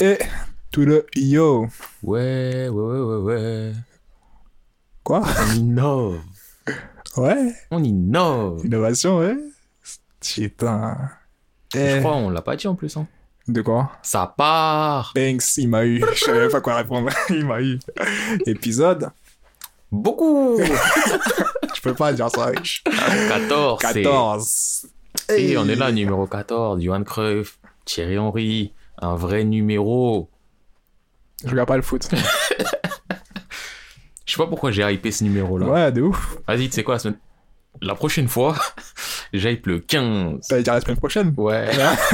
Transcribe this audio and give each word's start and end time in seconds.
Et 0.00 0.18
to 0.70 0.84
the 0.84 1.04
yo. 1.16 1.66
Ouais, 2.02 2.68
ouais, 2.68 2.70
ouais, 2.70 3.00
ouais, 3.00 3.16
ouais. 3.16 3.72
Quoi? 5.02 5.22
On 5.50 5.54
innove. 5.54 6.20
Ouais, 7.16 7.52
On 7.70 7.82
innove. 7.82 8.64
innovation, 8.64 9.18
ouais. 9.18 9.36
Putain. 10.20 10.96
Eh, 11.74 11.90
Je 11.96 11.98
crois, 12.00 12.14
on 12.16 12.30
l'a 12.30 12.42
pas 12.42 12.56
dit 12.56 12.66
en 12.68 12.74
plus. 12.74 12.96
Hein. 12.96 13.06
De 13.48 13.62
quoi? 13.62 13.92
Ça 14.02 14.32
part. 14.36 15.12
Banks, 15.14 15.56
il 15.56 15.68
m'a 15.68 15.84
eu. 15.86 16.04
Je 16.14 16.24
savais 16.24 16.48
pas 16.48 16.60
quoi 16.60 16.76
répondre. 16.76 17.08
Il 17.30 17.46
m'a 17.46 17.62
eu. 17.62 17.78
Épisode? 18.46 19.10
Beaucoup. 19.90 20.58
Je 21.74 21.80
peux 21.80 21.94
pas 21.94 22.12
dire 22.12 22.28
ça. 22.30 22.50
wesh. 22.50 22.84
14. 22.84 23.80
c'est- 23.92 24.02
14. 24.02 24.86
Et 25.34 25.56
on 25.56 25.66
est 25.66 25.76
là, 25.76 25.90
numéro 25.90 26.26
14. 26.26 26.82
Johan 26.82 27.04
Cruyff, 27.04 27.58
Thierry 27.86 28.18
Henry. 28.18 28.72
Un 29.00 29.14
vrai 29.14 29.44
numéro. 29.44 30.28
Je 31.44 31.50
regarde 31.50 31.68
pas 31.68 31.76
le 31.76 31.82
foot. 31.82 32.08
Je 34.26 34.34
sais 34.34 34.42
pas 34.42 34.46
pourquoi 34.46 34.70
j'ai 34.70 34.82
hypé 34.92 35.10
ce 35.10 35.24
numéro-là. 35.24 35.66
Ouais, 35.66 35.90
de 35.90 36.02
ouf. 36.02 36.36
Vas-y, 36.46 36.68
tu 36.68 36.74
sais 36.74 36.84
quoi, 36.84 36.96
la, 36.96 36.98
semaine... 36.98 37.16
la 37.80 37.94
prochaine 37.94 38.28
fois, 38.28 38.54
j'hype 39.32 39.66
le 39.66 39.78
15. 39.78 40.40
Ça 40.42 40.56
va 40.56 40.62
dire 40.62 40.74
la 40.74 40.82
semaine 40.82 40.98
prochaine. 40.98 41.32
Ouais. 41.38 41.70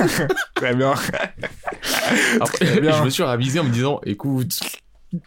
Très 0.54 0.76
bien. 0.76 0.95
Après, 2.40 2.80
bien. 2.80 2.92
je 2.92 3.02
me 3.02 3.10
suis 3.10 3.24
ravisé 3.24 3.59
en 3.59 3.64
me 3.64 3.70
disant, 3.70 4.01
écoute, 4.04 4.60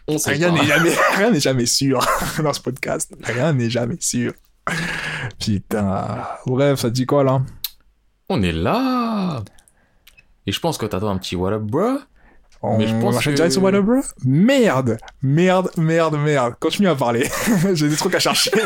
on 0.06 0.16
sait 0.16 0.32
Rien 0.32 0.50
n'est 0.50 0.64
jamais, 0.64 0.94
rien 1.16 1.30
n'est 1.30 1.40
jamais 1.40 1.66
sûr 1.66 2.00
dans 2.42 2.54
ce 2.54 2.60
podcast. 2.60 3.14
Rien 3.22 3.52
n'est 3.52 3.68
jamais 3.68 3.98
sûr. 4.00 4.32
Putain. 5.38 6.24
Bref, 6.46 6.80
ça 6.80 6.88
te 6.88 6.94
dit 6.94 7.04
quoi 7.04 7.22
là? 7.22 7.42
On 8.30 8.42
est 8.42 8.52
là. 8.52 9.42
Et 10.48 10.52
je 10.52 10.60
pense 10.60 10.78
que 10.78 10.86
t'attends 10.86 11.10
un 11.10 11.18
petit 11.18 11.36
what 11.36 11.52
up, 11.52 11.62
bro. 11.62 11.98
On 12.62 12.78
Mais 12.78 12.88
je 12.88 12.94
pense 13.00 13.16
enchaîne 13.16 13.34
que- 13.34 13.36
direct 13.36 13.52
sur 13.52 13.62
What 13.62 13.74
Up, 13.74 13.84
bro 13.84 14.00
Merde 14.24 14.96
Merde, 15.22 15.70
merde, 15.76 16.16
merde. 16.18 16.54
Continue 16.58 16.88
à 16.88 16.96
parler. 16.96 17.28
J'ai 17.74 17.88
des 17.88 17.96
trucs 17.96 18.14
à 18.14 18.18
chercher. 18.18 18.50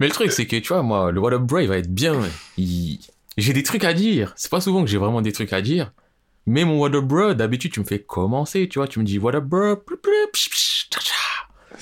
Mais 0.00 0.06
le 0.06 0.12
truc, 0.12 0.30
c'est 0.32 0.46
que, 0.46 0.56
tu 0.56 0.68
vois, 0.68 0.82
moi, 0.82 1.10
le 1.12 1.20
what 1.20 1.32
up, 1.32 1.42
bro, 1.42 1.58
il 1.60 1.68
va 1.68 1.78
être 1.78 1.92
bien. 1.92 2.14
Il- 2.56 2.98
J'ai 3.36 3.52
des 3.52 3.62
trucs 3.62 3.84
à 3.84 3.94
dire. 3.94 4.32
C'est 4.36 4.50
pas 4.50 4.60
souvent 4.60 4.82
que 4.82 4.90
j'ai 4.90 4.98
vraiment 4.98 5.22
des 5.22 5.32
trucs 5.32 5.52
à 5.52 5.60
dire. 5.62 5.92
Mais 6.46 6.64
mon 6.64 6.78
what 6.80 6.94
up, 6.94 7.04
bro, 7.04 7.34
d'habitude, 7.34 7.72
tu 7.72 7.80
me 7.80 7.84
fais 7.84 8.00
commencer, 8.00 8.68
tu 8.68 8.78
vois. 8.80 8.88
Tu 8.88 8.98
me 8.98 9.04
dis 9.04 9.18
what 9.18 9.34
up, 9.34 9.44
bro. 9.44 9.76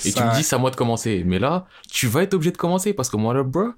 Et 0.05 0.13
tu 0.13 0.23
me 0.23 0.35
dis, 0.37 0.45
c'est 0.45 0.55
à 0.55 0.59
moi 0.59 0.71
de 0.71 0.77
commencer. 0.77 1.23
Mais 1.27 1.39
là, 1.39 1.67
tu 1.91 2.07
vas 2.07 2.23
être 2.23 2.35
obligé 2.35 2.53
de 2.53 2.57
commencer 2.59 2.93
parce 2.93 3.09
que 3.11 3.17
mon 3.17 3.29
what 3.29 3.37
up, 3.41 3.47
bro, 3.47 3.71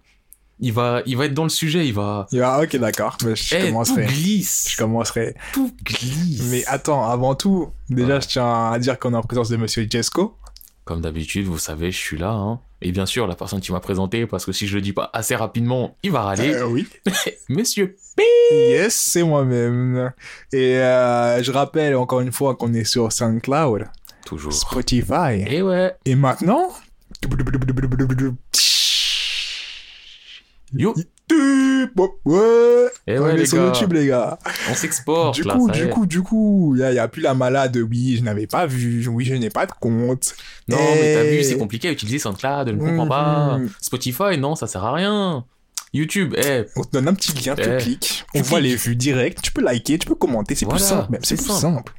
il 0.61 0.73
va, 0.73 1.03
il 1.07 1.17
va 1.17 1.27
être 1.27 1.35
dans 1.35 1.45
le 1.45 1.49
sujet. 1.49 1.87
Il 1.87 1.95
va. 1.95 2.27
Il 2.33 2.41
va- 2.41 2.61
ok, 2.63 2.77
d'accord. 2.77 3.17
Mais 3.25 3.35
Je 3.37 3.55
Eh, 3.55 3.61
tout 3.61 3.67
commencerai. 3.69 4.07
glisse. 4.07 4.69
Je 4.71 4.77
commencerai. 4.77 5.35
Tout 5.53 5.73
glisse. 5.85 6.43
Mais 6.51 6.65
attends, 6.67 7.09
avant 7.09 7.35
tout, 7.35 7.71
déjà, 7.89 8.21
je 8.21 8.29
tiens 8.29 8.71
à 8.73 8.79
dire 8.79 8.99
qu'on 8.99 9.13
est 9.15 9.17
en 9.17 9.23
présence 9.23 9.49
de 9.49 9.57
Monsieur 9.57 9.87
Jesco. 9.91 10.37
Comme 10.85 11.01
d'habitude, 11.03 11.47
vous 11.47 11.59
savez, 11.59 11.91
je 11.93 11.99
suis 11.99 12.17
là. 12.17 12.31
Hein. 12.31 12.61
Et 12.81 12.93
bien 12.93 13.05
sûr, 13.07 13.27
la 13.27 13.35
personne 13.35 13.61
qui 13.61 13.73
m'a 13.73 13.81
présenté, 13.81 14.27
parce 14.27 14.47
que 14.47 14.53
si 14.53 14.67
je 14.67 14.77
le 14.77 14.81
dis 14.81 14.93
pas 14.93 15.11
assez 15.13 15.35
rapidement, 15.37 15.97
il 16.03 16.13
va 16.13 16.23
râler. 16.23 16.55
Euh, 16.55 16.67
oui. 16.67 16.87
Monsieur 17.51 17.97
P. 18.17 18.23
Yes, 18.53 18.95
c'est 18.95 19.23
moi-même. 19.23 20.13
Et 20.53 20.77
euh, 20.79 21.43
je 21.43 21.51
rappelle 21.53 21.95
encore 21.97 22.21
une 22.21 22.33
fois 22.33 22.55
qu'on 22.55 22.73
est 22.73 22.85
sur 22.85 23.13
SoundCloud, 23.13 23.85
Toujours. 24.25 24.53
Spotify. 24.53 25.45
Et 25.47 25.61
ouais. 25.61 25.93
Et 26.07 26.15
maintenant, 26.15 26.71
Yo. 30.75 30.95
ouais, 32.25 32.89
Et 33.07 33.19
on 33.19 33.29
est 33.29 33.37
les 33.37 33.47
sur 33.47 33.59
gars. 33.59 33.67
YouTube 33.67 33.93
les 33.93 34.07
gars. 34.07 34.39
On 34.71 34.75
s'exporte 34.75 35.35
Du 35.35 35.45
coup, 35.45 35.69
y 35.69 35.73
du 35.73 35.89
coup, 35.89 36.07
du 36.07 36.23
coup, 36.23 36.75
il 36.77 36.91
n'y 36.91 36.99
a, 36.99 37.09
plus 37.09 37.23
la 37.23 37.35
malade. 37.35 37.77
Oui, 37.77 38.17
je 38.19 38.23
n'avais 38.23 38.47
pas 38.47 38.67
vu. 38.67 39.07
Oui, 39.09 39.25
je 39.25 39.35
n'ai 39.35 39.51
pas 39.51 39.67
de 39.67 39.73
compte. 39.73 40.35
Non, 40.69 40.77
mais 40.79 41.15
t'as 41.15 41.25
Eh. 41.25 41.37
vu, 41.37 41.45
c'est 41.45 41.59
compliqué 41.59 41.89
à 41.89 41.93
utiliser 41.93 42.19
SoundCloud, 42.19 42.69
je 42.69 42.73
ne 42.73 42.79
comprends 42.81 43.07
pas. 43.09 43.59
Mhm. 43.59 43.71
Spotify, 43.81 44.39
non, 44.39 44.55
ça 44.55 44.67
sert 44.67 44.85
à 44.85 44.93
rien. 44.93 45.45
YouTube, 45.95 46.35
eh, 46.37 46.65
On 46.77 46.83
te 46.83 46.91
donne 46.93 47.09
un 47.09 47.15
petit 47.15 47.33
lien, 47.33 47.55
tu 47.55 47.63
Eh. 47.67 47.79
cliques, 47.79 48.25
Tu 48.35 48.41
on 48.41 48.43
voit 48.43 48.59
cliques. 48.61 48.71
les 48.73 48.77
vues 48.77 48.97
directes, 48.97 49.41
tu 49.41 49.53
peux 49.53 49.63
liker, 49.63 49.99
tu 49.99 50.07
peux 50.07 50.15
commenter, 50.15 50.55
c'est 50.55 50.67
plus 50.67 50.79
simple 50.79 51.11
même, 51.13 51.23
c'est 51.25 51.37
plus 51.37 51.47
simple. 51.47 51.93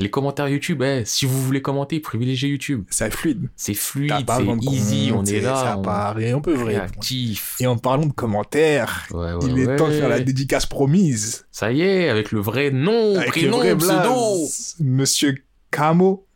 Les 0.00 0.10
commentaires 0.10 0.48
YouTube, 0.48 0.82
eh, 0.82 1.04
si 1.04 1.24
vous 1.24 1.40
voulez 1.40 1.62
commenter, 1.62 2.00
privilégiez 2.00 2.48
YouTube. 2.48 2.84
C'est 2.90 3.12
fluide. 3.14 3.48
C'est 3.56 3.74
fluide, 3.74 4.12
c'est 4.26 4.64
easy, 4.72 5.12
on 5.14 5.24
est 5.24 5.40
là, 5.40 5.54
Ça 5.54 5.78
on 5.78 5.82
paraît, 5.82 6.34
on 6.34 6.40
peut 6.40 6.54
est 6.54 6.56
vrai. 6.58 6.76
réactif. 6.78 7.56
Et 7.60 7.66
en 7.66 7.76
parlant 7.78 8.06
de 8.06 8.12
commentaires, 8.12 9.06
Ouais, 9.12 9.32
ouais, 9.34 9.46
il 9.48 9.58
est 9.60 9.66
ouais. 9.66 9.76
temps 9.76 9.88
de 9.88 9.92
faire 9.92 10.08
la 10.08 10.20
dédicace 10.20 10.66
promise. 10.66 11.46
Ça 11.52 11.70
y 11.72 11.82
est, 11.82 12.08
avec 12.08 12.32
le 12.32 12.40
vrai 12.40 12.70
nom, 12.72 13.14
Avec 13.16 13.30
prénom, 13.30 13.62
le 13.62 13.74
vrai 13.74 13.76
pseudo. 13.76 14.48
Monsieur 14.80 15.36
Kamo, 15.70 16.26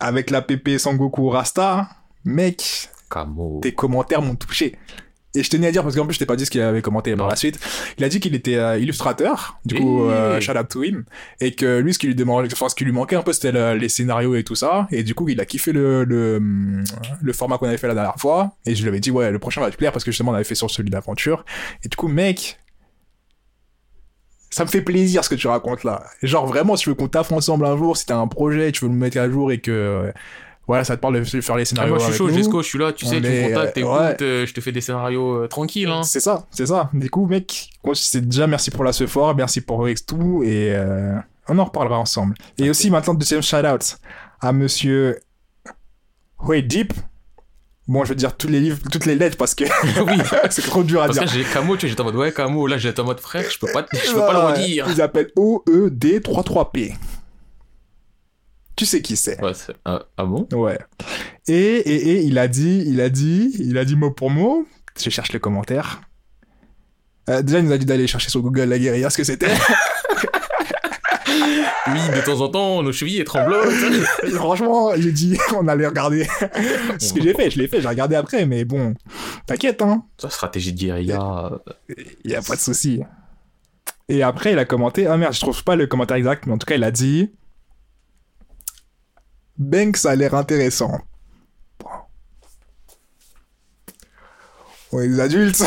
avec 0.00 0.30
la 0.30 0.40
PP 0.42 0.78
Sangoku 0.78 1.28
Rasta, 1.28 1.88
mec, 2.24 2.88
tes 3.60 3.74
commentaires 3.74 4.22
m'ont 4.22 4.34
touché. 4.36 4.76
Et 5.34 5.42
je 5.42 5.48
tenais 5.48 5.66
à 5.66 5.72
dire, 5.72 5.82
parce 5.82 5.96
qu'en 5.96 6.04
plus, 6.04 6.14
je 6.14 6.18
t'ai 6.18 6.26
pas 6.26 6.36
dit 6.36 6.44
ce 6.44 6.50
qu'il 6.50 6.60
avait 6.60 6.82
commenté 6.82 7.16
par 7.16 7.26
la 7.26 7.36
suite. 7.36 7.58
Il 7.96 8.04
a 8.04 8.08
dit 8.10 8.20
qu'il 8.20 8.34
était 8.34 8.56
euh, 8.56 8.78
illustrateur, 8.78 9.58
du 9.64 9.76
coup, 9.76 10.04
Oui. 10.06 10.12
euh, 10.12 10.40
shout 10.42 10.52
out 10.58 10.68
to 10.68 10.82
him. 10.84 11.04
Et 11.40 11.52
que 11.54 11.78
lui, 11.78 11.94
ce 11.94 11.98
qui 11.98 12.06
lui 12.06 12.14
demandait, 12.14 12.48
enfin, 12.52 12.68
ce 12.68 12.74
qui 12.74 12.84
lui 12.84 12.92
manquait 12.92 13.16
un 13.16 13.22
peu, 13.22 13.32
c'était 13.32 13.50
le- 13.52 13.74
les 13.74 13.88
scénarios 13.88 14.34
et 14.34 14.44
tout 14.44 14.54
ça. 14.54 14.86
Et 14.90 15.02
du 15.02 15.14
coup, 15.14 15.28
il 15.30 15.40
a 15.40 15.46
kiffé 15.46 15.72
le, 15.72 16.04
le, 16.04 16.38
le 17.22 17.32
format 17.32 17.56
qu'on 17.56 17.66
avait 17.66 17.78
fait 17.78 17.88
la 17.88 17.94
dernière 17.94 18.16
fois. 18.18 18.52
Et 18.66 18.74
je 18.74 18.82
lui 18.82 18.88
avais 18.90 19.00
dit, 19.00 19.10
ouais, 19.10 19.30
le 19.30 19.38
prochain 19.38 19.62
va 19.62 19.70
te 19.70 19.76
plaire 19.76 19.92
parce 19.92 20.04
que 20.04 20.10
justement, 20.10 20.32
on 20.32 20.34
avait 20.34 20.44
fait 20.44 20.54
sur 20.54 20.70
celui 20.70 20.90
d'aventure. 20.90 21.44
Et 21.82 21.88
du 21.88 21.96
coup, 21.96 22.08
mec, 22.08 22.58
ça 24.50 24.64
me 24.64 24.68
fait 24.68 24.82
plaisir 24.82 25.24
ce 25.24 25.30
que 25.30 25.34
tu 25.34 25.46
racontes 25.46 25.82
là. 25.84 26.04
Genre, 26.22 26.46
vraiment, 26.46 26.76
si 26.76 26.82
tu 26.84 26.90
veux 26.90 26.94
qu'on 26.94 27.08
taffe 27.08 27.32
ensemble 27.32 27.64
un 27.64 27.76
jour, 27.76 27.96
si 27.96 28.04
t'as 28.04 28.16
un 28.18 28.28
projet, 28.28 28.70
tu 28.70 28.84
veux 28.84 28.90
le 28.90 28.96
mettre 28.96 29.16
à 29.18 29.30
jour 29.30 29.50
et 29.50 29.60
que, 29.60 30.12
voilà, 30.66 30.84
ça 30.84 30.96
te 30.96 31.00
parle 31.00 31.18
de 31.18 31.24
faire 31.24 31.56
les 31.56 31.62
Ah, 31.62 31.64
scénarios 31.64 31.94
moi, 31.96 31.98
je 32.06 32.12
suis 32.12 32.18
chaud. 32.18 32.28
Jesco, 32.30 32.62
je 32.62 32.68
suis 32.68 32.78
là, 32.78 32.92
tu 32.92 33.04
sais, 33.04 33.20
tu 33.20 33.28
me 33.28 33.48
contactes, 33.48 33.76
écoute, 33.78 33.90
ouais. 33.92 34.16
euh, 34.22 34.46
je 34.46 34.54
te 34.54 34.60
fais 34.60 34.70
des 34.72 34.80
scénarios 34.80 35.42
euh, 35.42 35.48
tranquilles, 35.48 35.88
hein. 35.88 36.02
C'est 36.04 36.20
ça, 36.20 36.46
c'est 36.50 36.66
ça. 36.66 36.88
Du 36.92 37.10
coup, 37.10 37.26
mec, 37.26 37.70
c'est 37.94 38.28
déjà 38.28 38.46
merci 38.46 38.70
pour 38.70 38.84
la 38.84 38.92
fort, 38.92 39.34
merci 39.34 39.60
pour 39.60 39.82
Rex 39.84 40.06
tout, 40.06 40.42
et 40.44 40.72
euh, 40.74 41.16
on 41.48 41.58
en 41.58 41.64
reparlera 41.64 41.98
ensemble. 41.98 42.36
Et 42.58 42.70
aussi 42.70 42.90
maintenant, 42.90 43.14
deuxième 43.14 43.42
shout-out 43.42 43.96
à 44.40 44.52
monsieur 44.52 45.18
Hui 46.48 46.62
Deep. 46.62 46.92
Bon, 47.88 48.04
je 48.04 48.10
veux 48.10 48.14
dire 48.14 48.36
tous 48.36 48.46
les 48.46 48.60
livres, 48.60 48.78
toutes 48.90 49.06
les 49.06 49.16
lettres 49.16 49.36
parce 49.36 49.56
que 49.56 49.64
oui. 50.06 50.16
c'est 50.50 50.62
trop 50.62 50.84
dur 50.84 51.02
à 51.02 51.06
Parce 51.06 51.18
dire. 51.18 51.26
que 51.26 51.32
j'ai 51.34 51.42
Camo, 51.42 51.76
tu 51.76 51.86
vois, 51.86 51.88
j'étais 51.90 52.00
en 52.00 52.04
mode, 52.04 52.14
ouais, 52.14 52.32
Camo, 52.32 52.68
là, 52.68 52.78
j'étais 52.78 53.00
en 53.00 53.04
mode 53.04 53.18
frère, 53.18 53.44
je 53.50 53.58
peux 53.58 53.70
pas, 53.72 53.84
je 53.92 54.12
peux 54.12 54.18
pas 54.20 54.32
le 54.32 54.60
redire. 54.60 54.86
Ils 54.88 55.02
appellent 55.02 55.32
E 55.36 55.88
OED33P. 55.90 56.94
Tu 58.76 58.86
sais 58.86 59.02
qui 59.02 59.16
c'est. 59.16 59.40
Ouais, 59.42 59.52
ah, 59.84 60.02
ah 60.16 60.24
bon? 60.24 60.48
Ouais. 60.52 60.78
Et, 61.46 61.54
et, 61.54 62.10
et 62.10 62.22
il 62.22 62.38
a 62.38 62.48
dit, 62.48 62.84
il 62.86 63.00
a 63.00 63.10
dit, 63.10 63.52
il 63.58 63.76
a 63.78 63.84
dit 63.84 63.96
mot 63.96 64.10
pour 64.10 64.30
mot. 64.30 64.66
Je 65.00 65.10
cherche 65.10 65.32
les 65.32 65.40
commentaires. 65.40 66.00
Euh, 67.28 67.42
déjà, 67.42 67.58
il 67.60 67.66
nous 67.66 67.72
a 67.72 67.78
dit 67.78 67.86
d'aller 67.86 68.06
chercher 68.06 68.30
sur 68.30 68.40
Google 68.42 68.64
la 68.64 68.78
guérilla 68.78 69.10
ce 69.10 69.16
que 69.18 69.24
c'était. 69.24 69.52
Oui, 71.88 71.98
de 72.16 72.24
temps 72.24 72.40
en 72.40 72.48
temps, 72.48 72.82
nos 72.82 72.92
chevilles. 72.92 73.20
Et 73.20 73.24
Franchement, 74.34 74.92
j'ai 74.96 75.12
dit, 75.12 75.36
on 75.56 75.66
allait 75.68 75.86
regarder. 75.86 76.26
Ce 76.98 77.12
que 77.12 77.20
j'ai 77.22 77.34
fait, 77.34 77.50
je 77.50 77.58
l'ai 77.58 77.68
fait, 77.68 77.80
j'ai 77.80 77.88
regardé 77.88 78.14
après, 78.14 78.46
mais 78.46 78.64
bon, 78.64 78.94
t'inquiète, 79.46 79.82
hein, 79.82 80.04
Ça, 80.18 80.30
stratégie 80.30 80.72
de 80.72 80.78
guérilla. 80.78 81.50
il 82.24 82.30
y 82.30 82.34
a 82.34 82.42
pas 82.42 82.54
de 82.54 82.60
souci. 82.60 83.00
Et 84.08 84.22
après, 84.22 84.52
il 84.52 84.58
a 84.58 84.64
commenté, 84.64 85.06
ah 85.06 85.16
merde, 85.16 85.34
je 85.34 85.40
trouve 85.40 85.64
pas 85.64 85.76
le 85.76 85.86
commentaire 85.86 86.16
exact, 86.16 86.46
mais 86.46 86.52
en 86.52 86.58
tout 86.58 86.66
cas, 86.66 86.76
il 86.76 86.84
a 86.84 86.90
dit, 86.90 87.32
Banks 89.62 90.04
a 90.06 90.14
l'air 90.14 90.34
intéressant. 90.34 91.00
Bon. 91.80 91.88
On 94.92 95.00
est 95.00 95.08
des 95.08 95.20
adultes, 95.20 95.64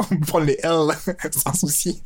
on 0.00 0.04
peut 0.16 0.26
prendre 0.26 0.46
les 0.46 0.58
L 0.62 0.88
sans 1.32 1.52
souci. 1.52 2.02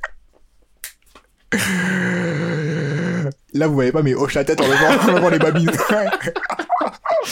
Là, 3.52 3.68
vous 3.68 3.74
voyez 3.74 3.92
pas, 3.92 4.02
mais 4.02 4.14
hoche 4.14 4.34
la 4.34 4.44
tête 4.44 4.60
en 4.60 4.66
levant, 4.66 5.08
en 5.08 5.12
levant 5.16 5.28
les 5.28 5.38
babines. 5.38 5.70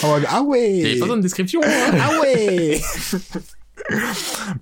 En 0.02 0.08
mode, 0.08 0.24
ah 0.28 0.42
ouais 0.42 0.70
Il 0.72 0.76
y 0.76 0.84
avait 0.86 0.94
pas 1.00 1.06
besoin 1.06 1.16
de 1.16 1.22
description. 1.22 1.60
hein. 1.64 1.98
ah 2.00 2.20
ouais 2.20 2.80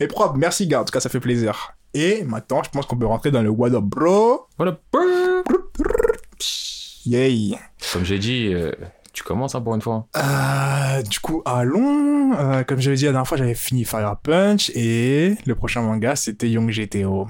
Mais 0.01 0.07
propre, 0.09 0.37
merci 0.37 0.67
gars, 0.67 0.81
en 0.81 0.85
tout 0.85 0.93
cas 0.93 1.01
ça 1.01 1.11
fait 1.11 1.21
plaisir. 1.21 1.75
Et 1.95 2.25
maintenant, 2.25 2.63
je 2.63 2.71
pense 2.71 2.87
qu'on 2.87 2.97
peut 2.97 3.07
rentrer 3.07 3.31
dans 3.31 3.43
le 3.43 3.51
What 3.51 3.75
Up 3.75 3.85
Bro. 3.85 4.47
Voilà. 4.57 4.79
Yay 7.07 7.57
Comme 7.93 8.05
j'ai 8.05 8.19
dit, 8.19 8.51
euh, 8.53 8.73
tu 9.13 9.23
commences 9.23 9.55
hein, 9.55 9.61
pour 9.61 9.75
une 9.75 9.83
fois. 9.83 10.07
Euh, 10.17 11.03
du 11.03 11.21
coup, 11.21 11.43
allons. 11.45 12.33
Euh, 12.35 12.63
comme 12.65 12.81
j'avais 12.81 12.97
dit 12.97 13.05
la 13.05 13.13
dernière 13.13 13.27
fois, 13.27 13.37
j'avais 13.37 13.55
fini 13.55 13.85
Fire 13.85 14.17
Punch 14.23 14.71
et 14.75 15.37
le 15.45 15.55
prochain 15.55 15.83
manga 15.83 16.17
c'était 16.17 16.49
Young 16.49 16.71
GTO. 16.71 17.27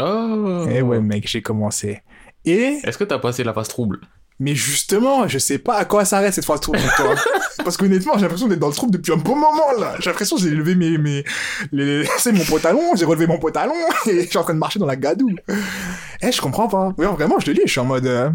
Oh. 0.00 0.66
Et 0.70 0.80
ouais, 0.80 1.00
mec, 1.00 1.28
j'ai 1.28 1.42
commencé. 1.42 2.00
Et, 2.44 2.80
Est-ce 2.82 2.96
que 2.96 3.04
t'as 3.04 3.18
passé 3.18 3.44
la 3.44 3.52
phase 3.52 3.68
trouble? 3.68 4.00
Mais 4.38 4.54
justement, 4.54 5.28
je 5.28 5.38
sais 5.38 5.58
pas 5.58 5.76
à 5.76 5.84
quoi 5.84 6.04
ça 6.04 6.18
reste 6.18 6.36
cette 6.36 6.46
phase 6.46 6.60
trouble 6.60 6.80
toi. 6.96 7.14
Parce 7.64 7.76
qu'honnêtement, 7.76 8.14
j'ai 8.14 8.22
l'impression 8.22 8.48
d'être 8.48 8.58
dans 8.58 8.68
le 8.68 8.74
trouble 8.74 8.92
depuis 8.92 9.12
un 9.12 9.16
bon 9.16 9.36
moment 9.36 9.72
là. 9.78 9.94
J'ai 10.00 10.10
l'impression 10.10 10.36
que 10.36 10.42
j'ai 10.42 10.50
levé 10.50 10.74
mes, 10.74 10.96
mes, 10.96 11.24
les, 11.70 12.04
c'est 12.18 12.32
mon 12.32 12.44
pantalon, 12.44 12.80
j'ai 12.96 13.04
relevé 13.04 13.26
mon 13.26 13.38
pantalon 13.38 13.74
et 14.06 14.22
je 14.22 14.28
suis 14.28 14.38
en 14.38 14.42
train 14.42 14.54
de 14.54 14.58
marcher 14.58 14.78
dans 14.78 14.86
la 14.86 14.96
gadoue. 14.96 15.36
Eh, 16.22 16.32
je 16.32 16.40
comprends 16.40 16.68
pas. 16.68 16.94
Vraiment, 16.96 17.38
je 17.38 17.46
te 17.46 17.50
lis, 17.50 17.62
je 17.66 17.70
suis 17.70 17.80
en 17.80 17.84
mode. 17.84 18.34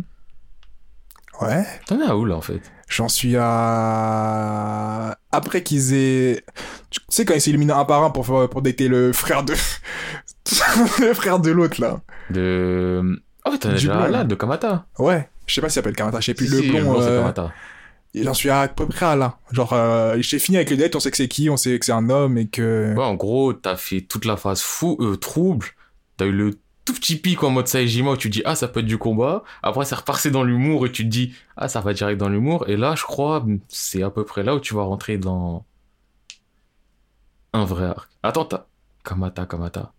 Ouais. 1.41 1.65
T'en 1.85 1.99
es 1.99 2.05
à 2.05 2.15
où 2.17 2.25
là 2.25 2.35
en 2.35 2.41
fait? 2.41 2.61
J'en 2.89 3.09
suis 3.09 3.35
à. 3.37 5.17
Après 5.31 5.61
qu'ils 5.63 5.93
aient. 5.93 6.43
Tu 6.89 6.99
sais, 7.09 7.25
quand 7.25 7.33
ils 7.33 7.41
s'éliminent 7.41 7.77
un 7.77 7.85
par 7.85 8.03
un 8.03 8.09
pour, 8.09 8.25
faire- 8.25 8.49
pour 8.49 8.61
dater 8.61 8.87
le 8.87 9.11
frère 9.13 9.43
de. 9.43 9.53
le 10.99 11.13
frère 11.13 11.39
de 11.39 11.51
l'autre, 11.51 11.81
là. 11.81 11.99
De. 12.29 13.21
Oh, 13.45 13.55
t'en 13.59 13.69
es 13.69 13.73
déjà 13.73 14.07
là, 14.07 14.23
de 14.23 14.35
Kamata. 14.35 14.85
Ouais. 14.99 15.29
Je 15.45 15.53
sais 15.55 15.61
pas 15.61 15.69
s'il 15.69 15.75
s'appelle 15.75 15.95
Kamata, 15.95 16.19
je 16.19 16.25
sais 16.27 16.33
plus. 16.33 16.47
Si, 16.47 16.55
le 16.55 16.61
si, 16.61 16.69
blond. 16.71 17.01
euh, 17.01 17.19
Kamata. 17.21 17.53
J'en 18.15 18.33
suis 18.33 18.49
à 18.49 18.67
peu 18.67 18.87
près 18.87 19.05
à 19.05 19.15
là. 19.15 19.37
Genre, 19.51 19.73
euh, 19.73 20.15
j'ai 20.19 20.39
fini 20.39 20.57
avec 20.57 20.69
le 20.71 20.77
date, 20.77 20.95
on 20.95 20.99
sait 20.99 21.11
que 21.11 21.17
c'est 21.17 21.27
qui, 21.27 21.49
on 21.49 21.57
sait 21.57 21.77
que 21.77 21.85
c'est 21.85 21.91
un 21.91 22.09
homme 22.09 22.37
et 22.37 22.47
que. 22.47 22.93
Ouais, 22.95 23.03
en 23.03 23.13
gros, 23.15 23.53
t'as 23.53 23.75
fait 23.75 24.01
toute 24.01 24.25
la 24.25 24.37
phase 24.37 24.61
fou, 24.61 24.97
euh, 25.01 25.17
trouble. 25.17 25.67
T'as 26.17 26.25
eu 26.25 26.31
le 26.31 26.51
tout 26.87 26.93
petit 26.93 27.17
pic 27.17 27.43
en 27.43 27.49
mode 27.49 27.67
Saejima 27.67 28.11
où 28.11 28.17
tu 28.17 28.29
dis, 28.29 28.41
ah, 28.45 28.55
ça 28.55 28.69
peut 28.69 28.79
être 28.79 28.85
du 28.85 28.97
combat. 28.97 29.43
Après, 29.61 29.83
c'est 29.83 29.95
repassé 29.95 30.31
dans 30.31 30.43
l'humour 30.43 30.85
et 30.85 30.91
tu 30.91 31.03
te 31.03 31.09
dis, 31.09 31.35
ah, 31.57 31.67
ça 31.67 31.81
va 31.81 31.93
direct 31.93 32.17
dans 32.17 32.29
l'humour. 32.29 32.67
Et 32.69 32.77
là, 32.77 32.95
je 32.95 33.03
crois, 33.03 33.45
c'est 33.67 34.01
à 34.03 34.09
peu 34.09 34.23
près 34.23 34.41
là 34.41 34.55
où 34.55 34.59
tu 34.61 34.73
vas 34.73 34.83
rentrer 34.83 35.17
dans 35.17 35.65
un 37.51 37.65
vrai 37.65 37.87
arc. 37.87 38.09
Attends, 38.23 38.45
t'as 38.45 38.65
Kamata, 39.03 39.45
Kamata. 39.45 39.91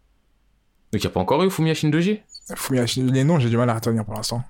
Donc, 0.92 1.04
y 1.04 1.06
a 1.06 1.10
pas 1.10 1.20
encore 1.20 1.44
eu 1.44 1.50
Fumiya 1.50 1.74
Shindoji? 1.74 2.20
Fumiya- 2.56 3.12
les 3.12 3.24
noms, 3.24 3.38
j'ai 3.38 3.50
du 3.50 3.58
mal 3.58 3.68
à 3.68 3.74
retenir 3.74 4.04
pour 4.06 4.14
l'instant. 4.14 4.42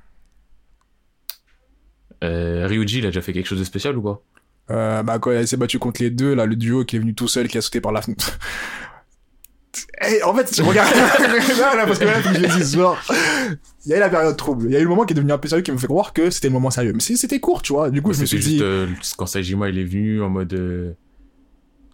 euh, 2.22 2.66
Ryuji, 2.68 2.98
il 2.98 3.06
a 3.06 3.08
déjà 3.08 3.20
fait 3.20 3.32
quelque 3.32 3.46
chose 3.46 3.58
de 3.58 3.64
spécial 3.64 3.96
ou 3.96 4.02
pas? 4.02 4.22
Euh, 4.70 5.02
bah, 5.02 5.18
quand 5.18 5.32
il 5.32 5.48
s'est 5.48 5.56
battu 5.56 5.78
contre 5.78 6.02
les 6.02 6.10
deux, 6.10 6.34
là, 6.34 6.46
le 6.46 6.54
duo 6.54 6.84
qui 6.84 6.96
est 6.96 6.98
venu 6.98 7.14
tout 7.14 7.26
seul, 7.26 7.48
qui 7.48 7.58
a 7.58 7.60
sauté 7.60 7.80
par 7.80 7.90
la 7.90 8.02
fenêtre. 8.02 8.38
Eh, 10.02 10.22
en 10.22 10.34
fait, 10.34 10.54
je 10.56 10.62
regarde. 10.62 10.90
là, 10.94 11.76
là, 11.76 11.86
parce 11.86 11.98
que 11.98 12.04
là, 12.04 12.20
je 12.22 12.30
les 12.40 12.64
genre. 12.76 12.98
Il 13.84 13.90
y 13.90 13.94
a 13.94 13.98
eu 13.98 14.00
la 14.00 14.08
période 14.08 14.36
trouble. 14.36 14.66
Il 14.66 14.72
y 14.72 14.76
a 14.76 14.80
eu 14.80 14.82
le 14.84 14.88
moment 14.88 15.04
qui 15.04 15.12
est 15.12 15.16
devenu 15.16 15.32
un 15.32 15.38
peu 15.38 15.48
sérieux 15.48 15.62
qui 15.62 15.72
me 15.72 15.78
fait 15.78 15.86
croire 15.86 16.12
que 16.12 16.30
c'était 16.30 16.48
le 16.48 16.54
moment 16.54 16.70
sérieux. 16.70 16.92
Mais 16.94 17.00
c'était 17.00 17.38
court, 17.40 17.62
tu 17.62 17.72
vois. 17.72 17.90
Du 17.90 18.02
coup, 18.02 18.12
je 18.12 18.20
me 18.20 18.26
suis 18.26 18.38
dit. 18.38 18.60
euh, 18.62 18.86
quand 19.16 19.26
Saejima, 19.26 19.68
il 19.68 19.78
est 19.78 19.84
venu 19.84 20.22
en 20.22 20.30
mode... 20.30 20.52
euh, 20.54 20.92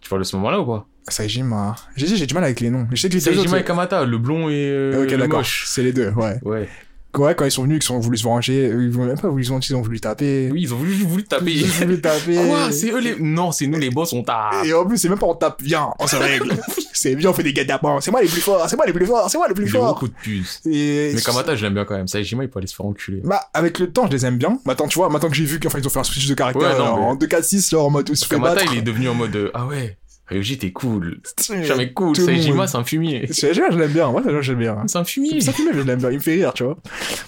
Tu 0.01 0.09
parles 0.09 0.21
de 0.21 0.25
ce 0.27 0.35
moment-là 0.37 0.59
ou 0.61 0.65
pas? 0.65 0.87
Saejima. 1.07 1.75
J'ai 1.95 2.07
dit, 2.07 2.17
j'ai 2.17 2.25
du 2.25 2.33
mal 2.33 2.43
avec 2.43 2.59
les 2.61 2.69
noms. 2.69 2.87
Je 2.91 2.99
sais 3.01 3.09
que 3.09 3.13
les 3.13 3.55
et 3.57 3.63
Kamata, 3.63 4.05
le 4.05 4.17
blond 4.17 4.49
et 4.49 4.53
euh, 4.71 5.03
Ok, 5.03 5.11
le 5.11 5.17
d'accord. 5.17 5.39
moche. 5.39 5.65
C'est 5.67 5.83
les 5.83 5.93
deux, 5.93 6.09
ouais. 6.11 6.39
Ouais. 6.43 6.69
Ouais, 7.17 7.35
quand 7.35 7.45
ils 7.45 7.51
sont 7.51 7.63
venus, 7.63 7.85
qu'ils 7.85 7.95
ont 7.95 7.99
voulu 7.99 8.17
se 8.17 8.23
venger, 8.23 8.67
euh, 8.67 8.85
ils 8.85 8.97
ont 8.97 9.05
même 9.05 9.19
pas 9.19 9.29
voulu 9.29 9.43
se 9.43 9.49
venger, 9.49 9.73
ils 9.73 9.75
ont 9.75 9.81
voulu 9.81 9.99
taper. 9.99 10.49
Oui, 10.51 10.63
ils 10.63 10.73
ont 10.73 10.77
voulu, 10.77 10.93
voulu 10.93 11.23
taper. 11.23 11.51
Ils 11.51 11.65
ont 11.65 11.85
voulu 11.85 12.01
taper. 12.01 12.35
Quoi 12.35 12.71
C'est 12.71 12.91
eux 12.91 12.99
les. 12.99 13.15
Non, 13.19 13.51
c'est 13.51 13.67
nous 13.67 13.79
les 13.79 13.89
boss, 13.89 14.13
on 14.13 14.23
tape. 14.23 14.65
Et 14.65 14.73
en 14.73 14.85
plus, 14.85 14.97
c'est 14.97 15.09
même 15.09 15.19
pas 15.19 15.27
on 15.27 15.35
tape, 15.35 15.61
viens, 15.61 15.89
on 15.99 16.07
se 16.07 16.15
règle. 16.15 16.53
c'est 16.93 17.15
bien, 17.15 17.29
on 17.29 17.33
fait 17.33 17.43
des 17.43 17.53
guet-apens. 17.53 18.01
C'est 18.01 18.11
moi 18.11 18.21
les 18.21 18.27
plus 18.27 18.41
forts, 18.41 18.67
c'est 18.69 18.75
moi 18.75 18.85
les 18.85 18.93
plus 18.93 19.05
forts, 19.05 19.29
c'est 19.29 19.37
moi 19.37 19.47
les 19.47 19.53
plus 19.53 19.67
forts. 19.67 19.93
beaucoup 19.93 20.07
de 20.07 20.13
puces. 20.13 20.61
Et... 20.65 21.11
Mais 21.13 21.21
Kamata, 21.21 21.55
je 21.55 21.63
l'aime 21.63 21.73
bien 21.73 21.85
quand 21.85 21.95
même. 21.95 22.07
Saejima, 22.07 22.43
il 22.43 22.49
peut 22.49 22.59
aller 22.59 22.67
se 22.67 22.75
faire 22.75 22.85
enculer. 22.85 23.21
Bah, 23.23 23.49
avec 23.53 23.79
le 23.79 23.91
temps, 23.91 24.07
je 24.07 24.11
les 24.11 24.25
aime 24.25 24.37
bien. 24.37 24.59
Maintenant, 24.65 24.87
tu 24.87 24.99
vois, 24.99 25.09
maintenant 25.09 25.29
que 25.29 25.35
j'ai 25.35 25.45
vu 25.45 25.59
qu'enfin 25.59 25.79
ils 25.79 25.87
ont 25.87 25.89
fait 25.89 25.99
un 25.99 26.03
switch 26.03 26.27
de 26.27 26.33
caractère 26.33 26.61
Ouais, 26.61 26.77
non, 26.77 26.97
euh, 26.97 27.11
en 27.11 27.15
2-4-6, 27.15 27.69
genre 27.69 27.87
en 27.87 27.89
mode 27.89 28.11
Kamata, 28.29 28.63
il 28.71 28.79
est 28.79 28.81
devenu 28.81 29.09
en 29.09 29.15
mode 29.15 29.35
euh, 29.35 29.51
Ah 29.53 29.65
ouais, 29.65 29.97
Ryuji, 30.27 30.57
t'es 30.57 30.71
cool. 30.71 31.21
C'est 31.37 31.63
Jamais 31.63 31.93
cool. 31.93 32.15
Saejima, 32.15 32.67
c'est 32.67 32.77
un 32.77 32.83
fumier. 32.83 33.27
C'est 33.31 33.53
je 33.53 33.61
l'aime 33.61 33.91
bien, 33.91 34.09
moi, 34.09 34.23
je 34.41 34.51
l'aime 34.51 34.59
bien. 34.59 34.83
C'est 34.87 34.97
un 34.97 35.03
fumier. 35.03 35.39
Ça 35.41 35.53
fait 35.53 35.63
mais 35.63 35.73
je 35.73 35.81
l'aime 35.81 35.99
bien, 35.99 36.09
il 36.09 36.15
me 36.15 36.19
fait 36.19 36.33
rire, 36.35 36.53
tu 36.53 36.63
vois. 36.63 36.77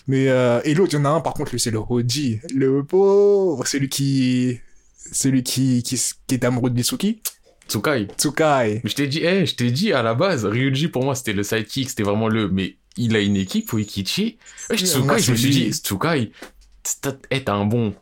Mais, 0.07 0.29
euh, 0.29 0.59
et 0.63 0.73
l'autre, 0.73 0.93
il 0.93 0.97
y 0.97 0.99
en 0.99 1.05
a 1.05 1.09
un, 1.09 1.21
par 1.21 1.33
contre, 1.33 1.51
lui, 1.51 1.59
c'est 1.59 1.71
le 1.71 1.79
Hoji. 1.79 2.39
Le 2.55 2.83
pauvre, 2.83 3.67
celui 3.67 3.89
qui, 3.89 4.59
celui 5.11 5.43
qui, 5.43 5.83
qui, 5.83 6.01
qui 6.27 6.33
est 6.35 6.43
amoureux 6.43 6.69
de 6.71 6.75
Mitsuki. 6.75 7.21
Tsukai. 7.67 8.07
Tsukai. 8.17 8.81
Mais 8.83 8.89
je 8.89 8.95
t'ai 8.95 9.07
dit, 9.07 9.19
eh, 9.23 9.45
je 9.45 9.55
t'ai 9.55 9.71
dit 9.71 9.93
à 9.93 10.01
la 10.01 10.13
base, 10.13 10.45
Ryuji 10.45 10.87
pour 10.87 11.03
moi 11.03 11.15
c'était 11.15 11.33
le 11.33 11.43
sidekick, 11.43 11.89
c'était 11.89 12.03
vraiment 12.03 12.29
le. 12.29 12.49
Mais 12.49 12.77
il 12.95 13.15
a 13.15 13.19
une 13.19 13.35
équipe, 13.35 13.73
Oikichi. 13.73 14.37
Ouais, 14.69 14.77
Oui, 14.79 14.85
Tsukai, 14.87 15.19
je 15.19 15.31
me 15.31 15.35
c'est 15.35 15.35
suis 15.35 15.49
dit, 15.49 15.71
Tsukai, 15.73 16.31
eh, 17.29 17.43
t'as 17.43 17.53
un 17.53 17.65
bon. 17.65 17.93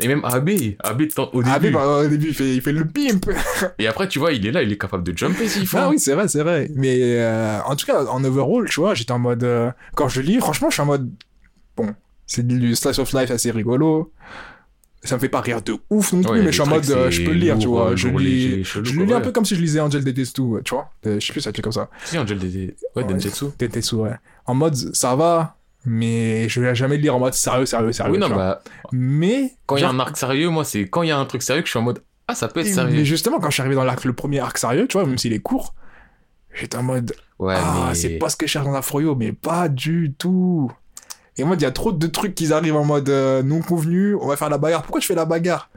Et 0.00 0.08
même 0.08 0.24
Abe 0.24 0.50
tant- 1.14 1.30
au 1.32 1.42
début. 1.42 1.70
bah, 1.70 2.00
au 2.04 2.06
début, 2.08 2.28
il 2.28 2.34
fait, 2.34 2.54
il 2.56 2.60
fait 2.62 2.72
le 2.72 2.84
pimp. 2.86 3.30
Et 3.78 3.86
après, 3.86 4.08
tu 4.08 4.18
vois, 4.18 4.32
il 4.32 4.46
est 4.46 4.52
là, 4.52 4.62
il 4.62 4.72
est 4.72 4.78
capable 4.78 5.02
de 5.04 5.16
jumper 5.16 5.48
s'il 5.48 5.66
faut. 5.66 5.76
Ah 5.78 5.88
oui, 5.90 5.98
c'est 5.98 6.14
vrai, 6.14 6.28
c'est 6.28 6.42
vrai. 6.42 6.70
Mais 6.74 6.96
euh, 7.00 7.58
en 7.66 7.76
tout 7.76 7.86
cas, 7.86 8.04
en 8.06 8.22
overall, 8.24 8.66
tu 8.68 8.80
vois, 8.80 8.94
j'étais 8.94 9.12
en 9.12 9.18
mode. 9.18 9.44
euh, 9.44 9.70
quand 9.94 10.08
je 10.08 10.20
lis, 10.20 10.38
franchement, 10.38 10.70
je 10.70 10.74
suis 10.74 10.82
en 10.82 10.86
mode. 10.86 11.10
Bon, 11.76 11.94
c'est 12.26 12.46
du 12.46 12.74
slice 12.74 12.98
of 12.98 13.12
life 13.12 13.30
assez 13.30 13.50
rigolo. 13.50 14.12
Ça 15.02 15.14
me 15.14 15.20
fait 15.20 15.30
pas 15.30 15.40
rire 15.40 15.62
de 15.62 15.76
ouf 15.88 16.12
non 16.12 16.20
plus, 16.20 16.30
Ouais, 16.30 16.38
mais 16.42 16.46
je 16.52 16.52
suis 16.52 16.60
en 16.60 16.66
mode. 16.66 16.90
euh, 16.90 17.10
je 17.10 17.22
peux 17.22 17.30
le 17.32 17.38
lire, 17.38 17.58
tu 17.58 17.68
vois. 17.68 17.92
euh, 17.92 17.96
Je, 17.96 18.08
lis, 18.08 18.64
je 18.64 18.80
lis 18.80 19.12
un 19.14 19.22
peu 19.22 19.32
comme 19.32 19.46
si 19.46 19.56
je 19.56 19.60
lisais 19.62 19.80
Angel 19.80 20.04
Detestu, 20.04 20.42
ouais, 20.42 20.60
tu 20.62 20.74
vois. 20.74 20.90
Euh, 21.06 21.18
je 21.18 21.26
sais 21.26 21.32
plus, 21.32 21.40
ça 21.40 21.44
s'appelle 21.48 21.62
comme 21.62 21.72
ça. 21.72 21.88
Si, 22.04 22.18
Angel 22.18 22.38
des. 22.38 22.74
Ouais. 22.94 23.04
Detestu, 23.04 23.94
ouais. 23.94 24.10
En 24.44 24.54
mode, 24.54 24.74
ça 24.94 25.16
va, 25.16 25.56
mais 25.86 26.48
je 26.48 26.60
vais 26.60 26.74
jamais 26.74 26.96
le 26.96 27.02
lire 27.02 27.16
en 27.16 27.18
mode 27.18 27.34
sérieux, 27.34 27.66
sérieux, 27.66 27.92
sérieux. 27.92 28.12
oui, 28.12 28.18
non, 28.18 28.28
bah, 28.28 28.62
Mais. 28.92 29.52
quand 29.66 29.76
il 29.76 29.82
y 29.82 29.84
a 29.84 29.88
un 29.88 29.98
arc 29.98 30.16
sérieux, 30.16 30.48
moi, 30.48 30.64
c'est 30.64 30.88
quand 30.88 31.02
il 31.02 31.08
y 31.08 31.12
a 31.12 31.18
un 31.18 31.24
truc 31.24 31.42
sérieux 31.42 31.62
que 31.62 31.66
je 31.66 31.70
suis 31.70 31.78
en 31.78 31.82
mode, 31.82 32.02
ah, 32.28 32.34
ça 32.34 32.48
peut 32.48 32.60
être 32.60 32.66
Mais 32.66 32.72
sérieux. 32.72 33.04
justement, 33.04 33.40
quand 33.40 33.48
je 33.48 33.54
suis 33.54 33.60
arrivé 33.62 33.74
dans 33.74 33.84
l'arc, 33.84 34.04
le 34.04 34.12
premier 34.12 34.40
arc 34.40 34.58
sérieux, 34.58 34.86
tu 34.86 34.98
vois, 34.98 35.06
même 35.06 35.18
s'il 35.18 35.32
est 35.32 35.40
court, 35.40 35.74
j'étais 36.52 36.76
en 36.76 36.82
mode. 36.82 37.12
Ouais, 37.38 37.54
ah, 37.56 37.86
mais. 37.88 37.94
c'est 37.94 38.18
pas 38.18 38.28
ce 38.28 38.36
que 38.36 38.46
je 38.46 38.52
cherche 38.52 38.66
dans 38.66 38.74
un 38.74 38.82
Froyo, 38.82 39.14
mais 39.14 39.32
pas 39.32 39.68
du 39.68 40.14
tout. 40.16 40.70
Et 41.36 41.44
moi, 41.44 41.56
il 41.56 41.62
y 41.62 41.66
a 41.66 41.70
trop 41.70 41.92
de 41.92 42.06
trucs 42.06 42.34
qui 42.34 42.52
arrivent 42.52 42.76
en 42.76 42.84
mode 42.84 43.08
euh, 43.08 43.42
non 43.42 43.62
convenu, 43.62 44.14
on 44.14 44.26
va 44.26 44.36
faire 44.36 44.50
la 44.50 44.58
bagarre. 44.58 44.82
Pourquoi 44.82 45.00
tu 45.00 45.06
fais 45.06 45.14
la 45.14 45.24
bagarre? 45.24 45.70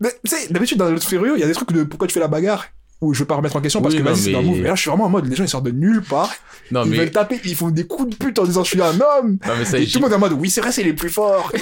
Mais 0.00 0.10
tu 0.24 0.30
sais, 0.30 0.52
d'habitude, 0.52 0.78
dans 0.78 0.90
le 0.90 0.98
Froyo, 1.00 1.34
il 1.36 1.40
y 1.40 1.44
a 1.44 1.46
des 1.46 1.52
trucs 1.54 1.72
de 1.72 1.84
pourquoi 1.84 2.06
tu 2.06 2.14
fais 2.14 2.20
la 2.20 2.28
bagarre? 2.28 2.66
Où 3.00 3.14
je 3.14 3.20
veux 3.20 3.24
pas 3.24 3.34
remettre 3.36 3.56
en 3.56 3.60
question 3.60 3.80
parce 3.80 3.94
Oui, 3.94 4.00
que 4.00 4.04
vas-y, 4.04 4.16
c'est 4.16 4.34
un 4.34 4.42
mais- 4.42 4.48
move. 4.48 4.58
Et 4.58 4.62
là, 4.62 4.74
je 4.74 4.80
suis 4.82 4.90
vraiment 4.90 5.04
en 5.06 5.08
mode, 5.08 5.26
les 5.26 5.34
gens 5.36 5.44
ils 5.44 5.48
sortent 5.48 5.64
de 5.64 5.70
nulle 5.70 6.02
part, 6.02 6.30
Non, 6.70 6.84
ils 6.84 6.90
mais. 6.90 6.96
veulent 6.98 7.10
taper, 7.10 7.40
ils 7.44 7.54
font 7.56 7.70
des 7.70 7.86
coups 7.86 8.10
de 8.10 8.16
pute 8.16 8.38
en 8.38 8.44
disant 8.44 8.62
je 8.64 8.70
suis 8.70 8.82
un 8.82 9.00
homme. 9.00 9.38
Non, 9.46 9.54
mais 9.58 9.64
ça, 9.64 9.78
Et 9.78 9.86
tout 9.86 9.98
le 9.98 10.02
monde 10.02 10.12
est 10.12 10.16
en 10.16 10.18
mode, 10.18 10.32
oui, 10.32 10.50
c'est 10.50 10.60
vrai, 10.60 10.70
c'est 10.72 10.82
les 10.82 10.92
plus 10.92 11.08
forts. 11.10 11.50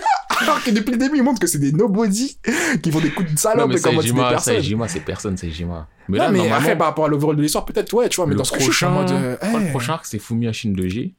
Alors 0.40 0.62
que 0.62 0.70
depuis 0.70 0.92
le 0.92 0.96
début, 0.96 1.16
ils 1.18 1.22
montrent 1.22 1.40
que 1.40 1.46
c'est 1.46 1.58
des 1.58 1.72
nobody 1.72 2.38
qui 2.82 2.90
font 2.90 3.00
des 3.00 3.10
coups 3.10 3.30
de 3.34 3.38
salope 3.38 3.68
mais 3.68 3.78
et 3.78 3.92
mode 3.94 4.02
c'est 4.04 4.12
des 4.12 4.20
personnes. 4.20 4.54
Saejima, 4.54 4.88
c'est 4.88 5.00
personne, 5.00 5.36
Saejima. 5.36 5.86
Mais 6.08 6.16
non, 6.18 6.24
là, 6.24 6.30
mais 6.30 6.38
normalement, 6.38 6.56
après, 6.58 6.78
par 6.78 6.86
rapport 6.88 7.04
à 7.04 7.08
l'overall 7.08 7.36
de 7.36 7.42
l'histoire, 7.42 7.64
peut-être, 7.66 7.92
ouais, 7.92 8.08
tu 8.08 8.16
vois, 8.16 8.26
mais 8.26 8.34
dans 8.34 8.44
ce 8.44 8.52
que 8.52 8.58
je 8.58 8.62
suis, 8.64 8.72
je 8.72 8.76
suis 8.78 8.86
en 8.86 8.94
prochain, 8.94 9.14
mode. 9.14 9.22
euh, 9.24 9.36
crois 9.36 9.60
le 9.60 9.70
prochain 9.70 9.92
arc, 9.94 10.06
c'est 10.06 10.18
Fumiya 10.18 10.52
Shindoji. 10.52 11.14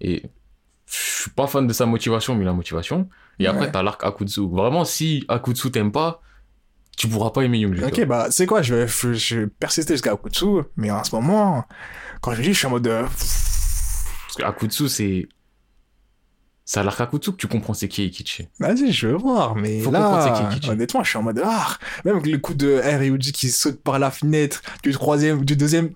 Et 0.00 0.22
je 0.86 0.96
suis 1.22 1.30
pas 1.30 1.46
fan 1.46 1.66
de 1.66 1.72
sa 1.72 1.84
motivation, 1.84 2.34
mais 2.36 2.44
la 2.44 2.52
motivation. 2.54 3.08
Et 3.38 3.46
après, 3.46 3.66
Ouais. 3.66 3.70
t'as 3.72 3.82
l'arc 3.82 4.02
Akutsu. 4.02 4.48
Vraiment, 4.50 4.84
si 4.84 5.24
Akutsu 5.28 5.70
t'aime 5.70 5.92
pas, 5.92 6.22
tu 6.96 7.08
pourras 7.08 7.30
pas 7.30 7.42
aimer 7.42 7.58
Young 7.58 7.82
Ok, 7.84 8.04
bah, 8.06 8.28
c'est 8.30 8.46
quoi, 8.46 8.62
je 8.62 8.74
vais, 8.74 8.86
je, 8.88 9.12
je 9.14 9.38
vais 9.40 9.46
persister 9.46 9.94
jusqu'à 9.94 10.14
Okutsu, 10.14 10.46
mais 10.76 10.90
en 10.90 11.02
ce 11.04 11.14
moment, 11.14 11.64
quand 12.20 12.34
je 12.34 12.42
lis, 12.42 12.52
je 12.54 12.58
suis 12.58 12.66
en 12.66 12.70
mode. 12.70 12.86
euh, 12.86 13.02
Parce 13.02 14.34
que 14.36 14.42
Akutsu, 14.44 14.88
c'est. 14.88 15.28
C'est 16.64 16.80
à 16.80 16.82
l'arc 16.82 17.00
Akutsu 17.00 17.32
que 17.32 17.36
tu 17.36 17.46
comprends 17.46 17.74
c'est 17.74 17.88
qui 17.88 18.06
Ikichi. 18.06 18.48
Vas-y, 18.58 18.90
je 18.92 19.08
veux 19.08 19.16
voir, 19.16 19.54
mais 19.54 19.80
Faut 19.80 19.90
là, 19.90 20.48
c'est 20.50 20.60
qui, 20.60 20.70
honnêtement, 20.70 21.02
je 21.04 21.10
suis 21.10 21.18
en 21.18 21.22
mode. 21.22 21.42
Ah, 21.44 21.76
même 22.04 22.20
le 22.24 22.38
coup 22.38 22.54
de 22.54 22.78
R 22.80 23.02
et 23.02 23.08
Uji 23.08 23.32
qui 23.32 23.50
saute 23.50 23.82
par 23.82 23.98
la 23.98 24.10
fenêtre 24.10 24.62
du 24.82 24.92
troisième, 24.92 25.44
du 25.44 25.56
deuxième. 25.56 25.90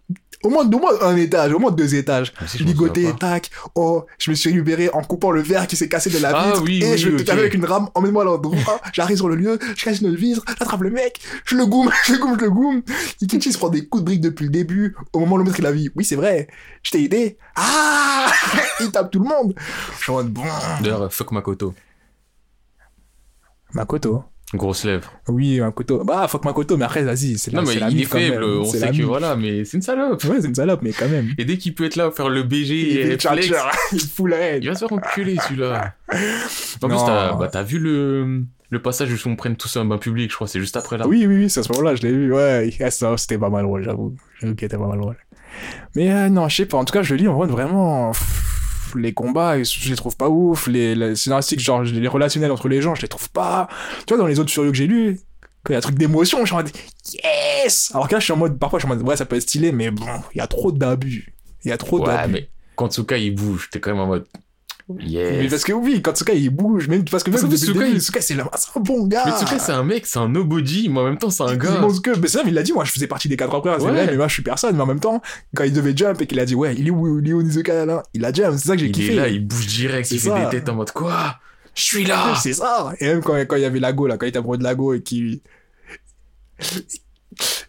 Au 0.45 0.51
moins, 0.51 0.65
au 0.71 0.79
moins 0.79 0.93
un 1.03 1.17
étage, 1.17 1.53
au 1.53 1.59
moins 1.59 1.73
deux 1.73 1.97
étages. 1.97 2.33
Si 2.47 2.59
Ligoté, 2.63 3.13
tac. 3.19 3.51
Oh, 3.75 4.05
je 4.19 4.31
me 4.31 4.37
suis 4.37 4.53
libéré 4.53 4.89
en 4.91 5.03
coupant 5.03 5.33
le 5.33 5.41
verre 5.41 5.67
qui 5.67 5.75
s'est 5.75 5.89
cassé 5.89 6.11
de 6.11 6.19
la 6.19 6.29
Ah 6.33 6.47
vitre. 6.51 6.63
oui, 6.63 6.81
et 6.81 6.93
oui, 6.93 6.99
je 6.99 7.09
te 7.11 7.23
ok. 7.23 7.29
avec 7.31 7.55
une 7.55 7.65
rame, 7.65 7.89
emmène-moi 7.97 8.23
à 8.23 8.27
l'endroit. 8.27 8.81
J'arrive 8.93 9.17
sur 9.17 9.29
le 9.29 9.35
lieu, 9.35 9.59
je 9.75 9.85
casse 9.85 10.01
une 10.01 10.15
vitre, 10.15 10.45
j'attrape 10.47 10.83
le 10.83 10.91
mec, 10.91 11.19
je 11.45 11.57
le 11.57 11.67
goum, 11.67 11.91
je 12.07 12.13
le 12.13 12.19
goum, 12.19 12.37
je 12.39 12.45
le 12.45 12.51
goum. 12.53 12.83
Ikichi 13.21 13.53
se 13.53 13.59
prend 13.59 13.69
des 13.69 13.87
coups 13.89 14.03
de 14.05 14.07
briques 14.07 14.21
depuis 14.21 14.45
le 14.45 14.51
début. 14.51 14.95
Au 15.13 15.19
moment 15.19 15.35
où 15.35 15.39
le 15.39 15.45
maître 15.45 15.59
il 15.59 15.67
a 15.67 15.73
vu, 15.73 15.91
oui, 15.97 16.05
c'est 16.05 16.15
vrai, 16.15 16.47
je 16.85 16.93
t'ai 16.93 17.03
aidé. 17.03 17.37
Ah! 17.57 18.18
il 18.81 18.91
tape 18.91 19.11
tout 19.11 19.21
le 19.21 19.29
monde. 19.29 19.55
Je 19.99 20.03
suis 20.03 20.13
en 20.13 20.17
mode, 20.17 20.29
bon. 20.29 20.43
D'ailleurs, 20.83 21.13
fuck 21.13 21.33
Makoto. 21.33 21.75
Makoto. 23.75 24.25
Grosse 24.55 24.85
lèvre. 24.85 25.13
Oui, 25.29 25.61
Makoto. 25.61 26.05
Bah, 26.05 26.27
fuck 26.27 26.45
Makoto, 26.45 26.79
mais 26.79 26.87
après, 26.87 27.03
vas-y, 27.03 27.37
c'est 27.37 27.51
la 27.53 27.61
Non, 27.61 27.69
mais 27.69 27.79
la 27.79 27.91
il 27.91 28.01
est 28.01 28.05
faible, 28.05 28.43
on 28.43 28.65
C'est 28.65 28.79
sait 28.79 28.91
que 28.93 29.03
voilà, 29.03 29.37
mais 29.37 29.65
c'est 29.67 29.77
une 29.77 29.83
salope. 29.83 30.25
Ouais, 30.25 30.41
c'est 30.41 30.47
une 30.49 30.55
salope, 30.55 30.81
mais 30.83 30.93
quand 30.93 31.09
même. 31.09 31.35
Et 31.37 31.45
dès 31.45 31.59
qu'il 31.59 31.75
peut 31.75 31.85
être 31.85 31.97
là, 31.97 32.11
faire 32.11 32.31
le 32.31 32.45
BG 32.45 32.93
Il 32.93 32.97
et 32.99 33.05
le 33.13 33.19
charger, 33.19 33.53
il 33.93 34.01
fout 34.01 34.31
la 34.31 34.39
haine. 34.39 34.63
il 34.63 34.69
va 34.69 34.75
se 34.75 34.87
faire 34.87 34.93
enculer 34.97 35.37
celui-là. 35.47 35.95
En 36.83 36.89
plus, 36.89 36.97
t'as 37.05 37.35
bah, 37.35 37.49
t'as 37.53 37.63
vu 37.63 37.79
le, 37.79 38.45
le 38.71 38.83
passage 38.83 39.13
où 39.13 39.29
on 39.29 39.37
prenne 39.37 39.57
tous 39.57 39.77
un 39.77 39.85
bain 39.85 39.99
public, 39.99 40.31
je 40.31 40.37
crois, 40.37 40.47
c'est 40.47 40.61
juste 40.61 40.79
après 40.79 40.97
là. 40.97 41.07
Oui, 41.07 41.27
oui, 41.27 41.37
oui, 41.37 41.51
c'est 41.51 41.61
à 41.61 41.63
ce 41.63 41.73
moment-là, 41.73 41.95
je 41.95 42.03
l'ai 42.03 42.13
vu, 42.13 42.33
ouais. 42.33 42.71
Ah, 42.81 43.17
c'était 43.19 43.37
pas 43.37 43.51
mal 43.51 43.65
drôle, 43.65 43.83
j'avoue. 43.85 44.17
J'avoue 44.41 44.55
qu'il 44.55 44.65
était 44.65 44.79
pas 44.79 44.87
mal 44.87 44.99
drôle. 44.99 45.17
Mais 45.95 46.11
euh, 46.13 46.29
non, 46.29 46.49
je 46.49 46.57
sais 46.57 46.67
pas, 46.67 46.77
en 46.79 46.85
tout 46.85 46.93
cas, 46.93 47.03
je 47.03 47.15
le 47.15 47.21
lis 47.21 47.29
en 47.29 47.35
mode 47.37 47.51
vraiment. 47.51 48.11
pff, 48.13 48.95
Les 48.97 49.13
combats, 49.13 49.63
je 49.63 49.91
les 49.91 49.97
trouve 49.97 50.17
pas 50.17 50.29
ouf. 50.29 50.67
Les, 50.67 50.95
les 50.95 51.15
scénaristiques, 51.17 51.61
genre, 51.61 51.83
les 51.83 52.09
relationnels 52.09 52.51
entre 52.53 52.69
les 52.69 52.81
gens, 52.83 52.95
je 52.95 53.03
les 53.03 53.09
trouve 53.09 53.31
pas. 53.31 53.69
Tu 54.07 54.15
vois, 54.15 54.19
dans 54.23 54.27
les 54.29 54.39
autres 54.41 54.51
Furieux 54.51 54.71
que 54.71 54.77
j'ai 54.77 54.87
lus, 54.87 55.21
quand 55.65 55.71
il 55.71 55.73
y 55.73 55.77
a 55.77 55.79
un 55.79 55.83
truc 55.83 55.97
d'émotion, 55.97 56.41
je 56.41 56.47
suis 56.47 56.55
en 56.55 56.59
mode 56.59 56.71
yes! 57.25 57.91
Alors 57.95 58.09
que 58.09 58.15
là, 58.15 58.19
je 58.21 58.25
suis 58.25 58.33
en 58.33 58.37
mode, 58.37 58.59
parfois, 58.59 58.79
je 58.79 58.85
suis 58.87 58.93
en 58.93 58.97
mode, 58.97 59.07
ouais, 59.07 59.17
ça 59.17 59.25
peut 59.27 59.37
être 59.37 59.43
stylé, 59.43 59.73
mais 59.73 59.91
bon, 59.91 60.07
il 60.35 60.39
y 60.39 60.41
a 60.41 60.47
trop 60.47 60.73
d'abus. 60.73 61.35
Il 61.65 61.69
y 61.69 61.73
a 61.73 61.77
trop 61.79 61.99
Ouais, 62.01 62.07
d'abus. 62.07 62.33
mais 62.33 62.49
quand 62.77 62.91
Tsuka 62.93 63.19
il 63.19 63.35
bouge, 63.35 63.69
t'es 63.71 63.81
quand 63.81 63.91
même 63.91 64.01
en 64.01 64.07
mode. 64.07 64.27
Mais 64.89 65.49
parce 65.49 65.65
que 65.65 65.73
oui, 65.73 66.01
quand 66.03 66.15
Tsuka 66.17 66.33
il 66.33 66.49
bouge, 66.51 66.89
même 66.89 67.05
parce 67.05 67.23
que 67.23 67.31
même 67.31 67.41
il- 67.51 68.01
Tsuka 68.01 68.21
c'est 68.23 68.35
un 68.41 68.81
bon 68.81 69.07
gars. 69.07 69.25
Mais 69.27 69.33
Tsuka, 69.33 69.59
c'est 69.59 69.73
un 69.73 69.85
mec, 69.85 70.07
c'est 70.07 70.19
un 70.19 70.29
nobody, 70.29 70.89
mais 70.89 71.01
en 71.01 71.05
même 71.05 71.19
temps, 71.19 71.29
c'est 71.31 71.43
un 71.43 71.53
Il 71.53 71.59
gars. 71.59 71.81
que, 72.03 72.11
mais 72.19 72.27
c'est 72.29 72.39
ça, 72.39 72.43
il 72.47 72.55
l'a 72.55 72.63
dit, 72.63 72.73
moi 72.73 72.85
je 72.85 72.93
faisais 72.93 73.07
partie 73.07 73.29
des 73.29 73.37
quatre 73.37 73.55
empereurs, 73.55 73.81
c'est 73.81 73.87
vrai, 73.89 74.07
mais 74.07 74.17
moi 74.17 74.29
je 74.29 74.33
suis 74.35 74.43
personne, 74.43 74.75
mais 74.77 74.83
en 74.83 74.87
même 74.87 75.01
temps, 75.01 75.21
quand 75.55 75.65
il 75.65 75.73
devait 75.73 75.95
jump 75.97 76.21
et 76.23 76.27
qu'il 76.27 76.41
a 76.41 76.45
dit, 76.47 76.55
ouais, 76.55 76.75
il 76.79 76.89
est 76.89 76.91
où, 76.91 77.19
il 77.21 77.29
est 77.29 77.33
où 77.35 77.43
Nizuka 77.43 77.85
là, 77.85 78.03
il 78.15 78.25
a 78.25 78.33
jump, 78.33 78.55
c'est 78.59 78.69
ça 78.69 78.75
que 78.75 78.81
j'ai 78.81 78.87
Il 78.87 78.93
kiffé. 78.93 79.13
est 79.13 79.17
là, 79.17 79.29
il 79.29 79.47
bouge 79.47 79.67
direct, 79.67 80.11
il 80.11 80.19
C'est 80.21 80.31
fait 80.31 80.45
des 80.45 80.49
têtes 80.51 80.69
en 80.69 80.75
mode 80.75 80.91
quoi? 80.93 81.37
Je 81.75 81.83
suis 81.83 82.05
là 82.05 82.35
C'est 82.41 82.55
ça. 82.55 82.93
Et 82.99 83.07
même 83.07 83.21
quand, 83.23 83.35
quand 83.47 83.57
il 83.57 83.63
y 83.63 83.65
avait 83.67 83.79
Lago, 83.81 84.07
là, 84.07 84.17
quand 84.17 84.27
il 84.27 84.31
était 84.31 84.39
amoureux 84.39 84.59
de 84.59 84.65
Lago 84.65 84.95
et 84.95 85.03
qui. 85.03 85.43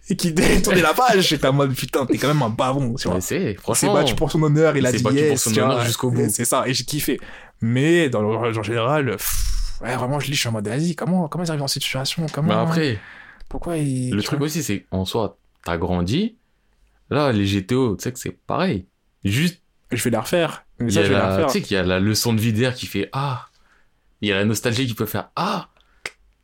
Et 0.10 0.16
qui 0.16 0.32
détournait 0.34 0.82
la 0.82 0.94
page, 0.94 1.28
j'étais 1.28 1.48
en 1.48 1.54
mode 1.54 1.74
putain, 1.74 2.06
t'es 2.06 2.18
quand 2.18 2.28
même 2.28 2.42
un 2.42 2.50
bavon, 2.50 2.96
tu 2.96 3.08
vois. 3.08 3.22
C'est, 3.22 3.36
Il 3.38 3.42
s'est 3.48 3.54
franchement. 3.56 3.94
battu 3.94 4.16
pour 4.16 4.32
son 4.32 4.42
honneur, 4.44 4.76
il 4.76 4.80
il 4.80 4.86
a 4.88 4.92
dit 4.92 5.04
battu 5.04 5.16
pour 5.18 5.26
yes, 5.26 5.44
son 5.44 5.52
honneur 5.58 5.86
jusqu'au 5.86 6.12
bout. 6.12 6.30
C'est 6.30 6.46
ça, 6.46 6.68
et 6.68 6.74
j'ai 6.74 6.84
kiffé. 6.84 7.20
Mais 7.62 8.10
dans 8.10 8.22
le 8.22 8.28
en 8.58 8.64
général, 8.64 9.12
pff, 9.12 9.80
ouais, 9.82 9.96
vraiment, 9.96 10.20
je 10.20 10.28
lis, 10.28 10.36
je 10.36 10.40
suis 10.40 10.50
en 10.50 10.54
mode, 10.54 10.68
vas-y, 10.68 10.96
comment, 10.96 11.28
comment 11.28 11.44
ils 11.44 11.50
arrivent 11.50 11.60
dans 11.62 11.68
cette 11.68 11.84
situation 11.84 12.26
Comment, 12.32 12.48
Mais 12.48 12.70
après, 12.70 13.00
pourquoi 13.50 13.78
ils. 13.78 14.12
le 14.14 14.24
truc 14.24 14.40
vois 14.40 14.46
aussi, 14.48 14.64
c'est 14.64 14.86
en 14.92 15.06
soi, 15.06 15.38
t'as 15.64 15.78
grandi. 15.78 16.38
Là, 17.10 17.32
les 17.32 17.46
GTO, 17.46 17.96
tu 17.98 18.04
sais 18.04 18.12
que 18.14 18.20
c'est 18.20 18.32
pareil. 18.46 18.86
Juste, 19.24 19.62
Je 19.92 20.02
vais 20.04 20.12
la 20.12 20.22
refaire. 20.22 20.64
Mais 20.80 20.88
il 20.88 20.92
y 20.92 20.94
ça, 20.94 21.00
a 21.02 21.04
je 21.04 21.10
vais 21.10 21.16
la 21.16 21.20
la, 21.24 21.30
refaire. 21.32 21.48
tu 21.48 21.54
sais 21.54 21.62
qu'il 21.62 21.76
y 21.76 21.80
a 21.80 21.84
la 21.84 22.00
leçon 22.00 22.34
de 22.34 22.40
vie 22.40 22.54
d'air 22.54 22.74
qui 22.76 22.86
fait 22.86 23.10
Ah. 23.12 23.48
Il 24.22 24.30
y 24.30 24.32
a 24.32 24.36
la 24.36 24.46
nostalgie 24.46 24.86
qui 24.88 24.94
peut 24.94 25.06
faire 25.08 25.30
Ah. 25.36 25.70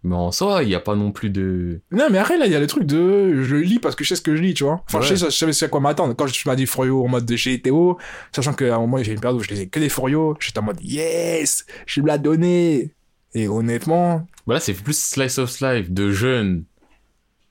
Mais 0.05 0.15
en 0.15 0.31
soi, 0.31 0.62
il 0.62 0.67
n'y 0.67 0.75
a 0.75 0.79
pas 0.79 0.95
non 0.95 1.12
plus 1.12 1.31
de. 1.31 1.81
Non, 1.91 2.05
mais 2.12 2.19
après, 2.19 2.38
là, 2.38 2.45
il 2.45 2.51
y 2.51 2.55
a 2.55 2.59
le 2.59 2.67
truc 2.67 2.83
de. 2.83 3.41
Je 3.41 3.55
le 3.55 3.62
lis 3.63 3.79
parce 3.79 3.95
que 3.95 4.03
je 4.03 4.09
sais 4.09 4.15
ce 4.15 4.21
que 4.21 4.35
je 4.35 4.41
lis, 4.43 4.53
tu 4.53 4.63
vois. 4.63 4.83
Enfin, 4.85 5.01
je, 5.01 5.15
sais, 5.15 5.25
je 5.25 5.29
savais 5.31 5.63
à 5.63 5.67
quoi 5.67 5.79
m'attendre. 5.79 6.13
Quand 6.15 6.27
je 6.27 6.47
m'as 6.47 6.55
dit 6.55 6.67
Froyo 6.67 7.03
en 7.03 7.07
mode 7.07 7.25
de 7.25 7.35
chez 7.35 7.59
Théo, 7.59 7.97
sachant 8.31 8.53
qu'à 8.53 8.75
un 8.75 8.79
moment, 8.79 8.97
a 8.97 9.01
une 9.01 9.19
période 9.19 9.39
où 9.39 9.43
je 9.43 9.50
lisais 9.50 9.65
que 9.65 9.79
des 9.79 9.89
Froyo, 9.89 10.38
j'étais 10.39 10.59
en 10.59 10.62
mode 10.62 10.79
yes, 10.79 11.65
je 11.88 12.01
me 12.01 12.07
l'ai 12.12 12.19
donné. 12.19 12.93
Et 13.33 13.47
honnêtement, 13.47 14.27
Bah 14.45 14.53
là, 14.53 14.59
c'est 14.59 14.74
plus 14.74 14.95
slice 14.97 15.39
of 15.39 15.59
life 15.59 15.89
de 15.89 16.12
jeunes 16.12 16.65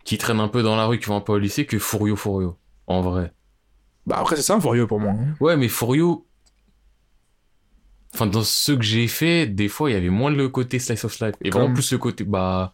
qui 0.04 0.16
traînent 0.16 0.38
un 0.38 0.46
peu 0.49 0.62
dans 0.62 0.76
la 0.76 0.87
rue, 0.87 1.00
qui 1.00 1.06
vont 1.06 1.16
un 1.16 1.20
peu 1.20 1.32
au 1.32 1.38
lycée, 1.38 1.66
que 1.66 1.78
Furio 1.80 2.14
Furio. 2.14 2.56
En 2.87 3.00
vrai. 3.00 3.32
bah 4.06 4.18
après, 4.20 4.37
c'est 4.37 4.42
ça 4.42 4.54
un 4.54 4.61
Froyo 4.61 4.87
pour 4.87 5.00
moi. 5.00 5.11
hein. 5.11 5.34
Ouais, 5.40 5.56
mais 5.56 5.68
Furio. 5.68 6.25
Enfin, 8.14 8.26
dans 8.26 8.42
ceux 8.44 8.76
que 8.76 8.83
j'ai 8.85 9.09
fait, 9.09 9.47
des 9.47 9.68
fois, 9.68 9.90
il 9.90 9.94
y 9.94 9.97
avait 9.97 10.09
moins 10.09 10.30
le 10.30 10.49
côté 10.49 10.78
slice 10.78 11.04
of 11.04 11.18
life. 11.21 11.35
Et 11.42 11.50
vraiment 11.50 11.73
plus 11.75 11.90
le 11.92 11.99
côté, 11.99 12.25
bah. 12.25 12.73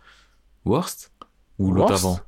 Worst 0.66 1.12
Ou 1.58 1.72
l'autre 1.72 1.94
avant? 1.94 2.20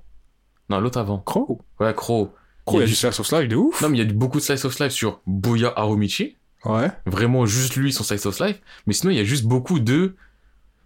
Non, 0.71 0.81
l'autre 0.81 0.99
avant. 0.99 1.19
Crow. 1.19 1.61
Ouais, 1.78 1.92
Crow. 1.95 2.33
Crow, 2.64 2.78
il 2.78 2.81
y 2.81 2.83
a 2.83 2.87
du- 2.87 2.92
du 2.92 2.97
Slash 2.97 3.21
of 3.21 3.31
Life 3.33 3.49
de 3.49 3.57
ouf. 3.57 3.83
Non, 3.83 3.88
mais 3.90 3.99
il 3.99 4.07
y 4.07 4.09
a 4.09 4.12
beaucoup 4.12 4.38
de 4.38 4.42
slice 4.42 4.64
of 4.64 4.78
life 4.78 4.92
sur 4.92 5.21
Boya 5.26 5.73
Harumichi. 5.76 6.37
Ouais. 6.64 6.90
Vraiment 7.07 7.45
juste 7.45 7.75
lui, 7.76 7.92
son 7.92 8.04
slice 8.04 8.25
of 8.25 8.38
life. 8.40 8.61
Mais 8.87 8.92
sinon, 8.95 9.11
il 9.11 9.16
y 9.16 9.21
a 9.21 9.25
juste 9.25 9.45
beaucoup 9.45 9.78
de. 9.81 10.14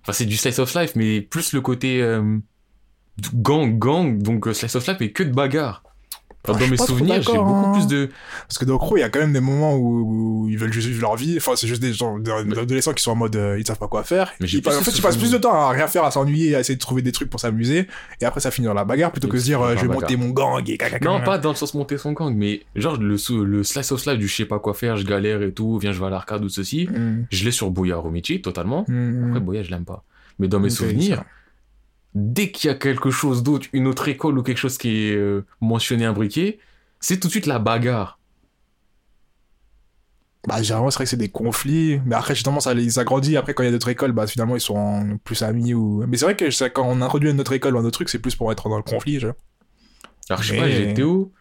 Enfin, 0.03 0.13
c'est 0.13 0.25
du 0.25 0.37
slice 0.37 0.59
of 0.59 0.75
life, 0.75 0.97
mais 0.97 1.21
plus 1.21 1.53
le 1.53 1.61
côté. 1.61 2.03
euh, 2.03 2.39
gang, 3.35 3.79
gang. 3.79 4.19
Donc, 4.21 4.47
euh, 4.49 4.55
slice 4.55 4.75
of 4.75 4.87
life, 4.87 4.97
mais 5.01 5.13
que 5.13 5.23
de 5.23 5.33
bagarre. 5.33 5.83
Enfin, 6.49 6.59
dans 6.65 6.71
mes 6.71 6.77
pas 6.77 6.87
souvenirs, 6.87 7.23
j'ai 7.23 7.33
beaucoup 7.33 7.53
hein. 7.55 7.73
plus 7.75 7.87
de. 7.87 8.11
Parce 8.49 8.59
que 8.59 8.65
dans 8.65 8.79
Crow, 8.79 8.97
il 8.97 9.01
y 9.01 9.03
a 9.03 9.09
quand 9.09 9.21
même 9.21 9.33
des 9.33 9.41
moments 9.41 9.75
où, 9.77 10.45
où 10.45 10.49
ils 10.49 10.57
veulent 10.59 10.73
juste 10.73 10.89
vivre 10.89 11.01
leur 11.03 11.17
vie. 11.17 11.35
Enfin, 11.37 11.53
c'est 11.57 11.67
juste 11.67 11.83
des 11.83 11.93
gens, 11.93 12.19
des 12.19 12.31
adolescents 12.59 12.93
qui 12.93 13.03
sont 13.03 13.13
en 13.13 13.17
mode, 13.17 13.37
euh, 13.37 13.59
ils 13.59 13.67
savent 13.67 13.79
pas 13.79 13.89
quoi 13.89 14.03
faire. 14.05 14.33
Mais 14.41 14.47
j'ai 14.47 14.59
Ils 14.59 14.63
plus 14.63 14.77
en 14.77 14.81
fait, 14.81 14.91
ils 14.93 15.03
passent 15.03 15.17
plus 15.17 15.31
de 15.33 15.39
temps 15.39 15.53
à 15.55 15.71
rien 15.71 15.87
faire, 15.87 16.05
à 16.05 16.11
s'ennuyer, 16.11 16.55
à 16.55 16.61
essayer 16.61 16.77
de 16.77 16.81
trouver 16.81 17.03
des 17.03 17.13
trucs 17.13 17.31
pour 17.31 17.41
s'amuser. 17.41 17.87
Et 18.21 18.25
après, 18.25 18.41
ça 18.41 18.51
finit 18.51 18.67
dans 18.67 18.75
la 18.75 18.85
bagarre 18.85 19.13
plutôt 19.13 19.29
Et 19.29 19.31
que 19.31 19.39
se 19.39 19.45
dire, 19.45 19.61
euh, 19.63 19.75
je 19.77 19.83
vais 19.87 19.93
monter 19.93 20.17
mon 20.17 20.31
gang 20.31 20.63
et 20.69 20.77
caca. 20.79 20.99
Non, 21.05 21.21
pas 21.21 21.39
dans 21.39 21.51
le 21.51 21.57
sens 21.57 21.75
monter 21.75 21.99
son 21.99 22.13
gang, 22.13 22.35
mais 22.35 22.63
genre 22.75 22.97
le, 22.97 23.17
sou- 23.17 23.45
le 23.45 23.63
slice 23.63 23.93
of 23.93 24.05
life 24.07 24.19
du 24.19 24.29
je 24.29 24.35
sais 24.37 24.45
pas 24.45 24.59
quoi 24.59 24.75
faire, 24.75 24.97
je 24.97 25.05
galère 25.05 25.43
et 25.43 25.53
tout, 25.53 25.79
viens, 25.79 25.93
je 25.93 26.01
vais 26.01 26.07
à 26.07 26.11
l'arcade 26.11 26.45
ou 26.45 26.49
ceci. 26.49 26.87
Mm, 26.89 27.27
Je 27.31 27.45
l'ai 27.45 27.51
sur 27.51 27.71
Boya 27.71 27.97
Harumichi, 27.97 28.41
totalement. 28.43 28.85
mm, 28.89 29.29
Après. 29.29 29.41
Boya, 29.41 29.63
je 29.63 29.71
l'aime 29.71 29.85
pas. 29.85 30.05
Mais 30.39 30.49
dans 30.49 30.61
mes 30.61 30.69
souvenirs, 30.71 31.17
ça. 31.19 31.25
Dès 32.19 32.51
qu'il 32.51 32.69
y 32.69 32.71
a 32.73 32.75
quelque 32.77 33.11
chose 33.11 33.43
d'autre, 33.43 33.67
une 33.75 33.87
autre 33.87 34.09
école 34.09 34.39
ou 34.39 34.43
quelque 34.43 34.57
chose 34.59 34.79
qui 34.79 35.09
est 35.11 35.15
euh, 35.17 35.45
mentionné, 35.61 36.07
imbriqué, 36.07 36.59
c'est 36.99 37.21
tout 37.21 37.29
de 37.29 37.31
suite 37.33 37.45
la 37.47 37.59
bagarre. 37.59 38.19
Bah, 40.49 40.63
généralement, 40.63 40.91
c'est 40.91 40.97
vrai 40.97 41.05
que 41.05 41.11
c'est 41.11 41.17
des 41.17 41.29
conflits. 41.29 42.01
Mais 42.07 42.15
après, 42.15 42.35
justement, 42.35 42.61
ça 42.61 42.73
les 42.73 42.99
agrandit. 42.99 43.37
Après, 43.37 43.53
quand 43.53 43.65
il 43.65 43.67
y 43.67 43.69
a 43.69 43.73
d'autres 43.73 43.89
écoles, 43.89 44.13
bah, 44.13 44.27
finalement, 44.27 44.55
ils 44.57 44.61
sont 44.61 44.77
en- 44.77 45.17
plus 45.19 45.43
amis 45.43 45.75
ou. 45.75 46.05
Mais 46.07 46.17
c'est 46.17 46.25
vrai 46.25 46.37
que 46.37 46.51
ça, 46.51 46.71
quand 46.71 46.87
on 46.89 47.03
introduit 47.03 47.31
une 47.31 47.41
autre 47.41 47.53
école 47.53 47.75
ou 47.75 47.79
un 47.79 47.85
autre 47.85 47.91
truc, 47.99 48.09
c'est 48.09 48.21
plus 48.21 48.35
pour 48.37 48.51
être 48.53 48.69
dans 48.69 48.77
le 48.77 48.83
conflit, 48.85 49.19
genre. 49.21 49.35
Alors, 50.31 50.43
je 50.43 50.49
sais 50.49 50.55
Mais- 50.55 50.61
pas, 50.61 50.71
j'étais 50.71 51.03
où 51.03 51.33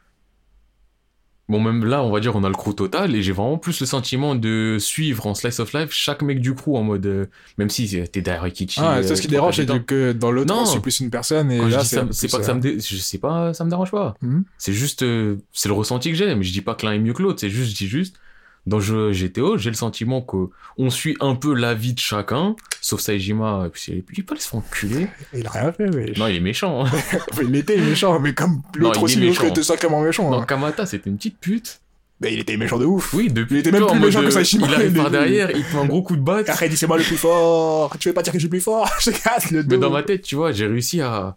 Bon, 1.47 1.59
même 1.59 1.85
là, 1.85 2.01
on 2.03 2.09
va 2.11 2.19
dire, 2.19 2.35
on 2.35 2.43
a 2.43 2.47
le 2.49 2.55
crew 2.55 2.73
total, 2.73 3.15
et 3.15 3.21
j'ai 3.21 3.31
vraiment 3.31 3.59
plus 3.59 3.79
le 3.79 3.85
sentiment 3.85 4.33
de 4.33 4.77
suivre 4.79 5.27
en 5.27 5.35
slice 5.35 5.59
of 5.59 5.73
life 5.73 5.89
chaque 5.91 6.23
mec 6.23 6.41
du 6.41 6.55
crew 6.55 6.75
en 6.75 6.81
mode. 6.83 7.05
euh, 7.05 7.25
même 7.59 7.69
si 7.69 7.99
euh, 7.99 8.05
t'es 8.07 8.21
derrière 8.21 8.41
Rikichi. 8.43 8.79
Ah, 8.81 8.97
euh, 8.97 9.03
c'est 9.03 9.15
ce 9.15 9.21
qui 9.21 9.27
dérange, 9.27 9.55
c'est 9.57 9.85
que 9.85 10.11
dans 10.11 10.31
l'autre, 10.31 10.51
on 10.55 10.65
suit 10.65 10.79
plus 10.79 10.99
une 11.01 11.11
personne 11.11 11.51
et 11.51 11.59
Quand 11.59 11.67
là, 11.67 11.83
c'est 11.83 12.27
pas 12.31 12.39
que 12.39 12.43
ça 12.45 12.51
euh, 12.51 12.55
me 12.55 12.59
dé- 12.61 12.79
je 12.79 12.95
sais 12.97 13.19
pas 13.19 13.53
ça 13.53 13.63
me 13.63 13.69
dérange 13.69 13.91
pas 13.91 14.15
Mhm. 14.21 14.43
c'est 14.57 14.73
juste 14.73 15.03
euh, 15.03 15.37
c'est 15.51 15.69
le 15.69 15.75
ressenti 15.75 16.09
que 16.09 16.15
j'ai 16.17 16.33
mais 16.35 16.43
je 16.43 16.51
dis 16.51 16.61
pas 16.61 16.73
que 16.73 16.85
l'un 16.85 16.93
est 16.93 16.99
mieux 16.99 17.13
que 17.13 17.21
l'autre 17.21 17.39
c'est 17.39 17.49
juste 17.49 17.71
je 17.71 17.75
dis 17.77 17.87
juste 17.87 18.15
dans 18.65 18.77
le 18.77 18.83
jeu 18.83 19.11
GTO 19.11 19.57
j'ai 19.57 19.69
le 19.69 19.75
sentiment 19.75 20.21
que 20.21 20.49
on 20.77 20.89
suit 20.89 21.15
un 21.19 21.35
peu 21.35 21.53
la 21.53 21.73
vie 21.73 21.93
de 21.93 21.99
chacun 21.99 22.55
sauf 22.81 22.99
Saejima 22.99 23.69
il 23.87 24.03
peut 24.03 24.23
pas 24.23 24.35
faire 24.35 24.55
enculer 24.55 25.07
Il 25.33 25.47
a 25.47 25.51
rien 25.51 25.71
fait, 25.71 25.87
mais. 25.87 26.13
non 26.17 26.27
il 26.27 26.37
est 26.37 26.39
méchant 26.39 26.85
hein. 26.85 26.91
Il 27.41 27.55
était 27.55 27.77
méchant, 27.77 28.19
mais 28.19 28.33
comme 28.33 28.61
l'autre 28.75 28.99
il 28.99 29.01
est 29.01 29.03
aussi, 29.03 29.19
l'autre 29.27 29.45
était 29.45 29.63
sacrément 29.63 30.01
méchant. 30.01 30.29
non 30.29 30.41
hein. 30.41 30.45
Kamata 30.45 30.85
c'était 30.85 31.09
une 31.09 31.17
petite 31.17 31.39
pute 31.39 31.81
Il 32.21 32.39
était 32.39 32.55
méchant 32.57 32.79
de 32.79 32.85
ouf. 32.85 33.13
oui 33.13 33.29
depuis 33.29 33.55
Il 33.55 33.59
était 33.59 33.71
même 33.71 33.85
plus 33.85 33.99
méchant 33.99 34.21
que 34.21 34.27
euh, 34.27 34.31
Saejima 34.31 34.67
il 34.67 34.73
arrive 34.73 34.93
par 34.95 35.11
derrière 35.11 35.51
il 35.51 35.57
met 35.59 35.79
un 35.81 35.85
gros 35.85 36.01
coup 36.01 36.15
de 36.15 36.21
Et 36.21 36.23
batte 36.23 36.63
dit 36.69 36.77
c'est 36.77 36.87
moi 36.87 36.97
le 36.97 37.03
plus 37.03 37.17
fort. 37.17 37.95
Tu 37.99 38.07
veux 38.07 38.13
pas 38.13 38.21
dire 38.21 38.31
que 38.31 38.39
je 38.39 38.43
suis 38.43 38.47
le 38.47 38.51
plus 38.51 38.61
fort? 38.61 38.89
Je 38.99 39.11
te 39.11 39.21
casse 39.21 39.51
le 39.51 39.63
dos. 39.63 39.75
mais 39.75 39.77
dans 39.81 39.89
ma 39.89 40.01
tête 40.01 40.21
tu 40.21 40.35
vois 40.35 40.51
j'ai 40.53 40.65
réussi 40.65 41.01
à 41.01 41.35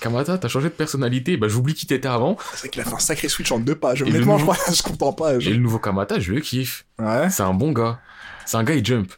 Kamata 0.00 0.36
t'as 0.38 0.48
changé 0.48 0.68
de 0.68 0.74
personnalité 0.74 1.36
bah 1.38 1.48
j'oublie 1.48 1.72
qui 1.74 1.86
t'étais 1.86 2.08
avant 2.08 2.36
C'est 2.52 2.58
vrai 2.60 2.68
qu'il 2.68 2.80
a 2.82 2.84
fait 2.84 2.94
un 2.94 2.98
sacré 2.98 3.28
switch 3.28 3.50
en 3.52 3.58
deux 3.58 3.74
pages. 3.74 4.02
Et 4.02 4.04
Honnêtement, 4.04 4.36
je 4.38 4.42
nouveau- 4.44 4.52
crois, 4.52 4.74
je 4.74 4.82
comprends 4.82 5.12
pas. 5.14 5.34
et 5.36 5.40
je- 5.40 5.50
le 5.50 5.56
nouveau 5.56 5.78
Kamata 5.78 6.20
je 6.20 6.32
le 6.32 6.40
kiffe 6.40 6.84
Ouais. 6.98 7.30
c'est 7.30 7.42
un 7.42 7.54
bon 7.54 7.72
gars 7.72 7.98
c'est 8.44 8.56
un 8.58 8.64
gars 8.64 8.74
il 8.74 8.84
jump 8.84 9.10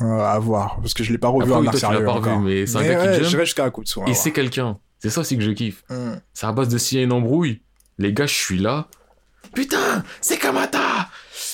Euh, 0.00 0.04
à 0.20 0.38
voir. 0.38 0.78
Parce 0.80 0.94
que 0.94 1.04
je 1.04 1.12
l'ai 1.12 1.18
pas 1.18 1.28
revu 1.28 1.52
en 1.52 1.70
sérieux 1.72 2.02
pas 2.04 2.12
revu, 2.12 2.36
mais 2.42 2.66
c'est 2.66 2.78
un 2.78 2.82
gars 2.82 2.94
qui 3.02 3.06
ouais, 3.08 3.14
jump. 3.16 3.24
j'irai 3.28 3.44
jusqu'à 3.44 3.64
un 3.66 3.70
coup 3.70 3.82
de 3.84 3.88
soin. 3.88 4.06
Et 4.06 4.14
c'est 4.14 4.32
quelqu'un. 4.32 4.78
C'est 4.98 5.10
ça 5.10 5.20
aussi 5.20 5.36
que 5.36 5.42
je 5.42 5.50
kiffe. 5.50 5.82
Hmm. 5.90 6.14
C'est 6.32 6.46
à 6.46 6.52
base 6.52 6.68
de 6.68 6.78
s'il 6.78 6.96
y 6.98 7.00
a 7.02 7.04
une 7.04 7.12
embrouille. 7.12 7.60
Les 7.98 8.14
gars, 8.14 8.24
je 8.26 8.34
suis 8.34 8.58
là. 8.58 8.86
Putain, 9.54 10.04
c'est 10.20 10.36
Kamata 10.38 11.08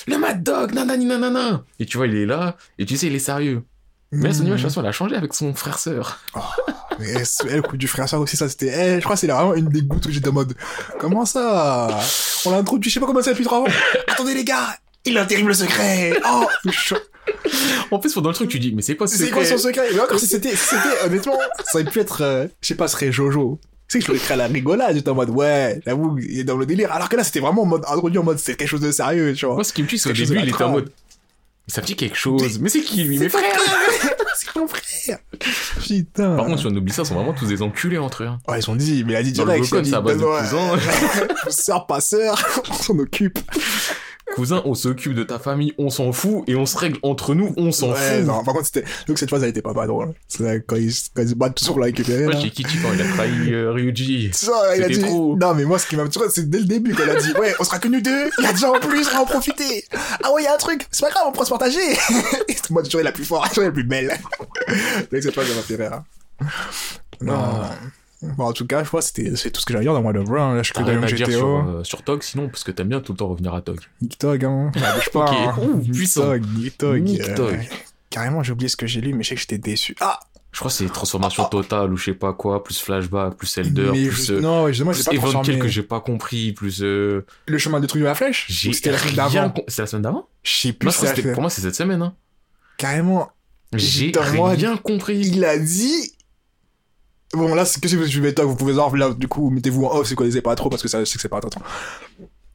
Le 0.07 0.17
Mad 0.17 0.43
Dog, 0.43 0.73
nanani 0.73 1.05
nanana 1.05 1.63
Et 1.79 1.85
tu 1.85 1.97
vois, 1.97 2.07
il 2.07 2.15
est 2.15 2.25
là, 2.25 2.55
et 2.77 2.85
tu 2.85 2.97
sais, 2.97 3.07
il 3.07 3.15
est 3.15 3.19
sérieux. 3.19 3.63
Mais 4.11 4.29
là, 4.29 4.33
son 4.33 4.43
Hmm. 4.43 4.51
animation, 4.53 4.81
elle 4.81 4.87
a 4.87 4.91
changé 4.93 5.15
avec 5.15 5.33
son 5.33 5.53
frère-sœur. 5.53 6.19
Mais 6.99 7.25
c'est- 7.25 7.43
eh, 7.49 7.55
le 7.57 7.61
coup 7.61 7.75
du 7.77 7.87
frère 7.87 8.07
soeur 8.07 8.21
aussi, 8.21 8.37
ça 8.37 8.47
c'était. 8.47 8.67
eh, 8.73 8.95
je 8.99 9.03
crois 9.03 9.15
que 9.15 9.19
c'est 9.19 9.27
vraiment 9.27 9.53
une 9.53 9.67
des 9.67 9.81
gouttes 9.81 10.05
où 10.05 10.11
j'étais 10.11 10.29
en 10.29 10.33
mode. 10.33 10.53
Comment 10.99 11.25
ça? 11.25 11.99
On 12.45 12.51
l'a 12.51 12.57
introduit, 12.57 12.89
je 12.89 12.93
sais 12.95 12.99
pas 12.99 13.05
comment 13.05 13.21
ça 13.21 13.31
depuis 13.31 13.43
trois 13.43 13.59
ans. 13.59 13.65
Attendez 14.07 14.33
les 14.33 14.45
gars, 14.45 14.67
il 15.05 15.17
a 15.17 15.23
un 15.23 15.25
terrible 15.25 15.53
secret. 15.53 16.13
Oh, 16.25 16.45
En 17.91 17.99
plus, 17.99 18.13
pendant 18.13 18.29
le 18.29 18.35
truc, 18.35 18.49
tu 18.49 18.59
dis, 18.59 18.73
mais 18.73 18.81
c'est 18.81 18.95
quoi 18.95 19.07
ce 19.07 19.17
c'est 19.17 19.29
quoi 19.29 19.43
secret? 19.43 19.57
son 19.57 19.63
secret? 19.67 19.89
Mais 19.93 19.99
encore 19.99 20.19
si 20.19 20.27
c'était, 20.27 20.53
honnêtement, 21.05 21.37
ça 21.65 21.79
aurait 21.79 21.83
pu 21.89 21.99
être, 21.99 22.21
euh, 22.21 22.47
je 22.61 22.67
sais 22.69 22.75
pas, 22.75 22.87
ce 22.87 22.93
serait 22.93 23.11
Jojo. 23.11 23.59
Tu 23.89 23.93
sais 23.93 23.99
que 23.99 24.05
je 24.05 24.11
l'aurais 24.11 24.19
créé 24.23 24.33
à 24.33 24.37
la 24.37 24.47
rigolade, 24.47 24.95
j'étais 24.95 25.09
en 25.09 25.15
mode 25.15 25.29
ouais, 25.29 25.79
j'avoue, 25.85 26.17
il 26.19 26.39
est 26.39 26.43
dans 26.43 26.57
le 26.57 26.65
délire. 26.65 26.91
Alors 26.91 27.07
que 27.07 27.15
là, 27.15 27.23
c'était 27.23 27.39
vraiment 27.39 27.61
en 27.61 27.65
mode 27.65 27.83
introduit 27.87 28.17
en 28.19 28.23
mode 28.23 28.37
c'est 28.37 28.55
quelque 28.55 28.67
chose 28.67 28.81
de 28.81 28.91
sérieux, 28.91 29.33
tu 29.33 29.45
vois. 29.45 29.55
Moi, 29.55 29.63
ce 29.63 29.71
qui 29.71 29.81
me 29.83 29.87
tue, 29.87 29.97
c'est 29.97 30.09
au 30.09 30.13
début, 30.13 30.39
il 30.41 30.49
était 30.49 30.63
en 30.63 30.71
mode. 30.71 30.91
Ça 31.69 31.81
me 31.81 31.85
dit 31.85 31.95
quelque 31.95 32.17
chose. 32.17 32.59
Mais 32.59 32.69
c'est 32.69 32.81
qui, 32.81 33.03
lui, 33.03 33.19
mes 33.19 33.27
frères? 33.29 33.43
c'est 34.35 34.55
mon 34.55 34.67
frère. 34.67 35.19
Putain. 35.81 36.35
Par 36.37 36.45
contre, 36.45 36.59
si 36.59 36.65
on 36.67 36.75
oublie 36.75 36.93
ça, 36.93 37.01
ils 37.01 37.05
sont 37.05 37.15
vraiment 37.15 37.33
tous 37.33 37.47
des 37.47 37.61
enculés 37.61 37.97
entre 37.97 38.23
eux. 38.23 38.27
hein. 38.27 38.39
Ouais, 38.47 38.59
ils 38.59 38.69
ont 38.69 38.75
dit, 38.75 39.03
mais 39.05 39.13
il 39.13 39.15
a 39.17 39.23
dit 39.23 39.33
Dans 39.33 39.43
le 39.45 39.53
direct. 39.53 39.69
il 39.71 39.75
a 39.75 39.79
Vocon, 39.79 39.81
dit, 39.81 39.89
c'est 39.89 39.95
à 39.95 40.01
base 40.01 40.17
de 40.17 40.23
cousins. 40.23 41.49
Sœur, 41.49 41.85
pas 41.87 41.99
sœur, 42.01 42.41
on 42.69 42.73
s'en 42.73 42.97
occupe. 42.99 43.39
Cousin, 44.37 44.61
on 44.65 44.75
s'occupe 44.75 45.15
de 45.15 45.23
ta 45.23 45.39
famille, 45.39 45.73
on 45.79 45.89
s'en 45.89 46.11
fout, 46.11 46.43
et 46.47 46.55
on 46.55 46.67
se 46.67 46.77
règle 46.77 46.99
entre 47.01 47.33
nous, 47.33 47.53
on 47.57 47.71
s'en 47.71 47.89
Ouais, 47.91 48.17
fout. 48.19 48.25
non, 48.27 48.43
par 48.43 48.53
contre, 48.53 48.67
c'était, 48.67 48.83
donc 49.07 49.17
cette 49.17 49.31
phase, 49.31 49.41
elle 49.41 49.49
était 49.49 49.63
pas 49.63 49.73
mal 49.73 49.87
drôle. 49.87 50.13
C'est 50.27 50.43
là, 50.43 50.59
quand 50.59 50.75
ils, 50.75 50.93
quand 51.15 51.23
ils 51.23 51.29
se 51.29 51.33
battent 51.35 51.65
pour 51.65 51.79
la 51.79 51.87
récupérer. 51.87 52.25
Moi, 52.25 52.33
là. 52.33 52.39
j'ai 52.39 52.51
Kichi 52.51 52.77
quand 52.83 52.93
il 52.93 53.01
a 53.01 53.05
trahi 53.15 53.51
euh, 53.53 53.71
Ryuji. 53.71 54.29
Ça, 54.33 54.75
il 54.77 54.83
a 54.83 54.89
dit, 54.89 54.99
trop. 54.99 55.35
non, 55.35 55.55
mais 55.55 55.65
moi, 55.65 55.79
ce 55.79 55.87
qui 55.87 55.95
m'a, 55.95 56.07
tu 56.07 56.19
vois, 56.19 56.29
c'est 56.29 56.47
dès 56.49 56.59
le 56.59 56.65
début 56.65 56.93
qu'elle 56.93 57.09
a 57.09 57.15
dit, 57.15 57.33
ouais, 57.33 57.55
on 57.59 57.63
sera 57.63 57.79
que 57.79 57.87
nous 57.87 57.99
deux, 58.01 58.29
il 58.37 58.43
y 58.43 58.47
a 58.47 58.53
déjà 58.53 58.69
en 58.71 58.79
plus, 58.79 59.07
on 59.09 59.13
va 59.15 59.21
en 59.21 59.25
profiter. 59.25 59.83
Ah 60.23 60.31
ouais, 60.33 60.43
il 60.43 60.45
y 60.45 60.47
a 60.47 60.53
un 60.53 60.57
truc, 60.57 60.85
c'est 60.91 61.01
pas 61.01 61.09
grave, 61.11 61.23
on 61.27 61.31
pourra 61.31 61.45
se 61.45 61.49
partager. 61.49 61.79
C'est 62.47 62.69
moi, 62.69 62.83
toujours 62.83 63.01
la 63.01 63.11
plus 63.11 63.25
forte, 63.25 63.49
toujours 63.49 63.63
la 63.63 63.71
plus 63.71 63.83
belle. 63.85 64.15
Donc 65.11 65.23
cette 65.23 65.33
phase, 65.33 65.47
elle 65.49 65.55
m'a 65.55 65.61
fait 65.63 65.75
rire. 65.77 65.93
hein. 65.93 66.45
Non. 67.21 67.33
Ah. 67.35 67.71
Bon, 68.21 68.45
en 68.45 68.53
tout 68.53 68.65
cas, 68.65 68.83
je 68.83 68.87
crois 68.87 69.01
que 69.01 69.05
c'était, 69.05 69.35
c'est 69.35 69.51
tout 69.51 69.61
ce 69.61 69.65
que 69.65 69.73
j'ai 69.73 69.79
à 69.79 69.81
dire 69.81 69.93
dans 69.93 70.01
World 70.01 70.17
of 70.21 70.29
War, 70.29 70.49
hein. 70.49 70.55
Là, 70.55 70.63
je 70.63 70.73
suis 70.73 70.73
que 70.73 71.15
GTO. 71.15 71.31
sur, 71.31 71.47
euh, 71.47 71.83
sur 71.83 72.01
Tog, 72.03 72.23
sinon, 72.23 72.49
parce 72.49 72.63
que 72.63 72.71
t'aimes 72.71 72.87
bien 72.89 72.99
tout 72.99 73.11
le 73.11 73.17
temps 73.17 73.27
revenir 73.27 73.53
à 73.53 73.61
Tog. 73.61 73.79
Nick 74.01 74.17
Tog, 74.17 74.43
hein. 74.43 74.71
Ah, 74.83 74.95
bouge 74.95 75.09
pas, 75.11 75.29
hein. 75.29 75.55
Ouh, 75.61 75.83
Nick. 75.87 76.13
Tog, 76.13 76.43
Nick 76.57 76.77
Tog. 76.77 77.07
Euh, 77.21 77.35
Tog. 77.35 77.69
Carrément, 78.09 78.41
j'ai 78.41 78.53
oublié 78.53 78.69
ce 78.69 78.77
que 78.77 78.87
j'ai 78.87 79.01
lu, 79.01 79.13
mais 79.13 79.23
je 79.23 79.29
sais 79.29 79.35
que 79.35 79.41
j'étais 79.41 79.59
déçu. 79.59 79.95
Ah! 79.99 80.19
Je 80.51 80.59
crois 80.59 80.71
que 80.71 80.77
c'est 80.77 80.85
transformation 80.87 81.43
totale 81.45 81.93
ou 81.93 81.97
je 81.97 82.05
sais 82.05 82.13
pas 82.15 82.33
quoi, 82.33 82.63
plus 82.63 82.79
flashback, 82.81 83.35
plus 83.35 83.55
Elder, 83.59 83.89
mais 83.93 84.07
plus, 84.07 84.31
euh, 84.31 84.39
non, 84.39 84.67
justement, 84.69 84.91
plus 84.91 85.03
pas 85.03 85.15
transformé. 85.15 85.59
que 85.59 85.67
j'ai 85.67 85.83
pas 85.83 85.99
compris, 85.99 86.53
plus. 86.53 86.81
Euh, 86.81 87.25
Le 87.45 87.57
chemin 87.59 87.79
de 87.79 87.85
truc 87.85 88.01
de 88.01 88.07
la 88.07 88.15
flèche? 88.15 88.47
c'était 88.49 88.89
la 88.91 88.97
semaine 88.97 89.15
d'avant? 89.15 89.53
C'est 89.67 89.83
la 89.83 89.85
semaine 89.85 90.01
d'avant? 90.01 90.27
Je 90.41 90.51
sais 90.51 90.73
plus 90.73 90.87
Non, 90.87 91.33
Pour 91.33 91.41
moi, 91.41 91.51
c'est 91.51 91.61
cette 91.61 91.75
semaine. 91.75 92.01
Hein. 92.01 92.15
carrément, 92.77 93.29
J'ai 93.73 94.11
rien 94.15 94.77
compris. 94.77 95.19
il 95.19 95.45
a 95.45 95.59
dit. 95.59 96.13
Bon, 97.33 97.53
là, 97.55 97.65
c'est 97.65 97.81
que 97.81 97.87
si 97.89 97.95
vous 97.95 98.05
suivez 98.05 98.33
toi, 98.33 98.45
vous 98.45 98.55
pouvez 98.55 98.73
voir, 98.73 98.95
là, 98.95 99.09
du 99.13 99.27
coup, 99.27 99.49
mettez-vous 99.49 99.85
en 99.85 99.97
off 99.97 100.07
si 100.07 100.13
vous 100.13 100.17
connaissez 100.17 100.41
pas 100.41 100.55
trop, 100.55 100.69
parce 100.69 100.81
que 100.81 100.87
ça, 100.87 100.99
je 100.99 101.05
sais 101.05 101.15
que 101.15 101.21
c'est 101.21 101.27
pas 101.29 101.37
attention. 101.37 101.61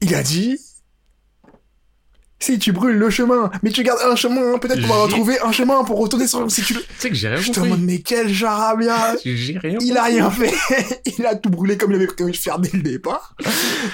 Il 0.00 0.14
a 0.14 0.22
dit. 0.22 0.58
Si 2.38 2.58
tu 2.58 2.72
brûles 2.72 2.96
le 2.98 3.08
chemin, 3.08 3.52
mais 3.62 3.70
tu 3.70 3.84
gardes 3.84 4.00
un 4.04 4.16
chemin, 4.16 4.58
peut-être 4.58 4.80
qu'on 4.82 4.88
va 4.88 5.02
retrouver 5.04 5.38
un 5.42 5.52
chemin 5.52 5.84
pour 5.84 6.00
retourner 6.00 6.26
sur. 6.26 6.50
Si 6.50 6.60
tu 6.62 6.74
le. 6.74 6.80
Tu 6.80 6.86
sais 6.98 7.08
que 7.08 7.14
j'ai 7.14 7.28
rien 7.28 7.36
Je 7.36 7.52
te 7.52 7.60
demande, 7.60 7.78
compris. 7.78 7.84
mais 7.86 7.98
quel 8.00 8.34
charabia 8.34 9.14
J'ai 9.24 9.58
rien 9.58 9.78
Il 9.80 9.96
a 9.96 10.02
rien 10.02 10.28
fait 10.28 10.52
Il 11.18 11.24
a 11.24 11.36
tout 11.36 11.50
brûlé 11.50 11.76
comme 11.76 11.92
il 11.92 11.94
avait 11.94 12.08
prévu 12.08 12.32
de 12.32 12.36
faire 12.36 12.58
dès 12.58 12.70
le 12.72 12.82
départ. 12.82 13.36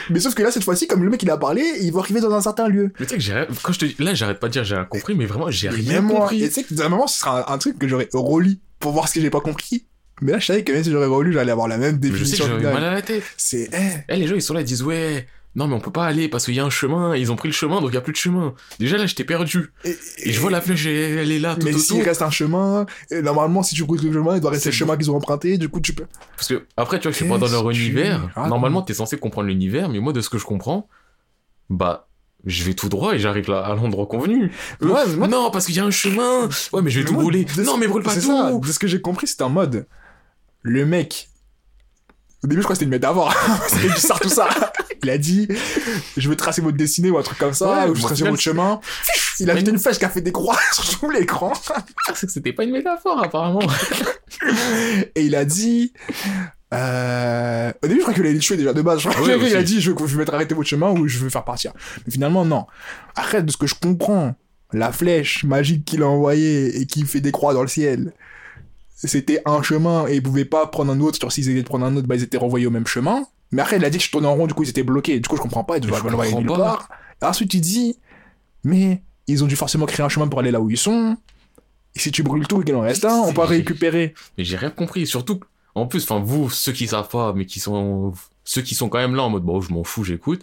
Mais 0.09 0.19
sauf 0.19 0.33
que 0.35 0.43
là, 0.43 0.51
cette 0.51 0.65
fois-ci, 0.65 0.87
comme 0.87 1.05
le 1.05 1.11
mec 1.11 1.23
il 1.23 1.29
a 1.31 1.37
parlé, 1.37 1.63
il 1.83 1.93
va 1.93 2.01
arriver 2.01 2.23
dans 2.23 2.33
un 2.33 2.41
certain 2.41 2.69
lieu. 2.69 2.91
Mais 2.99 3.05
tu 3.05 3.11
sais 3.11 3.17
que 3.17 3.23
j'ai 3.23 3.35
rien... 3.35 3.47
Quand 3.63 3.75
je 3.75 3.81
te 3.81 3.85
dis... 3.85 3.97
Là, 3.99 4.15
j'arrête 4.15 4.41
pas 4.41 4.47
de 4.49 4.53
dire 4.55 4.65
j'ai 4.65 4.77
rien 4.77 4.87
compris, 4.87 5.15
mais 5.15 5.27
vraiment, 5.27 5.51
j'ai 5.51 5.69
rien 5.69 6.01
moi. 6.01 6.21
compris. 6.21 6.43
Et 6.43 6.49
tu 6.49 6.55
sais 6.55 6.63
que 6.65 6.73
d'un 6.73 6.89
moment, 6.89 7.07
ce 7.07 7.21
sera 7.21 7.51
un, 7.51 7.55
un 7.55 7.59
truc 7.59 7.79
que 7.79 7.87
j'aurais 7.87 8.09
relu 8.15 8.61
pour 8.79 8.93
voir 8.93 9.09
ce 9.09 9.15
que 9.15 9.21
j'ai 9.21 9.29
pas 9.29 9.41
compris. 9.43 9.85
Mais 10.21 10.33
là, 10.33 10.39
je 10.39 10.47
savais 10.47 10.65
que 10.65 10.73
même 10.73 10.83
si 10.85 10.91
j'aurais 10.91 11.07
relu, 11.07 11.33
j'allais 11.33 11.53
avoir 11.53 11.69
la 11.69 11.79
même 11.79 11.99
Mais 12.03 12.09
je 12.13 12.25
sais 12.25 12.37
que 12.37 12.43
définition. 12.43 12.73
mal 12.73 12.85
à 12.85 12.93
la 12.93 13.03
tête. 13.03 13.23
C'est, 13.37 13.69
eh, 13.73 13.99
Eh, 14.09 14.17
les 14.17 14.27
gens, 14.27 14.35
ils 14.35 14.43
sont 14.43 14.55
là, 14.55 14.61
ils 14.61 14.65
disent, 14.65 14.83
ouais, 14.83 15.27
non, 15.55 15.67
mais 15.67 15.75
on 15.75 15.81
peut 15.81 15.91
pas 15.91 16.05
aller 16.07 16.29
parce 16.29 16.45
qu'il 16.45 16.55
y 16.55 16.61
a 16.61 16.65
un 16.65 16.71
chemin. 16.71 17.17
Ils 17.17 17.33
ont 17.33 17.37
pris 17.37 17.49
le 17.49 17.55
chemin, 17.55 17.81
donc 17.81 17.91
il 17.91 17.95
y 17.95 17.99
a 17.99 18.01
plus 18.01 18.13
de 18.13 18.19
chemin. 18.19 18.55
Déjà, 18.79 18.97
là, 18.97 19.07
j'étais 19.07 19.25
perdu. 19.25 19.73
et, 19.85 19.97
Et 20.25 20.33
je 20.33 20.41
vois 20.41 20.51
la 20.51 20.61
flèche, 20.61 20.87
elle, 20.87 21.19
elle 21.19 21.33
est 21.33 21.39
là, 21.39 21.57
tout 21.57 21.65
Mais 21.67 21.73
s'il 21.73 22.03
reste 22.03 22.23
un 22.23 22.31
chemin, 22.31 22.87
et 23.11 23.23
normalement, 23.23 23.63
si 23.63 23.75
tu 23.75 23.85
brûles 23.85 24.01
le 24.05 24.13
chemin, 24.13 24.35
il 24.37 24.41
doit 24.41 24.51
rester 24.51 24.69
le 24.71 24.75
chemin 24.75 24.97
qu'ils 24.97 25.11
ont 25.11 25.17
emprunté, 25.17 25.57
du 25.59 25.69
coup, 25.69 25.81
tu 25.81 25.93
peux. 25.95 26.05
Parce 26.37 26.49
que, 26.49 26.65
après, 26.77 26.99
tu 26.99 27.05
vois, 27.05 27.13
je 27.13 27.17
suis 27.17 27.29
pas 27.29 27.39
dans 27.39 27.49
leur 27.49 27.71
tu 27.73 27.81
univers. 27.81 28.31
racontes? 28.35 28.49
Normalement, 28.51 28.83
t'es 28.83 28.95
censé 28.95 29.17
comprendre 29.19 29.49
l'univers, 29.49 29.89
mais 29.89 29.99
moi, 30.01 30.13
de 30.13 30.21
ce 30.21 30.29
que 30.31 30.39
je 30.39 30.45
comprends, 30.45 30.89
bah, 31.71 32.09
je 32.45 32.63
vais 32.65 32.75
tout 32.75 32.89
droit 32.89 33.15
et 33.15 33.19
j'arrive 33.19 33.51
là 33.51 33.61
à 33.61 33.75
l'endroit 33.75 34.07
convenu. 34.07 34.53
Ouais, 34.81 34.91
mais 35.09 35.17
moi- 35.17 35.29
non, 35.29 35.51
parce 35.51 35.67
qu'il 35.67 35.75
y 35.75 35.81
a 35.81 35.85
un 35.85 35.91
chemin. 35.91 36.49
Ouais, 36.73 36.83
mais 36.83 36.91
je 36.91 37.01
vais 37.01 37.05
tout 37.07 37.15
Moi, 37.15 37.23
brûler. 37.25 37.47
Non, 37.65 37.77
mais 37.79 37.89
brûle 37.89 38.05
pas 38.05 38.15
tout. 38.15 38.21
ça, 38.21 38.53
de 38.53 38.67
ce 38.73 38.79
que 38.79 38.87
j'ai 38.87 39.01
compris, 39.01 39.27
c'était 39.27 39.43
en 39.43 39.51
mode. 39.51 39.87
Le 40.62 40.85
mec. 40.87 41.29
Au 42.45 42.47
début, 42.47 42.61
je 42.61 42.67
crois 42.67 42.75
que 42.75 42.79
c'était 42.79 42.85
une 42.85 42.91
métaphore. 42.93 43.35
c'était 43.69 43.88
du 43.88 44.00
ça, 44.00 44.17
tout 44.21 44.29
ça. 44.29 44.49
Il 45.03 45.11
a 45.11 45.19
dit 45.19 45.49
Je 46.17 46.29
veux 46.29 46.37
tracer 46.37 46.61
votre 46.61 46.77
destinée 46.77 47.11
ou 47.11 47.19
un 47.19 47.23
truc 47.23 47.38
comme 47.38 47.53
ça, 47.55 47.85
Ouais, 47.85 47.91
ou 47.91 47.95
je 47.95 48.07
final, 48.07 48.31
votre 48.31 48.43
chemin. 48.43 48.81
Il 49.41 49.50
a 49.50 49.55
non. 49.55 49.61
une 49.61 49.79
flèche 49.79 49.99
qui 49.99 50.05
a 50.05 50.09
fait 50.09 50.21
des 50.21 50.33
croix 50.33 50.59
sur 50.73 50.99
tout 50.99 51.11
l'écran. 51.11 51.53
C'est 52.15 52.27
que 52.27 52.33
c'était 52.33 52.53
pas 52.53 52.65
une 52.65 52.73
métaphore, 52.73 53.23
apparemment. 53.23 53.61
Et 55.15 55.23
il 55.23 55.35
a 55.37 55.45
dit. 55.45 55.93
Euh... 56.75 57.73
Au 57.83 57.87
début, 57.87 58.00
je 58.00 58.03
crois 58.03 58.15
qu'il 58.15 58.23
allait 58.25 58.35
les 58.35 58.38
tuer 58.41 58.57
déjà 58.57 58.73
de 58.73 58.83
base. 58.83 59.00
Je 59.00 59.09
crois 59.09 59.27
Ouais, 59.27 59.38
qu'il 59.38 59.57
a 59.57 59.62
dit 59.62 59.81
je, 59.81 59.93
je 59.97 60.05
vais 60.05 60.17
mettre 60.19 60.35
arrêter 60.35 60.55
votre 60.55 60.69
chemin 60.69 60.91
ou 60.91 61.09
je 61.09 61.19
veux 61.19 61.31
faire 61.31 61.45
partir. 61.45 61.73
Mais 62.07 62.12
finalement, 62.12 62.45
non. 62.45 62.67
Arrête 63.17 63.47
de 63.47 63.50
ce 63.50 63.57
que 63.57 63.67
je 63.67 63.75
comprends. 63.75 64.35
La 64.73 64.93
flèche 64.93 65.45
magique 65.45 65.87
qu'il 65.87 66.03
a 66.03 66.07
envoyée 66.09 66.79
et 66.79 66.85
qui 66.87 67.05
fait 67.05 67.21
des 67.23 67.33
croix 67.33 67.55
dans 67.55 67.62
le 67.62 67.69
ciel, 67.69 68.12
c'était 69.07 69.40
un 69.47 69.62
chemin 69.62 70.09
et 70.09 70.17
ils 70.17 70.23
pouvaient 70.23 70.45
pas 70.45 70.67
prendre 70.67 70.93
un 70.93 71.00
autre. 71.00 71.21
Genre, 71.21 71.31
s'ils 71.31 71.45
essayaient 71.45 71.62
de 71.62 71.69
prendre 71.69 71.87
un 71.87 71.97
autre, 71.97 72.09
bah, 72.09 72.17
ils 72.17 72.23
étaient 72.23 72.38
renvoyés 72.38 72.67
au 72.67 72.71
même 72.71 72.87
chemin. 72.87 73.25
Mais 73.52 73.62
après, 73.62 73.76
il 73.76 73.85
a 73.85 73.90
dit 73.90 73.99
que 73.99 74.05
je 74.05 74.11
tournais 74.11 74.26
en 74.26 74.35
rond, 74.35 74.47
du 74.47 74.55
coup, 74.55 74.64
ils 74.64 74.69
étaient 74.69 74.83
bloqués. 74.83 75.21
Du 75.21 75.28
coup, 75.28 75.37
je 75.37 75.40
comprends 75.40 75.64
pas. 75.64 75.76
Ils 75.76 75.81
devaient 75.81 76.00
comprends 76.00 76.40
nulle 76.40 76.47
pas. 76.49 76.57
part. 76.57 76.88
Ensuite, 77.23 77.55
il 77.55 77.61
dit 77.61 77.97
mais 78.64 79.02
ils 79.26 79.45
ont 79.45 79.47
dû 79.47 79.57
forcément 79.57 79.87
créer 79.87 80.05
un 80.05 80.09
chemin 80.09 80.28
pour 80.28 80.40
aller 80.40 80.50
là 80.50 80.61
où 80.61 80.71
ils 80.71 80.78
sont. 80.78 81.17
Et 81.95 81.99
si 81.99 82.11
tu 82.11 82.23
brûles 82.23 82.47
tout 82.47 82.62
et 82.62 82.64
qu'il 82.64 82.75
en 82.75 82.81
reste 82.81 83.05
un, 83.05 83.21
on 83.21 83.33
peut 83.33 83.43
récupérer. 83.43 84.14
Mais 84.37 84.45
j'ai 84.45 84.57
rien 84.57 84.71
compris. 84.71 85.07
Surtout, 85.07 85.40
en 85.75 85.87
plus, 85.87 86.05
enfin, 86.05 86.21
vous, 86.21 86.50
ceux 86.50 86.73
qui 86.73 86.87
savent 86.87 87.09
pas, 87.09 87.33
mais 87.33 87.47
qui 87.47 87.61
sont, 87.61 88.12
ceux 88.45 88.62
qui 88.62 88.75
sont 88.75 88.88
quand 88.88 88.99
même 88.99 89.14
là 89.14 89.23
en 89.23 89.31
mode, 89.31 89.43
bon, 89.43 89.61
je 89.61 89.73
m'en 89.73 89.85
fous, 89.85 90.05
j'écoute. 90.05 90.43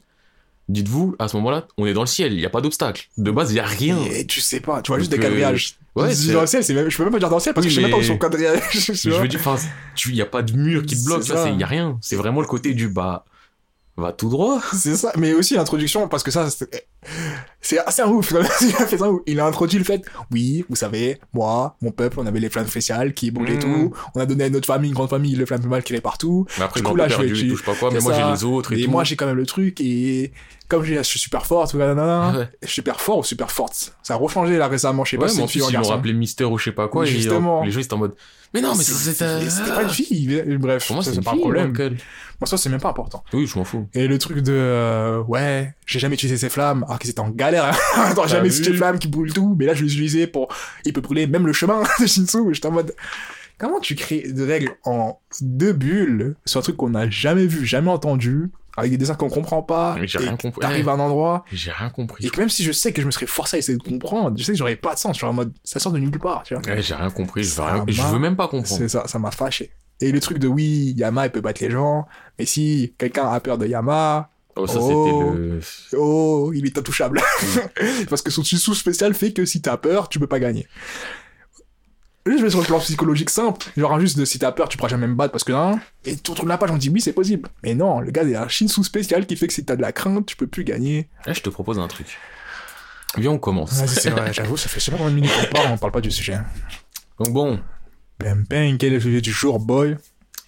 Dites-vous, 0.68 1.16
à 1.20 1.28
ce 1.28 1.36
moment-là, 1.38 1.68
on 1.78 1.86
est 1.86 1.94
dans 1.94 2.02
le 2.02 2.08
ciel, 2.08 2.34
il 2.34 2.40
y 2.40 2.46
a 2.46 2.50
pas 2.50 2.62
d'obstacle. 2.62 3.08
De 3.18 3.30
base, 3.30 3.52
il 3.52 3.58
y 3.58 3.60
a 3.60 3.66
rien. 3.66 3.98
Et 4.12 4.26
tu 4.26 4.42
sais 4.42 4.60
pas, 4.60 4.82
tu 4.82 4.90
vois 4.92 4.98
juste 5.00 5.12
des 5.12 5.18
euh, 5.18 5.22
quadrillages. 5.22 5.76
Ouais, 5.96 6.10
Je 6.10 6.16
dis 6.16 6.28
c'est- 6.28 6.34
dans 6.34 6.42
le 6.42 6.48
ciel, 6.48 6.64
c'est 6.64 6.74
même, 6.74 6.90
je 6.90 6.98
peux 6.98 7.04
même 7.04 7.14
pas 7.14 7.20
dire 7.20 7.30
dans 7.30 7.36
le 7.36 7.42
ciel 7.42 7.54
parce 7.54 7.66
Oui, 7.66 7.70
que 7.70 7.76
je 7.76 7.82
sais 7.82 7.88
même 7.88 7.92
pas 7.92 7.98
où 7.98 8.04
sont 8.04 8.18
quadrillages. 8.18 8.62
Je 8.74 9.10
veux 9.12 9.28
dire, 9.28 9.40
enfin, 9.40 9.58
tu, 9.96 10.10
il 10.10 10.16
y 10.16 10.22
a 10.22 10.26
pas 10.26 10.42
de 10.42 10.54
mur 10.54 10.84
qui 10.86 10.96
te 11.00 11.06
bloque, 11.06 11.24
il 11.28 11.60
y 11.60 11.64
a 11.64 11.68
rien. 11.68 11.98
C'est 12.02 12.16
vraiment 12.16 12.42
le 12.42 12.48
côté 12.48 12.74
du 12.74 12.88
bas. 12.90 13.26
Va 13.98 14.12
tout 14.12 14.30
droit. 14.30 14.60
C'est 14.74 14.96
ça, 14.96 15.14
mais 15.18 15.34
aussi 15.34 15.54
l'introduction, 15.56 16.08
parce 16.10 16.22
que 16.24 16.30
ça, 16.32 16.48
c'est 17.62 17.80
assez 17.80 18.02
un 18.02 18.08
ouf. 18.10 18.32
Il 18.62 18.76
a 18.76 18.86
fait 18.88 18.98
ça 18.98 19.10
ouf. 19.10 19.22
Il 19.26 19.40
a 19.40 19.46
introduit 19.46 19.78
le 19.78 19.86
fait, 19.86 20.02
oui, 20.32 20.66
vous 20.70 20.76
savez, 20.76 21.20
moi, 21.34 21.78
mon 21.82 21.92
peuple, 21.92 22.20
on 22.20 22.26
avait 22.26 22.40
les 22.40 22.50
flammes 22.50 22.68
spéciales 22.68 23.14
qui 23.14 23.32
brûlaient 23.32 23.54
Mhm. 23.56 23.60
tout. 23.62 23.94
On 24.16 24.20
a 24.20 24.26
donné 24.26 24.44
à 24.46 24.50
notre 24.50 24.66
famille, 24.68 24.90
une 24.90 24.96
grande 24.96 25.10
famille, 25.10 25.36
le 25.36 25.46
flamme 25.46 25.66
mal 25.68 25.82
qui 25.84 25.96
est 25.96 26.02
partout. 26.02 26.46
Mais 26.58 26.66
après, 26.66 26.82
Du 26.82 26.86
je 26.86 26.92
coup, 26.92 26.96
là, 26.98 27.08
je 27.08 27.16
perdu, 27.16 27.34
tu- 27.34 27.46
il 27.46 27.52
touche 27.52 27.64
pas 27.64 27.74
quoi, 27.76 27.90
mais 27.92 28.00
moi, 28.02 28.14
j'ai 28.14 28.24
les 28.24 28.44
autres 28.44 28.74
et, 28.74 28.82
Et 28.82 28.84
tout. 28.86 28.92
moi, 28.92 29.04
j'ai 29.06 29.16
quand 29.16 29.26
même 29.28 29.38
le 29.38 29.46
truc, 29.46 29.80
et 29.80 30.32
comme 30.68 30.84
je 30.84 31.02
suis 31.04 31.20
super 31.20 31.46
fort, 31.46 31.70
tout 31.70 31.78
nanana, 31.78 32.38
Ouais. 32.38 32.50
je 32.64 32.68
suis 32.68 32.76
super 32.76 33.00
fort 33.00 33.20
ou 33.20 33.24
super 33.24 33.50
forte. 33.52 33.94
Ça 34.04 34.16
a 34.16 34.18
rechangé 34.18 34.58
là 34.58 34.68
récemment, 34.68 35.06
je 35.06 35.12
sais 35.12 35.18
pas 35.18 35.24
Ouais, 35.24 35.30
si 35.30 35.38
fille 35.48 35.62
plus, 35.62 35.62
ou 35.62 35.66
un 35.68 35.70
ils 35.70 35.74
garçon. 35.74 35.92
rappelé 35.92 36.14
Mystère 36.14 36.52
ou 36.52 36.58
je 36.58 36.66
sais 36.66 36.72
pas 36.74 36.88
quoi, 36.90 37.06
et 37.06 37.08
Justement. 37.08 37.62
euh, 37.62 37.66
les 37.66 37.72
gens, 37.72 37.80
ils 37.80 37.84
étaient 37.86 37.94
en 37.94 37.98
mode, 38.00 38.16
mais 38.56 38.62
non, 38.62 38.74
mais 38.74 38.84
c'est, 38.86 38.94
c'est, 38.94 39.12
C'était 39.12 39.50
c'était 39.50 39.70
pas 39.70 39.84
une 39.84 39.90
fille. 39.90 40.58
Bref, 40.58 40.88
Pour 40.88 40.96
moi, 40.96 41.04
ça, 41.04 41.14
c'est 41.14 41.22
pas 41.22 41.34
un 41.34 41.38
problème. 41.38 41.74
Moi, 41.76 42.48
ça, 42.48 42.56
c'est 42.56 42.70
même 42.70 42.80
pas 42.80 42.90
important. 42.90 43.22
Oui, 43.34 43.48
je 43.48 43.60
m'en 43.60 43.66
fous. 43.66 43.88
Et 43.94 44.08
le 44.08 44.18
truc 44.18 44.40
de 44.40 44.54
euh, 44.54 45.22
ouais, 45.24 45.74
j'ai 45.86 46.00
jamais 46.00 46.16
utilisé 46.16 46.38
ces 46.38 46.50
flammes, 46.50 46.86
alors 46.86 46.98
qu'ils 47.00 47.10
étaient 47.10 47.20
en 47.20 47.30
galère. 47.30 47.78
Attends, 47.98 48.28
jamais 48.28 48.48
vu 48.48 48.56
utilisé 48.56 48.72
de 48.72 48.78
flammes 48.78 48.98
qui 48.98 49.10
brûlent 49.10 49.34
tout, 49.34 49.56
mais 49.60 49.66
là 49.66 49.74
je 49.74 49.84
l'ai 49.84 49.92
utilisé 49.92 50.26
pour. 50.26 50.48
Il 50.86 50.94
peut 50.94 51.02
brûler 51.02 51.28
même 51.28 51.46
le 51.46 51.54
chemin 51.54 51.84
de 52.00 52.06
Shinsu. 52.06 52.54
J'étais 52.54 52.68
en 52.68 52.72
mode. 52.72 52.96
Comment 53.58 53.80
tu 53.82 53.96
crées 53.96 54.26
des 54.28 54.46
règles 54.46 54.72
en 54.86 55.20
deux 55.42 55.74
bulles 55.74 56.36
sur 56.46 56.60
un 56.60 56.64
truc 56.64 56.78
qu'on 56.78 56.90
n'a 56.90 57.10
jamais 57.10 57.46
vu, 57.46 57.66
jamais 57.66 57.92
entendu, 57.92 58.52
avec 58.78 58.92
des 58.92 58.98
dessins 58.98 59.16
qu'on 59.16 59.30
comprend 59.30 59.62
pas, 59.64 59.96
Mais 60.00 60.08
j'ai 60.08 60.18
rien 60.20 60.36
compris. 60.38 60.62
T'arrives 60.62 60.90
à 60.90 60.94
un 60.94 61.00
endroit, 61.00 61.46
J'ai 61.52 61.72
rien 61.72 61.90
compris. 61.90 62.26
et 62.26 62.30
que 62.30 62.40
même 62.40 62.50
si 62.50 62.64
je 62.64 62.72
sais 62.72 62.92
que 62.94 63.02
je 63.02 63.06
me 63.06 63.12
serais 63.12 63.26
forcé 63.26 63.56
à 63.56 63.60
essayer 63.60 63.78
de 63.78 63.84
comprendre, 63.84 64.38
je 64.38 64.44
sais 64.44 64.52
que 64.52 64.58
j'aurais 64.58 64.76
pas 64.76 64.94
de 64.96 65.00
sens. 65.00 65.14
Je 65.16 65.20
suis 65.20 65.26
en 65.28 65.34
mode, 65.34 65.54
ça 65.64 65.80
sort 65.80 65.92
de 65.92 66.00
nulle 66.00 66.12
part, 66.20 66.44
tu 66.44 66.56
vois. 66.56 66.64
Ouais, 66.66 66.82
j'ai 66.82 66.96
rien 66.96 67.10
compris, 67.10 67.44
je 67.44 67.50
veux, 67.50 67.56
Ça 67.56 67.66
rien- 67.74 67.86
je 67.88 68.02
m'a- 68.02 68.12
veux 68.12 68.20
même 68.20 68.36
pas 68.36 68.48
comprendre. 68.48 68.78
C'est 68.82 68.90
ça, 68.90 69.08
ça 69.08 69.20
m'a 69.20 69.32
fâché. 69.32 69.72
Et 70.02 70.12
le 70.12 70.20
truc 70.20 70.40
de 70.40 70.48
oui, 70.48 70.94
Yama, 70.98 71.26
il 71.28 71.32
peut 71.32 71.42
battre 71.42 71.64
les 71.64 71.72
gens, 71.72 72.06
mais 72.38 72.46
si 72.46 72.94
quelqu'un 72.98 73.30
a 73.32 73.40
peur 73.40 73.58
de 73.58 73.66
Yama, 73.68 74.30
Oh, 74.58 74.68
ça, 74.68 74.78
Oh. 74.80 75.28
c'était 75.28 75.98
le. 75.98 76.00
Oh, 76.02 76.52
il 76.56 76.66
est 76.66 76.78
intouchable. 76.78 77.20
Parce 78.10 78.22
que 78.22 78.32
son 78.32 78.42
sous 78.42 78.74
spécial 78.74 79.14
fait 79.14 79.34
que 79.34 79.44
si 79.44 79.62
t'as 79.62 79.76
peur, 79.76 80.08
tu 80.08 80.18
peux 80.18 80.28
pas 80.28 80.40
gagner. 80.40 80.66
Là, 82.28 82.36
je 82.38 82.42
vais 82.44 82.50
sur 82.50 82.60
le 82.60 82.66
plan 82.66 82.80
psychologique 82.80 83.30
simple. 83.30 83.68
Genre, 83.78 84.00
juste 84.00 84.18
de 84.18 84.26
si 84.26 84.40
t'as 84.40 84.52
peur, 84.52 84.68
tu 84.68 84.78
pourras 84.78 84.90
jamais 84.90 85.08
me 85.08 85.14
battre 85.14 85.32
parce 85.32 85.44
que 85.44 85.52
non. 85.52 85.80
Et 86.06 86.16
tout 86.18 86.34
tourne 86.34 86.50
la 86.50 86.58
page, 86.58 86.72
on 86.72 86.78
dit 86.78 86.90
oui, 86.90 87.00
c'est 87.00 87.14
possible. 87.14 87.50
Mais 87.64 87.76
non, 87.76 88.00
le 88.00 88.10
gars, 88.10 88.24
il 88.24 88.36
a 88.36 88.44
un 88.44 88.48
Shinsu 88.48 88.84
spécial 88.84 89.28
qui 89.28 89.36
fait 89.36 89.48
que 89.48 89.54
si 89.54 89.64
t'as 89.64 89.76
de 89.76 89.82
la 89.82 89.92
crainte, 89.92 90.26
tu 90.26 90.36
peux 90.36 90.48
plus 90.48 90.64
gagner. 90.64 91.08
Là, 91.28 91.34
je 91.34 91.42
te 91.42 91.50
propose 91.50 91.78
un 91.78 91.88
truc. 91.88 92.18
Viens, 93.18 93.32
on 93.32 93.38
commence. 93.38 93.74
Vas-y, 93.74 93.90
c'est 93.90 94.10
vrai, 94.10 94.34
j'avoue, 94.34 94.58
ça 94.58 94.68
fait 94.70 94.80
je 94.80 94.86
sais 94.86 94.92
pas 94.92 94.98
combien 94.98 95.12
de 95.12 95.16
minutes 95.16 95.32
qu'on 95.40 95.56
parle, 95.56 95.72
on 95.72 95.78
parle 95.78 95.92
pas 95.92 96.02
du 96.02 96.12
sujet. 96.12 96.38
Donc 97.20 97.32
bon, 97.32 97.60
Bam, 98.20 98.46
bam, 98.50 98.78
quel 98.78 98.94
est 98.94 98.96
le 98.96 99.02
sujet 99.02 99.22
du 99.22 99.32
jour, 99.32 99.60
boy? 99.60 99.98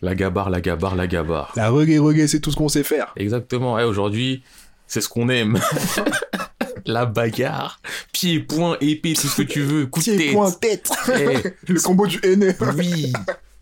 La 0.01 0.15
gabarre, 0.15 0.49
la 0.49 0.61
gabarre, 0.61 0.95
la 0.95 1.07
gabarre. 1.07 1.51
La 1.55 1.69
reggae, 1.69 1.99
reggae, 1.99 2.27
c'est 2.27 2.39
tout 2.39 2.51
ce 2.51 2.55
qu'on 2.55 2.69
sait 2.69 2.83
faire. 2.83 3.13
Exactement. 3.17 3.77
Eh, 3.79 3.83
aujourd'hui, 3.83 4.43
c'est 4.85 5.01
ce 5.01 5.09
qu'on 5.09 5.27
aime. 5.29 5.59
la 6.87 7.05
bagarre. 7.05 7.79
Pied, 8.11 8.39
poing, 8.39 8.77
épée, 8.81 9.13
tout 9.13 9.27
ce 9.27 9.37
que 9.41 9.47
tu 9.47 9.61
veux. 9.61 9.85
Coup 9.85 9.99
de 9.99 10.05
Pied, 10.05 10.17
tête. 10.17 10.33
point, 10.33 10.51
tête. 10.51 10.89
Eh, 11.15 11.53
le 11.73 11.79
combo 11.79 12.07
du 12.07 12.19
haineux. 12.23 12.55
oui. 12.77 13.13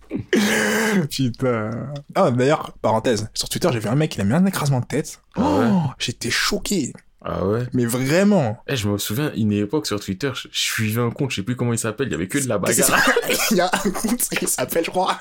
Putain. 1.10 1.72
Ah, 2.14 2.32
d'ailleurs, 2.32 2.74
parenthèse, 2.82 3.30
sur 3.34 3.50
Twitter, 3.50 3.70
j'ai 3.74 3.80
vu 3.80 3.88
un 3.90 3.96
mec, 3.96 4.16
il 4.16 4.22
a 4.22 4.24
mis 4.24 4.34
un 4.34 4.46
écrasement 4.46 4.80
de 4.80 4.86
tête. 4.86 5.20
Ah 5.36 5.42
ouais 5.58 5.66
Oh, 5.70 5.82
j'étais 6.00 6.30
choqué. 6.30 6.94
Ah 7.28 7.44
ouais. 7.46 7.64
Mais 7.74 7.86
vraiment. 7.86 8.60
Eh, 8.68 8.76
je 8.76 8.88
me 8.88 9.00
souviens, 9.00 9.32
une 9.36 9.52
époque 9.52 9.88
sur 9.88 10.00
Twitter, 10.00 10.32
je, 10.36 10.48
je 10.52 10.60
suivais 10.60 11.02
un 11.02 11.10
compte, 11.10 11.32
je 11.32 11.38
sais 11.38 11.42
plus 11.44 11.56
comment 11.56 11.74
il 11.74 11.80
s'appelle, 11.80 12.08
il 12.08 12.12
y 12.12 12.16
avait 12.16 12.28
que 12.28 12.38
de 12.38 12.48
la 12.48 12.60
bagarre. 12.60 13.04
Il 13.52 13.58
y 13.58 13.62
a 13.62 13.72
un 13.74 13.90
compte 13.90 14.20
qui 14.30 14.46
s'appelle, 14.48 14.86
je 14.86 14.92
crois, 14.92 15.18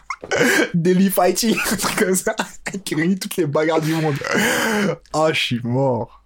Daily 0.74 1.08
Fighting, 1.10 1.56
un 1.72 1.76
truc 1.76 1.96
comme 1.96 2.14
ça, 2.14 2.36
qui 2.84 2.94
réunit 2.94 3.18
toutes 3.18 3.36
les 3.36 3.46
bagarres 3.46 3.80
du 3.80 3.94
monde. 3.94 4.16
Ah, 5.14 5.28
je 5.32 5.40
suis 5.40 5.60
mort. 5.64 6.22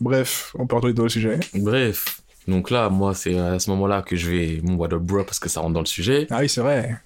Bref, 0.00 0.54
on 0.58 0.66
peut 0.66 0.76
retourner 0.76 0.94
dans 0.94 1.04
le 1.04 1.08
sujet. 1.08 1.40
Bref. 1.54 2.20
Donc 2.48 2.70
là, 2.70 2.88
moi, 2.88 3.14
c'est 3.14 3.38
à 3.38 3.58
ce 3.58 3.70
moment-là 3.70 4.02
que 4.02 4.14
je 4.14 4.30
vais 4.30 4.60
mon 4.62 4.74
what 4.74 4.92
up 4.92 5.02
bro 5.02 5.24
parce 5.24 5.38
que 5.38 5.48
ça 5.48 5.60
rentre 5.60 5.74
dans 5.74 5.80
le 5.80 5.86
sujet. 5.86 6.26
Ah 6.30 6.38
oui, 6.40 6.48
c'est 6.48 6.60
vrai. 6.60 6.96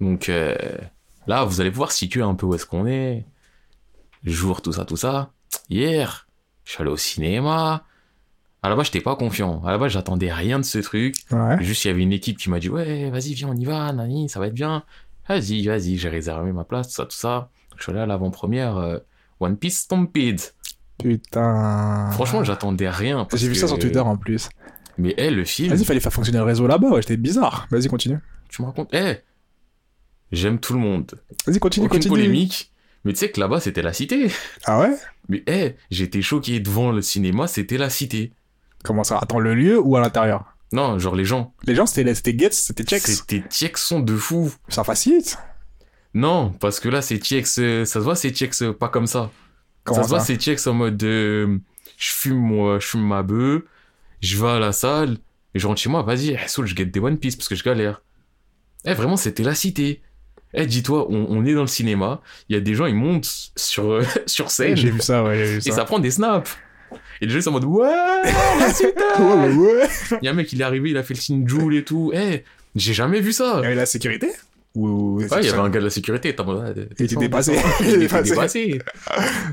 Donc 0.00 0.28
euh, 0.28 0.54
là, 1.26 1.44
vous 1.44 1.60
allez 1.60 1.70
pouvoir 1.70 1.92
situer 1.92 2.22
un 2.22 2.34
peu 2.34 2.46
où 2.46 2.54
est-ce 2.54 2.66
qu'on 2.66 2.86
est. 2.86 3.24
Jour, 4.24 4.62
tout 4.62 4.72
ça, 4.72 4.84
tout 4.84 4.96
ça. 4.96 5.32
Hier, 5.68 6.28
je 6.64 6.72
suis 6.72 6.82
allé 6.82 6.90
au 6.90 6.96
cinéma. 6.96 7.84
À 8.62 8.68
la 8.68 8.76
base, 8.76 8.86
j'étais 8.86 9.00
pas 9.00 9.16
confiant. 9.16 9.62
À 9.64 9.70
la 9.70 9.78
base, 9.78 9.92
j'attendais 9.92 10.32
rien 10.32 10.58
de 10.58 10.64
ce 10.64 10.78
truc. 10.78 11.16
Ouais. 11.30 11.62
Juste, 11.62 11.84
il 11.84 11.88
y 11.88 11.90
avait 11.90 12.02
une 12.02 12.12
équipe 12.12 12.36
qui 12.38 12.50
m'a 12.50 12.58
dit, 12.58 12.68
ouais, 12.68 13.08
vas-y, 13.10 13.34
viens, 13.34 13.48
on 13.48 13.56
y 13.56 13.64
va, 13.64 13.92
nani, 13.92 14.28
ça 14.28 14.40
va 14.40 14.48
être 14.48 14.54
bien. 14.54 14.82
Vas-y, 15.28 15.64
vas-y, 15.66 15.96
j'ai 15.96 16.08
réservé 16.08 16.52
ma 16.52 16.64
place, 16.64 16.88
tout 16.88 16.94
ça, 16.94 17.04
tout 17.04 17.16
ça. 17.16 17.50
Je 17.76 17.82
suis 17.84 17.92
allé 17.92 18.00
à 18.00 18.06
l'avant-première 18.06 18.76
euh, 18.76 18.98
One 19.40 19.56
Piece 19.56 19.80
Stampede. 19.80 20.40
Putain. 20.98 22.10
Franchement, 22.12 22.44
j'attendais 22.44 22.88
rien. 22.90 23.26
J'ai 23.34 23.48
vu 23.48 23.54
ça 23.54 23.68
sur 23.68 23.78
Twitter 23.78 24.00
en 24.00 24.16
plus. 24.16 24.48
Mais, 24.96 25.14
eh, 25.16 25.30
le 25.30 25.44
film, 25.44 25.72
Vas-y, 25.72 25.84
fallait 25.84 26.00
faire 26.00 26.12
fonctionner 26.12 26.38
le 26.38 26.44
réseau 26.44 26.66
là-bas, 26.66 26.88
ouais, 26.88 27.02
j'étais 27.02 27.16
bizarre. 27.16 27.68
Vas-y, 27.70 27.86
continue. 27.86 28.18
tu 28.48 28.62
me 28.62 28.66
racontes, 28.66 28.88
eh, 28.92 29.18
j'aime 30.32 30.58
tout 30.58 30.72
le 30.72 30.80
monde. 30.80 31.20
Vas-y, 31.46 31.60
continue, 31.60 31.86
Aucune 31.86 31.98
continue. 32.00 32.14
polémique. 32.16 32.72
Mais 33.04 33.12
tu 33.12 33.20
sais 33.20 33.30
que 33.30 33.38
là-bas, 33.38 33.60
c'était 33.60 33.82
la 33.82 33.92
cité. 33.92 34.28
Ah 34.64 34.80
ouais? 34.80 34.96
Mais 35.28 35.44
eh, 35.46 35.76
j'étais 35.90 36.20
choqué 36.20 36.58
devant 36.58 36.90
le 36.90 37.00
cinéma, 37.00 37.46
c'était 37.46 37.78
la 37.78 37.90
cité. 37.90 38.32
Comment 38.82 39.04
ça? 39.04 39.18
Attends, 39.18 39.38
le 39.38 39.54
lieu 39.54 39.78
ou 39.80 39.96
à 39.96 40.00
l'intérieur? 40.00 40.56
Non, 40.72 40.98
genre 40.98 41.14
les 41.14 41.24
gens. 41.24 41.54
Les 41.64 41.74
gens, 41.76 41.86
c'était 41.86 42.12
c'était 42.14 42.34
Gates, 42.34 42.52
c'était 42.54 42.84
Chex. 42.84 43.04
C'était 43.18 43.42
Tiexon 43.48 44.00
de 44.00 44.16
fou. 44.16 44.52
Ça 44.68 44.82
facilite. 44.84 45.38
Non, 46.12 46.50
parce 46.60 46.80
que 46.80 46.88
là, 46.88 47.02
c'est 47.02 47.18
Tiex, 47.18 47.58
euh, 47.60 47.84
ça 47.84 48.00
se 48.00 48.04
voit, 48.04 48.16
c'est 48.16 48.32
Tiex 48.32 48.62
euh, 48.62 48.72
pas 48.72 48.88
comme 48.88 49.06
ça. 49.06 49.30
Comment 49.88 50.02
ça 50.02 50.04
se 50.04 50.08
voit, 50.08 50.20
c'est 50.20 50.36
Tiex 50.36 50.66
en 50.66 50.74
mode, 50.74 51.02
euh, 51.02 51.58
je 51.96 52.10
fume 52.10 52.36
moi, 52.36 52.78
je 52.80 52.86
fume 52.86 53.06
ma 53.06 53.22
bœuf, 53.22 53.62
je 54.20 54.36
vais 54.40 54.48
à 54.50 54.58
la 54.58 54.72
salle, 54.72 55.18
et 55.54 55.58
je 55.58 55.66
rentre 55.66 55.80
chez 55.80 55.88
moi, 55.88 56.02
vas-y, 56.02 56.30
eh, 56.30 56.48
Soul, 56.48 56.66
je 56.66 56.74
get 56.76 56.86
des 56.86 57.00
One 57.00 57.18
Piece 57.18 57.36
parce 57.36 57.48
que 57.48 57.54
je 57.54 57.64
galère. 57.64 58.02
Eh, 58.84 58.94
vraiment, 58.94 59.16
c'était 59.16 59.42
la 59.42 59.54
cité. 59.54 60.02
Eh, 60.54 60.66
dis-toi, 60.66 61.06
on, 61.10 61.26
on 61.28 61.44
est 61.44 61.54
dans 61.54 61.60
le 61.62 61.66
cinéma, 61.66 62.20
il 62.48 62.54
y 62.54 62.56
a 62.56 62.60
des 62.60 62.74
gens, 62.74 62.86
ils 62.86 62.94
montent 62.94 63.50
sur, 63.56 63.90
euh, 63.90 64.02
sur 64.26 64.50
scène, 64.50 64.76
J'ai 64.76 64.90
vu 64.90 65.00
ça, 65.00 65.22
ouais, 65.24 65.36
j'ai 65.38 65.44
vu 65.44 65.58
et 65.58 65.70
ça. 65.72 65.84
prend 65.84 65.98
des 65.98 66.10
snaps. 66.10 66.56
Et 67.20 67.26
les 67.26 67.30
gens, 67.32 67.38
ils 67.38 67.42
sont 67.42 67.50
en 67.50 67.52
mode, 67.54 67.64
ouais, 67.64 67.86
la 67.86 68.68
Ouais, 69.18 69.48
ouais, 69.48 69.54
ouais. 69.54 69.88
Il 70.22 70.24
y 70.24 70.28
a 70.28 70.30
un 70.30 70.34
mec, 70.34 70.52
il 70.52 70.60
est 70.60 70.64
arrivé, 70.64 70.90
il 70.90 70.96
a 70.96 71.02
fait 71.02 71.14
le 71.14 71.20
signe 71.20 71.46
Joule 71.46 71.74
et 71.76 71.84
tout. 71.84 72.12
Eh, 72.14 72.44
j'ai 72.76 72.94
jamais 72.94 73.20
vu 73.20 73.32
ça. 73.32 73.56
Il 73.58 73.62
y 73.64 73.66
avait 73.66 73.74
la 73.74 73.86
sécurité 73.86 74.30
Ou 74.78 75.16
Ouais, 75.18 75.26
il 75.40 75.46
y 75.46 75.48
avait 75.48 75.58
un 75.58 75.68
gars 75.70 75.80
de 75.80 75.84
la 75.86 75.90
sécurité, 75.90 76.34
t'es 76.34 76.40
en 76.40 76.62
dépassé. 77.18 77.58
Il 77.80 77.98
dépassé. 77.98 78.78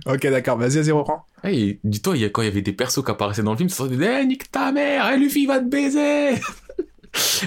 Ok, 0.06 0.22
d'accord, 0.28 0.58
vas-y, 0.58 0.76
vas-y, 0.78 0.92
reprends. 0.92 1.26
Hey, 1.44 1.80
dis-toi, 1.84 2.14
quand 2.30 2.42
il 2.44 2.46
y 2.46 2.52
avait 2.52 2.62
des 2.62 2.74
persos 2.74 3.04
qui 3.04 3.10
apparaissaient 3.12 3.42
dans 3.44 3.52
le 3.54 3.58
film, 3.58 3.70
ça 3.70 3.86
se 3.86 3.90
disait, 3.90 4.22
eh, 4.22 4.26
nique 4.26 4.52
ta 4.52 4.72
mère, 4.72 5.10
eh, 5.14 5.18
Luffy 5.18 5.46
va 5.48 5.60
te 5.60 5.66
baiser. 5.66 6.40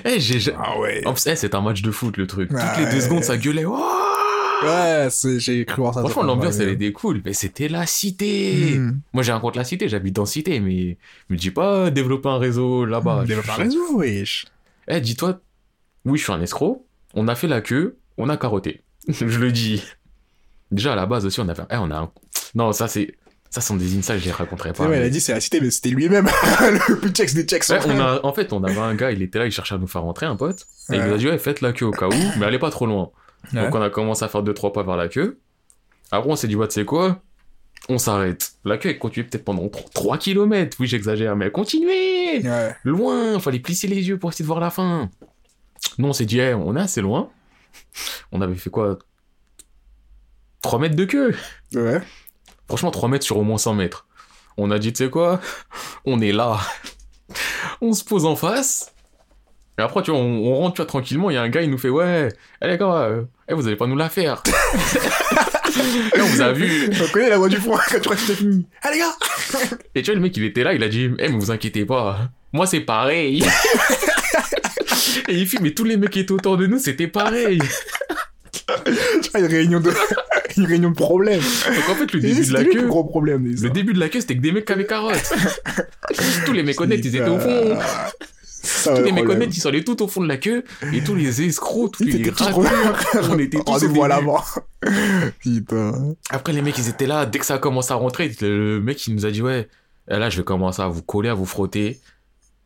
Eh, 0.07 0.19
j'ai, 0.19 0.41
Ah 0.59 0.79
ouais. 0.79 1.03
En 1.07 1.13
plus, 1.13 1.27
eh, 1.27 1.37
c'est 1.37 1.55
un 1.55 1.61
match 1.61 1.83
de 1.83 1.91
foot, 1.91 2.17
le 2.17 2.27
truc. 2.27 2.49
Toutes 2.49 2.57
Ouais. 2.59 2.87
les 2.87 2.91
deux 2.91 3.03
secondes, 3.03 3.23
ça 3.23 3.37
gueulait. 3.37 3.67
Ouais, 3.67 5.09
c'est- 5.11 5.39
j'ai 5.39 5.65
cru 5.67 5.83
voir 5.83 5.93
ça. 5.93 6.01
Franchement, 6.01 6.23
l'ambiance, 6.23 6.59
elle 6.59 6.71
était 6.71 6.91
cool. 6.91 7.21
Mais 7.25 7.35
c'était 7.35 7.69
la 7.69 7.85
cité. 7.87 8.79
Hmm. 8.79 9.01
Moi, 9.13 9.23
j'ai 9.23 9.31
rien 9.33 9.41
contre 9.43 9.59
la 9.59 9.65
cité, 9.65 9.87
j'habite 9.89 10.17
dans 10.17 10.25
cité, 10.25 10.59
mais 10.61 10.97
me 11.29 11.37
dis 11.37 11.51
pas 11.51 11.91
développer 11.91 12.31
un 12.31 12.39
réseau 12.39 12.87
là-bas. 12.87 13.25
Développe 13.27 13.49
un 13.51 13.55
Je- 13.57 13.61
réseau, 13.61 13.97
wesh. 13.99 14.47
Eh, 14.89 15.01
dis-toi, 15.03 15.39
oui, 16.07 16.19
je 16.19 16.25
suis 16.25 16.33
un 16.33 16.41
escroc. 16.41 16.87
On 17.15 17.29
a 17.29 17.35
fait 17.35 17.49
la 17.49 17.61
queue, 17.61 17.99
on 18.17 18.29
a 18.29 18.37
carotté. 18.37 18.83
je 19.09 19.25
le 19.39 19.53
dis. 19.53 19.83
Déjà, 20.71 20.93
à 20.93 20.97
la 20.97 21.07
base 21.07 21.25
aussi, 21.27 21.41
on 21.41 21.49
a 21.49 21.55
fait. 21.55 21.63
Eh, 21.71 21.77
on 21.77 21.91
a 21.91 21.97
un. 21.99 22.11
Non, 22.55 22.73
ça, 22.73 22.89
c'est. 22.89 23.15
Ça 23.51 23.63
sont 23.63 23.77
des 23.77 23.97
insights, 23.97 24.19
je 24.19 24.27
les 24.27 24.31
raconterai 24.31 24.75
pas. 24.75 24.85
il 24.85 24.91
mais- 24.91 24.99
a 25.03 25.09
dit 25.09 25.23
c'est 25.23 25.33
la 25.33 25.41
cité, 25.41 25.59
mais 25.63 25.71
c'était 25.71 25.89
lui-même. 25.89 26.27
le 26.61 26.97
plus 27.01 27.11
Chex 27.15 27.35
des. 27.35 27.47
Ouais, 27.73 27.79
on 27.87 27.99
a, 27.99 28.21
en 28.23 28.33
fait, 28.35 28.53
on 28.53 28.63
avait 28.63 28.79
un 28.79 28.95
gars, 28.95 29.11
il 29.11 29.23
était 29.23 29.39
là, 29.39 29.47
il 29.47 29.51
cherchait 29.53 29.75
à 29.75 29.79
nous 29.79 29.87
faire 29.87 30.03
rentrer, 30.03 30.27
un 30.27 30.37
pote. 30.37 30.67
Et 30.91 30.97
il 30.97 31.01
Ouais. 31.01 31.07
nous 31.09 31.15
a 31.15 31.17
dit, 31.17 31.27
ouais, 31.29 31.39
faites 31.39 31.63
la 31.63 31.73
queue 31.73 31.87
au 31.87 31.91
cas 31.91 32.09
où, 32.09 32.39
mais 32.39 32.45
allez 32.45 32.59
pas 32.59 32.71
trop 32.71 32.85
loin. 32.85 33.11
Ouais. 33.55 33.63
Donc 33.65 33.75
on 33.75 33.81
a 33.81 33.89
commencé 33.89 34.23
à 34.23 34.29
faire 34.29 34.43
deux, 34.43 34.53
trois 34.53 34.75
pas 34.75 34.83
vers 34.83 34.97
la 34.99 35.09
queue. 35.09 35.39
Après, 36.11 36.31
on 36.31 36.37
s'est 36.37 36.47
dit, 36.47 36.57
ouais, 36.57 36.69
tu 36.69 36.75
sais 36.75 36.85
quoi? 36.85 37.23
On 37.89 37.97
s'arrête. 37.97 38.53
La 38.67 38.77
queue, 38.77 38.91
elle 38.91 38.99
continuait 38.99 39.27
peut-être 39.29 39.45
pendant 39.45 39.67
3 39.95 40.19
km. 40.19 40.77
Oui, 40.79 40.87
j'exagère, 40.87 41.35
mais 41.37 41.51
continuez 41.51 42.43
Ouais. 42.47 42.77
Loin, 42.85 43.39
fallait 43.41 43.61
plisser 43.61 43.87
les 43.89 44.09
yeux 44.09 44.19
pour 44.19 44.29
essayer 44.29 44.43
de 44.43 44.47
voir 44.49 44.61
la 44.61 44.69
fin. 44.71 45.09
Nous, 45.99 46.09
on 46.09 46.13
s'est 46.13 46.27
dit, 46.27 46.41
on 46.41 46.77
est 46.77 46.81
assez 46.81 47.01
loin. 47.01 47.31
On 48.33 48.41
avait 48.41 48.55
fait 48.55 48.71
quoi? 48.71 48.99
3 50.63 50.79
mètres 50.79 50.97
de 50.97 51.05
queue 51.05 51.35
Ouais. 51.75 52.01
Franchement, 52.67 52.91
3 52.91 53.09
mètres 53.09 53.25
sur 53.25 53.37
au 53.37 53.43
moins 53.43 53.59
100 53.59 53.75
mètres. 53.75 54.07
On 54.57 54.71
a 54.71 54.79
dit, 54.79 54.93
tu 54.93 55.05
sais 55.05 55.11
quoi? 55.11 55.41
On 56.05 56.21
est 56.21 56.33
là. 56.33 56.59
On 57.81 57.93
se 57.93 58.05
pose 58.05 58.25
en 58.27 58.35
face. 58.37 58.93
Et 59.79 59.83
après, 59.83 60.03
tu 60.03 60.11
vois, 60.11 60.19
on, 60.19 60.45
on 60.47 60.57
rentre, 60.57 60.75
tu 60.75 60.83
vois, 60.83 60.87
tranquillement. 60.87 61.31
Il 61.31 61.35
y 61.35 61.37
a 61.37 61.43
un 61.43 61.49
gars, 61.49 61.63
il 61.63 61.71
nous 61.71 61.79
fait, 61.79 61.89
ouais, 61.89 62.29
les 62.61 62.77
gars, 62.77 62.93
euh, 63.03 63.23
eh, 63.49 63.55
vous 63.55 63.67
allez 63.69 63.77
pas 63.77 63.87
nous 63.87 63.97
la 63.97 64.09
faire. 64.09 64.43
Eh, 66.15 66.21
on 66.21 66.25
vous 66.25 66.41
a 66.41 66.51
vu. 66.53 66.91
On 67.01 67.13
connaît 67.13 67.29
la 67.29 67.37
voix 67.37 67.49
du 67.49 67.59
fond 67.59 67.73
quand 67.77 67.95
tu 67.97 68.01
crois 68.01 68.17
que 68.17 68.23
c'est 68.23 68.35
fini. 68.35 68.67
Allez, 68.83 68.99
gars 68.99 69.15
Et 69.95 70.03
tu 70.03 70.11
vois, 70.11 70.15
le 70.17 70.21
mec, 70.23 70.37
il 70.37 70.43
était 70.45 70.65
là, 70.65 70.73
il 70.73 70.83
a 70.83 70.89
dit, 70.89 71.11
eh, 71.19 71.29
mais 71.29 71.37
vous 71.37 71.51
inquiétez 71.51 71.85
pas. 71.85 72.31
Moi, 72.53 72.67
c'est 72.67 72.81
pareil. 72.81 73.45
Et 75.29 75.35
il 75.39 75.47
fait, 75.49 75.59
mais 75.61 75.73
tous 75.73 75.85
les 75.85 75.97
mecs 75.97 76.11
qui 76.11 76.21
étaient 76.21 76.33
autour 76.33 76.57
de 76.57 76.67
nous, 76.67 76.79
c'était 76.79 77.09
pareil. 77.09 77.61
Tu 79.23 79.31
vois, 79.31 79.41
une 79.41 79.47
réunion 79.47 79.81
de, 79.81 79.91
une 80.57 80.67
réunion 80.67 80.91
de 80.91 80.95
problèmes. 80.95 81.41
Donc 81.41 81.89
en 81.89 81.95
fait, 81.95 82.13
le 82.13 82.21
début 82.21 82.45
de 82.47 82.53
la 82.53 82.63
lui 82.63 82.75
le 82.75 82.81
queue, 82.81 82.87
gros 82.87 83.05
problème. 83.05 83.47
le 83.47 83.71
début 83.71 83.93
de 83.95 84.01
la 84.01 84.09
queue, 84.09 84.21
c'était 84.21 84.37
que 84.37 84.41
des 84.43 84.53
mecs 84.53 84.67
qui 84.67 84.73
avaient 84.73 84.87
carottes. 84.87 85.33
Tous 86.47 86.53
les 86.53 86.63
méconnaîtres, 86.63 87.03
ils 87.07 87.17
étaient 87.17 87.29
au 87.29 87.39
fond. 87.39 87.79
Ça, 88.45 88.91
Tous 88.91 88.99
le 88.99 89.05
les 89.05 89.11
problème. 89.13 89.29
méconnaîtres, 89.29 89.53
ils 89.57 89.61
sont 89.61 89.69
allés 89.69 89.85
tout 89.85 90.03
au 90.03 90.09
fond 90.09 90.21
de 90.21 90.29
la 90.29 90.37
queue, 90.37 90.65
et 90.93 91.03
tous 91.03 91.15
les 91.15 91.43
escrocs, 91.43 91.93
tous 91.93 92.03
Ils 92.05 92.23
les 92.23 92.31
on 93.31 93.39
était 93.39 93.59
tous 93.59 93.65
Rendez-vous 93.65 94.05
à 94.05 94.09
l'avant. 94.09 94.43
Putain. 95.41 96.15
Après, 96.31 96.53
les 96.53 96.61
mecs, 96.61 96.77
ils 96.77 96.89
étaient 96.89 97.07
là, 97.07 97.25
dès 97.25 97.39
que 97.39 97.47
ça 97.47 97.55
a 97.55 97.59
commencé 97.59 97.93
à 97.93 97.97
rentrer, 97.97 98.31
le 98.41 98.81
mec, 98.81 99.07
il 99.07 99.15
nous 99.15 99.27
a 99.27 99.31
dit, 99.31 99.43
ouais, 99.43 99.69
là, 100.09 100.29
je 100.29 100.39
vais 100.39 100.45
commencer 100.45 100.83
à 100.83 100.89
vous 100.89 101.03
coller, 101.03 101.29
à 101.29 101.35
vous 101.35 101.47
frotter. 101.47 102.01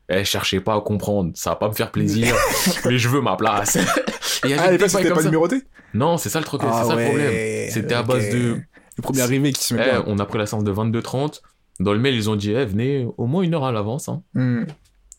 Eh, 0.08 0.24
cherchez 0.24 0.60
pas 0.60 0.74
à 0.74 0.80
comprendre, 0.80 1.30
ça 1.34 1.50
va 1.50 1.56
pas 1.56 1.68
me 1.68 1.72
faire 1.74 1.90
plaisir, 1.90 2.34
mais 2.84 2.98
je 2.98 3.08
veux 3.08 3.20
ma 3.20 3.36
place. 3.36 3.76
Et 4.44 4.54
Ah, 4.54 4.70
les 4.70 4.76
places 4.78 4.92
comme 4.92 5.08
pas 5.08 5.16
ça. 5.16 5.22
numéroté? 5.24 5.62
Non, 5.94 6.18
c'est 6.18 6.28
ça 6.28 6.38
le 6.40 6.44
truc, 6.44 6.60
Ah 6.64 6.80
c'est 6.82 6.88
ça 6.88 6.96
le 6.96 7.04
problème. 7.04 7.70
C'était 7.70 7.94
à 7.94 8.02
base 8.02 8.28
de, 8.30 8.56
Le 8.96 9.02
premier 9.02 9.20
arrivé 9.20 9.52
qui 9.52 9.64
se 9.64 9.74
met 9.74 9.86
eh, 9.94 9.98
on 10.06 10.18
a 10.18 10.26
pris 10.26 10.38
la 10.38 10.46
séance 10.46 10.64
de 10.64 10.72
22h30. 10.72 11.40
Dans 11.80 11.92
le 11.92 11.98
mail, 11.98 12.14
ils 12.14 12.28
ont 12.28 12.36
dit, 12.36 12.52
eh, 12.52 12.64
venez 12.64 13.06
au 13.16 13.26
moins 13.26 13.42
une 13.42 13.54
heure 13.54 13.64
à 13.64 13.72
l'avance, 13.72 14.08
hein. 14.08 14.22
Hmm. 14.34 14.64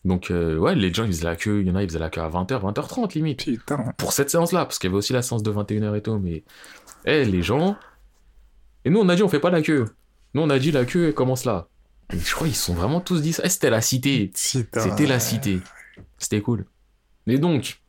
Donc, 0.04 0.30
euh, 0.30 0.58
ouais, 0.58 0.74
les 0.74 0.92
gens, 0.92 1.04
ils 1.04 1.12
faisaient 1.12 1.24
la 1.24 1.34
queue, 1.36 1.62
il 1.62 1.66
y 1.68 1.70
en 1.70 1.76
a, 1.76 1.82
ils 1.82 1.88
faisaient 1.88 1.98
la 1.98 2.10
queue 2.10 2.20
à 2.20 2.28
20h, 2.28 2.60
20h30 2.60 3.14
limite. 3.14 3.44
Putain. 3.44 3.92
pour 3.96 4.12
cette 4.12 4.28
séance-là, 4.30 4.66
parce 4.66 4.78
qu'il 4.78 4.88
y 4.88 4.92
avait 4.92 4.98
aussi 4.98 5.14
la 5.14 5.22
séance 5.22 5.42
de 5.42 5.50
21h 5.50 5.96
et 5.96 6.02
tout, 6.02 6.18
mais 6.18 6.44
eh, 7.06 7.24
les 7.24 7.42
gens. 7.42 7.76
Et 8.84 8.90
nous, 8.90 9.00
on 9.00 9.08
a 9.08 9.16
dit, 9.16 9.22
on 9.22 9.28
fait 9.28 9.40
pas 9.40 9.50
la 9.50 9.62
queue. 9.62 9.86
Nous, 10.34 10.42
on 10.42 10.50
a 10.50 10.58
dit, 10.58 10.72
la 10.72 10.84
queue, 10.84 11.08
elle 11.08 11.14
commence 11.14 11.46
là. 11.46 11.68
Et 12.12 12.18
je 12.18 12.34
crois 12.34 12.46
qu'ils 12.46 12.56
sont 12.56 12.74
vraiment 12.74 13.00
tous 13.00 13.22
dit 13.22 13.32
ça. 13.32 13.42
Eh, 13.44 13.48
c'était 13.48 13.70
la 13.70 13.80
cité. 13.80 14.30
C'était 14.34 15.06
la 15.06 15.20
cité. 15.20 15.60
C'était 16.18 16.40
cool. 16.40 16.66
Et 17.26 17.38
donc, 17.38 17.80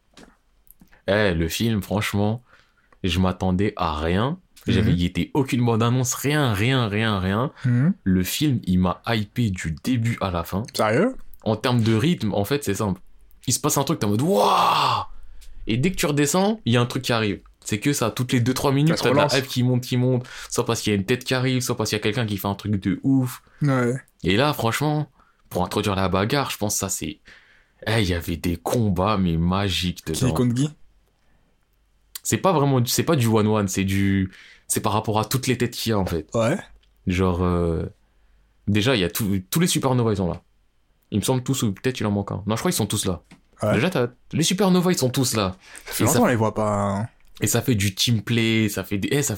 eh, 1.08 1.34
le 1.34 1.48
film, 1.50 1.82
franchement, 1.82 2.44
je 3.04 3.20
m'attendais 3.20 3.74
à 3.76 3.96
rien. 4.00 4.40
J'avais 4.68 4.92
Mhm. 4.92 4.98
guetté 4.98 5.32
aucune 5.36 5.64
bande-annonce, 5.64 6.16
rien, 6.16 6.52
rien, 6.54 6.88
rien, 6.88 7.20
rien. 7.20 7.52
Hmm. 7.66 7.90
Le 8.04 8.24
film, 8.24 8.60
il 8.64 8.80
m'a 8.80 9.02
hypé 9.08 9.52
du 9.52 9.76
début 9.84 10.18
à 10.22 10.32
la 10.32 10.44
fin. 10.44 10.64
Sérieux? 10.74 11.16
En 11.44 11.56
termes 11.56 11.82
de 11.82 11.94
rythme, 11.94 12.34
en 12.34 12.46
fait, 12.46 12.64
c'est 12.64 12.74
simple. 12.74 13.00
Il 13.46 13.54
se 13.54 13.60
passe 13.60 13.78
un 13.78 13.84
truc, 13.84 14.00
t'es 14.00 14.06
en 14.06 14.10
mode 14.10 14.24
Waouh 14.24 15.04
Et 15.68 15.78
dès 15.78 15.92
que 15.92 15.96
tu 15.98 16.08
redescends, 16.08 16.62
il 16.66 16.74
y 16.74 16.78
a 16.78 16.82
un 16.82 16.88
truc 16.88 17.04
qui 17.04 17.14
arrive. 17.14 17.42
C'est 17.66 17.80
que 17.80 17.92
ça, 17.92 18.12
toutes 18.12 18.32
les 18.32 18.40
2-3 18.42 18.74
minutes, 18.74 18.98
se 18.98 19.04
t'as 19.04 19.10
de 19.10 19.16
la 19.16 19.28
hype 19.38 19.48
qui 19.48 19.64
monte, 19.64 19.82
qui 19.82 19.98
monte. 19.98 20.26
Soit 20.50 20.66
parce 20.66 20.80
qu'il 20.82 20.94
y 20.94 20.96
a 20.96 20.98
une 21.00 21.06
tête 21.06 21.24
qui 21.26 21.34
arrive, 21.34 21.62
soit 21.62 21.76
parce 21.76 21.90
qu'il 21.90 21.98
y 21.98 22.00
a 22.00 22.04
quelqu'un 22.04 22.26
qui 22.26 22.38
fait 22.38 22.48
un 22.48 22.56
truc 22.56 22.80
de 22.80 23.00
ouf. 23.04 23.42
Ouais. 23.62 23.96
Et 24.24 24.38
là, 24.38 24.54
franchement, 24.54 25.10
pour 25.50 25.64
introduire 25.64 25.96
la 25.96 26.08
bagarre, 26.08 26.50
je 26.52 26.58
pense 26.58 26.76
que 26.76 26.80
ça, 26.80 26.90
c'est. 26.90 27.20
Eh, 27.88 28.02
il 28.02 28.08
y 28.08 28.14
avait 28.14 28.38
des 28.38 28.56
combats, 28.56 29.18
mais 29.18 29.36
magiques 29.36 30.04
Qui 30.06 30.14
dedans. 30.14 30.34
contre 30.34 30.54
Guy 30.54 30.70
C'est 32.24 32.38
pas 32.38 32.54
vraiment. 32.54 32.84
C'est 32.86 33.04
pas 33.04 33.16
du 33.16 33.28
one-one, 33.28 33.68
c'est 33.68 33.84
du. 33.84 34.32
C'est 34.68 34.82
par 34.82 34.94
rapport 34.94 35.20
à 35.20 35.26
toutes 35.26 35.48
les 35.48 35.58
têtes 35.58 35.72
qu'il 35.76 35.92
y 35.92 35.94
a, 35.94 36.00
en 36.00 36.06
fait. 36.06 36.28
Ouais. 36.34 36.58
Genre. 37.08 37.44
euh, 37.44 37.84
Déjà, 38.68 38.96
il 38.96 39.02
y 39.02 39.04
a 39.04 39.10
tout- 39.12 39.40
tous 39.52 39.60
les 39.60 39.68
supernovas, 39.68 40.12
ils 40.14 40.18
sont 40.18 40.28
là. 40.28 40.42
Il 41.12 41.20
me 41.20 41.24
semble 41.24 41.44
tous, 41.44 41.62
ou 41.62 41.72
peut-être 41.72 42.00
il 42.00 42.06
en 42.08 42.12
manque 42.12 42.32
un. 42.32 42.42
Non, 42.48 42.56
je 42.56 42.62
crois 42.62 42.72
qu'ils 42.72 42.78
sont 42.78 42.88
tous 42.88 43.06
là. 43.06 43.22
Ouais. 43.62 43.74
Déjà, 43.74 43.92
t'as- 43.92 44.08
les 44.34 44.42
supernovas, 44.44 44.92
ils 44.92 44.98
sont 44.98 45.12
tous 45.12 45.36
là. 45.36 45.56
Ça 45.86 45.94
fait 45.94 46.04
Et 46.04 46.06
longtemps 46.08 46.18
ça- 46.20 46.24
on 46.24 46.28
les 46.28 46.36
voit 46.36 46.56
pas. 46.56 46.72
hein. 46.72 47.08
Et 47.42 47.48
ça 47.48 47.62
fait 47.62 47.76
du 47.76 47.94
team 47.94 48.22
play, 48.22 48.70
ça 48.70 48.84
fait 48.84 48.98
des. 48.98 49.10
Eh, 49.12 49.22
ça. 49.22 49.36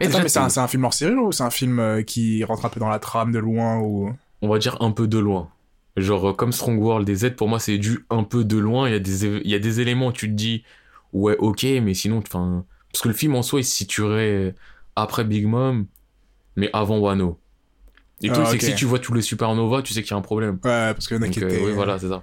Eh, 0.00 0.06
Attends, 0.06 0.18
déjà, 0.18 0.22
mais 0.22 0.28
c'est 0.28 0.60
un, 0.60 0.68
film 0.68 0.84
hors 0.84 0.94
série 0.94 1.14
ou 1.14 1.30
c'est 1.32 1.44
un 1.44 1.50
film 1.50 1.78
euh, 1.78 2.02
qui 2.02 2.42
rentre 2.44 2.64
un 2.64 2.68
peu 2.68 2.80
dans 2.80 2.88
la 2.88 2.98
trame 2.98 3.32
de 3.32 3.38
loin 3.38 3.78
ou... 3.78 4.12
On 4.40 4.48
va 4.48 4.58
dire 4.58 4.76
un 4.80 4.90
peu 4.90 5.06
de 5.06 5.18
loin. 5.18 5.48
Genre, 5.96 6.30
euh, 6.30 6.32
comme 6.32 6.52
Strong 6.52 6.80
World 6.80 7.06
des 7.06 7.14
Z, 7.14 7.36
pour 7.36 7.48
moi, 7.48 7.60
c'est 7.60 7.78
du 7.78 8.04
un 8.10 8.24
peu 8.24 8.44
de 8.44 8.58
loin. 8.58 8.88
Il 8.88 8.92
y, 8.92 8.96
a 8.96 8.98
des, 8.98 9.24
il 9.24 9.50
y 9.50 9.54
a 9.54 9.58
des 9.58 9.80
éléments 9.80 10.08
où 10.08 10.12
tu 10.12 10.28
te 10.28 10.34
dis, 10.34 10.64
ouais, 11.12 11.36
ok, 11.38 11.64
mais 11.82 11.94
sinon, 11.94 12.18
enfin. 12.18 12.64
Parce 12.92 13.02
que 13.02 13.08
le 13.08 13.14
film 13.14 13.36
en 13.36 13.42
soi, 13.42 13.60
il 13.60 13.64
se 13.64 13.74
situerait 13.74 14.54
après 14.96 15.24
Big 15.24 15.46
Mom, 15.46 15.86
mais 16.56 16.70
avant 16.72 16.98
Wano. 16.98 17.38
Et 18.22 18.30
Ah, 18.30 18.34
truc, 18.34 18.46
c'est 18.48 18.58
que 18.58 18.64
si 18.64 18.74
tu 18.74 18.84
vois 18.84 18.98
tous 18.98 19.14
les 19.14 19.22
supernovas, 19.22 19.82
tu 19.82 19.92
sais 19.92 20.02
qu'il 20.02 20.12
y 20.12 20.14
a 20.14 20.16
un 20.16 20.22
problème. 20.22 20.54
Ouais, 20.64 20.94
parce 20.94 21.08
qu'il 21.08 21.16
y 21.16 21.20
en 21.20 21.22
a 21.22 21.28
qui 21.28 21.42
euh, 21.42 21.48
étaient... 21.48 21.64
oui, 21.64 21.72
voilà, 21.72 21.98
c'est 21.98 22.08
ça. 22.08 22.22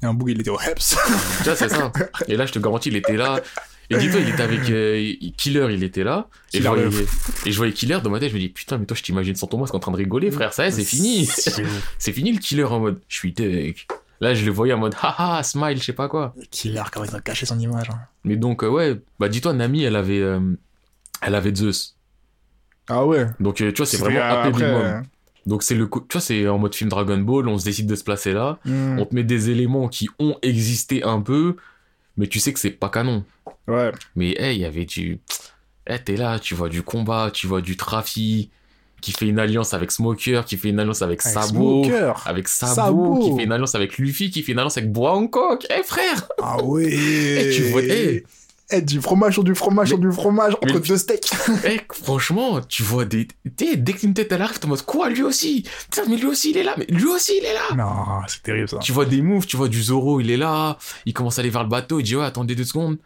Il 0.00 0.04
y 0.04 0.06
a 0.06 0.10
un 0.10 0.14
bout, 0.14 0.28
il 0.28 0.40
était 0.40 0.50
au 0.50 0.60
Heps. 0.60 0.96
Tu 1.38 1.44
vois, 1.44 1.56
c'est 1.56 1.68
ça. 1.68 1.92
Et 2.28 2.36
là, 2.36 2.46
je 2.46 2.52
te 2.52 2.58
garantis, 2.58 2.88
il 2.88 2.96
était 2.96 3.16
là. 3.16 3.40
Et 3.90 3.96
dis-toi, 3.96 4.20
il 4.20 4.28
était 4.28 4.42
avec 4.42 4.68
euh, 4.70 5.12
Killer, 5.36 5.68
il 5.72 5.82
était 5.84 6.02
là. 6.04 6.28
Et 6.52 6.60
je, 6.60 6.68
voyais, 6.68 6.84
le 6.90 7.06
et 7.46 7.52
je 7.52 7.56
voyais 7.56 7.72
Killer 7.72 7.98
dans 8.02 8.10
ma 8.10 8.18
tête, 8.18 8.30
je 8.30 8.34
me 8.34 8.40
dis, 8.40 8.48
putain, 8.48 8.78
mais 8.78 8.86
toi, 8.86 8.96
je 8.96 9.02
t'imagine 9.02 9.34
sans 9.36 9.46
ton 9.46 9.58
masque 9.58 9.74
en 9.74 9.78
train 9.78 9.92
de 9.92 9.96
rigoler, 9.96 10.30
frère, 10.30 10.52
ça 10.52 10.64
y 10.64 10.68
est, 10.68 10.70
c'est 10.72 10.84
fini. 10.84 11.26
c'est 11.98 12.12
fini 12.12 12.32
le 12.32 12.38
Killer 12.38 12.64
en 12.64 12.80
mode, 12.80 13.00
je 13.08 13.16
suis 13.16 13.32
tech. 13.34 13.86
Là, 14.20 14.34
je 14.34 14.44
le 14.46 14.50
voyais 14.50 14.72
en 14.72 14.78
mode, 14.78 14.94
haha, 15.00 15.42
smile, 15.42 15.78
je 15.78 15.84
sais 15.84 15.92
pas 15.92 16.08
quoi. 16.08 16.34
Killer, 16.50 16.82
comment 16.92 17.04
ils 17.04 17.14
ont 17.14 17.20
caché 17.20 17.44
son 17.46 17.58
image. 17.58 17.90
hein. 17.90 18.00
Mais 18.24 18.36
donc, 18.36 18.64
euh, 18.64 18.68
ouais, 18.68 19.00
bah 19.20 19.28
dis-toi, 19.28 19.52
Nami, 19.52 19.82
elle 19.84 19.94
avait, 19.96 20.20
euh, 20.20 20.40
elle 21.22 21.34
avait 21.34 21.54
Zeus. 21.54 21.96
Ah 22.88 23.04
ouais. 23.04 23.26
Donc, 23.40 23.56
tu 23.56 23.70
vois, 23.72 23.86
c'est 23.86 23.96
vraiment 23.98 24.20
AP 24.20 24.46
après, 24.48 24.70
Mom. 24.72 24.84
euh, 24.86 25.00
Donc, 25.44 25.62
c'est 25.62 25.74
le, 25.74 25.86
co- 25.86 26.00
tu 26.00 26.14
vois, 26.14 26.20
c'est 26.20 26.48
en 26.48 26.58
mode 26.58 26.74
film 26.74 26.88
Dragon 26.90 27.18
Ball, 27.18 27.48
on 27.48 27.58
se 27.58 27.64
décide 27.64 27.86
de 27.86 27.94
se 27.94 28.04
placer 28.04 28.32
là. 28.32 28.58
hmm, 28.64 28.98
On 28.98 29.04
te 29.04 29.14
met 29.14 29.24
des 29.24 29.50
éléments 29.50 29.88
qui 29.88 30.08
ont 30.18 30.36
existé 30.42 31.02
un 31.02 31.20
peu, 31.20 31.56
mais 32.16 32.26
tu 32.26 32.40
sais 32.40 32.52
que 32.52 32.58
c'est 32.58 32.70
pas 32.70 32.88
canon. 32.88 33.24
Ouais. 33.68 33.92
Mais 34.14 34.30
hey, 34.38 34.56
il 34.56 34.60
y 34.60 34.64
avait 34.64 34.84
du. 34.84 35.20
Eh, 35.88 35.98
t'es 35.98 36.16
là, 36.16 36.38
tu 36.38 36.54
vois 36.54 36.68
du 36.68 36.82
combat, 36.82 37.30
tu 37.32 37.46
vois 37.46 37.60
du 37.60 37.76
trafic. 37.76 38.50
qui 39.02 39.12
fait 39.12 39.26
une 39.28 39.38
alliance 39.38 39.72
avec 39.74 39.92
Smoker, 39.92 40.44
qui 40.44 40.56
fait 40.56 40.70
une 40.70 40.80
alliance 40.80 41.02
avec, 41.02 41.24
Avec 41.24 41.34
Sabo, 41.46 41.84
Smoker. 41.84 42.22
avec 42.26 42.48
Sabo, 42.48 42.74
Sabo. 42.74 43.18
qui 43.30 43.36
fait 43.36 43.44
une 43.44 43.52
alliance 43.52 43.74
avec 43.74 43.98
Luffy, 43.98 44.30
qui 44.30 44.42
fait 44.42 44.52
une 44.52 44.58
alliance 44.58 44.78
avec 44.78 44.90
Bois 44.90 45.12
Hancock. 45.12 45.66
Eh 45.70 45.82
frère 45.84 46.26
Ah 46.42 46.62
ouais. 46.62 46.88
Eh, 46.92 47.52
tu 47.54 47.62
vois, 47.64 47.82
eh. 47.82 48.24
Eh, 48.72 48.82
du 48.82 49.00
fromage 49.00 49.34
sur 49.34 49.44
du 49.44 49.54
fromage 49.54 49.88
sur 49.88 49.98
du 49.98 50.10
fromage 50.10 50.54
entre 50.54 50.74
mais- 50.74 50.80
deux 50.80 50.96
steaks. 50.96 51.30
Eh, 51.64 51.78
franchement, 51.92 52.60
tu 52.62 52.82
vois 52.82 53.04
des. 53.04 53.28
t'sais, 53.56 53.76
dès 53.76 53.92
qu'une 53.92 54.12
tête 54.12 54.32
elle 54.32 54.42
arrive, 54.42 54.58
t'es 54.58 54.66
en 54.66 54.70
mode 54.70 54.82
quoi, 54.82 55.08
lui 55.08 55.22
aussi? 55.22 55.62
Putain, 55.88 56.02
mais 56.08 56.16
lui 56.16 56.26
aussi 56.26 56.50
il 56.50 56.56
est 56.56 56.64
là, 56.64 56.74
mais 56.76 56.86
lui 56.88 57.04
aussi 57.06 57.32
il 57.40 57.44
est 57.44 57.54
là 57.54 57.76
Non, 57.76 58.22
c'est 58.26 58.42
terrible 58.42 58.68
ça. 58.68 58.78
Tu 58.78 58.90
vois 58.90 59.04
des 59.04 59.22
moves, 59.22 59.46
tu 59.46 59.56
vois 59.56 59.68
du 59.68 59.80
Zoro, 59.80 60.18
il 60.20 60.32
est 60.32 60.36
là, 60.36 60.78
il 61.04 61.12
commence 61.12 61.38
à 61.38 61.42
aller 61.42 61.50
vers 61.50 61.62
le 61.62 61.68
bateau, 61.68 62.00
il 62.00 62.02
dit 62.02 62.16
ouais, 62.16 62.24
attendez 62.24 62.56
deux 62.56 62.64
secondes. 62.64 62.96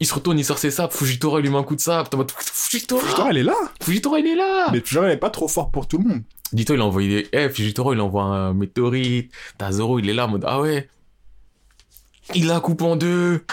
Il 0.00 0.06
se 0.06 0.14
retourne, 0.14 0.38
il 0.38 0.44
sort 0.44 0.58
ses 0.58 0.70
sables, 0.70 0.92
Fujitora 0.92 1.40
lui 1.40 1.50
met 1.50 1.58
un 1.58 1.62
coup 1.62 1.76
de 1.76 1.80
sable, 1.80 2.08
t'es 2.08 2.14
en 2.14 2.18
mode 2.18 2.30
Fujitora 2.30 3.02
Putain, 3.06 3.28
elle 3.28 3.38
est 3.38 3.42
là. 3.42 3.54
Fujitora 3.82 4.18
il 4.18 4.26
est 4.26 4.36
là 4.36 4.68
Mais 4.72 4.80
toujours, 4.80 5.04
elle 5.04 5.12
est 5.12 5.18
pas 5.18 5.30
trop 5.30 5.46
fort 5.46 5.70
pour 5.70 5.86
tout 5.86 5.98
le 5.98 6.08
monde. 6.08 6.22
Dis-toi, 6.52 6.76
il 6.76 6.82
a 6.82 6.84
envoyé 6.84 7.22
des. 7.22 7.28
Eh, 7.32 7.48
Fujitora 7.50 7.94
il 7.94 8.00
envoie 8.00 8.24
un 8.24 8.54
météorite, 8.54 9.30
t'as 9.58 9.72
Zoro, 9.72 9.98
il 9.98 10.08
est 10.08 10.14
là 10.14 10.26
en 10.26 10.30
mode 10.30 10.44
ah 10.46 10.60
ouais. 10.60 10.88
Il 12.34 12.46
la 12.46 12.60
coupe 12.60 12.82
en 12.82 12.96
deux 12.96 13.44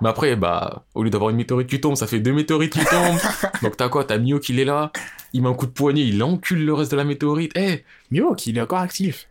mais 0.00 0.08
après, 0.08 0.36
bah, 0.36 0.84
au 0.94 1.02
lieu 1.02 1.10
d'avoir 1.10 1.30
une 1.30 1.36
météorite 1.36 1.68
qui 1.68 1.80
tombe, 1.80 1.96
ça 1.96 2.06
fait 2.06 2.20
deux 2.20 2.32
météorites 2.32 2.72
qui 2.72 2.84
tombent. 2.84 3.18
Donc 3.62 3.76
t'as 3.76 3.88
quoi? 3.88 4.04
T'as 4.04 4.18
Mio 4.18 4.38
qui 4.38 4.58
est 4.58 4.64
là, 4.64 4.92
il 5.32 5.42
met 5.42 5.48
un 5.48 5.54
coup 5.54 5.66
de 5.66 5.72
poignet, 5.72 6.06
il 6.06 6.22
encule 6.22 6.64
le 6.64 6.72
reste 6.72 6.92
de 6.92 6.96
la 6.96 7.04
météorite. 7.04 7.52
Eh 7.56 7.84
Mio, 8.10 8.36
il 8.46 8.58
est 8.58 8.60
encore 8.60 8.78
actif. 8.78 9.28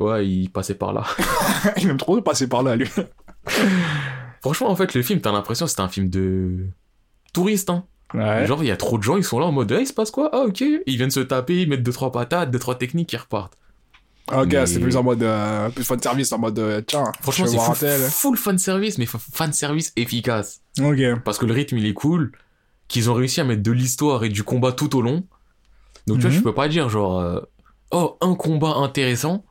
Ouais, 0.00 0.26
il 0.26 0.50
passait 0.50 0.74
par 0.74 0.92
là. 0.92 1.04
il 1.76 1.88
aime 1.88 1.98
trop 1.98 2.20
passer 2.20 2.48
par 2.48 2.62
là, 2.62 2.74
lui. 2.74 2.88
Franchement, 4.42 4.68
en 4.70 4.76
fait, 4.76 4.92
le 4.94 5.02
film, 5.02 5.20
t'as 5.20 5.32
l'impression 5.32 5.64
que 5.66 5.70
c'était 5.70 5.82
un 5.82 5.88
film 5.88 6.08
de 6.10 6.66
touriste, 7.32 7.70
hein. 7.70 7.84
Ouais. 8.14 8.44
Genre, 8.46 8.62
il 8.62 8.66
y 8.66 8.70
a 8.70 8.76
trop 8.76 8.98
de 8.98 9.02
gens, 9.02 9.16
ils 9.16 9.24
sont 9.24 9.38
là 9.38 9.46
en 9.46 9.52
mode, 9.52 9.72
eh, 9.72 9.80
il 9.80 9.86
se 9.86 9.92
passe 9.94 10.10
quoi? 10.10 10.28
Ah, 10.34 10.40
ok. 10.40 10.60
Ils 10.60 10.96
viennent 10.96 11.10
se 11.10 11.20
taper, 11.20 11.62
ils 11.62 11.68
mettent 11.68 11.82
deux, 11.82 11.92
trois 11.92 12.12
patates, 12.12 12.50
deux, 12.50 12.58
trois 12.58 12.74
techniques, 12.74 13.10
ils 13.12 13.16
repartent. 13.16 13.56
Ok, 14.32 14.52
Mais- 14.52 14.66
c'est 14.66 14.80
plus 14.80 14.96
en 14.96 15.02
mode. 15.02 15.22
Euh, 15.22 15.70
plus 15.70 15.84
fan 15.84 16.00
service, 16.00 16.30
en 16.32 16.38
mode. 16.38 16.58
euh, 16.58 16.80
tiens, 16.86 17.04
Franchement, 17.22 17.46
c'est 17.46 17.58
full, 17.58 17.76
tel. 17.78 18.00
full 18.02 18.36
fan 18.36 18.58
service, 18.58 18.98
mais 18.98 19.06
fa- 19.06 19.18
fan 19.18 19.52
service 19.52 19.92
efficace. 19.96 20.60
Ok. 20.80 20.98
Parce 21.24 21.38
que 21.38 21.46
le 21.46 21.52
rythme, 21.54 21.78
il 21.78 21.86
est 21.86 21.94
cool, 21.94 22.32
qu'ils 22.88 23.10
ont 23.10 23.14
réussi 23.14 23.40
à 23.40 23.44
mettre 23.44 23.62
de 23.62 23.72
l'histoire 23.72 24.22
et 24.24 24.28
du 24.28 24.42
combat 24.44 24.72
tout 24.72 24.94
au 24.96 25.02
long. 25.02 25.24
Donc, 26.06 26.18
tu 26.18 26.22
vois, 26.22 26.30
Mhm. 26.30 26.36
je 26.36 26.42
peux 26.42 26.54
pas 26.54 26.68
dire, 26.68 26.88
genre, 26.88 27.18
euh, 27.20 27.40
oh, 27.92 28.16
un 28.20 28.34
combat 28.34 28.74
intéressant, 28.76 29.44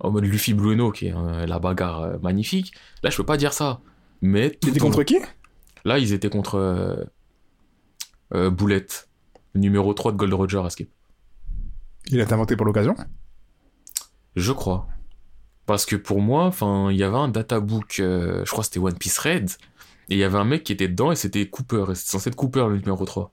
en 0.00 0.10
mode 0.10 0.24
Luffy 0.24 0.52
Blueno, 0.54 0.90
qui 0.92 1.06
est 1.06 1.14
la 1.46 1.58
bagarre 1.58 2.20
magnifique. 2.22 2.72
Là, 3.02 3.10
je 3.10 3.16
peux 3.16 3.24
pas 3.26 3.36
dire 3.38 3.52
ça. 3.52 3.80
Mais 4.22 4.50
T'étais 4.50 4.80
au- 4.80 4.84
contre 4.84 5.02
qui? 5.02 5.16
Là, 5.84 5.98
ils 5.98 6.12
étaient 6.12 6.30
contre 6.30 6.54
euh, 6.56 7.04
euh, 8.34 8.50
Boulette, 8.50 9.08
numéro 9.54 9.92
3 9.94 10.12
de 10.12 10.16
Gold 10.16 10.32
Roger 10.34 10.62
Escape. 10.66 10.88
Il 12.06 12.20
a 12.20 12.22
été 12.24 12.32
inventé 12.32 12.56
pour 12.56 12.66
l'occasion? 12.66 12.94
Je 14.36 14.52
crois. 14.52 14.86
Parce 15.66 15.86
que 15.86 15.96
pour 15.96 16.20
moi, 16.20 16.44
enfin, 16.44 16.90
il 16.90 16.96
y 16.96 17.02
avait 17.04 17.16
un 17.16 17.28
databook, 17.28 17.98
euh, 18.00 18.44
je 18.44 18.50
crois 18.50 18.62
que 18.62 18.66
c'était 18.66 18.80
One 18.80 18.96
Piece 18.96 19.18
Red, 19.18 19.50
et 20.08 20.14
il 20.14 20.18
y 20.18 20.24
avait 20.24 20.38
un 20.38 20.44
mec 20.44 20.64
qui 20.64 20.72
était 20.72 20.88
dedans 20.88 21.12
et 21.12 21.16
c'était 21.16 21.48
Cooper, 21.48 21.84
et 21.90 21.94
c'était 21.94 22.10
censé 22.10 22.28
être 22.30 22.36
Cooper 22.36 22.66
le 22.68 22.78
numéro 22.78 23.04
3. 23.04 23.32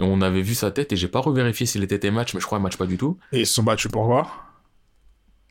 Et 0.00 0.02
on 0.02 0.20
avait 0.22 0.42
vu 0.42 0.54
sa 0.54 0.70
tête 0.70 0.92
et 0.92 0.96
j'ai 0.96 1.08
pas 1.08 1.20
revérifié 1.20 1.66
s'il 1.66 1.82
était 1.82 2.10
match, 2.10 2.32
mais 2.34 2.40
je 2.40 2.46
crois 2.46 2.58
un 2.58 2.60
match 2.62 2.76
pas 2.76 2.86
du 2.86 2.96
tout. 2.96 3.18
Et 3.32 3.40
ils 3.40 3.46
se 3.46 3.54
sont 3.54 3.62
battus 3.62 3.90
pour 3.90 4.06
quoi 4.06 4.28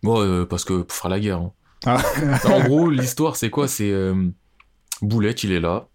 Bon, 0.01 0.21
euh, 0.21 0.45
parce 0.45 0.65
que 0.65 0.81
pour 0.81 0.97
faire 0.97 1.09
la 1.11 1.19
guerre. 1.19 1.39
hein. 1.39 1.53
Ah. 1.85 2.01
en 2.45 2.59
gros, 2.61 2.89
l'histoire 2.89 3.35
c'est 3.35 3.49
quoi? 3.49 3.67
C'est 3.67 3.91
euh, 3.91 4.27
Boulette, 5.01 5.43
il 5.43 5.51
est 5.51 5.59
là, 5.59 5.87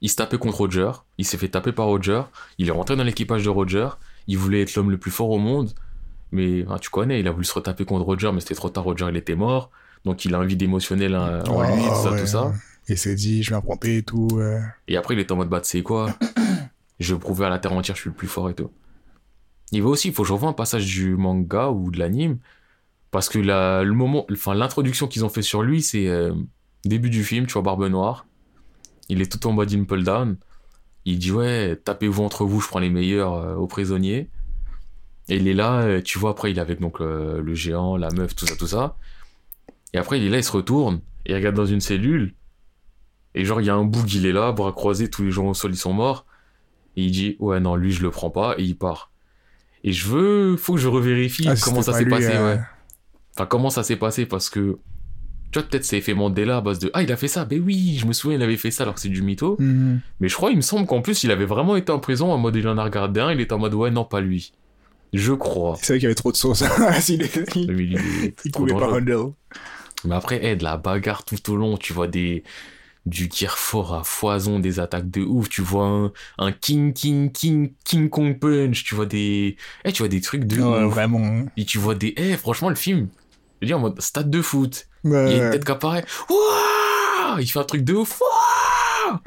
il 0.00 0.08
se 0.10 0.16
tapait 0.16 0.38
contre 0.38 0.58
Roger, 0.58 0.90
il 1.18 1.24
s'est 1.24 1.38
fait 1.38 1.48
taper 1.48 1.72
par 1.72 1.86
Roger, 1.86 2.22
il 2.58 2.68
est 2.68 2.72
rentré 2.72 2.96
dans 2.96 3.04
l'équipage 3.04 3.44
de 3.44 3.50
Roger, 3.50 3.88
il 4.26 4.38
voulait 4.38 4.62
être 4.62 4.74
l'homme 4.74 4.90
le 4.90 4.98
plus 4.98 5.10
fort 5.10 5.30
au 5.30 5.38
monde, 5.38 5.70
mais 6.32 6.64
ah, 6.68 6.78
tu 6.78 6.90
connais, 6.90 7.20
il 7.20 7.28
a 7.28 7.30
voulu 7.30 7.44
se 7.44 7.54
retaper 7.54 7.84
contre 7.84 8.04
Roger, 8.04 8.30
mais 8.32 8.40
c'était 8.40 8.54
trop 8.54 8.70
tard, 8.70 8.84
Roger 8.84 9.06
il 9.10 9.16
était 9.16 9.36
mort, 9.36 9.70
donc 10.04 10.24
il 10.24 10.34
a 10.34 10.38
un 10.38 10.44
vide 10.44 10.62
émotionnel 10.62 11.14
hein, 11.14 11.42
en 11.48 11.62
lui, 11.62 11.82
tout 11.82 11.94
ça, 11.94 12.10
ouais. 12.10 12.20
tout 12.20 12.26
ça. 12.26 12.52
Et 12.88 12.96
s'est 12.96 13.14
dit, 13.14 13.42
je 13.42 13.50
vais 13.50 13.56
affronter 13.56 13.98
et 13.98 14.02
tout. 14.02 14.28
euh. 14.34 14.60
Et 14.88 14.96
après, 14.96 15.14
il 15.14 15.20
est 15.20 15.30
en 15.30 15.36
mode, 15.36 15.48
bah, 15.50 15.60
sais 15.62 15.82
quoi? 15.82 16.14
Je 17.00 17.14
vais 17.14 17.20
prouver 17.20 17.46
à 17.46 17.48
la 17.48 17.60
terre 17.60 17.72
entière 17.74 17.94
je 17.94 18.00
suis 18.00 18.10
le 18.10 18.16
plus 18.16 18.26
fort 18.26 18.50
et 18.50 18.54
tout. 18.54 18.72
Il 19.70 19.82
va 19.84 19.88
aussi, 19.90 20.08
il 20.08 20.14
faut 20.14 20.22
que 20.22 20.28
je 20.28 20.32
revoie 20.32 20.48
un 20.48 20.52
passage 20.54 20.84
du 20.84 21.14
manga 21.14 21.68
ou 21.68 21.92
de 21.92 21.98
l'anime. 22.00 22.38
Parce 23.10 23.28
que 23.28 23.38
la, 23.38 23.82
le 23.84 23.92
moment, 23.94 24.26
enfin, 24.30 24.54
l'introduction 24.54 25.06
qu'ils 25.06 25.24
ont 25.24 25.28
fait 25.28 25.42
sur 25.42 25.62
lui, 25.62 25.82
c'est 25.82 26.08
euh, 26.08 26.34
début 26.84 27.10
du 27.10 27.24
film, 27.24 27.46
tu 27.46 27.54
vois, 27.54 27.62
Barbe 27.62 27.86
Noire. 27.88 28.26
Il 29.08 29.22
est 29.22 29.32
tout 29.32 29.46
en 29.46 29.52
mode 29.52 29.72
impel 29.72 30.04
down. 30.04 30.36
Il 31.04 31.18
dit, 31.18 31.32
ouais, 31.32 31.76
tapez-vous 31.76 32.22
entre 32.22 32.44
vous, 32.44 32.60
je 32.60 32.68
prends 32.68 32.80
les 32.80 32.90
meilleurs 32.90 33.34
euh, 33.34 33.54
aux 33.54 33.66
prisonniers. 33.66 34.28
Et 35.30 35.36
il 35.36 35.48
est 35.48 35.54
là, 35.54 35.80
euh, 35.80 36.02
tu 36.02 36.18
vois, 36.18 36.30
après, 36.30 36.50
il 36.50 36.58
est 36.58 36.60
avec 36.60 36.80
donc 36.80 37.00
le 37.00 37.54
géant, 37.54 37.96
la 37.96 38.10
meuf, 38.10 38.34
tout 38.34 38.46
ça, 38.46 38.56
tout 38.56 38.66
ça. 38.66 38.96
Et 39.94 39.98
après, 39.98 40.18
il 40.18 40.26
est 40.26 40.30
là, 40.30 40.38
il 40.38 40.44
se 40.44 40.52
retourne, 40.52 41.00
et 41.24 41.32
il 41.32 41.34
regarde 41.34 41.56
dans 41.56 41.66
une 41.66 41.80
cellule. 41.80 42.34
Et 43.34 43.44
genre, 43.44 43.60
il 43.60 43.66
y 43.66 43.70
a 43.70 43.74
un 43.74 43.84
boug, 43.84 44.12
il 44.12 44.26
est 44.26 44.32
là, 44.32 44.52
bras 44.52 44.72
croisés, 44.72 45.08
tous 45.08 45.22
les 45.22 45.30
gens 45.30 45.46
au 45.46 45.54
sol, 45.54 45.72
ils 45.72 45.78
sont 45.78 45.92
morts. 45.92 46.26
Et 46.96 47.04
il 47.04 47.10
dit, 47.10 47.36
ouais, 47.38 47.60
non, 47.60 47.76
lui, 47.76 47.92
je 47.92 48.02
le 48.02 48.10
prends 48.10 48.30
pas, 48.30 48.54
et 48.58 48.64
il 48.64 48.76
part. 48.76 49.12
Et 49.84 49.92
je 49.92 50.08
veux, 50.08 50.56
faut 50.56 50.74
que 50.74 50.80
je 50.80 50.88
revérifie 50.88 51.48
Ah, 51.48 51.54
comment 51.62 51.82
ça 51.82 51.92
s'est 51.92 52.06
passé, 52.06 52.32
euh, 52.32 52.56
ouais. 52.56 52.60
Enfin, 53.38 53.46
comment 53.46 53.70
ça 53.70 53.84
s'est 53.84 53.96
passé, 53.96 54.26
parce 54.26 54.50
que, 54.50 54.78
tu 55.52 55.58
vois, 55.60 55.68
peut-être 55.68 55.84
c'est 55.84 55.98
effet 55.98 56.12
Mandela 56.14 56.56
à 56.56 56.60
base 56.60 56.78
de, 56.80 56.90
ah, 56.92 57.02
il 57.02 57.12
a 57.12 57.16
fait 57.16 57.28
ça, 57.28 57.44
ben 57.44 57.62
oui, 57.64 57.96
je 58.00 58.06
me 58.06 58.12
souviens, 58.12 58.36
il 58.36 58.42
avait 58.42 58.56
fait 58.56 58.70
ça 58.72 58.82
alors 58.82 58.94
que 58.96 59.00
c'est 59.00 59.08
du 59.08 59.22
mytho. 59.22 59.56
mhm. 59.60 60.00
Mais 60.20 60.28
je 60.28 60.34
crois, 60.34 60.50
il 60.50 60.56
me 60.56 60.62
semble 60.62 60.86
qu'en 60.86 61.00
plus, 61.02 61.22
il 61.24 61.30
avait 61.30 61.46
vraiment 61.46 61.76
été 61.76 61.92
en 61.92 62.00
prison 62.00 62.32
en 62.32 62.38
mode, 62.38 62.56
il 62.56 62.66
en 62.68 62.76
a 62.78 62.84
regardé 62.84 63.20
un, 63.20 63.32
il 63.32 63.40
était 63.40 63.52
en 63.52 63.58
mode, 63.58 63.74
ouais, 63.74 63.90
non, 63.90 64.04
pas 64.04 64.20
lui. 64.20 64.52
Je 65.14 65.32
crois. 65.32 65.76
Il 65.80 65.84
savait 65.86 65.98
qu'il 66.00 66.04
y 66.04 66.06
avait 66.06 66.14
trop 66.14 66.32
de 66.32 66.36
sauce. 66.36 66.62
Est- 66.96 67.08
il, 67.08 67.20
Mais 67.68 67.84
il 67.84 67.94
est 67.96 68.34
il 68.44 68.52
pas. 68.52 69.00
Mais 70.04 70.14
après, 70.14 70.40
eh, 70.42 70.56
de 70.56 70.64
la 70.64 70.76
bagarre 70.76 71.24
tout 71.24 71.50
au 71.50 71.56
long, 71.56 71.76
tu 71.76 71.92
vois 71.92 72.08
des 72.08 72.44
du 73.06 73.30
gear 73.32 73.56
fort 73.56 73.94
à 73.94 74.04
foison, 74.04 74.58
des 74.58 74.80
attaques 74.80 75.10
de 75.10 75.22
ouf, 75.22 75.48
tu 75.48 75.62
vois 75.62 75.86
un, 75.86 76.12
un 76.36 76.52
King 76.52 76.92
King 76.92 77.32
King 77.32 77.72
King 77.84 78.10
Kong 78.10 78.38
Punch, 78.38 78.84
tu 78.84 78.94
vois 78.94 79.06
des 79.06 79.56
eh, 79.84 79.92
tu 79.92 80.02
vois 80.02 80.08
des 80.08 80.20
trucs 80.20 80.44
de 80.44 80.60
Ouais, 80.60 80.84
ouf. 80.84 80.92
vraiment. 80.92 81.46
Et 81.56 81.64
tu 81.64 81.78
vois 81.78 81.94
des 81.94 82.12
eh, 82.18 82.36
franchement 82.36 82.68
le 82.68 82.74
film, 82.74 83.08
je 83.60 83.66
veux 83.66 83.66
dire 83.66 83.76
en 83.78 83.80
mode 83.80 84.00
stade 84.00 84.30
de 84.30 84.42
foot, 84.42 84.86
il 85.04 85.10
y 85.10 85.14
a 85.14 85.46
une 85.46 85.50
tête 85.52 85.64
qui 85.64 85.72
apparaît. 85.72 86.04
Ouah 86.30 87.40
Il 87.40 87.46
fait 87.46 87.58
un 87.58 87.64
truc 87.64 87.84
de 87.84 87.94
ouf. 87.94 88.20
Ouah 88.20 89.20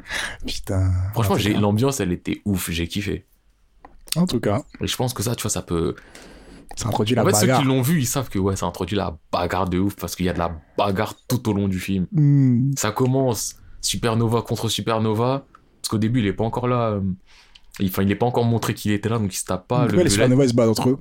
Putain. 0.46 0.90
Franchement, 1.12 1.34
En 1.34 1.36
tout 1.36 1.42
j'ai 1.42 1.54
l'ambiance, 1.54 2.00
elle 2.00 2.12
était 2.12 2.40
ouf, 2.44 2.70
j'ai 2.70 2.86
kiffé. 2.88 3.26
En 4.16 4.26
tout 4.26 4.40
cas, 4.40 4.62
Et 4.80 4.86
je 4.86 4.96
pense 4.96 5.14
que 5.14 5.22
ça, 5.22 5.34
tu 5.34 5.42
vois, 5.42 5.50
ça 5.50 5.62
peut 5.62 5.94
ça 6.76 6.88
introduit 6.88 7.14
la 7.14 7.22
En 7.22 7.26
fait, 7.26 7.34
ceux 7.34 7.40
bagarre. 7.42 7.60
qui 7.60 7.66
l'ont 7.66 7.82
vu, 7.82 7.98
ils 8.00 8.06
savent 8.06 8.28
que 8.28 8.38
ouais, 8.38 8.56
ça 8.56 8.66
introduit 8.66 8.96
la 8.96 9.16
bagarre 9.30 9.68
de 9.68 9.78
ouf 9.78 9.94
parce 9.96 10.16
qu'il 10.16 10.26
y 10.26 10.28
a 10.28 10.32
de 10.32 10.38
la 10.38 10.54
bagarre 10.78 11.14
tout 11.28 11.48
au 11.48 11.52
long 11.52 11.68
du 11.68 11.78
film. 11.80 12.06
Hmm. 12.12 12.70
Ça 12.76 12.92
commence 12.92 13.56
Supernova 13.80 14.42
contre 14.42 14.68
Supernova. 14.68 15.44
Parce 15.80 15.88
qu'au 15.90 15.98
début, 15.98 16.20
il 16.20 16.26
est 16.26 16.32
pas 16.32 16.44
encore 16.44 16.68
là. 16.68 16.90
euh, 16.92 17.00
il- 17.80 17.88
Enfin, 17.88 18.02
il 18.02 18.10
est 18.10 18.16
pas 18.16 18.26
encore 18.26 18.44
montré 18.44 18.74
qu'il 18.74 18.92
était 18.92 19.08
là, 19.08 19.18
donc 19.18 19.34
il 19.34 19.36
se 19.36 19.44
tape 19.44 19.66
pas. 19.66 19.80
Pourquoi 19.80 19.96
le 19.96 20.02
les 20.04 20.44
ils 20.44 20.48
se 20.50 20.54
battent 20.54 20.68
entre 20.68 20.88
eux? 20.90 20.98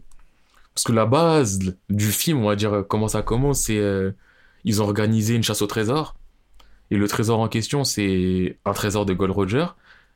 Parce 0.74 0.84
que 0.86 0.94
la 0.94 1.06
base 1.06 1.60
du 1.90 2.12
film, 2.12 2.40
on 2.40 2.48
va 2.48 2.56
dire, 2.56 2.74
euh, 2.74 2.84
comment 2.84 3.08
ça 3.08 3.22
commence, 3.22 3.62
c'est. 3.62 3.78
euh, 3.78 4.12
ils 4.64 4.82
ont 4.82 4.86
organisé 4.86 5.36
une 5.36 5.44
chasse 5.44 5.62
au 5.62 5.68
trésor. 5.68 6.16
Et 6.92 6.98
le 6.98 7.08
trésor 7.08 7.40
en 7.40 7.48
question, 7.48 7.84
c'est 7.84 8.60
un 8.66 8.74
trésor 8.74 9.06
de 9.06 9.14
Gold 9.14 9.32
Roger. 9.32 9.66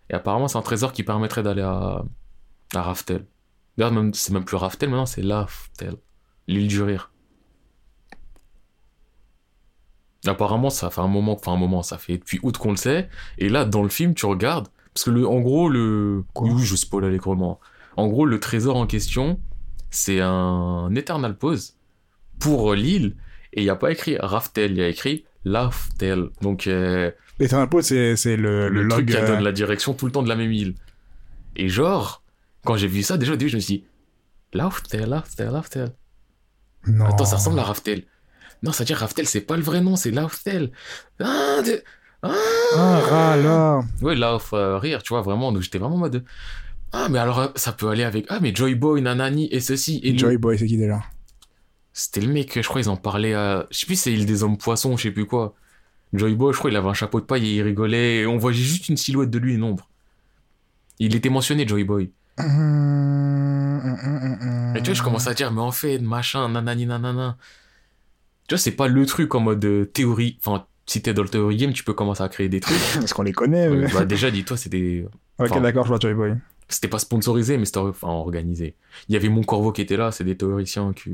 Et 0.09 0.13
apparemment, 0.13 0.47
c'est 0.47 0.57
un 0.57 0.61
trésor 0.61 0.93
qui 0.93 1.03
permettrait 1.03 1.43
d'aller 1.43 1.61
à, 1.63 2.03
à 2.75 2.81
Raftel. 2.81 3.25
D'ailleurs, 3.77 3.93
même, 3.93 4.13
c'est 4.13 4.33
même 4.33 4.45
plus 4.45 4.57
Raftel 4.57 4.89
maintenant, 4.89 5.05
c'est 5.05 5.21
Laftel. 5.23 5.95
L'île 6.47 6.67
du 6.67 6.81
rire. 6.83 7.11
Apparemment, 10.27 10.69
ça 10.71 10.89
fait 10.89 11.01
un 11.01 11.07
moment, 11.07 11.33
enfin 11.33 11.53
un 11.53 11.57
moment, 11.57 11.83
ça 11.83 11.97
fait 11.97 12.17
depuis 12.17 12.39
août 12.43 12.57
qu'on 12.57 12.71
le 12.71 12.77
sait. 12.77 13.09
Et 13.37 13.47
là, 13.49 13.63
dans 13.65 13.83
le 13.83 13.89
film, 13.89 14.13
tu 14.15 14.25
regardes, 14.25 14.67
parce 14.93 15.03
que 15.05 15.11
le, 15.11 15.27
en 15.27 15.39
gros, 15.39 15.69
le, 15.69 16.23
oui, 16.35 16.63
je 16.63 16.75
spoil 16.75 17.05
allègrement. 17.05 17.59
En 17.95 18.07
gros, 18.07 18.25
le 18.25 18.39
trésor 18.39 18.75
en 18.75 18.87
question, 18.87 19.39
c'est 19.95 20.19
un 20.21 20.93
Eternal 20.95 21.37
Pause 21.37 21.75
pour 22.39 22.71
euh, 22.71 22.75
l'île. 22.75 23.15
Et 23.53 23.61
il 23.61 23.63
n'y 23.63 23.69
a 23.69 23.75
pas 23.75 23.91
écrit 23.91 24.17
Raftel, 24.19 24.71
il 24.71 24.77
y 24.77 24.81
a 24.83 24.87
écrit 24.89 25.25
Laftel. 25.45 26.29
Donc, 26.41 26.67
euh, 26.67 27.09
L'Eternal 27.39 27.69
Pole, 27.69 27.83
c'est 27.83 28.15
c'est 28.15 28.35
le, 28.37 28.69
le, 28.69 28.83
le 28.83 28.89
truc 28.89 29.09
log. 29.09 29.17
qui 29.17 29.23
euh, 29.23 29.27
donne 29.27 29.43
la 29.43 29.51
direction 29.51 29.93
tout 29.93 30.05
le 30.05 30.11
temps 30.11 30.23
de 30.23 30.29
la 30.29 30.35
même 30.35 30.51
île. 30.51 30.75
Et 31.55 31.69
genre, 31.69 32.23
quand 32.65 32.75
j'ai 32.77 32.87
vu 32.87 33.01
ça, 33.03 33.17
déjà 33.17 33.33
au 33.33 33.35
début, 33.35 33.49
je 33.49 33.55
me 33.55 33.61
suis 33.61 33.77
dit, 33.79 33.85
Laftel, 34.53 35.09
Laftel, 35.09 35.51
Laftel. 35.51 35.91
Non. 36.87 37.05
Attends, 37.05 37.25
ça 37.25 37.37
ressemble 37.37 37.59
à 37.59 37.63
Raftel. 37.63 38.03
Non, 38.63 38.71
ça 38.71 38.83
veut 38.83 38.87
dire 38.87 38.97
Raftel, 38.97 39.25
c'est 39.27 39.41
pas 39.41 39.55
le 39.57 39.63
vrai 39.63 39.81
nom, 39.81 39.95
c'est 39.95 40.11
Laftel. 40.11 40.71
Ah, 41.19 41.61
de- 41.65 41.81
ah. 42.23 42.33
Ah, 43.11 43.37
là. 43.37 43.81
Ouais, 44.01 44.15
Lauf, 44.15 44.51
euh, 44.53 44.77
rire, 44.77 45.03
tu 45.03 45.09
vois, 45.09 45.21
vraiment. 45.21 45.51
Donc 45.51 45.61
j'étais 45.61 45.77
vraiment 45.77 45.95
en 45.95 45.99
mode. 45.99 46.23
Ah, 46.97 47.09
mais 47.09 47.19
alors, 47.19 47.39
euh, 47.39 47.47
ça 47.55 47.73
peut 47.73 47.89
aller 47.89 48.03
avec. 48.03 48.25
Ah, 48.29 48.39
mais 48.41 48.55
Joy 48.55 48.73
Boy, 48.75 49.01
Nanani, 49.01 49.49
et 49.51 49.59
ceci. 49.59 49.99
Et 50.03 50.17
Joy 50.17 50.31
lui. 50.31 50.37
Boy, 50.37 50.57
c'est 50.57 50.65
qui 50.65 50.77
déjà? 50.77 51.01
C'était 51.93 52.21
le 52.21 52.31
mec, 52.31 52.59
je 52.61 52.67
crois, 52.67 52.79
ils 52.81 52.89
en 52.89 52.95
parlaient 52.97 53.33
à. 53.33 53.67
Je 53.71 53.79
sais 53.79 53.85
plus, 53.85 53.95
c'est 53.95 54.11
l'île 54.11 54.25
des 54.25 54.43
hommes 54.43 54.57
poissons, 54.57 54.95
je 54.97 55.03
sais 55.03 55.11
plus 55.11 55.25
quoi. 55.25 55.55
Joy 56.13 56.33
Boy, 56.35 56.53
je 56.53 56.57
crois, 56.59 56.71
il 56.71 56.77
avait 56.77 56.87
un 56.87 56.93
chapeau 56.93 57.19
de 57.19 57.25
paille 57.25 57.45
et 57.47 57.55
il 57.55 57.61
rigolait. 57.61 58.17
Et 58.21 58.25
on 58.27 58.37
voyait 58.37 58.57
juste 58.57 58.87
une 58.89 58.97
silhouette 58.97 59.29
de 59.29 59.37
lui, 59.39 59.55
une 59.55 59.63
ombre. 59.63 59.89
Il 60.99 61.15
était 61.15 61.29
mentionné, 61.29 61.67
Joy 61.67 61.83
Boy. 61.83 62.11
Et 64.75 64.81
tu 64.81 64.85
vois, 64.85 64.93
je 64.93 65.03
commence 65.03 65.27
à 65.27 65.33
dire, 65.33 65.51
mais 65.51 65.61
en 65.61 65.71
fait, 65.71 65.99
machin, 65.99 66.47
nanani, 66.49 66.85
nanana. 66.85 67.37
Tu 68.47 68.55
vois, 68.55 68.59
c'est 68.59 68.71
pas 68.71 68.87
le 68.87 69.05
truc 69.05 69.33
en 69.35 69.39
mode 69.39 69.63
euh, 69.65 69.85
théorie. 69.85 70.37
Enfin, 70.45 70.65
si 70.85 71.01
t'es 71.01 71.13
dans 71.13 71.23
le 71.23 71.29
théorie 71.29 71.57
game, 71.57 71.73
tu 71.73 71.83
peux 71.83 71.93
commencer 71.93 72.23
à 72.23 72.29
créer 72.29 72.47
des 72.49 72.59
trucs. 72.59 72.77
Parce 72.93 73.13
qu'on 73.13 73.23
les 73.23 73.31
connaît. 73.33 73.67
Euh, 73.67 73.81
mais- 73.81 73.91
bah, 73.93 74.05
déjà, 74.05 74.29
dis-toi, 74.31 74.55
c'était, 74.57 75.05
Ok, 75.39 75.47
enfin- 75.51 75.61
d'accord, 75.61 75.83
je 75.85 75.89
vois 75.89 75.99
Joy 75.99 76.13
Boy. 76.13 76.35
C'était 76.67 76.87
pas 76.87 76.99
sponsorisé, 76.99 77.57
mais 77.57 77.65
c'était 77.65 77.79
enfin, 77.79 78.07
organisé. 78.09 78.75
Il 79.07 79.13
y 79.13 79.15
avait 79.17 79.29
mon 79.29 79.43
corbeau 79.43 79.71
qui 79.71 79.81
était 79.81 79.97
là, 79.97 80.11
c'est 80.11 80.23
des 80.23 80.35
théoriciens 80.37 80.93
qui. 80.93 81.11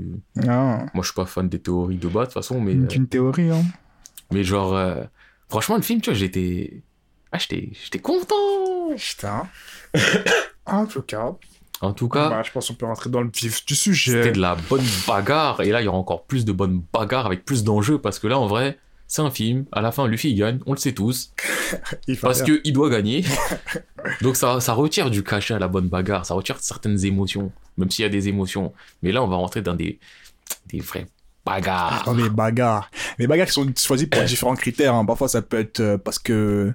Ah, 0.47 0.85
Moi, 0.93 1.03
je 1.03 1.07
suis 1.07 1.13
pas 1.15 1.25
fan 1.25 1.49
des 1.49 1.59
théories 1.59 1.97
de 1.97 2.07
bas, 2.07 2.21
de 2.21 2.25
toute 2.25 2.33
façon, 2.33 2.61
mais, 2.61 2.75
euh, 2.75 2.85
c'est 2.89 2.95
une 2.95 3.07
théorie, 3.07 3.49
hein. 3.49 3.63
mais 4.31 4.43
genre, 4.43 4.75
euh, 4.75 5.03
franchement, 5.49 5.75
le 5.75 5.81
film, 5.81 6.01
tu 6.01 6.09
vois, 6.09 6.17
j'étais. 6.17 6.81
Ah, 7.31 7.37
j'étais 7.37 7.69
j'étais 7.83 7.99
content! 7.99 8.35
Putain. 8.97 9.47
en 10.65 10.85
tout 10.85 11.01
cas, 11.01 11.33
En 11.81 11.93
tout 11.93 12.09
cas, 12.09 12.29
bah, 12.29 12.43
je 12.43 12.51
pense 12.51 12.67
qu'on 12.67 12.73
peut 12.75 12.85
rentrer 12.85 13.09
dans 13.09 13.21
le 13.21 13.29
vif 13.33 13.65
du 13.65 13.75
c'était 13.75 13.95
sujet. 13.95 14.31
de 14.31 14.39
la 14.39 14.55
bonne 14.69 14.83
bagarre, 15.07 15.61
et 15.61 15.69
là, 15.69 15.81
il 15.81 15.85
y 15.85 15.87
aura 15.87 15.97
encore 15.97 16.23
plus 16.25 16.45
de 16.45 16.51
bonnes 16.51 16.81
bagarres 16.93 17.25
avec 17.25 17.43
plus 17.45 17.63
d'enjeux, 17.63 17.99
parce 17.99 18.19
que 18.19 18.27
là, 18.27 18.37
en 18.39 18.47
vrai, 18.47 18.77
c'est 19.11 19.21
un 19.21 19.29
film, 19.29 19.65
à 19.73 19.81
la 19.81 19.91
fin, 19.91 20.07
Luffy 20.07 20.31
il 20.31 20.35
gagne, 20.35 20.59
on 20.65 20.71
le 20.71 20.77
sait 20.77 20.93
tous, 20.93 21.33
Il 22.07 22.17
parce 22.17 22.41
qu'il 22.43 22.71
doit 22.71 22.89
gagner. 22.89 23.25
Donc 24.21 24.37
ça, 24.37 24.61
ça 24.61 24.71
retire 24.71 25.09
du 25.09 25.21
cachet 25.21 25.53
à 25.53 25.59
la 25.59 25.67
bonne 25.67 25.89
bagarre, 25.89 26.25
ça 26.25 26.33
retire 26.33 26.57
certaines 26.61 27.03
émotions, 27.03 27.51
même 27.75 27.91
s'il 27.91 28.03
y 28.03 28.05
a 28.05 28.09
des 28.09 28.29
émotions. 28.29 28.71
Mais 29.03 29.11
là, 29.11 29.21
on 29.21 29.27
va 29.27 29.35
rentrer 29.35 29.61
dans 29.61 29.73
des, 29.73 29.99
des 30.67 30.79
vraies 30.79 31.07
bagarres. 31.45 32.03
Dans 32.05 32.13
les 32.13 32.29
bagarres. 32.29 32.89
Les 33.19 33.27
bagarres 33.27 33.47
qui 33.47 33.53
sont 33.53 33.69
choisies 33.77 34.07
pour 34.07 34.23
différents 34.23 34.55
critères. 34.55 34.95
hein. 34.95 35.03
Parfois, 35.03 35.27
ça 35.27 35.41
peut 35.41 35.59
être 35.59 35.81
euh, 35.81 35.97
parce 35.97 36.17
que 36.17 36.73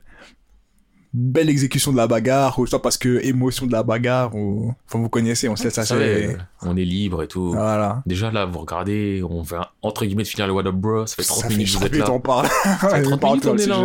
belle 1.19 1.49
exécution 1.49 1.93
de 1.93 1.97
la 1.97 2.07
bagarre, 2.07 2.59
ou 2.59 2.67
soit 2.67 2.83
parce 2.83 2.99
que 2.99 3.25
émotion 3.25 3.65
de 3.67 3.73
la 3.73 3.83
bagarre, 3.83 4.35
ou 4.35 4.75
enfin 4.87 4.99
vous 4.99 5.09
connaissez, 5.09 5.49
on 5.49 5.57
ça, 5.57 5.71
savez, 5.71 6.29
c'est 6.29 6.35
euh, 6.35 6.39
on 6.63 6.77
est 6.77 6.85
libre 6.85 7.23
et 7.23 7.27
tout. 7.29 7.53
voilà. 7.53 8.03
Déjà 8.05 8.31
là, 8.31 8.45
vous 8.45 8.59
regardez, 8.59 9.23
on 9.29 9.43
un- 9.43 9.67
entre 9.83 10.05
guillemets 10.05 10.25
de 10.25 10.29
finir 10.29 10.47
le 10.47 10.53
What 10.53 10.67
Up 10.67 10.75
Bro, 10.75 11.07
ça 11.07 11.17
fait 11.17 11.23
30 11.25 11.43
Ça 11.45 11.49
minutes 11.49 11.69
fait 11.69 11.75
que 11.75 11.79
vous 11.97 12.01
êtes 12.03 12.09
là. 12.09 12.13
on 12.13 12.21
parle. 12.21 12.47
fait 12.49 13.03
30 13.03 13.07
On 13.13 13.19
parle 13.19 13.33
minutes, 13.41 13.47
on 13.47 13.57
est 13.57 13.67
là. 13.67 13.79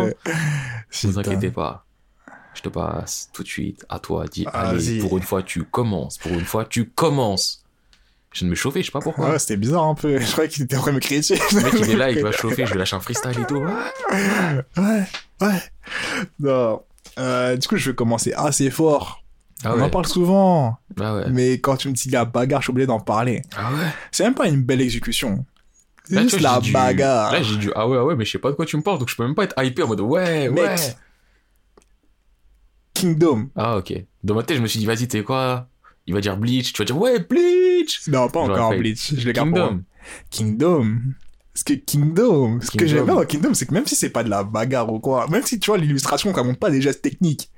Ne 1.04 1.08
vous 1.10 1.18
inquiétez 1.18 1.50
pas. 1.50 1.86
Je 2.54 2.60
te 2.60 2.68
passe 2.68 3.30
tout 3.32 3.42
de 3.42 3.48
suite 3.48 3.86
à 3.88 3.98
toi. 3.98 4.26
Dis, 4.30 4.44
Ah, 4.52 4.68
allez, 4.68 4.98
pour 4.98 5.16
une 5.16 5.22
fois, 5.24 5.42
tu 5.42 5.64
commences. 5.64 6.18
Pour 6.18 6.32
une 6.32 6.44
fois, 6.44 6.66
tu 6.66 6.84
commences. 6.86 7.64
Je 8.32 8.40
viens 8.40 8.46
de 8.46 8.50
me 8.50 8.54
chauffer, 8.56 8.80
je 8.82 8.86
sais 8.86 8.92
pas 8.92 9.00
pourquoi. 9.00 9.30
Ouais, 9.30 9.38
c'était 9.38 9.56
bizarre 9.56 9.84
un 9.84 9.94
peu. 9.94 10.18
Je 10.20 10.30
croyais 10.32 10.50
qu'il 10.50 10.62
était 10.64 10.76
en 10.76 10.80
train 10.82 10.90
de 10.90 10.96
me 10.96 11.00
critiquer. 11.00 11.40
Le 11.54 11.62
mec, 11.62 11.72
il 11.78 11.90
est 11.90 11.96
là, 11.96 12.10
il 12.10 12.20
va 12.22 12.30
chauffer, 12.32 12.66
je 12.66 12.72
vais 12.74 12.78
lâcher 12.78 12.96
un 12.96 13.00
freestyle 13.00 13.38
et 13.40 13.44
tout. 13.46 13.56
Ouais, 14.76 15.02
ouais. 15.40 15.62
Non. 16.40 16.82
Euh, 17.18 17.56
du 17.56 17.66
coup, 17.68 17.76
je 17.76 17.90
vais 17.90 17.94
commencer 17.96 18.32
assez 18.32 18.70
fort. 18.70 19.22
Ah 19.64 19.74
On 19.76 19.80
en 19.80 19.90
parle 19.90 20.06
souvent, 20.06 20.76
Ah 21.00 21.14
ouais. 21.14 21.30
mais 21.30 21.60
quand 21.60 21.76
tu 21.76 21.88
me 21.88 21.92
dis 21.92 22.10
la 22.10 22.24
bagarre, 22.24 22.60
je 22.62 22.64
suis 22.66 22.70
obligé 22.72 22.86
d'en 22.86 22.98
parler. 23.00 23.42
Ah 23.56 23.70
ouais. 23.72 23.86
C'est 24.10 24.24
même 24.24 24.34
pas 24.34 24.48
une 24.48 24.62
belle 24.62 24.80
exécution. 24.80 25.44
C'est 26.04 26.16
tu 26.16 26.22
juste 26.22 26.40
vois, 26.40 26.50
la 26.54 26.60
du- 26.60 26.72
bagarre. 26.72 27.32
Là, 27.32 27.42
j'ai 27.42 27.56
du 27.56 27.70
ah 27.76 27.86
ouais, 27.88 27.96
ah 27.96 28.04
ouais, 28.04 28.16
mais 28.16 28.24
je 28.24 28.32
sais 28.32 28.38
pas 28.38 28.50
de 28.50 28.56
quoi 28.56 28.66
tu 28.66 28.76
me 28.76 28.82
parles, 28.82 28.98
donc 28.98 29.08
je 29.08 29.14
peux 29.14 29.22
même 29.24 29.36
pas 29.36 29.44
être 29.44 29.62
hypé 29.62 29.84
en 29.84 29.88
mode 29.88 30.00
ouais, 30.00 30.48
Mec. 30.48 30.64
ouais. 30.64 30.76
Kingdom. 32.94 33.50
Ah 33.56 33.76
ok. 33.78 33.94
Dans 34.24 34.34
ma 34.34 34.42
tête, 34.42 34.56
je 34.56 34.62
me 34.62 34.66
suis 34.66 34.78
dit, 34.78 34.86
vas-y, 34.86 35.08
t'es 35.08 35.22
quoi? 35.22 35.68
Il 36.06 36.14
va 36.14 36.20
dire 36.20 36.36
Bleach, 36.36 36.72
tu 36.72 36.78
vas 36.82 36.84
dire 36.84 36.98
ouais, 36.98 37.20
Bleach 37.20 38.08
Non, 38.08 38.28
pas 38.28 38.40
encore 38.40 38.72
fait 38.72 38.78
Bleach. 38.78 39.14
Je 39.16 39.24
le 39.26 39.32
garde 39.32 39.50
pour 39.50 39.58
moi. 39.58 39.74
Kingdom. 40.30 40.98
Ce 41.54 41.64
que 41.64 41.74
Kingdom, 41.74 42.60
ce 42.60 42.70
que 42.70 42.78
Kingdom. 42.78 42.86
j'aime 42.86 43.04
bien 43.04 43.14
dans 43.14 43.24
Kingdom, 43.24 43.54
c'est 43.54 43.66
que 43.66 43.74
même 43.74 43.86
si 43.86 43.94
c'est 43.94 44.10
pas 44.10 44.24
de 44.24 44.30
la 44.30 44.42
bagarre 44.42 44.92
ou 44.92 45.00
quoi, 45.00 45.28
même 45.28 45.44
si 45.44 45.60
tu 45.60 45.70
vois 45.70 45.78
l'illustration, 45.78 46.34
ça 46.34 46.42
montre 46.42 46.58
pas 46.58 46.70
des 46.70 46.80
gestes 46.80 47.02
techniques. 47.02 47.50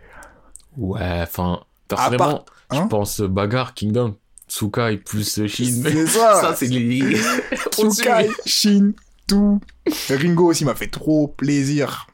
Ouais, 0.76 1.20
enfin, 1.22 1.60
personnellement, 1.86 2.44
hein 2.70 2.82
je 2.82 2.88
pense 2.88 3.20
euh, 3.20 3.28
bagarre, 3.28 3.74
Kingdom, 3.74 4.16
Tsukai 4.48 4.96
plus 4.96 5.46
Shin. 5.46 5.82
C'est 5.82 6.06
ça. 6.06 6.40
Ça, 6.40 6.54
c'est 6.56 6.66
les. 6.66 7.16
Tsukai, 7.72 8.28
Shin, 8.46 8.92
tout. 9.26 9.60
Ringo 10.08 10.50
aussi 10.50 10.64
m'a 10.64 10.74
fait 10.74 10.88
trop 10.88 11.28
plaisir. 11.28 12.08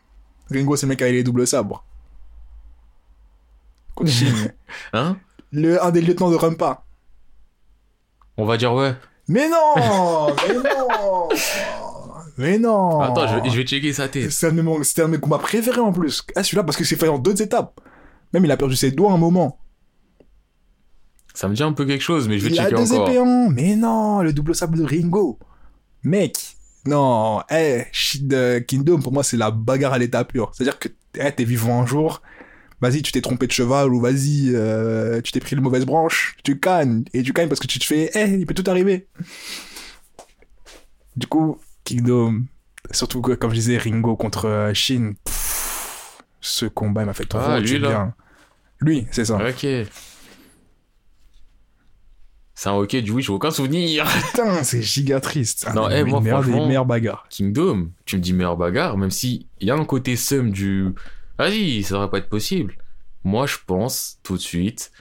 Ringo, 0.51 0.77
c'est 0.77 0.87
le 0.87 0.91
mec 0.91 1.03
avec 1.03 1.15
les 1.15 1.23
doubles 1.23 1.47
sabres. 1.47 1.85
Shin. 4.07 4.53
Hein 4.93 5.17
le, 5.53 5.83
un 5.83 5.91
des 5.91 6.01
lieutenants 6.01 6.31
de 6.31 6.37
Rumpa. 6.37 6.85
On 8.37 8.45
va 8.45 8.57
dire 8.57 8.73
ouais. 8.73 8.95
Mais 9.31 9.49
non 9.49 10.35
Mais 10.49 10.55
non 10.55 11.29
Mais 12.37 12.59
non 12.59 13.01
Attends, 13.01 13.29
je 13.29 13.35
vais, 13.37 13.51
je 13.51 13.57
vais 13.57 13.63
checker 13.65 13.93
sa 13.93 14.09
tête. 14.09 14.33
C'est 14.33 14.49
un, 14.49 14.53
de 14.53 15.01
un 15.03 15.09
mes 15.09 15.21
combats 15.21 15.39
préférés 15.39 15.81
en 15.81 15.93
plus. 15.93 16.25
Ah, 16.35 16.43
celui-là, 16.43 16.65
parce 16.65 16.77
que 16.77 16.83
c'est 16.83 16.97
fait 16.97 17.07
en 17.07 17.19
deux 17.19 17.41
étapes. 17.41 17.81
Même 18.33 18.45
il 18.45 18.51
a 18.51 18.57
perdu 18.57 18.75
ses 18.75 18.91
doigts 18.91 19.13
un 19.13 19.19
moment. 19.19 19.61
Ça 21.33 21.49
me 21.49 21.55
dit 21.55 21.63
un 21.63 21.73
peu 21.73 21.87
quelque 21.87 22.03
chose, 22.03 22.29
mais 22.29 22.39
je 22.41 22.49
vais 22.49 22.55
il 22.55 22.59
a 22.59 22.65
checker 22.65 22.83
deux 22.83 22.93
encore. 22.93 23.09
épées 23.09 23.19
en... 23.21 23.49
Mais 23.51 23.77
non, 23.77 24.21
le 24.21 24.33
double 24.33 24.53
sable 24.53 24.79
de 24.79 24.85
Ringo. 24.85 25.39
Mec, 26.03 26.57
non, 26.87 27.41
eh, 27.51 27.85
shit 27.93 28.27
de 28.27 28.59
Kingdom, 28.59 29.01
pour 29.01 29.13
moi, 29.13 29.23
c'est 29.23 29.37
la 29.37 29.53
bagarre 29.53 29.93
à 29.93 29.99
l'état 29.99 30.25
pur. 30.25 30.51
C'est-à-dire 30.53 30.81
que 30.81 30.89
eh, 31.21 31.31
t'es 31.31 31.45
vivant 31.45 31.81
un 31.81 31.87
jour, 31.87 32.21
vas-y, 32.81 33.03
tu 33.03 33.13
t'es 33.13 33.21
trompé 33.21 33.47
de 33.47 33.53
cheval, 33.53 33.93
ou 33.93 34.01
vas-y, 34.01 34.51
euh, 34.55 35.21
tu 35.21 35.33
t'es 35.33 35.41
pris 35.41 35.57
une 35.57 35.63
mauvaise 35.63 35.85
branche, 35.87 36.37
tu 36.45 36.59
cannes, 36.59 37.05
et 37.13 37.23
tu 37.23 37.33
cannes 37.33 37.49
parce 37.49 37.61
que 37.61 37.67
tu 37.67 37.79
te 37.79 37.85
fais, 37.85 38.11
eh, 38.15 38.29
il 38.39 38.47
peut 38.47 38.55
tout 38.55 38.69
arriver. 38.71 39.07
Du 41.17 41.27
coup, 41.27 41.59
Kingdom, 41.85 42.43
surtout 42.91 43.21
que, 43.21 43.33
comme 43.33 43.51
je 43.51 43.57
disais, 43.57 43.77
Ringo 43.79 44.17
contre 44.17 44.47
euh, 44.47 44.75
Shin, 44.75 45.13
pff, 45.25 46.23
ce 46.41 46.67
combat 46.67 47.03
il 47.03 47.07
m'a 47.07 47.13
fait 47.15 47.27
trop 47.27 47.41
Ah, 47.43 47.61
lui, 47.61 47.79
là. 47.79 47.89
bien. 47.89 48.15
Lui, 48.81 49.07
c'est 49.11 49.27
ça. 49.27 49.37
Ok. 49.37 49.67
C'est 52.55 52.69
un 52.69 52.73
ok 52.75 52.95
du 52.97 53.11
oui, 53.11 53.23
j'ai 53.23 53.33
aucun 53.33 53.51
souvenir. 53.51 54.07
Putain, 54.33 54.63
c'est 54.65 54.83
giga 54.83 55.19
triste. 55.21 55.67
Non, 55.75 55.89
mais 55.89 56.01
eh, 56.01 56.03
oui, 56.03 56.11
moi, 56.11 56.21
meilleure 56.21 56.41
des 56.43 56.51
franchement- 56.51 56.67
meilleures 56.67 56.85
bagarres. 56.87 57.27
Kingdom, 57.31 57.91
tu 58.05 58.17
me 58.17 58.21
dis 58.21 58.33
meilleure 58.35 58.57
bagarre, 58.59 58.99
même 58.99 59.11
si 59.11 59.47
il 59.61 59.69
y 59.69 59.71
a 59.71 59.75
un 59.75 59.85
côté 59.85 60.17
seum 60.17 60.51
du. 60.51 60.89
Vas-y, 61.41 61.83
ça 61.85 61.95
devrait 61.95 62.11
pas 62.11 62.19
être 62.19 62.29
possible. 62.29 62.75
Moi, 63.25 63.47
je 63.47 63.57
pense 63.67 64.19
tout 64.23 64.37
de 64.37 64.43
suite 64.43 64.93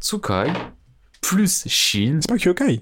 Tsukai 0.00 0.50
plus 1.20 1.68
Shin. 1.68 2.20
C'est 2.22 2.30
pas 2.30 2.38
Kyokai. 2.38 2.80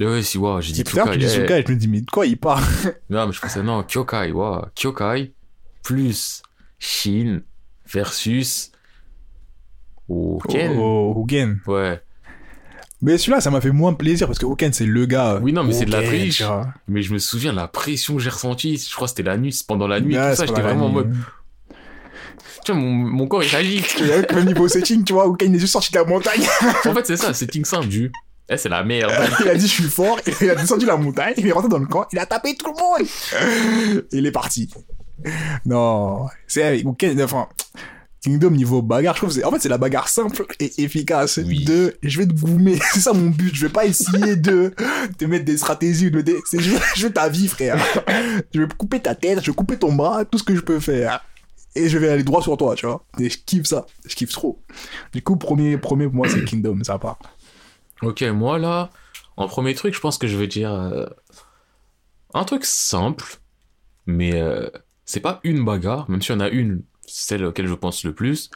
Ouais, 0.00 0.22
si, 0.24 0.38
ouais, 0.38 0.60
j'ai 0.60 0.72
dit 0.72 0.82
que 0.82 0.90
Tsukai. 0.90 1.12
tu 1.12 1.18
dis 1.18 1.24
eh. 1.26 1.28
Tsukai, 1.28 1.64
je 1.64 1.72
me 1.72 1.78
dis, 1.78 1.86
mais 1.86 2.00
de 2.00 2.10
quoi 2.10 2.26
il 2.26 2.36
parle? 2.36 2.64
Non, 3.10 3.28
mais 3.28 3.32
je 3.32 3.40
pensais 3.40 3.62
non, 3.62 3.84
Kyokai, 3.84 4.32
ouais. 4.32 4.58
Kyokai 4.74 5.32
plus 5.84 6.42
Shin 6.80 7.42
versus 7.86 8.72
Hoken. 10.08 10.72
Oh, 10.78 11.14
oh, 11.14 11.20
Hoken. 11.20 11.60
Ouais. 11.68 12.02
Mais 13.02 13.18
celui-là, 13.18 13.40
ça 13.40 13.52
m'a 13.52 13.60
fait 13.60 13.70
moins 13.70 13.94
plaisir 13.94 14.26
parce 14.26 14.40
que 14.40 14.46
Hoken, 14.46 14.72
c'est 14.72 14.84
le 14.84 15.06
gars. 15.06 15.38
Oui, 15.40 15.52
non, 15.52 15.62
mais 15.62 15.72
c'est 15.72 15.84
de 15.84 15.92
la 15.92 16.02
triche. 16.02 16.42
Mais 16.88 17.02
je 17.02 17.12
me 17.12 17.18
souviens 17.18 17.52
de 17.52 17.56
la 17.56 17.68
pression 17.68 18.16
que 18.16 18.20
j'ai 18.20 18.30
ressentie. 18.30 18.78
Je 18.78 18.92
crois 18.92 19.06
que 19.06 19.10
c'était 19.10 19.22
la 19.22 19.36
nuit, 19.36 19.56
pendant 19.68 19.86
la 19.86 20.00
nuit, 20.00 20.14
tout 20.14 20.34
ça. 20.34 20.44
J'étais 20.44 20.60
vraiment 20.60 20.86
en 20.86 20.88
mode. 20.88 21.14
Tu 22.64 22.72
vois, 22.72 22.80
mon, 22.80 22.90
mon 22.90 23.26
corps 23.26 23.42
il 23.42 23.48
vois, 23.48 24.34
Même 24.34 24.46
niveau 24.46 24.68
setting, 24.68 25.04
tu 25.04 25.12
vois, 25.12 25.26
Hoken 25.26 25.50
il 25.52 25.56
est 25.56 25.60
juste 25.60 25.72
sorti 25.72 25.92
de 25.92 25.98
la 25.98 26.04
montagne. 26.04 26.42
en 26.84 26.94
fait, 26.94 27.06
c'est 27.06 27.16
ça, 27.16 27.32
c'est 27.34 27.46
Ting 27.46 27.64
simple 27.64 27.88
du. 27.88 28.12
Eh, 28.50 28.56
c'est 28.56 28.68
la 28.70 28.82
merde. 28.82 29.12
il 29.40 29.48
a 29.48 29.54
dit, 29.54 29.66
je 29.66 29.72
suis 29.72 29.84
fort. 29.84 30.18
Il 30.40 30.50
a 30.50 30.54
descendu 30.54 30.86
la 30.86 30.96
montagne. 30.96 31.34
Il 31.36 31.46
est 31.46 31.52
rentré 31.52 31.68
dans 31.68 31.78
le 31.78 31.86
camp. 31.86 32.06
Il 32.12 32.18
a 32.18 32.26
tapé 32.26 32.54
tout 32.56 32.66
le 32.66 32.72
monde. 32.72 34.04
Et 34.12 34.16
il 34.18 34.26
est 34.26 34.32
parti. 34.32 34.70
Non. 35.66 36.26
C'est 36.46 36.62
avec 36.62 36.86
Hoken, 36.86 37.20
enfin. 37.22 37.48
Kingdom 38.20 38.50
niveau 38.50 38.82
bagarre, 38.82 39.14
je 39.14 39.20
trouve 39.20 39.30
c'est 39.32 39.44
en 39.44 39.52
fait 39.52 39.60
c'est 39.60 39.68
la 39.68 39.78
bagarre 39.78 40.08
simple 40.08 40.44
et 40.58 40.82
efficace 40.82 41.38
Oui. 41.38 41.64
de 41.64 41.94
je 42.02 42.18
vais 42.18 42.26
te 42.26 42.32
goumer, 42.32 42.76
c'est 42.92 42.98
ça 42.98 43.12
mon 43.12 43.30
but, 43.30 43.54
je 43.54 43.64
vais 43.66 43.72
pas 43.72 43.86
essayer 43.86 44.34
de 44.34 44.74
te 45.16 45.24
mettre 45.24 45.44
des 45.44 45.56
stratégies 45.56 46.08
ou 46.08 46.10
de 46.10 46.20
des- 46.22 46.36
je 46.52 46.70
veux, 46.70 46.78
je 46.96 47.06
veux 47.06 47.12
ta 47.12 47.28
vie 47.28 47.46
frère. 47.46 47.78
Je 48.52 48.60
vais 48.62 48.66
couper 48.76 48.98
ta 48.98 49.14
tête, 49.14 49.38
je 49.40 49.52
vais 49.52 49.54
couper 49.54 49.76
ton 49.76 49.92
bras, 49.92 50.24
tout 50.24 50.36
ce 50.36 50.42
que 50.42 50.52
je 50.56 50.60
peux 50.62 50.80
faire 50.80 51.24
et 51.74 51.88
je 51.88 51.98
vais 51.98 52.08
aller 52.08 52.24
droit 52.24 52.42
sur 52.42 52.56
toi, 52.56 52.74
tu 52.74 52.86
vois. 52.86 53.04
Et 53.18 53.30
je 53.30 53.38
kiffe 53.44 53.66
ça, 53.66 53.86
je 54.06 54.14
kiffe 54.14 54.32
trop. 54.32 54.62
Du 55.12 55.22
coup, 55.22 55.36
premier 55.36 55.78
premier 55.78 56.06
pour 56.06 56.14
moi 56.14 56.28
c'est 56.28 56.44
Kingdom, 56.44 56.78
ça 56.84 56.98
part. 56.98 57.18
Ok, 58.02 58.22
moi 58.22 58.58
là, 58.58 58.90
en 59.36 59.48
premier 59.48 59.74
truc, 59.74 59.94
je 59.94 60.00
pense 60.00 60.18
que 60.18 60.26
je 60.26 60.36
vais 60.36 60.46
dire 60.46 60.72
euh, 60.72 61.06
un 62.34 62.44
truc 62.44 62.64
simple, 62.64 63.38
mais 64.06 64.40
euh, 64.40 64.68
c'est 65.04 65.20
pas 65.20 65.40
une 65.44 65.64
bagarre, 65.64 66.08
même 66.10 66.22
si 66.22 66.32
on 66.32 66.40
a 66.40 66.48
une, 66.48 66.82
celle 67.06 67.44
auquel 67.44 67.66
je 67.66 67.74
pense 67.74 68.04
le 68.04 68.14
plus. 68.14 68.50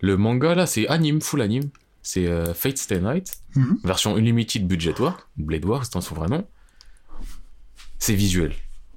Le 0.00 0.16
manga 0.16 0.54
là, 0.54 0.66
c'est 0.66 0.86
anime, 0.88 1.20
full 1.20 1.40
anime. 1.40 1.70
C'est 2.02 2.26
euh, 2.26 2.52
Fate 2.52 2.76
Stay 2.78 3.00
Night, 3.00 3.38
Mhm. 3.56 3.78
version 3.84 4.14
unlimited 4.16 4.66
budget 4.66 5.00
war, 5.00 5.28
Blade 5.36 5.64
War, 5.64 5.84
c'est 5.86 5.98
son 6.00 6.14
vrai 6.14 6.28
nom. 6.28 6.46
C'est 7.98 8.14
visuel. 8.14 8.52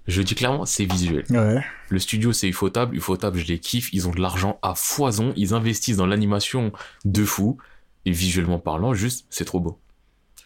Je 0.07 0.21
dis 0.21 0.35
clairement, 0.35 0.65
c'est 0.65 0.85
visuel. 0.85 1.25
Ouais. 1.29 1.61
Le 1.89 1.99
studio, 1.99 2.31
c'est 2.31 2.47
Ufotable. 2.47 2.95
Ufotable, 2.95 3.37
je 3.39 3.45
les 3.45 3.59
kiffe. 3.59 3.89
Ils 3.93 4.07
ont 4.07 4.11
de 4.11 4.21
l'argent 4.21 4.57
à 4.61 4.73
foison. 4.73 5.33
Ils 5.35 5.53
investissent 5.53 5.97
dans 5.97 6.05
l'animation 6.07 6.71
de 7.05 7.25
fou. 7.25 7.57
Et 8.05 8.11
visuellement 8.11 8.57
parlant, 8.59 8.93
juste, 8.93 9.25
c'est 9.29 9.43
trop 9.43 9.59
beau. 9.59 9.79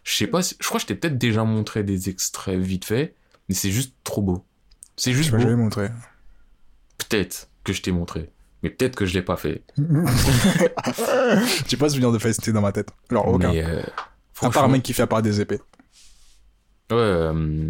Je 0.04 0.14
sais 0.16 0.26
pas, 0.26 0.42
si- 0.42 0.56
je 0.60 0.66
crois 0.68 0.80
que 0.80 0.82
je 0.82 0.88
t'ai 0.88 0.96
peut-être 0.96 1.20
déjà 1.20 1.44
montré 1.44 1.84
des 1.84 2.10
extraits 2.10 2.60
vite 2.60 2.86
fait, 2.86 3.14
mais 3.50 3.54
c'est 3.56 3.70
juste 3.70 3.94
trop 4.04 4.24
beau. 4.24 4.44
C'est 4.98 5.12
Je 5.12 5.18
juste 5.18 5.32
vais 5.32 5.46
beau. 5.46 5.56
montrer. 5.58 5.90
Peut-être 6.98 7.50
que 7.64 7.72
je 7.72 7.84
t'ai 7.84 7.92
montré. 7.92 8.32
Mais 8.64 8.72
peut-être 8.72 8.96
que 8.96 9.06
je 9.06 9.14
l'ai 9.14 9.22
pas 9.22 9.38
fait. 9.38 9.64
J'ai 11.68 11.78
pas 11.78 11.90
souvenir 11.90 12.12
de 12.12 12.18
Feisty 12.18 12.52
dans 12.52 12.62
ma 12.62 12.72
tête. 12.72 12.90
Alors, 13.12 13.28
aucun. 13.28 13.52
Mais, 13.52 13.64
euh, 13.64 13.82
à 14.42 14.50
part 14.50 14.64
un 14.64 14.68
mec 14.70 14.82
qui 14.84 14.94
fait 14.94 15.04
apparaître 15.04 15.28
des 15.28 15.40
épées. 15.42 15.60
Ouais, 16.90 16.98
euh, 16.98 17.70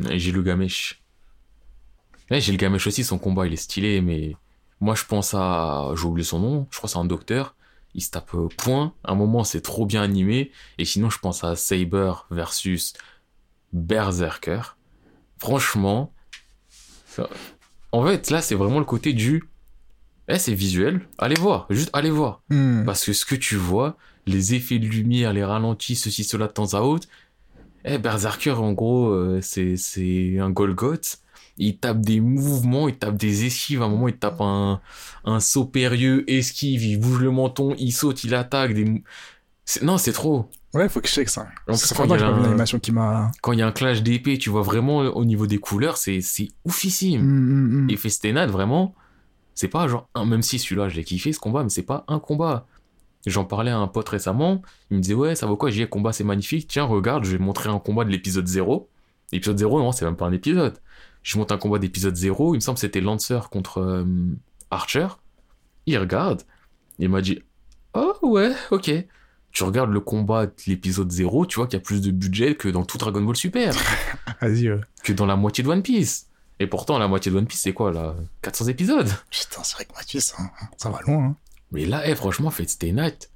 Gilgamesh. 2.32 2.38
Ouais, 2.38 2.42
Gilgamesh 2.42 2.88
aussi, 2.88 3.04
son 3.04 3.18
combat, 3.18 3.48
il 3.48 3.54
est 3.54 3.58
stylé, 3.58 4.02
mais 4.02 4.36
moi, 4.80 4.96
je 4.96 5.06
pense 5.06 5.34
à... 5.34 5.92
J'ai 5.96 6.06
oublié 6.06 6.26
son 6.26 6.40
nom, 6.40 6.68
je 6.72 6.78
crois 6.78 6.88
que 6.88 6.94
c'est 6.94 7.00
un 7.00 7.06
docteur. 7.06 7.56
Il 7.94 8.02
se 8.02 8.10
tape 8.10 8.34
euh, 8.36 8.48
point. 8.58 8.94
À 9.04 9.12
un 9.12 9.16
moment, 9.16 9.44
c'est 9.44 9.62
trop 9.62 9.86
bien 9.86 10.02
animé. 10.02 10.52
Et 10.78 10.86
sinon, 10.86 11.10
je 11.10 11.20
pense 11.20 11.44
à 11.44 11.56
Saber 11.56 12.14
versus 12.32 12.94
Berserker. 13.74 14.62
Franchement, 15.38 16.14
ça- 17.06 17.30
en 17.92 18.06
fait, 18.06 18.30
là, 18.30 18.42
c'est 18.42 18.56
vraiment 18.56 18.80
le 18.80 18.86
côté 18.86 19.14
du... 19.14 19.44
Eh, 20.28 20.40
c'est 20.40 20.54
visuel. 20.54 21.02
Allez 21.18 21.36
voir, 21.36 21.66
juste 21.70 21.90
allez 21.92 22.12
voir. 22.12 22.42
Hmm. 22.50 22.86
Parce 22.86 23.04
que 23.04 23.12
ce 23.12 23.26
que 23.26 23.36
tu 23.36 23.58
vois, 23.58 23.98
les 24.26 24.54
effets 24.54 24.80
de 24.80 24.86
lumière, 24.86 25.34
les 25.34 25.44
ralentis, 25.44 25.96
ceci, 25.96 26.24
cela 26.24 26.48
de 26.48 26.54
temps 26.54 26.74
à 26.74 26.82
autre. 26.82 27.08
Eh, 27.84 27.98
Berserker, 27.98 28.52
en 28.52 28.72
gros, 28.72 29.10
euh, 29.10 29.40
c'est, 29.42 29.76
c'est 29.76 30.40
un 30.40 30.50
Golgoth. 30.50 31.21
Il 31.62 31.78
tape 31.78 32.02
des 32.02 32.20
mouvements, 32.20 32.90
il 32.90 32.96
tape 32.98 33.16
des 33.18 33.46
esquives. 33.46 33.82
À 33.82 33.86
un 33.86 33.90
moment, 33.90 34.08
il 34.08 34.18
tape 34.18 34.42
un, 34.42 34.82
un 35.26 35.40
saut 35.40 35.66
périlleux, 35.66 36.30
esquive, 36.30 36.84
il 36.84 37.00
bouge 37.00 37.20
le 37.22 37.30
menton, 37.32 37.76
il 37.78 37.92
saute, 37.92 38.24
il 38.24 38.34
attaque. 38.34 38.74
Des... 38.74 39.04
Non, 39.84 39.98
c'est 39.98 40.12
trop. 40.12 40.50
Ouais, 40.74 40.90
faut 40.90 41.02
que 41.02 41.08
je 41.08 41.14
check 41.14 41.30
ça. 41.30 41.48
En 41.68 41.74
Ça 41.76 41.88
plus, 41.88 41.96
quand 41.96 42.06
il 42.06 42.16
y 42.16 42.20
j'ai 42.20 42.26
a 42.26 42.30
un- 42.30 42.44
animation 42.44 42.80
qui 42.80 42.92
m'a. 42.92 43.32
Quand 43.42 43.52
il 43.52 43.60
y 43.60 43.62
a 43.62 43.68
un 43.68 43.72
clash 43.72 44.02
d'épée, 44.02 44.38
tu 44.38 44.50
vois 44.50 44.64
vraiment 44.64 45.04
euh, 45.04 45.10
au 45.10 45.24
niveau 45.24 45.46
des 45.46 45.60
couleurs, 45.60 45.98
c'est, 45.98 46.22
c'est 46.22 46.48
oufissime. 46.66 47.22
Hmm, 47.22 47.86
hmm, 47.86 47.86
hmm. 47.86 47.90
Et 47.92 48.48
vraiment, 48.48 48.96
c'est 49.54 49.68
pas 49.68 49.88
genre 49.88 50.10
même 50.26 50.42
si 50.42 50.58
celui-là, 50.58 50.90
je 50.90 50.96
l'ai 50.96 51.04
kiffé 51.04 51.32
ce 51.32 51.40
combat, 51.40 51.64
mais 51.64 51.70
c'est 51.70 51.84
pas 51.84 52.06
un 52.08 52.20
combat. 52.20 52.66
J'en 53.28 53.46
parlais 53.46 53.70
à 53.70 53.78
un 53.78 53.88
pote 53.88 54.10
récemment, 54.10 54.64
il 54.90 54.98
me 54.98 55.02
disait, 55.02 55.14
ouais, 55.14 55.36
ça 55.36 55.46
vaut 55.46 55.56
quoi? 55.56 55.70
J'ai 55.70 55.88
combat, 55.88 56.12
c'est 56.12 56.24
magnifique. 56.24 56.68
Tiens, 56.68 56.86
regarde, 56.86 57.24
je 57.24 57.32
vais 57.34 57.38
montrer 57.38 57.70
un 57.70 57.78
combat 57.78 58.04
de 58.04 58.10
l'épisode 58.10 58.48
0. 58.48 58.90
L'épisode 59.32 59.60
0, 59.60 59.80
non, 59.80 59.92
c'est 59.92 60.06
même 60.06 60.16
pas 60.16 60.26
un 60.26 60.32
épisode. 60.32 60.80
Je 61.24 61.38
monte 61.38 61.52
un 61.52 61.58
combat 61.58 61.80
d'épisode 61.80 62.16
0, 62.16 62.56
il 62.56 62.58
me 62.58 62.62
semble 62.62 62.76
que 62.76 62.82
c'était 62.82 63.02
Lancer 63.02 63.40
contre 63.52 63.80
euh, 63.80 64.06
Archer. 64.72 65.08
Il 65.86 65.98
regarde, 65.98 66.44
il 67.00 67.10
m'a 67.10 67.22
dit, 67.22 67.40
oh 67.94 68.14
ouais, 68.24 68.52
ok. 68.72 68.92
Tu 69.52 69.64
regardes 69.64 69.92
le 69.92 70.00
combat 70.00 70.46
de 70.46 70.54
l'épisode 70.68 71.12
0, 71.12 71.46
tu 71.46 71.58
vois 71.58 71.68
qu'il 71.68 71.78
y 71.78 71.82
a 71.82 71.84
plus 71.84 72.02
de 72.02 72.10
budget 72.12 72.56
que 72.56 72.70
dans 72.70 72.86
tout 72.86 72.98
Dragon 72.98 73.22
Ball 73.22 73.36
Super 73.36 73.74
Vas-y, 74.42 74.68
euh. 74.68 74.80
que 75.04 75.12
dans 75.12 75.26
la 75.26 75.36
moitié 75.36 75.64
de 75.64 75.70
One 75.70 75.84
Piece. 75.84 76.28
Et 76.60 76.68
pourtant, 76.68 76.98
la 77.00 77.08
moitié 77.08 77.32
de 77.32 77.38
One 77.38 77.48
Piece, 77.48 77.62
c'est 77.62 77.74
quoi, 77.74 77.92
là 77.92 78.16
400 78.44 78.68
épisodes? 78.68 79.10
Putain, 79.30 79.64
c'est 79.64 79.76
vrai 79.76 79.86
que 79.86 79.94
Mathieu, 79.94 80.20
ça, 80.20 80.38
ça 80.78 80.90
va 80.90 81.02
loin. 81.02 81.26
Hein. 81.26 81.36
Mais 81.72 81.86
là, 81.86 82.08
eh, 82.08 82.16
franchement, 82.16 82.50
Fate 82.50 82.70
Stay 82.70 82.92
Night, 82.92 83.32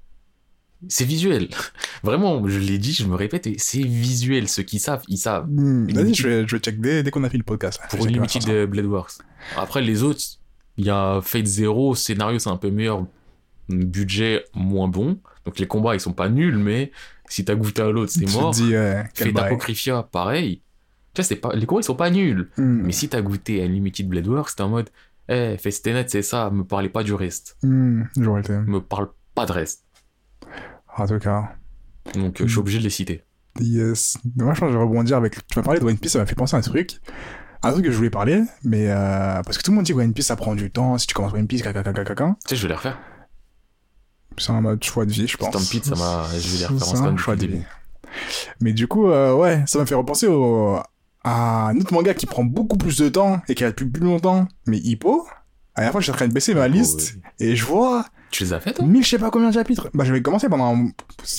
c'est 0.89 1.05
visuel. 1.05 1.49
Vraiment, 2.03 2.47
je 2.47 2.59
l'ai 2.59 2.77
dit, 2.77 2.93
je 2.93 3.05
me 3.05 3.15
répète, 3.15 3.47
c'est 3.57 3.81
visuel. 3.83 4.47
Ceux 4.47 4.63
qui 4.63 4.79
savent, 4.79 5.03
ils 5.07 5.17
savent. 5.17 5.47
Hmm, 5.49 5.87
Vas-y, 5.91 6.13
je 6.13 6.27
vais, 6.27 6.47
je 6.47 6.55
vais 6.55 6.61
check 6.61 6.79
dès, 6.79 7.03
dès 7.03 7.11
qu'on 7.11 7.23
a 7.23 7.29
fait 7.29 7.37
le 7.37 7.43
podcast. 7.43 7.79
Pour 7.89 8.05
Unlimited 8.05 8.45
de 8.45 8.65
Blade. 8.65 8.87
Après, 9.57 9.81
les 9.81 10.03
autres, 10.03 10.21
il 10.77 10.85
y 10.85 10.89
a 10.89 11.19
Fate 11.21 11.45
Zero, 11.45 11.95
scénario, 11.95 12.39
c'est 12.39 12.49
un 12.49 12.57
peu 12.57 12.69
meilleur, 12.71 13.05
budget 13.69 14.45
moins 14.53 14.87
bon. 14.87 15.19
Donc 15.45 15.59
les 15.59 15.67
combats, 15.67 15.95
ils 15.95 15.99
sont 15.99 16.13
pas 16.13 16.29
nuls, 16.29 16.57
mais 16.57 16.91
si 17.27 17.45
t'as 17.45 17.55
goûté 17.55 17.81
à 17.81 17.89
l'autre, 17.89 18.11
c'est 18.11 18.31
mort. 18.33 18.51
dis, 18.51 18.75
euh, 18.75 19.03
Fate 19.13 19.33
bail. 19.33 19.45
Apocryphia, 19.45 20.03
pareil. 20.03 20.61
Tu 21.13 21.21
vois, 21.21 21.23
c'est 21.23 21.35
pas, 21.37 21.53
les 21.55 21.65
combats, 21.65 21.81
ils 21.81 21.85
sont 21.85 21.95
pas 21.95 22.09
nuls. 22.09 22.49
Hmm, 22.57 22.81
Mais 22.83 22.91
si 22.91 23.07
t'as 23.07 23.21
goûté 23.21 23.61
à 23.61 23.65
Unlimited 23.65 24.07
Blade 24.07 24.27
Works, 24.27 24.55
t'es 24.55 24.63
en 24.63 24.69
mode, 24.69 24.89
eh, 25.29 25.57
Fate 25.57 25.71
Stay 25.73 25.93
Night, 25.93 26.09
c'est 26.09 26.21
ça, 26.21 26.49
me 26.49 26.63
parlez 26.63 26.89
pas 26.89 27.03
du 27.03 27.13
reste. 27.13 27.57
thème. 28.41 28.65
Me 28.67 28.79
parle 28.79 29.09
pas 29.33 29.45
de 29.45 29.51
reste. 29.51 29.84
En 30.97 31.07
tout 31.07 31.19
cas, 31.19 31.55
Donc, 32.13 32.39
euh, 32.41 32.45
je 32.45 32.51
suis 32.51 32.59
obligé 32.59 32.79
de 32.79 32.83
les 32.83 32.89
citer. 32.89 33.23
yes. 33.59 34.17
Moi, 34.35 34.53
je 34.53 34.59
pense 34.59 34.67
que 34.67 34.73
je 34.73 34.77
vais 34.77 34.83
rebondir 34.83 35.17
avec. 35.17 35.35
Tu 35.47 35.59
m'as 35.59 35.63
parlé 35.63 35.79
de 35.79 35.85
One 35.85 35.97
Piece, 35.97 36.13
ça 36.13 36.19
m'a 36.19 36.25
fait 36.25 36.35
penser 36.35 36.55
à 36.55 36.59
un 36.59 36.61
truc. 36.61 36.99
Un 37.63 37.71
truc 37.71 37.85
que 37.85 37.91
je 37.91 37.97
voulais 37.97 38.09
parler, 38.11 38.43
mais 38.63 38.89
euh, 38.89 39.41
parce 39.43 39.57
que 39.57 39.63
tout 39.63 39.71
le 39.71 39.75
monde 39.75 39.85
dit 39.85 39.93
que 39.93 39.97
One 39.97 40.13
Piece 40.13 40.27
ça 40.27 40.35
prend 40.35 40.55
du 40.55 40.69
temps. 40.71 40.97
Si 40.97 41.07
tu 41.07 41.13
commences 41.13 41.33
One 41.33 41.47
Piece, 41.47 41.63
caca, 41.63 41.83
caca, 41.83 42.03
caca. 42.05 42.35
Tu 42.45 42.49
sais, 42.49 42.55
je 42.55 42.61
vais 42.61 42.67
les 42.69 42.75
refaire. 42.75 42.97
C'est 44.37 44.51
un 44.51 44.61
mode 44.61 44.83
choix 44.83 45.05
de 45.05 45.11
vie, 45.11 45.27
je 45.27 45.37
pense. 45.37 45.49
Stampede, 45.49 45.85
ça 45.85 45.95
m'a, 45.95 46.27
je 46.37 46.47
vais 46.49 46.57
les 46.59 46.65
refaire 46.65 47.01
en 47.01 47.05
un 47.05 47.17
choix 47.17 47.35
de 47.35 47.47
vie. 47.47 47.61
Mais 48.61 48.73
du 48.73 48.87
coup, 48.87 49.09
euh, 49.09 49.33
ouais, 49.33 49.63
ça 49.65 49.79
m'a 49.79 49.85
fait 49.85 49.95
repenser 49.95 50.27
au, 50.27 50.77
à 51.23 51.67
un 51.69 51.77
autre 51.77 51.93
manga 51.93 52.13
qui 52.13 52.25
prend 52.25 52.43
beaucoup 52.43 52.77
plus 52.77 52.97
de 52.97 53.09
temps 53.09 53.41
et 53.47 53.55
qui 53.55 53.63
a 53.63 53.69
depuis 53.69 53.85
plus 53.85 54.03
longtemps, 54.03 54.47
mais 54.67 54.77
Hippo. 54.77 55.25
À 55.75 55.81
la 55.81 55.91
fois, 55.91 55.99
je 55.99 56.05
suis 56.05 56.11
en 56.11 56.15
train 56.15 56.27
de 56.27 56.33
baisser 56.33 56.53
ma 56.53 56.67
liste 56.67 57.15
ouais. 57.39 57.47
et 57.47 57.55
je 57.55 57.65
vois 57.65 58.05
Tu 58.31 58.43
les 58.43 58.53
as 58.53 58.59
fait, 58.59 58.73
toi? 58.73 58.85
1000 58.85 59.03
je 59.03 59.09
sais 59.09 59.17
pas 59.19 59.29
combien 59.29 59.49
de 59.49 59.53
chapitres. 59.53 59.89
Bah, 59.93 60.05
j'avais 60.05 60.21
commencé 60.21 60.47
pendant, 60.47 60.87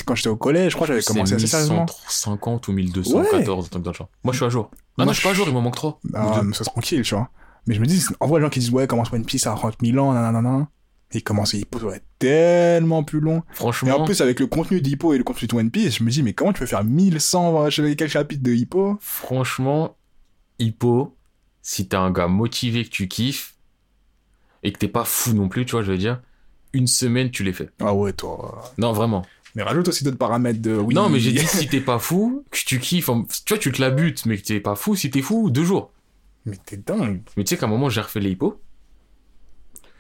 quand 0.05 0.15
j'étais 0.15 0.29
au 0.29 0.37
collège, 0.37 0.73
je 0.73 0.77
crois 0.77 0.87
que 0.87 0.93
j'avais 0.93 1.03
commencé 1.05 1.35
assez 1.35 1.47
sérieusement. 1.47 1.87
1150 1.87 2.69
ou 2.69 2.73
1214, 2.73 3.67
un 3.67 3.69
truc 3.69 3.83
dans 3.83 3.91
le 3.91 3.97
genre. 3.97 4.09
Moi, 4.25 4.33
je 4.33 4.39
suis 4.39 4.47
à 4.47 4.49
jour. 4.51 4.71
Ah 4.73 4.77
Moi, 4.99 5.07
non, 5.07 5.13
je 5.13 5.19
suis 5.19 5.25
pas 5.27 5.31
à 5.31 5.35
jour, 5.35 5.47
il 5.49 5.55
m'en 5.55 5.63
manque 5.63 5.77
3. 5.77 6.01
Ah, 6.15 6.43
mais 6.45 6.55
c'est 6.55 6.65
tranquille, 6.65 7.03
tu 7.03 7.15
vois. 7.15 7.31
Mais 7.67 7.75
je 7.75 7.81
me 7.81 7.87
dis, 7.87 8.05
en 8.21 8.27
vrai, 8.27 8.41
les 8.41 8.47
gens 8.47 8.51
qui 8.51 8.61
disent, 8.61 8.71
ouais, 8.71 8.87
commence 8.87 9.13
One 9.13 9.25
Piece, 9.25 9.43
ça 9.43 9.53
prend 9.53 9.71
000 9.83 9.99
ans, 9.99 10.13
nanana. 10.13 10.69
Et 11.13 11.21
commencer 11.21 11.59
Hippo, 11.59 11.79
ça 11.79 11.87
va 11.87 11.97
être 11.97 12.07
tellement 12.19 13.05
plus 13.05 13.21
long. 13.21 13.39
Et 13.39 13.55
Franchement, 13.55 14.01
en 14.01 14.05
plus, 14.05 14.21
avec 14.21 14.41
le 14.41 14.49
contenu 14.49 14.81
d'Hippo 14.81 15.13
et 15.15 15.19
le 15.19 15.25
contenu 15.25 15.47
de 15.49 15.55
One 15.55 15.71
Piece, 15.71 15.99
je 15.99 16.05
me 16.05 16.11
dis, 16.11 16.23
mais 16.23 16.33
comment 16.33 16.53
tu 16.53 16.61
peux 16.61 16.67
faire 16.67 16.85
1100, 16.85 17.71
je 17.71 17.77
sais 17.77 17.89
pas 17.89 17.95
quel 17.95 18.09
chapitre 18.09 18.43
de 18.43 18.53
Hippo? 18.53 18.99
franchement, 19.01 19.97
Hippo, 20.59 21.17
si 21.63 21.87
t'es 21.89 21.97
un 21.97 22.11
gars 22.11 22.27
motivé 22.29 22.85
que 22.85 22.91
tu 22.91 23.09
kiffes, 23.09 23.56
et 24.63 24.73
que 24.73 24.79
t'es 24.79 24.89
pas 24.89 25.05
fou 25.05 25.33
non 25.33 25.49
plus, 25.49 25.65
tu 25.67 25.73
vois, 25.73 25.83
je 25.83 25.93
veux 25.93 25.99
dire, 25.99 26.21
une 26.73 26.87
semaine, 26.87 27.31
tu 27.31 27.43
les 27.45 27.53
fais. 27.53 27.71
Ah 27.81 27.95
ouais, 27.95 28.13
toi. 28.13 28.73
Non, 28.79 28.93
vraiment. 28.93 29.25
Mais 29.55 29.63
rajoute 29.63 29.89
aussi 29.89 30.05
d'autres 30.05 30.19
paramètres 30.19 30.61
de 30.61 30.77
oui. 30.77 30.95
Non, 30.95 31.09
mais 31.09 31.19
j'ai 31.21 31.33
dit 31.39 31.47
si 31.47 31.69
t'es 31.69 31.81
pas 31.81 31.99
fou, 31.99 32.45
que 32.51 32.59
tu 32.59 32.79
kiffes, 32.79 33.09
en- 33.09 33.23
tu 33.25 33.43
vois, 33.49 33.59
tu 33.59 33.73
te 33.73 33.81
la 33.81 33.91
butes, 33.91 34.27
mais 34.27 34.37
que 34.37 34.43
t'es 34.43 34.61
pas 34.61 34.75
fou, 34.75 34.95
si 34.97 35.11
t'es 35.11 35.23
fou, 35.23 35.51
deux 35.51 35.65
jours. 35.65 35.93
Mais 36.45 36.57
t'es 36.65 36.77
dingue. 36.77 37.23
Mais 37.37 37.45
tu 37.45 37.51
sais 37.51 37.57
qu'à 37.59 37.67
un 37.67 37.69
moment, 37.71 37.89
j'ai 37.89 38.01
refait 38.01 38.21
les 38.21 38.31
hippos. 38.31 38.61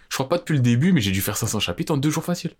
Je 0.08 0.14
crois 0.14 0.28
pas 0.28 0.38
depuis 0.38 0.54
le 0.54 0.60
début, 0.60 0.92
mais 0.92 1.00
j'ai 1.00 1.10
dû 1.10 1.20
faire 1.20 1.36
500 1.36 1.58
chapitres 1.60 1.92
en 1.92 1.96
deux 1.96 2.10
jours 2.10 2.24
facile. 2.24 2.52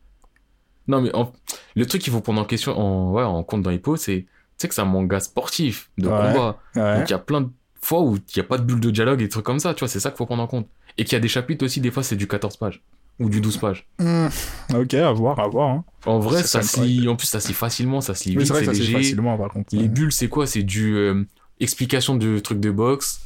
Non, 0.89 1.01
mais 1.01 1.15
en- 1.15 1.33
le 1.75 1.87
truc 1.87 2.03
qu'il 2.03 2.13
faut 2.13 2.21
prendre 2.21 2.41
en 2.41 2.45
question, 2.45 2.79
en, 2.79 3.13
ouais, 3.13 3.23
en 3.23 3.43
compte 3.43 3.63
dans 3.63 3.71
Hippo, 3.71 3.97
c'est, 3.97 4.23
tu 4.23 4.29
sais 4.59 4.69
que 4.69 4.75
c'est 4.75 4.81
un 4.81 4.85
manga 4.87 5.21
sportif, 5.21 5.91
de 5.99 6.09
Ouais. 6.09 6.33
combat. 6.33 6.59
Ouais. 6.75 6.99
Donc 6.99 7.09
il 7.09 7.13
y 7.13 7.15
a 7.15 7.19
plein 7.19 7.43
de 7.43 7.49
fois 7.81 8.03
où 8.03 8.17
il 8.17 8.37
y 8.37 8.41
a 8.41 8.45
pas 8.45 8.59
de 8.59 8.65
bulle 8.65 8.81
de 8.81 8.91
dialogue 8.91 9.21
et 9.21 9.25
des 9.25 9.29
trucs 9.29 9.45
comme 9.45 9.59
ça, 9.59 9.75
tu 9.75 9.81
vois, 9.81 9.89
c'est 9.89 10.01
ça 10.01 10.11
qu'il 10.11 10.17
faut 10.19 10.27
prendre 10.27 10.43
en 10.43 10.47
compte. 10.49 10.69
Et 10.99 11.05
qu'il 11.05 11.13
y 11.13 11.17
a 11.17 11.21
des 11.21 11.29
chapitres 11.29 11.65
aussi, 11.65 11.81
des 11.81 11.91
fois, 11.91 12.03
c'est 12.03 12.17
du 12.17 12.27
14 12.27 12.57
pages. 12.57 12.83
Ou 13.19 13.31
du 13.31 13.41
12 13.41 13.57
pages. 13.59 13.87
Hmm. 13.99 14.27
Ok, 14.75 14.95
à 14.95 15.11
voir, 15.13 15.39
à 15.41 15.49
voir. 15.49 15.71
Hein. 15.71 15.85
En 16.05 16.19
vrai, 16.19 16.43
ça 16.43 16.61
ça, 16.61 16.63
se 16.63 16.81
lit, 16.83 17.09
en 17.09 17.17
plus, 17.17 17.27
ça 17.27 17.41
se 17.41 17.49
lit 17.49 17.55
facilement, 17.55 18.01
ça 18.03 18.15
se 18.15 18.29
lit 18.29 18.37
vite, 18.37 18.47
c'est 18.47 18.67
léger. 18.73 18.93
facilement, 18.93 19.39
par 19.39 19.51
contre. 19.51 19.75
Les 19.75 19.89
bulles, 19.89 20.13
c'est 20.13 20.29
quoi? 20.29 20.47
C'est 20.47 20.63
du 20.63 20.95
euh, 20.97 21.25
explication 21.59 22.15
de 22.17 22.39
trucs 22.39 22.61
de 22.61 22.71
boxe, 22.71 23.21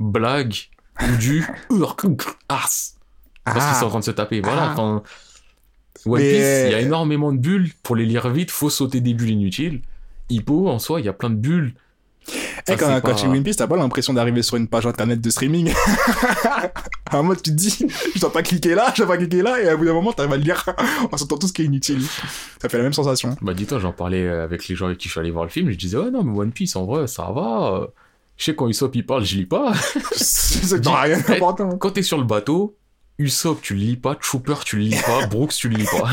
blague, 0.00 0.54
ou 1.00 1.16
du 1.18 1.44
ars. 2.48 2.68
Parce 3.44 3.66
qu'ils 3.66 3.76
sont 3.76 3.86
en 3.86 3.90
train 3.90 4.00
de 4.00 4.04
se 4.04 4.10
taper. 4.10 4.40
Voilà. 4.40 4.70
Ah. 4.70 4.74
Quand... 4.74 5.02
One 6.04 6.20
Mais- 6.20 6.30
Piece, 6.30 6.66
il 6.66 6.72
y 6.72 6.74
a 6.74 6.80
énormément 6.80 7.32
de 7.32 7.38
bulles. 7.38 7.70
Pour 7.84 7.94
les 7.94 8.06
lire 8.06 8.28
vite, 8.28 8.50
faut 8.50 8.70
sauter 8.70 9.00
des 9.00 9.14
bulles 9.14 9.30
inutiles. 9.30 9.82
Hippo, 10.30 10.68
en 10.68 10.78
soi, 10.80 11.00
il 11.00 11.06
y 11.06 11.08
a 11.08 11.12
plein 11.12 11.30
de 11.30 11.36
bulles. 11.36 11.74
Eh, 12.28 12.32
Ça, 12.66 12.76
quand, 12.76 12.86
c'est 12.86 13.00
quand 13.02 13.08
pas- 13.08 13.14
tu 13.14 13.26
One 13.26 13.42
Piece, 13.42 13.56
t'as 13.56 13.66
pas 13.66 13.76
l'impression 13.76 14.12
d'arriver 14.12 14.42
sur 14.42 14.56
une 14.56 14.68
page 14.68 14.86
internet 14.86 15.20
de 15.20 15.30
streaming. 15.30 15.72
à 16.44 16.70
un 17.12 17.16
moment, 17.22 17.34
tu 17.34 17.42
te 17.42 17.50
dis, 17.50 17.86
je 18.14 18.20
dois 18.20 18.32
pas 18.32 18.42
cliquer 18.42 18.74
là, 18.74 18.92
je 18.94 19.02
dois 19.02 19.08
pas 19.12 19.16
cliquer 19.18 19.42
là, 19.42 19.60
et 19.60 19.68
à 19.68 19.76
bout 19.76 19.84
d'un 19.84 19.92
moment, 19.92 20.12
t'arrives 20.12 20.32
à 20.32 20.36
le 20.36 20.42
lire 20.44 20.64
en 21.12 21.16
sortant 21.16 21.36
tout 21.38 21.48
ce 21.48 21.52
qui 21.52 21.62
est 21.62 21.66
inutile. 21.66 22.02
Ça 22.60 22.68
fait 22.68 22.76
la 22.78 22.84
même 22.84 22.92
sensation. 22.92 23.36
Bah, 23.42 23.54
dis-toi, 23.54 23.78
j'en 23.80 23.92
parlais 23.92 24.28
avec 24.28 24.68
les 24.68 24.76
gens 24.76 24.86
avec 24.86 24.98
qui 24.98 25.08
je 25.08 25.12
suis 25.12 25.20
allé 25.20 25.30
voir 25.30 25.44
le 25.44 25.50
film. 25.50 25.70
Je 25.70 25.76
disais, 25.76 25.96
ouais, 25.96 26.10
non, 26.10 26.22
mais 26.22 26.38
One 26.38 26.52
Piece, 26.52 26.76
en 26.76 26.84
vrai, 26.84 27.06
ça 27.08 27.30
va. 27.34 27.72
euh, 27.82 27.86
Je 28.36 28.44
sais 28.44 28.54
quand 28.54 28.68
Usopp 28.68 28.94
il 28.94 29.04
parle, 29.04 29.24
je 29.24 29.36
lis 29.36 29.46
pas. 29.46 29.72
C'est 30.12 30.86
rien 30.86 31.18
Eh, 31.18 31.32
d'important. 31.32 31.76
Quand 31.78 31.90
t'es 31.90 32.02
sur 32.02 32.18
le 32.18 32.24
bateau, 32.24 32.76
Usopp, 33.18 33.60
tu 33.60 33.74
le 33.74 33.80
lis 33.80 33.96
pas. 33.96 34.14
Trooper, 34.14 34.54
tu 34.64 34.76
le 34.76 34.82
lis 34.84 35.00
pas. 35.04 35.26
Brooks, 35.30 35.52
tu 35.54 35.68
le 35.68 35.76
lis 35.76 35.86
pas. 35.86 36.10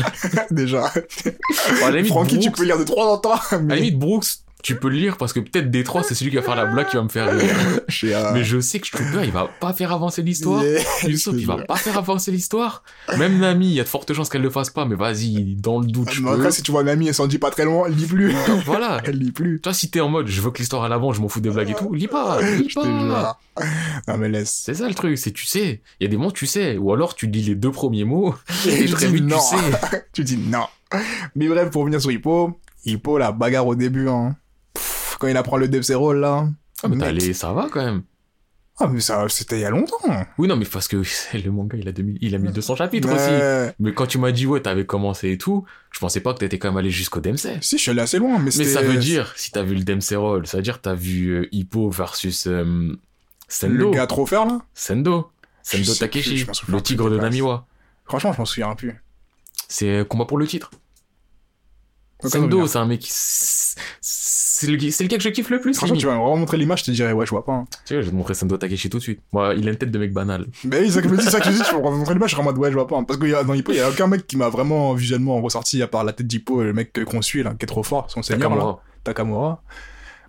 Déjà. 0.50 0.86
À 0.86 1.90
la 1.90 1.96
limite, 1.96 2.08
Francky, 2.08 2.38
tu 2.40 2.50
peux 2.50 2.64
lire 2.64 2.78
de 2.78 2.84
temps 2.84 2.98
en 3.12 3.18
temps. 3.18 3.34
À 3.34 3.40
la 3.52 3.58
Mais... 3.60 3.76
limite, 3.76 3.98
Brooks, 3.98 4.26
tu 4.62 4.76
peux 4.76 4.88
le 4.88 4.96
lire 4.96 5.16
parce 5.16 5.32
que 5.32 5.40
peut-être 5.40 5.70
des 5.70 5.84
trois, 5.84 6.02
c'est 6.02 6.14
celui 6.14 6.30
qui 6.30 6.36
va 6.36 6.42
faire 6.42 6.56
la 6.56 6.66
blague 6.66 6.88
qui 6.88 6.96
va 6.96 7.02
me 7.02 7.08
faire 7.08 7.32
rire. 7.32 7.54
Mais 8.34 8.44
je 8.44 8.60
sais 8.60 8.80
que 8.80 8.88
Trooper, 8.90 9.24
il 9.24 9.30
va 9.32 9.48
pas 9.60 9.72
faire 9.72 9.92
avancer 9.92 10.22
l'histoire. 10.22 10.62
Usopp, 11.06 11.36
il 11.38 11.46
va 11.46 11.56
pas 11.58 11.76
faire 11.76 11.96
avancer 11.98 12.30
l'histoire. 12.30 12.82
Même 13.18 13.38
Nami, 13.38 13.68
il 13.68 13.74
y 13.74 13.80
a 13.80 13.84
de 13.84 13.88
fortes 13.88 14.12
chances 14.12 14.28
qu'elle 14.28 14.42
le 14.42 14.50
fasse 14.50 14.70
pas, 14.70 14.84
mais 14.84 14.94
vas-y, 14.94 15.56
dans 15.56 15.80
le 15.80 15.86
doute, 15.86 16.10
je 16.12 16.22
Mais 16.22 16.30
peux. 16.32 16.42
cas, 16.42 16.50
si 16.50 16.62
tu 16.62 16.70
vois 16.70 16.82
Nami 16.82 17.08
et 17.08 17.12
s'en 17.12 17.26
dit 17.26 17.38
pas 17.38 17.50
très 17.50 17.64
loin, 17.64 17.88
lis 17.88 18.06
plus. 18.06 18.32
Donc, 18.32 18.64
voilà. 18.64 19.00
Elle 19.04 19.18
lit 19.18 19.32
plus. 19.32 19.60
Toi, 19.60 19.72
si 19.72 19.90
t'es 19.90 20.00
en 20.00 20.08
mode, 20.08 20.26
je 20.26 20.40
veux 20.40 20.50
que 20.50 20.58
l'histoire 20.58 20.84
à 20.84 20.88
l'avant, 20.88 21.12
je 21.12 21.20
m'en 21.20 21.28
fous 21.28 21.40
des 21.40 21.50
blagues 21.50 21.70
et 21.70 21.74
tout, 21.74 21.92
lis 21.94 22.08
pas, 22.08 22.40
lis 22.42 22.68
Je 22.68 22.74
pas. 22.74 23.38
Non, 24.08 24.16
mais 24.18 24.28
laisse. 24.28 24.62
C'est 24.64 24.74
ça 24.74 24.88
le 24.88 24.94
truc, 24.94 25.18
c'est 25.18 25.32
tu 25.32 25.46
sais. 25.46 25.80
Il 26.00 26.04
y 26.04 26.06
a 26.06 26.08
des 26.08 26.16
moments, 26.16 26.30
tu 26.30 26.46
sais. 26.46 26.76
Ou 26.76 26.92
alors, 26.92 27.14
tu 27.14 27.26
lis 27.26 27.42
les 27.42 27.54
deux 27.54 27.70
premiers 27.70 28.04
mots, 28.04 28.34
et 28.66 28.86
je 28.86 28.92
très 28.92 29.06
dis 29.08 29.14
vite, 29.14 29.24
non. 29.24 29.38
tu 29.38 29.56
sais. 29.56 30.04
tu 30.12 30.24
dis 30.24 30.36
non. 30.36 30.66
Mais 31.34 31.46
bref, 31.48 31.70
pour 31.70 31.82
revenir 31.82 32.00
sur 32.00 32.10
Hippo, 32.10 32.58
Hippo, 32.84 33.18
la 33.18 33.32
bagarre 33.32 33.66
au 33.66 33.74
début, 33.74 34.08
hein. 34.08 34.36
Quand 35.20 35.28
il 35.28 35.36
apprend 35.36 35.56
le 35.58 35.68
Dev 35.68 35.82
Zero, 35.82 36.12
là. 36.12 36.48
Ah, 36.82 36.88
mais 36.88 36.96
t'as 36.98 37.12
mec. 37.12 37.22
les- 37.22 37.32
ça 37.34 37.52
va 37.52 37.68
quand 37.70 37.84
même. 37.84 38.02
Ah, 38.82 38.88
mais 38.88 39.00
ça, 39.00 39.26
c'était 39.28 39.58
il 39.58 39.60
y 39.60 39.64
a 39.66 39.70
longtemps. 39.70 39.96
Oui, 40.38 40.48
non, 40.48 40.56
mais 40.56 40.64
parce 40.64 40.88
que 40.88 40.96
le 41.34 41.50
manga, 41.50 41.76
il 41.76 41.86
a, 41.86 41.92
2000 41.92 42.16
il 42.22 42.34
a 42.34 42.38
1200 42.38 42.76
chapitres 42.76 43.10
aussi. 43.12 43.74
Mais 43.78 43.92
quand 43.92 44.06
tu 44.06 44.16
m'as 44.16 44.32
dit, 44.32 44.46
ouais, 44.46 44.60
t'avais 44.62 44.86
commencé 44.86 45.30
et 45.32 45.36
tout, 45.38 45.64
je 45.92 45.98
pensais 46.00 46.20
pas 46.20 46.32
que 46.32 46.38
t'étais 46.38 46.58
quand 46.58 46.68
même 46.68 46.78
allé 46.78 46.90
jusqu'au 46.90 47.20
Dempsey. 47.20 47.58
Si, 47.60 47.76
je 47.76 47.82
suis 47.82 47.90
allé 47.90 48.00
assez 48.00 48.18
loin, 48.18 48.38
mais 48.38 48.50
Mais 48.56 48.64
ça 48.64 48.80
veut 48.80 48.96
dire, 48.96 49.34
si 49.36 49.50
t'as 49.52 49.62
vu 49.62 49.74
le 49.74 49.84
Dempsey 49.84 50.16
Roll, 50.16 50.46
ça 50.46 50.56
veut 50.56 50.62
dire 50.62 50.78
que 50.78 50.82
t'as 50.82 50.94
vu 50.94 51.28
euh, 51.28 51.48
Hippo 51.52 51.90
versus 51.90 52.46
euh, 52.46 52.64
Le 52.64 52.98
Sendo. 53.48 53.90
gars 53.90 54.06
trop 54.06 54.24
faire, 54.24 54.46
là 54.46 54.60
Sendo. 54.72 55.30
Sendo 55.62 55.84
plus, 55.84 55.98
Takeshi, 55.98 56.46
le 56.68 56.80
tigre 56.80 57.10
de. 57.10 57.18
Namiwa. 57.18 57.66
Franchement, 58.06 58.32
je 58.32 58.38
m'en 58.38 58.46
souviens 58.46 58.74
plus. 58.74 58.94
C'est 59.68 59.90
euh, 59.90 60.04
combat 60.04 60.24
pour 60.24 60.38
le 60.38 60.46
titre. 60.46 60.70
Sendo, 62.28 62.66
c'est 62.66 62.78
un 62.78 62.86
mec. 62.86 63.06
C'est 63.10 64.66
le, 64.66 64.72
le 64.76 65.06
gars 65.06 65.16
que 65.16 65.22
je 65.22 65.28
kiffe 65.30 65.48
le 65.50 65.60
plus. 65.60 65.74
Franchement, 65.74 65.96
tu 65.96 66.06
vas 66.06 66.14
me 66.16 66.20
remontrer 66.20 66.56
l'image, 66.58 66.80
je 66.80 66.84
te 66.86 66.90
dirais, 66.90 67.12
ouais, 67.12 67.24
je 67.24 67.30
vois 67.30 67.44
pas. 67.44 67.52
hein. 67.52 67.64
Tu 67.86 67.94
vois, 67.94 68.02
je 68.02 68.06
vais 68.06 68.12
te 68.12 68.16
montrer 68.16 68.34
Sendo 68.34 68.56
Takeshi 68.56 68.90
tout 68.90 68.98
de 68.98 69.02
suite. 69.02 69.20
Moi, 69.32 69.54
il 69.56 69.66
a 69.66 69.70
une 69.70 69.78
tête 69.78 69.90
de 69.90 69.98
mec 69.98 70.12
banal. 70.12 70.46
Mais 70.64 70.80
oui, 70.80 70.86
c'est 70.88 70.92
ça 70.96 71.02
que 71.02 71.08
je 71.08 71.12
me 71.14 71.18
dis, 71.18 71.24
c'est 71.24 71.30
ça 71.30 71.40
que 71.40 71.46
je 71.46 71.50
dis, 71.52 71.62
tu 71.62 71.72
vas 71.74 71.80
me 71.80 71.86
remontrer 71.86 72.14
l'image, 72.14 72.30
je 72.30 72.34
serais 72.36 72.42
en 72.42 72.44
mode, 72.44 72.58
ouais, 72.58 72.68
je 72.70 72.74
vois 72.74 72.86
pas. 72.86 72.96
hein. 72.96 73.04
Parce 73.04 73.18
que 73.18 73.26
y 73.26 73.34
a- 73.34 73.42
dans 73.44 73.54
Hippo, 73.54 73.72
il 73.72 73.78
y 73.78 73.80
a 73.80 73.88
aucun 73.88 74.06
mec 74.06 74.26
qui 74.26 74.36
m'a 74.36 74.48
vraiment 74.50 74.92
visuellement 74.94 75.40
ressorti, 75.40 75.82
à 75.82 75.86
part 75.88 76.04
la 76.04 76.12
tête 76.12 76.26
d'Hippo, 76.26 76.62
le 76.62 76.72
mec 76.72 76.98
qu'on 77.04 77.22
suit, 77.22 77.42
là, 77.42 77.54
qui 77.58 77.64
est 77.64 77.66
trop 77.66 77.82
fort, 77.82 78.10
son 78.10 78.22
seigneur, 78.22 78.50
là, 78.50 78.56
Takamura. 78.56 78.82
Takamura. 79.04 79.62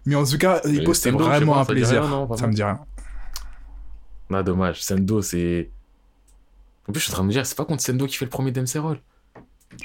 Mais 0.06 0.16
en 0.16 0.24
tout 0.24 0.38
cas, 0.38 0.62
Hippo, 0.66 0.94
c'était 0.94 1.12
vraiment 1.12 1.54
pas, 1.54 1.60
un 1.60 1.64
dit 1.64 1.72
plaisir. 1.72 2.02
rien, 2.04 2.10
non, 2.10 2.38
ça 2.38 2.48
me 2.48 2.54
dit 2.54 2.64
rien. 2.64 2.80
Ah, 4.34 4.44
dommage. 4.44 4.82
Sendo, 4.82 5.22
c'est... 5.22 5.70
En 6.88 6.94
plus, 6.94 7.02
je 7.02 7.06
suis 7.06 7.12
en 7.12 7.16
train 7.16 7.24
de 7.24 7.28
me 7.28 7.34
dire, 7.34 7.46
c'est 7.46 7.58
pas 7.58 7.66
contre 7.66 7.84
Sendo 7.84 8.08
qui 8.08 8.16
fait 8.16 8.26
le 8.26 8.30
premier 8.32 8.52
Dempsey 8.52 8.80
Roll. 8.80 9.00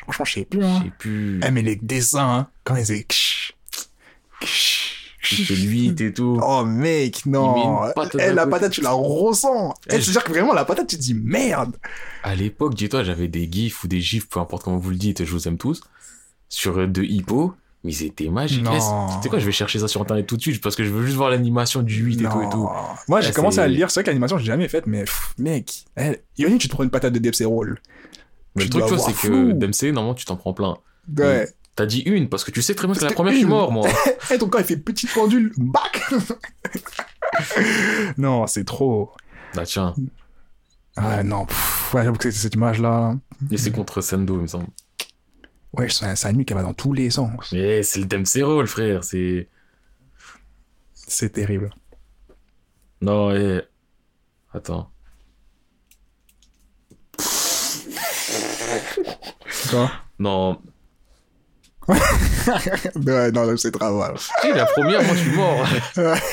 Franchement, 0.03 0.25
je 0.25 0.33
sais 0.33 0.45
plus, 0.45 0.65
hein. 0.65 0.79
Je 0.81 0.85
sais 0.85 0.93
plus. 0.99 1.41
Eh, 1.47 1.51
mais 1.51 1.63
les 1.63 1.77
dessins, 1.77 2.29
hein, 2.39 2.49
quand 2.65 2.77
ils 2.77 2.93
étaient... 2.93 3.07
Il 5.33 5.45
fait 5.45 5.57
8 5.57 6.01
et 6.03 6.13
tout. 6.13 6.39
Oh 6.41 6.65
mec, 6.65 7.27
non. 7.27 7.81
patate 7.97 8.21
Eh, 8.25 8.33
la 8.33 8.47
patate, 8.47 8.71
tu 8.73 8.81
la 8.81 8.93
ressens. 8.93 9.75
Eh, 9.91 9.97
Eh, 9.97 10.01
c'est-à-dire 10.01 10.23
que 10.23 10.31
vraiment, 10.31 10.53
la 10.55 10.65
patate, 10.65 10.87
tu 10.87 10.97
te 10.97 11.01
dis 11.03 11.15
merde. 11.15 11.75
À 12.23 12.37
l'époque, 12.37 12.75
dis-toi, 12.75 13.03
j'avais 13.03 13.27
des 13.27 13.51
gifs 13.51 13.83
ou 13.83 13.89
des 13.89 14.01
gifs, 14.01 14.29
peu 14.29 14.39
importe 14.39 14.63
comment 14.63 14.77
vous 14.79 14.91
le 14.91 14.97
dites, 14.97 15.25
je 15.25 15.31
vous 15.33 15.49
aime 15.49 15.59
tous, 15.59 15.81
sur 16.49 16.79
euh, 16.79 16.87
de 16.87 17.03
Hippo, 17.03 17.55
mais 17.83 17.93
ils 17.93 18.05
étaient 18.05 18.29
magiques. 18.29 18.63
Non. 18.63 18.73
Eh, 18.77 18.81
c'est- 18.81 19.17
Tu 19.17 19.23
sais 19.25 19.29
quoi, 19.31 19.39
je 19.41 19.47
vais 19.47 19.53
chercher 19.53 19.81
ça 19.81 19.89
sur 19.89 20.01
internet 20.01 20.29
tout 20.29 20.37
de 20.37 20.43
suite 20.43 20.63
parce 20.63 20.77
que 20.77 20.85
je 20.85 20.91
veux 20.91 21.05
juste 21.05 21.17
voir 21.17 21.31
l'animation 21.31 21.83
du 21.83 21.97
8 22.05 22.21
et 22.21 22.25
tout 22.29 22.43
et 22.43 22.49
tout. 22.49 22.69
Moi, 23.09 23.21
j'ai 23.21 23.33
commencé 23.33 23.59
à 23.59 23.67
lire. 23.67 23.91
C'est 23.91 23.99
vrai 24.01 24.05
que 24.05 24.11
l'animation, 24.11 24.39
j'ai 24.39 24.45
jamais 24.47 24.69
faite, 24.69 24.87
mais 24.87 25.01
pff, 25.03 25.35
mec, 25.39 25.87
imagine, 26.39 26.59
tu 26.59 26.69
te 26.69 26.73
prends 26.73 26.85
une 26.85 26.91
patate 26.91 27.13
de 27.13 27.19
Depsy 27.19 27.45
Roll. 27.45 27.81
Mais 28.57 28.65
Tu 28.65 28.79
le 28.79 28.85
truc, 28.85 28.99
vois, 28.99 28.99
c'est 28.99 29.13
que. 29.29 29.53
Dempsey, 29.53 29.93
normalement, 29.93 30.15
tu 30.15 30.25
t'en 30.25 30.37
prends 30.37 30.55
plein. 30.55 30.77
Ouais. 31.17 31.49
T'as 31.75 31.85
dit 31.87 32.01
une 32.01 32.29
parce 32.31 32.43
que 32.43 32.51
tu 32.51 32.63
sais 32.63 32.75
très 32.75 32.87
bien 32.87 32.95
que 32.95 33.01
Parce 33.01 33.11
la 33.11 33.15
première, 33.15 33.33
je 33.33 33.37
suis 33.39 33.45
une. 33.45 33.51
mort, 33.51 33.71
moi. 33.71 33.87
Eh, 34.33 34.39
ton 34.39 34.49
corps, 34.49 34.63
il 34.63 34.67
fait 34.67 34.79
petite 34.79 35.13
pendule. 35.13 35.53
Bac 35.59 36.03
Non, 38.17 38.47
c'est 38.47 38.65
trop. 38.65 39.13
bah 39.55 39.65
tiens, 39.67 39.95
Ah 40.97 41.23
non, 41.23 41.45
pff, 41.47 41.93
ouais, 41.95 42.05
j'avoue 42.05 42.17
que 42.17 42.31
c'est- 42.31 42.39
cette 42.39 42.55
image-là. 42.55 43.17
et 43.51 43.57
c'est 43.59 43.71
contre 43.73 44.01
Sendo, 44.01 44.37
il 44.37 44.43
me 44.43 44.47
semble. 44.47 44.69
Ouais, 45.75 45.89
c'est 45.91 46.17
sa 46.17 46.33
nuque, 46.33 46.51
elle 46.51 46.57
va 46.57 46.63
dans 46.63 46.73
tous 46.75 46.93
les 46.95 47.11
sens. 47.11 47.53
Mais 47.53 47.83
c'est 47.83 48.01
le 48.01 48.07
Dempsey 48.07 48.43
Roll, 48.43 48.67
frère, 48.67 49.05
c'est... 49.05 49.49
C'est 50.95 51.29
terrible. 51.31 51.71
Non, 53.03 53.31
et... 53.35 53.61
Attends. 54.55 54.91
Quoi 59.71 59.91
Non, 60.19 60.61
Ouais, 61.89 63.31
non, 63.33 63.57
c'est 63.57 63.71
tu 63.71 63.79
sais, 63.79 64.53
la 64.55 64.67
première, 64.67 65.03
moi, 65.05 65.15
je 65.15 65.21
suis 65.21 65.31
mort. 65.37 65.67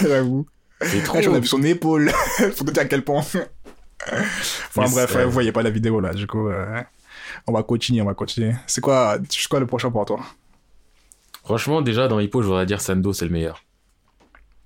J'avoue. 0.01 0.47
C'est 0.81 1.03
trop... 1.03 1.21
J'en 1.21 1.36
ai 1.36 1.39
vu 1.39 1.47
son 1.47 1.61
épaule. 1.63 2.09
Faut 2.55 2.65
te 2.65 2.71
dire 2.71 2.84
à 2.84 2.86
quel 2.86 3.03
point. 3.03 3.19
Enfin 3.19 3.45
bref, 4.89 5.15
ouais, 5.15 5.25
vous 5.25 5.31
voyez 5.31 5.51
pas 5.51 5.61
la 5.63 5.69
vidéo 5.69 5.99
là, 5.99 6.13
du 6.13 6.27
coup. 6.27 6.49
euh, 6.49 6.81
On 7.47 7.53
va 7.53 7.63
continuer, 7.63 8.01
on 8.01 8.05
va 8.05 8.13
continuer. 8.13 8.53
C'est 8.67 8.81
quoi, 8.81 9.17
quoi 9.49 9.59
le 9.59 9.67
prochain 9.67 9.91
pour 9.91 10.05
toi? 10.05 10.19
Franchement, 11.43 11.81
déjà, 11.81 12.07
dans 12.07 12.19
Hippo, 12.19 12.41
je 12.41 12.47
voudrais 12.47 12.65
dire 12.65 12.81
Sendo, 12.81 13.13
c'est 13.13 13.25
le 13.25 13.31
meilleur. 13.31 13.63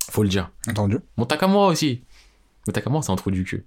Faut 0.10 0.24
le 0.24 0.30
dire. 0.30 0.52
Entendu. 0.70 1.00
Mon 1.18 1.26
Takamura 1.26 1.68
aussi. 1.68 2.04
Mais 2.66 2.74
Takamura, 2.74 3.04
c'est 3.04 3.12
un 3.12 3.16
trou 3.16 3.30
du 3.32 3.44
cul. 3.44 3.66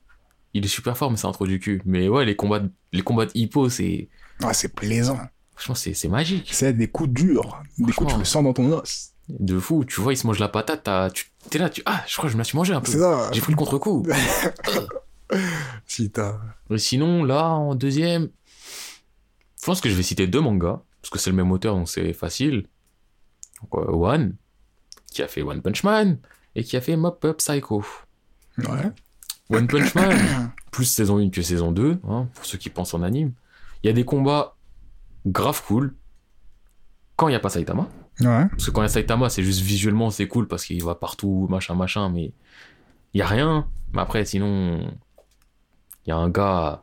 Il 0.55 0.65
est 0.65 0.69
super 0.69 0.97
fort, 0.97 1.11
mais 1.11 1.17
c'est 1.17 1.27
un 1.27 1.33
trou 1.33 1.47
du 1.47 1.61
cul. 1.61 1.83
Mais 1.85 2.09
ouais, 2.09 2.25
les 2.25 2.35
combats 2.35 2.61
de, 2.61 2.71
les 2.93 3.03
combats 3.03 3.27
de 3.27 3.33
Hippo, 3.35 3.69
c'est... 3.69 4.09
Ouais, 4.43 4.55
c'est 4.55 4.75
plaisant. 4.75 5.19
Franchement, 5.55 5.75
c'est 5.75 5.95
c'est 5.95 6.09
magique. 6.09 6.51
C'est 6.53 6.73
des 6.73 6.89
coups 6.89 7.11
durs. 7.11 7.63
Des 7.79 7.93
coups, 7.93 8.13
tu 8.13 8.19
le 8.19 8.25
sens 8.25 8.43
dans 8.43 8.53
ton 8.53 8.73
os. 8.73 9.13
De 9.29 9.59
fou. 9.59 9.85
Tu 9.85 10.01
vois, 10.01 10.13
il 10.13 10.17
se 10.17 10.27
mange 10.27 10.39
la 10.39 10.49
patate, 10.49 10.89
tu 11.13 11.31
t'es 11.51 11.59
là, 11.59 11.71
tu... 11.71 11.83
Ah, 11.87 12.03
je 12.07 12.17
crois 12.17 12.29
que 12.29 12.33
je 12.33 12.37
me 12.37 12.41
la 12.41 12.45
suis 12.45 12.57
mangé 12.57 12.73
un 12.73 12.81
peu. 12.81 12.91
C'est 12.91 12.99
ça. 12.99 13.31
J'ai 13.33 13.41
pris 13.41 13.53
le 13.53 13.57
contre-coup. 13.57 14.07
Si 15.87 16.11
t'as. 16.11 16.41
Mais 16.71 16.79
sinon, 16.79 17.23
là, 17.23 17.51
en 17.51 17.77
deuxième... 17.77 18.31
Je 19.61 19.65
pense 19.65 19.81
que 19.81 19.89
je 19.89 19.95
vais 19.95 20.03
citer 20.03 20.27
deux 20.27 20.41
mangas. 20.41 20.81
Parce 21.01 21.11
que 21.11 21.19
c'est 21.19 21.31
le 21.31 21.37
même 21.37 21.51
auteur, 21.53 21.77
donc 21.77 21.89
c'est 21.89 22.13
facile. 22.13 22.67
Donc, 23.61 23.83
euh, 23.83 23.93
One, 23.93 24.37
qui 25.11 25.23
a 25.23 25.29
fait 25.29 25.43
One 25.43 25.63
Punch 25.63 25.83
Man, 25.83 26.19
et 26.55 26.65
qui 26.65 26.77
a 26.77 26.81
fait 26.81 26.97
Mop 26.97 27.25
Up 27.25 27.39
Psycho. 27.39 27.85
Ouais. 28.59 28.93
One 29.51 29.67
Punch 29.67 29.95
Man, 29.95 30.53
plus 30.71 30.85
saison 30.85 31.19
1 31.19 31.31
que 31.31 31.43
saison 31.43 31.73
2, 31.73 32.01
hein, 32.09 32.29
pour 32.35 32.45
ceux 32.45 32.59
qui 32.59 32.71
pensent 32.71 32.95
en 32.95 33.03
anime. 33.03 33.33
Il 33.83 33.87
y 33.87 33.91
a 33.91 33.93
des 33.93 34.05
combats 34.05 34.57
grave 35.27 35.63
cool 35.67 35.95
quand 37.17 37.29
il 37.29 37.33
n'y 37.33 37.37
a 37.37 37.41
pas 37.41 37.51
Saitama. 37.51 37.89
Ouais. 38.21 38.47
Parce 38.51 38.67
que 38.67 38.71
quand 38.71 38.83
il 38.83 38.85
y 38.85 38.87
a 38.87 38.89
Saitama, 38.89 39.29
c'est 39.29 39.43
juste 39.43 39.61
visuellement, 39.61 40.11
c'est 40.11 40.29
cool 40.29 40.49
parce 40.49 40.65
qu'il 40.65 40.83
va 40.83 40.95
partout, 40.95 41.47
machin, 41.51 41.75
machin, 41.75 42.11
mais 42.11 42.33
il 43.15 43.19
n'y 43.19 43.23
a 43.23 43.27
rien. 43.27 43.67
Mais 43.93 44.03
après, 44.03 44.25
sinon, 44.25 44.91
il 46.07 46.11
y 46.11 46.13
a 46.13 46.17
un 46.17 46.29
gars, 46.29 46.83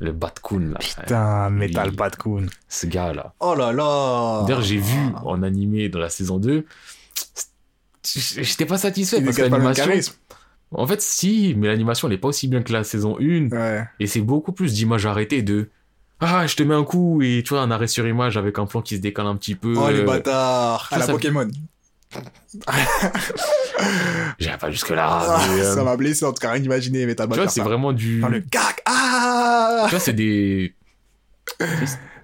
le 0.00 0.12
Batkun, 0.12 0.70
là. 0.70 0.78
Putain, 0.78 1.50
Metal 1.50 1.90
oui. 1.90 1.96
Patcoon. 1.96 2.46
Ce 2.68 2.86
gars-là. 2.86 3.34
Oh 3.40 3.54
là 3.54 3.72
là. 3.72 4.42
D'ailleurs, 4.46 4.62
j'ai 4.62 4.78
vu 4.78 5.12
en 5.24 5.42
animé 5.42 5.88
dans 5.88 5.98
la 5.98 6.08
saison 6.08 6.38
2, 6.38 6.66
j'étais 8.04 8.66
pas 8.66 8.78
satisfait 8.78 9.18
Il 9.18 9.24
parce 9.24 9.36
que 9.36 9.42
l'animation. 9.42 10.14
En 10.70 10.86
fait, 10.86 11.00
si, 11.00 11.54
mais 11.56 11.66
l'animation, 11.68 12.08
elle 12.08 12.14
est 12.14 12.18
pas 12.18 12.28
aussi 12.28 12.46
bien 12.48 12.62
que 12.62 12.72
la 12.72 12.84
saison 12.84 13.16
1. 13.20 13.48
Ouais. 13.50 13.84
Et 14.00 14.06
c'est 14.06 14.20
beaucoup 14.20 14.52
plus 14.52 14.74
d'images 14.74 15.06
arrêtées 15.06 15.42
de 15.42 15.70
Ah, 16.20 16.46
je 16.46 16.56
te 16.56 16.62
mets 16.62 16.74
un 16.74 16.84
coup 16.84 17.22
et 17.22 17.42
tu 17.44 17.50
vois, 17.54 17.62
un 17.62 17.70
arrêt 17.70 17.86
sur 17.86 18.06
image 18.06 18.36
avec 18.36 18.58
un 18.58 18.66
plan 18.66 18.82
qui 18.82 18.96
se 18.96 19.00
décale 19.00 19.26
un 19.26 19.36
petit 19.36 19.54
peu. 19.54 19.74
Oh 19.76 19.88
les 19.88 20.00
euh, 20.00 20.04
bâtards. 20.04 20.88
ça, 20.90 20.96
À 20.96 20.98
la 20.98 21.06
ça- 21.06 21.12
Pokémon. 21.12 21.48
J'irai 24.38 24.58
pas 24.58 24.70
jusque-là. 24.70 25.06
Ah, 25.10 25.44
mais, 25.50 25.60
euh, 25.60 25.74
Ça 25.74 25.84
m'a 25.84 25.96
blessé 25.96 26.24
en 26.24 26.32
tout 26.32 26.40
cas, 26.40 26.50
rien 26.52 26.60
d'imaginer 26.60 27.06
Metal 27.06 27.28
tu 27.28 27.34
vois, 27.36 27.48
c'est 27.48 27.60
vraiment 27.60 27.92
du. 27.92 28.20
Dans 28.20 28.28
le 28.28 28.38
gag. 28.40 28.62
Ah 28.86 29.84
Tu 29.86 29.90
vois, 29.90 30.00
c'est 30.00 30.12
des. 30.12 30.74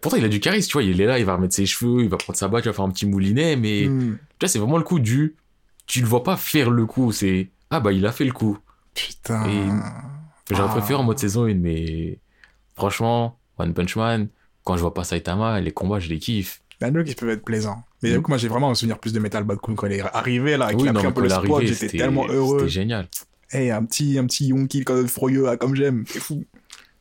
Pourtant, 0.01 0.19
il 0.19 0.25
a 0.25 0.29
du 0.29 0.39
charisme, 0.41 0.69
tu 0.69 0.73
vois, 0.75 0.83
il 0.83 1.01
est 1.01 1.07
là, 1.07 1.19
il 1.19 1.25
va 1.25 1.35
remettre 1.37 1.55
ses 1.55 1.65
cheveux, 1.67 2.03
il 2.03 2.09
va 2.11 2.19
prendre 2.19 2.39
sa 2.39 2.49
batte, 2.49 2.65
il 2.67 2.69
va 2.69 2.75
faire 2.75 2.85
un 2.85 2.91
petit 2.91 3.07
moulinet, 3.07 3.57
mais 3.57 3.87
Hmm. 3.87 4.17
tu 4.39 4.45
vois, 4.45 4.49
c'est 4.49 4.59
vraiment 4.59 4.77
le 4.77 4.85
coup 4.85 4.99
du. 4.99 5.35
Tu 5.87 6.01
le 6.01 6.07
vois 6.07 6.23
pas 6.23 6.37
faire 6.37 6.71
le 6.71 6.87
coup, 6.87 7.13
c'est. 7.13 7.49
Ah 7.75 7.81
bah, 7.81 7.93
il 7.93 8.07
a 8.07 8.13
fait 8.13 8.25
le 8.25 8.33
coup. 8.33 8.57
Putain. 8.95 9.45
Et- 9.49 9.69
J'aurais 10.55 10.69
Ah. 10.69 10.73
préféré 10.77 10.95
en 10.95 11.03
mode 11.03 11.19
saison 11.19 11.47
1, 11.47 11.55
mais 11.55 12.19
franchement, 12.77 13.39
One 13.59 13.75
Punch 13.75 13.97
Man, 13.97 14.29
quand 14.63 14.77
je 14.77 14.81
vois 14.83 14.95
pas 14.95 15.03
Saitama, 15.03 15.61
les 15.61 15.73
combats, 15.73 15.99
je 15.99 16.09
les 16.09 16.19
kiffe. 16.19 16.61
Il 16.81 16.87
y 16.87 16.91
en 16.91 16.95
a 16.95 17.03
qui 17.03 17.15
peuvent 17.15 17.31
être 17.31 17.45
plaisants. 17.45 17.83
Mais 18.03 18.11
Mm. 18.11 18.13
j'avoue 18.13 18.23
que 18.23 18.29
moi 18.31 18.39
j'ai 18.39 18.49
vraiment 18.49 18.71
un 18.71 18.75
souvenir 18.75 18.99
plus 18.99 19.13
de 19.13 19.19
Metal 19.19 19.43
Bad 19.43 19.59
Kun 19.61 19.75
quand 19.75 19.87
il 19.87 19.95
est 19.95 20.01
arrivé 20.01 20.57
là, 20.57 20.71
et 20.71 20.77
qu'il 20.77 20.83
Oui, 20.85 20.89
a 20.89 20.93
non, 20.93 21.01
pris 21.01 21.09
un 21.09 21.13
peu 21.13 21.23
le 21.23 21.29
spot, 21.31 21.65
j'étais 21.65 21.89
tellement 21.89 22.27
heureux. 22.29 22.59
c'était 22.61 22.71
génial. 22.71 23.09
Hey, 23.51 23.71
un 23.71 23.85
petit, 23.85 24.19
un 24.19 24.27
petit 24.27 24.47
Yonki 24.49 24.85
comme 24.85 25.09
Froyeux, 25.09 25.45
là, 25.47 25.57
comme 25.57 25.75
j'aime, 25.75 26.05
c'est 26.07 26.21
fou. 26.21 26.45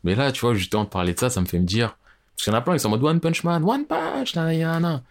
Mais 0.03 0.15
là, 0.15 0.31
tu 0.31 0.41
vois, 0.41 0.53
justement, 0.55 0.85
de 0.85 0.89
parler 0.89 1.13
de 1.13 1.19
ça, 1.19 1.29
ça 1.29 1.39
me 1.41 1.45
fait 1.45 1.59
me 1.59 1.65
dire. 1.65 1.97
Parce 2.35 2.45
qu'il 2.45 2.53
y 2.53 2.55
en 2.55 2.59
a 2.59 2.61
plein, 2.61 2.73
ils 2.75 2.79
sont 2.79 2.87
en 2.87 2.91
mode 2.91 3.03
One 3.03 3.19
Punch 3.19 3.43
Man, 3.43 3.63
One 3.63 3.85
Punch, 3.85 4.35
nan, 4.35 4.57
nan, 4.57 4.81
nan. 4.81 5.01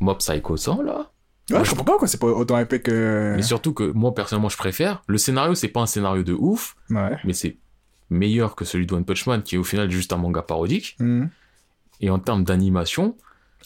Mob 0.00 0.18
Psycho 0.18 0.56
100, 0.56 0.82
là. 0.82 1.10
Ouais, 1.50 1.64
je 1.64 1.70
comprends 1.70 1.84
pas 1.84 1.98
quoi, 1.98 2.06
c'est 2.08 2.20
pas 2.20 2.28
autant 2.28 2.58
épais 2.58 2.80
que. 2.80 3.34
Mais 3.36 3.42
surtout 3.42 3.72
que 3.74 3.84
moi, 3.92 4.14
personnellement, 4.14 4.48
je 4.48 4.56
préfère. 4.56 5.02
Le 5.06 5.18
scénario, 5.18 5.54
c'est 5.54 5.68
pas 5.68 5.80
un 5.80 5.86
scénario 5.86 6.22
de 6.22 6.32
ouf, 6.32 6.76
Ouais. 6.90 7.16
mais 7.24 7.32
c'est 7.32 7.56
meilleur 8.10 8.54
que 8.54 8.64
celui 8.64 8.86
de 8.86 8.94
One 8.94 9.04
Punch 9.04 9.26
Man, 9.26 9.42
qui 9.42 9.56
est 9.56 9.58
au 9.58 9.64
final 9.64 9.90
juste 9.90 10.12
un 10.12 10.18
manga 10.18 10.42
parodique. 10.42 10.96
Hmm. 11.00 11.26
Et 12.00 12.10
en 12.10 12.18
termes 12.18 12.44
d'animation, 12.44 13.16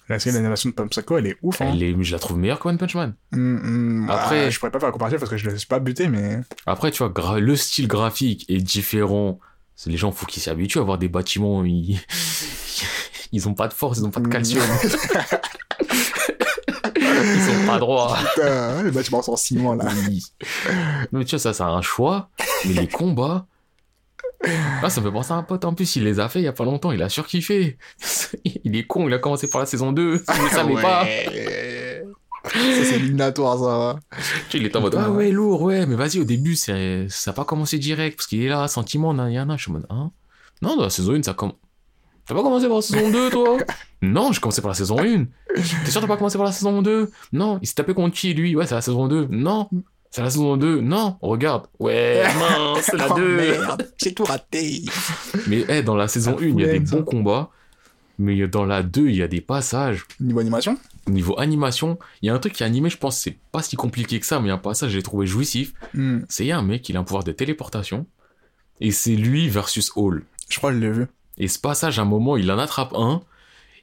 La 0.09 0.19
série 0.19 0.35
d'animation 0.37 0.71
de 0.71 0.75
Pump 0.75 0.91
Psycho, 0.91 1.19
elle 1.19 1.27
est 1.27 1.37
ouf, 1.43 1.61
hein. 1.61 1.73
est, 1.79 2.03
je 2.03 2.13
la 2.13 2.19
trouve 2.19 2.39
meilleure 2.39 2.61
que 2.61 2.69
One 2.69 2.79
Punch 2.79 2.95
Man. 2.95 3.15
Hmm, 3.33 3.57
hmm. 4.05 4.11
Après- 4.11 4.47
Ah, 4.47 4.51
je 4.51 4.59
pourrais 4.59 4.71
pas 4.71 4.79
faire 4.79 4.89
la 4.89 4.93
comparaison 4.93 5.19
parce 5.19 5.31
que 5.31 5.37
je 5.37 5.51
ne 5.51 5.57
suis 5.57 5.67
pas 5.67 5.79
buté, 5.81 6.09
mais. 6.09 6.41
Après, 6.65 6.91
tu 6.91 6.99
vois, 7.03 7.11
gra- 7.13 7.39
le 7.41 7.57
style 7.57 7.89
graphique 7.89 8.45
est 8.49 8.59
différent. 8.59 9.39
Les 9.87 9.97
gens, 9.99 10.13
faut 10.13 10.25
qu'ils 10.27 10.43
s'y 10.43 10.49
habituent 10.49 10.79
à 10.79 10.83
voir 10.83 10.97
des 10.99 11.09
bâtiments. 11.09 11.65
Ils... 11.65 12.01
ils 13.33 13.49
ont 13.49 13.55
pas 13.55 13.69
de 13.69 13.75
force, 13.75 13.99
ils 13.99 14.05
ont 14.05 14.11
pas 14.11 14.21
de 14.21 14.29
calcium. 14.29 14.63
ils 17.23 17.43
sont 17.43 17.67
pas 17.67 17.79
droits. 17.79 18.17
Putain, 18.35 18.83
les 18.83 18.91
bâtiments 18.91 19.23
sont 19.23 19.33
en 19.33 19.37
ciment 19.37 19.75
là. 19.75 19.87
Oui. 20.09 20.25
Mais 21.13 21.25
tu 21.25 21.31
vois, 21.31 21.39
ça, 21.39 21.53
c'est 21.53 21.63
un 21.63 21.83
choix. 21.83 22.31
Mais 22.65 22.75
les 22.75 22.89
combats. 22.89 23.47
Ah, 24.83 24.91
ça 24.91 25.01
me 25.01 25.07
fait 25.07 25.13
penser 25.13 25.33
à 25.33 25.37
un 25.37 25.43
pote. 25.43 25.65
En 25.65 25.75
plus, 25.75 25.97
il 25.97 26.05
les 26.05 26.21
a 26.21 26.29
fait 26.29 26.41
il 26.41 26.45
y 26.45 26.49
a 26.49 26.53
pas 26.53 26.65
longtemps. 26.65 26.93
Il 26.93 27.03
a 27.03 27.09
surkiffé. 27.09 27.79
Il 28.65 28.77
est 28.77 28.85
con. 28.85 29.09
Il 29.09 29.15
a 29.15 29.19
commencé 29.19 29.49
par 29.49 29.61
la 29.61 29.67
saison 29.67 29.93
2. 29.93 30.25
Il 30.37 30.45
ne 30.45 30.49
savait 30.49 30.75
pas. 30.75 31.07
Ça, 32.53 32.85
c'est 32.85 32.97
éliminatoire, 32.97 33.59
ça. 33.59 33.99
Tu 34.17 34.23
sais, 34.23 34.59
il 34.59 34.67
est 34.67 34.77
en 34.77 34.81
mode, 34.81 34.95
ah 34.97 35.11
ouais, 35.11 35.33
lourd, 35.33 35.63
ouais, 35.63 35.85
mais 35.85 35.97
vas-y, 35.97 36.21
au 36.21 36.25
début, 36.25 36.55
c'est, 36.55 37.09
ça 37.09 37.33
n'a 37.33 37.35
pas 37.35 37.45
commencé 37.45 37.77
direct, 37.79 38.19
parce 38.19 38.29
qu'il 38.29 38.41
est 38.43 38.49
là, 38.49 38.69
sentiment, 38.69 39.13
nan, 39.15 39.33
yana. 39.33 39.57
Je 39.57 39.63
suis 39.63 39.71
en 39.71 39.75
mode, 39.75 39.87
hein 39.91 40.13
Non, 40.63 40.77
dans 40.77 40.85
la 40.85 40.91
saison 40.91 41.15
1, 41.15 41.25
ça 41.25 41.35
commence. 41.35 41.57
T'as 42.27 42.35
pas 42.35 42.43
commencé 42.43 42.67
par 42.67 42.77
la 42.77 42.83
saison 42.83 43.11
2, 43.11 43.31
toi 43.31 43.57
Non, 44.03 44.33
j'ai 44.33 44.41
commencé 44.41 44.61
par 44.61 44.71
la 44.71 44.75
saison 44.75 44.99
1. 44.99 45.25
T'es 45.55 45.63
sûr 45.91 46.01
que 46.01 46.07
t'as 46.07 46.07
pas 46.07 46.17
commencé 46.17 46.37
par 46.37 46.47
la 46.47 46.53
saison 46.53 46.83
2 46.83 47.11
Non, 47.33 47.59
il 47.63 47.67
s'est 47.69 47.75
tapé 47.75 47.95
contre 47.95 48.17
qui, 48.17 48.35
lui? 48.35 48.55
Ouais, 48.57 48.67
c'est 48.67 48.75
la 48.75 48.81
saison 48.83 49.07
2. 49.09 49.29
Non, 49.31 49.69
c'est 50.11 50.23
la 50.23 50.31
saison 50.31 50.57
2. 50.57 50.81
Non, 50.81 51.17
regarde. 51.23 51.67
Ouais, 51.79 52.25
mince, 52.75 52.85
c'est 52.91 52.97
la 52.97 53.09
Oh, 53.11 53.15
2. 53.17 53.37
merde, 53.37 53.91
j'ai 53.97 54.13
tout 54.13 54.25
raté. 54.25 54.83
mais 55.47 55.65
eh, 55.69 55.83
dans 55.83 55.95
la 55.97 56.09
saison 56.09 56.37
Ça 56.37 56.45
1, 56.45 56.49
il 56.49 56.61
y 56.61 56.65
a 56.65 56.73
des 56.73 56.81
bons 56.81 57.05
combats. 57.05 57.51
Mais 58.19 58.47
dans 58.49 58.65
la 58.65 58.83
2, 58.83 59.09
il 59.09 59.17
y 59.17 59.23
a 59.23 59.29
des 59.29 59.41
passages. 59.43 60.05
Niveau 60.21 60.41
animation? 60.41 60.77
Niveau 61.09 61.39
animation, 61.39 61.99
il 62.23 62.27
y 62.27 62.31
a 62.31 62.35
un 62.35 62.39
truc 62.39 62.55
qui 62.55 62.63
est 62.63 62.67
animé, 62.67 62.89
je 62.91 62.97
pense, 62.97 63.19
c'est 63.19 63.37
pas 63.53 63.63
si 63.63 63.77
compliqué 63.77 64.19
que 64.19 64.27
ça, 64.27 64.41
mais 64.41 64.51
un 64.51 64.57
passage, 64.59 64.91
j'ai 64.91 65.03
trouvé 65.03 65.27
jouissif. 65.27 65.75
Hmm, 65.95 66.21
C'est 66.29 66.51
un 66.51 66.63
mec, 66.63 66.89
il 66.89 66.97
a 66.97 67.01
un 67.01 67.05
pouvoir 67.05 67.23
de 67.25 67.31
téléportation. 67.33 68.07
Et 68.81 68.91
c'est 68.91 69.15
lui 69.15 69.49
versus 69.49 69.93
Hall. 69.97 70.25
Je 70.49 70.57
crois 70.59 70.71
que 70.71 70.77
je 70.77 70.81
l'ai 70.83 70.91
vu. 70.91 71.07
Et 71.39 71.49
ce 71.49 71.59
passage, 71.59 71.99
à 71.99 72.03
un 72.03 72.07
moment, 72.07 72.37
il 72.37 72.51
en 72.51 72.59
attrape 72.59 72.93
un. 72.95 73.23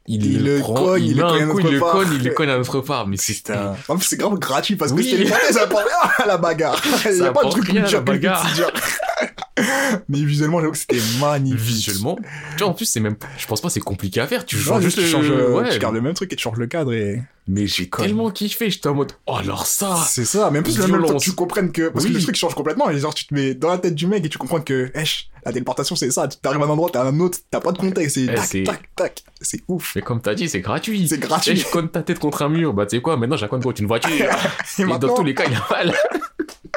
Il, 0.06 0.26
Il 0.26 0.44
le 0.44 0.60
prend, 0.60 0.74
cogne, 0.74 1.04
il, 1.04 1.12
il 1.12 1.16
met 1.16 1.24
un 1.24 1.48
coup, 1.48 1.60
il 1.60 1.72
le 1.72 1.80
cogne, 1.80 2.10
il 2.14 2.24
le 2.24 2.32
cogne 2.32 2.50
à 2.50 2.58
notre 2.58 2.82
part. 2.82 3.08
Mais 3.08 3.16
c'est 3.16 3.34
Putain. 3.36 3.76
En 3.88 3.96
plus, 3.96 4.06
c'est 4.06 4.18
grave 4.18 4.38
gratuit 4.38 4.76
parce 4.76 4.92
que 4.92 4.98
Oui. 4.98 5.04
c'est 5.06 5.12
téléporté, 5.16 5.54
ça 5.54 5.62
apporte 5.64 5.86
rien 5.86 6.12
à 6.26 6.28
la 6.28 6.38
bagarre. 6.40 6.82
Il 7.06 7.12
n'y 7.22 7.22
a 7.26 7.32
pas 7.32 7.46
de 7.46 7.50
truc 7.50 7.70
à 7.70 7.74
la 7.74 7.82
que 7.90 7.98
bagarre. 8.00 8.46
Mais 10.10 10.20
visuellement, 10.24 10.60
j'avoue 10.60 10.72
que 10.72 10.78
c'était 10.78 11.00
magnifique. 11.20 11.60
visuellement. 11.60 12.18
Tu 12.58 12.64
vois, 12.64 12.68
en 12.72 12.74
plus, 12.74 12.86
c'est 12.86 13.00
même, 13.00 13.16
je 13.38 13.46
pense 13.48 13.62
pas 13.62 13.70
c'est 13.70 13.80
compliqué 13.80 14.20
à 14.22 14.28
faire. 14.28 14.46
Tu 14.46 14.56
Non, 14.58 14.62
changes 14.64 14.84
juste 14.84 15.00
tu 15.00 15.06
changes, 15.08 15.30
euh, 15.30 15.54
ouais. 15.62 15.70
tu 15.70 15.80
gardes 15.80 15.96
le 15.96 16.02
même 16.02 16.14
truc 16.14 16.32
et 16.34 16.36
tu 16.36 16.44
changes 16.44 16.58
le 16.58 16.68
cadre 16.68 16.94
et. 16.94 17.22
Mais 17.46 17.68
j'ai 17.68 17.90
tellement 17.90 18.32
kiffé, 18.32 18.70
j'étais 18.70 18.88
en 18.88 18.94
mode, 18.94 19.12
oh, 19.28 19.36
alors 19.36 19.66
ça. 19.66 19.98
C'est 20.08 20.24
ça, 20.24 20.50
mais 20.50 20.60
en 20.60 20.64
plus, 20.64 20.78
le 20.78 20.88
même 20.88 21.04
temps 21.06 21.18
tu 21.18 21.34
comprennes 21.34 21.74
que. 21.74 21.90
Parce 21.90 22.06
Oui. 22.06 22.12
que 22.12 22.18
le 22.18 22.24
truc 22.24 22.36
change 22.38 22.56
complètement, 22.56 22.90
et 22.90 22.98
genre, 23.00 23.14
tu 23.14 23.26
te 23.26 23.34
mets 23.34 23.54
dans 23.54 23.70
la 23.70 23.78
tête 23.80 23.96
du 23.96 24.08
mec 24.08 24.24
et 24.26 24.30
tu 24.30 24.38
comprends 24.38 24.62
que, 24.62 24.90
wesh, 24.96 25.30
la 25.46 25.52
téléportation, 25.52 25.98
c'est 25.98 26.10
ça. 26.10 26.26
Tu 26.30 26.38
t'arrives 26.38 26.62
à 26.62 26.66
un 26.66 26.70
endroit, 26.70 26.90
t'as 26.94 27.04
un 27.04 27.20
autre, 27.20 27.40
t'as 27.52 27.60
pas 27.60 27.74
de 27.74 27.78
contexte, 27.78 28.16
c'est 28.16 28.24
Eh, 28.24 28.28
tac, 28.34 28.46
c'est- 28.46 28.64
tac, 28.64 28.90
tac. 28.96 29.24
C'est 29.42 29.60
ouf. 29.68 29.92
Mais 29.98 30.02
comme 30.02 30.22
t'as 30.22 30.36
dit, 30.36 30.48
c'est 30.48 30.62
gratuit. 30.62 31.06
C'est 31.10 31.16
Et 31.16 31.20
gratuit. 31.20 31.58
je 31.58 31.66
cogne 31.68 31.90
ta 31.90 32.02
tête 32.02 32.20
contre 32.20 32.44
un 32.44 32.50
mur. 32.50 32.74
Bah, 32.74 32.86
tu 32.86 32.96
sais 32.96 33.02
quoi, 33.02 33.18
maintenant, 33.18 33.36
cogne 33.50 33.62
contre 33.62 33.82
une 33.82 33.88
voiture. 33.88 34.10
Et 34.80 34.82
Et 34.84 34.86
dans 34.86 35.14
tous 35.14 35.24
les 35.26 35.36
cas, 35.36 35.44
il 35.46 35.52
y 35.52 35.56
a 35.56 35.68
mal. 35.70 35.94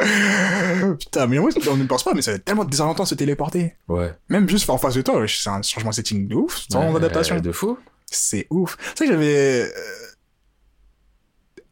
Putain, 1.01 1.26
mais 1.26 1.38
moi, 1.38 1.51
on 1.70 1.76
ne 1.76 1.84
pense 1.84 2.03
pas, 2.05 2.12
mais 2.14 2.22
ça 2.22 2.32
va 2.32 2.36
être 2.36 2.44
tellement 2.44 2.64
désorientant 2.64 3.05
de 3.05 3.09
se 3.09 3.14
téléporter. 3.14 3.74
Ouais. 3.88 4.14
Même 4.28 4.49
juste 4.49 4.68
en 4.68 4.78
face 4.78 4.94
de 4.94 5.03
toi, 5.03 5.24
c'est 5.26 5.49
un 5.49 5.62
changement 5.62 5.90
de 5.90 5.94
setting 5.94 6.28
de 6.28 6.34
ouf, 6.34 6.64
sans 6.70 6.90
Ouais, 6.90 6.97
adaptation. 6.97 7.38
De 7.40 7.53
fou. 7.53 7.78
C'est 8.11 8.47
ouf. 8.51 8.76
C'est 8.94 9.07
que 9.07 9.12
j'avais. 9.12 9.62
euh, 9.62 9.68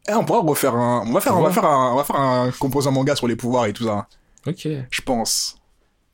Eh, 0.09 0.13
on 0.13 0.25
pourra 0.25 0.39
refaire 0.41 0.75
un. 0.75 1.03
On 1.07 1.13
va 1.13 1.21
faire, 1.21 1.37
on 1.37 1.41
va 1.41 1.51
faire 1.51 1.65
un, 1.65 1.93
on 1.93 1.95
va 1.97 2.03
faire 2.03 2.15
un 2.19 2.51
composant 2.59 2.91
manga 2.91 3.15
sur 3.15 3.27
les 3.27 3.35
pouvoirs 3.35 3.65
et 3.67 3.73
tout 3.73 3.85
ça. 3.85 4.07
Ok. 4.47 4.67
Je 4.89 5.01
pense. 5.01 5.57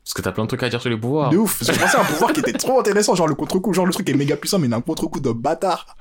Parce 0.04 0.14
que 0.14 0.22
t'as 0.22 0.32
plein 0.32 0.44
de 0.44 0.48
trucs 0.48 0.62
à 0.62 0.68
dire 0.68 0.80
sur 0.80 0.90
les 0.90 0.96
pouvoirs. 0.96 1.30
De 1.30 1.36
ouf. 1.38 1.58
Parce 1.58 1.70
que 1.70 1.76
je 1.76 1.80
pensais 1.80 1.96
à 1.96 2.00
un 2.00 2.04
pouvoir 2.04 2.32
qui 2.32 2.40
était 2.40 2.52
trop 2.52 2.78
intéressant, 2.80 3.14
genre 3.14 3.28
le 3.28 3.34
contre-coup, 3.34 3.72
genre 3.72 3.86
le 3.86 3.92
truc 3.92 4.08
est 4.10 4.14
méga 4.14 4.36
puissant, 4.36 4.58
mais 4.58 4.66
il 4.66 4.72
a 4.74 4.76
un 4.76 4.80
contre-coup 4.80 5.20
de 5.20 5.30
bâtard. 5.32 5.96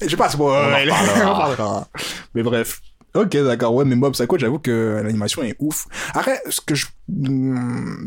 Je 0.00 0.08
sais 0.08 0.16
pas, 0.16 0.28
c'est 0.28 0.36
bon, 0.36 0.50
on 0.52 1.26
en 1.26 1.36
parlera. 1.36 1.88
Mais 2.34 2.42
bref. 2.42 2.80
Ok, 3.14 3.36
d'accord, 3.36 3.74
ouais, 3.74 3.84
mais 3.84 3.94
Mob 3.94 4.12
Psycho, 4.14 4.38
j'avoue 4.38 4.58
que 4.58 5.00
l'animation 5.04 5.42
est 5.42 5.56
ouf. 5.58 5.86
Après, 6.14 6.40
ce 6.48 6.60
que 6.60 6.74
je, 6.74 6.86
hmm, 7.08 8.06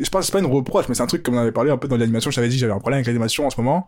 je 0.00 0.08
pense, 0.10 0.26
c'est 0.26 0.32
pas 0.32 0.40
une 0.40 0.46
reproche, 0.46 0.88
mais 0.88 0.94
c'est 0.94 1.02
un 1.02 1.06
truc 1.06 1.22
comme 1.22 1.34
on 1.36 1.38
avait 1.38 1.52
parlé 1.52 1.70
un 1.70 1.76
peu 1.76 1.86
dans 1.88 1.96
l'animation, 1.96 2.30
je 2.30 2.36
t'avais 2.36 2.48
dit, 2.48 2.58
j'avais 2.58 2.72
un 2.72 2.78
problème 2.78 2.98
avec 2.98 3.06
l'animation 3.06 3.46
en 3.46 3.50
ce 3.50 3.60
moment. 3.60 3.86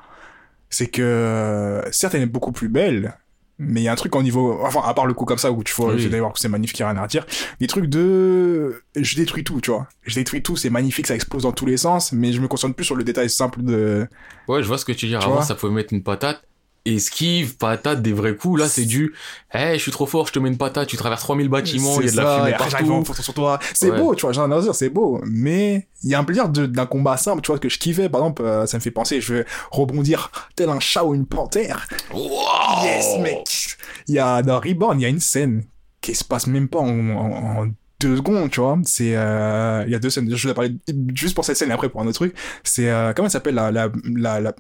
C'est 0.71 0.87
que, 0.87 1.83
certes, 1.91 2.15
elle 2.15 2.23
est 2.23 2.27
beaucoup 2.27 2.53
plus 2.53 2.69
belle, 2.69 3.17
mais 3.59 3.81
il 3.81 3.85
y 3.85 3.89
a 3.89 3.93
un 3.93 3.97
truc 3.97 4.15
en 4.17 4.23
niveau, 4.23 4.59
enfin, 4.63 4.81
à 4.85 4.95
part 4.95 5.07
le 5.07 5.15
coup 5.15 5.25
comme 5.25 5.39
ça 5.39 5.53
où 5.53 5.63
tu 5.63 5.75
vois, 5.75 5.95
Oui. 5.95 6.01
j'ai 6.01 6.21
voir 6.21 6.33
que 6.33 6.39
c'est 6.41 6.49
magnifique, 6.49 6.79
il 6.79 6.83
a 6.85 6.91
rien 6.91 7.03
à 7.03 7.07
dire. 7.07 7.27
Des 7.61 7.67
trucs 7.67 7.87
de, 7.87 8.83
je 8.97 9.17
détruis 9.17 9.45
tout, 9.45 9.61
tu 9.61 9.71
vois. 9.71 9.87
Je 10.03 10.15
détruis 10.15 10.43
tout, 10.43 10.57
c'est 10.57 10.71
magnifique, 10.71 11.07
ça 11.07 11.15
explose 11.15 11.43
dans 11.43 11.53
tous 11.53 11.67
les 11.67 11.77
sens, 11.77 12.13
mais 12.13 12.33
je 12.33 12.41
me 12.41 12.49
concentre 12.49 12.75
plus 12.75 12.85
sur 12.85 12.97
le 12.97 13.05
détail 13.05 13.29
simple 13.29 13.63
de, 13.63 14.07
Ouais, 14.49 14.63
je 14.63 14.69
vois 14.69 14.79
ce 14.79 14.85
que 14.85 14.93
tu 14.93 15.07
dis. 15.07 15.13
Tu 15.13 15.19
Avant, 15.19 15.43
ça 15.43 15.55
pouvait 15.55 15.73
mettre 15.73 15.93
une 15.93 16.03
patate. 16.03 16.43
Esquive, 16.85 17.57
patate, 17.57 18.03
des 18.03 18.13
vrais 18.13 18.35
coups. 18.35 18.61
Là, 18.61 18.69
c'est 18.69 18.85
du, 18.85 19.15
hey, 19.53 19.77
je 19.79 19.83
suis 19.83 19.93
trop 19.93 20.07
fort, 20.07 20.27
je 20.27 20.33
te 20.33 20.39
mets 20.41 20.49
une 20.49 20.59
patate, 20.59 20.89
tu 20.89 20.97
traverses 20.97 21.21
3000 21.23 21.49
bâtiments, 21.49 22.01
il 22.01 22.07
y 22.07 22.09
a 22.09 22.13
de 22.13 22.17
la 22.17 22.39
fumée 22.39 22.57
partout. 22.59 23.05
photo 23.05 23.23
sur 23.23 23.35
toi. 23.35 23.59
C'est 23.75 23.91
Ouais. 23.91 23.99
beau, 23.99 24.15
tu 24.17 24.23
vois, 24.23 24.33
j'ai 24.33 24.41
un 24.41 24.61
dire, 24.61 24.75
c'est 24.75 24.89
beau. 24.89 25.21
Mais 25.25 25.87
il 26.03 26.11
y 26.11 26.15
a 26.15 26.19
un 26.19 26.25
plaisir 26.25 26.49
de- 26.49 26.67
d'un 26.67 26.87
combat 26.87 27.17
simple, 27.17 27.41
tu 27.43 27.53
vois, 27.53 27.61
que 27.61 27.69
je 27.69 27.79
kiffais. 27.79 28.09
Par 28.09 28.21
exemple, 28.23 28.43
euh, 28.43 28.67
ça 28.67 28.79
me 28.79 28.83
fait 28.83 28.91
penser, 28.91 29.21
je 29.21 29.35
vais 29.35 29.47
rebondir 29.71 30.31
tel 30.57 30.71
un 30.71 30.81
chat 30.81 31.05
ou 31.05 31.15
une 31.15 31.27
panthère. 31.27 31.87
Wow 32.13 32.85
Yes, 32.85 33.19
mec. 33.21 33.77
Il 34.09 34.15
y 34.17 34.19
a, 34.19 34.43
dans 34.43 34.59
Reborn, 34.59 34.99
il 34.99 35.03
y 35.03 35.07
a 35.07 35.09
une 35.09 35.21
scène 35.21 35.65
qui 36.01 36.15
se 36.17 36.25
passe 36.25 36.49
même 36.49 36.69
pas 36.69 36.81
en, 36.81 36.89
en- 37.11 37.61
en 37.63 37.67
deux 38.01 38.17
secondes, 38.17 38.51
tu 38.51 38.59
vois. 38.61 38.77
C'est, 38.85 39.15
euh, 39.15 39.85
il 39.87 39.93
y 39.93 39.95
a 39.95 40.01
deux 40.01 40.11
scènes. 40.11 40.29
Je 40.35 40.49
vais 40.49 40.55
parler 40.55 40.75
juste 41.15 41.37
pour 41.37 41.45
cette 41.45 41.57
scène 41.57 41.71
et 41.71 41.73
après 41.73 41.89
pour 41.89 42.01
un 42.01 42.07
autre 42.07 42.15
truc. 42.15 42.35
C'est, 42.65 42.91
euh, 42.91 43.13
comment 43.13 43.27
elle 43.27 43.31
s'appelle 43.33 43.55
la, 43.55 43.71
la, 43.71 43.89
la, 44.17 44.41
la, 44.41 44.53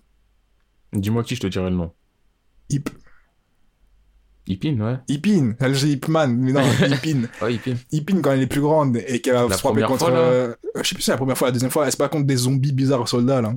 Dis-moi 0.92 1.24
qui, 1.24 1.34
je 1.34 1.40
te 1.40 1.46
dirai 1.48 1.68
le 1.70 1.76
nom. 1.76 1.90
Hip, 2.72 2.88
Ipin, 4.46 4.80
ouais. 4.80 4.96
Ipin. 5.08 5.54
Elle 5.60 5.72
dit 5.72 5.92
Hipman, 5.92 6.26
mais 6.36 6.52
non, 6.52 6.62
Ipin. 6.80 7.22
Ouais, 7.40 7.54
Ipin. 7.54 7.74
Ipin 7.92 8.20
quand 8.20 8.32
elle 8.32 8.42
est 8.42 8.46
plus 8.46 8.60
grande 8.60 8.96
et 8.96 9.20
qu'elle 9.20 9.34
va 9.34 9.48
se 9.50 9.58
frapper 9.58 9.82
contre 9.82 10.06
fois, 10.06 10.10
euh, 10.10 10.54
je 10.76 10.88
sais 10.88 10.94
plus 10.94 11.02
si 11.02 11.06
c'est 11.06 11.12
la 11.12 11.16
première 11.16 11.38
fois 11.38 11.48
la 11.48 11.52
deuxième 11.52 11.70
fois 11.70 11.86
elle 11.86 11.92
se 11.92 11.96
bat 11.96 12.08
contre 12.08 12.26
des 12.26 12.36
zombies 12.36 12.72
bizarres 12.72 13.06
soldats 13.06 13.40
là 13.40 13.54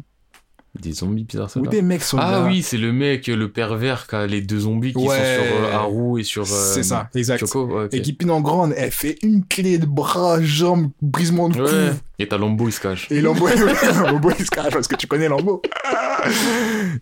Des 0.81 0.91
zombies 0.91 1.23
bizarres, 1.23 1.49
ça. 1.49 1.59
ou 1.59 1.67
des 1.67 1.81
mecs 1.81 2.03
soldats 2.03 2.43
Ah 2.43 2.45
oui, 2.45 2.61
c'est 2.61 2.77
le 2.77 2.91
mec, 2.91 3.27
le 3.27 3.49
pervers 3.51 4.07
qui 4.07 4.15
a 4.15 4.27
les 4.27 4.41
deux 4.41 4.59
zombies 4.59 4.91
qui 4.93 4.97
Ouais. 4.99 5.07
sont 5.07 5.43
sur 5.43 5.63
euh, 5.65 5.73
Haru 5.73 6.19
et 6.19 6.23
sur 6.23 6.43
euh, 6.43 6.45
c'est 6.73 6.83
ça 6.83 7.09
exact 7.15 7.39
Choco. 7.39 7.65
Ouais, 7.65 7.87
et 7.91 8.01
qu'Ipin 8.01 8.29
en 8.29 8.41
grande 8.41 8.73
elle 8.77 8.91
fait 8.91 9.17
une 9.23 9.45
clé 9.45 9.77
de 9.77 9.85
bras 9.85 10.41
jambes 10.41 10.89
brisement 11.01 11.49
de 11.49 11.55
cou 11.57 11.63
Ouais. 11.63 11.93
Et 12.17 12.27
t'as 12.29 12.37
Lombo, 12.37 12.67
il 12.69 12.71
se 12.71 12.79
cache. 12.79 13.11
et 13.11 13.19
Lambo 13.21 13.47
Lambo 14.05 14.31
il 14.39 14.45
se 14.45 14.49
cache 14.51 14.71
parce 14.73 14.87
que 14.87 14.95
tu 14.95 15.05
connais 15.07 15.27
Lambo 15.29 15.61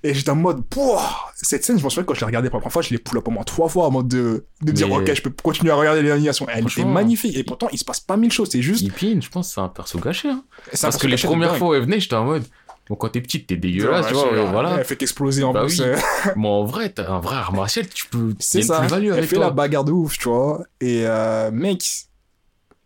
et 0.04 0.14
j'étais 0.14 0.30
en 0.32 0.36
mode 0.36 0.66
pouah 0.66 1.32
cette 1.36 1.64
scène 1.64 1.78
je 1.78 1.84
m'en 1.84 1.90
souviens 1.90 2.04
quand 2.04 2.14
je 2.14 2.20
l'ai 2.22 2.26
regardée 2.26 2.50
pour 2.50 2.58
la 2.58 2.62
première 2.62 2.74
fois 2.74 2.82
je 2.82 2.90
l'ai 2.92 2.98
pull 2.98 3.18
up 3.18 3.28
au 3.28 3.32
moins 3.32 3.44
trois 3.44 3.70
fois 3.70 3.88
en 3.88 3.92
mode 3.92 4.08
de, 4.08 4.46
de 4.62 4.72
dire 4.72 4.88
Mais- 4.88 4.96
ok 4.98 5.14
je 5.14 5.22
peux 5.22 5.30
continuer 5.30 5.72
à 5.72 5.76
regarder 5.76 6.02
l'animation 6.02 6.46
elle 6.54 6.64
était 6.66 6.86
magnifique 6.86 7.36
et 7.38 7.44
pourtant 7.44 7.68
il 7.72 7.78
se 7.78 7.86
passe 7.86 8.00
pas 8.00 8.18
mille 8.18 8.32
choses 8.32 8.50
c'est 8.52 8.62
juste 8.62 8.82
Ipin, 8.82 9.20
je 9.22 9.30
pense 9.30 9.54
c'est 9.54 9.62
un 9.62 9.70
perso 9.70 10.00
gâché. 10.00 10.30
Hein. 10.30 10.44
Parce 10.82 10.98
que 10.98 11.08
les 11.08 11.16
premières 11.18 11.56
fois 11.58 11.70
où 11.70 11.74
elle 11.74 11.84
venait, 11.84 12.00
j'étais 12.00 12.16
en 12.16 12.26
mode. 12.26 12.44
Bon, 12.90 12.96
quand 12.96 13.10
t'es 13.10 13.22
petite, 13.22 13.48
t'es 13.48 13.56
dégueulasse, 13.56 14.08
tu 14.08 14.14
vois, 14.14 14.32
Ouais, 14.34 14.52
voilà. 14.52 14.76
elle 14.80 14.86
fait 14.86 14.98
qu'exploser 14.98 15.44
en 15.44 15.54
Bah 15.54 15.66
plus 15.66 15.80
oui. 15.80 15.88
Mais 16.36 16.48
en 16.48 16.66
vrai, 16.66 16.90
t'as 16.90 17.10
un 17.10 17.20
vrai 17.22 17.38
art 17.38 17.54
martial, 17.54 17.88
tu 17.88 18.06
peux. 18.08 18.34
C'est 18.40 18.60
a 18.60 18.62
ça. 18.64 18.80
plus-value 18.80 19.06
Elle 19.08 19.14
avec 19.14 19.30
fait 19.30 19.36
toi. 19.38 19.46
la 19.46 19.52
bagarre 19.52 19.86
de 19.86 19.92
ouf, 19.94 20.18
tu 20.18 20.28
vois. 20.28 20.64
Et 20.82 21.04
euh, 21.06 21.50
mec, 21.52 21.82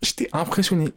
j'étais 0.02 0.30
impressionné. 0.34 0.90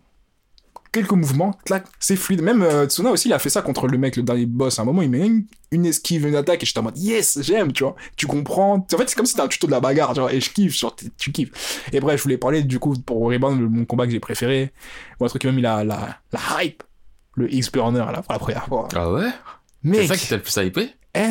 Quelques 0.92 1.12
mouvements, 1.12 1.52
clac, 1.64 1.84
c'est 2.00 2.16
fluide. 2.16 2.42
Même 2.42 2.62
euh, 2.62 2.84
Tsuna 2.86 3.12
aussi, 3.12 3.28
il 3.28 3.32
a 3.32 3.38
fait 3.38 3.48
ça 3.48 3.62
contre 3.62 3.86
le 3.86 3.96
mec, 3.96 4.16
le 4.16 4.24
dernier 4.24 4.44
boss. 4.44 4.80
À 4.80 4.82
un 4.82 4.84
moment, 4.84 5.02
il 5.02 5.08
met 5.08 5.24
une, 5.24 5.46
une 5.70 5.86
esquive, 5.86 6.26
une 6.26 6.34
attaque, 6.34 6.64
et 6.64 6.66
j'étais 6.66 6.80
en 6.80 6.82
mode 6.82 6.98
yes, 6.98 7.38
j'aime, 7.42 7.72
tu 7.72 7.84
vois. 7.84 7.94
Tu 8.16 8.26
comprends. 8.26 8.74
En 8.92 8.96
fait, 8.98 9.08
c'est 9.08 9.14
comme 9.14 9.24
si 9.24 9.30
c'était 9.32 9.42
un 9.44 9.48
tuto 9.48 9.68
de 9.68 9.72
la 9.72 9.78
bagarre, 9.78 10.14
tu 10.14 10.20
vois. 10.20 10.32
Et 10.34 10.40
je 10.40 10.50
kiffe, 10.50 10.76
genre, 10.76 10.96
tu 11.16 11.30
kiffes. 11.30 11.88
Et 11.92 12.00
bref, 12.00 12.18
je 12.18 12.24
voulais 12.24 12.38
parler 12.38 12.64
du 12.64 12.80
coup 12.80 12.94
pour 13.06 13.20
Reborn, 13.30 13.58
le- 13.60 13.68
mon 13.68 13.84
combat 13.84 14.04
que 14.06 14.10
j'ai 14.12 14.18
préféré. 14.20 14.72
Bon, 15.20 15.26
un 15.26 15.28
truc 15.28 15.42
qui 15.42 15.46
m'a 15.46 15.52
mis 15.54 15.62
la, 15.62 15.84
la, 15.84 16.16
la 16.32 16.40
hype. 16.64 16.82
Le 17.40 17.52
X-Burner, 17.54 17.98
là, 18.12 18.22
pour 18.22 18.32
la 18.32 18.38
première 18.38 18.66
fois. 18.66 18.88
Ah 18.94 19.10
ouais? 19.10 19.30
C'est 19.94 20.06
ça 20.08 20.16
qui 20.16 20.28
t'a 20.28 20.36
le 20.36 20.42
plus 20.42 20.56
hypé? 20.56 20.90
Eh? 21.14 21.30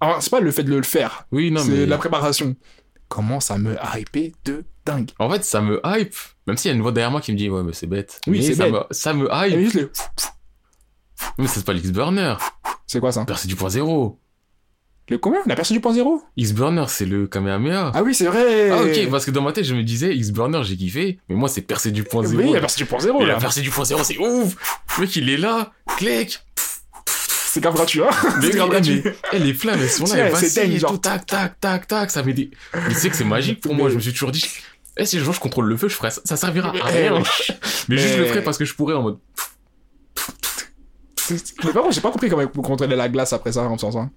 Alors, 0.00 0.22
c'est 0.22 0.30
pas 0.30 0.40
le 0.40 0.50
fait 0.50 0.62
de 0.62 0.74
le 0.74 0.82
faire, 0.82 1.26
Oui, 1.32 1.50
non, 1.50 1.60
c'est 1.62 1.70
mais. 1.70 1.86
la 1.86 1.98
préparation. 1.98 2.54
Comment 3.08 3.40
ça 3.40 3.58
me 3.58 3.76
hypé 3.96 4.32
de 4.44 4.64
dingue. 4.86 5.10
En 5.18 5.28
fait, 5.28 5.44
ça 5.44 5.60
me 5.60 5.80
hype. 5.84 6.14
Même 6.46 6.56
s'il 6.56 6.70
y 6.70 6.72
a 6.72 6.76
une 6.76 6.82
voix 6.82 6.92
derrière 6.92 7.10
moi 7.10 7.20
qui 7.20 7.32
me 7.32 7.36
dit, 7.36 7.50
ouais, 7.50 7.62
mais 7.64 7.72
c'est 7.72 7.88
bête. 7.88 8.20
Oui, 8.28 8.42
c'est 8.44 8.54
ça 8.54 8.64
bête. 8.70 8.72
Me, 8.74 8.80
ça 8.92 9.12
me 9.12 9.26
Et 9.26 9.48
hype. 9.50 9.58
juste 9.58 9.74
le... 9.74 9.90
Mais 11.38 11.46
c'est 11.48 11.64
pas 11.64 11.72
l'X-Burner. 11.72 12.36
C'est 12.86 13.00
quoi 13.00 13.10
ça? 13.12 13.24
Percé 13.24 13.48
du 13.48 13.56
point 13.56 13.68
zéro. 13.68 14.18
Le 15.10 15.18
combien? 15.18 15.40
La 15.46 15.56
personne 15.56 15.76
du 15.76 15.80
point 15.80 15.92
zéro? 15.92 16.22
X-Burner, 16.36 16.84
c'est 16.88 17.04
le 17.04 17.26
Kamehameha. 17.26 17.90
Ah 17.94 18.02
oui, 18.04 18.14
c'est 18.14 18.26
vrai 18.26 18.70
Ah, 18.70 18.82
ok, 18.82 19.10
parce 19.10 19.24
que 19.24 19.32
dans 19.32 19.42
ma 19.42 19.52
tête, 19.52 19.64
je 19.64 19.74
me 19.74 19.82
disais, 19.82 20.14
X-Burner, 20.16 20.62
j'ai 20.62 20.76
kiffé. 20.76 21.18
Mais 21.28 21.34
moi, 21.34 21.48
c'est 21.48 21.62
percé 21.62 21.90
du 21.90 22.04
point 22.04 22.24
zéro. 22.24 22.42
Oui, 22.42 22.52
la 22.52 22.60
personne 22.60 22.84
du 22.84 22.88
point 22.88 23.00
zéro, 23.00 23.20
là. 23.20 23.34
la 23.34 23.40
percée 23.40 23.60
du 23.60 23.70
point 23.70 23.84
zéro, 23.84 24.04
c'est 24.04 24.16
ouf. 24.18 24.54
Le 24.96 25.02
mec, 25.02 25.16
il 25.16 25.28
est 25.28 25.36
là. 25.36 25.72
Clic. 25.96 26.38
C'est 27.06 27.60
grave 27.60 27.74
gratuit, 27.74 28.00
hein 28.00 28.10
C'est 28.40 28.50
grave 28.54 28.70
gratuit. 28.70 29.02
eh, 29.32 29.38
les 29.40 29.52
flammes, 29.52 29.80
elles 29.82 29.90
sont 29.90 30.04
là, 30.04 30.26
elles 30.26 30.32
vacillent 30.32 30.78
genre. 30.78 30.92
tout, 30.92 30.98
tac, 30.98 31.26
tac, 31.26 31.58
tac, 31.58 31.88
tac, 31.88 32.10
ça 32.12 32.22
met 32.22 32.32
des... 32.32 32.48
Mais 32.86 32.94
c'est 32.94 33.10
que 33.10 33.16
c'est 33.16 33.24
magique 33.24 33.60
pour 33.60 33.74
moi, 33.74 33.90
je 33.90 33.96
me 33.96 34.00
suis 34.00 34.12
toujours 34.12 34.30
dit, 34.30 34.44
eh, 34.96 35.04
si 35.04 35.18
je 35.18 35.24
contrôle 35.40 35.66
le 35.66 35.76
feu, 35.76 35.88
je 35.88 35.96
ferais 35.96 36.12
ça, 36.12 36.20
ça 36.24 36.36
servira 36.36 36.70
à 36.70 36.72
Mais- 36.72 37.08
rien. 37.08 37.22
Mais 37.88 37.98
juste, 37.98 38.14
je 38.14 38.18
le 38.20 38.26
ferais 38.26 38.44
parce 38.44 38.56
que 38.56 38.64
je 38.64 38.72
pourrais 38.72 38.94
en 38.94 39.02
mode, 39.02 39.18
Mais 41.64 41.72
par 41.72 41.82
contre, 41.82 41.94
j'ai 41.94 42.00
pas 42.00 42.12
compris 42.12 42.28
comment 42.28 42.46
contrôler 42.46 42.94
la 42.94 43.08
glace 43.08 43.32
après 43.32 43.50
ça, 43.50 43.62
en 43.62 43.76
sens. 43.78 43.96
Hein. 43.96 44.12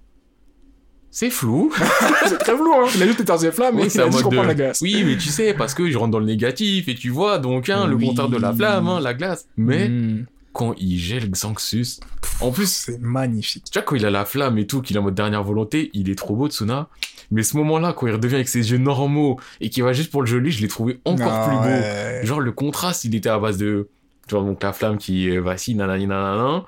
C'est 1.16 1.30
flou. 1.30 1.72
c'est 2.26 2.38
très 2.38 2.56
flou, 2.56 2.72
hein 2.74 2.86
Il 2.96 3.02
a 3.02 3.06
juste 3.06 3.20
éteint 3.20 3.38
flammes, 3.52 3.76
Oui, 3.76 3.82
il 3.84 3.90
c'est 3.90 4.00
a 4.00 4.10
juste 4.10 4.28
de- 4.28 4.36
la 4.36 4.54
glace. 4.54 4.80
Oui, 4.82 5.02
mais 5.06 5.16
tu 5.16 5.28
sais, 5.28 5.54
parce 5.54 5.72
que 5.72 5.88
je 5.88 5.96
rentre 5.96 6.10
dans 6.10 6.18
le 6.18 6.26
négatif 6.26 6.88
et 6.88 6.94
tu 6.96 7.08
vois, 7.10 7.38
donc, 7.38 7.68
hein, 7.68 7.86
le 7.86 7.96
contraire 7.96 8.28
de 8.28 8.36
la 8.36 8.52
flamme, 8.52 8.88
hein, 8.88 9.00
la 9.00 9.14
glace. 9.14 9.46
Mais, 9.56 9.88
Mm. 9.88 10.26
quand 10.52 10.74
il 10.78 10.98
gèle 10.98 11.30
Xanxus, 11.30 12.00
en 12.40 12.50
plus, 12.50 12.68
C'est 12.68 13.00
magnifique. 13.00 13.64
tu 13.70 13.78
vois, 13.78 13.82
quand 13.82 13.94
il 13.96 14.04
a 14.04 14.10
la 14.10 14.24
flamme 14.24 14.58
et 14.58 14.66
tout, 14.66 14.82
qu'il 14.82 14.96
est 14.96 14.98
en 14.98 15.02
mode 15.02 15.14
dernière 15.14 15.42
volonté, 15.44 15.90
il 15.94 16.10
est 16.10 16.14
trop 16.16 16.34
beau, 16.34 16.48
Tsuna. 16.48 16.88
Mais 17.30 17.42
ce 17.44 17.56
moment-là, 17.58 17.92
quand 17.92 18.06
il 18.08 18.12
redevient 18.12 18.34
avec 18.36 18.48
ses 18.48 18.70
yeux 18.72 18.78
normaux 18.78 19.38
et 19.60 19.70
qu'il 19.70 19.82
va 19.84 19.92
juste 19.92 20.10
pour 20.10 20.20
le 20.22 20.26
joli, 20.26 20.50
je 20.50 20.60
l'ai 20.62 20.68
trouvé 20.68 21.00
encore 21.04 21.28
Ah, 21.32 21.46
plus 21.48 21.56
beau. 21.56 21.62
ouais. 21.74 22.20
Genre, 22.24 22.40
le 22.40 22.52
contraste, 22.52 23.04
il 23.04 23.14
était 23.14 23.28
à 23.30 23.38
base 23.38 23.56
de. 23.56 23.88
Genre, 24.28 24.44
donc 24.44 24.62
la 24.62 24.72
flamme 24.72 24.98
qui 24.98 25.36
vacille, 25.38 25.74
nanani, 25.74 26.06
nanana. 26.06 26.64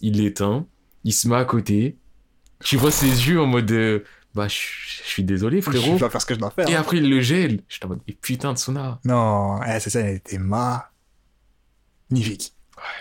Il 0.00 0.16
l'éteint. 0.22 0.64
Il 1.04 1.12
se 1.12 1.28
met 1.28 1.36
à 1.36 1.44
côté. 1.44 1.96
Tu 2.62 2.76
vois 2.76 2.90
ses 2.90 3.06
yeux 3.06 3.40
en 3.40 3.46
mode. 3.46 3.70
euh, 3.72 4.04
bah, 4.34 4.46
je 4.48 4.54
je 5.02 5.08
suis 5.08 5.24
désolé, 5.24 5.60
Je 5.60 5.64
frérot. 5.70 5.96
dois 5.98 6.08
faire 6.10 6.20
ce 6.20 6.26
que 6.26 6.34
je 6.34 6.38
dois 6.38 6.50
faire. 6.50 6.68
Et 6.68 6.74
hein. 6.76 6.80
après, 6.80 6.98
il 6.98 7.08
le 7.10 7.20
gèle. 7.20 7.62
J'étais 7.68 7.86
en 7.86 7.88
mode. 7.88 8.00
Et 8.06 8.12
putain 8.12 8.52
de 8.52 8.58
Sona. 8.58 9.00
Non, 9.04 9.60
eh, 9.64 9.80
c'est 9.80 9.90
ça, 9.90 10.00
elle 10.00 10.16
était 10.16 10.38
magnifique. 12.10 12.52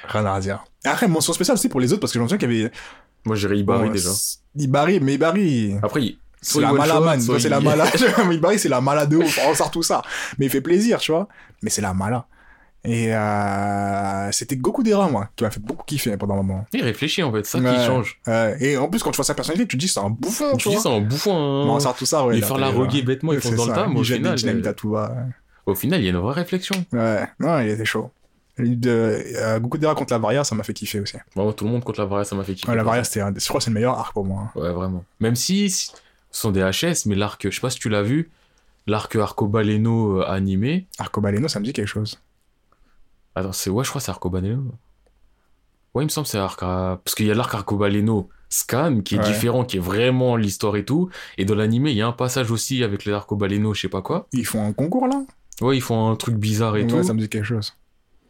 Rien 0.08 0.26
à 0.26 0.40
dire. 0.40 0.64
Et 0.86 0.88
Après, 0.88 1.08
mention 1.08 1.34
spéciale 1.34 1.56
aussi 1.56 1.70
pour 1.70 1.80
les 1.80 1.92
autres, 1.94 2.02
parce 2.02 2.12
que 2.14 2.20
j'en 2.20 2.26
souviens 2.26 2.38
qu'il 2.38 2.52
y 2.58 2.62
avait. 2.64 2.72
Moi, 3.26 3.36
j'irais 3.36 3.58
Ibari 3.60 3.88
Bon, 3.88 3.94
déjà. 3.94 4.10
c'est- 4.12 4.40
Ibari, 4.56 5.00
mais 5.00 5.14
Ibari. 5.16 5.76
Après, 5.84 6.04
il- 6.04 6.20
C'est 6.42 6.54
soit 6.54 6.62
la 6.62 6.70
il 6.72 6.92
one 6.92 7.22
soit 7.22 7.38
C'est 7.40 7.48
il- 7.48 7.52
la 7.52 7.60
mala. 7.62 7.86
Ibari, 8.32 8.58
c'est 8.60 8.70
la 8.70 8.82
mala 8.82 9.06
de 9.06 9.18
ouf. 9.18 9.40
On 9.46 9.54
sort 9.54 9.72
tout 9.72 9.84
ça. 9.84 10.02
Mais 10.38 10.46
il 10.46 10.50
fait 10.50 10.62
plaisir, 10.62 11.00
tu 11.00 11.12
vois. 11.12 11.28
Mais 11.62 11.70
c'est 11.70 11.82
la 11.82 11.94
mala. 11.94 12.28
Et 12.86 13.14
euh, 13.14 14.32
c'était 14.32 14.56
Goku 14.56 14.84
Dera, 14.84 15.10
moi, 15.10 15.30
qui 15.36 15.44
m'a 15.44 15.52
fait 15.52 15.60
beaucoup 15.60 15.84
kiffer 15.86 16.16
pendant 16.18 16.36
un 16.36 16.38
moment. 16.38 16.66
Il 16.74 16.82
réfléchit 16.84 17.22
en 17.24 17.32
fait, 17.32 17.46
ça 17.46 17.60
Ouais. 17.60 17.76
qui 17.76 17.86
change. 17.86 18.20
Euh, 18.28 18.56
et 18.60 18.78
en 18.78 18.88
plus, 18.88 19.04
quand 19.04 19.12
tu 19.12 19.18
vois 19.18 19.26
sa 19.26 19.36
personnalité, 19.36 19.68
tu 19.68 19.78
te 19.78 19.82
dis 19.82 19.88
c'est 19.90 20.00
un 20.00 20.10
bouffon, 20.10 20.56
tu 20.56 20.64
Tu 20.64 20.70
dis 20.70 20.78
c'est 20.82 20.90
un 20.90 21.02
bouffon. 21.02 21.36
hein. 21.36 21.66
Mais 21.66 21.72
on 21.72 21.80
sort 21.80 21.96
tout 21.96 22.06
ça, 22.06 22.26
ouais. 22.26 22.38
il 22.38 22.44
fait 22.44 22.54
la 22.58 22.68
t'as- 22.70 22.74
roguer 22.76 23.02
bêtement, 23.02 23.34
il 23.34 23.36
Ouais, 23.36 23.42
fonce 23.42 23.52
c'est 23.52 23.58
dans 23.58 23.66
le 23.66 23.70
ça. 23.74 23.82
tas, 23.82 23.88
mais 23.88 23.96
Il 23.96 24.00
au 24.00 24.04
final, 24.04 24.38
euh, 24.46 24.70
à 24.70 24.74
tout 24.74 24.90
va. 24.92 25.14
au 25.66 25.76
final, 25.76 26.00
il 26.00 26.04
y 26.06 26.08
a 26.08 26.12
une 26.12 26.18
vraie 26.18 26.34
réflexion. 26.36 26.76
Ouais, 26.94 27.28
non, 27.40 27.60
il 27.60 27.70
était 27.70 27.86
chaud. 27.86 28.12
De, 28.58 28.90
euh, 29.38 29.60
Goku 29.60 29.78
Dera 29.78 29.96
contre 29.96 30.12
la 30.14 30.20
Varia, 30.20 30.44
ça 30.44 30.54
m'a 30.56 30.64
fait 30.64 30.74
kiffer 30.74 31.00
aussi. 31.00 31.16
Vraiment, 31.36 31.54
tout 31.54 31.64
le 31.66 31.72
monde 31.72 31.84
contre 31.84 32.00
la 32.02 32.06
Varia, 32.06 32.26
ça 32.26 32.36
m'a 32.36 32.44
fait 32.44 32.54
kiffer. 32.56 32.70
Ouais, 32.70 32.76
la 32.78 32.84
Varia, 32.84 33.04
c'était 33.06 33.22
un 33.22 33.32
des- 33.32 33.40
je 33.40 33.48
crois 33.48 33.60
que 33.60 33.64
c'est 33.66 33.70
le 33.72 33.76
meilleur 33.76 33.98
arc 33.98 34.14
pour 34.14 34.26
moi. 34.26 34.52
hein. 34.56 34.60
Ouais, 34.60 34.72
vraiment. 34.72 35.04
Même 35.22 35.36
si 35.36 35.70
si- 35.70 35.92
ce 36.32 36.42
sont 36.42 36.52
des 36.52 36.62
HS, 36.62 37.06
mais 37.08 37.16
l'arc, 37.16 37.42
je 37.50 37.54
sais 37.56 37.62
pas 37.62 37.70
si 37.70 37.80
tu 37.80 37.88
l'as 37.90 38.04
vu, 38.04 38.30
l'arc 38.86 39.16
Arcobaleno 39.16 40.22
animé. 40.24 40.88
Arcobaleno, 40.98 41.48
ça 41.48 41.60
me 41.60 41.66
dit 41.66 41.72
quelque 41.74 41.88
chose. 41.88 42.20
Attends, 43.36 43.52
c'est 43.54 43.70
ouais, 43.70 43.84
je 43.84 43.90
crois 43.90 44.00
que 44.00 44.06
c'est 44.06 44.12
Arcobaleno. 44.12 44.64
Ouais, 45.96 46.04
il 46.04 46.06
me 46.06 46.10
semble 46.10 46.26
que 46.26 46.32
c'est 46.32 46.38
arc. 46.38 46.60
Parce 46.60 47.16
qu'il 47.16 47.26
y 47.26 47.32
a 47.32 47.36
l'arc 47.36 47.54
Arcobaleno 47.54 48.30
Scan 48.50 49.02
qui 49.02 49.16
est 49.16 49.18
Ouais. 49.20 49.24
différent, 49.24 49.64
qui 49.66 49.78
est 49.78 49.82
vraiment 49.82 50.36
l'histoire 50.36 50.76
et 50.76 50.86
tout. 50.86 51.10
Et 51.38 51.46
dans 51.46 51.56
l'animé, 51.56 51.92
il 51.92 51.98
y 51.98 52.02
a 52.02 52.08
un 52.08 52.12
passage 52.12 52.52
aussi 52.52 52.84
avec 52.84 53.06
les 53.06 53.14
Arcobaleno, 53.14 53.74
je 53.74 53.82
sais 53.82 53.90
pas 53.90 54.02
quoi. 54.02 54.28
Ils 54.34 54.46
font 54.46 54.64
un 54.66 54.74
concours 54.74 55.08
là? 55.08 55.24
Ouais, 55.62 55.78
ils 55.78 55.82
font 55.82 56.10
un 56.10 56.16
truc 56.16 56.36
bizarre 56.36 56.78
et 56.78 56.82
Ouais, 56.84 56.88
tout. 56.88 57.04
ça 57.04 57.14
me 57.14 57.20
dit 57.20 57.28
quelque 57.30 57.44
chose. 57.46 57.74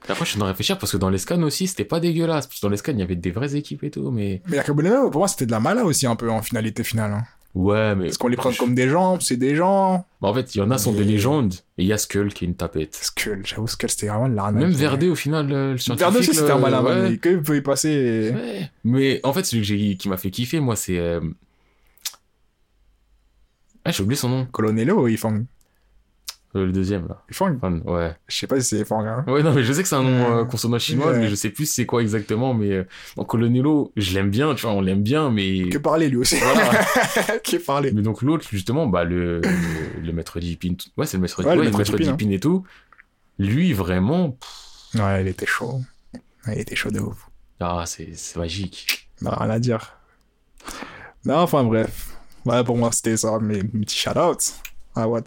Après, 0.08 0.24
je 0.26 0.30
suis 0.32 0.38
en 0.38 0.40
train 0.40 0.48
de 0.48 0.52
réfléchir 0.54 0.78
parce 0.80 0.92
que 0.94 0.98
dans 0.98 1.10
les 1.10 1.18
scans 1.18 1.42
aussi, 1.44 1.68
c'était 1.68 1.84
pas 1.86 2.00
dégueulasse. 2.00 2.48
Parce 2.48 2.60
que 2.60 2.66
dans 2.66 2.70
les 2.72 2.78
scans, 2.78 2.94
il 2.94 3.00
y 3.00 3.04
avait 3.04 3.16
des 3.18 3.32
vraies 3.32 3.56
équipes 3.56 3.84
et 3.84 3.92
tout, 3.92 4.10
mais. 4.12 4.42
Mais 4.48 4.58
Arcobaleno, 4.58 5.10
pour 5.10 5.20
moi, 5.20 5.28
c'était 5.28 5.46
de 5.46 5.52
la 5.52 5.60
mala 5.60 5.84
aussi 5.84 6.08
un 6.08 6.16
peu 6.16 6.30
en 6.32 6.42
finalité 6.42 6.84
finale. 6.84 7.12
hein. 7.14 7.24
Ouais, 7.56 7.96
mais. 7.96 8.06
Parce 8.06 8.18
qu'on 8.18 8.28
les 8.28 8.38
prend 8.38 8.52
comme 8.54 8.76
des 8.76 8.88
gens, 8.90 9.20
c'est 9.20 9.36
des 9.36 9.56
gens. 9.56 10.06
Bah, 10.22 10.28
en 10.30 10.34
fait, 10.34 10.54
il 10.54 10.60
y 10.60 10.62
en 10.62 10.70
a 10.70 10.78
sont 10.78 10.94
des 10.94 11.04
légendes 11.04 11.54
et 11.78 11.84
il 11.84 11.88
y 11.88 11.94
a 11.94 11.98
Skull 11.98 12.32
qui 12.34 12.46
est 12.46 12.48
une 12.48 12.56
tapette. 12.56 12.96
Skull, 12.96 13.42
j'avoue, 13.44 13.68
Skull, 13.68 13.90
c'était 13.90 14.08
vraiment 14.08 14.28
l'arnaque. 14.28 14.62
Même 14.62 14.72
Verdé, 14.72 15.10
au 15.10 15.16
final, 15.16 15.52
euh, 15.52 15.72
le 15.72 15.78
scientifique. 15.80 16.00
Verdé 16.00 16.20
aussi, 16.20 16.36
c'était 16.38 16.52
un 16.52 16.60
malin, 16.60 16.84
ouais. 16.84 17.02
man. 17.02 17.18
Que 17.18 17.38
peut 17.38 17.58
y 17.58 17.62
passer 17.62 18.32
Ouais. 18.36 18.70
Mais 18.84 19.20
en 19.24 19.34
fait, 19.34 19.46
celui 19.46 19.98
qui 19.98 20.10
m'a 20.10 20.18
fait 20.18 20.30
kiffer, 20.30 20.60
moi, 20.60 20.76
c'est. 20.76 21.00
euh, 21.00 21.22
Ah, 23.84 23.92
j'ai 23.92 24.04
oublié 24.04 24.18
son 24.18 24.30
nom. 24.30 24.46
Colonello, 24.46 25.08
ils 25.08 25.18
font. 25.18 25.46
Euh, 26.56 26.66
le 26.66 26.72
deuxième, 26.72 27.08
là. 27.08 27.22
Enfin, 27.30 27.80
ouais. 27.86 28.16
Je 28.28 28.36
sais 28.38 28.48
pas 28.48 28.60
si 28.60 28.76
c'est 28.76 28.84
fort, 28.84 29.02
hein. 29.02 29.24
Ouais, 29.28 29.44
non, 29.44 29.54
mais 29.54 29.64
je 29.64 29.72
sais 29.72 29.84
que 29.84 29.88
c'est 29.88 29.96
un 29.96 30.02
nom 30.02 30.40
euh, 30.40 30.46
consonant 30.46 30.80
chinois, 30.80 31.12
Ouais. 31.12 31.20
mais 31.20 31.28
je 31.30 31.36
sais 31.36 31.52
plus 31.52 31.68
c'est 31.68 31.86
quoi 31.86 32.02
exactement. 32.02 32.56
Mais 32.56 32.72
euh, 32.72 32.86
Colonello, 33.28 33.92
je 33.96 34.14
l'aime 34.16 34.32
bien, 34.32 34.56
tu 34.56 34.64
vois, 34.64 34.72
on 34.72 34.82
l'aime 34.82 35.04
bien, 35.04 35.30
mais. 35.30 35.70
Que 35.70 35.78
parler 35.78 36.10
lui 36.10 36.18
aussi. 36.18 36.38
Voilà. 36.38 36.70
que 37.44 37.58
parler. 37.58 37.92
Mais 37.94 38.02
donc 38.02 38.24
l'autre, 38.24 38.48
justement, 38.50 38.88
bah, 38.88 39.04
le, 39.04 39.42
le, 39.42 40.02
le 40.02 40.12
maître 40.12 40.40
tout- 40.40 40.90
ouais, 40.98 41.06
c'est 41.06 41.18
le 41.18 41.22
maître, 41.22 41.44
Ouais, 41.46 41.56
le 41.56 41.64
maître 41.64 41.80
hein. 41.82 41.98
Jipin 42.18 42.32
et 42.32 42.40
tout. 42.40 42.64
Lui, 43.38 43.72
vraiment, 43.74 44.32
pff, 44.32 45.02
Ouais, 45.02 45.22
il 45.22 45.28
était 45.28 45.46
chaud. 45.46 45.82
Il 46.48 46.58
était 46.58 46.76
chaud 46.76 46.90
de 46.90 47.00
ouf. 47.00 47.30
ah, 47.60 47.84
c'est 47.86 48.12
magique. 48.38 49.08
Non, 49.22 49.32
rien 49.38 49.52
à 49.52 49.60
dire. 49.60 50.00
Non, 51.26 51.36
enfin 51.38 51.64
bref. 51.64 52.16
Ouais, 52.46 52.64
pour 52.64 52.76
moi, 52.78 52.92
c'était 52.92 53.18
ça, 53.18 53.38
mes 53.40 53.62
mes 53.62 53.82
petits 53.86 53.98
shout-outs. 54.00 54.56
Ah, 54.96 55.08
what? 55.08 55.20
Euh, 55.20 55.22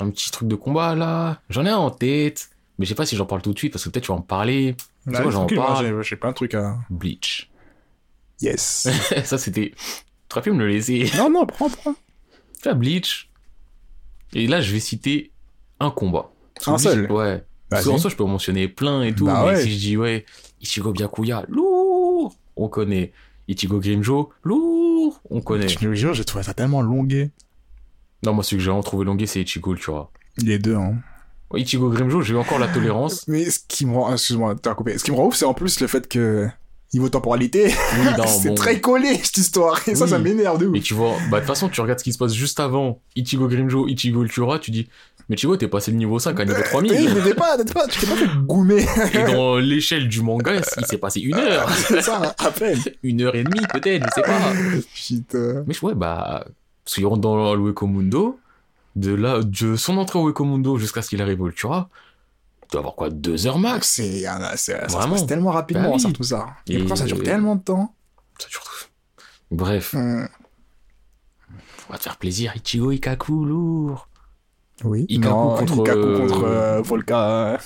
Un 0.00 0.10
petit 0.10 0.30
truc 0.30 0.48
de 0.48 0.54
combat, 0.56 0.94
là. 0.94 1.40
J'en 1.48 1.64
ai 1.64 1.70
un 1.70 1.76
en 1.76 1.90
tête. 1.90 2.50
Mais 2.78 2.84
je 2.84 2.90
sais 2.90 2.94
pas 2.94 3.06
si 3.06 3.16
j'en 3.16 3.24
parle 3.26 3.40
tout 3.42 3.52
de 3.54 3.58
suite, 3.58 3.72
parce 3.72 3.84
que 3.84 3.88
peut-être 3.88 4.04
tu 4.04 4.12
vas 4.12 4.18
en 4.18 4.22
parler. 4.22 4.76
Tu 5.06 5.12
vois, 5.12 5.30
j'en 5.30 5.46
parle. 5.46 6.02
j'ai- 6.02 6.16
plein 6.16 6.30
de 6.30 6.34
trucs 6.34 6.54
à. 6.54 6.76
Bleach. 6.90 7.50
Yes. 8.42 8.88
ça, 9.24 9.38
c'était... 9.38 9.72
Tu 10.28 10.32
aurais 10.34 10.42
pu 10.42 10.52
me 10.52 10.58
le 10.58 10.68
laisser. 10.68 11.10
non, 11.16 11.30
non, 11.30 11.46
prends, 11.46 11.70
prends. 11.70 11.94
Tu 12.62 12.74
Bleach. 12.74 13.30
Et 14.34 14.46
là, 14.46 14.60
je 14.60 14.72
vais 14.72 14.80
citer 14.80 15.30
un 15.80 15.90
combat. 15.90 16.30
Que 16.62 16.68
Un 16.70 16.74
Bleach- 16.74 16.82
seul 16.82 17.10
Ouais. 17.12 17.44
Parce 17.70 17.84
qu'en 17.86 17.98
soi, 17.98 18.10
je 18.10 18.16
peux 18.16 18.24
en 18.24 18.28
mentionner 18.28 18.68
plein 18.68 19.02
et 19.02 19.12
tout, 19.14 19.24
Bah 19.26 19.42
mais 19.44 19.52
ouais. 19.54 19.62
si 19.62 19.72
je 19.72 19.78
dis, 19.78 19.96
ouais, 19.96 20.24
Ichigo 20.60 20.92
Byakuya, 20.92 21.44
lourd, 21.48 22.36
on 22.56 22.68
connaît. 22.68 23.12
Ichigo 23.48 23.80
Grimjo, 23.80 24.30
lourd, 24.44 25.20
on 25.30 25.40
connaît. 25.40 25.66
Je 25.68 25.76
te 25.78 25.92
jure, 25.94 26.14
j'ai 26.14 26.24
trouvé 26.24 26.44
ça 26.44 26.54
tellement 26.54 26.80
longué. 26.82 27.30
Non, 28.24 28.32
moi, 28.32 28.42
celui 28.44 28.56
que 28.58 28.62
j'ai 28.64 28.70
vraiment 28.70 28.82
trouvé 28.82 29.04
longué, 29.04 29.26
c'est 29.26 29.40
Ichigo 29.42 29.72
Ultra. 29.72 30.10
Les 30.38 30.58
deux, 30.58 30.74
hein. 30.74 30.94
Ichigo 31.54 31.90
Grimjo, 31.90 32.22
j'ai 32.22 32.34
encore 32.36 32.58
la 32.58 32.68
tolérance. 32.68 33.24
Mais 33.28 33.48
ce 33.50 33.60
qui 33.68 33.86
me 33.86 33.94
rend, 33.94 34.12
excuse-moi, 34.12 34.56
t'as 34.60 34.74
coupé. 34.74 34.98
Ce 34.98 35.04
qui 35.04 35.12
me 35.12 35.16
rend 35.16 35.26
ouf, 35.26 35.36
c'est 35.36 35.44
en 35.44 35.54
plus 35.54 35.80
le 35.80 35.86
fait 35.86 36.08
que 36.08 36.48
niveau 36.94 37.08
temporalité, 37.08 37.66
Oui, 37.66 38.06
c'est 38.26 38.48
bon. 38.48 38.54
très 38.54 38.80
collé 38.80 39.14
cette 39.22 39.36
histoire. 39.38 39.80
Et 39.88 39.94
ça, 39.94 40.04
Oui. 40.04 40.10
ça 40.10 40.18
m'énerve 40.18 40.58
de 40.58 40.66
ouf. 40.66 40.76
Et 40.76 40.80
tu 40.80 40.94
vois, 40.94 41.12
bah, 41.30 41.36
de 41.38 41.44
toute 41.44 41.48
façon, 41.54 41.68
tu 41.68 41.80
regardes 41.80 41.98
ce 41.98 42.04
qui 42.04 42.12
se 42.12 42.18
passe 42.18 42.32
juste 42.34 42.58
avant 42.58 43.00
Ichigo 43.16 43.48
Grimjo, 43.48 43.86
Ichigo 43.86 44.22
Ultra, 44.22 44.58
tu 44.58 44.70
dis, 44.70 44.88
mais 45.28 45.36
Ichigo, 45.36 45.56
t'es 45.56 45.68
passé 45.68 45.90
le 45.90 45.96
niveau 45.98 46.18
5 46.18 46.38
à 46.40 46.44
niveau 46.44 46.56
Oui, 46.58 46.64
3000. 46.64 47.14
mais 47.14 47.22
t'es 47.22 47.34
pas, 47.34 47.56
t'es 47.62 47.72
pas, 47.72 47.86
tu 47.86 48.00
t'es 48.00 48.06
pas 48.06 48.16
fait 48.16 48.28
goumer. 48.44 48.84
Et 49.14 49.32
dans 49.32 49.56
l'échelle 49.56 50.08
du 50.08 50.22
manga, 50.22 50.52
il 50.78 50.86
s'est 50.86 50.98
passé 50.98 51.20
une 51.20 51.34
heure. 51.34 51.68
c'est 51.70 52.02
ça, 52.02 52.34
à 52.38 52.50
peine. 52.50 52.78
Une 53.02 53.20
heure 53.22 53.34
et 53.34 53.44
demie, 53.44 53.66
peut-être, 53.72 54.04
je 54.06 54.10
sais 54.14 54.22
pas. 54.22 54.52
Putain. 54.94 55.64
Mais 55.66 55.74
ouais, 55.82 55.94
bah, 55.94 56.44
parce 56.86 56.94
qu'il 56.94 57.06
rentre 57.06 57.20
dans 57.20 57.54
le 57.54 57.60
Wekomundo, 57.60 58.38
de 58.94 59.12
là, 59.12 59.42
de 59.42 59.76
son 59.76 59.98
entrée 59.98 60.18
au 60.18 60.26
Wekomundo 60.28 60.78
jusqu'à 60.78 61.02
ce 61.02 61.10
qu'il 61.10 61.20
arrive 61.20 61.42
au 61.42 61.48
Ultra, 61.48 61.90
il 62.62 62.70
doit 62.72 62.78
avoir 62.80 62.94
quoi, 62.94 63.10
deux 63.10 63.46
heures 63.46 63.58
max? 63.58 63.88
C'est, 63.88 64.22
se 64.56 64.92
Vraiment? 64.92 65.12
passe 65.14 65.26
tellement 65.26 65.50
rapidement, 65.50 65.82
Bah 65.90 65.94
oui. 65.96 66.00
ça, 66.00 66.10
tout 66.12 66.22
ça. 66.22 66.46
Et, 66.68 66.74
Et- 66.74 66.78
pourtant, 66.78 66.96
ça 66.96 67.04
dure 67.04 67.22
tellement 67.22 67.56
de 67.56 67.62
temps. 67.62 67.92
Ça 68.38 68.48
dure 68.48 68.62
tout. 68.62 69.24
Bref, 69.50 69.94
Hum. 69.94 70.28
on 71.88 71.92
va 71.92 71.98
te 71.98 72.04
faire 72.04 72.16
plaisir, 72.16 72.52
Ichigo 72.56 72.90
Ikaku, 72.92 73.44
lourd. 73.44 74.08
Oui. 74.84 75.06
Ikaku 75.08 75.28
non, 75.34 75.56
contre, 75.56 75.74
Ikaku 75.80 75.98
euh, 75.98 76.18
contre 76.28 76.44
euh, 76.44 76.82
Volca. 76.82 77.28
euh, 77.54 77.58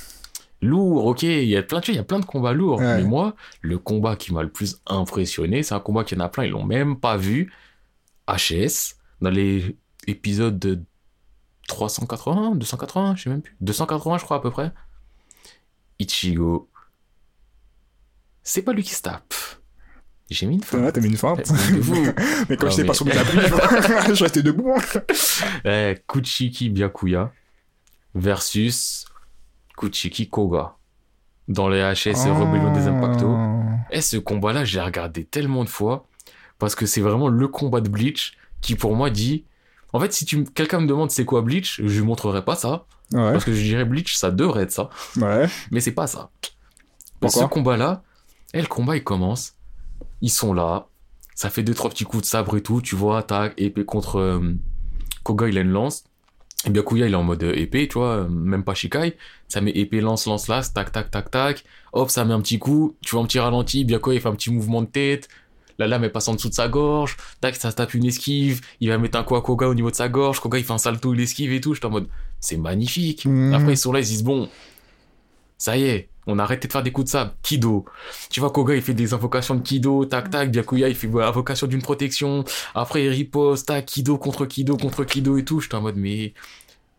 Lourd, 0.63 1.07
ok, 1.07 1.23
il 1.23 1.45
y 1.49 1.57
a 1.57 1.63
plein 1.63 1.81
de 1.81 1.85
il 1.89 1.95
y 1.95 1.99
a 1.99 2.05
plein 2.05 2.21
de 2.21 2.27
combats 2.27 2.53
lourds. 2.53 2.79
Ouais. 2.81 2.99
Mais 2.99 3.05
moi, 3.05 3.35
le 3.63 3.79
combat 3.79 4.15
qui 4.17 4.33
m'a 4.35 4.43
le 4.43 4.51
plus 4.51 4.81
impressionné, 4.87 5.63
c'est 5.63 5.75
un 5.75 5.81
combat 5.81 6.05
qu'il 6.05 6.19
y 6.19 6.21
en 6.21 6.25
a 6.25 6.29
plein, 6.29 6.45
ils 6.45 6.51
l'ont 6.51 6.65
même 6.67 6.99
pas 7.01 7.17
vu. 7.17 7.51
HS, 8.29 8.97
dans 9.21 9.31
les 9.31 9.77
épisodes 10.07 10.59
de 10.59 10.83
380, 11.69 12.55
280, 12.57 13.17
je 13.17 13.23
sais 13.25 13.31
même 13.31 13.43
plus. 13.43 13.57
280, 13.61 14.19
je 14.19 14.25
crois, 14.25 14.39
à 14.39 14.41
peu 14.41 14.51
près. 14.51 14.73
Ichigo. 15.99 16.69
C'est 18.43 18.63
pas 18.63 18.73
lui 18.73 18.83
qui 18.83 18.95
se 18.95 19.03
tape. 19.03 19.35
J'ai 20.31 20.47
mis 20.47 20.55
une 20.57 20.63
fin. 20.63 20.79
Ouais, 20.83 20.93
t'as 20.93 21.01
mis 21.01 21.09
une 21.09 21.17
feinte. 21.17 21.51
Mais 22.49 22.57
Non, 22.57 22.71
j'étais 22.71 22.83
mais- 22.83 22.87
pas 22.87 22.95
sur 22.95 23.05
le 23.05 23.13
tapis, 23.13 23.33
je- 23.33 24.15
je 24.15 24.23
restais 24.23 24.43
debout. 24.43 24.75
Eh, 25.65 25.97
Kuchiki 26.07 26.71
Byakuya 26.71 27.33
versus 28.15 29.07
Kuchiki 29.77 30.29
Koga. 30.29 30.77
Dans 31.49 31.69
les 31.69 31.81
HS 31.81 32.29
Rebellion 32.31 32.73
des 32.73 32.87
Impactos. 32.87 33.37
Et 33.91 34.01
ce 34.01 34.17
combat-là, 34.19 34.65
j'ai 34.65 34.81
regardé 34.81 35.25
tellement 35.25 35.65
de 35.65 35.69
fois 35.69 36.07
parce 36.59 36.77
que 36.77 36.87
c'est 36.87 37.01
vraiment 37.01 37.29
le 37.29 37.49
combat 37.49 37.81
de 37.81 37.89
Bleach 37.89 38.37
qui 38.61 38.75
pour 38.75 38.97
moi 38.97 39.11
dit 39.11 39.45
en 39.93 40.01
fait 40.01 40.13
si 40.13 40.25
tu 40.25 40.45
quelqu'un 40.45 40.81
me 40.81 40.87
demande 40.87 41.11
c'est 41.11 41.25
quoi 41.25 41.43
Bleach, 41.43 41.81
je 41.85 42.01
lui 42.01 42.07
montrerai 42.07 42.45
pas 42.45 42.57
ça 42.57 42.87
Ouais, 43.13 43.33
parce 43.33 43.45
que 43.45 43.53
je 43.53 43.61
dirais 43.61 43.85
Bleach 43.85 44.15
ça 44.15 44.31
devrait 44.31 44.63
être 44.63 44.71
ça, 44.71 44.89
ouais. 45.17 45.49
mais 45.73 45.81
c'est 45.81 45.93
pas 45.93 46.07
ça. 46.07 46.31
Pourquoi 47.19 47.43
ce 47.43 47.49
combat-là, 47.49 48.03
et 48.55 48.61
le 48.61 48.69
combat 48.69 48.97
il 48.97 49.03
commence, 49.03 49.57
ils 50.21 50.31
sont 50.31 50.55
là, 50.55 50.87
ça 51.35 51.51
fait 51.51 51.63
deux 51.63 51.75
trois 51.75 51.91
petits 51.91 52.05
coups 52.05 52.23
de 52.23 52.29
sabre 52.29 52.57
et 52.57 52.63
tout, 52.63 52.81
tu 52.81 52.95
vois, 52.95 53.19
attaque 53.19 53.55
épée 53.57 53.85
contre 53.85 54.17
euh, 54.17 54.55
Koga, 55.23 55.49
il 55.49 55.59
a 55.59 55.63
une 55.63 55.73
lance. 55.73 56.05
Et 56.67 56.71
bien 56.71 56.83
Kuya, 56.83 57.07
il 57.07 57.13
est 57.13 57.17
en 57.17 57.23
mode 57.23 57.43
euh, 57.43 57.55
épée, 57.55 57.89
tu 57.89 57.95
vois, 57.95 58.17
euh, 58.17 58.29
même 58.29 58.65
pas 58.65 58.75
Shikai. 58.75 59.17
Ça 59.49 59.63
met 59.63 59.71
épée, 59.71 60.03
lance, 60.03 60.27
lance, 60.27 60.49
lance, 60.49 60.75
tac, 60.75 60.93
tac, 60.93 61.11
tac, 61.11 61.31
tac. 61.31 61.65
Hop, 61.95 62.11
ça 62.11 62.25
met 62.27 62.35
un 62.35 62.41
petit 62.43 62.59
coup, 62.59 62.95
tu 63.01 63.13
vois 63.13 63.23
un 63.23 63.27
petit 63.27 63.39
ralenti, 63.39 63.85
bien 63.85 63.99
Kuya, 63.99 64.17
il 64.17 64.21
fait 64.21 64.29
un 64.29 64.35
petit 64.35 64.51
mouvement 64.51 64.83
de 64.83 64.87
tête. 64.87 65.29
La 65.81 65.89
lame, 65.89 66.05
elle 66.05 66.13
passe 66.13 66.29
en 66.29 66.35
dessous 66.35 66.51
de 66.51 66.55
sa 66.55 66.69
gorge. 66.69 67.17
Tac, 67.41 67.57
ça 67.57 67.73
tape 67.73 67.95
une 67.95 68.05
esquive. 68.05 68.61
Il 68.81 68.91
va 68.91 68.99
mettre 68.99 69.19
un 69.19 69.25
coup 69.25 69.35
à 69.35 69.41
Koga 69.41 69.67
au 69.67 69.73
niveau 69.73 69.91
de 69.91 69.97
sa 69.97 70.11
gorge. 70.11 70.39
Koga, 70.39 70.59
il 70.59 70.65
fait 70.65 70.75
un 70.75 70.79
salto, 70.79 71.15
il 71.15 71.21
esquive 71.23 71.55
et 71.55 71.61
tout. 71.63 71.73
J'étais 71.73 71.87
en 71.87 71.91
mode, 71.91 72.07
c'est 72.39 72.59
magnifique. 72.59 73.25
Mhm. 73.25 73.55
Après, 73.55 73.73
ils 73.73 73.79
sont 73.79 73.91
là, 73.91 74.01
ils 74.01 74.05
se 74.05 74.11
disent, 74.11 74.23
bon, 74.23 74.51
ça 75.57 75.79
y 75.79 75.85
est, 75.85 76.09
On 76.27 76.39
a 76.39 76.43
arrêté 76.43 76.69
de 76.69 76.73
faire 76.73 76.83
des 76.83 76.93
coups 76.93 77.07
de 77.07 77.11
sable. 77.11 77.33
Kido. 77.43 77.87
Tu 78.29 78.41
vois, 78.41 78.51
Koga, 78.51 78.75
il 78.77 78.83
fait 78.83 78.93
des 78.93 79.15
invocations 79.15 79.55
de 79.55 79.63
Kido, 79.63 80.05
tac, 80.05 80.29
tac. 80.29 80.51
Byakuya, 80.51 80.91
il 80.91 80.95
fait 80.95 81.09
invocation 81.09 81.67
d'une 81.67 81.81
protection. 81.81 82.45
Après, 82.75 83.05
il 83.05 83.09
riposte, 83.09 83.69
tac, 83.69 83.87
Kido 83.87 84.19
contre 84.19 84.45
Kido 84.45 84.77
contre 84.77 85.05
Kido 85.05 85.39
et 85.39 85.47
tout. 85.47 85.61
J'étais 85.61 85.77
en 85.77 85.81
mode, 85.81 85.97
mais 85.97 86.35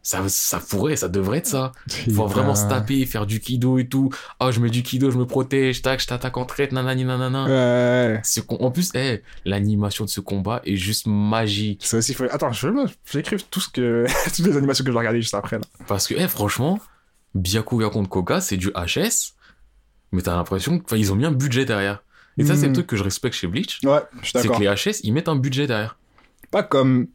ça, 0.04 0.24
ça 0.28 0.60
pourrait, 0.60 0.95
ça 0.95 1.08
devrait 1.10 1.39
être 1.39 1.47
ça. 1.47 1.72
Faut 2.16 2.26
vraiment 2.28 2.56
se 2.56 2.68
taper, 2.68 3.06
faire 3.06 3.26
du 3.26 3.39
Kido 3.39 3.78
et 3.78 3.88
tout. 3.88 4.10
Oh, 4.39 4.52
je 4.52 4.60
mets 4.60 4.70
du 4.70 4.82
Kido, 4.84 5.12
je 5.12 5.18
me 5.18 5.26
protège, 5.26 5.82
tac, 5.82 5.99
je 6.02 6.08
t'attaque 6.08 6.38
en 6.38 6.45
traite, 6.45 6.72
nanani, 6.72 7.06
nanana. 7.06 7.45
Ouais. 7.45 8.20
Ce 8.24 8.39
con- 8.41 8.58
En 8.62 8.72
plus, 8.72 8.89
eh, 8.95 9.22
l'animation 9.45 10.06
de 10.06 10.10
ce 10.10 10.20
combat 10.22 10.62
est 10.66 10.76
juste 10.76 11.06
magique. 11.08 11.86
Ça 11.86 11.97
aussi, 11.97 12.14
faut... 12.14 12.24
Attends, 12.32 12.52
je 12.52 12.68
vais 12.68 12.82
j'écrive 13.12 13.43
tout 13.49 13.60
ce 13.60 13.70
que... 13.70 14.06
toutes 14.36 14.45
les 14.45 14.58
animations 14.58 14.84
que 14.84 14.89
je 14.89 14.93
vais 14.93 14.99
regarder 14.99 15.22
juste 15.22 15.36
après, 15.36 15.58
là. 15.58 15.64
Parce 15.88 16.08
que, 16.08 16.16
eh, 16.18 16.28
franchement, 16.28 16.80
Byakuya 17.36 17.89
contre 17.89 18.10
Koga, 18.10 18.41
c'est 18.41 18.58
du 18.58 18.70
HS, 18.72 19.34
mais 20.12 20.22
t'as 20.22 20.36
l'impression 20.36 20.80
qu'ils 20.80 21.12
ont 21.12 21.16
mis 21.16 21.26
un 21.26 21.32
budget 21.32 21.66
derrière. 21.66 22.04
Et 22.38 22.45
ça, 22.45 22.56
c'est 22.56 22.64
le 22.64 22.68
Mhm. 22.70 22.74
truc 22.74 22.88
que 22.88 22.95
je 22.95 23.04
respecte 23.04 23.36
chez 23.36 23.47
Bleach. 23.47 23.80
Ouais, 23.84 23.99
je 24.22 24.28
suis 24.28 24.32
C'est 24.34 24.41
d'accord. 24.43 24.58
que 24.58 24.64
les 24.64 24.70
HS, 24.70 25.02
ils 25.04 25.12
mettent 25.14 25.30
un 25.30 25.36
budget 25.36 25.68
derrière. 25.68 25.97
Pas 26.49 26.64
comme... 26.64 27.08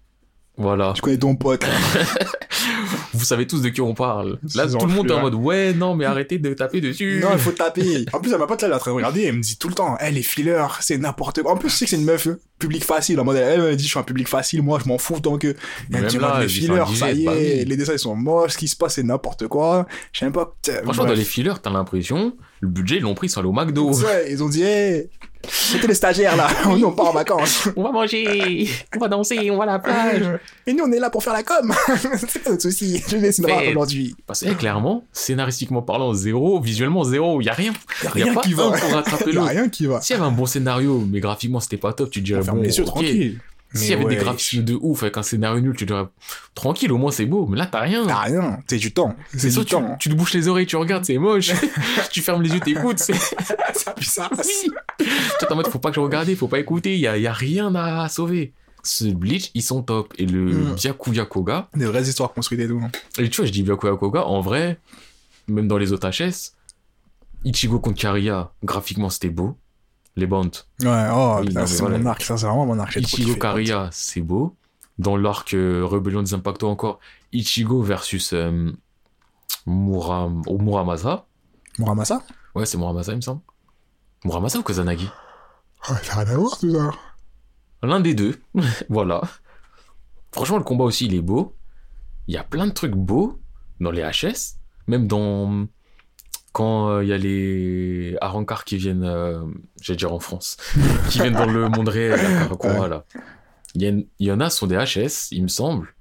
Voilà. 0.58 0.92
Tu 0.94 1.02
connais 1.02 1.18
ton 1.18 1.36
pote. 1.36 1.64
Vous 3.12 3.24
savez 3.24 3.46
tous 3.46 3.62
de 3.62 3.68
qui 3.68 3.80
on 3.80 3.94
parle. 3.94 4.38
Là, 4.54 4.66
tout 4.66 4.86
le 4.86 4.92
monde 4.92 5.10
est 5.10 5.14
en 5.14 5.20
mode, 5.20 5.34
ouais, 5.34 5.72
non, 5.72 5.94
mais 5.94 6.04
arrêtez 6.04 6.38
de 6.38 6.52
taper 6.54 6.80
dessus. 6.80 7.20
Non, 7.22 7.30
il 7.32 7.38
faut 7.38 7.52
taper. 7.52 8.04
En 8.12 8.20
plus, 8.20 8.30
ma 8.32 8.46
pote, 8.46 8.62
là, 8.62 8.68
elle 8.68 8.72
est 8.72 8.76
en 8.76 8.78
train 8.78 8.90
de 8.90 8.96
regarder, 8.96 9.24
elle 9.24 9.36
me 9.36 9.40
dit 9.42 9.56
tout 9.56 9.68
le 9.68 9.74
temps, 9.74 9.96
eh, 10.00 10.10
les 10.10 10.22
fillers, 10.22 10.66
c'est 10.80 10.98
n'importe 10.98 11.42
quoi. 11.42 11.52
En 11.52 11.56
plus, 11.56 11.70
je 11.70 11.76
sais 11.76 11.84
que 11.84 11.90
c'est 11.90 11.96
une 11.96 12.04
meuf 12.04 12.26
euh, 12.26 12.40
public 12.58 12.84
facile. 12.84 13.18
En 13.20 13.24
mode, 13.24 13.36
elle, 13.36 13.60
elle 13.60 13.70
me 13.70 13.76
dit, 13.76 13.84
je 13.84 13.88
suis 13.88 13.98
un 13.98 14.02
public 14.02 14.28
facile, 14.28 14.62
moi, 14.62 14.78
je 14.82 14.88
m'en 14.88 14.98
fous 14.98 15.20
tant 15.20 15.38
que. 15.38 15.48
Elle 15.48 15.54
me 15.90 16.00
Même 16.00 16.10
dit, 16.10 16.18
là, 16.18 16.36
ouais, 16.36 16.42
les 16.42 16.48
fillers, 16.48 16.84
ça 16.94 17.12
y 17.12 17.24
bah 17.24 17.34
est, 17.34 17.60
oui. 17.60 17.64
les 17.64 17.76
dessins, 17.76 17.92
ils 17.92 17.98
sont 17.98 18.14
moches, 18.16 18.52
ce 18.52 18.58
qui 18.58 18.68
se 18.68 18.76
passe, 18.76 18.94
c'est 18.94 19.02
n'importe 19.02 19.46
quoi. 19.48 19.86
Je 20.12 20.20
sais 20.20 20.26
même 20.26 20.32
pas. 20.32 20.54
Franchement, 20.64 21.04
bref. 21.04 21.08
dans 21.08 21.14
les 21.14 21.24
fillers, 21.24 21.54
t'as 21.62 21.70
l'impression, 21.70 22.34
le 22.66 22.72
budget, 22.72 22.96
ils 22.96 23.02
l'ont 23.02 23.14
pris, 23.14 23.26
ils 23.28 23.30
sont 23.30 23.40
allés 23.40 23.48
au 23.48 23.52
McDo. 23.52 23.92
Ouais, 23.92 24.30
ils 24.30 24.42
ont 24.42 24.48
dit, 24.48 24.62
hey, 24.62 25.08
c'était 25.48 25.86
les 25.86 25.94
stagiaires, 25.94 26.36
là. 26.36 26.48
nous, 26.66 26.84
on 26.86 26.92
part 26.92 27.06
en 27.06 27.12
vacances. 27.12 27.68
On 27.76 27.82
va 27.82 27.92
manger, 27.92 28.68
on 28.94 28.98
va 28.98 29.08
danser, 29.08 29.50
on 29.50 29.56
va 29.56 29.64
à 29.64 29.66
la 29.66 29.78
plage. 29.78 30.38
Et 30.66 30.72
nous, 30.72 30.84
on 30.84 30.92
est 30.92 30.98
là 30.98 31.10
pour 31.10 31.22
faire 31.22 31.32
la 31.32 31.42
com. 31.42 31.72
c'est 32.28 32.42
pas 32.42 32.50
notre 32.50 32.62
souci. 32.62 33.02
Je 33.08 33.16
vais 33.16 33.32
cinéma 33.32 33.62
aujourd'hui. 33.70 34.14
Parce 34.26 34.40
que, 34.40 34.50
eh, 34.50 34.54
clairement, 34.54 35.04
scénaristiquement 35.12 35.82
parlant, 35.82 36.12
zéro, 36.14 36.60
visuellement, 36.60 37.04
zéro, 37.04 37.40
y 37.40 37.48
a 37.48 37.52
rien. 37.52 37.72
Y 38.02 38.06
a 38.06 38.10
Y 38.18 38.22
a 38.22 38.24
rien 38.24 38.34
pas 38.34 38.40
qui 38.42 38.52
un 38.52 38.56
va. 38.56 38.70
pour 38.72 38.90
rattraper 38.92 39.32
Y 39.32 39.38
a 39.38 39.44
rien 39.44 39.68
qui 39.68 39.86
va. 39.86 40.00
S'il 40.00 40.16
y 40.16 40.18
avait 40.18 40.28
un 40.28 40.32
bon 40.32 40.46
scénario, 40.46 41.04
mais 41.10 41.20
graphiquement 41.20 41.60
c'était 41.60 41.76
pas 41.76 41.92
top, 41.92 42.10
tu 42.10 42.20
dirais 42.20 42.42
bon, 42.42 42.56
les 42.56 42.76
yeux 42.76 42.82
ok. 42.84 42.88
tranquille. 42.90 43.40
S'il 43.74 43.90
y 43.90 43.92
avait 43.92 44.04
des 44.06 44.16
graphismes 44.16 44.62
de 44.64 44.74
ouf 44.80 45.02
avec 45.02 45.16
un 45.18 45.22
scénario 45.22 45.60
nul, 45.60 45.74
tu 45.76 45.84
dirais 45.86 46.06
tranquille, 46.54 46.90
au 46.92 46.96
moins 46.98 47.10
c'est 47.10 47.26
beau. 47.26 47.46
Mais 47.46 47.58
là 47.58 47.66
t'as 47.66 47.80
rien. 47.80 48.06
T'as 48.06 48.20
rien. 48.20 48.58
C'est 48.68 48.78
du 48.78 48.92
temps. 48.92 49.14
c'est 49.36 49.50
ça, 49.50 49.60
du 49.60 49.66
tu, 49.66 49.72
temps. 49.72 49.96
tu 49.98 50.08
te 50.08 50.14
bouches 50.14 50.32
les 50.34 50.48
oreilles, 50.48 50.66
tu 50.66 50.76
regardes, 50.76 51.04
c'est 51.04 51.18
moche. 51.18 51.50
tu 52.10 52.22
fermes 52.22 52.42
les 52.42 52.50
yeux, 52.54 52.60
t'écoutes. 52.60 52.98
C'est... 52.98 53.14
Ça. 54.00 54.30
Oui. 54.38 54.70
Toi 55.40 55.52
en 55.52 55.56
mode 55.56 55.68
faut 55.68 55.78
pas 55.78 55.90
que 55.90 55.96
je 55.96 56.00
regarde, 56.00 56.32
faut 56.34 56.48
pas 56.48 56.58
écouter, 56.58 56.96
y 56.98 57.06
a, 57.06 57.16
y 57.18 57.26
a 57.26 57.32
rien 57.32 57.74
à 57.74 58.08
sauver. 58.08 58.52
Ce 58.82 59.04
Bleach, 59.04 59.50
ils 59.54 59.62
sont 59.62 59.82
top. 59.82 60.14
Et 60.16 60.26
le 60.26 60.46
Mm. 60.46 60.74
Byakuya 60.74 61.24
Koga, 61.26 61.68
Des 61.74 61.86
vraies 61.86 62.02
histoires 62.04 62.32
construites 62.32 62.60
et 62.60 62.68
tout. 62.68 62.80
hein. 62.82 62.90
et 63.18 63.28
tu 63.28 63.36
vois, 63.38 63.46
je 63.46 63.52
dis 63.52 63.62
Byakuya 63.62 63.96
Koga, 63.96 64.24
en 64.26 64.40
vrai, 64.40 64.78
même 65.48 65.66
dans 65.68 65.76
les 65.78 65.92
autres 65.92 66.08
HS, 66.08 66.52
Ichigo 67.44 67.78
contre 67.80 68.00
Kariya, 68.00 68.52
graphiquement 68.64 69.10
c'était 69.10 69.28
beau. 69.28 69.56
Les 70.18 70.26
bandes, 70.26 70.56
Ouais, 70.82 71.08
oh, 71.12 71.40
Oui, 71.42 71.52
c'est 71.66 71.80
voilà. 71.80 71.98
mon 71.98 72.06
arc, 72.06 72.22
ça, 72.22 72.38
c'est 72.38 72.46
vraiment 72.46 72.64
mon 72.64 72.78
arc. 72.78 72.96
Ichigo. 72.96 73.34
Kariya, 73.36 73.90
c'est 73.92 74.22
beau. 74.22 74.56
Dans 74.98 75.16
l'arc 75.18 75.52
euh, 75.52 75.84
Rebellion 75.84 76.22
des 76.22 76.32
Impactos 76.32 76.68
encore, 76.68 77.00
Ichigo 77.32 77.82
versus 77.82 78.32
euh, 78.32 78.72
Muram... 79.66 80.42
ou 80.46 80.56
Muramasa. 80.58 81.26
Muramasa? 81.78 82.22
Ouais, 82.54 82.64
c'est 82.64 82.78
Muramasa, 82.78 83.12
il 83.12 83.16
me 83.16 83.20
semble. 83.20 83.42
Muramasa 84.24 84.58
ou 84.58 84.62
Kazanagi? 84.62 85.10
Ouais, 85.90 85.96
ça 86.02 86.14
a 86.14 86.24
rien 86.24 86.32
à 86.32 86.36
voir, 86.38 86.58
tout 86.58 86.72
ça. 86.72 86.90
L'un 87.82 88.00
des 88.00 88.14
deux. 88.14 88.40
voilà. 88.88 89.20
Franchement, 90.32 90.56
le 90.56 90.64
combat 90.64 90.84
aussi, 90.84 91.04
il 91.06 91.14
est 91.14 91.20
beau. 91.20 91.54
Il 92.26 92.34
y 92.34 92.38
a 92.38 92.42
plein 92.44 92.66
de 92.66 92.72
trucs 92.72 92.94
beaux 92.94 93.38
dans 93.80 93.90
les 93.90 94.02
HS. 94.02 94.56
Même 94.86 95.06
dans... 95.06 95.66
Quand 96.56 96.88
euh, 96.88 97.04
il 97.04 97.10
y 97.10 97.12
a 97.12 97.18
les 97.18 98.16
Arankar 98.22 98.64
qui 98.64 98.78
viennent, 98.78 99.04
euh, 99.04 99.44
j'allais 99.78 99.98
dire 99.98 100.14
en 100.14 100.20
France, 100.20 100.56
qui 101.10 101.18
viennent 101.18 101.34
dans 101.34 101.44
le 101.44 101.68
monde 101.68 101.90
réel, 101.90 102.18
là. 102.18 103.04
Il 103.74 103.82
y, 103.82 103.86
a 103.86 103.90
il 103.90 104.26
y 104.26 104.32
en 104.32 104.40
a, 104.40 104.48
sont 104.48 104.66
des 104.66 104.76
HS, 104.76 105.32
il 105.32 105.42
me 105.42 105.48
semble. 105.48 105.94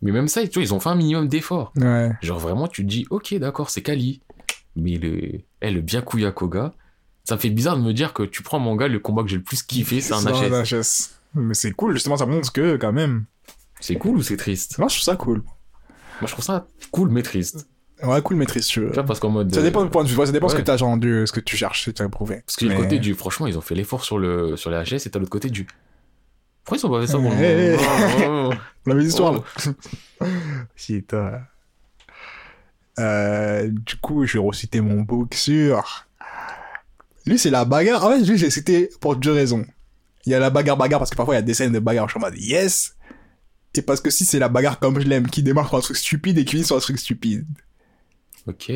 Mais 0.00 0.10
même 0.10 0.26
ça, 0.26 0.40
tu 0.48 0.54
vois, 0.54 0.62
ils 0.62 0.72
ont 0.72 0.80
fait 0.80 0.88
un 0.88 0.94
minimum 0.94 1.28
d'efforts. 1.28 1.74
Ouais. 1.76 2.12
Genre 2.22 2.38
vraiment, 2.38 2.66
tu 2.66 2.82
te 2.82 2.88
dis, 2.88 3.06
ok, 3.10 3.34
d'accord, 3.34 3.68
c'est 3.68 3.82
Kali. 3.82 4.22
Mais 4.74 4.96
le, 4.96 5.42
eh, 5.60 5.70
le 5.70 5.82
Byakuya 5.82 6.32
Koga, 6.32 6.72
ça 7.24 7.34
me 7.34 7.38
fait 7.38 7.50
bizarre 7.50 7.76
de 7.76 7.82
me 7.82 7.92
dire 7.92 8.14
que 8.14 8.22
tu 8.22 8.42
prends 8.42 8.56
un 8.56 8.62
manga, 8.62 8.88
le 8.88 9.00
combat 9.00 9.22
que 9.22 9.28
j'ai 9.28 9.36
le 9.36 9.42
plus 9.42 9.62
kiffé, 9.62 10.00
c'est 10.00 10.14
un 10.14 10.22
HS. 10.22 10.64
HS. 10.64 11.10
Mais 11.34 11.52
c'est 11.52 11.72
cool, 11.72 11.92
justement, 11.92 12.16
ça 12.16 12.24
montre 12.24 12.50
que, 12.54 12.76
quand 12.76 12.94
même. 12.94 13.26
C'est 13.80 13.96
cool 13.96 14.16
ou 14.16 14.22
c'est 14.22 14.38
triste? 14.38 14.78
Moi, 14.78 14.88
je 14.88 14.94
trouve 14.94 15.04
ça 15.04 15.16
cool. 15.16 15.42
Moi, 15.42 16.26
je 16.26 16.32
trouve 16.32 16.44
ça 16.46 16.66
cool, 16.90 17.10
mais 17.10 17.22
triste. 17.22 17.68
Ouais, 18.02 18.22
cool 18.22 18.36
maîtrise, 18.36 18.66
tu 18.66 18.80
veux. 18.80 18.88
Tu 18.88 18.94
vois, 18.94 19.04
parce 19.04 19.18
qu'en 19.20 19.30
mode. 19.30 19.54
Ça 19.54 19.62
dépend 19.62 19.82
du 19.82 19.90
point 19.90 20.04
de 20.04 20.08
vue, 20.08 20.14
ça 20.14 20.30
dépend 20.32 20.48
ce 20.48 20.54
ouais. 20.54 20.60
que 20.60 20.66
t'as 20.66 20.74
entendu, 20.74 21.26
ce 21.26 21.32
que 21.32 21.40
tu 21.40 21.56
cherches, 21.56 21.84
ce 21.84 21.90
que 21.90 21.96
tu 21.96 22.02
as 22.02 22.06
éprouvé. 22.06 22.42
Parce 22.46 22.56
que 22.56 22.64
le 22.64 22.70
Mais- 22.72 22.76
côté 22.76 22.98
du. 22.98 23.14
Franchement, 23.14 23.46
ils 23.46 23.58
ont 23.58 23.60
fait 23.62 23.74
l'effort 23.74 24.04
sur, 24.04 24.18
le, 24.18 24.56
sur 24.56 24.70
les 24.70 24.76
HS 24.84 25.06
et 25.06 25.10
t'as 25.10 25.18
l'autre 25.18 25.30
côté 25.30 25.50
du. 25.50 25.66
Pourquoi 26.64 26.78
ils 26.78 26.86
ont 26.86 26.90
pas 26.90 27.00
fait 27.00 27.06
ça 27.12 27.18
pour 27.18 27.30
le 27.30 27.36
Hey. 27.36 27.76
La 28.86 28.94
même 28.94 29.06
histoire. 29.06 29.42
Oh. 30.20 30.24
Putain. 30.76 31.40
Euh, 32.98 33.68
du 33.70 33.96
coup, 33.96 34.26
je 34.26 34.38
vais 34.38 34.44
reciter 34.44 34.80
mon 34.80 35.02
book 35.02 35.34
sur. 35.34 36.06
Lui, 37.26 37.38
c'est 37.38 37.50
la 37.50 37.64
bagarre. 37.64 38.04
En 38.04 38.10
fait, 38.10 38.20
lui, 38.24 38.38
j'ai 38.38 38.50
cité 38.50 38.90
pour 39.00 39.16
deux 39.16 39.32
raisons. 39.32 39.64
Il 40.26 40.32
y 40.32 40.34
a 40.34 40.38
la 40.38 40.50
bagarre-bagarre 40.50 40.98
parce 40.98 41.10
que 41.10 41.16
parfois 41.16 41.34
il 41.34 41.38
y 41.38 41.40
a 41.40 41.42
des 41.42 41.54
scènes 41.54 41.72
de 41.72 41.78
bagarre. 41.78 42.06
Je 42.08 42.12
suis 42.12 42.18
en 42.18 42.26
mode 42.26 42.36
yes. 42.38 42.96
Et 43.74 43.82
parce 43.82 44.00
que 44.00 44.10
si 44.10 44.24
c'est 44.24 44.38
la 44.38 44.48
bagarre 44.48 44.78
comme 44.78 44.98
je 45.00 45.06
l'aime, 45.06 45.28
qui 45.28 45.42
démarre 45.42 45.68
sur 45.68 45.78
un 45.78 45.80
truc 45.80 45.96
stupide 45.96 46.36
et 46.38 46.44
qui 46.44 46.52
finit 46.52 46.64
sur 46.64 46.76
un 46.76 46.80
truc 46.80 46.98
stupide. 46.98 47.46
Ok. 48.48 48.72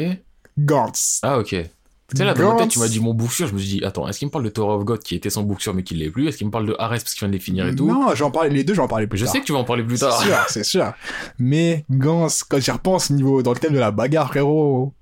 Gantz. 0.59 1.21
Ah, 1.23 1.39
ok. 1.39 1.49
Tu 1.49 2.19
sais, 2.19 2.25
là, 2.27 2.35
dans 2.35 2.53
ma 2.53 2.59
tête, 2.59 2.69
tu 2.69 2.79
m'as 2.79 2.89
dit 2.89 3.01
mon 3.01 3.15
bouffure, 3.15 3.47
je 3.47 3.55
me 3.55 3.59
suis 3.59 3.79
dit, 3.79 3.85
attends, 3.85 4.07
est-ce 4.07 4.19
qu'il 4.19 4.27
me 4.29 4.31
parle 4.31 4.45
de 4.45 4.51
Tower 4.51 4.75
of 4.75 4.85
God 4.85 4.99
qui 5.03 5.15
était 5.15 5.31
sans 5.31 5.43
bouffure 5.45 5.73
mais 5.73 5.83
qui 5.83 5.95
l'est 5.95 6.11
plus? 6.11 6.29
Est-ce 6.29 6.37
qu'il 6.37 6.47
me 6.47 6.53
parle 6.53 6.67
de 6.67 6.75
Ares 6.79 6.91
parce 6.91 7.15
qu'il 7.15 7.21
vient 7.21 7.29
de 7.29 7.33
les 7.33 7.39
finir 7.41 7.67
et 7.67 7.75
tout? 7.75 7.87
Non, 7.87 8.15
j'en 8.15 8.31
parlais, 8.31 8.51
les 8.51 8.65
deux, 8.65 8.75
j'en 8.75 8.87
parlais 8.87 9.07
plus 9.07 9.19
Je 9.19 9.25
tard. 9.25 9.33
sais 9.33 9.41
que 9.41 9.47
tu 9.47 9.53
vas 9.53 9.59
en 9.61 9.65
parler 9.65 9.83
plus 9.83 9.97
C'est 9.97 10.05
tard. 10.07 10.21
sûr, 10.23 10.37
c'est 10.49 10.65
sûr. 10.65 10.93
Mais 11.39 11.87
Gans, 11.91 12.29
quand 12.51 12.59
j'y 12.61 12.71
repense 12.71 13.09
niveau 13.09 13.43
dans 13.43 13.55
le 13.55 13.59
thème 13.59 13.73
de 13.73 13.79
la 13.79 13.91
bagarre, 13.93 14.29
frérot, 14.29 14.93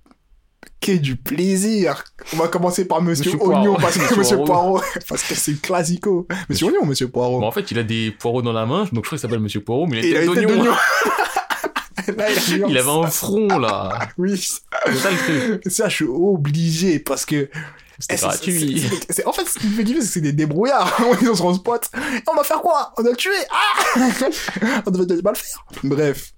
que 0.81 0.93
du 0.93 1.17
plaisir. 1.17 2.05
On 2.33 2.37
va 2.37 2.47
commencer 2.49 2.87
par 2.87 3.03
Monsieur, 3.03 3.33
Monsieur 3.33 3.45
Oignon 3.49 3.75
parce 3.75 3.97
que 3.97 4.03
Monsieur 4.03 4.17
Monsieur 4.17 4.37
Poirot. 4.45 4.81
Parce 5.09 5.23
que 5.25 5.35
c'est 5.35 5.61
classico. 5.61 6.29
Monsieur 6.49 6.67
Oignon, 6.69 6.81
ou 6.83 6.87
Monsieur 6.87 7.09
Poirot? 7.09 7.41
Bon, 7.41 7.47
en 7.47 7.51
fait, 7.53 7.71
il 7.73 7.79
a 7.79 7.83
des 7.83 8.13
poireaux 8.13 8.41
dans 8.43 8.53
la 8.53 8.67
main, 8.67 8.83
donc 8.85 8.89
je 8.93 9.01
crois 9.01 9.09
qu'il 9.11 9.19
s'appelle 9.19 9.41
Monsieur 9.41 9.61
Poirot, 9.63 9.87
mais 9.87 9.99
il 9.99 10.05
Et 10.05 10.11
il 10.11 10.17
a 10.17 10.21
a 10.21 10.25
d'oignon. 10.27 10.73
Là, 12.17 12.27
il 12.69 12.79
avait 12.79 12.91
un 12.91 13.07
front, 13.09 13.59
là. 13.59 14.09
Oui, 14.19 14.37
C'est 14.37 14.95
ça 14.97 15.11
le 15.11 15.17
truc. 15.59 15.73
ça, 15.73 15.89
je 15.89 15.95
suis 15.97 16.05
obligé 16.07 16.99
parce 16.99 17.25
que. 17.25 17.49
C'est- 17.99 18.17
gratuit. 18.17 18.83
En 19.27 19.33
fait, 19.33 19.45
ce 19.47 19.59
qui 19.59 19.67
me 19.67 19.73
fait 19.75 19.85
kiffer, 19.85 20.01
c'est 20.01 20.07
que 20.07 20.13
c'est 20.15 20.21
des 20.23 20.33
débrouillards. 20.33 20.91
Ils 21.21 21.27
sont 21.27 21.35
sur 21.35 21.49
un 21.51 21.55
spot. 21.55 21.91
Et 21.95 22.23
on 22.33 22.35
va 22.35 22.45
faire 22.45 22.63
quoi? 22.63 22.93
On 22.97 23.03
doit 23.03 23.11
le 23.11 23.17
tuer. 23.17 23.31
Ah 23.51 23.99
On 24.87 24.91
devait 24.91 25.21
pas 25.23 25.33
le 25.33 25.37
faire. 25.37 25.65
Bref. 25.85 26.33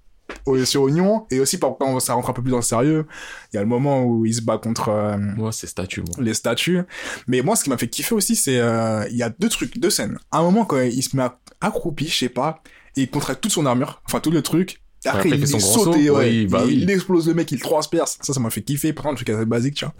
Au- 0.45 0.63
Sur 0.65 0.83
Oignon, 0.83 1.25
et 1.31 1.39
aussi 1.39 1.59
quand 1.59 1.99
ça 1.99 2.13
rentre 2.13 2.29
un 2.29 2.33
peu 2.33 2.41
plus 2.41 2.51
dans 2.51 2.57
le 2.57 2.63
sérieux, 2.63 3.05
il 3.51 3.55
y 3.57 3.59
a 3.59 3.61
le 3.61 3.67
moment 3.67 4.03
où 4.03 4.25
il 4.25 4.33
se 4.33 4.41
bat 4.41 4.57
contre 4.57 4.89
euh, 4.89 5.17
Moi, 5.17 5.51
c'est 5.51 5.67
statue, 5.67 6.01
moi. 6.01 6.15
les 6.19 6.33
statues. 6.33 6.81
Mais 7.27 7.41
moi, 7.41 7.55
ce 7.55 7.63
qui 7.63 7.69
m'a 7.69 7.77
fait 7.77 7.87
kiffer 7.89 8.15
aussi, 8.15 8.35
c'est 8.35 8.57
euh, 8.59 9.05
il 9.11 9.17
y 9.17 9.23
a 9.23 9.29
deux 9.29 9.49
trucs, 9.49 9.77
deux 9.79 9.89
scènes. 9.89 10.17
À 10.31 10.39
un 10.39 10.43
moment, 10.43 10.65
quand 10.65 10.79
il 10.79 11.03
se 11.03 11.15
met 11.15 11.27
accroupi, 11.61 12.07
je 12.07 12.17
sais 12.17 12.29
pas, 12.29 12.61
et 12.97 13.01
il 13.03 13.09
contracte 13.09 13.41
toute 13.41 13.51
son 13.51 13.65
armure, 13.65 14.01
enfin 14.05 14.19
tout 14.21 14.31
le 14.31 14.41
truc. 14.41 14.81
Après, 15.05 15.29
il 15.29 15.35
il, 15.35 15.43
est 15.43 15.59
sauté, 15.59 16.09
ouais. 16.09 16.29
Oui, 16.29 16.47
bah 16.47 16.61
il, 16.63 16.67
oui. 16.67 16.79
il 16.83 16.89
explose 16.89 17.27
le 17.27 17.33
mec, 17.33 17.51
il 17.51 17.59
transperce. 17.59 18.17
Ça, 18.21 18.33
ça 18.33 18.39
m'a 18.39 18.49
fait 18.49 18.61
kiffer. 18.61 18.93
Pourtant, 18.93 19.11
le 19.11 19.15
truc 19.15 19.29
assez 19.29 19.45
basique, 19.45 19.75
tu 19.75 19.85
vois. 19.85 19.93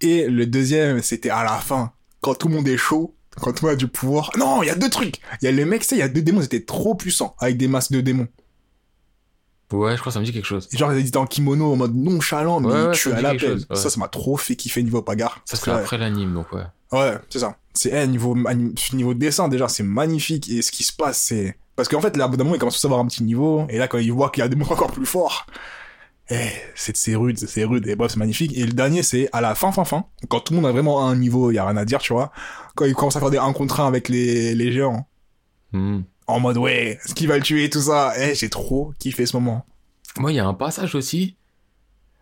Et 0.00 0.26
le 0.28 0.46
deuxième, 0.46 1.00
c'était 1.02 1.30
à 1.30 1.44
la 1.44 1.56
fin, 1.58 1.92
quand 2.20 2.34
tout 2.34 2.48
le 2.48 2.54
monde 2.54 2.68
est 2.68 2.76
chaud, 2.76 3.14
quand 3.40 3.52
tout 3.52 3.64
le 3.64 3.70
monde 3.70 3.76
a 3.76 3.78
du 3.78 3.88
pouvoir. 3.88 4.30
Non, 4.36 4.62
il 4.62 4.66
y 4.66 4.70
a 4.70 4.74
deux 4.74 4.90
trucs. 4.90 5.20
Il 5.40 5.46
y 5.46 5.48
a 5.48 5.52
le 5.52 5.64
mec, 5.64 5.82
tu 5.82 5.88
sais, 5.88 5.96
il 5.96 6.00
y 6.00 6.02
a 6.02 6.08
deux 6.08 6.22
démons, 6.22 6.40
ils 6.40 6.44
étaient 6.44 6.64
trop 6.64 6.94
puissants, 6.94 7.34
avec 7.38 7.56
des 7.56 7.68
masques 7.68 7.92
de 7.92 8.00
démons. 8.00 8.28
Ouais, 9.72 9.92
je 9.92 10.00
crois 10.00 10.10
que 10.10 10.14
ça 10.14 10.20
me 10.20 10.24
dit 10.24 10.32
quelque 10.32 10.46
chose. 10.46 10.68
Et 10.72 10.76
genre, 10.76 10.92
ils 10.92 11.06
étaient 11.06 11.16
en 11.16 11.26
kimono, 11.26 11.72
en 11.72 11.76
mode 11.76 11.94
nonchalant, 11.94 12.60
mais 12.60 12.68
Ouais, 12.68 12.86
ouais, 12.88 12.94
ça 12.94 13.10
à 13.10 13.16
dit 13.16 13.22
la 13.22 13.38
chose, 13.38 13.66
ouais. 13.70 13.76
Ça, 13.76 13.88
ça 13.88 13.98
m'a 13.98 14.08
trop 14.08 14.36
fait 14.36 14.56
kiffer 14.56 14.82
niveau 14.82 15.00
bagarre. 15.00 15.40
Ça, 15.46 15.56
c'est 15.56 15.70
après 15.70 15.96
l'anime, 15.96 16.34
donc 16.34 16.52
ouais. 16.52 16.64
Ouais, 16.92 17.14
c'est 17.30 17.38
ça. 17.38 17.56
C'est 17.72 17.90
eh, 17.90 18.06
niveau 18.06 18.36
niveau 18.92 19.14
dessin 19.14 19.48
déjà, 19.48 19.68
c'est 19.68 19.82
magnifique 19.82 20.50
et 20.50 20.60
ce 20.60 20.70
qui 20.70 20.82
se 20.82 20.92
passe, 20.92 21.18
c'est 21.22 21.56
parce 21.76 21.88
qu'en 21.88 22.00
fait 22.00 22.16
là, 22.16 22.28
d'un 22.28 22.36
moment, 22.44 22.54
il 22.54 22.58
commence 22.58 22.84
à 22.84 22.88
avoir 22.88 23.00
un 23.00 23.06
petit 23.06 23.22
niveau 23.24 23.66
et 23.68 23.78
là 23.78 23.88
quand 23.88 23.98
il 23.98 24.12
voit 24.12 24.30
qu'il 24.30 24.42
y 24.42 24.44
a 24.44 24.48
des 24.48 24.56
monstres 24.56 24.72
encore 24.74 24.92
plus 24.92 25.06
forts, 25.06 25.46
eh, 26.30 26.48
c'est 26.74 27.14
rude, 27.14 27.38
c'est 27.38 27.64
rude 27.64 27.86
et 27.88 27.96
bref, 27.96 28.12
c'est 28.12 28.18
magnifique. 28.18 28.56
Et 28.56 28.64
le 28.64 28.72
dernier, 28.72 29.02
c'est 29.02 29.28
à 29.32 29.40
la 29.40 29.54
fin, 29.54 29.72
fin, 29.72 29.84
fin, 29.84 30.04
quand 30.28 30.40
tout 30.40 30.52
le 30.54 30.60
monde 30.60 30.68
a 30.68 30.72
vraiment 30.72 31.06
un 31.06 31.16
niveau, 31.16 31.50
il 31.50 31.54
y 31.54 31.58
a 31.58 31.66
rien 31.66 31.76
à 31.76 31.84
dire, 31.84 31.98
tu 32.00 32.12
vois. 32.12 32.30
Quand 32.74 32.84
il 32.84 32.94
commence 32.94 33.16
à 33.16 33.20
faire 33.20 33.30
des 33.30 33.38
1 33.38 33.52
contre 33.52 33.80
1 33.80 33.86
avec 33.88 34.08
les 34.08 34.54
les 34.54 34.72
géants, 34.72 35.06
Hmm. 35.72 36.02
en 36.26 36.38
mode 36.38 36.58
ouais, 36.58 36.98
ce 37.06 37.14
qui 37.14 37.26
va 37.26 37.36
le 37.38 37.42
tuer, 37.42 37.68
tout 37.70 37.80
ça. 37.80 38.12
Eh, 38.18 38.34
j'ai 38.34 38.50
trop 38.50 38.92
kiffé 38.98 39.24
ce 39.26 39.36
moment. 39.36 39.64
Moi, 40.18 40.32
il 40.32 40.36
y 40.36 40.38
a 40.40 40.46
un 40.46 40.52
passage 40.54 40.94
aussi 40.94 41.36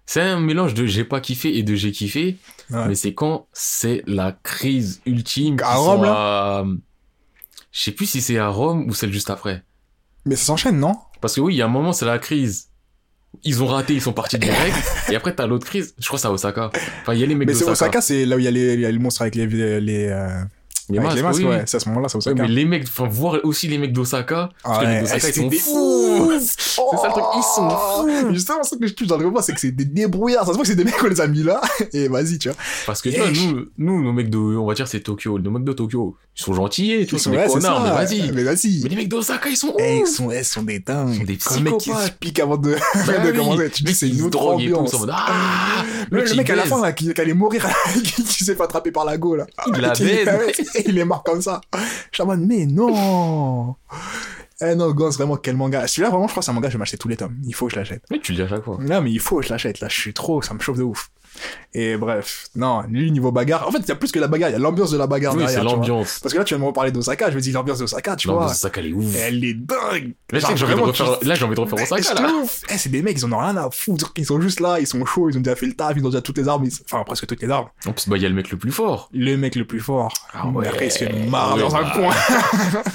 C'est 0.07 0.21
un 0.21 0.39
mélange 0.41 0.75
de 0.75 0.87
j'ai 0.87 1.05
pas 1.05 1.21
kiffé 1.21 1.57
et 1.59 1.63
de 1.65 1.75
j'ai 1.75 1.91
kiffé. 1.93 2.37
Ouais. 2.71 2.87
Mais 2.89 2.95
c'est 2.95 3.13
quand 3.15 3.47
c'est 3.53 4.03
la 4.07 4.33
crise 4.33 5.03
ultime. 5.07 5.55
À 5.63 5.73
qu'ils 5.75 5.77
Rome, 5.81 5.99
sont 6.05 6.05
à- 6.07 6.65
Je 7.73 7.83
sais 7.83 7.93
plus 7.93 8.07
si 8.07 8.21
c'est 8.21 8.39
à 8.39 8.49
Rome 8.49 8.89
ou 8.89 8.95
celle 8.95 9.13
juste 9.13 9.31
après. 9.31 9.63
Mais 10.27 10.37
ça 10.37 10.45
s'enchaîne, 10.45 10.79
non? 10.79 10.97
Parce 11.21 11.35
que 11.35 11.41
oui, 11.41 11.55
il 11.55 11.57
y 11.59 11.63
a 11.63 11.67
un 11.67 11.69
moment, 11.69 11.93
c'est 11.93 12.05
la 12.05 12.19
crise. 12.19 12.69
Ils 13.45 13.63
ont 13.63 13.67
raté, 13.67 13.95
ils 13.95 14.03
sont 14.03 14.13
partis 14.13 14.39
direct. 14.41 14.77
et 15.11 15.17
après, 15.17 15.35
t'as 15.35 15.47
l'autre 15.47 15.67
crise. 15.67 15.95
Je 15.99 16.07
crois 16.07 16.17
que 16.19 16.23
c'est 16.23 16.29
à 16.29 16.33
Osaka. 16.33 16.71
Enfin, 17.03 17.15
il 17.15 17.21
y 17.21 17.23
a 17.23 17.27
les 17.27 17.35
mecs 17.35 17.49
Mais 17.49 17.55
c'est. 17.55 17.65
Osaka, 17.65 18.01
c'est 18.01 18.27
là 18.27 18.37
où 18.37 18.39
il 18.39 18.45
y 18.45 18.49
a 18.49 18.51
y 18.51 18.93
les 18.93 18.99
monstres 18.99 19.23
avec 19.23 19.35
les, 19.35 19.47
les, 19.81 20.07
euh, 20.09 20.43
Masques, 20.99 21.17
les 21.17 21.23
masques, 21.23 21.39
oui, 21.41 21.47
ouais. 21.47 21.63
C'est 21.67 21.77
à 21.77 21.81
ce 21.81 21.89
moment-là, 21.91 22.09
c'est 22.09 22.17
Ouais, 22.17 22.23
Osaka. 22.27 22.43
mais 22.43 22.49
les 22.49 22.65
mecs, 22.65 22.83
enfin, 22.85 23.07
voir 23.09 23.39
aussi 23.45 23.69
les 23.69 23.79
mecs 23.79 23.93
d'Osaka. 23.93 24.51
Parce 24.65 24.79
que 24.79 24.85
les 24.85 24.91
mecs 24.93 25.03
d'Osaka, 25.03 25.29
ils 25.29 25.35
sont 25.35 25.47
des 25.49 25.57
fous. 25.59 26.33
C'est 26.41 26.97
ça 26.97 27.07
le 27.07 27.13
truc, 27.13 27.25
ils 27.37 27.43
sont 27.43 27.71
fous. 27.71 28.35
Justement, 28.35 28.63
ce 28.63 28.75
que 28.77 28.87
je 28.87 28.95
touche 28.95 29.07
dans 29.07 29.19
le 29.19 29.27
repas, 29.27 29.43
c'est 29.43 29.53
que 29.55 29.61
c'est 29.61 29.71
des 29.73 29.85
débrouillards. 29.85 30.45
Ça 30.45 30.49
se 30.53 30.57
voit 30.57 30.63
que 30.63 30.69
c'est 30.69 30.75
des 30.77 30.85
mecs 30.85 30.97
qu'on 30.97 31.07
les 31.09 31.21
a 31.21 31.27
mis 31.27 31.43
là. 31.43 31.61
Et 31.93 32.09
vas-y, 32.09 32.39
tu 32.39 32.49
vois. 32.49 32.57
Parce 32.87 33.03
que, 33.03 33.09
tu 33.11 33.19
vois, 33.19 33.31
nous, 33.31 33.67
nous, 33.79 34.03
nos 34.03 34.13
mecs 34.13 34.31
de, 34.31 34.39
on 34.39 34.67
va 34.67 34.75
dire, 34.75 34.89
c'est 34.89 35.01
Tokyo. 35.01 35.39
Nos 35.39 35.51
mecs 35.51 35.65
de 35.65 35.73
Tokyo, 35.73 36.17
ils 36.37 36.43
sont 36.43 36.55
gentils, 36.55 37.07
tu 37.07 37.17
vois, 37.17 37.19
Ils 37.19 37.21
sont 37.21 37.31
des 37.31 37.37
ouais, 37.37 37.49
c'est 37.49 37.55
connards, 37.55 37.83
mais 37.83 37.91
vas-y. 37.91 38.33
Mais 38.33 38.43
vas-y. 38.45 38.81
Mais 38.83 38.89
les 38.91 38.97
mecs 38.97 39.09
d'Osaka, 39.09 39.49
ils 39.49 39.57
sont 39.57 39.75
Eh, 39.79 39.99
ils 40.01 40.07
sont, 40.07 40.31
eh, 40.31 40.39
ils 40.39 40.45
sont 40.45 40.63
des 40.63 40.79
dingues. 40.81 41.25
Ils 41.29 41.41
sont 41.41 41.55
des 41.57 41.61
mec 41.63 41.77
qui 41.79 41.91
se 41.91 41.95
psychopathes. 41.95 42.19
pique 42.19 42.39
avant 42.41 42.57
de, 42.57 42.71
Bah 43.07 43.19
de 43.19 43.31
oui. 43.31 43.37
commencer. 43.37 43.71
Tu 43.71 43.83
dis, 43.83 43.91
Mec, 43.91 43.97
c'est 43.97 44.09
ils 44.09 44.15
une 44.15 44.19
se 44.21 44.25
autre 44.25 44.39
et 44.39 44.41
tout, 44.69 44.75
ambiance. 44.77 44.89
ils 44.89 44.91
sont 44.91 44.97
en 44.97 45.01
mode, 45.01 45.11
ah, 45.15 45.85
Le, 46.11 46.35
mec, 46.37 46.51
à 46.51 46.57
la 46.57 46.65
fin, 46.65 46.81
là, 46.81 46.93
qui, 46.93 47.13
allait 47.17 47.35
mourir, 47.35 47.67
qui, 48.05 48.45
s'est 48.45 48.55
fait 48.55 48.63
attraper 48.63 48.91
par 48.91 49.05
la 49.05 49.17
go, 49.19 49.37
là. 49.37 49.47
Il 49.67 49.81
la 49.81 49.93
baise. 49.93 50.29
il 50.87 50.99
est 50.99 51.05
mort 51.05 51.23
comme 51.23 51.43
ça. 51.43 51.61
Je 52.13 52.23
mais 52.23 52.67
non! 52.67 53.77
Eh 54.63 54.75
non, 54.75 54.91
Gans, 54.93 55.11
vraiment, 55.11 55.37
quel 55.37 55.57
manga. 55.57 55.87
Celui-là, 55.87 56.11
vraiment, 56.11 56.27
je 56.27 56.33
crois 56.33 56.41
que 56.41 56.45
c'est 56.45 56.51
un 56.51 56.55
manga, 56.55 56.69
je 56.69 56.75
vais 56.75 56.79
m'acheter 56.79 56.99
tous 56.99 57.09
les 57.09 57.17
tomes. 57.17 57.37
Il 57.47 57.55
faut 57.55 57.67
que 57.67 57.73
je 57.73 57.79
l'achète. 57.79 58.03
Mais 58.11 58.19
tu 58.21 58.33
le 58.33 58.37
dis 58.37 58.43
à 58.43 58.49
chaque 58.49 58.65
fois. 58.65 58.79
Non, 58.81 59.01
mais 59.01 59.11
il 59.11 59.21
faut 59.21 59.39
que 59.41 59.45
je 59.47 59.51
l'achète. 59.51 59.81
Là, 59.81 59.89
je 59.89 59.99
suis 59.99 60.13
trop, 60.15 60.43
ça 60.43 60.53
me 60.55 60.61
chauffe 60.61 60.79
de 60.79 60.83
ouf. 60.83 61.11
Et 61.73 61.97
bref, 61.97 62.49
non, 62.57 62.83
lui, 62.91 63.13
niveau 63.13 63.31
bagarre. 63.31 63.67
En 63.67 63.71
fait, 63.71 63.79
il 63.79 63.89
y 63.89 63.93
a 63.93 63.95
plus 63.95 64.11
que 64.11 64.19
la 64.19 64.27
bagarre, 64.27 64.51
il 64.51 64.53
y 64.53 64.57
a 64.57 64.59
l'ambiance 64.59 64.91
de 64.91 64.99
la 64.99 65.07
bagarre 65.07 65.33
Oui, 65.35 65.39
derrière. 65.45 65.61
c'est 65.61 65.65
l'ambiance. 65.65 66.19
Parce 66.21 66.33
que 66.35 66.39
là, 66.39 66.45
tu 66.45 66.53
viens 66.55 66.59
de 66.59 66.63
me 66.65 66.67
reparler 66.69 66.91
d'Osaka, 66.91 67.31
je 67.31 67.37
me 67.37 67.41
dis 67.41 67.53
l'ambiance 67.53 67.79
d'Osaka, 67.79 68.17
tu 68.17 68.27
vois. 68.29 68.47
Osaka, 68.47 68.81
elle 68.81 68.89
est 68.89 68.93
ouf. 68.93 69.15
Elle 69.17 69.45
est 69.45 69.55
dingue! 69.55 70.15
Là, 70.33 70.41
j'ai 70.41 70.47
envie 70.47 70.75
de 70.75 70.81
refaire, 70.81 71.19
là, 71.23 71.35
j'ai 71.37 71.45
envie 71.45 71.55
de 71.55 71.61
refaire 71.61 71.81
Osaka, 71.93 72.21
là. 72.21 72.33
Eh, 72.71 72.77
c'est 72.79 72.89
des 72.91 73.01
mecs, 73.03 73.17
ils 73.17 73.25
en 73.25 73.33
ont 73.33 73.39
rien 73.39 73.57
à 73.57 73.71
foutre. 73.71 74.13
Ils 74.17 74.27
sont 74.27 74.41
juste 74.41 74.59
là, 74.59 74.81
ils 74.81 74.89
sont 74.89 75.03
chauds, 75.07 75.31
ils 75.31 75.39
ont 75.39 75.41
déjà 75.41 75.55
fait 75.55 75.67
le 75.67 75.75
taf, 75.75 75.93
ils 75.97 76.05
ont 76.05 76.09
déjà 76.11 76.21
toutes 76.21 76.37
les 76.39 76.49
armes, 76.49 76.65
ils- 76.65 76.73
enfin 76.85 77.05
presque 77.05 77.27
toutes 77.29 77.41
les 77.41 77.49
armes. 77.49 77.69
En 77.87 77.93
plus, 77.93 78.09
bah, 78.09 78.17
il 78.17 78.23
y 78.25 78.27
a 78.27 78.29
le 78.29 78.35
mec 78.35 78.51
le 78.51 78.59
plus 78.59 78.73
fort. 78.73 79.09
Le 79.13 79.37
mec 79.37 79.55
le 79.55 79.65
plus 79.65 79.81
fort. 79.81 80.13
Ah 80.35 80.49
ouais. 80.49 80.67
Après, 80.67 80.87
il 80.89 80.91
se 80.91 80.99
fait 80.99 81.13
marre 81.29 81.55
Ouais, 81.55 81.61
dans 81.63 81.77
un 81.77 81.85
coin. 81.91 82.15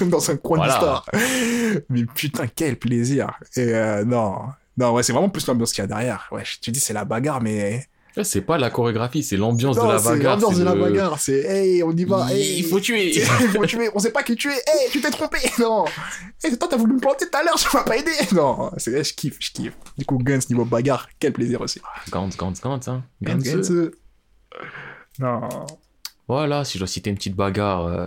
dans 0.08 0.30
un 0.30 0.36
coin 0.36 0.58
Voilà. 0.58 0.72
d'histoire. 0.74 1.06
Mais 1.88 2.04
putain, 2.14 2.46
quel 2.46 2.76
plaisir. 2.78 3.30
Et 3.56 3.74
euh, 3.74 4.04
non. 4.04 4.36
Non, 4.78 4.92
ouais, 4.92 5.02
c'est 5.02 5.12
vraiment 5.12 5.30
plus 5.30 5.46
l'ambiance 5.46 5.72
qu'il 5.72 5.82
y 5.82 5.84
a 5.84 5.86
derrière. 5.86 6.28
Ouais, 6.32 6.42
tu 6.60 6.70
dis 6.70 6.80
c'est 6.80 6.92
la 6.92 7.04
bagarre, 7.04 7.40
mais. 7.42 7.86
C'est 8.22 8.40
pas 8.40 8.56
la 8.56 8.70
chorégraphie, 8.70 9.22
c'est 9.22 9.36
l'ambiance 9.36 9.76
de 9.76 9.82
la 9.82 9.98
c'est 9.98 10.08
bagarre. 10.08 10.34
l'ambiance 10.36 10.58
de 10.58 10.64
la 10.64 10.74
bagarre. 10.74 11.18
C'est, 11.18 11.40
hey, 11.40 11.82
on 11.82 11.92
y 11.92 12.04
va, 12.04 12.28
hey. 12.32 12.58
Il 12.60 12.64
faut 12.64 12.80
tuer. 12.80 13.14
Il 13.14 13.22
faut 13.22 13.66
tuer, 13.66 13.90
on 13.94 13.98
sait 13.98 14.10
pas 14.10 14.22
qui 14.22 14.36
tuer. 14.36 14.52
Hey, 14.54 14.90
tu 14.90 15.00
t'es 15.02 15.10
trompé. 15.10 15.38
Non. 15.58 15.84
Hey, 16.42 16.56
toi, 16.58 16.66
t'as 16.70 16.76
voulu 16.78 16.94
me 16.94 16.98
planter 17.00 17.26
tout 17.30 17.36
à 17.38 17.42
l'heure, 17.42 17.56
tu 17.56 17.68
m'as 17.74 17.82
pas 17.84 17.96
aidé. 17.98 18.10
Non, 18.32 18.70
c'est, 18.78 19.04
je 19.04 19.12
kiffe, 19.14 19.36
je 19.38 19.50
kiffe. 19.52 19.74
Du 19.98 20.04
coup, 20.06 20.16
Guns 20.18 20.40
niveau 20.48 20.64
bagarre, 20.64 21.08
quel 21.18 21.32
plaisir 21.34 21.60
aussi. 21.60 21.80
Gantz, 22.10 22.36
Gantz, 22.38 22.60
Gantz, 22.62 22.88
hein. 22.88 23.04
Guns. 23.22 23.38
Guns. 23.38 23.90
Non. 25.18 25.40
Voilà, 26.28 26.64
si 26.64 26.74
je 26.74 26.78
dois 26.80 26.88
citer 26.88 27.10
une 27.10 27.16
petite 27.16 27.36
bagarre. 27.36 27.86
euh, 27.86 28.06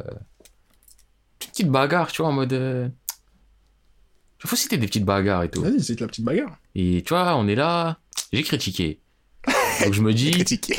Une 1.42 1.48
petite 1.52 1.70
bagarre, 1.70 2.12
tu 2.12 2.22
vois, 2.22 2.30
en 2.30 2.34
mode. 2.34 2.92
Il 4.44 4.50
faut 4.50 4.56
citer 4.56 4.78
des 4.78 4.88
petites 4.88 5.06
bagarres 5.06 5.44
et 5.44 5.50
tout. 5.50 5.62
Vas-y, 5.62 5.84
c'est 5.84 6.00
la 6.00 6.08
petite 6.08 6.24
bagarre. 6.26 6.58
Et 6.76 7.04
tu 7.06 7.10
vois, 7.14 7.36
on 7.36 7.48
est 7.48 7.56
là. 7.56 8.00
J'ai 8.32 8.44
critiqué. 8.44 9.00
Donc 9.84 9.94
je 9.94 10.02
me 10.02 10.14
dis, 10.14 10.32
Critiqué. 10.32 10.78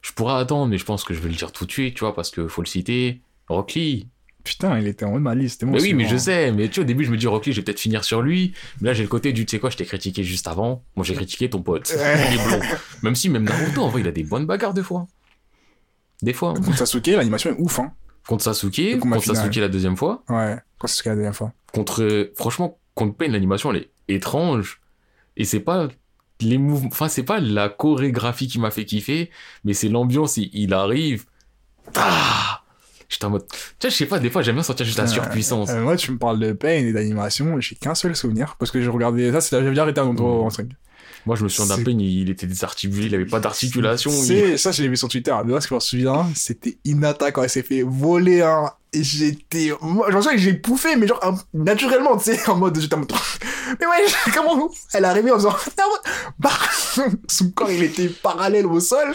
je 0.00 0.12
pourrais 0.12 0.40
attendre, 0.40 0.68
mais 0.70 0.78
je 0.78 0.84
pense 0.84 1.04
que 1.04 1.14
je 1.14 1.20
vais 1.20 1.28
le 1.28 1.34
dire 1.34 1.52
tout 1.52 1.66
de 1.66 1.72
suite, 1.72 1.94
tu 1.94 2.00
vois, 2.00 2.14
parce 2.14 2.30
que 2.30 2.48
faut 2.48 2.62
le 2.62 2.66
citer. 2.66 3.20
Rock 3.48 3.74
Lee. 3.74 4.08
Putain, 4.44 4.78
il 4.78 4.86
était 4.86 5.06
en 5.06 5.12
haut 5.12 5.18
de 5.18 5.22
ma 5.22 5.34
liste. 5.34 5.64
Mais 5.64 5.80
oui, 5.80 5.94
mais 5.94 6.06
je 6.06 6.16
sais, 6.18 6.52
mais 6.52 6.68
tu 6.68 6.76
vois, 6.76 6.84
au 6.84 6.86
début, 6.86 7.04
je 7.04 7.10
me 7.10 7.16
dis 7.16 7.26
Rock 7.26 7.46
Lee, 7.46 7.52
je 7.52 7.60
vais 7.60 7.64
peut-être 7.64 7.80
finir 7.80 8.04
sur 8.04 8.20
lui. 8.20 8.52
Mais 8.80 8.88
là, 8.88 8.94
j'ai 8.94 9.02
le 9.02 9.08
côté 9.08 9.32
du, 9.32 9.46
tu 9.46 9.52
sais 9.56 9.58
quoi, 9.60 9.70
je 9.70 9.76
t'ai 9.78 9.86
critiqué 9.86 10.22
juste 10.22 10.46
avant. 10.48 10.82
Moi, 10.96 11.04
j'ai 11.04 11.14
critiqué 11.14 11.48
ton 11.48 11.62
pote. 11.62 11.90
Il 11.94 12.34
est 12.40 12.44
blond. 12.46 12.60
Même 13.02 13.14
si, 13.14 13.28
même 13.30 13.44
Naruto, 13.44 13.82
en 13.82 13.88
vrai, 13.88 14.02
il 14.02 14.08
a 14.08 14.12
des 14.12 14.22
bonnes 14.22 14.44
bagarres 14.46 14.74
des 14.74 14.82
fois. 14.82 15.06
Des 16.22 16.32
fois. 16.34 16.54
hein. 16.56 16.72
Sasuke, 16.76 17.06
l'animation 17.08 17.50
est 17.50 17.58
ouf, 17.58 17.78
hein. 17.78 17.92
Contre 18.26 18.42
Sasuke, 18.44 18.98
contre. 19.00 19.22
Sasuke 19.22 19.56
la 19.56 19.68
deuxième 19.68 19.96
fois. 19.96 20.22
Ouais, 20.28 20.56
contre 20.78 20.90
Sasuke 20.92 21.06
la 21.06 21.14
dernière 21.14 21.34
fois. 21.36 21.52
Contre, 21.72 22.30
franchement, 22.36 22.78
contre 22.94 23.16
Pain, 23.16 23.28
l'animation, 23.28 23.70
elle 23.72 23.78
est 23.82 23.90
étrange. 24.08 24.80
Et 25.36 25.44
c'est 25.44 25.60
pas 25.60 25.88
les 26.40 26.58
mouvements, 26.58 26.88
enfin, 26.92 27.08
c'est 27.08 27.22
pas 27.22 27.40
la 27.40 27.68
chorégraphie 27.68 28.48
qui 28.48 28.58
m'a 28.58 28.70
fait 28.70 28.84
kiffer, 28.84 29.30
mais 29.64 29.72
c'est 29.74 29.88
l'ambiance, 29.88 30.36
il, 30.36 30.72
arrive. 30.74 31.24
Ah 31.96 32.62
J'étais 33.08 33.26
en 33.26 33.30
mode, 33.30 33.46
tu 33.46 33.56
vois, 33.82 33.90
je 33.90 33.94
sais 33.96 34.06
pas, 34.06 34.18
des 34.18 34.30
fois, 34.30 34.42
j'aime 34.42 34.54
bien 34.56 34.62
sentir 34.64 34.86
juste 34.86 34.98
la 34.98 35.04
Euh, 35.04 35.08
surpuissance. 35.08 35.70
Euh, 35.70 35.82
moi, 35.82 35.96
tu 35.96 36.10
me 36.10 36.18
parles 36.18 36.38
de 36.40 36.52
pain 36.52 36.70
et 36.70 36.92
d'animation, 36.92 37.60
j'ai 37.60 37.76
qu'un 37.76 37.94
seul 37.94 38.16
souvenir. 38.16 38.56
Parce 38.58 38.70
que 38.70 38.80
j'ai 38.80 38.88
regardé 38.88 39.30
ça, 39.30 39.40
c'est- 39.40 39.50
j'avais 39.56 39.68
déjà 39.70 39.82
arrêté 39.82 40.00
un 40.00 40.06
autre 40.08 40.22
Mm. 40.22 40.26
en 40.44 40.50
stream. 40.50 40.68
Moi, 41.26 41.36
je 41.36 41.44
me 41.44 41.48
souviens 41.48 41.76
d'un 41.76 41.82
Pain, 41.82 41.96
il, 41.98 42.28
était 42.28 42.46
désarticulé, 42.46 43.06
il 43.06 43.14
avait 43.14 43.24
pas 43.24 43.40
d'articulation. 43.40 44.10
il- 44.50 44.58
ça, 44.58 44.72
je 44.72 44.82
l'ai 44.82 44.88
vu 44.88 44.96
sur 44.96 45.08
Twitter. 45.08 45.34
Mais 45.44 45.50
moi, 45.52 45.60
ce 45.60 45.66
que 45.66 45.70
je 45.70 45.74
me 45.76 45.80
souviens, 45.80 46.26
c'était 46.34 46.76
Inata 46.84 47.32
quand 47.32 47.42
elle 47.42 47.48
s'est 47.50 47.62
fait 47.62 47.82
voler 47.82 48.42
un. 48.42 48.70
Et 48.92 49.02
j'étais. 49.02 49.72
Moi, 49.80 50.06
je 50.10 50.16
me 50.16 50.20
souviens 50.22 50.36
que 50.36 50.42
j'ai 50.42 50.54
pouffé, 50.54 50.96
mais 50.96 51.06
genre, 51.06 51.18
un- 51.24 51.36
naturellement, 51.54 52.16
tu 52.16 52.24
sais, 52.34 52.48
en 52.48 52.56
mode. 52.56 52.78
J'étais 52.78 52.94
en 52.94 52.98
mode. 52.98 53.12
Mais 53.80 53.86
ouais, 53.86 54.04
comment 54.34 54.70
Elle 54.92 55.04
est 55.04 55.06
arrivée 55.08 55.30
en 55.32 55.36
faisant. 55.36 55.56
Bah 56.38 56.50
Son 57.28 57.50
corps, 57.50 57.70
il 57.70 57.82
était 57.82 58.08
parallèle 58.08 58.66
au 58.66 58.78
sol 58.78 59.12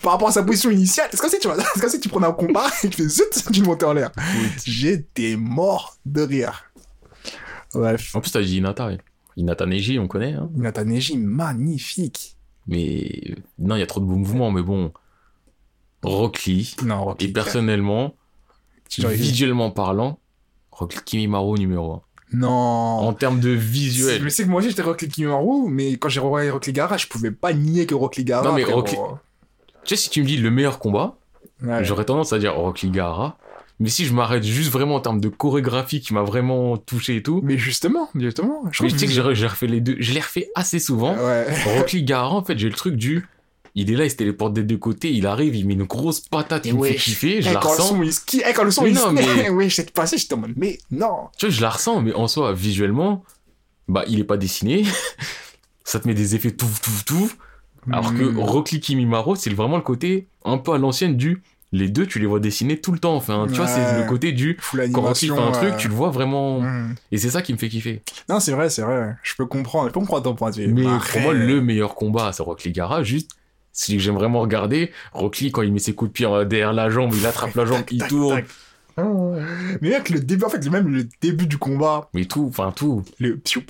par 0.00 0.12
rapport 0.12 0.28
à 0.28 0.32
sa 0.32 0.42
position 0.44 0.70
initiale. 0.70 1.08
C'est 1.10 1.20
comme 1.20 1.28
si 1.30 1.38
tu 1.40 1.48
c'est 1.74 1.80
comme 1.80 1.90
si 1.90 2.00
tu 2.00 2.08
prenais 2.08 2.26
un 2.28 2.32
combat 2.32 2.66
et 2.84 2.88
tu 2.88 3.02
fais 3.02 3.08
zut, 3.08 3.24
tu 3.52 3.62
montais 3.62 3.84
en 3.86 3.92
l'air. 3.92 4.10
J'étais 4.64 5.36
mort 5.36 5.98
de 6.06 6.22
rire. 6.22 6.64
Bref. 7.74 8.14
En 8.14 8.20
plus, 8.20 8.30
t'as 8.30 8.40
dit 8.42 8.56
Inata, 8.58 8.86
ouais. 8.86 8.98
Inata 9.40 9.66
Neji, 9.66 9.98
on 9.98 10.06
connaît, 10.06 10.34
hein. 10.34 10.50
Neji, 10.84 11.16
magnifique. 11.16 12.36
Mais, 12.66 13.34
non, 13.58 13.74
il 13.76 13.80
y 13.80 13.82
a 13.82 13.86
trop 13.86 14.00
de 14.00 14.04
beaux 14.04 14.16
mouvements, 14.16 14.50
mais 14.50 14.62
bon. 14.62 14.92
Rock 16.02 16.44
Lee. 16.44 16.74
Non, 16.84 17.04
Rocky. 17.04 17.26
Et 17.26 17.32
personnellement, 17.32 18.14
visuellement 18.98 19.70
parlant, 19.70 20.18
Rock 20.70 20.94
Lee 21.12 21.26
numéro 21.26 21.92
1. 21.94 22.02
Non. 22.32 22.48
En 22.48 23.12
termes 23.12 23.40
de 23.40 23.50
visuel. 23.50 24.22
Je 24.22 24.28
sais 24.28 24.44
que 24.44 24.48
moi 24.48 24.60
aussi 24.60 24.70
j'étais 24.70 24.82
Rock 24.82 25.02
Lee 25.02 25.08
Kimaru, 25.08 25.68
mais 25.68 25.92
quand 25.96 26.08
j'ai 26.08 26.20
revoyé 26.20 26.48
Rock 26.50 26.66
Lee 26.66 26.72
Gara, 26.72 26.96
je 26.96 27.06
pouvais 27.08 27.32
pas 27.32 27.52
nier 27.52 27.86
que 27.86 27.94
Rock 27.94 28.16
Lee 28.16 28.24
Gara. 28.24 28.46
Non, 28.48 28.54
mais. 28.54 28.64
Rock 28.64 28.92
Lee- 28.92 28.98
Tu 29.84 29.96
sais, 29.96 30.02
si 30.04 30.10
tu 30.10 30.22
me 30.22 30.26
dis 30.26 30.36
le 30.36 30.50
meilleur 30.50 30.78
combat, 30.78 31.16
Ouais. 31.62 31.84
j'aurais 31.84 32.04
tendance 32.04 32.32
à 32.32 32.38
dire 32.38 32.54
Rock 32.54 32.82
Lee 32.82 32.90
Gaara. 32.90 33.36
Mais 33.80 33.88
si 33.88 34.04
je 34.04 34.12
m'arrête 34.12 34.44
juste 34.44 34.70
vraiment 34.70 34.96
en 34.96 35.00
termes 35.00 35.20
de 35.20 35.28
chorégraphie 35.28 36.00
qui 36.00 36.12
m'a 36.14 36.22
vraiment 36.22 36.76
touché 36.76 37.16
et 37.16 37.22
tout, 37.22 37.40
Mais 37.42 37.56
justement, 37.58 38.10
justement. 38.14 38.62
Je 38.72 38.82
mais 38.82 38.90
sais 38.90 39.06
que 39.06 39.12
j'ai 39.34 39.46
refait 39.46 39.66
les 39.66 39.80
deux, 39.80 39.96
je 39.98 40.12
les 40.12 40.20
refais 40.20 40.50
assez 40.54 40.78
souvent. 40.78 41.14
Ouais. 41.16 41.46
Rock 41.78 41.92
Lee 41.92 42.02
Gaara, 42.04 42.30
en 42.30 42.44
fait, 42.44 42.58
j'ai 42.58 42.68
le 42.68 42.74
truc 42.74 42.94
du. 42.96 43.26
Il 43.74 43.90
est 43.90 43.96
là, 43.96 44.04
il 44.04 44.10
se 44.10 44.16
téléporte 44.16 44.52
des 44.52 44.64
deux 44.64 44.76
côtés, 44.76 45.10
il 45.12 45.26
arrive, 45.26 45.54
il 45.56 45.64
met 45.66 45.74
une 45.74 45.84
grosse 45.84 46.20
patate, 46.20 46.66
il 46.66 46.76
me 46.76 46.84
fait 46.84 46.96
kiffer, 46.96 47.40
je 47.40 47.48
Eh, 47.50 47.54
la 47.54 47.60
quand 47.60 47.68
le 47.68 47.74
ressens. 47.76 47.88
son 47.88 48.02
il 48.02 48.42
eh, 48.48 48.52
quand 48.52 48.64
le 48.64 48.70
son 48.72 48.82
Mais 48.82 48.90
il 48.90 48.94
non, 48.96 49.12
mais- 49.12 49.48
oui, 49.50 49.70
j'étais 49.70 49.92
passé, 49.92 50.18
j'étais 50.18 50.34
en 50.34 50.38
mode, 50.38 50.54
mais 50.56 50.78
non. 50.90 51.28
Tu 51.38 51.46
vois, 51.46 51.54
je 51.54 51.60
la 51.62 51.70
ressens, 51.70 52.00
mais 52.02 52.12
en 52.12 52.26
soi, 52.26 52.52
visuellement, 52.52 53.24
bah, 53.88 54.04
il 54.08 54.18
est 54.20 54.24
pas 54.24 54.36
dessiné. 54.36 54.84
Ça 55.84 56.00
te 56.00 56.06
met 56.08 56.14
des 56.14 56.34
effets 56.34 56.50
tout, 56.50 56.66
tout, 56.82 56.90
tout. 57.06 57.30
Alors 57.90 58.12
que 58.12 58.22
Hmm. 58.24 58.38
Rock 58.40 58.72
Lee 58.72 58.80
Kimimaro, 58.80 59.36
c'est 59.36 59.50
vraiment 59.54 59.76
le 59.76 59.82
côté 59.82 60.26
un 60.44 60.58
peu 60.58 60.72
à 60.72 60.78
l'ancienne 60.78 61.16
du. 61.16 61.42
Les 61.72 61.88
deux, 61.88 62.04
tu 62.06 62.18
les 62.18 62.26
vois 62.26 62.40
dessiner 62.40 62.80
tout 62.80 62.90
le 62.90 62.98
temps. 62.98 63.14
Enfin, 63.14 63.46
tu 63.48 63.54
vois, 63.54 63.68
c'est 63.68 64.00
le 64.02 64.08
côté 64.08 64.32
du. 64.32 64.56
Quand 64.72 64.78
animation. 64.80 65.36
fait 65.36 65.42
un 65.42 65.52
truc, 65.52 65.72
euh, 65.74 65.76
tu 65.76 65.86
le 65.88 65.94
vois 65.94 66.10
vraiment. 66.10 66.60
hmm. 66.60 66.94
Et 67.12 67.18
c'est 67.18 67.30
ça 67.30 67.42
qui 67.42 67.52
me 67.52 67.58
fait 67.58 67.68
kiffer. 67.68 68.02
Non, 68.28 68.40
c'est 68.40 68.52
vrai, 68.52 68.68
c'est 68.70 68.82
vrai. 68.82 69.14
Je 69.22 69.34
peux 69.36 69.46
comprendre, 69.46 69.88
je 69.88 69.92
peux 69.92 70.00
comprendre 70.00 70.24
ton 70.24 70.34
point 70.34 70.50
de 70.50 70.56
vue. 70.56 70.66
Mais 70.72 70.84
après- 70.86 71.12
pour 71.12 71.22
moi, 71.22 71.34
le 71.34 71.60
meilleur 71.60 71.94
combat, 71.94 72.32
c'est 72.32 72.42
Rock 72.42 72.64
Lee 72.64 72.72
Gara. 72.72 73.04
Juste, 73.04 73.30
celui 73.72 73.98
que 73.98 74.02
j'aime 74.04 74.16
vraiment 74.16 74.40
regarder, 74.40 74.90
Rock 75.12 75.38
Lee, 75.38 75.52
quand 75.52 75.62
il 75.62 75.72
met 75.72 75.78
ses 75.78 75.94
coups 75.94 76.08
de 76.10 76.12
pied 76.12 76.26
derrière 76.46 76.72
la 76.72 76.90
jambe, 76.90 77.12
il 77.14 77.24
attrape 77.24 77.54
la 77.54 77.64
jambe, 77.66 77.78
Tac, 77.78 77.92
il 77.92 77.98
tac, 78.00 78.08
tourne. 78.08 78.36
tac. 78.40 78.46
Mais 79.80 79.90
mec, 79.90 80.10
le 80.10 80.20
début, 80.20 80.44
en 80.44 80.48
fait, 80.50 80.68
même 80.68 80.88
le 80.88 81.08
début 81.20 81.46
du 81.46 81.56
combat, 81.56 82.08
Mais 82.14 82.24
tout, 82.24 82.46
enfin 82.48 82.72
tout. 82.74 83.04
le 83.18 83.36
pioup, 83.36 83.62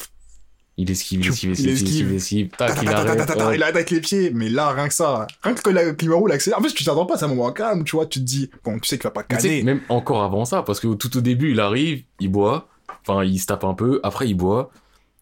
Il 0.80 0.90
esquive, 0.90 1.20
il 1.20 1.28
esquive, 1.28 1.50
il 1.58 1.68
esquive, 1.68 2.10
il 2.10 2.16
esquive. 2.16 2.48
tac, 2.56 2.78
il 2.80 2.88
arrête. 2.88 3.30
il 3.54 3.62
arrête 3.62 3.76
avec 3.76 3.90
les 3.90 4.00
pieds, 4.00 4.30
mais 4.34 4.48
là, 4.48 4.70
rien 4.70 4.88
que 4.88 4.94
ça, 4.94 5.26
rien 5.42 5.52
que 5.54 5.68
la 5.68 5.92
Kimaru 5.92 6.26
l'accélère. 6.26 6.58
En 6.58 6.62
fait, 6.62 6.70
tu 6.70 6.84
t'attends 6.84 7.04
pas, 7.04 7.18
c'est 7.18 7.26
un 7.26 7.28
moment 7.28 7.52
calme, 7.52 7.84
tu 7.84 7.96
vois, 7.96 8.06
tu 8.06 8.20
te 8.20 8.24
dis, 8.24 8.50
bon, 8.64 8.78
tu 8.78 8.88
sais 8.88 8.96
qu'il 8.96 9.02
va 9.04 9.10
pas 9.10 9.22
canner. 9.22 9.62
même 9.62 9.82
encore 9.90 10.22
avant 10.22 10.46
ça, 10.46 10.62
parce 10.62 10.80
que 10.80 10.94
tout 10.94 11.14
au 11.18 11.20
début, 11.20 11.50
il 11.50 11.60
arrive, 11.60 12.02
il 12.18 12.28
boit, 12.28 12.68
enfin, 13.06 13.24
il 13.24 13.38
se 13.38 13.44
tape 13.44 13.64
un 13.64 13.74
peu, 13.74 14.00
après, 14.02 14.26
il 14.26 14.34
boit, 14.34 14.70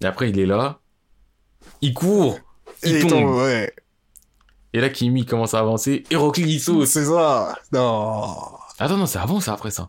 et 0.00 0.06
après, 0.06 0.30
il 0.30 0.38
est 0.38 0.46
là, 0.46 0.78
il 1.80 1.92
court, 1.92 2.38
il 2.84 2.94
Et 2.94 3.00
tombe. 3.00 3.10
tombe, 3.10 3.34
ouais. 3.38 3.72
Et 4.74 4.80
là, 4.80 4.90
Kimi 4.90 5.26
commence 5.26 5.54
à 5.54 5.58
avancer, 5.58 6.04
Lee, 6.08 6.18
il 6.36 6.60
saute. 6.60 6.86
C'est 6.86 7.06
ça. 7.06 7.58
Non. 7.72 8.36
Attends, 8.78 8.96
non, 8.96 9.06
c'est 9.06 9.18
avant, 9.18 9.40
c'est 9.40 9.50
après 9.50 9.72
ça. 9.72 9.88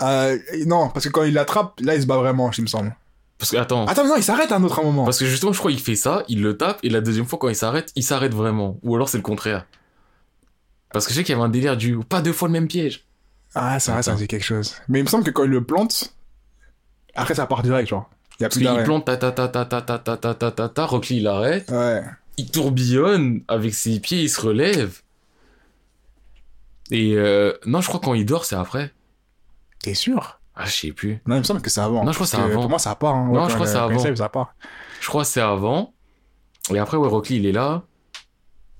Euh, 0.00 0.38
non, 0.66 0.88
parce 0.88 1.04
que 1.06 1.10
quand 1.10 1.24
il 1.24 1.34
l'attrape, 1.34 1.78
là, 1.80 1.96
il 1.96 2.00
se 2.00 2.06
bat 2.06 2.16
vraiment, 2.16 2.50
il 2.56 2.62
me 2.62 2.66
semble. 2.66 2.96
Parce 3.38 3.50
que, 3.50 3.56
attends. 3.56 3.86
Attends, 3.86 4.06
non, 4.06 4.14
il 4.16 4.22
s'arrête 4.22 4.52
à 4.52 4.56
un 4.56 4.62
autre 4.62 4.82
moment. 4.84 5.04
Parce 5.04 5.18
que 5.18 5.26
justement, 5.26 5.52
je 5.52 5.58
crois 5.58 5.70
qu'il 5.72 5.80
fait 5.80 5.96
ça, 5.96 6.22
il 6.28 6.42
le 6.42 6.56
tape, 6.56 6.78
et 6.84 6.88
la 6.88 7.00
deuxième 7.00 7.26
fois, 7.26 7.38
quand 7.38 7.48
il 7.48 7.56
s'arrête, 7.56 7.90
il 7.96 8.04
s'arrête 8.04 8.32
vraiment. 8.34 8.78
Ou 8.82 8.94
alors 8.94 9.08
c'est 9.08 9.18
le 9.18 9.22
contraire. 9.22 9.66
Parce 10.92 11.06
que 11.06 11.12
je 11.12 11.18
sais 11.18 11.24
qu'il 11.24 11.32
y 11.32 11.36
avait 11.36 11.44
un 11.44 11.48
délire 11.48 11.76
du 11.76 11.98
pas 11.98 12.20
deux 12.22 12.32
fois 12.32 12.48
le 12.48 12.52
même 12.52 12.68
piège. 12.68 13.04
Ah, 13.54 13.78
vrai, 13.78 14.02
ça 14.02 14.12
me 14.12 14.16
dit 14.18 14.28
quelque 14.28 14.44
chose. 14.44 14.76
Mais 14.88 15.00
il 15.00 15.02
me 15.02 15.08
semble 15.08 15.24
que 15.24 15.30
quand 15.30 15.44
il 15.44 15.50
le 15.50 15.64
plante, 15.64 16.14
après 17.14 17.34
ça 17.34 17.46
part 17.46 17.62
direct, 17.62 17.88
genre. 17.88 18.08
Il 18.38 18.42
y 18.42 18.44
a 18.44 18.48
Parce 18.48 18.54
plus 18.56 18.60
qu'il 18.60 18.64
d'arrêt. 18.70 18.84
plante 18.84 19.04
ta 19.06 19.16
ta 19.16 19.32
ta 19.32 19.48
ta 19.48 19.64
ta 19.64 19.80
ta 19.82 19.98
ta 19.98 20.16
ta 20.16 20.34
ta 20.34 20.50
ta 20.50 20.68
ta, 20.68 20.86
Rockly 20.86 21.18
il 21.18 21.26
arrête, 21.26 21.70
Ouais. 21.70 22.02
il 22.38 22.50
tourbillonne 22.50 23.42
avec 23.48 23.74
ses 23.74 24.00
pieds, 24.00 24.22
il 24.22 24.30
se 24.30 24.40
relève. 24.40 25.00
Et 26.90 27.14
euh, 27.16 27.52
non, 27.66 27.80
je 27.80 27.88
crois 27.88 28.00
quand 28.00 28.14
il 28.14 28.24
dort, 28.26 28.44
c'est 28.44 28.56
après. 28.56 28.92
T'es 29.80 29.94
sûr 29.94 30.38
Ah, 30.54 30.66
je 30.66 30.70
sais 30.72 30.92
plus. 30.92 31.20
Non, 31.26 31.36
il 31.36 31.38
me 31.38 31.44
semble 31.44 31.62
que 31.62 31.70
c'est 31.70 31.80
avant. 31.80 32.04
Non, 32.04 32.12
je 32.12 32.16
crois 32.16 32.26
que 32.26 32.30
c'est 32.30 32.36
avant. 32.42 32.60
Pour 32.60 32.68
moi, 32.70 32.78
ça 32.78 32.94
part. 32.94 33.14
Hein. 33.14 33.30
Non, 33.32 33.42
Ouais, 33.44 33.48
je 33.48 33.54
crois 33.54 33.66
que 33.66 33.72
c'est 33.72 33.78
avant. 33.78 33.98
save, 33.98 34.14
ça 34.16 34.28
part. 34.28 34.54
Je 35.00 35.08
crois 35.08 35.22
que 35.22 35.28
c'est 35.28 35.40
avant. 35.40 35.94
Et 36.72 36.78
après, 36.78 36.96
ouais, 36.96 37.08
Rockly, 37.08 37.36
il 37.36 37.46
est 37.46 37.52
là. 37.52 37.82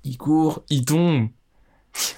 Il 0.03 0.17
court, 0.17 0.63
il 0.69 0.85
tombe. 0.85 1.27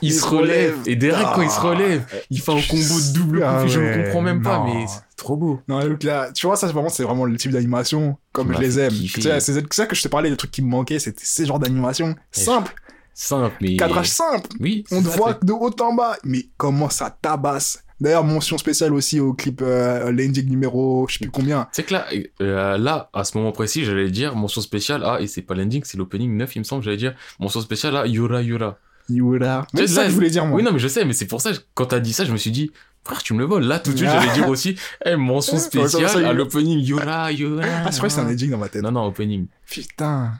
Il, 0.01 0.09
Il 0.09 0.13
se 0.13 0.25
relève. 0.25 0.71
relève. 0.73 0.87
Et 0.87 0.95
direct, 0.95 1.29
quand 1.35 1.41
il 1.41 1.49
se 1.49 1.57
Ah. 1.59 1.63
relève, 1.63 2.05
il 2.29 2.39
fait 2.39 2.51
un 2.53 2.61
combo 2.61 2.99
de 2.99 3.13
double 3.13 3.43
Ah 3.43 3.61
coup. 3.61 3.67
Je 3.67 3.79
ne 3.81 4.03
comprends 4.03 4.21
même 4.21 4.41
pas, 4.41 4.63
mais 4.63 4.85
c'est 4.87 5.01
trop 5.17 5.35
beau. 5.35 5.59
Non, 5.67 5.79
donc 5.85 6.01
là, 6.03 6.31
tu 6.33 6.47
vois, 6.47 6.55
ça, 6.55 6.67
c'est 6.67 6.73
vraiment, 6.73 6.87
c'est 6.89 7.03
vraiment 7.03 7.25
le 7.25 7.35
type 7.37 7.51
d'animation 7.51 8.17
comme 8.31 8.53
je 8.53 8.59
les 8.59 8.79
aime. 8.79 8.93
C'est 8.93 9.39
ça 9.73 9.85
que 9.85 9.95
je 9.95 10.01
te 10.01 10.07
parlais, 10.07 10.29
des 10.29 10.37
trucs 10.37 10.51
qui 10.51 10.61
me 10.61 10.69
manquaient, 10.69 10.99
c'était 10.99 11.23
ces 11.25 11.45
genres 11.45 11.59
d'animation 11.59 12.15
simple, 12.31 12.73
Simple, 13.13 13.55
mais. 13.61 13.75
cadrage 13.77 14.09
simple. 14.09 14.47
Oui. 14.59 14.83
On 14.91 15.01
te 15.01 15.07
voit 15.07 15.33
de 15.41 15.53
haut 15.53 15.71
en 15.81 15.93
bas, 15.93 16.17
mais 16.23 16.45
comment 16.57 16.89
ça 16.89 17.09
tabasse? 17.21 17.83
D'ailleurs, 18.01 18.23
mention 18.25 18.57
spéciale 18.57 18.93
aussi 18.93 19.19
au 19.21 19.33
clip 19.33 19.61
euh, 19.61 20.11
Landing 20.11 20.49
numéro, 20.49 21.05
je 21.07 21.13
sais 21.13 21.19
plus 21.19 21.31
combien. 21.31 21.67
C'est 21.71 21.83
que 21.83 21.93
là, 21.93 22.05
euh, 22.41 22.77
là, 22.77 23.09
à 23.13 23.23
ce 23.23 23.37
moment 23.37 23.51
précis, 23.53 23.85
j'allais 23.85 24.09
dire 24.11 24.35
mention 24.35 24.59
spéciale. 24.61 25.01
Ah, 25.05 25.17
et 25.21 25.27
c'est 25.27 25.41
pas 25.41 25.55
l'ending, 25.55 25.81
c'est 25.85 25.97
l'opening 25.97 26.35
9, 26.35 26.55
il 26.55 26.59
me 26.59 26.63
semble. 26.65 26.83
J'allais 26.83 26.97
dire 26.97 27.15
mention 27.39 27.61
spéciale 27.61 27.95
à 27.95 28.05
Yura 28.05 28.41
Yura. 28.41 28.77
Yura. 29.07 29.65
C'est 29.73 29.87
ça 29.87 30.01
là, 30.01 30.05
que 30.05 30.09
je 30.09 30.15
voulais 30.15 30.29
dire, 30.29 30.45
moi. 30.45 30.57
Oui, 30.57 30.63
non, 30.63 30.73
mais 30.73 30.79
je 30.79 30.87
sais, 30.87 31.05
mais 31.05 31.13
c'est 31.13 31.27
pour 31.27 31.39
ça, 31.39 31.51
quand 31.73 31.85
t'as 31.85 31.99
dit 31.99 32.11
ça, 32.11 32.25
je 32.25 32.31
me 32.31 32.37
suis 32.37 32.51
dit, 32.51 32.71
frère, 33.03 33.21
tu 33.23 33.33
me 33.33 33.39
le 33.39 33.45
voles. 33.45 33.63
Là, 33.63 33.79
tout 33.79 33.91
de 33.93 33.97
suite, 33.97 34.09
j'allais 34.09 34.33
dire 34.33 34.49
aussi, 34.49 34.75
eh, 35.05 35.15
mention 35.15 35.53
Ouais, 35.53 35.59
spéciale 35.59 36.25
à 36.25 36.33
l'opening 36.33 36.79
Yura 36.79 37.31
Yura. 37.31 37.63
Ah, 37.85 37.91
c'est 37.91 37.99
vrai 37.99 38.07
que 38.09 38.13
c'est 38.13 38.21
un 38.21 38.27
edging 38.29 38.49
dans 38.51 38.57
ma 38.57 38.67
tête. 38.67 38.81
Non, 38.81 38.91
non, 38.91 39.05
opening. 39.05 39.47
Putain. 39.69 40.33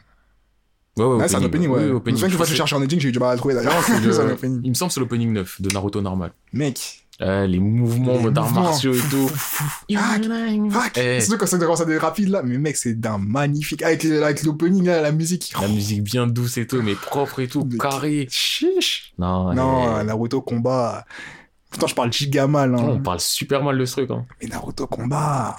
Ouais, 0.98 1.06
ouais, 1.06 1.18
Ah, 1.24 1.28
c'est 1.28 1.36
un 1.36 1.44
opening, 1.44 1.68
ouais. 1.70 1.86
C'est 1.86 1.92
opening. 1.92 2.20
que 2.20 2.26
je 2.26 2.32
Je 2.32 2.36
crois 2.36 2.48
que 2.48 2.54
chercher 2.54 2.76
en 2.76 2.82
edging, 2.82 3.00
j'ai 3.00 3.10
eu 3.10 3.12
du 3.12 3.20
mal 3.20 3.34
à 3.34 3.38
trouver 3.38 3.54
d'ailleurs. 3.54 3.74
un. 3.90 4.38
Il 4.64 4.70
me 4.70 4.74
semble 4.74 4.90
que 4.90 4.94
c'est 4.94 5.00
l'opening 5.00 5.32
9 5.34 5.62
de 5.62 5.70
Naruto 5.74 6.02
normal. 6.02 6.32
Mec. 6.54 7.05
Euh, 7.22 7.48
les 7.48 7.60
mouvements 7.60 8.18
Les 8.26 8.32
d'arts 8.32 8.52
martiaux 8.52 8.94
et 8.94 9.00
tout. 9.10 9.30
Fuck. 9.30 10.98
Eh. 10.98 11.22
Surtout 11.22 11.38
quand 11.38 11.46
ça 11.46 11.58
commence 11.58 11.80
à 11.82 11.86
là, 11.86 12.42
mais 12.44 12.58
mec, 12.58 12.76
c'est 12.76 12.94
d'un 13.00 13.18
magnifique. 13.18 13.82
Avec, 13.84 14.04
avec 14.06 14.44
l'opening 14.44 14.86
là, 14.86 15.02
la 15.02 15.12
musique. 15.14 15.54
La 15.62 15.68
musique 15.70 16.04
bien 16.04 16.28
douce 16.28 16.58
et 16.58 16.68
tout, 16.68 16.82
mais 16.82 16.96
propre 16.96 17.40
et 17.40 17.48
tout, 17.48 17.64
carré. 17.80 18.28
Chiche. 18.30 19.14
Non, 19.18 19.54
Non, 19.54 20.00
eh, 20.02 20.04
Naruto 20.04 20.42
combat. 20.42 21.06
Pourtant, 21.70 21.88
je 21.88 21.96
parle 21.96 22.12
giga 22.12 22.48
mal. 22.48 22.76
Hein. 22.76 22.80
on 22.84 23.00
parle 23.02 23.20
super 23.20 23.64
mal 23.64 23.78
de 23.78 23.86
ce 23.86 23.94
truc. 23.94 24.12
Hein. 24.12 24.26
Mais 24.42 24.48
Naruto 24.48 24.86
combat. 24.88 25.56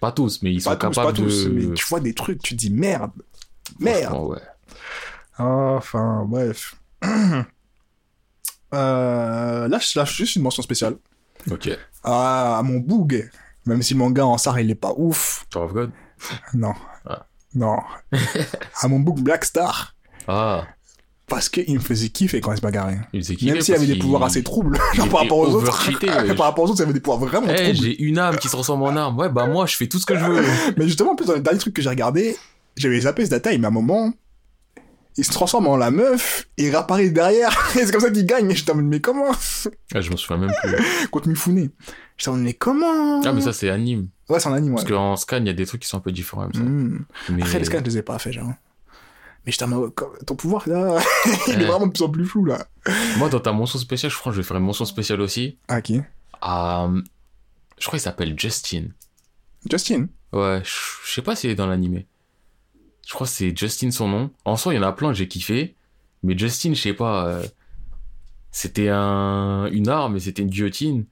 Pas 0.00 0.12
tous, 0.12 0.42
mais 0.42 0.52
ils 0.52 0.62
Pas 0.62 0.70
sont 0.72 0.76
tous, 0.76 0.94
pas 0.94 1.02
capables 1.02 1.16
tous. 1.16 1.44
de. 1.44 1.50
Mais 1.50 1.74
tu 1.74 1.84
vois 1.86 2.00
des 2.00 2.14
trucs, 2.14 2.40
tu 2.42 2.54
dis 2.54 2.70
merde. 2.70 3.10
Merde. 3.78 4.16
Ouais. 4.16 4.38
Enfin, 5.38 6.24
bref. 6.26 6.76
euh, 8.74 9.68
là, 9.68 9.78
je 9.78 9.98
lâche 9.98 10.16
juste 10.16 10.36
une 10.36 10.42
mention 10.42 10.62
spéciale. 10.62 10.96
Ok. 11.50 11.68
À, 12.04 12.58
à 12.58 12.62
mon 12.62 12.78
boug. 12.78 13.30
Même 13.66 13.82
si 13.82 13.94
le 13.94 13.98
manga 13.98 14.24
en 14.24 14.38
sar, 14.38 14.58
il 14.60 14.70
est 14.70 14.74
pas 14.74 14.92
ouf. 14.96 15.46
Tower 15.50 15.64
of 15.66 15.72
God? 15.72 15.90
Non. 16.54 16.72
Ah. 17.06 17.26
Non. 17.54 17.78
à 18.80 18.88
mon 18.88 19.00
boug 19.00 19.20
Black 19.20 19.44
Star. 19.44 19.94
Ah, 20.28 20.66
Parce 21.26 21.48
qu'il 21.48 21.74
me 21.74 21.80
faisait 21.80 22.08
kiffer 22.08 22.40
quand 22.40 22.52
il 22.52 22.56
se 22.56 22.62
bagarrait. 22.62 23.00
il 23.12 23.22
faisait 23.24 23.36
Même 23.52 23.60
s'il 23.60 23.74
avait 23.74 23.86
des 23.86 23.96
pouvoirs 23.98 24.22
assez 24.24 24.42
troubles. 24.42 24.78
Genre 24.94 25.08
par 25.08 25.20
rapport 25.22 25.38
aux 25.38 25.48
autres. 25.54 25.88
wesh. 26.02 26.36
par 26.36 26.46
rapport 26.46 26.64
aux 26.64 26.68
autres, 26.70 26.80
il 26.80 26.84
avait 26.84 26.92
des 26.92 27.00
pouvoirs 27.00 27.20
vraiment 27.20 27.48
Eh, 27.50 27.56
troubles. 27.72 27.74
j'ai 27.78 28.02
une 28.02 28.18
âme 28.18 28.36
qui 28.36 28.48
se 28.48 28.52
transforme 28.52 28.82
en 28.82 28.96
arme. 28.96 29.18
Ouais, 29.18 29.28
bah 29.28 29.46
moi, 29.46 29.66
je 29.66 29.76
fais 29.76 29.86
tout 29.88 29.98
ce 29.98 30.06
que 30.06 30.16
je 30.18 30.24
veux. 30.24 30.42
Mais 30.76 30.86
justement, 30.86 31.12
en 31.12 31.16
plus, 31.16 31.26
dans 31.26 31.34
les 31.34 31.40
derniers 31.40 31.58
trucs 31.58 31.74
que 31.74 31.82
j'ai 31.82 31.88
regardé, 31.88 32.36
j'avais 32.76 33.00
zappé 33.00 33.24
ce 33.24 33.30
détail, 33.30 33.58
mais 33.58 33.66
à 33.66 33.68
un 33.68 33.72
moment, 33.72 34.12
il 35.16 35.24
se 35.24 35.32
transforme 35.32 35.66
en 35.66 35.76
la 35.76 35.90
meuf 35.90 36.48
et 36.56 36.64
il 36.64 36.70
réapparaît 36.70 37.10
derrière. 37.10 37.50
Et 37.76 37.84
c'est 37.84 37.92
comme 37.92 38.00
ça 38.00 38.10
qu'il 38.10 38.26
gagne. 38.26 38.50
J'étais 38.54 38.72
en 38.72 38.76
mode, 38.76 38.86
mais 38.86 39.00
comment? 39.00 39.32
Ah, 39.94 40.00
je 40.00 40.10
m'en 40.10 40.16
souviens 40.16 40.38
même 40.38 40.54
plus. 40.62 41.08
Contre 41.08 41.28
Mifune. 41.28 41.70
J'étais 42.16 42.28
en 42.28 42.32
mode, 42.34 42.42
mais 42.42 42.54
comment? 42.54 43.22
Ah, 43.22 43.32
mais 43.32 43.40
ça, 43.40 43.52
c'est 43.52 43.70
anime. 43.70 44.08
Ouais, 44.28 44.40
c'est 44.40 44.48
un 44.48 44.54
anime, 44.54 44.72
ouais. 44.72 44.76
Parce 44.76 44.88
qu'en 44.88 45.16
scan, 45.16 45.38
il 45.38 45.46
y 45.46 45.50
a 45.50 45.54
des 45.54 45.66
trucs 45.66 45.82
qui 45.82 45.88
sont 45.88 45.98
un 45.98 46.00
peu 46.00 46.12
différents 46.12 46.44
comme 46.44 46.54
ça. 46.54 46.60
Hmm. 46.60 47.04
Mais... 47.30 47.42
Après, 47.42 47.58
les 47.58 47.64
scans, 47.64 47.78
je 47.80 47.84
les 47.84 47.98
ai 47.98 48.02
pas 48.02 48.18
fait, 48.18 48.32
genre. 48.32 48.52
Mais 49.46 49.52
j'étais 49.52 49.64
en 49.64 49.68
mode, 49.68 49.92
ton 50.26 50.34
pouvoir, 50.36 50.68
là, 50.68 50.98
il 51.48 51.62
est 51.62 51.64
vraiment 51.64 51.86
de 51.86 51.92
plus 51.92 52.02
en 52.02 52.10
plus 52.10 52.26
flou, 52.26 52.44
là. 52.44 52.66
Moi, 53.16 53.28
dans 53.30 53.40
ta 53.40 53.52
mention 53.52 53.78
spéciale, 53.78 54.12
je 54.12 54.16
crois 54.18 54.32
que 54.32 54.36
je 54.36 54.42
vais 54.42 54.46
faire 54.46 54.58
une 54.58 54.64
mention 54.64 54.84
spéciale 54.84 55.20
aussi. 55.20 55.58
Ah, 55.68 55.80
qui? 55.80 56.00
À... 56.40 56.88
Je 57.78 57.86
crois 57.86 57.98
qu'il 57.98 58.04
s'appelle 58.04 58.38
Justin. 58.38 58.88
Justin? 59.68 60.06
Ouais, 60.32 60.62
je 60.62 60.70
je 61.06 61.14
sais 61.14 61.22
pas 61.22 61.34
s'il 61.34 61.50
est 61.50 61.54
dans 61.54 61.66
l'animé. 61.66 62.06
Je 63.10 63.14
crois 63.16 63.26
que 63.26 63.32
c'est 63.32 63.56
Justin 63.56 63.90
son 63.90 64.06
nom. 64.06 64.30
En 64.44 64.54
soi, 64.56 64.72
il 64.72 64.76
y 64.76 64.78
en 64.78 64.84
a 64.84 64.92
plein 64.92 65.08
que 65.08 65.14
j'ai 65.18 65.26
kiffé. 65.26 65.74
Mais 66.22 66.38
Justin, 66.38 66.74
je 66.74 66.80
sais 66.80 66.92
pas. 66.92 67.26
euh, 67.26 67.42
C'était 68.52 68.88
un... 68.88 69.66
une 69.72 69.88
arme 69.88 70.14
et 70.14 70.20
c'était 70.20 70.42
une 70.42 70.48
guillotine. 70.48 71.06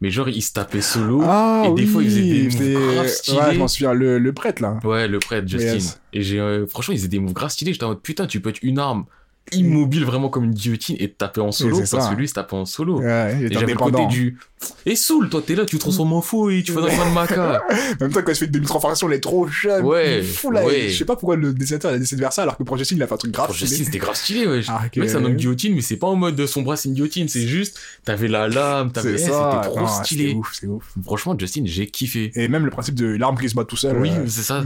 Mais 0.00 0.12
genre, 0.12 0.28
il 0.28 0.42
se 0.42 0.52
tapait 0.52 0.80
solo. 0.80 1.22
Ah, 1.24 1.64
et 1.66 1.72
des 1.74 1.86
fois, 1.86 2.04
il 2.04 2.08
faisait 2.08 2.22
des 2.22 2.42
moves 2.44 3.08
stylés. 3.08 3.36
Ouais, 3.38 3.54
je 3.54 3.58
m'en 3.58 3.66
souviens, 3.66 3.92
le, 3.94 4.20
le 4.20 4.32
prêtre, 4.32 4.62
là. 4.62 4.78
Ouais, 4.84 5.08
le 5.08 5.18
prêtre, 5.18 5.48
Justin. 5.48 5.72
Yes. 5.74 6.00
Et 6.12 6.22
j'ai, 6.22 6.38
euh, 6.38 6.68
franchement, 6.68 6.94
ils 6.94 6.98
faisaient 6.98 7.08
des 7.08 7.18
moves 7.18 7.32
grave 7.32 7.50
stylés. 7.50 7.72
J'étais 7.72 7.84
en 7.84 7.88
mode, 7.88 8.00
putain, 8.00 8.28
tu 8.28 8.40
peux 8.40 8.50
être 8.50 8.62
une 8.62 8.78
arme 8.78 9.06
immobile, 9.52 10.04
vraiment 10.04 10.28
comme 10.28 10.44
une 10.44 10.54
guillotine, 10.54 10.96
et 10.98 11.10
taper 11.10 11.40
en 11.40 11.52
solo. 11.52 11.78
Parce 11.78 11.90
ça. 11.90 12.10
que 12.10 12.14
lui, 12.14 12.24
il 12.26 12.28
se 12.28 12.34
tapait 12.34 12.54
en 12.54 12.64
solo. 12.64 13.00
Ouais, 13.00 13.36
Et 13.42 13.52
j'avais 13.52 13.72
le 13.72 13.78
côté 13.78 14.06
du. 14.06 14.38
Et 14.86 14.94
Soul, 14.94 15.28
toi, 15.30 15.42
t'es 15.44 15.54
là, 15.54 15.64
tu 15.64 15.76
te 15.76 15.80
transformes 15.80 16.12
en 16.12 16.20
fou 16.20 16.50
et 16.50 16.62
tu 16.62 16.72
fais 16.72 16.78
un 16.78 16.82
de 17.08 17.14
maca. 17.14 17.62
Même 18.00 18.12
temps, 18.12 18.20
quand 18.22 18.30
il 18.30 18.34
se 18.34 18.40
fait 18.40 18.46
une 18.46 18.52
demi-transformation, 18.52 19.08
il 19.08 19.14
est 19.14 19.20
trop 19.20 19.46
jeune. 19.48 19.84
Ouais, 19.84 20.22
fou, 20.22 20.50
là. 20.50 20.64
ouais. 20.64 20.88
Je 20.88 20.98
sais 20.98 21.04
pas 21.04 21.16
pourquoi 21.16 21.36
le 21.36 21.52
dessinateur 21.52 21.92
a 21.92 21.98
décidé 21.98 22.20
de 22.20 22.22
faire 22.22 22.32
ça, 22.32 22.42
alors 22.42 22.56
que 22.56 22.62
pour 22.62 22.76
Justin, 22.76 22.96
il 22.96 23.02
a 23.02 23.06
fait 23.06 23.14
un 23.14 23.18
truc 23.18 23.32
grave. 23.32 23.54
Stylé. 23.54 23.84
c'était 23.84 23.98
grave 23.98 24.14
stylé, 24.14 24.46
ouais. 24.46 24.60
Ah. 24.68 24.82
Le 24.94 25.00
mec, 25.02 25.10
c'est 25.10 25.16
un 25.16 25.24
homme 25.24 25.34
guillotine, 25.34 25.74
mais 25.74 25.82
c'est 25.82 25.96
pas 25.96 26.06
en 26.06 26.16
mode 26.16 26.36
de 26.36 26.46
son 26.46 26.62
bras, 26.62 26.76
c'est 26.76 26.88
une 26.88 26.94
guillotine. 26.94 27.28
C'est 27.28 27.46
juste, 27.46 27.78
t'avais 28.04 28.28
la 28.28 28.48
lame, 28.48 28.92
t'avais. 28.92 29.14
Eh, 29.14 29.18
ça. 29.18 29.62
C'était 29.62 29.74
trop 29.74 29.80
Non, 29.80 29.88
stylé. 29.88 30.36
C'est 30.52 30.66
ouf, 30.66 30.94
ouf. 30.96 31.04
Franchement, 31.04 31.36
Justin, 31.38 31.62
j'ai 31.64 31.86
kiffé. 31.86 32.30
Et 32.34 32.48
même 32.48 32.64
le 32.64 32.70
principe 32.70 32.94
de 32.94 33.06
l'arme 33.06 33.38
qui 33.38 33.48
se 33.48 33.54
bat 33.54 33.64
tout 33.64 33.76
seul. 33.76 33.96
Oui, 33.98 34.10
euh, 34.10 34.24
c'est 34.26 34.42
ça. 34.42 34.62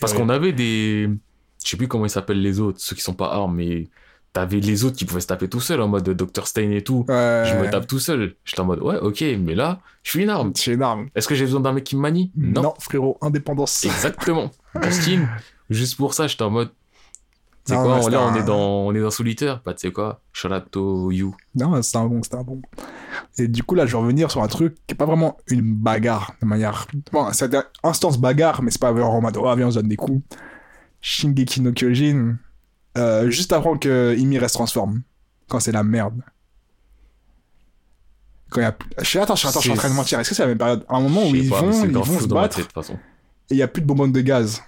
Parce 0.00 0.12
qu'on 0.12 0.28
avait 0.28 0.52
des. 0.52 1.08
Je 1.64 1.68
sais 1.70 1.76
plus 1.76 1.88
comment 1.88 2.06
ils 2.06 2.10
s'appellent 2.10 2.40
les 2.42 2.60
autres, 2.60 2.78
ceux 2.80 2.96
qui 2.96 3.02
sont 3.02 3.14
pas 3.14 3.32
armes, 3.32 3.54
mais 3.56 3.88
t'avais 4.32 4.60
les 4.60 4.84
autres 4.84 4.96
qui 4.96 5.04
pouvaient 5.04 5.20
se 5.20 5.26
taper 5.26 5.48
tout 5.48 5.60
seul 5.60 5.80
en 5.80 5.88
mode 5.88 6.08
Dr. 6.08 6.46
Stein 6.46 6.70
et 6.70 6.82
tout. 6.82 7.04
Ouais. 7.08 7.42
Je 7.46 7.54
me 7.56 7.68
tape 7.70 7.86
tout 7.86 7.98
seul. 7.98 8.36
J'étais 8.44 8.60
en 8.60 8.64
mode, 8.64 8.80
ouais, 8.80 8.96
ok, 8.98 9.22
mais 9.40 9.54
là, 9.54 9.80
je 10.02 10.10
suis 10.10 10.22
une 10.22 10.30
arme. 10.30 10.52
C'est 10.54 10.72
une 10.72 10.82
arme. 10.82 11.08
Est-ce 11.14 11.26
que 11.28 11.34
j'ai 11.34 11.44
besoin 11.44 11.60
d'un 11.60 11.72
mec 11.72 11.84
qui 11.84 11.96
me 11.96 12.00
manie? 12.00 12.30
Non. 12.36 12.74
frérot, 12.80 13.18
indépendance. 13.20 13.84
Exactement. 13.84 14.50
Justin, 14.82 15.28
juste 15.68 15.96
pour 15.96 16.14
ça, 16.14 16.26
j'étais 16.26 16.42
en 16.44 16.50
mode. 16.50 16.70
C'est 17.64 17.76
quoi, 17.76 18.00
là, 18.10 18.22
on 18.22 18.28
un- 18.28 18.34
est 18.36 18.42
dans, 18.42 18.58
on 18.86 18.94
est 18.94 19.00
dans 19.00 19.10
solitaire. 19.10 19.60
Bah, 19.64 19.74
tu 19.74 19.86
sais 19.86 19.92
quoi, 19.92 20.22
shout 20.32 20.48
out 20.48 20.64
to 20.70 21.10
you. 21.12 21.36
Non, 21.54 21.80
c'était 21.82 21.98
un 21.98 22.06
bon, 22.06 22.22
c'était 22.22 22.36
un 22.36 22.42
bon. 22.42 22.62
Et 23.36 23.48
du 23.48 23.62
coup, 23.62 23.74
là, 23.74 23.84
je 23.86 23.92
vais 23.92 23.98
revenir 23.98 24.30
sur 24.30 24.42
un 24.42 24.48
truc 24.48 24.74
qui 24.86 24.94
est 24.94 24.96
pas 24.96 25.04
vraiment 25.04 25.36
une 25.46 25.74
bagarre, 25.74 26.32
de 26.40 26.46
manière. 26.46 26.86
Bon, 27.12 27.28
c'est 27.32 27.54
instance 27.84 28.18
bagarre, 28.18 28.62
mais 28.62 28.70
c'est 28.70 28.80
pas 28.80 28.90
vraiment 28.92 29.14
en 29.16 29.20
mode, 29.20 29.36
oh, 29.36 29.54
viens, 29.56 29.66
on 29.66 29.70
se 29.70 29.76
donne 29.78 29.88
des 29.88 29.96
coups. 29.96 30.22
Shingeki 31.00 31.62
no 31.62 31.72
Kyojin, 31.72 32.36
euh, 32.98 33.30
juste 33.30 33.52
avant 33.52 33.76
que 33.76 34.14
Ymir 34.16 34.48
se 34.48 34.54
transforme, 34.54 35.02
quand 35.48 35.60
c'est 35.60 35.72
la 35.72 35.82
merde. 35.82 36.22
Quand 38.50 38.60
il 38.60 38.64
y 38.64 38.66
a. 38.66 38.76
Je 38.98 39.04
sais, 39.04 39.18
attends, 39.20 39.36
je, 39.36 39.46
attends, 39.46 39.60
je 39.60 39.64
suis 39.64 39.72
en 39.72 39.76
train 39.76 39.88
de 39.88 39.94
mentir. 39.94 40.18
Est-ce 40.18 40.30
que 40.30 40.34
c'est 40.34 40.42
la 40.42 40.48
même 40.48 40.58
période? 40.58 40.84
À 40.88 40.96
un 40.96 41.00
moment 41.00 41.28
où 41.28 41.34
ils 41.34 41.48
pas, 41.48 41.60
vont, 41.60 41.84
ils 41.84 41.92
vont 41.92 42.18
se 42.18 42.26
battre 42.26 42.56
tête, 42.56 42.90
et 43.50 43.54
il 43.54 43.56
y 43.56 43.62
a 43.62 43.68
plus 43.68 43.80
de 43.80 43.86
bonbonnes 43.86 44.12
de 44.12 44.20
gaz. 44.20 44.62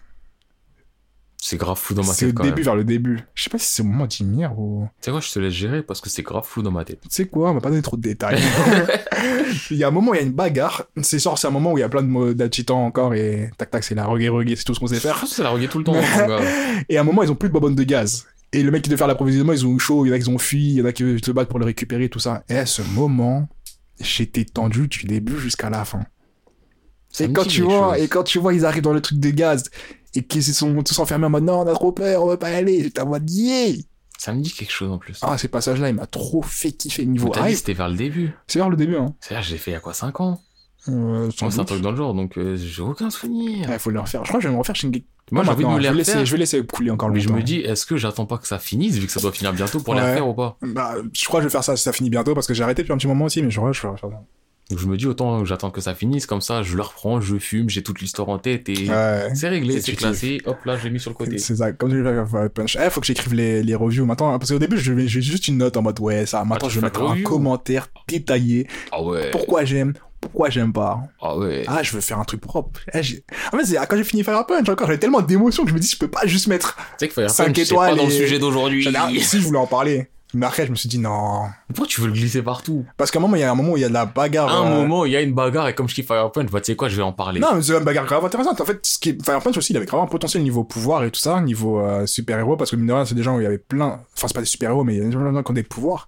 C'est 1.44 1.56
grave 1.56 1.76
fou 1.76 1.92
dans 1.92 2.04
ma 2.04 2.12
C'est 2.12 2.26
au 2.26 2.28
tête 2.28 2.36
quand 2.36 2.44
début, 2.44 2.54
même. 2.58 2.64
vers 2.64 2.76
le 2.76 2.84
début. 2.84 3.18
Je 3.34 3.42
sais 3.42 3.50
pas 3.50 3.58
si 3.58 3.66
c'est 3.66 3.82
au 3.82 3.86
moment 3.86 4.06
d'Ymir 4.06 4.56
ou. 4.56 4.86
Tu 5.00 5.06
sais 5.06 5.10
quoi, 5.10 5.18
je 5.18 5.28
te 5.32 5.40
laisse 5.40 5.52
gérer 5.52 5.82
parce 5.82 6.00
que 6.00 6.08
c'est 6.08 6.22
grave 6.22 6.44
fou 6.46 6.62
dans 6.62 6.70
ma 6.70 6.84
tête. 6.84 7.00
Tu 7.00 7.08
sais 7.10 7.26
quoi, 7.26 7.50
on 7.50 7.54
va 7.54 7.60
pas 7.60 7.70
donner 7.70 7.82
trop 7.82 7.96
de 7.96 8.02
détails. 8.02 8.40
il 9.72 9.76
y 9.76 9.82
a 9.82 9.88
un 9.88 9.90
moment 9.90 10.12
où 10.12 10.14
il 10.14 10.18
y 10.18 10.20
a 10.20 10.22
une 10.24 10.30
bagarre. 10.32 10.84
C'est 11.02 11.18
sûr, 11.18 11.36
c'est 11.36 11.48
un 11.48 11.50
moment 11.50 11.72
où 11.72 11.78
il 11.78 11.80
y 11.80 11.84
a 11.84 11.88
plein 11.88 12.04
de 12.04 12.32
d'adjutants 12.32 12.84
encore 12.86 13.12
et 13.14 13.50
tac 13.58 13.72
tac, 13.72 13.82
c'est 13.82 13.96
la 13.96 14.04
reggae 14.06 14.28
reggae, 14.30 14.54
c'est 14.56 14.62
tout 14.62 14.72
ce 14.72 14.78
qu'on 14.78 14.86
sait 14.86 14.94
Je 14.94 15.00
faire. 15.00 15.18
pense 15.18 15.30
que 15.30 15.34
c'est 15.34 15.42
la 15.42 15.50
reggae 15.50 15.68
tout 15.68 15.78
le 15.78 15.84
temps. 15.84 15.96
Et 16.88 16.96
à 16.96 17.00
un 17.00 17.04
moment, 17.04 17.24
ils 17.24 17.32
ont 17.32 17.34
plus 17.34 17.48
de 17.48 17.54
bonbonnes 17.54 17.74
de 17.74 17.82
gaz. 17.82 18.24
Et 18.52 18.62
le 18.62 18.70
mec 18.70 18.82
qui 18.82 18.90
devait 18.90 18.98
faire 18.98 19.08
l'approvisionnement, 19.08 19.52
ils 19.52 19.66
ont 19.66 19.74
eu 19.74 19.80
chaud, 19.80 20.06
il 20.06 20.10
y 20.10 20.12
en 20.12 20.14
a 20.14 20.20
qui 20.20 20.28
ont 20.28 20.38
fui, 20.38 20.62
il 20.62 20.74
y 20.74 20.82
en 20.82 20.84
a 20.84 20.92
qui 20.92 21.02
veulent 21.02 21.24
se 21.24 21.32
battre 21.32 21.48
pour 21.48 21.58
le 21.58 21.64
récupérer, 21.64 22.08
tout 22.08 22.20
ça. 22.20 22.44
Et 22.48 22.56
à 22.56 22.66
ce 22.66 22.82
moment, 22.94 23.48
j'étais 23.98 24.44
tendu 24.44 24.86
du 24.86 25.06
début 25.06 25.38
jusqu'à 25.40 25.70
la 25.70 25.84
fin. 25.84 26.04
Ça 27.08 27.24
Et 27.24 27.28
me 27.28 27.32
quand 27.34 27.46
tu 27.46 27.62
vois, 27.62 27.98
et 27.98 28.06
quand 28.06 28.22
tu 28.22 28.38
vois, 28.38 28.54
ils 28.54 28.64
arrivent 28.64 28.82
dans 28.84 28.92
le 28.92 29.00
truc 29.00 29.18
de 29.18 29.30
gaz 29.30 29.64
et 30.14 30.22
qu'ils 30.22 30.42
se 30.44 30.52
sont 30.52 30.82
tous 30.82 30.98
enfermés 30.98 31.26
en 31.26 31.30
mode 31.30 31.44
non, 31.44 31.60
on 31.60 31.66
a 31.66 31.72
trop 31.72 31.92
peur, 31.92 32.22
on 32.24 32.28
veut 32.28 32.36
pas 32.36 32.50
y 32.50 32.54
aller. 32.54 32.82
J'étais 32.82 33.00
en 33.00 33.08
mode 33.08 33.28
yeah! 33.30 33.74
Ça 34.18 34.32
me 34.32 34.40
dit 34.40 34.52
quelque 34.52 34.70
chose 34.72 34.90
en 34.90 34.98
plus. 34.98 35.18
Ah, 35.22 35.36
ces 35.36 35.48
passages-là, 35.48 35.88
il 35.88 35.94
m'a 35.96 36.06
trop 36.06 36.42
fait 36.42 36.70
kiffer 36.72 37.04
niveau 37.06 37.32
hype. 37.34 37.56
c'était 37.56 37.72
vers 37.72 37.88
le 37.88 37.96
début. 37.96 38.32
C'est 38.46 38.58
vers 38.60 38.70
le 38.70 38.76
début, 38.76 38.96
hein. 38.96 39.14
C'est-à-dire, 39.20 39.42
j'ai 39.42 39.58
fait 39.58 39.72
il 39.72 39.74
y 39.74 39.76
a 39.76 39.80
quoi, 39.80 39.94
5 39.94 40.20
ans 40.20 40.40
Euh, 40.88 41.28
Moi, 41.40 41.50
c'est 41.50 41.58
un 41.60 41.64
truc 41.64 41.80
dans 41.80 41.90
le 41.90 41.96
genre, 41.96 42.14
donc 42.14 42.36
euh, 42.38 42.56
j'ai 42.56 42.82
aucun 42.82 43.10
souvenir. 43.10 43.68
Ouais, 43.68 43.78
faut 43.80 43.90
le 43.90 43.98
refaire. 44.00 44.22
Je 44.24 44.28
crois 44.28 44.38
que 44.38 44.44
je 44.44 44.48
vais 44.48 44.54
me 44.54 44.58
refaire 44.58 44.76
Shingeki. 44.76 45.04
Moi, 45.32 45.44
j'ai 45.44 45.50
envie 45.50 45.64
de 45.64 45.68
me 45.70 45.78
les 45.78 45.84
je 45.84 45.88
vais 45.92 45.96
laisser, 45.98 46.10
refaire. 46.12 46.26
je 46.26 46.32
vais 46.32 46.38
laisser 46.38 46.66
couler 46.66 46.90
encore 46.90 47.08
Mais 47.10 47.18
je 47.20 47.26
longtemps. 47.28 47.38
me 47.40 47.44
dis, 47.44 47.56
est-ce 47.60 47.86
que 47.86 47.96
j'attends 47.96 48.26
pas 48.26 48.38
que 48.38 48.46
ça 48.46 48.58
finisse, 48.58 48.96
vu 48.96 49.06
que 49.06 49.12
ça 49.12 49.20
doit 49.20 49.32
finir 49.32 49.52
bientôt 49.52 49.80
pour 49.80 49.94
les 49.94 50.00
Ouais. 50.02 50.10
refaire 50.10 50.28
ou 50.28 50.34
pas? 50.34 50.56
Bah, 50.62 50.94
je 51.12 51.24
crois 51.24 51.40
que 51.40 51.44
je 51.44 51.48
vais 51.48 51.52
faire 51.52 51.64
ça 51.64 51.76
si 51.76 51.82
ça 51.82 51.92
finit 51.92 52.10
bientôt 52.10 52.34
parce 52.34 52.46
que 52.46 52.54
j'ai 52.54 52.62
arrêté 52.62 52.82
depuis 52.82 52.92
un 52.92 52.98
petit 52.98 53.06
moment 53.08 53.24
aussi, 53.24 53.42
mais 53.42 53.50
je 53.50 53.56
crois 53.58 53.70
que 53.70 53.76
je 53.76 53.82
vais 53.82 53.88
refaire 53.88 54.10
ça. 54.10 54.16
Donc 54.70 54.78
je 54.78 54.86
me 54.86 54.96
dis, 54.96 55.06
autant 55.06 55.44
j'attends 55.44 55.70
que 55.70 55.80
ça 55.82 55.94
finisse, 55.94 56.24
comme 56.24 56.40
ça, 56.40 56.62
je 56.62 56.76
le 56.76 56.82
reprends, 56.82 57.20
je 57.20 57.36
fume, 57.36 57.68
j'ai 57.68 57.82
toute 57.82 58.00
l'histoire 58.00 58.28
en 58.30 58.38
tête 58.38 58.68
et 58.70 58.88
Ouais. 58.88 59.28
c'est 59.34 59.48
réglé, 59.48 59.80
c'est 59.82 59.92
classé, 59.92 60.40
hop 60.46 60.64
là, 60.64 60.78
j'ai 60.78 60.88
mis 60.88 60.98
sur 61.00 61.10
le 61.10 61.16
côté. 61.16 61.36
C'est 61.38 61.56
ça, 61.56 61.72
comme 61.72 61.90
je 61.90 61.96
vais 61.98 62.24
faire 62.26 62.50
Punch. 62.50 62.76
Eh, 62.82 62.88
faut 62.88 63.00
que 63.00 63.06
j'écrive 63.06 63.34
les, 63.34 63.62
les 63.62 63.74
reviews 63.74 64.06
maintenant, 64.06 64.32
hein, 64.32 64.38
parce 64.38 64.50
qu'au 64.50 64.58
début, 64.58 64.78
je 64.78 64.96
j'ai 65.06 65.20
juste 65.20 65.48
une 65.48 65.58
note 65.58 65.76
en 65.76 65.82
mode, 65.82 66.00
ouais, 66.00 66.24
ça. 66.26 66.44
Maintenant, 66.44 66.68
Ah, 66.68 66.70
je 66.70 66.80
vais 66.80 66.86
mettre 66.86 67.02
un 67.02 67.20
commentaire 67.22 67.88
détaillé. 68.08 68.66
Ah 68.92 69.02
ouais. 69.02 69.30
Pourquoi 69.30 69.64
j'aime, 69.66 69.92
pourquoi 70.20 70.48
j'aime 70.48 70.72
pas? 70.72 71.00
Ah 71.20 71.36
ouais. 71.36 71.64
Ah, 71.66 71.82
je 71.82 71.92
veux 71.92 72.00
faire 72.00 72.18
un 72.18 72.24
truc 72.24 72.40
propre. 72.40 72.80
Eh, 72.94 72.98
en 72.98 73.58
fait, 73.58 73.64
c'est 73.66 73.76
quand 73.86 73.96
j'ai 73.96 74.04
fini 74.04 74.22
Fire 74.22 74.46
Punch, 74.46 74.66
encore, 74.68 74.86
j'avais 74.86 74.98
tellement 74.98 75.20
d'émotions 75.20 75.64
que 75.64 75.70
je 75.70 75.74
me 75.74 75.80
dis, 75.80 75.88
je 75.88 75.98
peux 75.98 76.08
pas 76.08 76.24
juste 76.26 76.46
mettre. 76.46 76.76
Tu 76.76 76.82
sais 77.00 77.08
que 77.08 77.14
Fire 77.14 77.28
Cinq 77.30 77.46
Punch, 77.48 77.56
c'est 77.56 77.62
étoiles 77.64 77.90
pas 77.90 77.96
dans 77.96 78.06
le 78.06 78.12
et- 78.12 78.18
sujet 78.18 78.38
d'aujourd'hui. 78.38 78.88
Si, 79.20 79.38
je 79.40 79.46
voulais 79.46 79.58
en 79.58 79.66
parler. 79.66 80.08
Mais 80.34 80.46
après, 80.46 80.66
je 80.66 80.70
me 80.70 80.76
suis 80.76 80.88
dit, 80.88 80.98
non. 80.98 81.42
Pourquoi 81.68 81.86
tu 81.86 82.00
veux 82.00 82.06
le 82.06 82.12
glisser 82.12 82.42
partout? 82.42 82.86
Parce 82.96 83.10
qu'à 83.10 83.18
un 83.18 83.22
moment, 83.22 83.36
il 83.36 83.40
y 83.40 83.42
a 83.42 83.50
un 83.50 83.54
moment 83.54 83.72
où 83.72 83.76
il 83.76 83.80
y 83.80 83.84
a 83.84 83.88
de 83.88 83.92
la 83.92 84.06
bagarre. 84.06 84.48
À 84.48 84.58
un 84.58 84.72
euh, 84.72 84.80
moment, 84.80 85.04
il 85.04 85.12
y 85.12 85.16
a 85.16 85.20
une 85.20 85.34
bagarre 85.34 85.68
et 85.68 85.74
comme 85.74 85.88
je 85.88 85.94
kiffe 85.94 86.06
Fire 86.06 86.30
Punch, 86.32 86.50
bah 86.50 86.60
tu 86.60 86.66
sais 86.72 86.76
quoi, 86.76 86.88
je 86.88 86.96
vais 86.96 87.02
en 87.02 87.12
parler. 87.12 87.40
Non, 87.40 87.48
mais 87.54 87.62
c'est 87.62 87.76
une 87.76 87.84
bagarre 87.84 88.06
grave 88.06 88.24
intéressante. 88.24 88.60
En 88.60 88.64
fait, 88.64 88.80
ce 88.82 88.98
qui 88.98 89.10
est... 89.10 89.24
Fire 89.24 89.40
Punch 89.40 89.56
aussi, 89.56 89.72
il 89.72 89.76
avait 89.76 89.86
grave 89.86 90.00
un 90.00 90.06
potentiel 90.06 90.42
niveau 90.42 90.64
pouvoir 90.64 91.04
et 91.04 91.10
tout 91.10 91.20
ça, 91.20 91.40
niveau 91.40 91.80
euh, 91.80 92.06
super-héros, 92.06 92.56
parce 92.56 92.70
que 92.70 92.76
mine 92.76 92.86
de 92.86 92.92
rien, 92.92 93.04
c'est 93.04 93.14
des 93.14 93.22
gens 93.22 93.36
où 93.36 93.40
il 93.40 93.44
y 93.44 93.46
avait 93.46 93.58
plein. 93.58 94.00
Enfin, 94.16 94.28
c'est 94.28 94.34
pas 94.34 94.40
des 94.40 94.46
super-héros, 94.46 94.84
mais 94.84 94.94
il 94.94 94.98
y 94.98 95.02
a 95.02 95.04
des 95.04 95.12
gens 95.12 95.42
qui 95.42 95.50
ont 95.50 95.54
des 95.54 95.62
pouvoirs. 95.62 96.06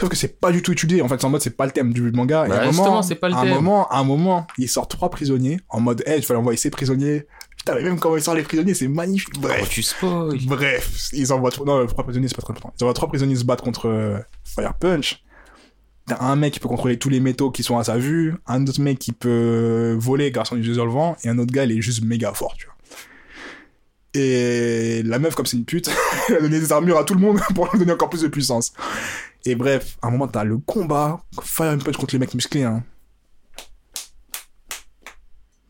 Sauf 0.00 0.08
que 0.08 0.16
c'est 0.16 0.40
pas 0.40 0.50
du 0.50 0.60
tout 0.60 0.72
étudié. 0.72 1.02
En 1.02 1.08
fait, 1.08 1.20
c'est 1.20 1.26
en 1.26 1.30
mode, 1.30 1.40
c'est 1.40 1.56
pas 1.56 1.66
le 1.66 1.70
thème 1.70 1.92
du 1.92 2.10
manga. 2.10 2.46
et 2.46 2.48
Bah, 2.48 2.56
à 2.56 2.60
un 2.62 2.64
justement, 2.66 2.86
moment, 2.86 3.02
c'est 3.02 3.14
pas 3.14 3.28
le 3.28 3.34
à 3.34 3.38
un 3.38 3.42
thème. 3.42 3.54
moment, 3.54 3.88
à 3.88 3.98
un 3.98 4.04
moment, 4.04 4.46
il 4.58 4.68
sort 4.68 4.88
trois 4.88 5.08
prisonniers 5.08 5.60
en 5.68 5.80
mode, 5.80 6.02
hey, 6.06 6.18
il 6.18 6.24
fallait 6.24 6.40
envoyer 6.40 6.56
ces 6.56 6.70
prisonniers. 6.70 7.26
Putain, 7.64 7.76
mais 7.76 7.82
même 7.84 7.98
comment 7.98 8.16
il 8.18 8.22
sort 8.22 8.34
les 8.34 8.42
prisonniers, 8.42 8.74
c'est 8.74 8.88
magnifique. 8.88 9.32
Oh, 9.38 9.40
Bref. 9.40 9.68
tu 9.70 9.82
spoil. 9.82 10.38
Bref, 10.44 11.08
ils 11.14 11.32
envoient 11.32 11.50
trois, 11.50 11.64
non, 11.64 11.86
trois 11.86 12.04
prisonniers, 12.04 12.28
c'est 12.28 12.36
pas 12.36 12.42
très 12.42 12.52
important. 12.52 12.74
Ils 12.78 12.84
envoient 12.84 12.92
trois 12.92 13.08
prisonniers 13.08 13.36
se 13.36 13.44
battre 13.44 13.64
contre 13.64 13.88
euh, 13.88 14.18
Fire 14.44 14.74
Punch. 14.74 15.24
T'as 16.06 16.20
un 16.20 16.36
mec 16.36 16.52
qui 16.52 16.60
peut 16.60 16.68
contrôler 16.68 16.98
tous 16.98 17.08
les 17.08 17.20
métaux 17.20 17.50
qui 17.50 17.62
sont 17.62 17.78
à 17.78 17.84
sa 17.84 17.96
vue, 17.96 18.34
un 18.46 18.66
autre 18.66 18.82
mec 18.82 18.98
qui 18.98 19.12
peut 19.12 19.96
voler 19.98 20.30
grâce 20.30 20.52
à 20.52 20.56
un 20.56 20.58
dissolvant, 20.58 21.16
et 21.24 21.30
un 21.30 21.38
autre 21.38 21.54
gars, 21.54 21.64
il 21.64 21.72
est 21.72 21.80
juste 21.80 22.04
méga 22.04 22.34
fort, 22.34 22.54
tu 22.58 22.66
vois. 22.66 22.74
Et 24.12 25.02
la 25.02 25.18
meuf, 25.18 25.34
comme 25.34 25.46
c'est 25.46 25.56
une 25.56 25.64
pute, 25.64 25.90
elle 26.28 26.36
a 26.36 26.40
donné 26.42 26.60
des 26.60 26.70
armures 26.70 26.98
à 26.98 27.04
tout 27.04 27.14
le 27.14 27.20
monde 27.20 27.40
pour 27.54 27.70
lui 27.72 27.78
donner 27.78 27.92
encore 27.92 28.10
plus 28.10 28.20
de 28.20 28.28
puissance. 28.28 28.74
Et 29.46 29.54
bref, 29.54 29.96
à 30.02 30.08
un 30.08 30.10
moment, 30.10 30.28
t'as 30.28 30.44
le 30.44 30.58
combat, 30.58 31.24
Fire 31.42 31.78
Punch 31.78 31.96
contre 31.96 32.14
les 32.14 32.18
mecs 32.18 32.34
musclés, 32.34 32.64
hein. 32.64 32.84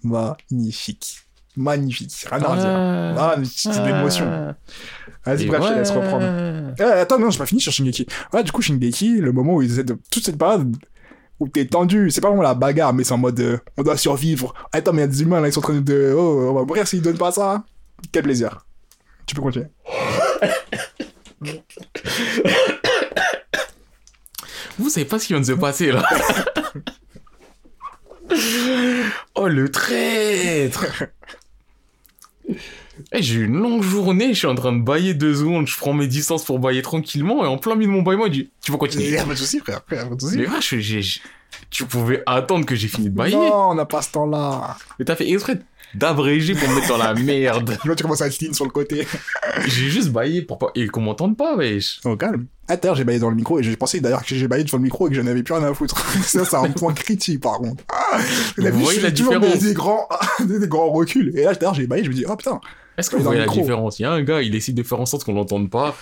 Magnifique. 0.03 1.23
Magnifique. 1.56 2.26
Rien 2.31 2.43
à 2.43 2.56
dire. 2.56 3.16
Ah, 3.18 3.36
c'est 3.44 3.81
de 3.81 3.86
l'émotion. 3.86 4.55
Vas-y, 5.24 5.47
bref, 5.47 5.62
je 5.62 5.68
te 5.68 5.74
laisse 5.74 5.90
ouais. 5.90 5.97
reprendre. 5.97 6.74
Eh, 6.78 6.82
attends, 6.82 7.18
non, 7.18 7.31
j'ai 7.31 7.39
pas 7.39 7.47
fini 7.47 7.60
sur 7.60 7.72
Shingeki. 7.72 8.06
Ouais, 8.32 8.43
du 8.43 8.52
coup, 8.52 8.60
Shingeki, 8.60 9.20
le 9.20 9.32
moment 9.32 9.55
où 9.55 9.62
ils 9.62 9.72
essaient 9.72 9.85
de... 9.85 9.97
Toute 10.10 10.24
cette 10.24 10.36
période 10.36 10.76
où 11.40 11.48
t'es 11.48 11.66
tendu, 11.66 12.10
c'est 12.10 12.20
pas 12.20 12.28
vraiment 12.28 12.43
la 12.43 12.55
bagarre, 12.55 12.93
mais 12.93 13.05
c'est 13.05 13.12
en 13.12 13.18
mode 13.18 13.40
euh, 13.40 13.59
on 13.76 13.82
doit 13.82 13.97
survivre. 13.97 14.55
Attends, 14.72 14.93
mais 14.93 14.98
il 14.98 15.05
y 15.05 15.05
a 15.05 15.09
des 15.09 15.22
humains 15.22 15.40
là, 15.40 15.48
ils 15.48 15.52
sont 15.52 15.60
en 15.60 15.62
train 15.62 15.81
de. 15.81 16.14
Oh, 16.16 16.48
on 16.51 16.55
va 16.55 16.62
mourir 16.64 16.86
s'ils 16.86 17.02
donnent 17.02 17.18
pas 17.18 17.32
ça. 17.32 17.64
Quel 18.12 18.22
plaisir. 18.22 18.64
Tu 19.26 19.35
peux 19.35 19.43
continuer. 19.43 19.66
Vous 24.78 24.90
savez 24.90 25.06
pas 25.06 25.18
ce 25.18 25.26
qui 25.26 25.32
vient 25.32 25.40
de 25.40 25.47
se 25.47 25.52
passer 25.52 25.90
là. 25.93 26.05
oh 29.35 29.48
le 29.48 29.70
traître 29.70 30.86
Eh, 33.12 33.23
J'ai 33.23 33.37
eu 33.41 33.45
une 33.47 33.57
longue 33.59 33.83
journée, 33.83 34.35
je 34.35 34.39
suis 34.39 34.47
en 34.47 34.55
train 34.55 34.73
de 34.73 34.83
bailler 34.83 35.15
deux 35.15 35.35
secondes, 35.35 35.66
je 35.66 35.77
prends 35.77 35.93
mes 35.93 36.07
distances 36.07 36.45
pour 36.45 36.59
bailler 36.59 36.83
tranquillement, 36.83 37.45
et 37.45 37.49
en 37.49 37.59
plein 37.59 37.75
milieu 37.75 37.91
de 37.91 37.97
mon 37.97 38.03
baillement, 38.03 38.27
il 38.27 38.33
dit 38.33 38.51
Tu 38.62 38.71
vas 38.71 38.77
Il 38.77 38.79
continuer 38.79 39.11
y 39.11 39.16
a 39.16 39.25
pas 39.25 39.31
de 39.33 39.39
soucis, 39.39 39.59
frère. 39.61 39.81
frère, 39.87 40.09
pas 40.09 40.15
de 40.15 40.21
soucis. 40.21 40.37
Mais 40.39 40.47
ouais, 40.49 40.61
je- 40.61 40.79
j'ai- 40.79 41.03
j'ai- 41.03 41.21
tu 41.71 41.85
pouvais 41.87 42.23
attendre 42.27 42.66
que 42.66 42.75
j'ai 42.75 42.89
fini 42.89 43.09
de 43.11 43.15
bailler. 43.15 43.35
Non, 43.37 43.71
on 43.71 43.75
n'a 43.75 43.85
pas 43.87 44.03
ce 44.03 44.12
temps-là. 44.12 44.77
Mais 44.99 45.05
t'as 45.05 45.16
fait 45.16 45.29
exprès 45.31 45.59
d'abréger 45.95 46.55
pour 46.55 46.69
me 46.69 46.75
mettre 46.77 46.89
dans 46.89 46.97
la 46.99 47.15
merde. 47.15 47.77
Là, 47.85 47.95
tu 47.95 48.03
commences 48.03 48.23
à 48.23 48.31
clean 48.31 48.53
sur 48.53 48.65
le 48.65 48.71
côté. 48.71 49.07
J'ai 49.66 49.89
juste 49.91 50.11
baillé 50.11 50.43
pour 50.43 50.59
pas... 50.59 50.69
Et 50.75 50.87
qu'on 50.89 51.01
m'entende 51.01 51.37
pas, 51.37 51.57
wesh. 51.57 52.01
Au 52.05 52.16
calme. 52.16 52.47
Ah, 52.69 52.77
d'ailleurs, 52.77 52.97
j'ai 52.97 53.05
baillé 53.05 53.19
dans 53.19 53.29
le 53.29 53.37
micro 53.37 53.59
et 53.61 53.62
j'ai 53.62 53.77
pensé 53.77 54.01
d'ailleurs 54.01 54.25
que 54.25 54.35
j'ai 54.35 54.49
baillé 54.49 54.65
devant 54.65 54.79
le 54.79 54.85
micro 54.85 55.07
et 55.07 55.11
que 55.11 55.16
je 55.16 55.21
n'avais 55.21 55.43
plus 55.43 55.53
rien 55.53 55.65
à 55.65 55.75
foutre. 55.75 55.99
ça, 56.25 56.45
c'est 56.47 56.57
un 56.57 56.71
point 56.71 56.95
critique, 56.95 57.41
par 57.41 57.59
contre. 57.59 57.85
Ah, 57.93 58.19
Vous 58.57 58.62
D'habitude, 58.62 58.85
voyez 58.85 58.99
je 59.01 59.05
la 59.05 59.11
des, 59.11 59.16
différence 59.23 59.59
des 59.59 59.75
grands, 59.75 60.09
des, 60.41 60.59
des 60.59 60.69
grands 60.69 60.91
reculs. 60.91 61.33
Et 61.37 61.45
là, 61.45 61.55
d'ailleurs, 61.55 61.75
j'ai 61.75 61.87
baillé, 61.87 62.05
je 62.05 62.09
me 62.09 62.15
dis, 62.15 62.25
oh 62.27 62.35
putain. 62.37 62.61
Est-ce 62.97 63.11
que 63.11 63.16
vous 63.16 63.23
voyez 63.23 63.41
la 63.41 63.47
micro. 63.47 63.61
différence? 63.61 63.99
Il 63.99 64.03
y 64.03 64.05
a 64.07 64.12
un 64.12 64.23
gars, 64.23 64.41
il 64.41 64.51
décide 64.51 64.77
de 64.77 64.83
faire 64.83 65.01
en 65.01 65.07
sorte 65.07 65.25
qu'on 65.25 65.35
l'entende 65.35 65.69
pas. 65.69 65.95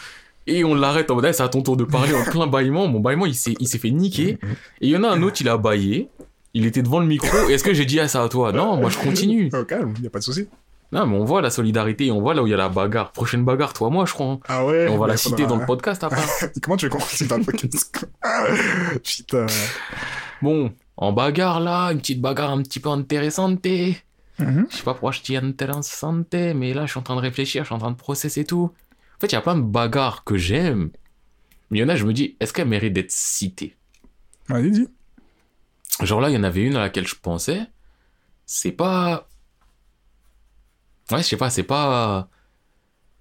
Et 0.47 0.65
on 0.65 0.75
l'arrête 0.75 1.11
en 1.11 1.15
mode, 1.15 1.25
Eh, 1.27 1.33
c'est 1.33 1.43
à 1.43 1.49
ton 1.49 1.63
tour 1.63 1.77
de 1.77 1.85
parler 1.85 2.15
en 2.15 2.25
plein 2.25 2.47
bâillement. 2.47 2.87
Mon 2.89 3.01
bâillement, 3.01 3.27
il 3.27 3.35
s'est, 3.35 3.55
il 3.61 3.69
s'est 3.69 3.79
fait 3.79 3.91
niquer. 3.91 4.39
Et 4.81 4.87
il 4.87 4.91
y 4.91 4.97
en 4.97 5.05
a 5.05 5.09
un 5.09 5.23
autre, 5.23 5.41
il 5.41 5.49
a 5.49 5.57
baillé. 5.57 6.09
Il 6.55 6.67
était 6.67 6.83
devant 6.83 7.01
le 7.01 7.07
micro. 7.07 7.49
Et 7.49 7.55
est-ce 7.55 7.65
que 7.65 7.73
j'ai 7.73 7.87
dit, 7.87 7.99
ah, 8.01 8.09
c'est 8.09 8.19
à 8.19 8.29
toi? 8.29 8.53
Non, 8.53 8.77
moi, 8.77 8.91
je 8.91 8.99
continue. 8.99 9.51
Au 9.55 9.65
calme, 9.65 9.95
y 10.03 10.07
a 10.07 10.11
pas 10.11 10.19
de 10.19 10.25
souci. 10.25 10.49
Non, 10.93 11.07
mais 11.07 11.17
on 11.17 11.25
voit 11.25 11.41
la 11.41 11.49
solidarité. 11.49 12.11
On 12.11 12.21
voit 12.21 12.35
là 12.35 12.43
où 12.43 12.47
il 12.47 12.51
y 12.51 12.55
a 12.55 12.59
la 12.59 12.69
bagarre. 12.69 13.13
Prochaine 13.13 13.45
bagarre, 13.45 13.73
toi, 13.73 13.89
moi, 13.89 14.05
je 14.05 14.13
crois. 14.13 14.27
hein. 14.27 14.41
Ah 14.49 14.67
ouais? 14.67 14.85
Et 14.85 14.89
on 14.89 14.99
va 14.99 15.07
bah, 15.07 15.13
la 15.13 15.17
citer 15.17 15.45
faudra- 15.45 15.49
dans 15.49 15.57
le 15.61 15.65
podcast 15.67 16.05
après. 16.05 16.21
Comment 16.63 16.77
tu 16.77 16.89
veux 16.89 16.99
cite 17.01 17.29
dans 17.29 17.39
le 17.39 17.45
podcast 17.45 18.07
Putain. 19.03 19.47
Bon, 20.43 20.73
en 20.99 21.13
bagarre, 21.13 21.61
là, 21.61 21.89
une 21.93 21.99
petite 21.99 22.21
bagarre 22.21 22.51
un 22.51 22.63
petit 22.63 22.81
peu 22.81 22.91
intéressante. 22.91 23.61
Je 23.65 23.95
Mhm. 24.39 24.67
sais 24.71 24.83
pas 24.83 24.93
pourquoi 24.93 25.13
je 25.13 25.23
dis 25.23 25.37
intéressante, 25.37 26.35
mais 26.35 26.75
là, 26.75 26.85
je 26.87 26.91
suis 26.91 26.99
en 26.99 27.03
train 27.03 27.17
de 27.17 27.21
réfléchir, 27.21 27.63
je 27.63 27.67
suis 27.69 27.75
en 27.75 27.79
train 27.79 27.91
de 27.93 27.97
processer 27.97 28.45
tout. 28.45 28.71
En 29.17 29.21
fait, 29.21 29.29
il 29.29 29.33
y 29.33 29.37
a 29.37 29.41
plein 29.41 29.57
de 29.57 29.63
bagarres 29.63 30.25
que 30.25 30.37
j'aime. 30.37 30.91
Mais 31.71 31.79
il 31.79 31.81
y 31.81 31.85
en 31.85 31.89
a, 31.89 31.97
je 31.97 32.05
me 32.05 32.13
dis, 32.13 32.37
est-ce 32.41 32.53
qu'elles 32.53 32.69
méritent 32.69 32.93
d'être 32.93 33.11
citées? 33.11 33.77
Vas-y, 34.49 34.71
dis. 34.73 34.89
Genre 36.01 36.21
là, 36.21 36.31
il 36.31 36.35
y 36.35 36.39
en 36.39 36.43
avait 36.43 36.63
une 36.63 36.77
à 36.77 36.81
laquelle 36.81 37.07
je 37.07 37.15
pensais. 37.15 37.67
C'est 38.47 38.73
pas. 38.73 39.29
Ouais, 41.11 41.19
je 41.19 41.29
sais 41.29 41.37
pas, 41.37 41.51
c'est 41.51 41.63
pas. 41.63 42.29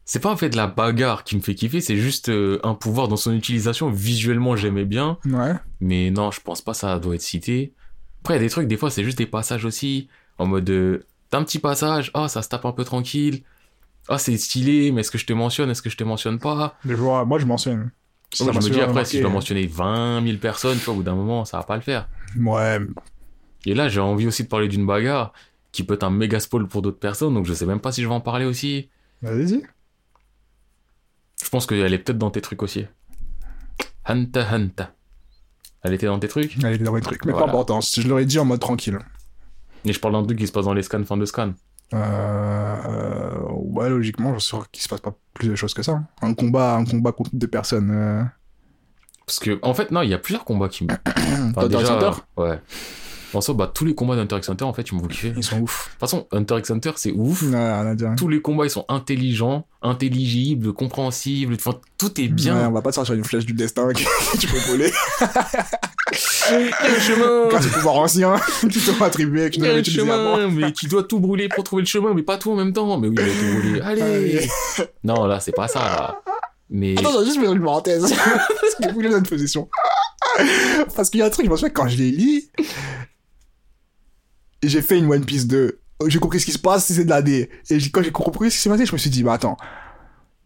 C'est 0.06 0.20
pas 0.20 0.32
en 0.32 0.38
fait 0.38 0.50
de 0.50 0.58
la 0.58 0.68
bagarre 0.68 1.24
qui 1.24 1.36
me 1.36 1.42
fait 1.42 1.56
kiffer, 1.56 1.80
c'est 1.80 1.96
juste 1.96 2.30
euh, 2.30 2.60
un 2.64 2.74
pouvoir 2.74 3.08
dans 3.08 3.16
son 3.16 3.34
utilisation. 3.34 3.90
Visuellement, 3.90 4.56
j'aimais 4.56 4.86
bien. 4.86 5.18
Ouais. 5.26 5.54
Mais 5.80 6.12
non, 6.12 6.32
je 6.32 6.42
pense 6.42 6.62
pas 6.62 6.74
ça 6.74 7.00
doit 7.00 7.16
être 7.16 7.22
cité. 7.22 7.74
Après, 8.22 8.34
il 8.34 8.38
y 8.38 8.40
a 8.40 8.44
des 8.44 8.50
trucs, 8.50 8.68
des 8.68 8.78
fois, 8.78 8.90
c'est 8.90 9.04
juste 9.04 9.18
des 9.18 9.26
passages 9.26 9.64
aussi. 9.64 10.10
En 10.38 10.48
mode, 10.48 10.70
euh, 10.70 11.06
t'as 11.30 11.40
un 11.40 11.44
petit 11.44 11.60
passage, 11.60 12.12
ah, 12.14 12.28
ça 12.28 12.42
se 12.42 12.50
tape 12.50 12.66
un 12.66 12.72
peu 12.72 12.84
tranquille. 12.84 13.44
Ah, 14.10 14.18
c'est 14.18 14.36
stylé, 14.38 14.92
mais 14.92 15.02
est-ce 15.02 15.12
que 15.12 15.18
je 15.18 15.26
te 15.26 15.34
mentionne, 15.34 15.70
est-ce 15.70 15.82
que 15.82 15.90
je 15.90 15.98
te 15.98 16.04
mentionne 16.04 16.40
pas? 16.40 16.76
Des 16.84 16.96
fois, 16.96 17.24
moi, 17.26 17.40
je 17.40 17.46
mentionne. 17.46 17.92
Si 18.34 18.44
Je 18.44 18.50
me 18.50 18.60
dis 18.70 18.82
après, 18.82 19.06
si 19.06 19.18
je 19.18 19.22
dois 19.22 19.32
mentionner 19.32 19.68
20 19.68 20.24
000 20.26 20.38
personnes, 20.38 20.78
tu 20.78 20.86
vois, 20.86 20.94
au 20.94 20.98
bout 20.98 21.04
d'un 21.04 21.16
moment, 21.16 21.46
ça 21.46 21.58
va 21.58 21.64
pas 21.64 21.76
le 21.76 21.82
faire. 21.82 22.08
Ouais. 22.40 22.80
Et 23.66 23.74
là, 23.74 23.90
j'ai 23.90 24.00
envie 24.00 24.28
aussi 24.28 24.44
de 24.44 24.48
parler 24.48 24.68
d'une 24.68 24.86
bagarre 24.86 25.34
qui 25.72 25.84
peut 25.84 25.94
être 25.94 26.04
un 26.04 26.10
méga 26.10 26.40
spoil 26.40 26.68
pour 26.68 26.82
d'autres 26.82 27.00
personnes, 27.00 27.34
donc 27.34 27.46
je 27.46 27.54
sais 27.54 27.66
même 27.66 27.80
pas 27.80 27.92
si 27.92 28.02
je 28.02 28.08
vais 28.08 28.14
en 28.14 28.22
parler 28.22 28.46
aussi. 28.46 28.90
Vas-y. 29.22 29.64
Je 31.44 31.50
pense 31.50 31.66
qu'elle 31.66 31.94
est 31.94 31.98
peut-être 32.00 32.18
dans 32.18 32.32
tes 32.32 32.42
trucs 32.42 32.62
aussi. 32.64 32.86
Hanta 34.06 34.48
Hanta. 34.52 34.94
Elle 35.84 35.94
était 35.94 36.06
dans 36.06 36.20
tes 36.20 36.28
trucs? 36.28 36.64
Allez, 36.64 36.78
dans 36.78 36.96
les 36.96 37.02
trucs. 37.02 37.26
Mais 37.26 37.32
Voilà. 37.32 37.48
pas 37.48 37.52
important. 37.52 37.80
Je 37.82 38.08
l'aurais 38.08 38.26
dit 38.26 38.38
en 38.40 38.46
mode 38.46 38.60
tranquille. 38.60 39.00
Et 39.86 39.94
je 39.94 40.00
parle 40.00 40.14
d'un 40.14 40.24
truc 40.24 40.38
qui 40.38 40.46
se 40.48 40.52
passe 40.52 40.66
dans 40.66 40.74
les 40.74 40.84
scans, 40.84 41.04
fin 41.04 41.18
de 41.18 41.26
scan. 41.26 41.54
Euh, 41.94 41.98
euh, 41.98 43.40
ouais, 43.50 43.90
logiquement, 43.90 44.34
je 44.34 44.40
suis 44.40 44.48
sûr 44.50 44.70
qu'il 44.70 44.84
se 44.84 44.88
passe 44.90 45.02
pas 45.02 45.16
plus 45.34 45.50
de 45.50 45.56
choses 45.56 45.74
que 45.74 45.84
ça. 45.84 46.04
Un 46.22 46.34
combat, 46.34 46.76
un 46.76 46.86
combat 46.86 47.12
contre 47.12 47.32
deux 47.34 47.48
personnes. 47.48 47.92
Euh... 47.92 48.24
Parce 49.32 49.40
que, 49.40 49.60
en 49.62 49.74
fait, 49.74 49.92
non, 49.92 50.02
il 50.02 50.10
y 50.10 50.14
a 50.14 50.18
plusieurs 50.18 50.44
combats 50.44 50.68
qui 50.68 50.84
me. 50.84 50.90
Enfin, 51.56 51.62
Hunter 51.66 51.80
x 51.80 51.90
Hunter 51.90 52.12
Ouais. 52.36 52.60
En 53.34 53.40
soi, 53.40 53.54
bah, 53.54 53.72
tous 53.74 53.86
les 53.86 53.96
combats 53.96 54.18
d'Hunter 54.18 54.36
x 54.36 54.50
Hunter, 54.50 54.66
en 54.66 54.74
fait, 54.74 54.90
ils 54.90 54.96
m'ont 54.96 55.08
kiffé. 55.08 55.30
De 55.30 55.38
Ils 55.38 55.44
sont 55.44 55.62
ouf. 55.62 55.88
toute 55.92 56.00
façon, 56.02 56.28
Hunter 56.34 56.58
x 56.60 56.70
Hunter, 56.70 56.92
c'est 56.98 57.14
ouf. 57.14 57.44
Ouais, 57.44 57.50
rien 57.52 57.88
à 57.88 57.96
dire. 57.96 58.10
Tous 58.18 58.28
les 58.28 58.42
combats, 58.42 58.66
ils 58.66 58.70
sont 58.70 58.84
intelligents, 58.90 59.66
intelligibles, 59.82 60.74
compréhensibles. 60.74 61.54
Enfin, 61.54 61.78
tout 61.98 62.20
est 62.20 62.24
Ouais, 62.26 62.28
bien. 62.28 62.68
on 62.68 62.72
va 62.74 62.82
pas 62.82 62.90
te 62.90 62.96
sortir 62.96 63.16
une 63.16 63.24
flèche 63.24 63.46
du 63.46 63.54
destin 63.54 63.88
que 63.94 64.38
tu 64.38 64.48
peux 64.48 64.60
voler. 64.70 64.92
Quel 66.12 67.00
chemin 67.02 67.48
Quand 67.50 67.60
tu 67.60 67.70
pouvoir 67.70 67.96
ancien 68.00 68.36
qui 68.70 68.80
t'ont 68.82 69.02
attribué, 69.02 69.50
que 69.50 69.56
tu 69.56 69.62
n'avais 69.62 69.82
Quel 69.82 69.94
chemin 69.94 70.48
Mais 70.50 70.74
tu 70.74 70.88
dois 70.88 71.04
tout 71.04 71.22
brûler 71.22 71.48
pour 71.48 71.64
trouver 71.64 71.84
le 71.84 71.88
chemin, 71.88 72.14
mais 72.14 72.24
pas 72.24 72.38
tout 72.38 72.52
en 72.52 72.56
même 72.56 72.74
temps. 72.74 72.98
Mais 73.00 73.08
oui, 73.08 73.16
il 73.18 73.24
va 73.26 73.32
tout 73.32 73.60
brûler. 73.62 73.82
Allez 73.86 74.50
Non, 75.06 75.26
là, 75.26 75.40
c'est 75.40 75.54
pas 75.56 75.70
ça, 75.70 75.80
là. 75.80 76.22
Mais... 76.72 76.98
Attends, 76.98 77.20
j'ai 77.20 77.26
juste 77.26 77.40
fait 77.40 77.52
une 77.52 77.62
parenthèse. 77.62 78.02
Parce 78.62 78.76
que 78.76 78.94
voulu 78.94 79.10
notre 79.10 79.30
position. 79.30 79.70
Parce 80.96 81.10
qu'il 81.10 81.20
y 81.20 81.24
a 81.24 81.26
un 81.26 81.30
truc, 81.30 81.46
je 81.46 81.52
me 81.52 81.56
souviens, 81.58 81.70
quand 81.70 81.88
je 81.88 81.98
l'ai 81.98 82.12
lu, 82.12 82.44
j'ai 84.64 84.82
fait 84.82 84.98
une 84.98 85.12
One 85.12 85.26
Piece 85.26 85.48
2. 85.48 85.80
J'ai 86.08 86.20
compris 86.20 86.40
ce 86.40 86.46
qui 86.46 86.54
se 86.54 86.60
passe, 86.60 86.86
c'est 86.86 87.04
de 87.04 87.10
la 87.10 87.22
D. 87.22 87.50
Et 87.70 87.78
quand 87.92 88.02
j'ai 88.02 88.12
compris 88.12 88.50
ce 88.50 88.56
qui 88.56 88.62
s'est 88.64 88.70
passé, 88.70 88.86
je 88.86 88.94
me 88.94 88.98
suis 88.98 89.10
dit, 89.10 89.22
bah 89.22 89.34
attends, 89.34 89.58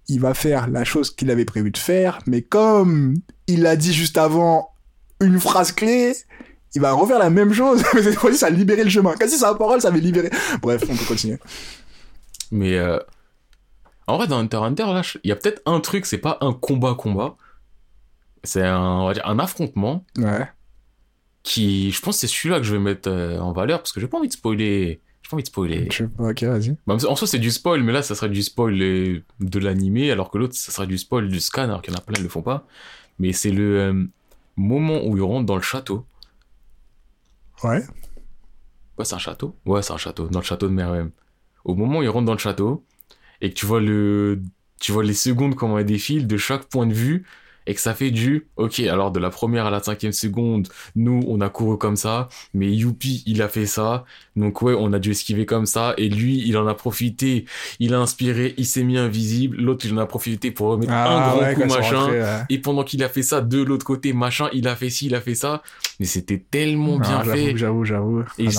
il 0.07 0.19
va 0.19 0.33
faire 0.33 0.67
la 0.67 0.83
chose 0.83 1.15
qu'il 1.15 1.29
avait 1.31 1.45
prévu 1.45 1.71
de 1.71 1.77
faire, 1.77 2.19
mais 2.27 2.41
comme 2.41 3.15
il 3.47 3.65
a 3.65 3.75
dit 3.75 3.93
juste 3.93 4.17
avant 4.17 4.71
une 5.21 5.39
phrase 5.39 5.71
clé, 5.71 6.13
il 6.73 6.81
va 6.81 6.91
refaire 6.91 7.19
la 7.19 7.29
même 7.29 7.53
chose, 7.53 7.83
mais 7.93 8.03
cette 8.03 8.15
fois-ci, 8.15 8.37
ça 8.39 8.47
a 8.47 8.49
libéré 8.49 8.83
le 8.83 8.89
chemin. 8.89 9.13
Quasi 9.13 9.37
sa 9.37 9.53
parole, 9.53 9.79
ça 9.79 9.89
avait 9.89 9.99
libéré. 9.99 10.29
Bref, 10.61 10.83
on 10.89 10.95
peut 10.95 11.05
continuer. 11.05 11.39
Mais 12.51 12.77
euh, 12.77 12.99
en 14.07 14.17
vrai, 14.17 14.27
dans 14.27 14.37
Hunter 14.39 14.57
Hunter, 14.57 14.85
là, 14.85 15.01
il 15.23 15.29
y 15.29 15.31
a 15.31 15.35
peut-être 15.35 15.61
un 15.65 15.79
truc, 15.79 16.05
c'est 16.05 16.17
pas 16.19 16.37
un 16.41 16.53
combat-combat. 16.53 17.35
C'est 18.43 18.63
un, 18.65 18.79
on 18.79 19.07
va 19.07 19.13
dire, 19.13 19.25
un 19.27 19.39
affrontement 19.39 20.05
Ouais. 20.17 20.47
qui, 21.43 21.91
je 21.91 22.01
pense, 22.01 22.17
c'est 22.17 22.27
celui-là 22.27 22.57
que 22.59 22.63
je 22.63 22.73
vais 22.73 22.79
mettre 22.81 23.09
euh, 23.09 23.39
en 23.39 23.51
valeur 23.53 23.79
parce 23.79 23.91
que 23.91 23.99
j'ai 23.99 24.07
pas 24.07 24.17
envie 24.19 24.27
de 24.27 24.33
spoiler. 24.33 25.01
J'ai 25.23 25.29
pas 25.29 25.35
envie 25.37 25.43
de 25.43 25.47
spoiler. 25.47 25.87
Je 25.91 25.97
sais 25.97 26.07
pas, 26.07 26.29
ok, 26.29 26.43
vas-y. 26.43 26.77
Bah, 26.85 26.95
en 27.07 27.15
soi, 27.15 27.27
c'est 27.27 27.39
du 27.39 27.49
spoil, 27.49 27.81
mais 27.81 27.91
là, 27.91 28.03
ça 28.03 28.13
serait 28.13 28.29
du 28.29 28.43
spoil 28.43 28.79
euh, 28.81 29.23
de 29.39 29.59
l'animé, 29.59 30.11
alors 30.11 30.29
que 30.29 30.37
l'autre, 30.37 30.53
ça 30.55 30.71
serait 30.71 30.85
du 30.87 30.99
spoil 30.99 31.27
du 31.27 31.39
scan, 31.39 31.63
alors 31.63 31.81
qu'il 31.81 31.91
y 31.93 31.95
en 31.95 31.99
a 31.99 32.03
plein 32.03 32.13
qui 32.15 32.21
le 32.21 32.29
font 32.29 32.43
pas. 32.43 32.67
Mais 33.17 33.33
c'est 33.33 33.49
le 33.51 33.79
euh, 33.79 34.03
moment 34.55 35.01
où 35.03 35.17
ils 35.17 35.23
rentrent 35.23 35.47
dans 35.47 35.55
le 35.55 35.61
château. 35.63 36.05
Ouais. 37.63 37.83
Ouais, 38.97 39.05
c'est 39.05 39.15
un 39.15 39.19
château. 39.19 39.55
Ouais, 39.65 39.81
c'est 39.81 39.93
un 39.93 39.97
château, 39.97 40.27
dans 40.27 40.39
le 40.39 40.45
château 40.45 40.67
de 40.67 40.73
Merhem. 40.73 41.09
Au 41.63 41.73
moment 41.73 41.99
où 41.99 42.03
ils 42.03 42.09
rentrent 42.09 42.25
dans 42.27 42.33
le 42.33 42.37
château, 42.37 42.85
et 43.41 43.49
que 43.49 43.55
tu 43.55 43.65
vois 43.65 43.81
le, 43.81 44.41
tu 44.79 44.91
vois 44.91 45.03
les 45.03 45.13
secondes 45.13 45.55
comment 45.55 45.79
elles 45.79 45.85
défilent 45.85 46.27
de 46.27 46.37
chaque 46.37 46.65
point 46.65 46.85
de 46.85 46.93
vue, 46.93 47.25
et 47.67 47.73
que 47.73 47.81
ça 47.81 47.93
fait 47.95 48.11
du, 48.11 48.47
ok, 48.57 48.79
alors 48.81 49.11
de 49.11 49.19
la 49.19 49.29
première 49.29 49.65
à 49.65 49.71
la 49.71 49.81
cinquième 49.81 50.11
seconde, 50.11 50.67
nous, 50.95 51.23
on 51.27 51.41
a 51.41 51.49
couru 51.49 51.77
comme 51.77 51.95
ça, 51.95 52.29
mais 52.53 52.71
Youpi, 52.71 53.23
il 53.25 53.41
a 53.41 53.47
fait 53.47 53.65
ça, 53.65 54.05
donc 54.35 54.61
ouais, 54.61 54.75
on 54.77 54.93
a 54.93 54.99
dû 54.99 55.11
esquiver 55.11 55.45
comme 55.45 55.65
ça, 55.65 55.95
et 55.97 56.07
lui, 56.07 56.43
il 56.45 56.57
en 56.57 56.67
a 56.67 56.75
profité, 56.75 57.45
il 57.79 57.93
a 57.93 57.99
inspiré, 57.99 58.53
il 58.57 58.65
s'est 58.65 58.83
mis 58.83 58.97
invisible, 58.97 59.57
l'autre, 59.57 59.85
il 59.85 59.93
en 59.93 59.97
a 59.97 60.05
profité 60.05 60.51
pour 60.51 60.67
remettre 60.67 60.91
un 60.91 61.29
grand 61.31 61.53
coup, 61.55 61.65
machin, 61.65 62.09
ouais. 62.09 62.23
et 62.49 62.59
pendant 62.59 62.83
qu'il 62.83 63.03
a 63.03 63.09
fait 63.09 63.23
ça, 63.23 63.41
de 63.41 63.63
l'autre 63.63 63.85
côté, 63.85 64.13
machin, 64.13 64.47
il 64.53 64.67
a 64.67 64.75
fait 64.75 64.91
ci, 64.91 65.07
il 65.07 65.15
a 65.15 65.21
fait 65.21 65.35
ça, 65.35 65.63
mais 65.99 66.05
c'était 66.05 66.37
tellement 66.37 66.99
bien 66.99 67.21
Ah, 67.21 67.23
j'avoue, 67.25 67.37
fait. 67.37 67.57
J'avoue, 67.57 67.85
j'avoue. 67.85 68.23
Et 68.37 68.49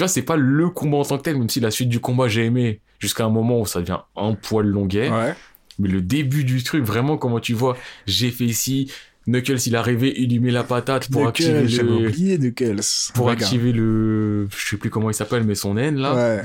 Tu 0.00 0.04
vois, 0.04 0.08
c'est 0.08 0.22
pas 0.22 0.36
le 0.36 0.70
combat 0.70 0.96
en 0.96 1.04
tant 1.04 1.18
que 1.18 1.24
tel, 1.24 1.36
même 1.36 1.50
si 1.50 1.60
la 1.60 1.70
suite 1.70 1.90
du 1.90 2.00
combat 2.00 2.26
j'ai 2.26 2.46
aimé, 2.46 2.80
jusqu'à 3.00 3.26
un 3.26 3.28
moment 3.28 3.60
où 3.60 3.66
ça 3.66 3.80
devient 3.80 3.98
un 4.16 4.32
poil 4.32 4.64
longuet. 4.66 5.10
Ouais. 5.10 5.34
Mais 5.78 5.90
le 5.90 6.00
début 6.00 6.42
du 6.42 6.62
truc, 6.62 6.82
vraiment, 6.84 7.18
comment 7.18 7.38
tu 7.38 7.52
vois, 7.52 7.76
j'ai 8.06 8.30
fait 8.30 8.46
ici, 8.46 8.90
Knuckles 9.26 9.58
il 9.66 9.76
arrivé, 9.76 10.14
il 10.16 10.30
lui 10.30 10.38
met 10.38 10.52
la 10.52 10.64
patate 10.64 11.10
pour 11.10 11.28
activer 11.28 11.68
j'avais 11.68 11.86
le. 11.86 12.08
oublié 12.08 12.38
Knuckles. 12.38 12.80
Pour 13.12 13.26
Regarde. 13.26 13.42
activer 13.42 13.72
le. 13.72 14.48
Je 14.56 14.68
sais 14.70 14.78
plus 14.78 14.88
comment 14.88 15.10
il 15.10 15.14
s'appelle, 15.14 15.44
mais 15.44 15.54
son 15.54 15.76
N 15.76 15.98
là. 15.98 16.14
Ouais. 16.14 16.44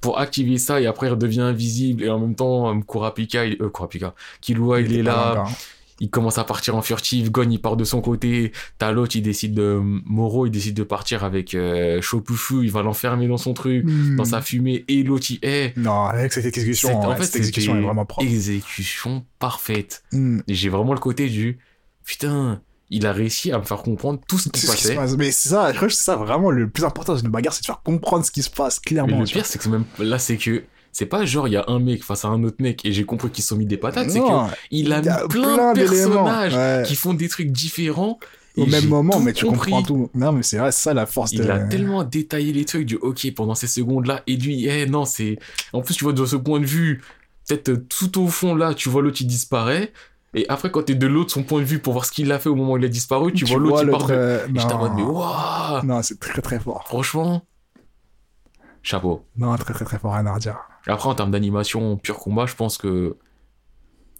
Pour 0.00 0.18
activer 0.18 0.58
ça, 0.58 0.80
et 0.80 0.86
après 0.88 1.06
il 1.06 1.10
redevient 1.10 1.42
invisible, 1.42 2.02
et 2.02 2.10
en 2.10 2.18
même 2.18 2.34
temps, 2.34 2.68
euh, 2.68 2.80
Kurapika, 2.80 3.46
il... 3.46 3.62
euh, 3.62 3.68
Kurapika, 3.68 4.16
Killua 4.40 4.80
il 4.80 4.92
est 4.96 5.02
là, 5.04 5.34
encore. 5.34 5.52
Il 6.00 6.10
commence 6.10 6.38
à 6.38 6.44
partir 6.44 6.76
en 6.76 6.82
furtif, 6.82 7.30
Gon 7.30 7.48
il 7.50 7.60
part 7.60 7.76
de 7.76 7.84
son 7.84 8.00
côté, 8.00 8.52
t'as 8.78 8.92
l'autre 8.92 9.16
il 9.16 9.22
décide 9.22 9.54
de, 9.54 9.78
Moro 9.82 10.46
il 10.46 10.50
décide 10.50 10.74
de 10.76 10.82
partir 10.84 11.24
avec 11.24 11.54
euh, 11.54 12.00
Shopufu, 12.00 12.62
il 12.64 12.70
va 12.70 12.82
l'enfermer 12.82 13.26
dans 13.28 13.36
son 13.36 13.54
truc, 13.54 13.84
Hmm. 13.84 14.16
dans 14.16 14.24
sa 14.24 14.40
fumée, 14.40 14.84
et 14.88 15.02
l'autre 15.02 15.26
il 15.30 15.38
est, 15.42 15.76
Non, 15.76 16.04
avec 16.04 16.32
cette 16.32 16.46
exécution, 16.46 16.96
en 17.00 17.10
en 17.12 17.16
fait, 17.16 17.24
cette 17.24 17.36
exécution 17.36 17.76
est 17.76 17.80
vraiment 17.82 18.04
propre. 18.06 18.26
exécution 18.26 19.24
parfaite. 19.38 20.02
Hmm. 20.12 20.40
J'ai 20.48 20.68
vraiment 20.68 20.92
le 20.94 21.00
côté 21.00 21.28
du, 21.28 21.58
putain, 22.04 22.60
il 22.90 23.06
a 23.06 23.12
réussi 23.12 23.52
à 23.52 23.58
me 23.58 23.64
faire 23.64 23.82
comprendre 23.82 24.20
tout 24.26 24.38
ce 24.38 24.48
qui 24.48 24.60
C'est 24.60 24.66
ce 24.68 24.72
qui 24.76 24.82
se 24.82 24.88
passait. 24.88 24.94
passe. 24.96 25.16
Mais 25.16 25.30
c'est 25.30 25.50
ça, 25.50 25.70
je 25.72 25.76
crois 25.76 25.88
que 25.88 25.94
c'est 25.94 26.04
ça 26.04 26.16
vraiment 26.16 26.50
le 26.50 26.68
plus 26.70 26.84
important 26.84 27.12
dans 27.14 27.18
une 27.18 27.28
bagarre, 27.28 27.52
c'est 27.52 27.60
de 27.62 27.66
faire 27.66 27.82
comprendre 27.82 28.24
ce 28.24 28.30
qui 28.30 28.42
se 28.42 28.50
passe 28.50 28.80
Mais 28.86 28.88
clairement. 28.90 29.18
le 29.20 29.24
pire, 29.26 29.44
c'est 29.44 29.58
que 29.60 29.68
même, 29.68 29.84
là, 29.98 30.18
c'est 30.18 30.36
que, 30.36 30.62
c'est 30.98 31.06
pas 31.06 31.24
genre, 31.24 31.46
il 31.46 31.52
y 31.52 31.56
a 31.56 31.64
un 31.68 31.78
mec 31.78 32.02
face 32.02 32.24
à 32.24 32.28
un 32.28 32.42
autre 32.42 32.56
mec 32.58 32.84
et 32.84 32.92
j'ai 32.92 33.04
compris 33.04 33.30
qu'ils 33.30 33.44
sont 33.44 33.54
mis 33.54 33.66
des 33.66 33.76
patates, 33.76 34.10
c'est 34.10 34.18
Non, 34.18 34.48
que 34.48 34.54
il 34.72 34.92
a 34.92 35.00
mis 35.00 35.28
plein, 35.28 35.72
de 35.72 35.78
personnages 35.78 36.56
Ouais. 36.56 36.82
qui 36.84 36.96
font 36.96 37.14
des 37.14 37.28
trucs 37.28 37.52
différents. 37.52 38.18
Au 38.56 38.66
même 38.66 38.88
moment, 38.88 39.20
mais 39.20 39.32
tu 39.32 39.44
compris. 39.46 39.70
comprends 39.70 39.86
tout. 39.86 40.10
Non, 40.14 40.32
mais 40.32 40.42
c'est 40.42 40.58
vrai, 40.58 40.72
ça 40.72 40.92
la 40.92 41.06
force 41.06 41.30
Il 41.30 41.42
de. 41.42 41.48
a 41.48 41.60
tellement 41.60 42.02
détaillé 42.02 42.52
les 42.52 42.64
trucs 42.64 42.84
du 42.84 42.96
ok 42.96 43.32
pendant 43.36 43.54
ces 43.54 43.68
secondes-là 43.68 44.24
et 44.26 44.34
lui, 44.36 44.66
eh 44.66 44.86
non, 44.86 45.04
c'est. 45.04 45.38
En 45.72 45.82
plus, 45.82 45.94
tu 45.94 46.02
vois, 46.02 46.12
de 46.12 46.26
ce 46.26 46.34
point 46.34 46.58
de 46.58 46.66
vue, 46.66 47.00
peut-être 47.46 47.68
euh, 47.68 47.86
tout 47.88 48.20
au 48.20 48.26
fond 48.26 48.56
là, 48.56 48.74
tu 48.74 48.88
vois 48.88 49.00
l'autre, 49.00 49.18
il 49.20 49.28
disparaît. 49.28 49.92
Et 50.34 50.44
après, 50.48 50.72
quand 50.72 50.82
t'es 50.82 50.96
de 50.96 51.06
l'autre, 51.06 51.30
son 51.30 51.44
point 51.44 51.60
de 51.60 51.66
vue 51.66 51.78
pour 51.78 51.92
voir 51.92 52.04
ce 52.04 52.10
qu'il 52.10 52.32
a 52.32 52.40
fait 52.40 52.48
au 52.48 52.56
moment 52.56 52.72
où 52.72 52.78
il 52.78 52.84
a 52.84 52.88
disparu, 52.88 53.32
tu, 53.32 53.44
vois 53.44 53.58
l'autre, 53.58 53.84
part 53.86 54.06
de. 54.08 54.12
euh, 54.14 54.46
Et 54.48 54.52
mais 54.52 55.02
waouh! 55.02 55.84
non 55.86 56.02
c'est 56.02 56.18
très 56.18 56.42
très 56.42 56.58
fort. 56.58 56.82
Franchement, 56.88 57.44
chapeau. 58.88 59.24
Non, 59.36 59.54
très 59.56 59.72
très 59.74 59.84
très 59.84 59.98
fort, 59.98 60.14
rien 60.14 60.26
à 60.26 60.38
dire. 60.38 60.58
Après, 60.86 61.08
en 61.08 61.14
termes 61.14 61.30
d'animation, 61.30 61.96
pur 61.96 62.18
combat, 62.18 62.46
je 62.46 62.54
pense 62.54 62.78
que 62.78 63.16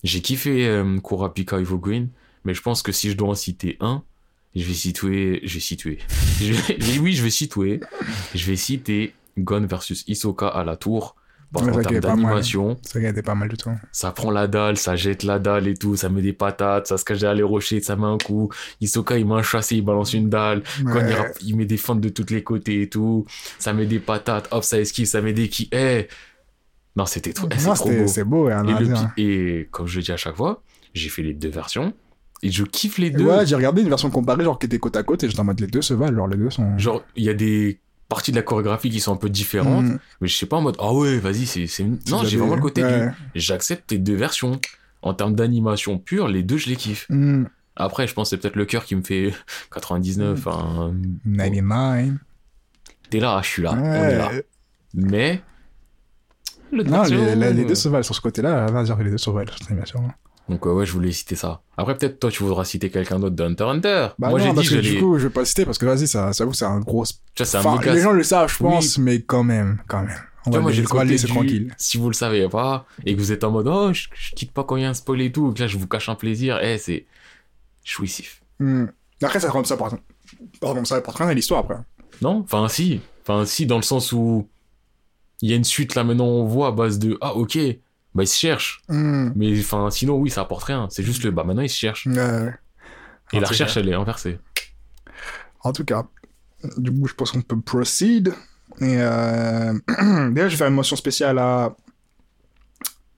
j'ai 0.05 0.21
kiffé 0.21 0.67
euh, 0.69 0.99
Kurapika 1.01 1.59
Evo 1.59 1.79
Green, 1.79 2.09
mais 2.45 2.55
je 2.55 2.63
pense 2.63 2.83
que 2.83 2.93
si 2.93 3.11
je 3.11 3.17
dois 3.17 3.31
en 3.31 3.35
citer 3.35 3.77
un, 3.81 4.03
je 4.55 4.65
vais 4.65 4.75
situer, 4.75 5.41
je 5.45 5.55
vais 5.55 5.61
situer. 5.61 5.99
Je 6.41 6.53
vais- 6.53 6.99
oui, 7.01 7.13
je 7.15 7.23
vais 7.23 7.31
situer. 7.31 7.81
Je 8.35 8.47
vais 8.47 8.57
citer 8.57 9.15
Gon 9.37 9.67
versus 9.67 10.05
Hisoka 10.07 10.49
à 10.49 10.65
la 10.65 10.77
tour. 10.77 11.17
Ouais, 11.55 11.61
termes 11.83 11.83
pas 11.83 11.91
mal. 11.91 12.01
d'animation, 12.01 12.77
Ça 12.83 13.01
était 13.01 13.23
pas 13.23 13.35
mal 13.35 13.49
du 13.49 13.57
tout. 13.57 13.71
ça 13.91 14.13
prend 14.13 14.31
la 14.31 14.47
dalle, 14.47 14.77
ça 14.77 14.97
jette 14.97 15.23
la 15.23 15.39
dalle 15.39 15.67
et 15.67 15.75
tout, 15.75 15.97
ça 15.97 16.09
met 16.11 16.21
des 16.21 16.35
patates, 16.35 16.87
ça 16.89 16.99
se 16.99 17.05
cache 17.05 17.21
derrière 17.21 17.37
les 17.37 17.43
rochers, 17.43 17.81
ça 17.81 17.97
met 17.97 18.05
un 18.07 18.19
coup. 18.19 18.51
Hisoka, 18.83 19.17
il 19.17 19.27
met 19.27 19.35
un 19.37 19.43
chassé, 19.43 19.77
il 19.77 19.83
balance 19.83 20.13
une 20.13 20.29
dalle. 20.29 20.63
Il, 21.43 21.57
met 21.57 21.65
des 21.65 21.77
fentes 21.79 22.01
de 22.03 22.11
tous 22.11 22.27
les 22.33 22.43
côtés 22.43 22.83
et 22.83 22.89
tout. 22.91 23.25
Ça 23.59 23.73
met 23.73 23.87
des 23.87 23.99
patates, 23.99 24.49
hop, 24.51 24.63
ça 24.63 24.79
esquive, 24.79 25.07
ça 25.07 25.23
met 25.23 25.33
des 25.33 25.49
qui. 25.49 25.69
Eh 25.73 26.07
Non, 26.97 27.07
c'était 27.07 27.33
trop, 27.33 27.49
eh, 27.51 27.57
trop 27.57 27.89
beau. 27.91 28.07
c'est 28.07 28.25
beau, 28.25 28.51
Et, 28.51 28.53
le 28.55 28.85
dire. 28.87 29.11
pi- 29.17 29.23
et 29.23 29.69
comme 29.71 29.87
je 29.87 29.97
le 29.97 30.03
dis 30.03 30.13
à 30.13 30.17
chaque 30.19 30.37
fois, 30.37 30.63
j'ai 30.93 31.09
fait 31.09 31.23
les 31.23 31.33
deux 31.35 31.49
versions. 31.51 31.95
Et 32.43 32.51
je 32.51 32.63
kiffe 32.65 32.99
les 32.99 33.11
deux. 33.11 33.25
Ouais, 33.25 33.47
j'ai 33.47 33.57
regardé 33.57 33.83
une 33.83 33.89
version 33.89 34.11
comparée, 34.11 34.45
genre 34.45 34.59
qui 34.59 34.67
était 34.67 34.79
côte 34.79 34.97
à 34.97 35.03
côte, 35.03 35.25
et 35.25 35.29
j'étais 35.29 35.41
en 35.41 35.45
mode 35.45 35.61
les 35.61 35.67
deux 35.67 35.83
se 35.83 35.95
valent, 35.95 36.15
genre 36.17 36.29
les 36.29 36.37
deux 36.37 36.51
sont. 36.51 36.77
Genre, 36.79 37.03
il 37.17 37.25
y 37.25 37.31
a 37.31 37.35
des 37.35 37.81
parties 38.09 38.31
de 38.33 38.37
la 38.37 38.43
chorégraphie 38.43 38.91
qui 38.91 39.01
sont 39.01 39.13
un 39.13 39.17
peu 39.17 39.29
différentes, 39.31 39.85
Mm. 39.85 39.99
mais 40.21 40.29
je 40.29 40.37
sais 40.37 40.47
pas 40.47 40.57
en 40.57 40.63
mode, 40.63 40.77
ah 40.79 40.93
ouais, 40.93 41.19
vas-y, 41.19 41.47
c'est. 41.47 41.67
Non, 42.11 42.25
j'ai 42.25 42.37
vraiment 42.39 42.55
le 42.57 42.61
côté 42.63 42.83
Ouais. 42.83 43.09
du. 43.09 43.15
J'accepte 43.35 43.91
les 43.93 43.99
deux 43.99 44.17
versions. 44.17 44.61
En 45.03 45.15
termes 45.15 45.35
d'animation 45.37 45.97
pure, 45.99 46.27
les 46.27 46.43
deux, 46.43 46.57
je 46.57 46.69
les 46.69 46.77
kiffe. 46.77 47.07
Mm. 47.11 47.45
Après, 47.77 48.09
je 48.09 48.15
pense 48.15 48.27
que 48.29 48.37
c'est 48.37 48.39
peut-être 48.43 48.57
le 48.57 48.65
cœur 48.65 48.85
qui 48.85 48.97
me 48.97 49.03
fait 49.03 49.33
99. 49.73 50.47
hein. 50.49 50.93
99. 51.25 52.15
T'es 53.11 53.21
là, 53.21 53.41
je 53.43 53.49
suis 53.49 53.63
là, 53.63 53.75
on 53.75 53.85
est 53.85 54.17
là. 54.19 54.29
Ouais. 54.33 54.45
Mais. 54.95 55.41
l'autre 56.73 56.91
Non, 56.91 57.03
les, 57.05 57.17
version, 57.17 57.41
les- 57.41 57.53
les 57.53 57.65
deux 57.65 57.75
se 57.75 57.89
valent 57.89 58.03
sur 58.03 58.15
ce 58.15 58.21
côté-là, 58.21 58.67
que 58.69 59.03
les 59.03 59.11
deux 59.11 59.19
se 59.19 59.31
valent 59.31 59.47
sur 59.51 59.59
cette 59.59 59.71
animation. 59.71 60.11
Donc, 60.49 60.67
euh, 60.67 60.73
ouais, 60.73 60.87
je 60.87 60.93
voulais 60.93 61.13
citer 61.13 61.37
ça. 61.37 61.61
Après, 61.77 61.97
peut-être 61.97 62.19
toi, 62.21 62.31
tu 62.31 62.43
voudras 62.43 62.65
citer 62.65 62.91
quelqu'un 62.91 63.19
d'autre 63.19 63.37
de 63.37 63.43
Hunter 63.45 63.65
Hunter. 63.65 64.09
Bah 64.19 64.31
Moi, 64.31 64.39
j'ai 64.39 64.49
dit, 64.49 64.55
parce 64.55 64.69
que 64.71 64.77
du 64.77 64.99
coup, 64.99 65.19
je 65.19 65.25
vais 65.29 65.33
pas 65.33 65.45
citer, 65.45 65.65
parce 65.67 65.77
que 65.79 65.85
vas-y, 65.87 66.09
ça, 66.09 66.33
ça, 66.33 66.45
c'est 66.53 66.65
un 66.65 66.81
gros. 66.81 67.05
Tu 67.05 67.13
vois, 67.37 67.47
c'est 67.47 67.57
un 67.59 67.65
Enfin, 67.65 67.93
les 67.93 68.01
gens 68.01 68.13
le 68.13 68.23
savent, 68.23 68.49
je 68.51 68.65
Oui. 68.65 68.71
pense, 68.71 68.99
mais 68.99 69.21
quand 69.21 69.45
même, 69.45 69.79
quand 69.89 70.01
même. 70.03 70.17
On 70.47 70.51
Tu 70.51 70.51
vois, 70.51 70.59
va 70.59 70.63
moi 70.63 70.73
j'ai 70.73 70.83
le 70.83 70.89
côté 70.89 71.17
du- 71.17 71.27
tranquille. 71.27 71.75
Si 71.77 71.99
vous 71.99 72.09
le 72.09 72.15
savez 72.15 72.49
pas 72.49 72.87
et 73.05 73.15
que 73.15 73.21
vous 73.21 73.33
êtes 73.33 73.45
en 73.45 73.51
mode 73.51 73.69
oh 73.69 73.93
je, 73.93 74.07
je 74.15 74.35
quitte 74.35 74.53
pas 74.53 74.65
quand 74.65 74.77
il 74.77 74.83
y 74.83 74.87
a 74.87 74.89
un 74.89 74.95
spoil 74.95 75.21
et 75.21 75.31
tout, 75.33 75.53
que 75.53 75.61
là 75.61 75.67
je 75.67 75.77
vous 75.77 75.87
cache 75.87 76.09
un 76.09 76.15
plaisir, 76.15 76.59
eh 76.63 76.79
c'est 76.79 77.05
jouissif. 77.85 78.41
Hmm. 78.59 78.87
Après, 79.23 79.41
ça 79.41 79.51
rend 79.51 79.65
ça 79.65 79.77
par 79.77 79.93
Pardon, 80.61 80.85
ça 80.85 80.97
apporte 80.97 81.19
rien 81.19 81.29
à 81.29 81.35
l'histoire 81.35 81.61
après. 81.61 81.77
Non? 82.23 82.41
Enfin 82.45 82.69
si, 82.69 83.01
enfin 83.23 83.45
si 83.45 83.67
dans 83.67 83.77
le 83.77 83.83
sens 83.83 84.13
où 84.13 84.49
il 85.43 85.51
y 85.51 85.53
a 85.53 85.57
une 85.57 85.65
suite 85.65 85.95
là 85.95 86.05
maintenant 86.05 86.27
on 86.27 86.45
voit 86.45 86.69
à 86.69 86.73
base 86.73 86.99
de 86.99 87.19
ah 87.21 87.35
ok 87.35 87.59
bah 88.19 88.25
ils 88.25 88.29
se 88.29 88.37
cherchent, 88.39 88.83
Hmm. 88.89 89.31
mais 89.35 89.59
enfin 89.61 89.89
sinon 89.91 90.17
oui 90.17 90.29
ça 90.31 90.43
apporte 90.43 90.65
rien, 90.65 90.87
c'est 90.91 91.03
juste 91.03 91.23
le 91.25 91.31
bah 91.31 91.45
maintenant 91.45 91.63
ils 91.63 91.71
se 91.71 91.79
cherchent 91.79 92.07
Ouais, 92.07 92.53
et 93.33 93.39
En 93.39 93.41
la 93.41 93.49
recherche 93.49 93.75
cas. 93.75 93.81
elle 93.81 93.89
est 93.89 93.95
inversée. 93.95 94.39
En 95.61 95.73
tout 95.73 95.85
cas, 95.85 96.07
du 96.77 96.91
coup, 96.93 97.07
je 97.09 97.15
pense 97.15 97.33
qu'on 97.33 97.43
peut 97.43 97.61
proceed. 97.61 98.29
Et 98.81 98.97
euh... 99.01 99.73
déjà, 100.31 100.49
je 100.49 100.53
vais 100.53 100.57
faire 100.57 100.69
une 100.69 100.75
mention 100.75 100.95
spéciale 100.97 101.39
à. 101.39 101.75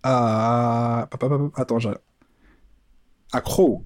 à. 0.03 1.09
Attends, 1.57 1.79
j'ai. 1.79 1.91
À 3.33 3.41
Crow. 3.41 3.85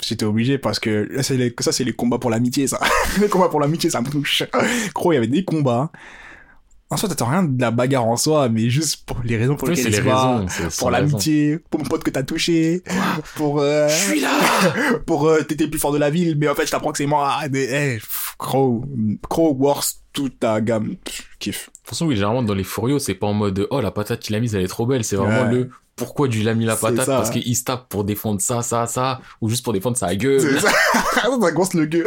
J'étais 0.00 0.24
obligé 0.24 0.58
parce 0.58 0.78
que 0.80 1.08
là, 1.10 1.22
c'est 1.22 1.36
les... 1.36 1.54
ça, 1.60 1.72
c'est 1.72 1.84
les 1.84 1.92
combats 1.94 2.18
pour 2.18 2.30
l'amitié, 2.30 2.66
ça. 2.66 2.78
les 3.20 3.28
combats 3.28 3.48
pour 3.48 3.60
l'amitié, 3.60 3.90
ça 3.90 4.00
me 4.00 4.08
touche. 4.10 4.42
Crow, 4.94 5.12
il 5.12 5.14
y 5.14 5.18
avait 5.18 5.26
des 5.26 5.44
combats. 5.44 5.90
En 6.94 6.96
soi, 6.96 7.08
t'attends 7.08 7.26
rien 7.26 7.42
de 7.42 7.60
la 7.60 7.70
bagarre 7.70 8.06
en 8.06 8.16
soi, 8.16 8.48
mais 8.48 8.70
juste 8.70 9.04
pour 9.04 9.18
les 9.24 9.36
raisons 9.36 9.56
pour 9.56 9.68
Oui, 9.68 9.74
lesquelles 9.74 9.92
c'est 9.92 9.98
ils 10.00 10.04
les 10.04 10.10
raisons, 10.12 10.46
Pour 10.78 10.90
l'amitié, 10.90 11.58
pour 11.70 11.80
mon 11.80 11.86
pote 11.86 12.04
que 12.04 12.10
t'as 12.10 12.22
touché, 12.22 12.82
pour. 13.36 13.60
euh, 13.60 13.88
Je 13.88 13.94
suis 13.94 14.20
là 14.20 14.30
pour 15.06 15.26
euh, 15.28 15.42
t'étais 15.42 15.66
plus 15.68 15.78
fort 15.80 15.92
de 15.92 15.98
la 15.98 16.10
ville, 16.10 16.36
mais 16.38 16.48
en 16.48 16.54
fait, 16.54 16.66
je 16.66 16.70
t'apprends 16.70 16.92
que 16.92 16.98
c'est 16.98 17.06
moi. 17.06 17.28
Ah, 17.40 17.46
eh, 17.52 17.96
pff, 17.96 18.34
Crow, 18.38 18.84
Crow 19.28 19.54
works 19.58 19.96
toute 20.12 20.38
ta 20.38 20.60
gamme. 20.60 20.96
Pff, 21.04 21.24
Kiff. 21.40 21.66
De 21.66 21.72
toute 21.80 21.88
façon, 21.90 22.06
oui, 22.06 22.14
généralement, 22.14 22.42
dans 22.42 22.54
les 22.54 22.64
Furios, 22.64 23.00
c'est 23.00 23.14
pas 23.14 23.26
en 23.26 23.34
mode 23.34 23.66
oh 23.70 23.80
la 23.80 23.90
patate 23.90 24.20
qu'il 24.20 24.34
a 24.36 24.40
mise, 24.40 24.54
elle 24.54 24.62
est 24.62 24.68
trop 24.68 24.86
belle. 24.86 25.02
C'est 25.04 25.16
vraiment 25.16 25.42
Ouais. 25.42 25.52
le 25.52 25.70
pourquoi 25.96 26.28
tu 26.28 26.40
l'as 26.42 26.54
mis 26.54 26.64
la 26.64 26.74
patate 26.74 27.06
ça. 27.06 27.16
parce 27.18 27.30
qu'il 27.30 27.54
se 27.54 27.62
tape 27.62 27.88
pour 27.88 28.02
défendre 28.02 28.40
ça, 28.40 28.62
ça, 28.62 28.86
ça, 28.88 29.20
ou 29.40 29.48
juste 29.48 29.62
pour 29.62 29.72
défendre 29.72 29.96
sa 29.96 30.14
gueule. 30.16 30.40
C'est 30.40 30.58
ça. 30.60 30.70
ça 31.40 31.50
grosse 31.52 31.74
le 31.74 31.86
gueux. 31.86 32.06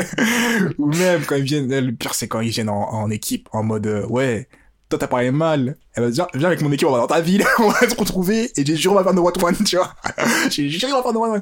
Ou 0.78 0.88
même 0.88 1.22
quand 1.26 1.36
ils 1.36 1.44
viennent, 1.44 1.70
le 1.86 1.92
pire, 1.94 2.14
c'est 2.14 2.28
quand 2.28 2.42
ils 2.42 2.50
viennent 2.50 2.68
en, 2.70 2.94
en 2.94 3.10
équipe, 3.10 3.48
en 3.54 3.64
mode, 3.64 3.88
euh, 3.88 4.06
ouais, 4.08 4.48
toi 4.90 5.00
t'as 5.00 5.08
parlé 5.08 5.32
mal. 5.32 5.78
Elle 5.94 6.04
va 6.04 6.10
dire, 6.10 6.28
viens 6.34 6.48
avec 6.48 6.62
mon 6.62 6.72
équipe, 6.72 6.88
on 6.88 6.92
va 6.92 7.00
dans 7.00 7.08
ta 7.08 7.22
ville, 7.22 7.44
on 7.60 7.70
va 7.70 7.90
se 7.90 7.96
retrouver, 7.96 8.52
et 8.56 8.66
j'ai 8.66 8.76
juré, 8.76 8.94
on 8.94 8.98
va 8.98 9.04
faire 9.04 9.14
de 9.14 9.20
one 9.20 9.34
one, 9.42 9.56
tu 9.66 9.78
vois. 9.78 9.94
j'ai 10.50 10.70
juré, 10.70 10.92
on 10.94 10.98
va 10.98 11.04
faire 11.04 11.14
de 11.14 11.18
one 11.18 11.32
one. 11.32 11.42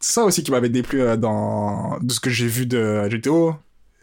ça 0.00 0.24
aussi 0.24 0.42
qui 0.42 0.50
m'avait 0.50 0.68
déplu 0.68 1.00
euh, 1.02 1.16
dans 1.16 1.98
de 2.00 2.12
ce 2.12 2.20
que 2.20 2.30
j'ai 2.30 2.46
vu 2.46 2.66
de 2.66 3.08
GTO, 3.08 3.54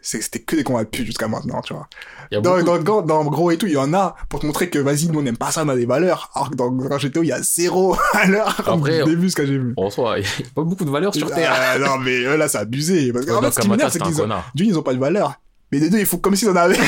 c'est 0.02 0.18
que 0.18 0.24
c'était 0.24 0.40
que 0.40 0.56
des 0.56 0.64
combats 0.64 0.84
de 0.84 0.88
pute 0.88 1.04
jusqu'à 1.04 1.28
maintenant, 1.28 1.60
tu 1.60 1.74
vois. 1.74 1.86
Il 2.32 2.40
Dans, 2.40 2.62
dans, 2.62 2.78
dans, 2.78 3.02
dans 3.02 3.24
Gros 3.24 3.50
et 3.50 3.58
tout, 3.58 3.66
il 3.66 3.72
y 3.72 3.76
en 3.76 3.92
a 3.92 4.14
pour 4.28 4.40
te 4.40 4.46
montrer 4.46 4.70
que 4.70 4.78
vas-y, 4.78 5.08
nous 5.08 5.18
on 5.18 5.22
n'aime 5.22 5.36
pas 5.36 5.50
ça, 5.50 5.62
on 5.64 5.68
a 5.68 5.74
des 5.76 5.84
valeurs. 5.84 6.30
Alors 6.34 6.48
que 6.50 6.54
dans, 6.54 6.70
GTO, 6.70 7.22
il 7.22 7.26
y 7.26 7.32
a 7.32 7.42
zéro 7.42 7.96
valeur. 8.14 8.56
Après, 8.66 9.02
du 9.02 9.10
début, 9.10 9.28
ce 9.28 9.36
que 9.36 9.44
j'ai 9.44 9.58
vu. 9.58 9.74
En 9.76 9.90
soi, 9.90 10.20
il 10.20 10.22
y 10.24 10.26
a 10.26 10.50
pas 10.54 10.62
beaucoup 10.62 10.84
de 10.86 10.90
valeurs 10.90 11.14
sur 11.14 11.28
Terre. 11.28 11.52
Ah, 11.54 11.78
non, 11.78 11.98
mais 11.98 12.22
eux, 12.22 12.36
là, 12.36 12.48
c'est 12.48 12.58
abusé. 12.58 13.12
Parce 13.12 13.26
que, 13.26 13.32
en 13.32 13.40
Ouais, 13.40 13.46
fait, 13.50 13.56
ce 13.56 13.60
qui 13.60 13.68
m'énerve, 13.68 13.90
c'est 13.92 14.00
qu'ils 14.00 14.22
ont, 14.22 14.28
d'une, 14.54 14.68
ils 14.68 14.78
ont 14.78 14.82
pas 14.82 14.94
de 14.94 15.00
valeur. 15.00 15.34
Mais 15.72 15.80
les 15.80 15.90
deux, 15.90 15.98
ils 15.98 16.06
font 16.06 16.18
comme 16.18 16.34
s'ils 16.36 16.48
en 16.48 16.56
avaient. 16.56 16.78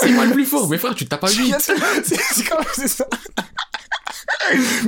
C'est 0.00 0.10
moi 0.12 0.26
le 0.26 0.32
plus 0.32 0.46
fort. 0.46 0.68
Mais 0.68 0.78
frère, 0.78 0.94
tu 0.94 1.06
tapes 1.06 1.20
pas 1.20 1.30
lui. 1.30 1.52
c'est 1.58 1.74
c'est 2.16 2.44
comme, 2.44 2.64
c'est 2.74 2.88
ça. 2.88 3.06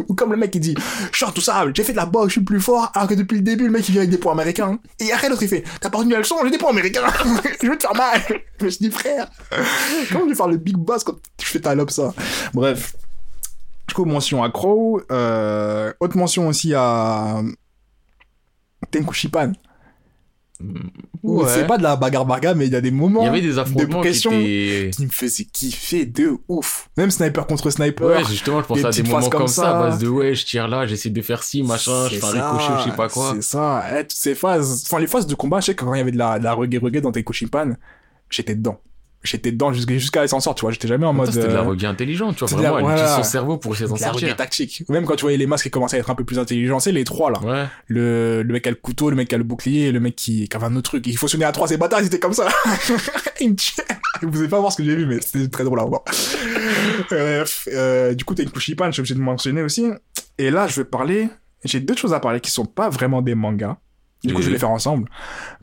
Ou 0.09 0.15
comme 0.15 0.31
le 0.33 0.37
mec 0.37 0.51
qui 0.51 0.61
dit, 0.61 0.75
je 1.13 1.17
suis 1.17 1.27
intouchable, 1.27 1.73
j'ai 1.75 1.85
fait 1.85 1.93
de 1.93 1.97
la 1.97 2.07
boxe, 2.07 2.29
je 2.29 2.33
suis 2.33 2.41
le 2.41 2.47
plus 2.47 2.61
fort, 2.61 2.91
alors 2.95 3.09
que 3.09 3.15
depuis 3.15 3.37
le 3.37 3.43
début, 3.43 3.65
le 3.65 3.71
mec 3.71 3.89
il 3.89 3.93
vient 3.93 4.01
avec 4.01 4.11
des 4.11 4.19
points 4.19 4.33
américains. 4.33 4.79
Et 4.99 5.13
après 5.13 5.29
l'autre 5.29 5.43
il 5.43 5.49
fait, 5.49 5.65
t'as 5.81 5.91
pas 5.91 5.99
retenu 5.99 6.13
la 6.13 6.19
leçon, 6.19 6.37
j'ai 6.45 6.51
des 6.51 6.59
points 6.59 6.71
américains, 6.71 7.03
je 7.63 7.69
vais 7.69 7.77
te 7.77 7.83
faire 7.83 7.95
mal. 7.95 8.21
Je 8.59 8.65
me 8.65 8.71
suis 8.71 8.89
dit, 8.89 8.91
frère, 8.91 9.31
comment 10.11 10.25
je 10.25 10.31
vais 10.31 10.35
faire 10.35 10.49
le 10.49 10.57
big 10.57 10.77
boss 10.77 11.05
quand 11.05 11.17
je 11.41 11.47
fais 11.47 11.61
ta 11.61 11.75
lobe 11.75 11.91
ça? 11.91 12.15
Bref. 12.55 12.97
Du 13.89 13.95
coup, 13.95 14.05
mention 14.05 14.43
à 14.43 14.51
Crow, 14.51 15.03
euh, 15.11 15.93
autre 16.01 16.17
mention 16.17 16.47
aussi 16.49 16.75
à 16.75 17.43
Tenku 18.91 19.13
Shipan. 19.13 19.53
Ouais. 21.23 21.45
C'est 21.49 21.67
pas 21.67 21.79
de 21.79 21.83
la 21.83 21.97
bagarre 21.97 22.25
bagarre, 22.25 22.55
mais 22.57 22.67
il 22.67 22.73
y 22.73 22.77
a 22.77 22.81
des 22.81 22.91
moments 22.91 23.23
Il 23.23 23.27
y 23.27 23.29
avait 23.29 23.41
des 23.41 23.59
affrontements 23.59 24.01
qui 24.01 24.09
pression. 24.09 24.31
qui 24.31 25.07
me 25.07 25.11
faisaient 25.11 25.45
kiffer 25.45 26.07
de 26.07 26.37
ouf. 26.49 26.89
Même 26.97 27.11
sniper 27.11 27.47
contre 27.47 27.71
sniper. 27.71 28.07
Ouais, 28.07 28.25
justement, 28.25 28.61
je 28.63 28.67
pense 28.67 28.79
des 28.79 28.85
à 28.87 28.91
des 28.91 29.03
moments 29.03 29.29
comme 29.29 29.49
ça, 29.49 29.79
à 29.79 29.83
base 29.83 29.99
de 29.99 30.09
ouais, 30.09 30.35
je 30.35 30.45
tire 30.47 30.69
là, 30.69 30.87
j'essaie 30.87 31.11
de 31.11 31.23
faire 31.23 31.43
ci, 31.43 31.63
machin, 31.63 32.09
je 32.11 32.17
fais 32.17 32.25
un 32.27 32.31
ricochet 32.31 32.73
ou 32.73 32.79
je 32.79 32.91
sais 32.91 32.97
pas 32.97 33.09
quoi. 33.09 33.33
C'est 33.35 33.43
ça. 33.43 33.85
Eh, 33.93 34.03
toutes 34.03 34.13
ces 34.13 34.35
phases, 34.35 34.85
enfin 34.87 35.01
les 35.01 35.07
phases 35.07 35.27
de 35.27 35.35
combat, 35.35 35.61
je 35.61 35.67
sais 35.67 35.75
que 35.75 35.85
quand 35.85 35.95
il 35.95 35.99
y 35.99 36.03
avait 36.03 36.13
de 36.13 36.19
la, 36.19 36.39
de 36.39 36.45
la 36.45 36.53
reggae 36.53 36.79
reggae 36.81 37.01
dans 37.01 37.13
tes 37.13 37.23
Koshipan, 37.23 37.73
j'étais 38.31 38.55
dedans. 38.55 38.81
J'étais 39.23 39.53
dedans 39.53 39.71
jusqu'à 39.73 39.93
jusqu'à 39.99 40.21
l'ascenseur, 40.23 40.55
tu 40.55 40.63
vois. 40.63 40.71
J'étais 40.71 40.89
jamais 40.89 41.05
en 41.05 41.13
mode. 41.13 41.31
C'était 41.31 41.49
de 41.49 41.53
la 41.53 41.61
euh, 41.61 41.77
intelligente, 41.91 42.37
tu 42.37 42.39
vois, 42.41 42.49
c'était 42.49 42.63
la- 42.63 42.71
vraiment, 42.73 42.89
elle 42.89 42.95
utilise 42.95 43.11
voilà. 43.11 43.23
son 43.25 43.31
cerveau 43.31 43.59
pour 43.59 43.75
essayer 43.75 43.87
d'en 43.87 43.95
de 43.97 44.01
la 44.01 44.07
sortir. 44.07 44.35
tactique. 44.35 44.83
Même 44.89 45.05
quand 45.05 45.15
tu 45.17 45.23
voyais 45.23 45.37
les 45.37 45.47
masques 45.47 45.65
qui 45.65 45.71
commençaient 45.71 45.97
à 45.97 46.01
être 46.01 46.09
un 46.11 46.15
peu 46.15 46.25
plus 46.25 46.39
intelligents, 46.39 46.81
c'est 46.81 46.91
les 46.93 47.05
trois 47.05 47.31
là. 47.31 47.39
Ouais. 47.45 47.67
Le, 47.87 48.43
le 48.43 48.53
mec 48.53 48.67
a 48.67 48.71
le 48.71 48.77
couteau, 48.77 49.11
le 49.11 49.17
mec 49.17 49.31
a 49.33 49.37
le 49.37 49.45
bouclier, 49.45 49.93
le 49.93 50.01
mec 50.01 50.17
qui, 50.17 50.49
qui 50.49 50.57
avait 50.57 50.65
un 50.67 50.75
autre 50.77 50.91
truc. 50.91 51.07
Il 51.07 51.19
fonctionnait 51.19 51.45
à 51.45 51.53
trois, 51.53 51.69
ces 51.69 51.77
bâtards, 51.77 52.01
ils 52.01 52.07
étaient 52.07 52.19
comme 52.19 52.33
ça. 52.33 52.49
Me. 53.43 53.55
Vous 54.23 54.39
allez 54.41 54.49
pas 54.49 54.59
voir 54.61 54.73
ce 54.73 54.79
que 54.79 54.85
j'ai 54.85 54.97
vu, 54.97 55.05
mais 55.07 55.19
c'était 55.21 55.49
très 55.49 55.65
drôle 55.65 55.81
à 55.81 55.85
voir. 55.85 56.03
Bref, 57.11 57.69
euh, 57.73 58.15
du 58.15 58.25
coup, 58.25 58.35
t'as 58.35 58.43
une 58.43 58.51
Kushipan, 58.51 58.87
je 58.87 58.93
suis 58.93 59.01
obligé 59.01 59.15
de 59.15 59.21
mentionner 59.21 59.63
aussi. 59.63 59.87
Et 60.39 60.51
là, 60.51 60.67
je 60.67 60.77
vais 60.77 60.85
parler, 60.85 61.29
j'ai 61.65 61.81
deux 61.81 61.97
choses 61.97 62.13
à 62.15 62.21
parler 62.21 62.41
qui 62.41 62.51
sont 62.51 62.65
pas 62.67 62.89
vraiment 62.89 63.23
des 63.23 63.35
mangas. 63.35 63.77
Du 64.23 64.35
coup, 64.35 64.43
je 64.43 64.47
vais 64.49 64.53
les 64.53 64.59
faire 64.59 64.71
ensemble. 64.71 65.09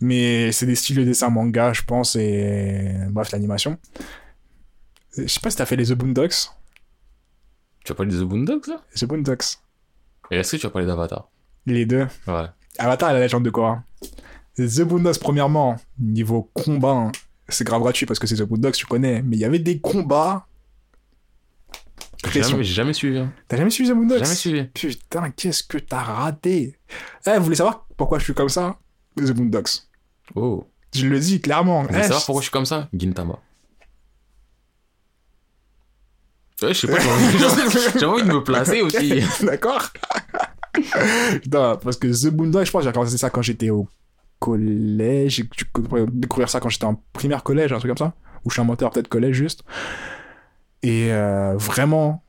Mais 0.02 0.52
c'est 0.52 0.66
des 0.66 0.76
styles 0.76 0.98
de 0.98 1.04
dessin 1.04 1.30
manga, 1.30 1.74
je 1.74 1.84
pense, 1.84 2.16
et 2.16 2.96
bref, 3.10 3.32
l'animation. 3.32 3.78
Je 5.16 5.28
sais 5.28 5.40
pas 5.40 5.52
si 5.52 5.58
t'as 5.58 5.66
fait 5.66 5.76
les 5.76 5.86
The 5.86 5.94
Boondocks. 5.94 6.50
Tu 7.84 7.94
vas 7.94 7.96
parler 7.96 8.12
de 8.12 8.20
The 8.20 8.24
Boondocks, 8.24 8.68
là? 8.68 8.82
The 8.96 9.06
Boondocks. 9.06 9.60
Et 10.32 10.38
est-ce 10.38 10.54
que 10.54 10.58
tu 10.58 10.68
vas 10.68 10.72
parler 10.72 10.88
d'Avatar? 10.88 11.30
Les 11.66 11.86
deux. 11.86 12.08
Ouais. 12.28 12.48
Avatar 12.80 13.12
et 13.12 13.14
la 13.14 13.20
légende 13.20 13.44
de 13.44 13.50
Korra. 13.50 13.84
The 14.58 14.82
Boondocks, 14.82 15.20
premièrement, 15.20 15.76
niveau 16.00 16.50
combat, 16.54 16.92
hein, 16.92 17.12
c'est 17.48 17.64
grave 17.64 17.82
gratuit 17.82 18.08
parce 18.08 18.20
que 18.20 18.26
c'est 18.26 18.38
The 18.38 18.44
Boondocks, 18.44 18.76
tu 18.76 18.88
connais. 18.88 19.22
Mais 19.22 19.38
il 19.38 19.40
y 19.40 19.46
avait 19.46 19.60
des 19.60 19.80
combats. 19.80 20.47
J'ai 22.32 22.42
jamais, 22.64 22.94
suivi. 22.94 23.20
hein. 23.20 23.32
T'as 23.48 23.58
jamais 23.58 23.70
suivi 23.70 23.90
The 23.90 23.94
Boondocks 23.94 24.20
Jamais 24.20 24.36
suivi. 24.36 24.64
Putain, 24.66 25.30
qu'est-ce 25.32 25.64
que 25.64 25.78
t'as 25.78 26.02
raté? 26.02 26.76
Eh, 27.26 27.38
vous 27.38 27.44
voulez 27.44 27.56
savoir 27.56 27.86
pourquoi 27.96 28.20
je 28.20 28.24
suis 28.26 28.34
comme 28.34 28.50
ça 28.50 28.78
The 29.18 29.32
Boondocks. 29.32 29.84
Oh. 30.36 30.68
Je 30.96 31.06
le 31.06 31.20
dis 31.20 31.40
clairement. 31.42 31.82
Vous 31.84 31.88
voulez 31.90 32.00
Eh, 32.00 32.04
savoir 32.04 32.20
je- 32.22 32.26
pourquoi 32.26 32.42
je 32.42 32.46
suis 32.46 32.52
comme 32.52 32.66
ça? 32.66 32.90
Gintama. 32.94 33.40
Ouais, 36.62 36.74
je 36.74 36.80
sais 36.80 36.88
pas, 36.88 36.98
j'ai 38.00 38.06
envie- 38.06 38.24
de 38.24 38.28
me 38.34 38.44
placer 38.44 38.82
aussi. 38.82 39.22
D'accord 39.46 39.90
Putain, 41.42 41.76
parce 41.78 41.98
que 41.98 42.08
The 42.08 42.32
Boondocks, 42.34 42.66
je 42.66 42.72
pense 42.72 42.82
que 42.84 42.88
j'ai 42.90 42.94
commencé 42.94 43.18
ça 43.18 43.30
quand 43.30 43.44
j'étais 43.44 43.70
au 43.70 43.88
collège. 44.40 45.36
J'ai 45.36 45.44
dû 45.44 45.70
découvrir 46.14 46.50
ça 46.50 46.60
quand 46.60 46.70
j'étais 46.70 46.86
en 46.86 46.96
primaire 47.14 47.44
collège, 47.44 47.74
un 47.74 47.78
truc 47.80 47.90
comme 47.92 47.98
ça. 48.08 48.16
Ou 48.44 48.50
je 48.50 48.56
suis 48.56 48.62
un 48.62 48.66
moteur, 48.66 48.90
peut-être 48.90 49.08
collège 49.08 49.36
juste. 49.36 49.64
Et 50.84 51.12
euh, 51.12 51.56
vraiment, 51.58 52.24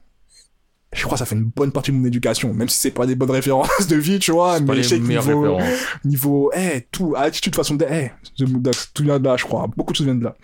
je 0.92 1.02
crois 1.02 1.14
que 1.14 1.18
ça 1.18 1.26
fait 1.26 1.34
une 1.36 1.44
bonne 1.44 1.72
partie 1.72 1.92
de 1.92 1.96
mon 1.96 2.06
éducation. 2.06 2.54
Même 2.54 2.68
si 2.68 2.78
c'est 2.78 2.90
pas 2.90 3.06
des 3.06 3.14
bonnes 3.14 3.30
références 3.30 3.86
de 3.88 3.96
vie, 3.96 4.18
tu 4.18 4.32
vois. 4.32 4.58
Mais 4.60 4.76
je 4.76 4.82
sais 4.88 4.98
niveau, 4.98 5.40
références. 5.42 5.78
niveau, 6.04 6.50
eh, 6.56 6.86
tout, 6.90 7.14
attitude, 7.16 7.54
façon 7.54 7.74
de, 7.74 7.86
eh, 7.88 8.10
The 8.38 8.44
Boondocks, 8.48 8.92
tout 8.94 9.02
vient 9.04 9.18
de 9.18 9.24
là, 9.24 9.36
je 9.36 9.44
crois. 9.44 9.66
Beaucoup 9.76 9.92
de 9.92 9.96
choses 9.98 10.06
viennent 10.06 10.20
de 10.20 10.24
là. 10.24 10.36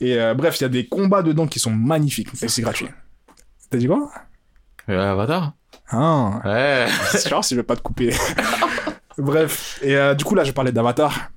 Et 0.00 0.18
euh, 0.18 0.34
bref, 0.34 0.58
il 0.60 0.62
y 0.62 0.66
a 0.66 0.70
des 0.70 0.86
combats 0.86 1.22
dedans 1.22 1.46
qui 1.46 1.58
sont 1.58 1.70
magnifiques. 1.70 2.28
Et 2.42 2.48
c'est 2.48 2.62
gratuit. 2.62 2.88
T'as 3.70 3.78
dit 3.78 3.86
quoi? 3.86 4.10
Euh, 4.88 5.12
Avatar? 5.12 5.52
Ah, 5.90 6.40
Ouais. 6.44 6.86
genre 7.28 7.44
si 7.44 7.54
je 7.54 7.60
vais 7.60 7.64
pas 7.64 7.76
te 7.76 7.82
couper. 7.82 8.14
Bref, 9.18 9.78
et 9.82 9.96
euh, 9.96 10.14
du 10.14 10.24
coup 10.24 10.34
là 10.34 10.42
je 10.44 10.50
parlais 10.50 10.72
d'Avatar. 10.72 11.30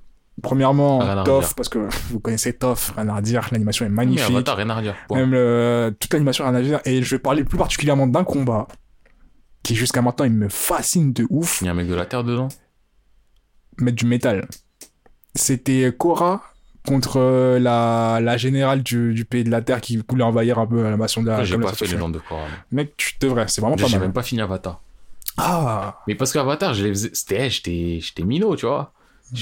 Premièrement, 0.43 0.99
Rien 0.99 1.23
Toff, 1.23 1.55
parce 1.55 1.68
que 1.69 1.80
vous 2.09 2.19
connaissez 2.19 2.53
Toff, 2.53 2.93
rien 2.95 3.09
à 3.09 3.15
redire, 3.15 3.47
l'animation 3.51 3.85
est 3.85 3.89
Mais 3.89 3.95
magnifique. 3.95 4.30
Avatar, 4.30 4.57
rien 4.57 4.69
à. 4.69 4.81
Point. 5.07 5.19
Même 5.19 5.31
le- 5.31 5.95
toute 5.99 6.14
l'animation, 6.14 6.43
rien 6.45 6.53
à 6.55 6.61
dire. 6.61 6.80
Et 6.85 7.01
je 7.01 7.15
vais 7.15 7.19
parler 7.19 7.43
plus 7.43 7.57
particulièrement 7.57 8.05
d'un 8.07 8.23
combat 8.23 8.68
qui 9.64 9.76
jusqu'à 9.76 10.01
maintenant 10.01 10.26
il 10.26 10.31
me 10.34 10.47
fascine 10.49 11.11
de 11.11 11.26
ouf, 11.30 11.59
Il 11.61 11.65
y 11.65 11.68
a 11.68 11.72
un 11.72 11.76
mec 11.76 11.88
de 11.88 11.95
la 11.95 12.05
Terre 12.05 12.23
dedans 12.23 12.47
mettre 13.80 13.97
du 13.97 14.05
métal. 14.05 14.47
C'était 15.35 15.93
Korra 15.95 16.41
contre 16.88 17.18
euh, 17.19 17.59
la, 17.59 18.19
la 18.22 18.38
générale 18.38 18.81
du, 18.81 19.14
du 19.14 19.26
pays 19.26 19.43
de 19.43 19.51
la 19.51 19.61
Terre 19.61 19.81
qui 19.81 19.97
voulait 20.09 20.23
envahir 20.23 20.57
un 20.57 20.65
peu 20.65 20.81
l'animation 20.81 21.22
de 21.22 21.27
la 21.30 21.43
J'ai 21.43 21.53
comme 21.55 21.61
pas 21.64 21.68
la 21.68 21.73
fait 21.73 21.85
situation. 21.85 21.99
landes 21.99 22.14
de 22.15 22.19
Korra. 22.19 22.45
Mec, 22.72 22.95
tu 22.97 23.14
devrais, 23.19 23.47
c'est 23.47 23.61
vraiment 23.61 23.76
pas 23.76 23.85
J'ai 23.85 23.97
mal. 23.97 24.01
même 24.07 24.14
pas 24.14 24.23
fini 24.23 24.41
Avatar. 24.41 24.81
Ah, 25.38 25.99
Mais 26.07 26.15
parce 26.15 26.31
qu'Avatar, 26.34 26.73
j'étais 26.73 27.99
minot, 28.23 28.55
tu 28.55 28.65
vois. 28.65 28.93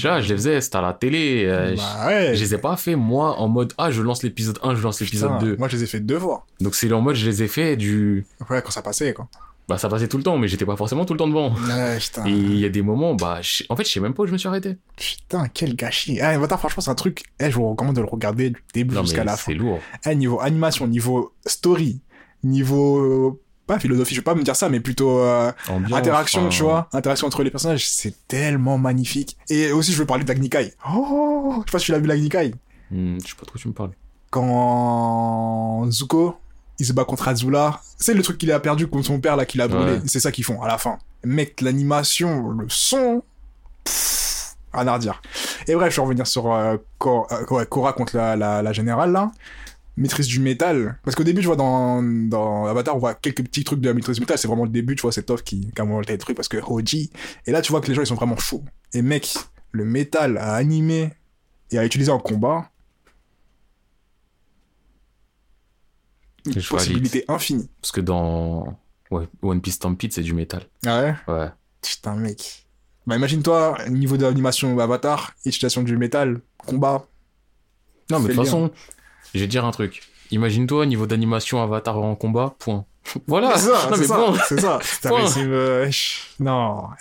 Là, 0.02 0.20
je 0.20 0.28
les 0.28 0.34
faisais, 0.34 0.60
c'était 0.60 0.76
à 0.76 0.80
la 0.82 0.92
télé. 0.92 1.44
euh, 1.46 1.74
bah 1.76 2.06
ouais. 2.08 2.34
je, 2.34 2.40
les 2.42 2.54
ai 2.54 2.58
pas 2.58 2.76
fait, 2.76 2.96
moi, 2.96 3.38
en 3.38 3.48
mode, 3.48 3.72
ah, 3.78 3.90
je 3.90 4.02
lance 4.02 4.22
l'épisode 4.22 4.58
1, 4.62 4.74
je 4.74 4.82
lance 4.82 5.00
l'épisode 5.00 5.32
Putain, 5.34 5.44
2. 5.46 5.56
Moi 5.56 5.68
je 5.68 5.76
les 5.76 5.84
ai 5.84 5.86
fait 5.86 6.00
deux 6.00 6.18
fois. 6.18 6.44
Donc, 6.60 6.74
c'est 6.74 6.92
en 6.92 7.00
mode, 7.00 7.14
je 7.14 7.26
les 7.28 7.42
ai 7.42 7.48
fait 7.48 7.76
du. 7.76 8.26
Ouais, 8.50 8.60
quand 8.62 8.70
ça 8.72 8.82
passait 8.82 9.12
quoi. 9.14 9.28
Bah, 9.68 9.78
ça 9.78 9.88
passait 9.88 10.06
tout 10.06 10.16
le 10.16 10.22
temps, 10.22 10.38
mais 10.38 10.46
j'étais 10.46 10.64
pas 10.64 10.76
forcément 10.76 11.04
tout 11.04 11.12
le 11.12 11.18
temps 11.18 11.26
devant. 11.26 11.52
Ouais, 11.52 11.98
putain. 11.98 12.24
Et 12.24 12.30
il 12.30 12.58
y 12.58 12.64
a 12.64 12.68
des 12.68 12.82
moments, 12.82 13.14
bah, 13.16 13.38
je- 13.42 13.64
en 13.68 13.74
fait, 13.74 13.82
je 13.84 13.90
sais 13.90 13.98
même 14.00 14.14
pas 14.14 14.22
où 14.22 14.26
je 14.26 14.32
me 14.32 14.38
suis 14.38 14.46
arrêté. 14.48 14.76
Putain, 14.96 15.48
quel 15.52 15.74
gâchis. 15.74 16.18
Eh, 16.18 16.22
Avatar, 16.22 16.58
franchement, 16.60 16.82
c'est 16.82 16.90
un 16.90 16.94
truc. 16.94 17.24
Eh, 17.40 17.50
je 17.50 17.56
vous 17.56 17.68
recommande 17.70 17.96
de 17.96 18.00
le 18.00 18.06
regarder 18.06 18.50
du 18.50 18.62
début 18.74 18.94
jusqu'à 18.96 19.24
la 19.24 19.36
fin. 19.36 19.50
c'est 19.52 19.54
lourd. 19.58 19.80
Eh, 20.08 20.14
niveau 20.14 20.40
animation, 20.40 20.86
niveau 20.86 21.32
story, 21.46 22.00
niveau. 22.44 23.40
Pas 23.66 23.78
philosophie, 23.80 24.14
je 24.14 24.20
vais 24.20 24.24
pas 24.24 24.34
me 24.36 24.42
dire 24.42 24.54
ça, 24.54 24.68
mais 24.68 24.78
plutôt 24.80 25.18
euh, 25.20 25.50
Ambiance, 25.68 25.98
interaction, 25.98 26.40
enfin, 26.42 26.48
tu 26.50 26.62
vois. 26.62 26.88
Interaction 26.92 27.26
entre 27.26 27.42
les 27.42 27.50
personnages, 27.50 27.88
c'est 27.88 28.14
tellement 28.28 28.78
magnifique. 28.78 29.36
Et 29.50 29.72
aussi, 29.72 29.92
je 29.92 29.98
veux 29.98 30.06
parler 30.06 30.22
d'Agnikai. 30.24 30.72
Oh, 30.94 31.54
je 31.56 31.70
sais 31.70 31.72
pas 31.72 31.78
si 31.80 31.86
tu 31.86 31.92
l'as 31.92 31.98
vu 31.98 32.06
l'Agnikai. 32.06 32.54
hmm, 32.92 33.18
je 33.22 33.28
sais 33.28 33.34
pas 33.38 33.44
trop 33.46 33.58
tu 33.58 33.66
me 33.68 33.72
parles. 33.72 33.90
Quand 34.30 35.86
Zuko, 35.90 36.36
il 36.78 36.86
se 36.86 36.92
bat 36.92 37.04
contre 37.04 37.28
Azula. 37.28 37.80
C'est 37.98 38.14
le 38.14 38.22
truc 38.22 38.38
qu'il 38.38 38.52
a 38.52 38.60
perdu 38.60 38.86
contre 38.86 39.06
son 39.06 39.18
père, 39.20 39.36
là, 39.36 39.44
qu'il 39.46 39.60
a 39.60 39.68
brûlé. 39.68 39.92
Ouais. 39.94 40.00
C'est 40.06 40.20
ça 40.20 40.30
qu'ils 40.30 40.44
font 40.44 40.62
à 40.62 40.68
la 40.68 40.78
fin. 40.78 40.98
Mec, 41.24 41.60
l'animation, 41.60 42.50
le 42.50 42.66
son. 42.68 43.22
pff, 43.84 44.54
Rien 44.72 44.86
à 44.88 44.94
redire. 44.94 45.22
Et 45.68 45.74
bref, 45.74 45.90
je 45.92 45.96
vais 46.00 46.02
revenir 46.04 46.26
sur 46.26 46.52
euh, 46.52 46.76
Kor- 46.98 47.26
euh, 47.32 47.44
ouais, 47.50 47.66
contre 47.66 48.16
la, 48.16 48.36
la, 48.36 48.62
la 48.62 48.72
générale, 48.72 49.10
là. 49.12 49.30
Maîtrise 49.96 50.26
du 50.26 50.40
métal. 50.40 50.98
Parce 51.04 51.14
qu'au 51.16 51.24
début, 51.24 51.40
je 51.40 51.46
vois 51.46 51.56
dans, 51.56 52.02
dans 52.02 52.66
Avatar, 52.66 52.94
on 52.94 52.98
voit 52.98 53.14
quelques 53.14 53.42
petits 53.42 53.64
trucs 53.64 53.80
de 53.80 53.88
la 53.88 53.94
maîtrise 53.94 54.16
du 54.16 54.20
métal. 54.20 54.36
C'est 54.36 54.48
vraiment 54.48 54.64
le 54.64 54.70
début, 54.70 54.94
tu 54.94 55.02
vois, 55.02 55.12
c'est 55.12 55.22
Toph 55.22 55.42
qui, 55.42 55.70
qui 55.72 55.80
a 55.80 55.84
monté 55.84 56.12
les 56.12 56.18
trucs 56.18 56.36
parce 56.36 56.48
que 56.48 56.58
Hoji. 56.58 57.10
Et 57.46 57.52
là, 57.52 57.62
tu 57.62 57.72
vois 57.72 57.80
que 57.80 57.88
les 57.88 57.94
gens, 57.94 58.02
ils 58.02 58.06
sont 58.06 58.14
vraiment 58.14 58.36
chauds. 58.36 58.62
Et 58.92 59.00
mec, 59.00 59.34
le 59.72 59.84
métal 59.86 60.36
à 60.36 60.54
animer 60.54 61.12
et 61.70 61.78
à 61.78 61.84
utiliser 61.84 62.10
en 62.12 62.18
combat. 62.18 62.70
Une 66.44 66.52
Je 66.52 66.58
valide. 66.58 66.70
possibilité 66.70 67.24
infinie. 67.28 67.68
Parce 67.80 67.92
que 67.92 68.00
dans 68.02 68.78
ouais, 69.10 69.28
One 69.42 69.60
Piece 69.60 69.74
Stampede, 69.74 70.12
c'est 70.12 70.22
du 70.22 70.34
métal. 70.34 70.64
Ah 70.84 71.00
ouais? 71.02 71.14
Ouais. 71.26 71.48
Putain, 71.82 72.14
mec. 72.16 72.66
Bah, 73.06 73.16
imagine-toi, 73.16 73.78
niveau 73.88 74.16
d'animation 74.16 74.78
Avatar, 74.78 75.32
utilisation 75.44 75.82
du 75.82 75.96
métal, 75.96 76.40
combat. 76.58 77.06
Non, 78.10 78.20
mais 78.20 78.28
de 78.28 78.34
toute 78.34 78.44
façon, 78.44 78.70
je 79.36 79.42
vais 79.42 79.46
te 79.46 79.50
dire 79.50 79.64
un 79.64 79.70
truc. 79.70 80.02
Imagine-toi, 80.30 80.86
niveau 80.86 81.06
d'animation 81.06 81.62
Avatar 81.62 81.98
en 81.98 82.14
combat, 82.14 82.54
point. 82.58 82.84
voilà. 83.26 83.56
C'est 83.56 83.70
ça, 83.70 83.88
non, 83.90 83.96
mais 83.96 84.04
ça, 84.04 84.16
bon. 84.16 84.34
c'est 84.42 84.60
ça. 84.60 84.78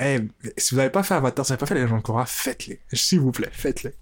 Euh, 0.01 0.19
si 0.57 0.73
vous 0.73 0.77
n'avez 0.77 0.89
pas 0.89 1.03
fait 1.03 1.15
Avatar, 1.15 1.45
si 1.45 1.49
vous 1.49 1.53
n'avez 1.53 1.59
pas 1.59 1.65
fait 1.65 1.75
les 1.75 1.85
de 1.85 2.01
Korra, 2.01 2.25
faites-les. 2.25 2.79
S'il 2.93 3.19
vous 3.19 3.31
plaît, 3.31 3.49
faites-les. 3.51 3.93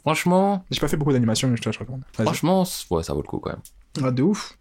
Franchement, 0.00 0.64
J'ai 0.70 0.80
pas 0.80 0.88
fait 0.88 0.96
beaucoup 0.96 1.12
d'animation, 1.12 1.48
mais 1.48 1.56
je 1.56 1.62
te 1.62 1.72
je 1.72 1.78
recommande. 1.78 2.02
Franchement, 2.12 2.66
ouais, 2.90 3.02
ça 3.02 3.14
vaut 3.14 3.22
le 3.22 3.26
coup 3.26 3.38
quand 3.38 3.50
même. 3.50 3.62
Ah, 4.02 4.10
de 4.10 4.22
ouf. 4.22 4.58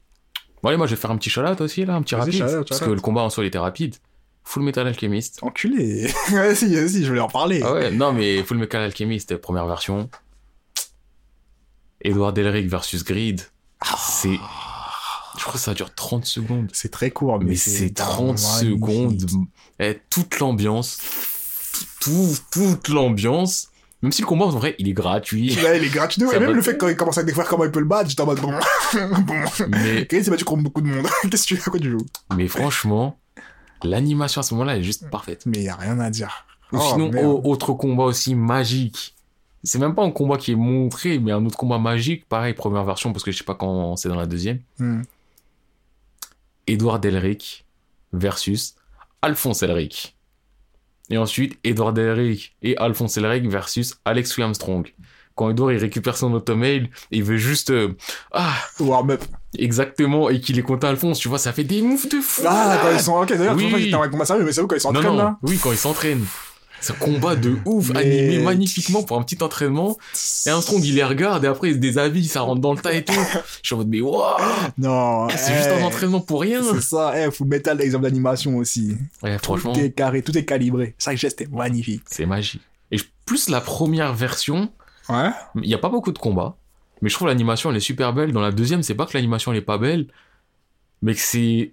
Bon, 0.62 0.70
allez, 0.70 0.78
moi, 0.78 0.88
je 0.88 0.96
vais 0.96 1.02
faire 1.02 1.12
un 1.12 1.18
petit 1.18 1.30
shout-out 1.30 1.60
aussi, 1.60 1.86
là, 1.86 1.96
un 1.96 2.02
petit 2.02 2.16
rapide. 2.16 2.66
parce 2.68 2.80
que 2.80 2.90
le 2.90 3.02
combat 3.02 3.22
en 3.22 3.30
soi, 3.30 3.44
il 3.44 3.48
était 3.48 3.58
rapide. 3.58 3.96
Full 4.46 4.64
Metal 4.64 4.88
Alchemist. 4.88 5.40
Enculé. 5.42 6.08
vas-y, 6.32 6.76
vas-y, 6.76 7.04
je 7.04 7.08
voulais 7.08 7.22
en 7.22 7.30
parler. 7.30 7.62
Ah 7.64 7.74
ouais, 7.74 7.92
non, 7.92 8.14
mais 8.14 8.44
Full 8.44 8.58
Metal 8.58 8.82
Alchemist, 8.82 9.36
première 9.38 9.66
version. 9.66 10.10
Edward 12.04 12.38
Elric 12.38 12.68
versus 12.70 13.04
Greed. 13.04 13.42
C'est. 13.98 14.38
Je 15.38 15.42
crois 15.42 15.54
que 15.54 15.60
ça 15.60 15.74
dure 15.74 15.94
30 15.94 16.26
secondes. 16.26 16.70
C'est 16.74 16.92
très 16.92 17.10
court, 17.12 17.40
mais, 17.40 17.46
Mais 17.52 17.56
c'est 17.56 17.90
30 17.94 18.40
magnifique. 18.42 18.60
secondes. 18.60 19.26
Et 19.80 20.00
toute 20.10 20.40
l'ambiance. 20.40 21.00
Tout, 22.02 22.36
toute 22.52 22.88
l'ambiance. 22.90 23.70
Même 24.02 24.12
si 24.12 24.22
le 24.22 24.28
combat, 24.28 24.46
en 24.46 24.50
vrai, 24.50 24.76
il 24.80 24.90
est 24.90 24.94
gratuit. 24.94 25.56
Ouais, 25.64 25.78
il 25.80 25.86
est 25.86 25.90
gratuit. 25.90 26.22
Et 26.34 26.40
même 26.40 26.50
va- 26.50 26.52
le 26.54 26.62
fait 26.62 26.78
quand 26.78 26.88
il 26.90 26.96
commence 26.96 27.18
à 27.18 27.24
découvrir 27.24 27.50
comment 27.50 27.64
il 27.64 27.72
peut 27.72 27.80
le 27.80 27.86
battre, 27.86 28.10
j'étais 28.10 28.22
en 28.22 28.26
mode 28.26 28.42
bon. 28.42 28.52
bon. 28.94 29.44
Mais, 29.70 30.02
Ok, 30.02 30.08
c'est 30.12 30.30
battu 30.30 30.44
contre 30.44 30.64
beaucoup 30.64 30.82
de 30.82 30.88
monde. 30.88 31.08
Qu'est-ce 31.32 31.44
que 31.48 31.56
tu 31.56 31.62
à 31.66 31.72
quoi 31.72 31.80
tu 31.80 31.90
joues? 31.90 32.06
Mais 32.36 32.48
franchement, 32.50 33.18
l'animation 33.82 34.42
à 34.42 34.44
ce 34.44 34.54
moment-là, 34.56 34.74
elle 34.76 34.82
est 34.82 34.86
juste 34.86 35.10
parfaite. 35.10 35.44
Mais 35.46 35.64
y 35.64 35.70
a 35.70 35.76
rien 35.78 36.00
à 36.00 36.10
dire. 36.10 36.46
Ou 36.74 36.78
Oh, 36.80 36.92
sinon, 36.94 37.10
merde. 37.12 37.42
autre 37.46 37.74
combat 37.74 38.04
aussi 38.04 38.36
magique. 38.36 39.16
C'est 39.64 39.80
même 39.80 39.96
pas 39.96 40.04
un 40.04 40.12
combat 40.12 40.38
qui 40.38 40.52
est 40.52 40.56
montré, 40.56 41.20
mais 41.20 41.32
un 41.32 41.46
autre 41.46 41.58
combat 41.58 41.80
magique. 41.80 42.28
Pareil, 42.28 42.54
première 42.54 42.84
version, 42.84 43.14
parce 43.14 43.24
que 43.24 43.32
je 43.32 43.38
sais 43.38 43.44
pas 43.44 43.56
quand 43.56 43.96
c'est 43.96 44.10
dans 44.10 44.16
la 44.16 44.26
deuxième. 44.26 44.60
Hmm. 44.78 45.02
Edouard 46.68 47.00
Elric 47.04 47.66
versus 48.12 48.76
Alphonse 49.22 49.64
Elric. 49.64 50.18
Et 51.10 51.18
ensuite, 51.18 51.58
Edouard 51.64 51.98
Elric 51.98 52.56
et 52.62 52.78
Alphonse 52.78 53.18
Elric 53.18 53.48
versus 53.50 53.96
Alex 54.06 54.38
Armstrong. 54.40 54.94
Quand 55.36 55.50
Edouard 55.50 55.72
il 55.72 55.80
récupère 55.80 56.16
son 56.16 56.32
automail, 56.34 56.90
il 57.12 57.24
veut 57.24 57.38
juste 57.38 57.72
euh, 57.72 57.96
ah 58.32 58.54
Warm-up. 58.80 59.24
exactement 59.58 60.30
et 60.30 60.40
qu'il 60.40 60.60
est 60.60 60.64
contre 60.64 60.88
Alphonse, 60.88 61.20
tu 61.20 61.28
vois, 61.28 61.40
ça 61.40 61.52
fait 61.54 61.64
des 61.64 61.82
moves 61.82 62.08
de 62.08 62.22
fou. 62.22 62.44
Ah, 62.46 62.80
quand 62.82 62.92
ils 62.92 63.00
sont. 63.00 63.14
Ok, 63.16 63.30
d'ailleurs, 63.30 63.56
Oui, 63.56 63.64
tu 63.64 63.70
vois, 63.70 63.80
j'étais 63.80 63.96
en 63.96 64.10
combat 64.10 64.26
sérieux, 64.26 64.44
mais 64.44 64.52
c'est 64.52 64.62
où 64.62 64.68
quand 64.68 64.76
ils 64.76 64.82
s'entraînent 64.82 65.18
là 65.18 65.38
oui 65.42 65.58
quand 65.62 65.72
il 65.72 65.78
s'entraîne. 65.78 66.24
C'est 66.84 66.92
un 66.92 66.96
combat 66.98 67.36
de 67.38 67.56
ouf, 67.66 67.92
Mais- 67.94 68.00
animé 68.00 68.40
magnifiquement 68.44 69.04
pour 69.04 69.18
un 69.18 69.24
petit 69.24 69.42
entraînement. 69.42 69.98
Et 70.46 70.50
Armstrong 70.50 70.84
il 70.84 70.96
les 70.96 71.04
regarde 71.04 71.46
et 71.46 71.48
après 71.48 71.70
il 71.70 71.76
se 71.76 71.80
déshabille, 71.80 72.28
ça 72.28 72.42
rentre 72.42 72.60
dans 72.60 72.74
le 72.74 72.80
tas 72.80 72.94
et 72.94 73.06
tout. 73.06 73.14
Je 73.14 73.68
suis 73.68 73.74
en 73.74 73.78
mode 73.78 73.88
mais 73.88 74.02
waouh, 74.02 74.22
Non. 74.78 75.30
c'est 75.30 75.54
juste 75.56 75.70
eh, 75.72 75.82
un 75.82 75.86
entraînement 75.86 76.20
pour 76.20 76.42
rien. 76.42 76.62
C'est 76.62 76.82
ça, 76.82 77.14
eh, 77.16 77.32
Full 77.32 77.48
Metal, 77.48 77.78
l'exemple 77.78 78.04
d'animation 78.04 78.58
aussi. 78.58 78.98
Ouais, 79.24 79.38
franchement. 79.38 79.72
Tout 79.74 79.80
est 79.80 79.92
carré, 79.92 80.22
tout 80.24 80.38
est 80.38 80.44
calibré. 80.46 80.94
Chaque 81.00 81.18
geste 81.18 81.40
est 81.42 81.50
magnifique. 81.52 82.04
C'est 82.08 82.26
magique. 82.26 82.62
Et 82.92 82.98
plus 83.26 83.50
la 83.50 83.62
première 83.62 84.14
version, 84.14 84.70
Ouais. 85.08 85.30
il 85.56 85.62
n'y 85.62 85.74
a 85.74 85.78
pas 85.78 85.90
beaucoup 85.90 86.12
de 86.12 86.20
combats, 86.20 86.58
mais 87.02 87.08
je 87.10 87.16
trouve 87.16 87.30
l'animation 87.30 87.72
elle 87.72 87.78
est 87.78 87.80
super 87.80 88.12
belle. 88.14 88.34
Dans 88.34 88.42
la 88.42 88.52
deuxième, 88.52 88.84
c'est 88.84 88.94
pas 88.96 89.06
que 89.06 89.14
l'animation 89.16 89.54
elle 89.54 89.60
est 89.60 89.62
pas 89.62 89.78
belle, 89.78 90.08
mais 91.02 91.14
que 91.14 91.22
c'est 91.22 91.72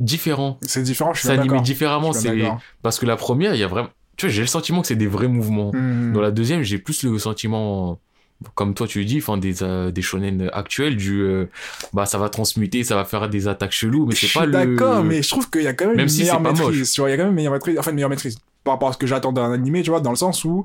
différent. 0.00 0.58
C'est 0.62 0.82
différent, 0.82 1.14
je 1.14 1.20
suis 1.20 1.28
C'est 1.28 1.34
animé 1.38 1.60
différemment. 1.60 2.12
C'est 2.12 2.42
parce 2.82 2.98
que 2.98 3.06
la 3.06 3.14
première, 3.16 3.54
il 3.54 3.60
y 3.60 3.64
a 3.64 3.68
vraiment, 3.68 3.88
tu 4.22 4.26
vois, 4.26 4.34
j'ai 4.34 4.42
le 4.42 4.46
sentiment 4.46 4.82
que 4.82 4.86
c'est 4.86 4.94
des 4.94 5.08
vrais 5.08 5.26
mouvements. 5.26 5.72
Hmm. 5.74 6.12
Dans 6.12 6.20
la 6.20 6.30
deuxième, 6.30 6.62
j'ai 6.62 6.78
plus 6.78 7.02
le 7.02 7.18
sentiment, 7.18 7.98
comme 8.54 8.72
toi 8.72 8.86
tu 8.86 9.00
le 9.00 9.04
dis, 9.04 9.18
enfin 9.18 9.36
des 9.36 9.64
euh, 9.64 9.90
des 9.90 10.00
shonen 10.00 10.48
actuels 10.52 10.96
du, 10.96 11.22
euh, 11.22 11.46
bah 11.92 12.06
ça 12.06 12.18
va 12.18 12.28
transmuter, 12.28 12.84
ça 12.84 12.94
va 12.94 13.04
faire 13.04 13.28
des 13.28 13.48
attaques 13.48 13.72
cheloues, 13.72 14.06
mais 14.06 14.14
c'est 14.14 14.32
pas 14.32 14.46
le. 14.46 14.52
d'accord, 14.52 15.02
mais 15.02 15.24
je 15.24 15.28
trouve 15.28 15.50
qu'il 15.50 15.62
y 15.62 15.66
a 15.66 15.72
quand 15.72 15.86
même, 15.86 15.96
Même 15.96 16.04
une 16.04 16.08
si 16.08 16.20
meilleure 16.20 16.40
maîtrise. 16.40 16.92
Tu 16.92 17.00
vois, 17.00 17.10
il 17.10 17.12
y 17.12 17.14
a 17.14 17.16
quand 17.16 17.24
même 17.24 17.32
une 17.32 17.36
meilleure 17.36 17.52
maîtrise, 17.52 17.78
enfin 17.78 17.90
une 17.90 17.96
meilleure 17.96 18.10
maîtrise 18.10 18.38
par 18.62 18.74
rapport 18.74 18.90
à 18.90 18.92
ce 18.92 18.98
que 18.98 19.08
j'attends 19.08 19.32
d'un 19.32 19.50
animé, 19.50 19.82
tu 19.82 19.90
vois, 19.90 20.00
dans 20.00 20.10
le 20.10 20.16
sens 20.16 20.44
où 20.44 20.64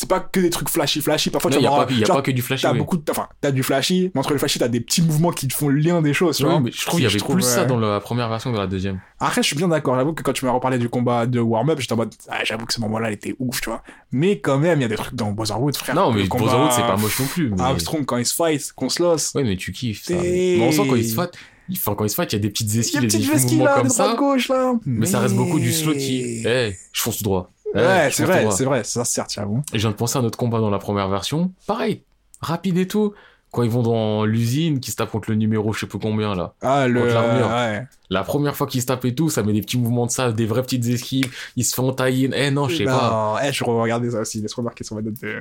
c'est 0.00 0.08
pas 0.08 0.20
que 0.20 0.40
des 0.40 0.48
trucs 0.48 0.70
flashy 0.70 1.02
flashy. 1.02 1.28
Parfois, 1.28 1.50
Non, 1.50 1.58
tu 1.58 1.62
pas, 1.64 1.86
il 1.90 1.98
y 1.98 2.04
a 2.04 2.06
pas 2.06 2.22
que 2.22 2.30
du 2.30 2.40
flash. 2.40 2.62
t'as 2.62 2.72
beaucoup 2.72 2.96
de, 2.96 3.02
enfin, 3.10 3.28
t'as 3.42 3.50
du 3.50 3.62
flashy, 3.62 4.10
mais 4.14 4.20
entre 4.20 4.32
le 4.32 4.38
flashy, 4.38 4.58
t'as 4.58 4.68
des 4.68 4.80
petits 4.80 5.02
mouvements 5.02 5.30
qui 5.30 5.46
te 5.46 5.52
font 5.54 5.68
le 5.68 5.78
lien 5.78 6.00
des 6.00 6.14
choses, 6.14 6.38
tu 6.38 6.44
Ouais, 6.44 6.50
vois. 6.50 6.60
mais 6.60 6.70
je 6.72 6.80
trouve 6.86 6.94
qu'il 7.00 7.04
y 7.04 7.06
avait 7.06 7.18
trouve, 7.18 7.36
plus 7.36 7.42
ça 7.44 7.66
dans 7.66 7.78
la 7.78 8.00
première 8.00 8.30
version 8.30 8.50
que 8.50 8.54
dans 8.56 8.62
la 8.62 8.66
deuxième. 8.66 8.98
Après, 9.18 9.42
je 9.42 9.46
suis 9.48 9.56
bien 9.56 9.68
d'accord. 9.68 9.96
J'avoue 9.96 10.14
que 10.14 10.22
quand 10.22 10.32
tu 10.32 10.46
m'as 10.46 10.52
reparlé 10.52 10.78
du 10.78 10.88
combat 10.88 11.26
de 11.26 11.38
warm-up, 11.40 11.78
j'étais 11.80 11.92
en 11.92 11.96
mode, 11.96 12.14
ah, 12.30 12.38
j'avoue 12.44 12.64
que 12.64 12.72
ce 12.72 12.80
moment-là, 12.80 13.10
il 13.10 13.14
était 13.14 13.36
ouf, 13.38 13.60
tu 13.60 13.68
vois. 13.68 13.82
Mais 14.10 14.40
quand 14.40 14.56
même, 14.58 14.78
il 14.78 14.82
y 14.82 14.86
a 14.86 14.88
des 14.88 14.96
trucs 14.96 15.14
dans 15.14 15.32
Brotherhood, 15.32 15.76
frère. 15.76 15.94
Non, 15.94 16.12
mais 16.12 16.22
Brotherhood, 16.24 16.72
c'est 16.72 16.80
pas 16.80 16.96
moche 16.96 17.20
non 17.20 17.26
plus. 17.26 17.50
Mais... 17.50 17.60
Armstrong, 17.60 18.06
quand 18.06 18.16
il 18.16 18.24
se 18.24 18.34
fight, 18.34 18.72
qu'on 18.74 18.88
se 18.88 19.02
losse. 19.02 19.32
Ouais, 19.34 19.44
mais 19.44 19.56
tu 19.56 19.72
kiffes 19.72 20.02
ça. 20.04 20.14
Mais 20.14 20.58
on 20.62 20.72
sent 20.72 20.86
quand 20.88 20.96
il 20.96 21.06
se 21.06 21.14
fight, 21.14 21.30
il- 21.68 21.76
enfin, 21.76 21.94
quand 21.94 22.04
il 22.04 22.10
se 22.10 22.14
fight, 22.14 22.32
il 22.32 22.36
y 22.36 22.38
a 22.38 22.42
des 22.42 22.48
petites 22.50 22.68
Il 22.70 22.76
y 22.76 22.78
a 22.78 22.80
esquives, 22.80 23.00
des 23.02 23.06
petite 23.08 23.20
petits 23.20 23.30
vesquille 23.32 23.58
mouvements 23.58 23.74
là, 23.74 23.80
comme 23.80 23.90
ça. 23.90 24.04
droite-gauche, 24.04 24.48
là. 24.48 24.72
Mais 24.86 25.04
ça 25.06 25.20
reste 25.20 25.34
beaucoup 25.36 25.60
du 25.60 25.72
slow 25.72 25.92
qui. 25.92 26.42
Eh, 26.46 26.72
je 26.92 27.00
fonce 27.02 27.22
droit. 27.22 27.50
Ouais, 27.74 28.10
c'est 28.12 28.24
vrai, 28.24 28.50
c'est 28.50 28.64
vrai, 28.64 28.84
ça 28.84 29.04
certes, 29.04 29.32
j'avoue. 29.32 29.62
Et 29.72 29.78
je 29.78 29.82
viens 29.82 29.90
de 29.90 29.96
penser 29.96 30.18
à 30.18 30.22
notre 30.22 30.38
combat 30.38 30.60
dans 30.60 30.70
la 30.70 30.78
première 30.78 31.08
version. 31.08 31.52
Pareil, 31.66 32.02
rapide 32.40 32.78
et 32.78 32.88
tout. 32.88 33.14
Quand 33.52 33.64
ils 33.64 33.70
vont 33.70 33.82
dans 33.82 34.24
l'usine, 34.24 34.78
qui 34.78 34.92
se 34.92 34.96
tapent 34.96 35.10
contre 35.10 35.30
le 35.30 35.36
numéro, 35.36 35.72
je 35.72 35.80
sais 35.80 35.86
plus 35.86 35.98
combien 35.98 36.36
là. 36.36 36.54
Ah, 36.62 36.86
le. 36.86 37.02
Ouais. 37.02 37.84
La 38.08 38.22
première 38.22 38.54
fois 38.54 38.68
qu'ils 38.68 38.80
se 38.80 38.86
tapent 38.86 39.04
et 39.06 39.14
tout, 39.14 39.28
ça 39.28 39.42
met 39.42 39.52
des 39.52 39.60
petits 39.60 39.76
mouvements 39.76 40.06
de 40.06 40.12
ça, 40.12 40.30
des 40.30 40.46
vraies 40.46 40.62
petites 40.62 40.86
esquives. 40.86 41.34
Ils 41.56 41.64
se 41.64 41.74
font 41.74 41.92
tailler. 41.92 42.30
Eh 42.32 42.52
non, 42.52 42.68
je 42.68 42.76
sais 42.76 42.84
pas. 42.84 43.10
Non, 43.42 43.48
eh, 43.48 43.52
je 43.52 43.64
regardais 43.64 44.10
ça 44.10 44.20
aussi, 44.20 44.40
laisse 44.40 44.54
remarquer 44.54 44.84
sur 44.84 44.94
ma 44.94 45.02
note 45.02 45.20
de. 45.20 45.40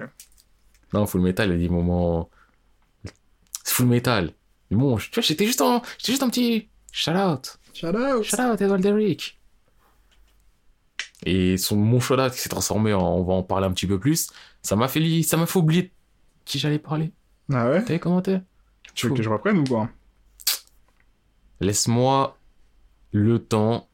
Non, 0.91 1.05
Full 1.05 1.21
Metal, 1.21 1.49
il 1.49 1.51
y 1.51 1.55
a 1.55 1.59
des 1.59 1.69
moments. 1.69 2.29
C'est 3.63 3.75
Full 3.75 3.85
Metal. 3.85 4.31
Mais 4.71 4.77
bon, 4.77 4.97
tu 4.97 5.11
vois, 5.13 5.21
j'étais 5.21 5.45
juste 5.45 5.61
un, 5.61 5.81
j'étais 5.99 6.13
juste 6.13 6.23
un 6.23 6.29
petit 6.29 6.67
shout 6.91 7.11
out. 7.11 7.59
Shout 7.75 7.87
out. 7.87 8.23
Shout 8.23 8.41
out 8.41 8.59
Edward 8.59 8.81
Derrick. 8.81 9.38
Et 11.25 11.57
son 11.57 11.75
mon 11.75 11.99
shout 11.99 12.13
out 12.19 12.31
qui 12.31 12.39
s'est 12.39 12.49
transformé 12.49 12.93
en, 12.93 13.01
on 13.01 13.23
va 13.23 13.33
en 13.33 13.43
parler 13.43 13.67
un 13.67 13.71
petit 13.71 13.87
peu 13.87 13.99
plus. 13.99 14.29
Ça 14.61 14.75
m'a 14.75 14.87
fait, 14.87 15.21
ça 15.23 15.35
m'a 15.37 15.45
fait 15.45 15.59
oublier 15.59 15.91
qui 16.45 16.59
j'allais 16.59 16.79
parler. 16.79 17.11
Ah 17.51 17.69
ouais? 17.69 17.83
T'as 17.83 17.93
les 17.93 17.99
commentaires 17.99 18.41
Tu 18.95 19.07
veux 19.07 19.13
que 19.15 19.21
je 19.23 19.29
reprenne 19.29 19.57
ou 19.59 19.63
quoi 19.63 19.89
Laisse-moi 21.61 22.37
le 23.11 23.39
temps 23.39 23.87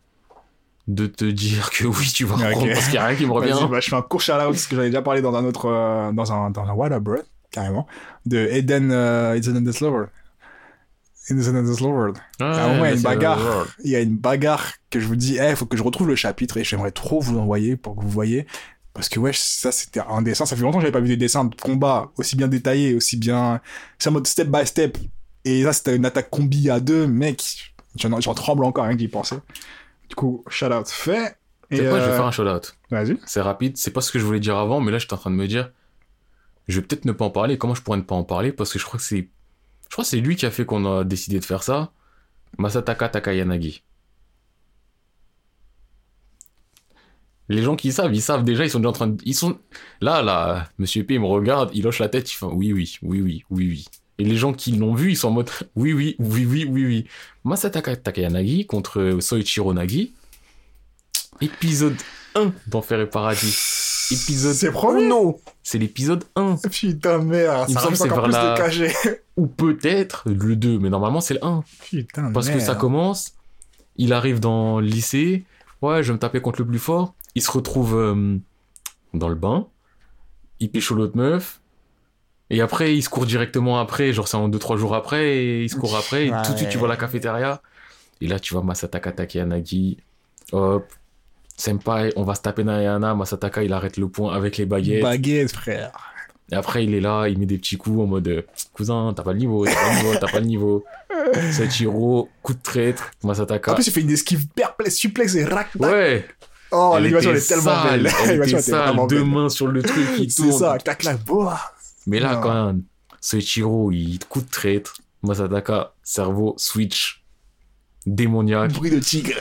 de 0.87 1.07
te 1.07 1.25
dire 1.25 1.71
que 1.71 1.85
oui, 1.87 2.11
tu 2.13 2.25
vas 2.25 2.35
Ok. 2.35 2.41
reprendre 2.43 2.73
parce 2.73 2.85
qu'il 2.85 2.91
n'y 2.93 2.97
a 2.99 3.05
rien 3.07 3.17
qui 3.17 3.25
me 3.25 3.31
revient. 3.31 3.57
Bah, 3.69 3.79
je 3.79 3.89
fais 3.89 3.95
un 3.95 4.01
court 4.03 4.21
shout 4.21 4.33
out 4.33 4.39
parce 4.51 4.67
que 4.67 4.75
j'avais 4.75 4.89
déjà 4.89 5.01
parlé 5.01 5.21
dans 5.21 5.33
un 5.35 5.43
autre. 5.45 5.65
euh, 5.67 6.11
dans 6.11 6.31
un, 6.31 6.51
dans 6.51 6.63
un 6.63 6.73
What 6.73 6.91
Up 6.91 7.01
Bread, 7.03 7.25
carrément. 7.49 7.87
De 8.25 8.37
Eden. 8.37 8.91
Euh, 8.91 9.35
It's 9.35 9.47
an 9.47 9.55
Endless 9.55 9.81
Lover. 11.29 12.13
Ah, 12.39 12.73
il 12.75 12.81
y 12.81 12.85
a 12.85 12.91
une 12.91 13.01
bagarre. 13.01 13.67
Il 13.83 13.91
y 13.91 13.95
a 13.95 14.01
une 14.01 14.17
bagarre 14.17 14.73
que 14.89 14.99
je 14.99 15.07
vous 15.07 15.15
dis, 15.15 15.37
eh, 15.37 15.55
faut 15.55 15.65
que 15.65 15.77
je 15.77 15.83
retrouve 15.83 16.07
le 16.07 16.15
chapitre 16.15 16.57
et 16.57 16.63
j'aimerais 16.63 16.91
trop 16.91 17.19
vous 17.19 17.35
l'envoyer 17.35 17.77
pour 17.77 17.95
que 17.95 18.01
vous 18.01 18.09
voyez. 18.09 18.45
Parce 18.93 19.09
que, 19.09 19.19
ouais, 19.19 19.31
ça, 19.33 19.71
c'était 19.71 20.01
un 20.07 20.21
dessin. 20.21 20.45
Ça 20.45 20.55
fait 20.55 20.61
longtemps 20.61 20.77
que 20.77 20.83
j'avais 20.83 20.93
pas 20.93 21.01
vu 21.01 21.09
des 21.09 21.17
dessins 21.17 21.45
de 21.45 21.55
combat 21.55 22.11
aussi 22.17 22.35
bien 22.35 22.47
détaillés, 22.47 22.95
aussi 22.95 23.17
bien. 23.17 23.59
C'est 23.99 24.09
en 24.09 24.13
mode 24.13 24.27
step 24.27 24.47
by 24.47 24.65
step. 24.65 24.97
Et 25.43 25.63
là, 25.63 25.73
c'était 25.73 25.95
une 25.95 26.05
attaque 26.05 26.29
combi 26.29 26.69
à 26.69 26.79
deux, 26.79 27.05
mec. 27.05 27.73
J'en 27.97 28.19
j'en 28.21 28.33
tremble 28.33 28.63
encore, 28.63 28.85
rien 28.85 28.93
que 28.93 28.99
d'y 28.99 29.07
penser. 29.07 29.35
Du 30.09 30.15
coup, 30.15 30.43
shout 30.47 30.67
out 30.67 30.87
fait. 30.87 31.37
Et, 31.71 31.77
C'est 31.77 31.89
quoi, 31.89 31.99
je 31.99 32.05
vais 32.05 32.11
euh, 32.11 32.15
faire 32.15 32.25
un 32.25 32.31
shout 32.31 32.47
out. 32.47 32.77
Vas-y. 32.91 33.17
C'est 33.25 33.41
rapide, 33.41 33.77
c'est 33.77 33.91
pas 33.91 34.01
ce 34.01 34.11
que 34.11 34.19
je 34.19 34.25
voulais 34.25 34.39
dire 34.39 34.57
avant, 34.57 34.81
mais 34.81 34.91
là 34.91 34.99
j'étais 34.99 35.13
en 35.13 35.17
train 35.17 35.31
de 35.31 35.35
me 35.35 35.47
dire, 35.47 35.71
je 36.67 36.79
vais 36.79 36.85
peut-être 36.85 37.05
ne 37.05 37.11
pas 37.11 37.25
en 37.25 37.31
parler. 37.31 37.57
Comment 37.57 37.75
je 37.75 37.81
pourrais 37.81 37.97
ne 37.97 38.03
pas 38.03 38.15
en 38.15 38.23
parler? 38.23 38.51
Parce 38.51 38.71
que 38.71 38.79
je 38.79 38.85
crois 38.85 38.99
que 38.99 39.05
c'est, 39.05 39.29
je 39.89 39.93
crois 39.93 40.03
que 40.03 40.09
c'est 40.09 40.19
lui 40.19 40.35
qui 40.35 40.45
a 40.45 40.51
fait 40.51 40.65
qu'on 40.65 40.85
a 40.85 41.03
décidé 41.03 41.39
de 41.39 41.45
faire 41.45 41.63
ça. 41.63 41.91
Masataka 42.57 43.09
Takayanagi. 43.09 43.83
Les 47.47 47.61
gens 47.61 47.75
qui 47.75 47.91
savent, 47.91 48.13
ils 48.13 48.21
savent 48.21 48.43
déjà, 48.43 48.65
ils 48.65 48.71
sont 48.71 48.79
déjà 48.79 48.89
en 48.89 48.93
train 48.93 49.07
de, 49.07 49.21
ils 49.23 49.35
sont 49.35 49.59
là, 50.01 50.21
là. 50.23 50.67
Monsieur 50.79 51.03
P 51.03 51.15
il 51.15 51.19
me 51.19 51.27
regarde, 51.27 51.69
il 51.73 51.85
hoche 51.85 51.99
la 51.99 52.09
tête, 52.09 52.31
il 52.31 52.35
fait 52.35 52.45
oui, 52.45 52.73
oui, 52.73 52.97
oui, 53.03 53.21
oui, 53.21 53.45
oui, 53.51 53.67
oui. 53.67 53.85
Et 54.17 54.23
les 54.23 54.35
gens 54.37 54.53
qui 54.53 54.71
l'ont 54.71 54.95
vu, 54.95 55.11
ils 55.11 55.17
sont 55.17 55.27
en 55.27 55.31
mode 55.31 55.49
oui, 55.75 55.93
oui, 55.93 56.15
oui, 56.19 56.45
oui, 56.45 56.65
oui, 56.67 56.85
oui. 56.85 57.05
Masataka 57.43 57.95
Takayanagi 57.95 58.65
contre 58.65 59.19
Soichiro 59.21 59.73
Nagi. 59.73 60.13
Épisode 61.41 61.97
1 62.35 62.53
d'Enfer 62.67 62.99
et 63.01 63.09
Paradis. 63.09 63.55
Épisode 64.11 64.53
C'est 64.53 64.71
premier 64.71 65.07
non 65.07 65.39
C'est 65.63 65.77
l'épisode 65.77 66.23
1. 66.35 66.57
Putain, 66.71 67.17
merde. 67.19 67.65
Il 67.69 67.75
me 67.75 67.79
semble 67.79 67.93
que 67.93 67.97
c'est 67.97 68.07
vers 68.07 68.27
la-. 68.27 68.55
Ou 69.37 69.47
peut-être 69.47 70.23
le 70.27 70.55
2, 70.55 70.79
mais 70.79 70.89
normalement 70.89 71.21
c'est 71.21 71.33
le 71.35 71.43
1. 71.43 71.63
Putain, 71.81 72.31
Parce 72.31 72.47
que 72.47 72.53
merde. 72.53 72.65
ça 72.65 72.75
commence, 72.75 73.33
il 73.97 74.13
arrive 74.13 74.39
dans 74.39 74.79
le 74.79 74.85
lycée, 74.85 75.43
ouais, 75.81 76.03
je 76.03 76.09
vais 76.09 76.13
me 76.13 76.19
taper 76.19 76.41
contre 76.41 76.61
le 76.61 76.67
plus 76.67 76.79
fort. 76.79 77.15
Il 77.33 77.41
se 77.41 77.51
retrouve 77.51 77.95
euh, 77.97 78.37
dans 79.13 79.27
le 79.29 79.35
bain, 79.35 79.67
il 80.59 80.69
pécho 80.69 80.93
l'autre 80.95 81.17
meuf, 81.17 81.61
et 82.49 82.61
après 82.61 82.95
il 82.95 83.01
se 83.01 83.09
court 83.09 83.25
directement 83.25 83.79
après, 83.79 84.13
genre 84.13 84.27
c'est 84.27 84.37
en 84.37 84.47
2-3 84.49 84.77
jours 84.77 84.95
après, 84.95 85.35
et 85.37 85.63
il 85.63 85.69
se 85.69 85.75
court 85.75 85.95
après, 85.97 86.27
et 86.27 86.31
tout 86.45 86.53
de 86.53 86.57
suite 86.57 86.69
tu 86.69 86.77
vois 86.77 86.87
la 86.87 86.97
cafétéria. 86.97 87.61
Et 88.21 88.27
là 88.27 88.39
tu 88.39 88.53
vois 88.53 88.63
Masataka 88.63 89.11
Takeyanagi, 89.11 89.97
hop, 90.53 90.85
Senpai, 91.57 92.11
on 92.15 92.23
va 92.23 92.35
se 92.35 92.41
taper 92.41 92.63
Nayana, 92.63 93.15
Masataka 93.15 93.63
il 93.63 93.71
arrête 93.73 93.97
le 93.97 94.07
point 94.09 94.33
avec 94.35 94.57
les 94.57 94.65
baguettes. 94.65 95.01
Baguette, 95.03 95.51
frère. 95.51 95.91
Et 96.51 96.55
après, 96.55 96.83
il 96.83 96.93
est 96.93 96.99
là, 97.01 97.27
il 97.27 97.39
met 97.39 97.45
des 97.47 97.57
petits 97.57 97.75
coups 97.77 98.01
en 98.01 98.05
mode 98.05 98.27
euh, 98.27 98.41
Cousin, 98.73 99.13
t'as 99.15 99.23
pas 99.23 99.33
le 99.33 99.39
niveau, 99.39 99.65
t'as 99.65 99.73
pas 99.73 99.89
le 99.93 99.95
niveau, 99.97 100.13
t'as 100.19 100.27
pas 100.31 100.39
le 100.39 100.45
niveau. 100.45 100.85
Sachiro, 101.51 102.29
coup 102.43 102.53
de 102.53 102.61
traître, 102.61 103.09
Masataka. 103.23 103.71
En 103.71 103.75
plus, 103.75 103.87
il 103.87 103.93
fait 103.93 104.01
une 104.01 104.11
esquive 104.11 104.47
perplexe, 104.49 104.95
suplexe 104.95 105.35
et 105.35 105.45
rack. 105.45 105.69
ouais, 105.79 106.25
Oh, 106.71 106.97
l'animation 106.99 107.31
elle 107.31 107.37
est 107.37 107.47
tellement 107.47 107.63
sale, 107.63 108.03
belle. 108.03 108.11
elle 108.25 108.43
était 108.49 108.61
sale, 108.61 108.97
deux 109.07 109.23
mains 109.23 109.49
sur 109.49 109.67
le 109.67 109.81
truc 109.81 110.05
C'est 110.29 110.35
tourne. 110.43 110.51
ça, 110.51 110.77
tac, 110.83 110.97
clac, 110.99 111.23
boah. 111.23 111.59
Mais 112.05 112.19
là, 112.19 112.39
quand 112.43 112.65
même, 112.67 112.83
Sachiro, 113.21 113.91
il 113.91 114.19
coup 114.27 114.41
de 114.41 114.49
traître, 114.49 114.95
Masataka, 115.23 115.93
cerveau, 116.03 116.53
switch, 116.57 117.23
démoniaque. 118.05 118.73
Bruit 118.73 118.91
de 118.91 118.99
tigre. 118.99 119.35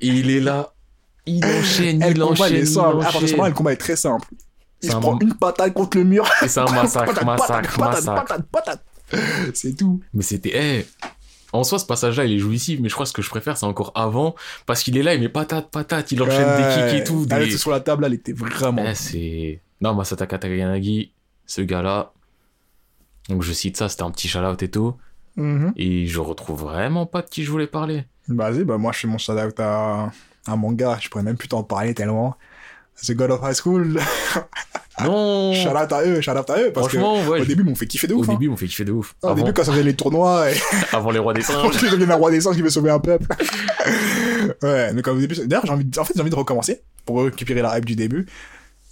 Et 0.00 0.08
il 0.08 0.30
est 0.30 0.40
là, 0.40 0.72
Il 1.28 1.44
enchaîne, 1.44 2.02
il 2.06 2.16
il 2.16 2.22
enchaîne, 2.22 2.54
est 2.54 2.60
il 2.60 2.66
simple. 2.66 3.02
Ce 3.02 3.16
enchaîne. 3.16 3.30
moment, 3.32 3.46
le 3.48 3.54
combat 3.54 3.72
est 3.72 3.76
très 3.76 3.96
simple. 3.96 4.26
Il 4.82 4.90
se 4.90 4.96
un 4.96 5.00
prend 5.00 5.18
une 5.18 5.34
patate 5.34 5.74
contre 5.74 5.96
le 5.98 6.04
mur. 6.04 6.28
Et 6.42 6.48
c'est 6.48 6.60
un 6.60 6.70
massacre, 6.70 7.06
Patate, 7.14 7.24
massacre, 7.24 7.78
patate, 7.78 8.04
massacre. 8.04 8.14
patate, 8.24 8.46
patate, 8.50 8.82
patate. 9.10 9.54
C'est 9.54 9.76
tout. 9.76 10.00
Mais 10.14 10.22
c'était, 10.22 10.52
eh, 10.54 10.86
en 11.52 11.64
soi, 11.64 11.78
ce 11.78 11.86
passage-là, 11.86 12.24
il 12.26 12.32
est 12.34 12.38
jouissif, 12.38 12.78
mais 12.80 12.88
je 12.88 12.94
crois 12.94 13.04
que 13.04 13.08
ce 13.08 13.14
que 13.14 13.22
je 13.22 13.30
préfère, 13.30 13.56
c'est 13.56 13.66
encore 13.66 13.90
avant, 13.94 14.34
parce 14.66 14.82
qu'il 14.82 14.96
est 14.98 15.02
là, 15.02 15.14
il 15.14 15.20
met 15.20 15.28
patate, 15.28 15.70
patate, 15.70 16.12
il 16.12 16.22
enchaîne 16.22 16.46
des 16.58 16.74
kicks 16.92 17.00
et 17.00 17.04
tout. 17.04 17.26
Ah, 17.30 17.34
des- 17.38 17.44
le 17.44 17.48
truc 17.48 17.60
sur 17.60 17.70
la 17.70 17.80
table, 17.80 18.02
là, 18.02 18.08
il 18.08 18.14
était 18.14 18.32
vraiment. 18.32 18.84
Eh, 18.86 18.94
c'est. 18.94 19.60
Non, 19.80 19.94
Masataka 19.94 20.38
Takanagi, 20.38 21.12
ce 21.46 21.60
gars-là. 21.62 22.12
Donc 23.28 23.42
je 23.42 23.52
cite 23.52 23.76
ça, 23.76 23.88
c'était 23.88 24.02
un 24.04 24.10
petit 24.10 24.28
shout-out 24.28 24.62
et 24.62 24.70
tout. 24.70 24.94
Mhm. 25.36 25.72
Et 25.76 26.06
je 26.06 26.18
retrouve 26.20 26.62
vraiment 26.62 27.06
pas 27.06 27.22
de 27.22 27.28
qui 27.28 27.44
je 27.44 27.50
voulais 27.50 27.66
parler. 27.66 28.04
Vas-y, 28.28 28.64
bah 28.64 28.76
moi 28.78 28.92
je 28.92 28.98
fais 29.00 29.06
mon 29.08 29.18
shout-out 29.18 29.58
à, 29.60 30.10
à 30.48 30.56
mon 30.56 30.72
gars, 30.72 30.98
je 31.00 31.08
pourrais 31.08 31.22
même 31.24 31.36
plus 31.36 31.48
t'en 31.48 31.62
parler 31.62 31.94
tellement. 31.94 32.36
The 33.06 33.12
God 33.12 33.30
of 33.30 33.40
High 33.44 33.54
School, 33.54 34.00
Non 35.04 35.54
shout-out 35.54 35.92
à 35.92 36.02
eux, 36.04 36.20
shout-out 36.20 36.50
à 36.50 36.58
eux, 36.60 36.72
parce 36.72 36.88
que 36.88 36.96
ouais. 36.96 37.38
au 37.40 37.42
je- 37.44 37.48
début, 37.48 37.62
ils 37.62 37.68
m'ont 37.68 37.76
fait 37.76 37.86
kiffer 37.86 38.08
de 38.08 38.14
Au 38.14 38.18
ouf. 38.18 38.28
hein. 38.28 38.32
début, 38.32 38.48
on 38.48 38.56
fait 38.56 38.66
kiffer 38.66 38.84
de 38.84 38.90
ouf. 38.90 39.14
Au 39.22 39.28
avant, 39.28 39.36
début, 39.36 39.52
quand 39.52 39.62
ça 39.62 39.70
faisait 39.70 39.84
les 39.84 39.94
tournois, 39.94 40.50
et 40.50 40.56
avant 40.92 41.12
les 41.12 41.20
rois 41.20 41.32
des 41.34 41.42
singes. 41.42 41.78
je 41.78 41.86
deviens 41.94 42.10
un 42.10 42.16
roi 42.16 42.32
des 42.32 42.40
singes 42.40 42.56
qui 42.56 42.62
veut 42.62 42.70
sauver 42.70 42.90
un 42.90 42.98
peuple. 42.98 43.26
ouais, 44.62 44.92
donc 44.94 45.06
au 45.06 45.14
début, 45.18 45.36
d'ailleurs, 45.46 45.64
j'ai 45.66 45.72
envie, 45.72 45.84
de- 45.84 45.98
en 46.00 46.04
fait, 46.04 46.12
j'ai 46.16 46.20
envie 46.20 46.30
de 46.30 46.34
recommencer 46.34 46.82
pour 47.04 47.22
récupérer 47.22 47.62
la 47.62 47.78
hype 47.78 47.84
du 47.84 47.94
début 47.94 48.26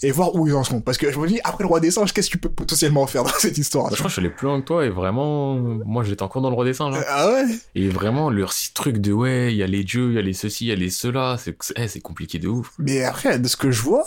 et 0.03 0.11
voir 0.11 0.35
où 0.35 0.47
ils 0.47 0.55
en 0.55 0.65
sont. 0.65 0.81
Parce 0.81 0.99
que 0.99 1.11
je 1.11 1.19
me 1.19 1.27
dis, 1.27 1.41
après 1.45 1.65
le 1.65 1.69
roi 1.69 1.81
des 1.81 1.91
singes, 1.91 2.13
qu'est-ce 2.13 2.29
que 2.29 2.33
tu 2.33 2.39
peux 2.39 2.49
potentiellement 2.51 3.07
faire 3.07 3.25
dans 3.25 3.31
cette 3.39 3.57
histoire 3.59 3.89
Je 3.91 3.95
crois 3.97 4.05
que 4.05 4.09
je 4.09 4.13
suis 4.15 4.21
allé 4.21 4.31
plus 4.31 4.47
loin 4.47 4.61
que 4.61 4.67
toi 4.67 4.85
et 4.85 4.91
vraiment, 4.91 5.55
moi 5.57 6.05
j'étais 6.05 6.23
encore 6.23 6.43
dans 6.43 6.51
le 6.51 6.55
roi 6.55 6.65
des 6.65 6.75
singes. 6.75 6.95
hein. 6.97 7.05
Ah 7.09 7.29
ouais? 7.29 7.45
Et 7.75 7.89
vraiment, 7.89 8.31
leur 8.31 8.53
truc 8.75 8.99
de 8.99 9.13
ouais, 9.13 9.53
il 9.53 9.57
y 9.57 9.63
a 9.63 9.67
les 9.67 9.85
dieux, 9.85 10.11
il 10.11 10.15
y 10.15 10.19
a 10.19 10.23
les 10.23 10.33
ceci, 10.35 10.67
il 10.67 10.69
y 10.69 10.73
a 10.73 10.77
les 10.77 10.91
cela, 10.91 11.37
c'est 11.39 11.57
eh, 11.77 11.89
c'est 11.89 12.01
compliqué 12.01 12.39
de 12.39 12.49
ouf. 12.49 12.73
Mais 12.79 13.05
après, 13.05 13.39
de 13.39 13.49
ce 13.49 13.57
que 13.57 13.71
je 13.71 13.83
vois, 13.83 14.05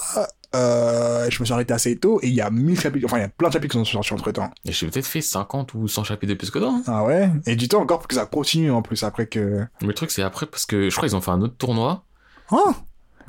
euh, 0.55 1.27
je 1.29 1.39
me 1.39 1.45
suis 1.45 1.53
arrêté 1.53 1.73
assez 1.73 1.95
tôt 1.95 2.19
et 2.23 2.27
il 2.27 2.33
y 2.33 2.41
a 2.41 2.49
1000 2.49 2.79
chapitres, 2.79 3.05
enfin 3.05 3.17
il 3.17 3.21
y 3.21 3.25
a 3.25 3.29
plein 3.29 3.49
de 3.49 3.53
chapitres 3.53 3.73
qui 3.73 3.79
sont 3.79 3.85
sortis 3.85 4.13
entre 4.13 4.31
temps. 4.31 4.49
Et 4.65 4.71
j'ai 4.71 4.87
peut-être 4.87 5.05
fait 5.05 5.21
50 5.21 5.73
ou 5.75 5.87
100 5.87 6.03
chapitres 6.05 6.33
de 6.33 6.37
plus 6.37 6.49
que 6.49 6.59
toi. 6.59 6.69
hein. 6.73 6.83
Ah 6.87 7.03
ouais? 7.03 7.29
Et 7.45 7.55
du 7.55 7.67
temps 7.67 7.81
encore 7.81 7.99
pour 7.99 8.07
que 8.07 8.15
ça 8.15 8.25
continue 8.25 8.71
en 8.71 8.81
plus 8.81 9.03
après 9.03 9.27
que. 9.27 9.59
Mais 9.81 9.87
le 9.87 9.93
truc, 9.93 10.09
c'est 10.11 10.23
après 10.23 10.45
parce 10.47 10.65
que 10.65 10.89
je 10.89 10.95
crois 10.95 11.07
qu'ils 11.07 11.15
ont 11.15 11.21
fait 11.21 11.31
un 11.31 11.41
autre 11.41 11.55
tournoi. 11.57 12.03
Ah 12.51 12.73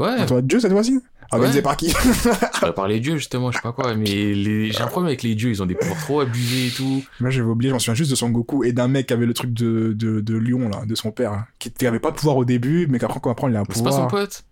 Ouais, 0.00 0.08
Un 0.08 0.26
tournoi 0.26 0.42
de 0.42 0.46
Dieu 0.48 0.58
cette 0.60 0.72
fois-ci 0.72 0.98
Organisé 1.32 1.58
Ouais. 1.58 1.62
par 1.62 1.76
qui? 1.76 1.94
Par 2.74 2.88
les 2.88 2.98
dieux 2.98 3.16
justement, 3.16 3.52
je 3.52 3.56
sais 3.58 3.62
pas 3.62 3.70
quoi. 3.72 3.94
Mais 3.94 4.04
les... 4.04 4.72
j'ai 4.72 4.80
un 4.80 4.88
problème 4.88 5.06
avec 5.08 5.22
les 5.22 5.36
dieux, 5.36 5.50
ils 5.50 5.62
ont 5.62 5.66
des 5.66 5.76
pouvoirs 5.76 5.98
trop 6.00 6.20
abusés 6.20 6.66
et 6.66 6.70
tout. 6.70 7.04
Moi 7.20 7.30
j'avais 7.30 7.46
oublié, 7.48 7.70
j'en 7.70 7.78
souviens 7.78 7.94
juste 7.94 8.10
de 8.10 8.16
Son 8.16 8.30
Goku 8.30 8.64
et 8.64 8.72
d'un 8.72 8.88
mec 8.88 9.06
qui 9.06 9.12
avait 9.12 9.26
le 9.26 9.34
truc 9.34 9.52
de, 9.52 9.92
de, 9.92 10.20
de 10.20 10.36
lion 10.36 10.68
là, 10.68 10.84
de 10.86 10.94
son 10.96 11.12
père, 11.12 11.32
hein, 11.32 11.46
qui 11.60 11.86
avait 11.86 12.00
pas 12.00 12.10
de 12.10 12.16
pouvoir 12.16 12.36
au 12.36 12.44
début, 12.44 12.88
mais 12.88 12.98
qu'après 12.98 13.20
quand 13.20 13.30
après 13.30 13.48
il 13.48 13.54
a 13.56 13.60
un 13.60 13.62
Mais 13.68 13.74
C'est 13.76 13.84
pas 13.84 13.92
son 13.92 14.06
pouvoir. 14.06 14.24
pote? 14.24 14.42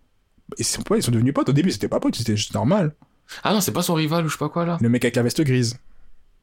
Et 0.57 0.63
son 0.63 0.83
pote, 0.83 0.99
ils 0.99 1.03
sont 1.03 1.11
devenus 1.11 1.35
potes 1.35 1.49
au 1.49 1.53
début, 1.53 1.73
c'était 1.73 1.89
pas 1.89 1.99
potes, 1.99 2.15
c'était 2.15 2.37
juste 2.37 2.55
normal. 2.55 2.95
Ah 3.43 3.53
non, 3.53 3.61
c'est 3.61 3.73
pas 3.73 3.83
son 3.83 3.95
rival 3.95 4.25
ou 4.25 4.29
je 4.29 4.35
sais 4.35 4.39
pas 4.39 4.49
quoi 4.49 4.65
là. 4.65 4.79
Le 4.81 4.89
mec 4.89 5.05
avec 5.05 5.17
la 5.17 5.23
veste 5.23 5.43
grise. 5.43 5.79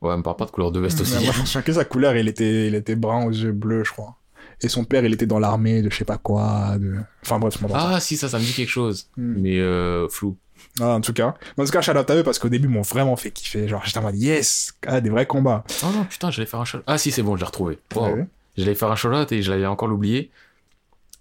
Ouais, 0.02 0.15
me 0.18 0.22
parle 0.22 0.36
pas 0.36 0.45
de 0.45 0.52
couleur 0.52 0.72
de 0.73 0.80
veste 0.82 0.99
aussi. 1.02 1.15
Mais 1.18 1.23
moi, 1.23 1.34
je 1.34 1.40
me 1.41 1.45
souviens 1.45 1.61
que 1.61 1.72
sa 1.73 1.86
couleur, 1.86 2.15
il 2.18 2.27
était, 2.27 2.68
il 2.68 2.76
était 2.76 2.95
brun 2.95 3.26
aux 3.26 3.32
yeux 3.32 3.53
bleus, 3.53 3.84
je 3.86 3.91
crois. 3.91 4.18
Et 4.61 4.69
son 4.69 4.84
père, 4.84 5.03
il 5.06 5.14
était 5.14 5.26
dans 5.26 5.40
l'armée 5.40 5.82
de 5.82 5.90
je 5.90 5.98
sais 5.98 6.06
pas 6.06 6.18
quoi. 6.18 6.77
De... 6.77 6.95
Enfin 7.23 7.40
bref, 7.40 7.57
c'est 7.60 7.68
Ah 7.73 7.99
si, 7.99 8.18
ça, 8.18 8.30
ça 8.30 8.40
me 8.40 8.44
dit 8.44 8.53
quelque 8.53 8.69
chose. 8.69 9.10
Hmm. 9.18 9.36
Mais 9.38 9.60
euh, 9.60 10.07
flou. 10.10 10.38
Ah, 10.80 10.90
en 10.90 11.02
tout 11.02 11.14
cas. 11.14 11.36
En 11.57 11.65
tout 11.65 11.72
cas, 11.72 11.82
shout 11.82 11.91
out 11.91 12.10
à 12.10 12.15
eux 12.15 12.23
parce 12.23 12.40
qu'au 12.40 12.49
début, 12.49 12.68
ils 12.68 12.72
m'ont 12.72 12.82
vraiment 12.82 13.15
fait 13.15 13.32
kiffer. 13.32 13.68
Genre, 13.68 13.82
j'étais 13.86 13.99
en 13.99 14.03
mode 14.03 14.18
yes, 14.18 14.73
ah, 14.88 14.99
des 14.99 15.10
vrais 15.10 15.26
combats. 15.26 15.64
Oh 15.84 15.88
non, 15.94 16.03
putain, 16.06 16.32
j'allais 16.32 16.48
faire 16.48 16.60
un 16.60 16.65
shout. 16.65 16.80
Ah 16.88 16.98
si, 16.98 17.11
c'est 17.11 17.23
bon, 17.23 17.36
je 17.36 17.41
l'ai 17.41 17.45
retrouvé. 17.45 17.80
Wow. 17.95 18.15
Ouais. 18.15 18.27
J'allais 18.57 18.76
faire 18.76 18.91
un 18.91 18.95
shout 18.95 19.10
et 19.32 19.41
je 19.41 19.52
l'avais 19.52 19.65
encore 19.65 19.91
oublié. 19.91 20.32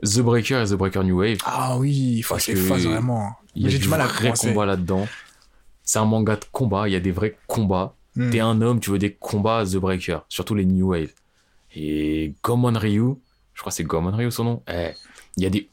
The 0.03 0.21
Breaker 0.21 0.63
et 0.63 0.67
The 0.67 0.75
Breaker 0.75 1.05
New 1.05 1.19
Wave. 1.19 1.39
Ah 1.45 1.77
oui, 1.79 2.17
il 2.17 2.23
faut 2.23 2.35
que 2.35 2.55
fasse 2.57 2.83
vraiment. 2.83 3.37
Il 3.55 3.63
y 3.63 3.67
a 3.67 3.69
j'ai 3.69 3.79
du 3.79 3.89
mal 3.89 4.01
à 4.01 4.07
vrai 4.07 4.33
combat 4.37 4.67
là-dedans. 4.67 5.07
C'est 5.85 5.99
un 5.99 6.05
manga 6.05 6.37
de 6.37 6.45
combat, 6.51 6.89
il 6.89 6.93
y 6.93 6.97
a 6.97 7.01
des 7.01 7.13
vrais 7.13 7.37
combats. 7.47 7.95
Hmm. 8.17 8.31
T'es 8.31 8.41
un 8.41 8.61
homme, 8.61 8.81
tu 8.81 8.91
veux 8.91 8.99
des 8.99 9.13
combats 9.13 9.65
The 9.65 9.77
Breaker, 9.77 10.19
surtout 10.29 10.55
les 10.55 10.65
New 10.65 10.89
Wave. 10.89 11.11
Et 11.77 12.35
Gomon 12.43 12.79
Ryu, 12.79 13.17
je 13.55 13.61
crois 13.61 13.71
que 13.71 13.77
c'est 13.77 13.85
Gomon 13.85 14.15
Ryu 14.17 14.31
son 14.31 14.45
nom. 14.45 14.63
Eh, 14.69 14.91
il 15.37 15.43
y 15.43 15.47
a 15.47 15.51
des. 15.51 15.69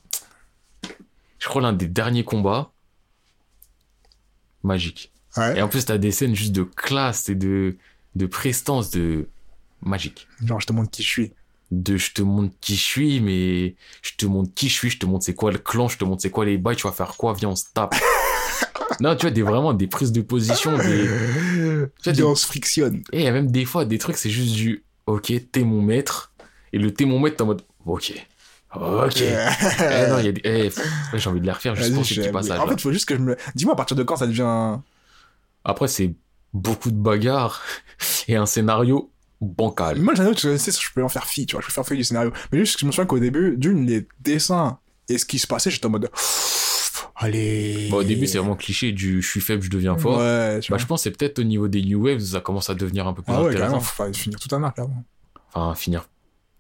Je 1.40 1.48
crois 1.48 1.62
l'un 1.62 1.74
des 1.74 1.88
derniers 1.88 2.24
combats 2.24 2.72
magique. 4.64 5.12
Ouais. 5.38 5.58
Et 5.58 5.62
en 5.62 5.68
plus, 5.68 5.86
t'as 5.86 5.98
des 5.98 6.12
scènes 6.12 6.36
juste 6.36 6.52
de 6.52 6.64
classe 6.64 7.30
et 7.30 7.36
de, 7.36 7.78
de 8.16 8.26
prestance 8.26 8.92
de 8.92 9.28
magique. 9.82 10.28
Genre, 10.46 10.60
je 10.60 10.68
te 10.68 10.74
montre 10.74 10.92
qui 10.92 11.04
je 11.04 11.08
suis. 11.10 11.34
De 11.72 11.96
je 11.96 12.12
te 12.12 12.22
montre 12.22 12.54
qui 12.60 12.76
je 12.76 12.84
suis, 12.84 13.22
mais 13.22 13.76
je 14.02 14.12
te 14.18 14.26
montre 14.26 14.54
qui 14.54 14.68
je 14.68 14.74
suis, 14.74 14.90
je 14.90 15.00
te 15.00 15.06
montre 15.06 15.24
c'est 15.24 15.34
quoi 15.34 15.52
le 15.54 15.58
clan, 15.58 15.88
je 15.88 15.98
te 15.98 16.04
montre 16.04 16.22
c'est 16.22 16.30
quoi 16.30 16.44
les 16.46 16.58
bails, 16.58 16.76
tu 16.76 16.84
vas 16.86 16.92
faire 16.92 17.16
quoi, 17.16 17.34
viens, 17.34 17.50
on 17.50 17.56
se 17.56 17.64
tape. 17.74 17.96
non, 19.00 19.16
tu 19.16 19.22
vois, 19.22 19.32
des, 19.32 19.42
vraiment 19.42 19.74
des 19.74 19.88
prises 19.88 20.12
de 20.12 20.22
position, 20.22 20.78
des. 20.78 21.08
Tu 21.08 21.90
vois, 22.04 22.14
des- 22.14 22.24
on 22.24 22.36
se 22.36 22.46
frictionne. 22.46 23.02
Et 23.14 23.20
il 23.20 23.24
y 23.24 23.28
a 23.28 23.32
même 23.32 23.50
des 23.50 23.64
fois 23.64 23.86
des 23.86 23.98
trucs, 24.00 24.18
c'est 24.18 24.30
juste 24.30 24.54
du 24.54 24.84
ok, 25.06 25.32
t'es 25.52 25.64
mon 25.64 25.82
maître. 25.82 26.34
Et 26.74 26.78
le 26.78 26.94
t'es 26.94 27.06
mon 27.06 27.20
maître, 27.22 27.38
t'es 27.38 27.44
en 27.44 27.48
mode 27.48 27.64
ok. 27.86 28.14
Ok. 28.74 29.18
Eh 29.22 30.08
non, 30.10 30.20
il 30.20 30.26
y 30.26 30.30
a 30.30 30.32
des. 30.32 30.42
eh, 30.46 30.64
pff, 30.70 30.78
ouais, 31.12 31.20
j'ai 31.20 31.30
envie 31.30 31.42
de 31.42 31.46
les 31.46 31.52
refaire 31.52 31.76
juste 31.76 31.90
Vas-y, 31.90 31.96
pour 31.98 32.06
ces 32.06 32.14
je- 32.16 32.22
petits 32.22 32.32
passages. 32.32 32.60
En 32.60 32.68
fait, 32.68 32.76
il 32.76 32.82
faut 32.82 32.94
juste 32.94 33.06
que 33.06 33.16
je 33.16 33.20
me. 33.22 33.36
Dis-moi 33.56 33.74
à 33.74 33.78
partir 33.78 33.98
de 33.98 34.04
quand 34.04 34.16
ça 34.16 34.28
devient. 34.28 34.78
Après, 35.66 35.88
c'est 35.90 36.14
beaucoup 36.54 36.90
de 36.92 36.96
bagarres 36.98 37.62
et 38.30 38.36
un 38.38 38.46
scénario 38.46 39.12
bancal. 39.42 40.00
Moi, 40.00 40.14
j'en 40.16 40.26
ai 40.32 40.34
je 40.38 40.56
sais, 40.58 40.72
je 40.72 40.94
peux 40.96 41.04
en 41.04 41.10
faire 41.10 41.26
fi, 41.26 41.46
tu 41.46 41.56
vois, 41.56 41.62
je 41.62 41.68
peux 41.68 41.74
faire 41.74 41.86
fi 41.86 41.96
du 41.98 42.04
scénario. 42.06 42.32
Mais 42.54 42.60
juste, 42.60 42.80
je 42.80 42.86
me 42.86 42.92
souviens 42.92 43.06
qu'au 43.06 43.20
début, 43.20 43.58
d'une, 43.58 43.86
les 43.86 44.08
dessins 44.22 44.80
et 45.10 45.18
ce 45.18 45.26
qui 45.26 45.38
se 45.40 45.48
passait, 45.48 45.70
j'étais 45.70 45.88
en 45.88 45.90
mode. 45.90 46.10
Allez. 47.16 47.90
Bon, 47.92 47.98
au 47.98 48.04
début, 48.04 48.26
c'est 48.26 48.38
vraiment 48.38 48.56
cliché 48.56 48.92
du 48.94 49.22
je 49.22 49.28
suis 49.28 49.42
faible, 49.42 49.62
je 49.64 49.70
deviens 49.70 49.98
fort. 49.98 50.18
Ouais, 50.20 50.60
tu 50.60 50.72
Bah, 50.72 50.78
vois. 50.78 50.82
je 50.82 50.88
pense 50.88 51.02
que 51.02 51.04
c'est 51.04 51.18
peut-être 51.18 51.40
au 51.40 51.44
niveau 51.44 51.68
des 51.68 51.82
New 51.84 52.04
Waves, 52.06 52.20
ça 52.22 52.40
commence 52.42 52.70
à 52.70 52.74
devenir 52.76 53.08
un 53.08 53.14
peu 53.14 53.22
plus 53.22 53.34
Ah 53.34 53.42
ouais, 53.42 53.50
intéressant. 53.50 53.80
carrément, 53.80 53.80
faut 53.82 54.14
finir 54.14 54.40
tout 54.40 54.56
un 54.56 54.64
arc, 54.64 54.76
clairement. 54.76 55.04
Enfin, 55.54 55.76
finir 55.76 56.08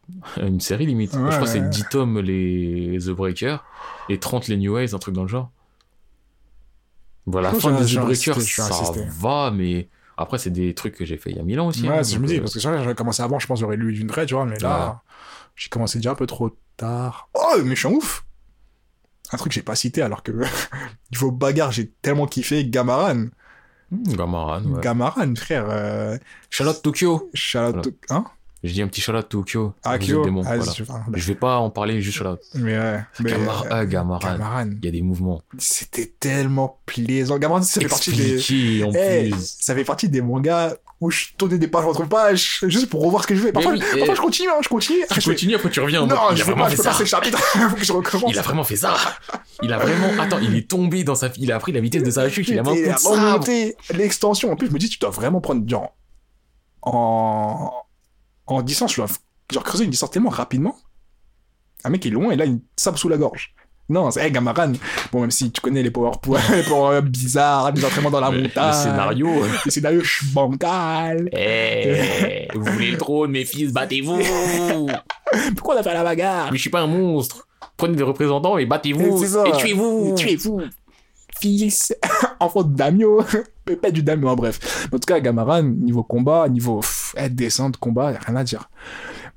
une 0.38 0.60
série 0.60 0.86
limite. 0.86 1.14
Ouais, 1.14 1.20
je 1.32 1.36
crois 1.36 1.40
que 1.42 1.46
c'est 1.48 1.60
ouais. 1.60 1.70
10 1.70 1.86
tomes 1.90 2.20
les 2.20 2.98
The 3.00 3.10
Breaker 3.12 3.58
et 4.10 4.20
30 4.20 4.48
les 4.48 4.58
New 4.58 4.74
Waves, 4.74 4.94
un 4.94 5.00
truc 5.00 5.16
dans 5.16 5.24
le 5.24 5.28
genre. 5.28 5.52
Voilà, 7.26 7.52
la 7.52 7.60
fin 7.60 7.72
de 7.80 7.86
The 7.86 8.00
Breaker, 8.00 8.40
ça 8.42 8.70
va, 9.20 9.52
mais 9.52 9.90
après, 10.18 10.38
c'est 10.38 10.50
des 10.50 10.74
trucs 10.74 10.96
que 10.96 11.06
j'ai 11.06 11.18
fait 11.18 11.32
il 11.32 11.38
y 11.38 11.40
a 11.40 11.44
1000 11.44 11.60
ans 11.60 11.68
aussi. 11.68 11.88
Ouais, 11.88 11.98
hein, 11.98 12.02
que 12.02 12.08
je 12.08 12.18
me 12.18 12.28
dis, 12.28 12.38
euh, 12.38 12.42
parce 12.42 12.54
que 12.54 12.60
ça, 12.60 12.82
j'aurais 12.82 12.96
commencé 12.96 13.24
avant, 13.24 13.40
je 13.40 13.48
pense, 13.48 13.60
j'aurais 13.60 13.78
lu 13.78 13.94
d'une 13.94 14.08
traite, 14.08 14.28
tu 14.28 14.34
vois, 14.34 14.46
mais 14.46 14.60
là, 14.60 15.02
j'ai 15.56 15.70
commencé 15.70 16.00
déjà 16.00 16.12
un 16.12 16.16
peu 16.16 16.28
trop 16.28 16.56
tard. 16.78 17.30
Oh, 17.34 17.58
mais 17.64 17.76
je 17.76 17.80
suis 17.80 17.88
un 17.88 17.92
ouf! 17.92 18.26
Un 19.32 19.38
truc 19.38 19.52
que 19.52 19.56
j'ai 19.56 19.62
pas 19.62 19.76
cité, 19.76 20.02
alors 20.02 20.24
que, 20.24 20.32
niveau 21.12 21.32
bagarre, 21.32 21.72
j'ai 21.72 21.90
tellement 22.02 22.26
kiffé 22.28 22.66
Gamaran. 22.66 23.28
hmm, 23.92 24.04
Gamaran, 24.16 24.64
ouais. 24.66 24.82
Gamaran, 24.82 25.36
frère, 25.36 25.66
euh, 25.70 26.18
Charlotte 26.50 26.82
Tokyo. 26.82 27.30
Voilà. 27.54 27.82
to- 27.82 27.92
hein? 28.10 28.26
Je 28.64 28.72
dis 28.74 28.82
un 28.84 28.88
petit 28.88 29.02
Charlotte 29.02 29.28
Tokyo. 29.28 29.74
Ah, 29.84 29.98
Kyo. 29.98 30.24
démons, 30.24 30.44
Ah, 30.46 30.58
voilà. 30.58 30.72
je- 30.72 30.84
enfin, 30.84 31.04
Je 31.14 31.28
vais 31.28 31.36
pas 31.36 31.58
en 31.58 31.72
parler, 31.72 32.00
juste 32.02 32.18
Charlotte. 32.20 32.44
mais 32.54 32.78
ouais. 32.78 33.00
Mais, 33.20 33.32
Gamar- 33.32 33.66
ah, 33.72 33.86
Gamaran. 33.88 34.20
Gamaran. 34.34 34.70
Il 34.80 34.86
y 34.86 34.88
a 34.88 34.92
des 34.92 35.02
mouvements. 35.02 35.42
C'était 35.58 36.14
tellement 36.20 36.80
plaisant. 36.86 37.40
Gamaran, 37.40 37.64
ça 37.64 37.82
fait 37.82 37.88
partie 37.88 38.12
des, 38.12 38.84
en 38.84 38.92
Eh, 38.94 39.30
plus. 39.32 39.58
ça 39.60 39.74
fait 39.74 39.84
partie 39.84 40.10
des 40.10 40.22
mangas 40.22 40.76
où 41.00 41.10
je 41.10 41.26
tournais 41.36 41.58
des 41.58 41.68
pages 41.68 41.86
entre 41.86 42.08
pages, 42.08 42.60
juste 42.68 42.88
pour 42.88 43.02
revoir 43.04 43.24
ce 43.24 43.28
que 43.30 43.36
je 43.36 43.42
fais. 43.42 43.52
Parfois, 43.52 43.72
oui, 43.72 43.80
parfois 43.80 44.08
eh. 44.12 44.16
je 44.16 44.22
continue, 44.22 44.50
hein, 44.50 44.60
je 44.62 44.70
continue. 44.70 45.00
Tu 45.10 45.16
je 45.16 45.20
fais, 45.22 45.30
continues, 45.32 45.56
après 45.56 45.70
tu 45.72 45.80
reviens 45.80 46.04
en 46.04 46.06
non, 46.06 46.16
je 46.16 46.20
a 46.22 46.30
veux 46.36 46.44
vraiment 46.44 46.66
pas, 46.66 46.70
fait 46.70 46.76
je 46.76 46.84
peux 46.84 47.00
le 47.00 47.06
chapitre. 47.06 47.40
Faut 47.42 47.76
que 47.76 47.84
je 47.84 47.92
recommence. 47.94 48.30
Il 48.32 48.38
a 48.38 48.44
vraiment 48.44 48.64
fait 48.64 48.76
ça. 48.76 48.96
Il 49.64 49.74
a 49.74 49.80
vraiment. 49.80 50.22
Attends, 50.22 50.38
il 50.38 50.56
est 50.56 50.70
tombé 50.70 51.04
dans 51.04 51.16
sa. 51.16 51.30
Il 51.38 51.52
a 51.52 51.58
pris 51.58 51.72
la 51.72 51.80
vitesse 51.80 52.04
de 52.04 52.12
sa 52.12 52.30
chute. 52.30 52.48
Il 52.50 52.60
a 52.60 52.62
remonter 52.62 53.76
l'extension. 53.96 54.52
En 54.52 54.56
plus, 54.56 54.68
je 54.68 54.72
me 54.74 54.78
dis, 54.78 54.90
tu 54.90 55.00
dois 55.00 55.10
vraiment 55.10 55.42
prendre, 55.42 55.68
genre, 55.68 55.96
en, 56.84 57.72
en 58.48 58.62
distance, 58.62 58.92
tu 58.92 59.00
dois, 59.00 59.08
genre, 59.52 59.64
creuser 59.64 59.86
une 59.86 59.92
distance 59.92 60.12
tellement 60.12 60.30
rapidement. 60.30 60.76
Un 61.84 61.90
mec 61.90 62.06
est 62.06 62.10
loin 62.10 62.32
et 62.32 62.36
là, 62.36 62.46
il 62.46 62.60
sabre 62.76 62.98
sous 62.98 63.10
la 63.10 63.18
gorge. 63.18 63.54
Non, 63.90 64.10
c'est, 64.10 64.24
hey, 64.26 64.32
Gamaran. 64.32 64.74
Bon, 65.12 65.22
même 65.22 65.32
si 65.32 65.52
tu 65.52 65.60
connais 65.60 65.84
les 65.84 65.92
PowerPoint, 65.92 66.40
les 66.56 66.64
power 66.64 67.02
bizarres, 67.02 67.72
les 67.74 67.84
entraînements 67.84 68.12
dans 68.12 68.22
la 68.22 68.30
Le- 68.30 68.44
montagne. 68.44 68.68
Le 68.68 68.74
scénario. 68.74 69.30
Le 69.66 69.72
scénario, 69.72 70.02
je 70.02 70.10
suis 70.10 70.28
bancal. 70.28 71.30
Eh, 71.34 72.48
vous 72.54 72.64
voulez 72.64 72.92
le 72.92 72.98
trône, 72.98 73.32
mes 73.32 73.44
fils, 73.44 73.74
battez-vous. 73.74 74.22
Pourquoi 75.56 75.76
on 75.76 75.80
a 75.80 75.84
fait 75.84 75.94
la 75.94 76.04
bagarre? 76.04 76.52
Mais 76.52 76.58
je 76.58 76.62
suis 76.62 76.70
pas 76.70 76.82
un 76.82 76.88
monstre. 76.88 77.48
Prenez 77.76 77.96
des 77.96 78.04
représentants 78.04 78.58
et 78.58 78.66
battez-vous. 78.66 79.24
Et 79.46 79.52
tuez-vous. 79.58 80.16
Tuez-vous. 80.18 80.62
Fils, 81.42 81.96
enfant 82.40 82.64
de 82.64 82.76
Damio, 82.76 83.24
pépette 83.66 83.94
du 83.94 84.04
Damio, 84.04 84.30
en 84.30 84.36
bref. 84.36 84.88
En 84.94 85.00
tout 85.00 85.06
cas, 85.08 85.20
Gamaran, 85.20 85.64
niveau 85.64 86.04
combat, 86.04 86.48
niveau 86.48 86.80
pff, 86.80 87.16
eh, 87.18 87.30
descente, 87.30 87.78
combat, 87.78 88.12
y 88.12 88.16
a 88.16 88.20
rien 88.20 88.36
à 88.36 88.44
dire. 88.44 88.70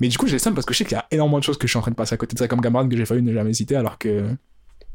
Mais 0.01 0.09
du 0.09 0.19
coup, 0.19 0.27
j'ai 0.27 0.35
le 0.35 0.39
seum 0.39 0.55
parce 0.55 0.67
que 0.67 0.75
je 0.75 0.79
sais 0.79 0.85
qu'il 0.85 0.97
y 0.97 1.01
a 1.01 1.07
énormément 1.11 1.39
de 1.39 1.45
choses 1.45 1.57
que 1.57 1.67
je 1.67 1.73
suis 1.73 1.79
en 1.79 1.83
train 1.83 1.91
de 1.91 1.97
passer 1.97 2.15
à 2.15 2.17
côté 2.19 2.35
de 2.35 2.39
ça, 2.39 2.47
comme 2.47 2.61
Gamaran 2.61 2.89
que 2.89 2.97
j'ai 2.97 3.07
failli 3.07 3.23
ne 3.23 3.33
jamais 3.33 3.55
citer, 3.55 3.77
alors 3.77 3.99
que. 3.99 4.29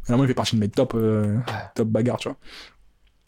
Vraiment, 0.07 0.23
il 0.23 0.27
fait 0.27 0.33
partie 0.33 0.55
de 0.55 0.61
mes 0.61 0.69
top, 0.69 0.93
euh, 0.95 1.37
top 1.75 1.87
bagarres, 1.87 2.17
tu 2.17 2.29
vois. 2.29 2.37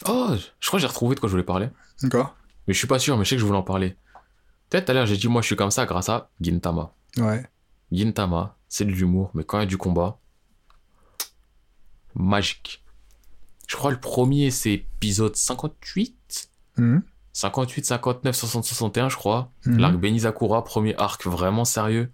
Oh, 0.07 0.35
je 0.59 0.67
crois 0.67 0.77
que 0.77 0.81
j'ai 0.81 0.87
retrouvé 0.87 1.15
de 1.15 1.19
quoi 1.19 1.27
je 1.27 1.33
voulais 1.33 1.43
parler. 1.43 1.69
D'accord 2.01 2.35
Mais 2.67 2.73
je 2.73 2.79
suis 2.79 2.87
pas 2.87 2.97
sûr, 2.97 3.17
mais 3.17 3.23
je 3.23 3.29
sais 3.29 3.35
que 3.35 3.41
je 3.41 3.45
voulais 3.45 3.59
en 3.59 3.63
parler. 3.63 3.95
Peut-être 4.69 4.85
tout 4.85 4.91
à 4.91 4.93
l'heure, 4.93 5.05
j'ai 5.05 5.17
dit, 5.17 5.27
moi, 5.27 5.41
je 5.41 5.47
suis 5.47 5.55
comme 5.55 5.69
ça 5.69 5.85
grâce 5.85 6.09
à 6.09 6.29
Gintama. 6.39 6.93
Ouais. 7.17 7.43
Gintama, 7.91 8.55
c'est 8.67 8.85
de 8.85 8.91
l'humour, 8.91 9.31
mais 9.33 9.43
quand 9.43 9.59
il 9.59 9.61
y 9.61 9.63
a 9.63 9.67
du 9.67 9.77
combat, 9.77 10.17
magique. 12.15 12.80
Je 13.67 13.75
crois 13.75 13.91
le 13.91 13.99
premier, 13.99 14.51
c'est 14.51 14.73
épisode 14.73 15.35
58. 15.35 16.49
Mhm. 16.77 17.01
58, 17.33 17.85
59, 17.85 18.35
60, 18.35 18.65
61, 18.65 19.09
je 19.09 19.15
crois. 19.15 19.51
Mhm. 19.65 19.77
L'arc 19.77 19.95
Benizakura, 19.95 20.63
premier 20.63 20.95
arc 20.97 21.25
vraiment 21.25 21.65
sérieux. 21.65 22.11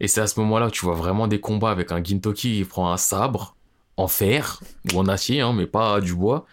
Et 0.00 0.08
c'est 0.08 0.20
à 0.20 0.26
ce 0.26 0.38
moment-là 0.40 0.68
que 0.68 0.72
tu 0.72 0.84
vois 0.84 0.94
vraiment 0.94 1.26
des 1.26 1.40
combats 1.40 1.70
avec 1.70 1.92
un 1.92 2.02
Gintoki 2.02 2.58
qui 2.58 2.64
prend 2.64 2.92
un 2.92 2.96
sabre 2.96 3.56
en 3.96 4.06
fer 4.06 4.60
ou 4.92 4.98
en 4.98 5.08
acier, 5.08 5.40
hein, 5.40 5.52
mais 5.52 5.66
pas 5.66 6.00
du 6.00 6.14
bois. 6.14 6.46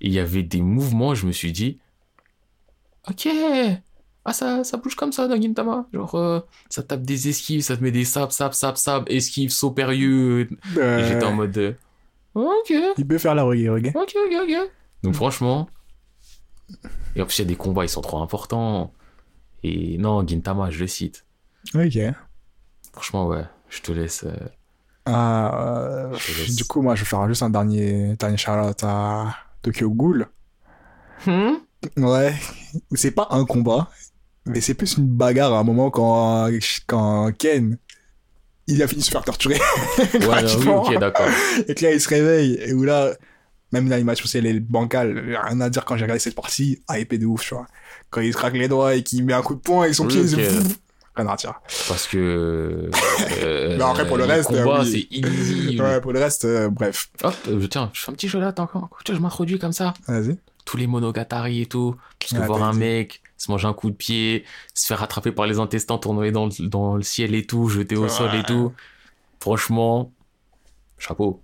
Et 0.00 0.08
il 0.08 0.12
y 0.12 0.18
avait 0.18 0.42
des 0.42 0.60
mouvements, 0.60 1.14
je 1.14 1.26
me 1.26 1.32
suis 1.32 1.52
dit, 1.52 1.78
ok, 3.08 3.28
ah 4.24 4.32
ça, 4.32 4.62
ça 4.64 4.76
bouge 4.76 4.94
comme 4.94 5.12
ça 5.12 5.26
dans 5.26 5.40
Gintama. 5.40 5.86
Genre, 5.92 6.14
euh, 6.16 6.40
ça 6.68 6.82
tape 6.82 7.02
des 7.02 7.28
esquives, 7.28 7.62
ça 7.62 7.76
te 7.76 7.82
met 7.82 7.90
des 7.90 8.04
sabres, 8.04 8.32
sabres, 8.32 8.54
sabres, 8.54 8.76
sabres, 8.76 9.06
esquives, 9.08 9.50
saut 9.50 9.70
périlleux. 9.70 10.48
Euh, 10.76 11.08
j'étais 11.08 11.24
en 11.24 11.32
mode, 11.32 11.56
euh, 11.56 11.72
ok, 12.42 12.72
Il 12.98 13.06
peut 13.06 13.18
faire 13.18 13.34
la 13.34 13.42
reggae, 13.44 13.68
reggae. 13.70 13.92
Ok, 13.94 14.14
ok, 14.16 14.34
ok. 14.42 14.70
Donc 15.02 15.14
franchement, 15.14 15.68
et 17.16 17.22
en 17.22 17.26
plus 17.26 17.38
il 17.38 17.42
y 17.42 17.44
a 17.44 17.48
des 17.48 17.56
combats, 17.56 17.84
ils 17.84 17.88
sont 17.88 18.00
trop 18.00 18.20
importants. 18.22 18.92
Et 19.62 19.98
non, 19.98 20.26
Gintama, 20.26 20.70
je 20.70 20.78
le 20.80 20.86
cite. 20.86 21.24
Ok. 21.74 21.98
Franchement, 22.92 23.26
ouais, 23.26 23.44
je 23.68 23.80
te 23.82 23.92
laisse. 23.92 24.24
euh, 24.24 24.36
Ah, 25.06 26.10
euh, 26.10 26.14
Je 26.16 26.32
te 26.32 26.38
laisse. 26.40 26.56
du 26.56 26.64
coup, 26.64 26.80
moi, 26.82 26.94
je 26.94 27.00
vais 27.02 27.06
faire 27.06 27.26
juste 27.28 27.42
un 27.42 27.50
dernier, 27.50 28.14
dernier 28.16 28.36
shout-out 28.36 28.82
à 28.84 29.34
Tokyo 29.62 29.90
Ghoul. 29.90 30.26
Hmm? 31.26 31.54
Ouais. 31.96 32.34
C'est 32.94 33.10
pas 33.12 33.26
un 33.30 33.44
combat, 33.44 33.88
mais 34.46 34.60
c'est 34.60 34.74
plus 34.74 34.96
une 34.98 35.08
bagarre 35.08 35.52
à 35.54 35.58
un 35.58 35.64
moment 35.64 35.90
quand, 35.90 36.48
quand 36.86 37.32
Ken, 37.36 37.78
il 38.68 38.82
a 38.82 38.86
fini 38.88 39.00
de 39.00 39.04
se 39.06 39.10
faire 39.10 39.24
torturer. 39.24 39.58
Ouais, 39.98 40.08
non, 40.20 40.20
oui, 40.20 40.26
gratuitement. 40.28 40.82
ok, 40.84 40.98
d'accord. 40.98 41.26
Et 41.66 41.74
que 41.74 41.84
là, 41.84 41.92
il 41.92 42.00
se 42.00 42.08
réveille, 42.08 42.58
et 42.62 42.72
où 42.72 42.84
là, 42.84 43.10
même 43.72 43.88
l'animation, 43.88 44.26
c'est 44.26 44.38
elle 44.38 44.46
est 44.46 44.60
bancale. 44.60 45.36
Rien 45.44 45.60
à 45.60 45.68
dire 45.70 45.84
quand 45.84 45.96
j'ai 45.96 46.04
regardé 46.04 46.20
cette 46.20 46.34
partie, 46.34 46.80
hypé 46.90 47.18
de 47.18 47.26
ouf, 47.26 47.42
tu 47.46 47.54
vois. 47.54 47.66
Quand 48.10 48.20
il 48.20 48.32
se 48.32 48.38
craque 48.38 48.54
les 48.54 48.68
doigts 48.68 48.94
et 48.94 49.02
qu'il 49.02 49.24
met 49.24 49.32
un 49.34 49.42
coup 49.42 49.54
de 49.54 49.60
poing 49.60 49.84
et 49.86 49.92
son 49.92 50.06
Oui, 50.06 50.12
pied, 50.12 50.20
ok. 50.20 50.26
il 50.38 50.44
se... 50.44 50.74
Rien 51.16 51.26
à 51.26 51.34
dire. 51.36 51.54
Parce 51.88 52.06
que. 52.06 52.88
euh, 53.42 53.76
Mais 53.76 53.82
après, 53.82 54.06
pour 54.06 54.16
le 54.18 54.24
les 54.24 54.32
reste, 54.34 54.50
oui. 54.52 54.90
c'est 55.10 55.16
illisible. 55.16 55.82
Ouais, 55.82 56.00
pour 56.00 56.12
le 56.12 56.20
reste, 56.20 56.44
euh, 56.44 56.68
bref. 56.68 57.08
Hop, 57.24 57.34
euh, 57.48 57.66
tiens, 57.68 57.90
je 57.92 58.02
fais 58.02 58.10
un 58.10 58.14
petit 58.14 58.28
jeu 58.28 58.38
là, 58.38 58.54
encore. 58.58 58.88
Je 59.06 59.12
m'introduis 59.14 59.58
comme 59.58 59.72
ça. 59.72 59.94
Vas-y. 60.06 60.38
Tous 60.64 60.76
les 60.76 60.86
monogatari 60.86 61.62
et 61.62 61.66
tout. 61.66 61.96
Parce 62.20 62.32
que 62.34 62.38
Ouais, 62.38 62.46
voir 62.46 62.62
un 62.62 62.72
mec 62.72 63.20
se 63.38 63.50
manger 63.50 63.66
un 63.68 63.72
coup 63.72 63.90
de 63.90 63.96
pied, 63.96 64.44
se 64.74 64.86
faire 64.86 65.02
attraper 65.02 65.32
par 65.32 65.46
les 65.46 65.58
intestins, 65.58 65.96
tourner 65.98 66.30
dans 66.32 66.46
le, 66.46 66.68
dans 66.68 66.96
le 66.96 67.02
ciel 67.02 67.34
et 67.34 67.46
tout, 67.46 67.68
jeter 67.68 67.96
au 67.96 68.08
sol 68.08 68.34
et 68.34 68.38
Ouais. 68.38 68.44
tout. 68.44 68.72
Franchement, 69.40 70.12
chapeau. 70.98 71.42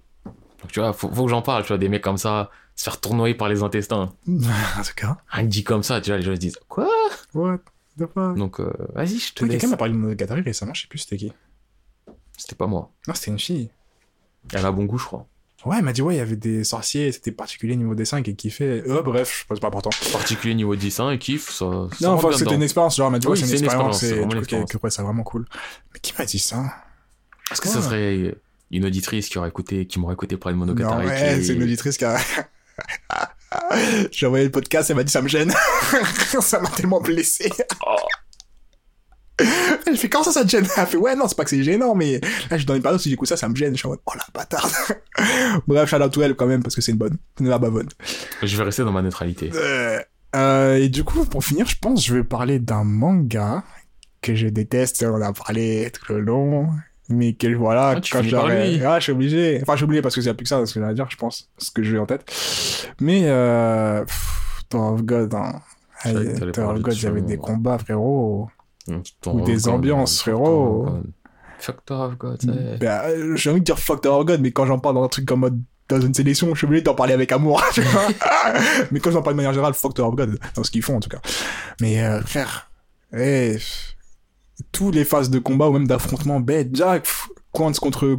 Donc, 0.61 0.73
tu 0.73 0.81
vois, 0.81 0.93
faut, 0.93 1.09
faut 1.11 1.25
que 1.25 1.31
j'en 1.31 1.43
parle, 1.43 1.62
tu 1.62 1.69
vois, 1.69 1.79
des 1.79 1.89
mecs 1.89 2.03
comme 2.03 2.16
ça, 2.19 2.51
se 2.75 2.85
faire 2.85 3.01
tournoyer 3.01 3.35
par 3.35 3.49
les 3.49 3.62
intestins. 3.62 4.12
en 4.29 4.83
tout 4.83 4.95
cas. 4.97 5.19
Rien 5.29 5.45
que 5.45 5.49
dit 5.51 5.65
comme 5.65 5.83
ça, 5.83 6.01
tu 6.01 6.11
vois, 6.11 6.19
les 6.19 6.25
gens 6.25 6.35
se 6.35 6.41
disent, 6.41 6.59
quoi? 6.69 6.89
What 7.35 7.59
the 7.99 8.07
fuck? 8.12 8.37
Donc, 8.37 8.61
euh, 8.61 8.73
vas-y, 8.95 9.19
je 9.19 9.33
te 9.35 9.45
Oui, 9.45 9.51
laisse. 9.51 9.61
Quelqu'un 9.61 9.71
m'a 9.73 9.77
parlé 9.77 9.93
de 9.95 9.99
Monogatari 9.99 10.41
récemment, 10.43 10.75
je 10.75 10.83
sais 10.83 10.89
plus 10.89 10.99
c'était 10.99 11.16
qui. 11.16 11.33
C'était 12.37 12.57
pas 12.57 12.66
moi. 12.66 12.91
Non, 13.07 13.15
c'était 13.15 13.31
une 13.31 13.39
fille. 13.39 13.71
Elle 14.53 14.66
a 14.66 14.73
bon 14.73 14.85
goût, 14.85 14.99
je 14.99 15.05
crois. 15.07 15.27
Ouais, 15.65 15.77
elle 15.78 15.85
m'a 15.85 15.93
dit, 15.93 16.03
ouais, 16.03 16.15
il 16.15 16.19
y 16.19 16.20
avait 16.20 16.36
des 16.36 16.62
sorciers, 16.62 17.11
c'était 17.11 17.32
particulier 17.32 17.74
niveau 17.77 17.95
dessin, 17.95 18.23
qui 18.23 18.36
kiffaient. 18.36 18.82
Euh, 18.86 19.03
bref, 19.03 19.41
je 19.43 19.47
pense 19.47 19.61
pas 19.61 19.69
important. 19.69 19.91
Particulier 20.12 20.55
niveau 20.55 20.77
dessin 20.77 21.11
et 21.11 21.19
kiff, 21.19 21.51
ça. 21.51 21.65
Non, 21.65 21.89
enfin, 22.11 22.32
c'était 22.32 22.55
une 22.55 22.62
expérience, 22.62 22.97
genre, 22.97 23.07
elle 23.07 23.12
m'a 23.12 23.19
dit, 23.19 23.27
Oui, 23.27 23.32
ouais, 23.32 23.36
c'est 23.36 23.43
une 23.45 23.49
c'est 23.49 23.59
une 23.59 23.65
expérience, 23.65 24.01
c'est 24.01 24.09
et 24.09 24.12
vraiment 24.20 24.28
que, 24.43 24.77
ouais, 24.78 24.91
c'est 24.91 25.03
vraiment 25.03 25.23
cool. 25.23 25.47
Mais 25.93 26.01
qui 26.01 26.12
m'a 26.19 26.24
dit 26.27 26.39
ça? 26.39 26.65
Est-ce 27.51 27.61
que 27.61 27.69
ça 27.69 27.81
serait 27.82 28.35
une 28.70 28.85
auditrice 28.85 29.28
qui 29.28 29.39
aurait 29.39 29.49
écouté, 29.49 29.86
qui 29.86 29.99
m'aurait 29.99 30.15
écouté 30.15 30.36
parler 30.36 30.55
de 30.59 30.61
Non, 30.61 30.66
Monogatari 30.66 31.07
ouais, 31.07 31.39
qui- 31.39 31.45
c'est 31.47 31.55
une 31.55 31.62
auditrice 31.62 31.97
qui 31.97 32.05
a... 32.05 32.19
J'ai 34.11 34.27
envoyé 34.27 34.45
le 34.45 34.51
podcast, 34.51 34.91
elle 34.91 34.97
m'a 34.97 35.05
dit 35.05 35.12
ça 35.12 35.23
me 35.23 35.28
gêne. 35.28 35.53
ça 36.41 36.61
m'a 36.61 36.69
tellement 36.70 37.01
blessé. 37.01 37.51
Oh. 37.86 37.95
Je 39.86 39.97
fais 39.97 40.09
comment 40.09 40.24
ça, 40.24 40.32
ça 40.32 40.44
te 40.44 40.48
gêne? 40.48 40.66
Elle 40.77 40.86
fait 40.86 40.97
ouais, 40.97 41.16
non, 41.16 41.27
c'est 41.28 41.36
pas 41.36 41.44
que 41.44 41.51
c'est 41.51 41.62
gênant, 41.62 41.94
mais 41.94 42.20
là, 42.20 42.28
je 42.52 42.56
suis 42.59 42.66
dans 42.66 42.74
une 42.74 42.82
période 42.82 43.01
où 43.01 43.02
j'écoute 43.02 43.28
ça, 43.28 43.36
ça 43.36 43.48
me 43.48 43.55
gêne. 43.56 43.73
Je 43.73 43.78
suis 43.78 43.86
en 43.86 43.90
mode, 43.90 44.01
oh 44.06 44.12
la 44.15 44.24
bâtarde. 44.32 44.70
Bref, 45.66 45.89
shout 45.89 45.97
out 45.97 46.12
to 46.12 46.23
elle 46.23 46.35
quand 46.35 46.47
même, 46.47 46.62
parce 46.62 46.74
que 46.74 46.81
c'est 46.81 46.93
une 46.93 46.98
bonne. 46.98 47.16
Une 47.40 47.48
la 47.48 47.59
bonne. 47.59 47.89
Je 48.43 48.56
vais 48.56 48.62
rester 48.62 48.85
dans 48.85 48.93
ma 48.93 49.02
neutralité. 49.02 49.51
Euh, 49.55 49.98
euh, 50.36 50.77
et 50.77 50.89
du 50.89 51.05
coup, 51.05 51.24
pour 51.24 51.44
finir, 51.44 51.66
je 51.66 51.77
pense 51.81 52.05
je 52.05 52.15
vais 52.15 52.24
parler 52.24 52.59
d'un 52.59 52.85
manga 52.85 53.65
que 54.23 54.35
je 54.35 54.48
déteste. 54.48 55.05
On 55.09 55.15
en 55.15 55.23
a 55.23 55.32
parlé 55.32 55.90
tout 55.93 56.12
le 56.12 56.20
long. 56.20 56.69
Mais 57.11 57.35
que 57.35 57.55
voilà, 57.55 57.94
Ah, 57.97 58.01
quand 58.11 58.23
j'aurais-. 58.23 58.82
Ah, 58.82 58.98
je 58.98 59.05
suis 59.05 59.12
obligé. 59.12 59.59
Enfin, 59.61 59.74
je 59.74 59.78
suis 59.78 59.85
obligé 59.85 60.01
parce 60.01 60.15
que 60.15 60.23
c'est 60.23 60.32
plus 60.32 60.44
que 60.44 60.48
ça, 60.48 60.65
ce 60.65 60.73
que 60.73 60.81
j'allais 60.81 60.94
dire, 60.94 61.06
je 61.11 61.16
pense. 61.16 61.51
Ce 61.59 61.70
que 61.70 61.82
j'ai 61.82 61.98
en 61.98 62.06
tête. 62.06 62.24
Mais, 63.01 63.23
euh, 63.24 64.05
pff, 64.05 64.65
Tower 64.70 64.94
of 64.94 65.02
God, 65.02 65.35
hein. 65.35 65.61
Tower 66.52 66.77
of 66.77 66.81
God, 66.81 66.94
il 66.94 67.02
y 67.02 67.06
avait 67.06 67.20
ce 67.20 67.24
des 67.27 67.36
combats, 67.36 67.78
frérot. 67.78 68.48
Ou 68.89 69.40
des 69.43 69.56
God, 69.56 69.69
ambiances, 69.69 70.20
frérot. 70.20 70.89
Tower 71.86 72.09
of 72.09 72.19
God, 72.19 72.44
Ben, 72.78 73.01
euh, 73.06 73.36
j'ai 73.36 73.51
envie 73.51 73.61
de 73.61 73.65
dire 73.65 73.78
fuck 73.78 74.02
Tower 74.02 74.20
of 74.20 74.27
God, 74.27 74.40
mais 74.40 74.52
quand 74.52 74.66
j'en 74.66 74.78
parle 74.78 74.97
dans 74.97 75.05
un 75.05 75.09
truc 75.09 75.24
comme 75.24 75.40
mode 75.40 75.61
dans 75.89 76.01
une 76.01 76.15
sélection, 76.15 76.48
je 76.52 76.59
suis 76.59 76.66
obligé 76.66 76.82
d'en 76.82 76.94
parler 76.94 77.12
avec 77.12 77.31
amour, 77.32 77.62
mais 78.90 79.01
quand 79.01 79.11
j'en 79.11 79.23
parle 79.23 79.35
de 79.35 79.36
manière 79.36 79.52
générale, 79.52 79.74
fuck 79.74 79.94
Tower 79.94 80.09
of 80.09 80.15
God, 80.15 80.39
dans 80.55 80.65
ce 80.65 80.70
qu'ils 80.70 80.82
font 80.82 80.97
en 80.97 81.01
tout 81.01 81.09
cas. 81.09 81.20
Mais 81.81 82.02
euh, 82.02 82.20
frère, 82.23 82.70
eh, 83.16 83.59
tous 84.73 84.90
les 84.90 85.05
phases 85.05 85.31
de 85.31 85.39
combat 85.39 85.69
ou 85.69 85.73
même 85.73 85.86
d'affrontement 85.86 86.40
bête, 86.40 86.74
Jack, 86.74 87.06
Quantz 87.52 87.78
contre 87.78 88.19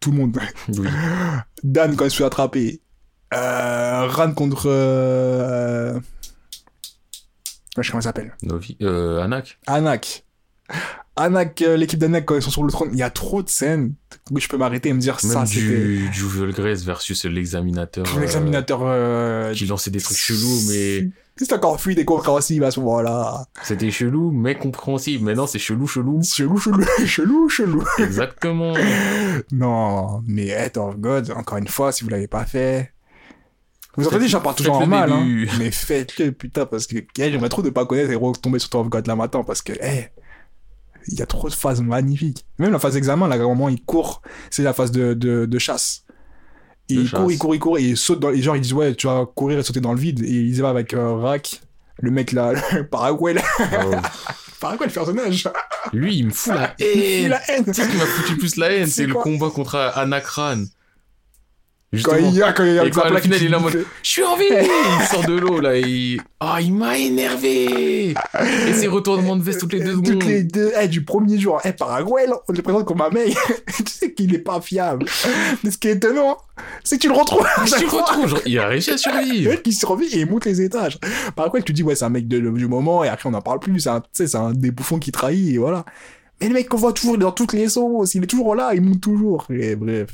tout 0.00 0.10
le 0.10 0.18
monde. 0.18 0.38
Oui. 0.68 0.88
Dan 1.62 1.96
quand 1.96 2.04
il 2.04 2.10
se 2.10 2.16
fait 2.16 2.24
attraper. 2.24 2.80
Euh, 3.34 4.06
Ran 4.08 4.32
contre... 4.32 4.66
Euh... 4.66 5.98
Je 7.82 7.86
sais 7.86 7.92
comment 7.92 8.00
il 8.00 8.04
s'appelle. 8.04 8.34
Novi, 8.42 8.76
euh, 8.82 9.22
Anak. 9.22 9.58
Anak. 9.66 10.24
Anak, 11.18 11.62
euh, 11.62 11.76
l'équipe 11.76 11.98
d'Anak 11.98 12.26
quand 12.26 12.34
ils 12.36 12.42
sont 12.42 12.50
sur 12.50 12.62
le 12.62 12.70
trône, 12.70 12.90
il 12.92 12.98
y 12.98 13.02
a 13.02 13.08
trop 13.10 13.42
de 13.42 13.48
scènes 13.48 13.94
où 14.30 14.38
je 14.38 14.48
peux 14.48 14.58
m'arrêter 14.58 14.90
et 14.90 14.92
me 14.92 15.00
dire 15.00 15.16
Même 15.22 15.32
ça 15.32 15.46
c'était 15.46 15.60
du, 15.62 16.08
du 16.08 16.12
Jewel 16.12 16.52
Grace 16.52 16.82
versus 16.82 17.24
l'examinateur. 17.24 18.04
l'examinateur 18.18 18.80
euh, 18.82 19.54
qui 19.54 19.64
lançait 19.66 19.90
des 19.90 20.00
trucs 20.00 20.18
chelous, 20.18 20.60
mais 20.68 21.08
c'est 21.38 21.52
encore 21.52 21.80
fluide 21.80 21.98
et 21.98 22.04
compréhensible 22.04 22.64
à 22.64 22.70
ce 22.70 22.80
moment-là. 22.80 23.46
c'était 23.62 23.90
chelou, 23.90 24.30
mais 24.30 24.56
compréhensible. 24.56 25.24
Mais 25.24 25.34
non, 25.34 25.46
c'est 25.46 25.58
chelou, 25.58 25.86
chelou. 25.86 26.22
Chelou, 26.22 26.58
chelou, 26.58 26.84
chelou, 27.06 27.48
chelou. 27.48 27.84
Exactement. 27.98 28.74
Non, 29.52 30.22
mais 30.26 30.48
Head 30.48 30.76
of 30.76 30.96
God, 30.98 31.30
encore 31.36 31.58
une 31.58 31.68
fois, 31.68 31.92
si 31.92 32.04
vous 32.04 32.10
l'avez 32.10 32.28
pas 32.28 32.44
fait. 32.44 32.92
Vous 33.96 34.02
Faites- 34.04 34.12
entendez, 34.12 34.28
j'en 34.28 34.40
parle 34.40 34.54
toujours 34.56 34.74
en 34.76 34.80
faites 34.80 34.88
le 34.88 34.90
mal, 34.90 35.12
hein. 35.12 35.26
Mais 35.58 35.70
faites-le, 35.70 36.32
putain, 36.32 36.66
parce 36.66 36.86
que 36.86 36.96
eh, 36.98 37.30
j'aimerais 37.30 37.48
trop 37.48 37.62
ne 37.62 37.70
pas 37.70 37.86
connaître 37.86 38.10
et 38.10 38.14
retomber 38.14 38.58
sur 38.58 38.68
Tower 38.70 38.82
of 38.84 38.88
God 38.90 39.06
là 39.06 39.16
maintenant, 39.16 39.42
parce 39.44 39.62
que, 39.62 39.72
eh, 39.80 40.08
il 41.08 41.18
y 41.18 41.22
a 41.22 41.26
trop 41.26 41.48
de 41.48 41.54
phases 41.54 41.80
magnifiques. 41.80 42.44
Même 42.58 42.72
la 42.72 42.78
phase 42.78 42.94
d'examen, 42.94 43.28
là, 43.28 43.36
à 43.36 43.38
un 43.38 43.42
moment, 43.42 43.68
il 43.68 43.82
court, 43.82 44.22
c'est 44.50 44.62
la 44.62 44.72
phase 44.72 44.90
de, 44.90 45.14
de, 45.14 45.46
de 45.46 45.58
chasse. 45.58 46.04
Et 46.88 46.96
De 46.96 47.00
il 47.02 47.10
court, 47.10 47.30
il 47.32 47.38
court, 47.38 47.54
il 47.54 47.58
court, 47.58 47.78
et 47.78 47.82
il 47.82 47.96
saute 47.96 48.20
dans, 48.20 48.30
et 48.30 48.42
genre, 48.42 48.56
ils 48.56 48.60
disent, 48.62 48.72
ouais, 48.72 48.94
tu 48.94 49.06
vas 49.06 49.24
courir 49.34 49.58
et 49.58 49.62
sauter 49.62 49.80
dans 49.80 49.92
le 49.94 49.98
vide, 50.00 50.22
et 50.22 50.28
ils 50.28 50.56
y 50.56 50.60
va 50.60 50.68
avec 50.70 50.92
euh, 50.94 51.14
Rak, 51.16 51.60
le 52.00 52.10
mec 52.10 52.32
là, 52.32 52.52
le 52.74 52.86
Paraguay, 52.86 53.34
là, 53.34 53.42
Oh. 53.60 53.92
Paraguay, 54.60 54.86
le 54.86 54.92
personnage. 54.92 55.48
Lui, 55.92 56.16
il 56.16 56.26
me 56.26 56.30
fout 56.30 56.54
la 56.54 56.74
Il 56.80 56.84
haine. 56.86 57.28
la 57.28 57.50
haine. 57.50 57.64
Tu 57.64 57.74
sais 57.74 57.84
ce 57.84 57.88
qui 57.88 57.96
m'a 57.96 58.06
foutu 58.06 58.36
plus 58.36 58.56
la 58.56 58.70
haine, 58.72 58.86
C'est 58.86 59.02
c'est 59.02 59.06
le 59.06 59.14
combat 59.14 59.50
contre 59.50 59.74
Anakran. 61.92 62.02
Quand 62.02 62.16
Justement. 62.16 62.30
il 62.30 62.34
y 62.34 62.42
a, 62.42 62.52
quand 62.52 62.64
il 62.64 62.74
y 62.74 62.78
a 62.78 62.84
Et 62.84 62.90
quand 62.90 63.02
à 63.02 63.10
la 63.10 63.20
finale, 63.20 63.38
il 63.40 63.46
est 63.46 63.48
là 63.48 63.58
en 63.58 63.62
mode, 63.62 63.84
Je 64.02 64.10
suis 64.10 64.22
en 64.24 64.36
vie 64.36 64.44
Il 64.50 65.06
sort 65.06 65.24
de 65.24 65.34
l'eau, 65.38 65.60
là, 65.60 65.76
il... 65.76 66.20
Ah, 66.40 66.58
il 66.60 66.74
m'a 66.74 66.98
énervé 66.98 68.14
Et 68.68 68.72
ses 68.72 68.88
retournements 68.88 69.36
de 69.36 69.42
veste 69.42 69.60
toutes 69.60 69.72
les 69.72 69.80
deux 69.80 69.92
secondes. 69.92 70.04
Toutes 70.04 70.24
les 70.24 70.42
deux, 70.42 70.72
eh, 70.80 70.88
du 70.88 71.04
premier 71.04 71.38
jour, 71.38 71.60
eh, 71.64 71.72
Paraguay, 71.72 72.26
là, 72.26 72.36
on 72.48 72.52
le 72.52 72.62
présente 72.62 72.86
comme 72.86 73.00
un 73.00 73.10
mec. 73.12 73.36
tu 73.66 73.92
sais 73.92 74.12
qu'il 74.12 74.34
est 74.34 74.40
pas 74.40 74.60
fiable. 74.60 75.06
Mais 75.62 75.70
ce 75.70 75.78
qui 75.78 75.88
est 75.88 75.92
étonnant, 75.92 76.38
c'est 76.82 76.96
que 76.96 77.02
tu 77.02 77.08
le 77.08 77.14
retrouves. 77.14 77.46
chaque 77.66 77.82
le 77.82 77.88
fois. 77.88 78.02
retrouve, 78.02 78.28
genre, 78.28 78.40
il 78.44 78.58
a 78.58 78.66
réussi 78.68 78.90
à 78.90 78.94
Le 78.94 78.98
survivre 78.98 79.50
mec 79.50 79.62
qui 79.62 79.72
survit 79.72 80.06
et 80.06 80.20
il 80.20 80.26
monte 80.28 80.44
les 80.44 80.60
étages. 80.62 80.98
Paraguay, 81.36 81.62
tu 81.62 81.72
dis, 81.72 81.82
ouais, 81.82 81.94
c'est 81.94 82.04
un 82.04 82.10
mec 82.10 82.26
de, 82.26 82.40
du 82.40 82.66
moment 82.66 83.04
et 83.04 83.08
après 83.08 83.28
on 83.28 83.32
n'en 83.32 83.42
parle 83.42 83.60
plus. 83.60 83.78
C'est 83.78 83.90
un, 83.90 84.00
tu 84.00 84.08
sais, 84.12 84.26
c'est 84.26 84.36
un 84.36 84.52
des 84.52 84.70
bouffons 84.72 84.98
qui 84.98 85.12
trahit 85.12 85.54
et 85.54 85.58
voilà. 85.58 85.84
Mais 86.40 86.48
le 86.48 86.54
mec 86.54 86.68
qu'on 86.68 86.76
voit 86.76 86.92
toujours 86.92 87.14
il 87.14 87.20
dans 87.20 87.32
toutes 87.32 87.52
les 87.52 87.68
sauces, 87.68 88.14
il 88.14 88.24
est 88.24 88.26
toujours 88.26 88.54
là, 88.54 88.74
il 88.74 88.82
monte 88.82 89.00
toujours. 89.00 89.46
Et 89.50 89.76
bref. 89.76 90.10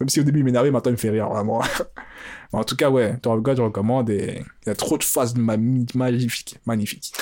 Même 0.00 0.08
si 0.08 0.20
au 0.20 0.22
début 0.22 0.40
il 0.40 0.44
m'énervait, 0.44 0.70
maintenant 0.70 0.90
il 0.90 0.94
me 0.94 0.98
fait 0.98 1.10
rire, 1.10 1.28
vraiment. 1.28 1.62
en 2.52 2.64
tout 2.64 2.76
cas, 2.76 2.90
ouais, 2.90 3.16
Tower 3.18 3.36
of 3.36 3.42
God, 3.42 3.56
je 3.58 3.62
recommande 3.62 4.10
et 4.10 4.42
il 4.64 4.68
y 4.68 4.70
a 4.70 4.74
trop 4.74 4.98
de 4.98 5.04
phases 5.04 5.34
ma- 5.36 5.56
magnifiques, 5.56 6.58
magnifiques. 6.66 7.12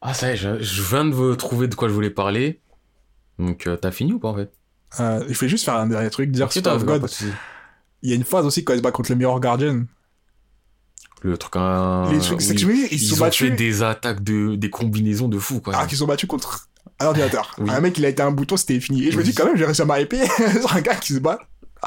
Ah, 0.00 0.14
ça 0.14 0.28
y 0.30 0.32
est, 0.32 0.36
je, 0.36 0.62
je 0.62 0.82
viens 0.82 1.04
de 1.04 1.14
vous 1.14 1.34
trouver 1.36 1.68
de 1.68 1.74
quoi 1.74 1.88
je 1.88 1.92
voulais 1.94 2.10
parler. 2.10 2.60
Donc, 3.38 3.66
euh, 3.66 3.76
t'as 3.76 3.90
fini 3.90 4.12
ou 4.12 4.18
pas, 4.18 4.28
en 4.28 4.36
fait? 4.36 4.50
Euh, 5.00 5.24
il 5.28 5.34
faut 5.34 5.46
juste 5.48 5.64
faire 5.64 5.74
un 5.74 5.86
dernier 5.86 6.10
truc, 6.10 6.30
dire 6.30 6.50
sur 6.52 6.62
Tower 6.62 6.76
of 6.76 6.84
God, 6.84 7.00
pas 7.02 7.06
de. 7.08 7.12
Il 8.02 8.10
y 8.10 8.12
a 8.12 8.16
une 8.16 8.24
phase 8.24 8.46
aussi 8.46 8.64
quand 8.64 8.72
il 8.74 8.78
se 8.78 8.82
bat 8.82 8.92
contre 8.92 9.10
le 9.10 9.16
Mirror 9.16 9.40
Guardian. 9.40 9.84
Le 11.22 11.36
truc, 11.38 11.56
un... 11.56 12.12
les 12.12 12.18
trucs, 12.18 12.40
c'est 12.42 12.54
que 12.54 12.60
je 12.60 12.66
ils, 12.68 12.88
Ils 12.92 12.98
se 13.00 13.14
sont 13.16 13.22
ont 13.22 13.24
battus. 13.24 13.48
fait 13.48 13.56
des 13.56 13.82
attaques, 13.82 14.22
de... 14.22 14.54
des 14.54 14.70
combinaisons 14.70 15.28
de 15.28 15.38
fou, 15.38 15.60
quoi. 15.60 15.74
Ah, 15.76 15.86
qu'ils 15.86 15.98
sont 15.98 16.06
battus 16.06 16.28
contre 16.28 16.68
un 17.00 17.06
ordinateur. 17.06 17.54
Oui. 17.58 17.68
Un 17.70 17.80
mec, 17.80 17.98
il 17.98 18.04
a 18.04 18.08
été 18.10 18.22
un 18.22 18.30
bouton, 18.30 18.56
c'était 18.56 18.78
fini. 18.80 19.04
Et 19.06 19.10
je 19.10 19.18
me 19.18 19.22
dis, 19.24 19.34
quand 19.34 19.44
même, 19.46 19.56
j'ai 19.56 19.64
réussi 19.64 19.82
à 19.82 19.86
m'hyper 19.86 20.30
sur 20.60 20.74
un 20.76 20.80
gars 20.82 20.94
qui 20.94 21.14
se 21.14 21.18
bat 21.18 21.38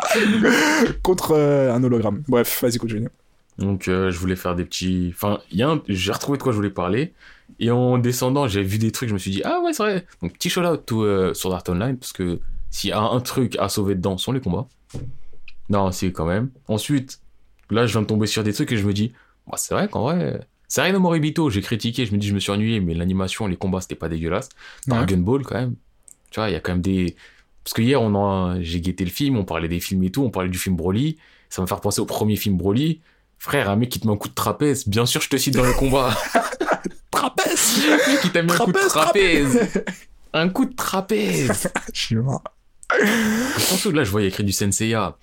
Contre 1.04 1.32
euh, 1.32 1.74
un 1.74 1.84
hologramme. 1.84 2.24
Bref, 2.28 2.62
vas-y, 2.62 2.78
continue. 2.78 3.10
Donc, 3.58 3.88
euh, 3.88 4.10
je 4.12 4.18
voulais 4.20 4.36
faire 4.36 4.56
des 4.56 4.64
petits. 4.66 5.12
Enfin, 5.14 5.40
il 5.52 5.58
y 5.58 5.64
a 5.64 5.70
un- 5.70 5.82
j'ai 5.88 6.12
retrouvé 6.12 6.38
de 6.38 6.44
quoi 6.44 6.52
je 6.52 6.58
voulais 6.58 6.70
parler. 6.70 7.14
Et 7.60 7.72
en 7.72 7.98
descendant, 7.98 8.48
j'ai 8.48 8.64
vu 8.64 8.78
des 8.78 8.92
trucs, 8.92 9.10
je 9.10 9.14
me 9.14 9.20
suis 9.20 9.32
dit, 9.32 9.42
ah 9.44 9.60
ouais, 9.64 9.74
c'est 9.74 9.84
vrai. 9.84 10.06
Donc, 10.22 10.34
petit 10.34 10.50
shout 10.50 10.62
out 10.62 10.86
to 10.86 11.04
euh, 11.04 11.34
Sword 11.34 11.54
Art 11.56 11.64
Online, 11.68 11.98
parce 11.98 12.14
que 12.14 12.40
s'il 12.70 12.92
y 12.92 12.94
a 12.94 13.00
un 13.02 13.20
truc 13.20 13.58
à 13.60 13.68
sauver 13.68 13.96
dedans, 13.96 14.18
ce 14.18 14.26
sont 14.26 14.32
les 14.32 14.40
combats. 14.40 14.68
Non, 15.70 15.92
c'est 15.92 16.12
quand 16.12 16.26
même. 16.26 16.50
Ensuite, 16.68 17.20
là, 17.70 17.86
je 17.86 17.92
viens 17.92 18.02
de 18.02 18.08
tomber 18.08 18.28
sur 18.28 18.44
des 18.44 18.54
trucs 18.54 18.72
et 18.72 18.78
je 18.78 18.86
me 18.88 18.94
dis, 18.94 19.12
bah, 19.48 19.58
c'est 19.58 19.74
vrai 19.74 19.88
qu'en 19.90 20.04
vrai. 20.04 20.48
C'est 20.68 20.82
rien 20.84 20.94
de 20.94 21.00
Moribito, 21.00 21.50
j'ai 21.50 21.62
critiqué, 21.62 22.06
je 22.06 22.14
me 22.14 22.18
dis, 22.18 22.28
je 22.28 22.34
me 22.36 22.40
suis 22.40 22.52
ennuyé, 22.52 22.80
mais 22.80 22.94
l'animation, 22.94 23.48
les 23.48 23.58
combats, 23.58 23.82
c'était 23.82 23.96
pas 23.96 24.08
dégueulasse. 24.08 24.50
Dragon 24.88 25.18
Ball, 25.18 25.42
quand 25.44 25.56
même. 25.56 25.76
Tu 26.30 26.40
vois, 26.40 26.50
il 26.50 26.54
y 26.54 26.56
a 26.56 26.60
quand 26.60 26.74
même 26.74 26.82
des. 26.82 27.16
Parce 27.70 27.76
que 27.76 27.82
hier, 27.84 28.02
on 28.02 28.16
en... 28.16 28.60
j'ai 28.64 28.82
guetté 28.82 29.06
le 29.06 29.12
film, 29.12 29.38
on 29.38 29.46
parlait 29.46 29.68
des 29.68 29.80
films 29.80 30.02
et 30.04 30.10
tout, 30.10 30.24
on 30.24 30.32
parlait 30.32 30.50
du 30.50 30.58
film 30.58 30.76
Broly. 30.76 31.18
Ça 31.52 31.62
va 31.62 31.66
me 31.66 31.68
faire 31.68 31.82
penser 31.82 32.02
au 32.02 32.06
premier 32.08 32.36
film 32.36 32.58
Broly. 32.58 33.00
Frère, 33.38 33.70
un 33.70 33.76
mec 33.76 33.90
qui 33.90 34.00
te 34.00 34.08
met 34.08 34.14
un 34.14 34.18
coup 34.18 34.28
de 34.28 34.34
trapèze, 34.34 34.88
bien 34.88 35.06
sûr, 35.06 35.22
je 35.22 35.30
te 35.30 35.38
cite 35.38 35.54
dans 35.56 35.64
le 35.64 35.74
combat. 35.74 36.10
Trapèze 37.12 37.80
Un 37.88 38.12
mec 38.12 38.22
qui 38.22 38.30
t'a 38.32 38.42
mis 38.42 38.52
un 38.52 38.58
coup 38.58 38.72
de 38.72 38.78
Trapèze, 38.88 39.52
trapèze. 39.54 39.84
Un 40.34 40.50
coup 40.50 40.66
de 40.66 40.74
trapèze. 40.76 41.72
Je 41.94 42.00
suis 42.00 42.16
mort. 42.16 42.42
Je 43.00 43.70
pense 43.70 43.84
que 43.84 43.90
là, 43.90 44.04
je 44.04 44.10
voyais 44.10 44.30
écrit 44.30 44.44
du 44.44 44.52
Senseiya. 44.52 45.16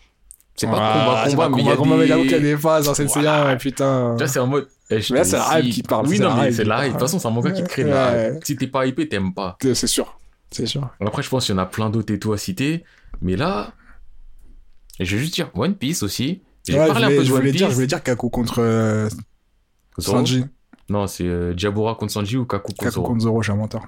C'est 0.54 0.68
pas 0.68 0.76
Ah, 0.78 1.24
combat, 1.28 1.46
combat, 1.48 1.56
mais 1.56 1.62
il 1.62 1.66
y 1.66 1.70
a 1.72 1.76
combat, 1.76 1.96
mais 1.96 2.06
j'avoue 2.06 2.22
qu'il 2.22 2.30
y 2.30 2.34
a 2.36 2.38
des... 2.38 2.52
des 2.54 2.56
phases 2.56 2.84
dans 2.86 2.94
série, 2.94 3.08
Voilà. 3.12 3.56
putain. 3.56 4.14
Tu 4.16 4.18
vois, 4.24 4.28
c'est 4.32 4.38
en 4.38 4.46
mode... 4.46 4.68
eh, 4.90 5.00
Mais 5.10 5.18
là, 5.18 5.24
c'est 5.24 5.36
la 5.36 5.58
hype 5.60 5.74
qui 5.74 5.82
parle, 5.82 6.06
Oui, 6.06 6.20
non, 6.20 6.32
mais 6.36 6.52
c'est 6.52 6.62
la 6.62 6.84
hype. 6.86 6.92
De 6.94 6.98
toute 6.98 7.00
façon, 7.00 7.18
c'est 7.18 7.26
un 7.26 7.32
manga 7.32 7.50
qui 7.50 7.64
te 7.64 7.68
crée 7.68 7.82
de 7.82 7.88
la 7.88 8.28
hype. 8.34 8.44
Si 8.44 8.54
t'es 8.56 8.68
pas 8.68 8.86
hypé, 8.86 9.08
t'aimes 9.08 9.34
pas. 9.34 9.58
C'est 9.74 9.88
sûr. 9.88 10.16
C'est 10.50 10.66
sûr. 10.66 10.88
Après, 11.00 11.22
je 11.22 11.28
pense 11.28 11.46
qu'il 11.46 11.54
y 11.54 11.58
en 11.58 11.62
a 11.62 11.66
plein 11.66 11.90
d'autres 11.90 12.12
et 12.14 12.18
tout 12.18 12.32
à 12.32 12.38
citer. 12.38 12.84
Mais 13.20 13.36
là, 13.36 13.72
je 15.00 15.16
vais 15.16 15.22
juste 15.22 15.34
dire 15.34 15.50
One 15.54 15.74
Piece 15.74 16.02
aussi. 16.02 16.42
J'ai 16.66 16.78
Ouais, 16.78 16.86
parlé 16.86 17.00
je 17.00 17.04
un 17.04 17.08
voulais, 17.08 17.16
peu 17.16 17.22
de 17.22 17.26
je 17.26 17.32
One 17.32 17.38
voulais 17.38 17.50
Piece. 17.50 17.58
dire, 17.60 17.70
je 17.70 17.74
voulais 17.74 17.86
dire 17.86 18.02
Kaku 18.02 18.30
contre 18.30 18.58
euh, 18.60 19.08
Zoro. 19.98 20.18
Sanji. 20.18 20.44
Non, 20.88 21.06
c'est 21.06 21.26
euh, 21.26 21.52
Diabora 21.54 21.94
contre 21.96 22.12
Sanji 22.12 22.36
ou 22.36 22.44
Kaku 22.46 22.68
contre 22.72 22.82
Kaku 22.84 22.94
Zoro. 22.94 23.06
contre 23.08 23.20
Zoro, 23.22 23.42
je 23.42 23.46
suis 23.46 23.52
un 23.52 23.56
menteur. 23.60 23.86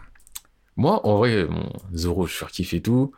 Moi, 0.76 1.04
en 1.06 1.16
vrai, 1.16 1.44
bon, 1.44 1.68
Zoro, 1.94 2.26
je 2.26 2.34
surkiffe 2.34 2.74
et 2.74 2.82
tout. 2.82 3.12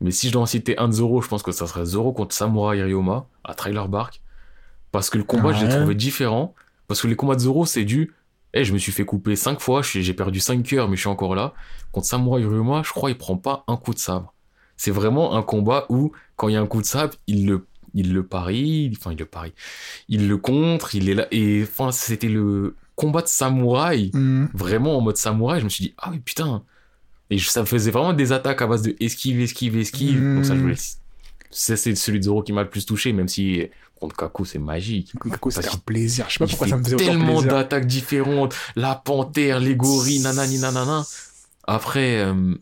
Mais 0.00 0.10
si 0.10 0.28
je 0.28 0.32
dois 0.32 0.42
en 0.42 0.46
citer 0.46 0.76
un 0.78 0.88
de 0.88 0.92
Zoro, 0.92 1.22
je 1.22 1.28
pense 1.28 1.42
que 1.42 1.52
ça 1.52 1.66
serait 1.66 1.84
Zoro 1.84 2.12
contre 2.12 2.34
Samurai 2.34 2.82
Ryoma 2.82 3.26
à 3.44 3.54
Trailer 3.54 3.88
Bark. 3.88 4.20
Parce 4.92 5.10
que 5.10 5.18
le 5.18 5.24
combat, 5.24 5.52
je 5.52 5.64
l'ai 5.64 5.72
Ouais. 5.72 5.78
trouvé 5.78 5.94
différent. 5.94 6.54
Parce 6.86 7.00
que 7.00 7.06
les 7.08 7.16
combats 7.16 7.34
de 7.36 7.40
Zoro, 7.40 7.64
c'est 7.66 7.84
du. 7.84 8.12
Eh, 8.54 8.64
je 8.64 8.72
me 8.72 8.78
suis 8.78 8.92
fait 8.92 9.04
couper 9.04 9.36
5 9.36 9.60
fois, 9.60 9.82
j'ai 9.82 10.14
perdu 10.14 10.40
5 10.40 10.62
cœurs, 10.62 10.88
mais 10.88 10.96
je 10.96 11.00
suis 11.02 11.08
encore 11.08 11.34
là. 11.34 11.52
Contre 11.92 12.06
Samurai 12.06 12.44
Ryoma, 12.44 12.82
je 12.84 12.90
crois 12.90 13.10
il 13.10 13.18
prend 13.18 13.36
pas 13.36 13.64
un 13.68 13.76
coup 13.76 13.92
de 13.92 13.98
sabre. 13.98 14.32
C'est 14.76 14.90
vraiment 14.90 15.34
un 15.36 15.42
combat 15.42 15.86
où, 15.88 16.12
quand 16.36 16.48
il 16.48 16.54
y 16.54 16.56
a 16.56 16.60
un 16.60 16.66
coup 16.66 16.80
de 16.80 16.86
sabre, 16.86 17.14
il 17.26 17.46
le, 17.46 17.66
il 17.94 18.12
le 18.12 18.24
parie, 18.26 18.92
enfin, 18.96 19.12
il 19.12 19.18
le 19.18 19.26
parie. 19.26 19.52
Il 20.08 20.28
le 20.28 20.36
contre, 20.38 20.94
il 20.94 21.08
est 21.08 21.14
là. 21.14 21.26
Et 21.32 21.62
enfin, 21.64 21.90
c'était 21.92 22.28
le 22.28 22.74
combat 22.96 23.22
de 23.22 23.26
samouraï 23.28 24.10
Hmm. 24.14 24.46
vraiment 24.54 24.96
en 24.96 25.00
mode 25.00 25.16
samouraï, 25.16 25.58
je 25.60 25.64
me 25.64 25.68
suis 25.68 25.84
dit, 25.86 25.94
ah 25.98 26.10
oui, 26.12 26.20
putain. 26.20 26.62
Et 27.30 27.38
je- 27.38 27.48
ça 27.48 27.60
me 27.60 27.66
faisait 27.66 27.90
vraiment 27.90 28.12
des 28.12 28.32
attaques 28.32 28.62
à 28.62 28.66
base 28.66 28.82
de 28.82 28.94
esquive, 29.00 29.40
esquive, 29.40 29.76
esquive. 29.76 30.20
Mm. 30.22 30.34
Donc 30.36 30.44
ça, 30.44 30.54
je 30.54 30.60
voulais. 30.60 30.74
C'est 31.50 31.76
celui 31.94 32.18
de 32.18 32.24
Zoro 32.24 32.42
qui 32.42 32.52
m'a 32.52 32.62
le 32.64 32.68
plus 32.70 32.84
touché, 32.84 33.12
même 33.12 33.28
si 33.28 33.68
contre 34.04 34.16
Kaku, 34.16 34.44
c'est 34.44 34.58
magique. 34.58 35.12
Kaku, 35.18 35.50
Parce 35.50 35.74
un 35.74 35.78
plaisir. 35.78 36.26
Je 36.28 36.34
sais 36.34 36.38
pas 36.38 36.46
pourquoi 36.46 36.68
ça 36.68 36.76
me 36.76 36.84
faisait 36.84 36.96
tellement 36.96 37.40
d'attaques 37.42 37.86
différentes. 37.86 38.54
La 38.76 38.94
panthère, 38.94 39.60
les 39.60 39.74
gorilles, 39.74 40.20
nanani, 40.20 40.58
nanana. 40.58 41.04
Après, 41.66 42.18
euh, 42.18 42.54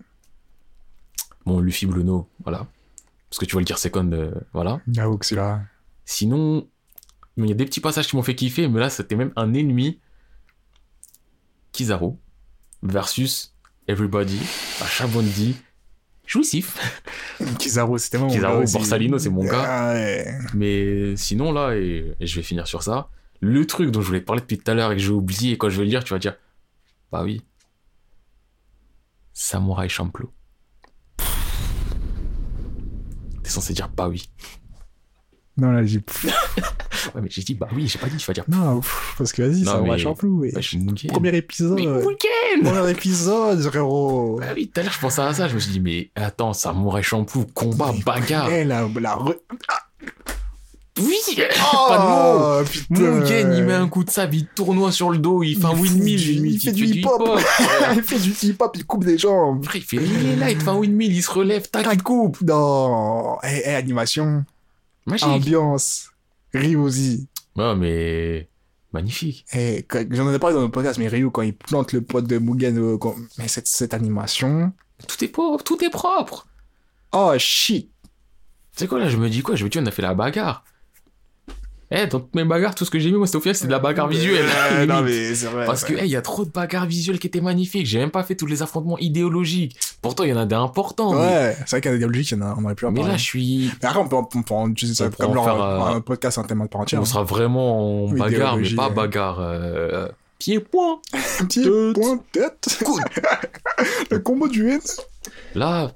bon, 1.44 1.58
Luffy 1.58 1.86
Bluno, 1.86 2.28
voilà. 2.44 2.66
Parce 3.28 3.38
que 3.40 3.44
tu 3.44 3.52
vois 3.52 3.60
le 3.60 3.64
dire 3.64 3.78
second, 3.78 4.08
euh, 4.12 4.30
voilà. 4.52 4.80
Que 4.86 5.26
celui-là. 5.26 5.62
Sinon, 6.04 6.68
il 7.36 7.46
y 7.46 7.50
a 7.50 7.54
des 7.54 7.64
petits 7.64 7.80
passages 7.80 8.06
qui 8.06 8.14
m'ont 8.14 8.22
fait 8.22 8.36
kiffer, 8.36 8.68
mais 8.68 8.78
là, 8.78 8.88
c'était 8.88 9.16
même 9.16 9.32
un 9.36 9.52
ennemi. 9.54 9.98
Kizaru 11.72 12.12
versus 12.82 13.54
Everybody 13.88 14.38
à 14.80 14.86
Chabondi. 14.86 15.56
Jouissif. 16.32 16.78
Kizaru, 17.58 17.98
c'était 17.98 18.16
mon 18.16 18.26
Kizaru. 18.28 18.64
Borsalino, 18.72 19.18
c'est 19.18 19.28
mon 19.28 19.44
gars. 19.44 19.64
Ah 19.66 19.92
ouais. 19.92 20.26
Mais 20.54 21.14
sinon, 21.14 21.52
là, 21.52 21.76
et, 21.76 22.14
et 22.18 22.26
je 22.26 22.36
vais 22.36 22.42
finir 22.42 22.66
sur 22.66 22.82
ça, 22.82 23.10
le 23.40 23.66
truc 23.66 23.90
dont 23.90 24.00
je 24.00 24.06
voulais 24.06 24.22
parler 24.22 24.40
depuis 24.40 24.56
tout 24.56 24.70
à 24.70 24.72
l'heure 24.72 24.92
et 24.92 24.96
que 24.96 25.02
j'ai 25.02 25.10
oublié, 25.10 25.58
quand 25.58 25.68
je 25.68 25.76
vais 25.76 25.84
le 25.84 25.90
dire, 25.90 26.02
tu 26.02 26.14
vas 26.14 26.18
dire 26.18 26.36
Bah 27.10 27.22
oui. 27.22 27.42
Samouraï 29.34 29.90
Champloo. 29.90 30.32
T'es 33.42 33.50
censé 33.50 33.74
dire 33.74 33.90
bah 33.90 34.08
oui. 34.08 34.30
Non, 35.56 35.70
là, 35.72 35.84
j'ai. 35.84 36.00
Ouais, 37.16 37.20
mais 37.20 37.28
j'ai 37.30 37.42
dit 37.42 37.54
bah 37.54 37.66
oui, 37.74 37.88
j'ai 37.88 37.98
pas 37.98 38.06
dit, 38.06 38.16
tu 38.16 38.24
vas 38.26 38.32
dire 38.32 38.44
Non, 38.46 38.78
pff, 38.78 39.14
parce 39.18 39.32
que 39.32 39.42
vas-y, 39.42 39.64
ça 39.64 39.78
va 39.78 39.82
mais- 39.82 39.98
champlou. 39.98 40.44
bah. 40.54 40.60
Premier 41.08 41.34
épisode. 41.36 41.74
Mais 41.74 41.86
Mugen 41.86 42.62
Premier 42.62 42.90
épisode, 42.92 43.60
frérot. 43.60 44.38
Bah 44.38 44.46
oui, 44.54 44.70
tout 44.72 44.78
à 44.80 44.84
l'heure 44.84 44.92
je 44.92 45.00
pensais 45.00 45.20
à 45.20 45.34
ça, 45.34 45.48
je 45.48 45.54
me 45.54 45.58
suis 45.58 45.72
dit, 45.72 45.80
mais 45.80 46.10
attends, 46.14 46.52
Samouraï 46.52 47.02
Champloo, 47.02 47.44
combat, 47.54 47.92
bagarre. 48.06 48.50
Eh, 48.52 48.62
la, 48.62 48.82
la 49.00 49.16
re- 49.16 49.36
Oui 51.00 51.16
Pas 51.36 51.98
de 51.98 52.94
mots 53.00 53.08
Oh. 53.08 53.18
Mugen, 53.20 53.52
il 53.56 53.64
met 53.64 53.72
un 53.72 53.88
coup 53.88 54.04
de 54.04 54.10
sable, 54.10 54.36
il 54.36 54.46
tournoie 54.46 54.92
sur 54.92 55.10
le 55.10 55.18
dos, 55.18 55.42
il 55.42 55.56
fait 55.58 55.64
un 55.64 55.72
Il 55.72 55.80
windmill, 55.80 56.20
limite, 56.34 56.62
il 56.62 56.66
fait 56.68 56.72
du 56.72 56.84
hip-hop. 56.86 57.40
il 57.96 58.02
fait 58.02 58.18
du 58.20 58.30
hip-hop, 58.42 58.72
il 58.76 58.84
coupe 58.86 59.04
des 59.04 59.18
jambes. 59.18 59.60
Après, 59.64 59.78
il 59.80 59.84
fait 59.84 59.96
il 59.96 60.26
est 60.28 60.36
là, 60.36 60.50
il 60.50 60.60
fait 60.60 60.68
un 60.68 60.74
windmill, 60.76 61.12
il 61.12 61.22
se 61.22 61.30
relève, 61.30 61.68
tac, 61.68 61.86
il 61.92 62.02
coupe. 62.02 62.40
Non. 62.42 63.38
Eh, 63.42 63.62
eh, 63.64 63.74
animation, 63.74 64.44
Magique. 65.06 65.26
ambiance, 65.28 66.10
Ryozi. 66.54 67.28
Ouais, 67.56 67.74
mais 67.76 68.48
magnifique. 68.92 69.44
J'en 69.52 70.32
ai 70.32 70.38
parlé 70.38 70.54
dans 70.56 70.62
le 70.62 70.70
podcast, 70.70 70.98
mais 70.98 71.08
Ryu, 71.08 71.30
quand 71.30 71.42
il 71.42 71.54
plante 71.56 71.92
le 71.92 72.02
pote 72.02 72.26
de 72.26 72.38
Mugen, 72.38 72.78
euh, 72.78 72.98
quand- 72.98 73.16
mais 73.38 73.48
cette, 73.48 73.66
cette 73.66 73.94
animation. 73.94 74.72
Tout 75.08 75.24
est 75.24 75.28
propre, 75.28 75.64
tout 75.64 75.82
est 75.84 75.90
propre. 75.90 76.46
Oh, 77.12 77.32
shit. 77.38 77.90
Tu 78.74 78.78
sais 78.80 78.86
quoi, 78.86 78.98
là, 79.00 79.08
je 79.08 79.16
me 79.16 79.28
dis 79.28 79.42
quoi 79.42 79.54
Je 79.56 79.64
me 79.64 79.68
dis, 79.70 79.78
on 79.78 79.86
a 79.86 79.90
fait 79.90 80.02
la 80.02 80.14
bagarre. 80.14 80.64
Eh, 81.94 82.06
dans 82.06 82.20
toutes 82.20 82.34
mes 82.34 82.44
bagarres, 82.44 82.74
tout 82.74 82.84
ce 82.86 82.90
que 82.90 82.98
j'ai 82.98 83.10
mis, 83.10 83.18
moi, 83.18 83.26
c'était 83.26 83.36
au 83.36 83.40
final, 83.42 83.56
de 83.60 83.66
la 83.70 83.78
bagarre 83.78 84.08
visuelle. 84.08 84.46
Euh, 84.72 84.86
non, 84.86 85.02
mais 85.02 85.34
c'est 85.34 85.46
vrai. 85.46 85.66
Parce 85.66 85.84
que, 85.84 85.92
ouais. 85.92 86.00
eh, 86.02 86.06
il 86.06 86.10
y 86.10 86.16
a 86.16 86.22
trop 86.22 86.44
de 86.44 86.50
bagarres 86.50 86.86
visuelles 86.86 87.18
qui 87.18 87.26
étaient 87.26 87.40
magnifiques. 87.42 87.86
J'ai 87.86 87.98
même 87.98 88.10
pas 88.10 88.22
fait 88.24 88.34
tous 88.34 88.46
les 88.46 88.62
affrontements 88.62 88.98
idéologiques. 88.98 89.76
Pourtant, 90.00 90.24
il 90.24 90.30
y 90.30 90.32
en 90.32 90.38
a 90.38 90.46
des 90.46 90.54
importants. 90.54 91.12
mais- 91.12 91.18
Ouais, 91.20 91.56
c'est 91.60 91.70
vrai 91.72 91.80
qu'il 91.82 91.90
y 91.92 91.94
a 91.94 91.98
des 91.98 92.06
logiques, 92.06 92.30
il 92.30 92.38
y 92.38 92.42
en 92.42 92.46
a- 92.46 92.56
on 92.58 92.64
aurait 92.64 92.74
pu 92.74 92.86
en 92.86 92.90
Mais 92.92 93.00
parler. 93.00 93.12
là, 93.12 93.18
je 93.18 93.24
suis. 93.24 93.70
Mais 93.82 93.88
après, 93.88 94.00
on 94.00 94.08
peut, 94.08 94.16
on 94.16 94.42
peut 94.42 94.54
en 94.54 94.70
utiliser 94.70 94.96
ça 95.04 95.10
comme 95.10 95.36
euh, 95.36 95.80
un 95.82 96.00
podcast, 96.00 96.38
un 96.38 96.44
thème 96.44 96.62
à 96.62 96.66
part 96.68 96.80
entière. 96.80 97.00
On 97.00 97.04
sera 97.04 97.24
vraiment 97.24 98.04
en 98.06 98.08
bagarre, 98.12 98.56
mais 98.56 98.70
pas 98.74 98.88
bagarre. 98.88 99.38
euh, 99.40 100.08
Pied-point. 100.38 100.98
Un 101.40 101.44
petit 101.44 101.62
Tête. 101.62 101.92
point 101.94 102.18
tête. 102.32 102.82
le 104.10 104.18
combo 104.18 104.48
du 104.48 104.68
N. 104.70 104.80
Là, 105.54 105.92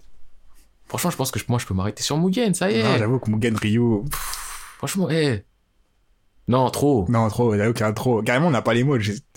franchement, 0.88 1.10
je 1.10 1.16
pense 1.16 1.30
que 1.32 1.38
moi, 1.48 1.58
je 1.58 1.66
peux 1.66 1.74
m'arrêter 1.74 2.02
sur 2.02 2.16
Mugen, 2.18 2.54
ça 2.54 2.70
y 2.70 2.76
est. 2.76 2.98
j'avoue 2.98 3.18
que 3.18 3.28
Mugen 3.30 3.56
Ryu. 3.56 4.02
Franchement, 4.78 5.08
eh. 5.10 5.42
Non, 6.48 6.70
trop. 6.70 7.04
Non, 7.08 7.28
trop, 7.28 7.56
j'avoue 7.56 7.72
qu'il 7.72 7.84
y 7.84 7.88
a 7.88 7.92
trop. 7.92 8.22
Carrément, 8.22 8.46
on 8.46 8.50
n'a 8.50 8.62
pas 8.62 8.72
les 8.72 8.84
mots. 8.84 8.96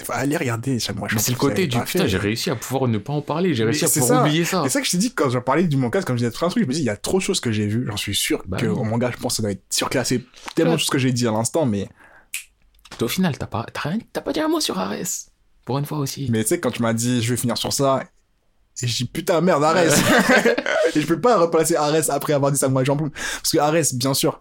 Aller 0.10 0.38
regarder 0.38 0.78
mois. 0.96 1.08
Mais 1.12 1.18
c'est 1.20 1.32
le 1.32 1.38
côté 1.38 1.66
du 1.66 1.80
putain, 1.80 2.06
j'ai 2.06 2.18
réussi 2.18 2.52
à 2.52 2.56
pouvoir 2.56 2.88
ne 2.88 3.00
pas 3.00 3.14
en 3.14 3.22
parler, 3.22 3.56
j'ai 3.56 3.64
réussi 3.64 3.86
à 3.86 3.88
pouvoir 3.90 4.08
ça. 4.08 4.22
oublier 4.22 4.46
ça. 4.46 4.62
C'est 4.64 4.70
ça 4.70 4.80
que 4.82 4.86
je 4.86 4.92
t'ai 4.92 4.98
dit 4.98 5.14
quand 5.14 5.30
je 5.30 5.40
parlais 5.40 5.64
du 5.64 5.76
manga, 5.76 6.04
comme 6.04 6.18
je 6.18 6.24
disais 6.26 6.32
tout 6.32 6.46
un 6.46 6.50
truc, 6.50 6.64
je 6.64 6.68
me 6.68 6.74
dis, 6.74 6.82
il 6.82 6.86
y 6.86 6.90
a 6.90 6.98
trop 6.98 7.18
de 7.18 7.24
choses 7.24 7.40
que 7.40 7.52
j'ai 7.52 7.66
vues. 7.66 7.86
J'en 7.90 7.98
suis 7.98 8.14
sûr 8.14 8.44
Bah 8.48 8.58
que 8.58 8.68
oui. 8.68 8.78
au 8.80 8.84
manga, 8.84 9.10
je 9.12 9.18
pense 9.18 9.34
que 9.34 9.36
ça 9.38 9.42
doit 9.42 9.52
être 9.52 9.64
surclassé. 9.72 10.24
Tellement 10.54 10.72
Ouais. 10.72 10.76
de 10.78 10.82
choses 10.82 10.90
que 10.92 11.00
j'ai 11.00 11.12
dit 11.12 11.28
à 11.28 11.32
l'instant, 11.32 11.66
mais, 11.66 11.90
Toi, 13.00 13.06
au 13.06 13.10
final, 13.10 13.36
t'as 13.38 13.48
pas, 13.48 13.66
rien, 13.76 13.98
pas 14.24 14.32
dit 14.34 14.40
un 14.40 14.48
mot 14.48 14.60
sur 14.60 14.78
Ares. 14.78 14.96
Pour 15.66 15.78
une 15.80 15.86
fois 15.86 15.98
aussi. 16.00 16.28
mais 16.32 16.44
tu 16.44 16.50
sais, 16.50 16.60
quand 16.60 16.72
tu 16.72 16.82
m'as 16.82 16.94
dit, 16.94 17.22
je 17.24 17.30
vais 17.32 17.38
finir 17.38 17.58
sur 17.58 17.72
ça, 17.74 18.04
et 18.82 18.88
je 18.88 18.96
dis, 18.98 19.06
putain, 19.06 19.42
merde, 19.42 19.64
Ares. 19.64 19.78
et 20.96 21.02
je 21.02 21.06
peux 21.08 21.20
pas 21.20 21.38
replacer 21.40 21.76
Ares 21.76 22.10
après 22.10 22.34
avoir 22.34 22.52
dit 22.52 22.58
Samurai 22.58 22.86
Champloo. 22.86 23.10
Parce 23.10 23.52
que 23.52 23.58
Ares, 23.58 23.94
bien 23.96 24.14
sûr, 24.14 24.38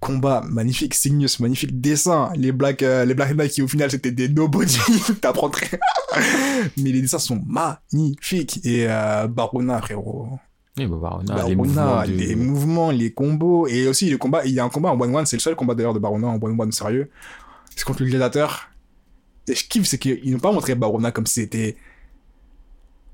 combat 0.00 0.42
magnifique, 0.48 0.94
Cygnus, 0.94 1.40
magnifique 1.40 1.80
dessin, 1.80 2.30
les 2.36 2.52
Black, 2.52 2.82
euh, 2.82 3.04
les 3.04 3.14
Black 3.14 3.34
Knight 3.34 3.52
qui 3.52 3.62
au 3.62 3.68
final 3.68 3.90
c'était 3.90 4.12
des 4.12 4.28
nobody, 4.28 4.78
t'apprends 5.20 5.50
très. 5.50 5.78
mais 6.76 6.92
les 6.92 7.00
dessins 7.00 7.18
sont 7.18 7.42
magnifiques. 7.46 8.60
Et 8.64 8.86
euh, 8.88 9.26
Barona, 9.26 9.80
frérot. 9.80 10.38
Bah, 10.76 10.86
Barona, 10.86 11.34
Barona, 11.34 11.46
les 11.46 11.56
mouvements 11.56 12.02
les 12.02 12.36
mouvements, 12.36 12.90
les 12.90 13.12
combos, 13.12 13.66
et 13.66 13.88
aussi 13.88 14.08
les 14.10 14.18
combats. 14.18 14.44
Il 14.44 14.52
y 14.52 14.60
a 14.60 14.64
un 14.64 14.68
combat 14.68 14.90
en 14.90 15.00
one-one, 15.00 15.26
c'est 15.26 15.36
le 15.36 15.40
seul 15.40 15.56
combat 15.56 15.74
d'ailleurs 15.74 15.94
de 15.94 15.98
Barona 15.98 16.28
en 16.28 16.38
one-one 16.40 16.70
sérieux. 16.72 17.10
C'est 17.74 17.84
contre 17.84 18.02
le 18.02 18.08
gladiateur. 18.08 18.68
Et 19.48 19.54
je 19.54 19.66
kiffe, 19.66 19.86
c'est 19.86 19.98
qu'ils 19.98 20.30
n'ont 20.30 20.38
pas 20.38 20.52
montré 20.52 20.74
Barona 20.74 21.10
comme 21.10 21.26
si 21.26 21.40
c'était 21.40 21.76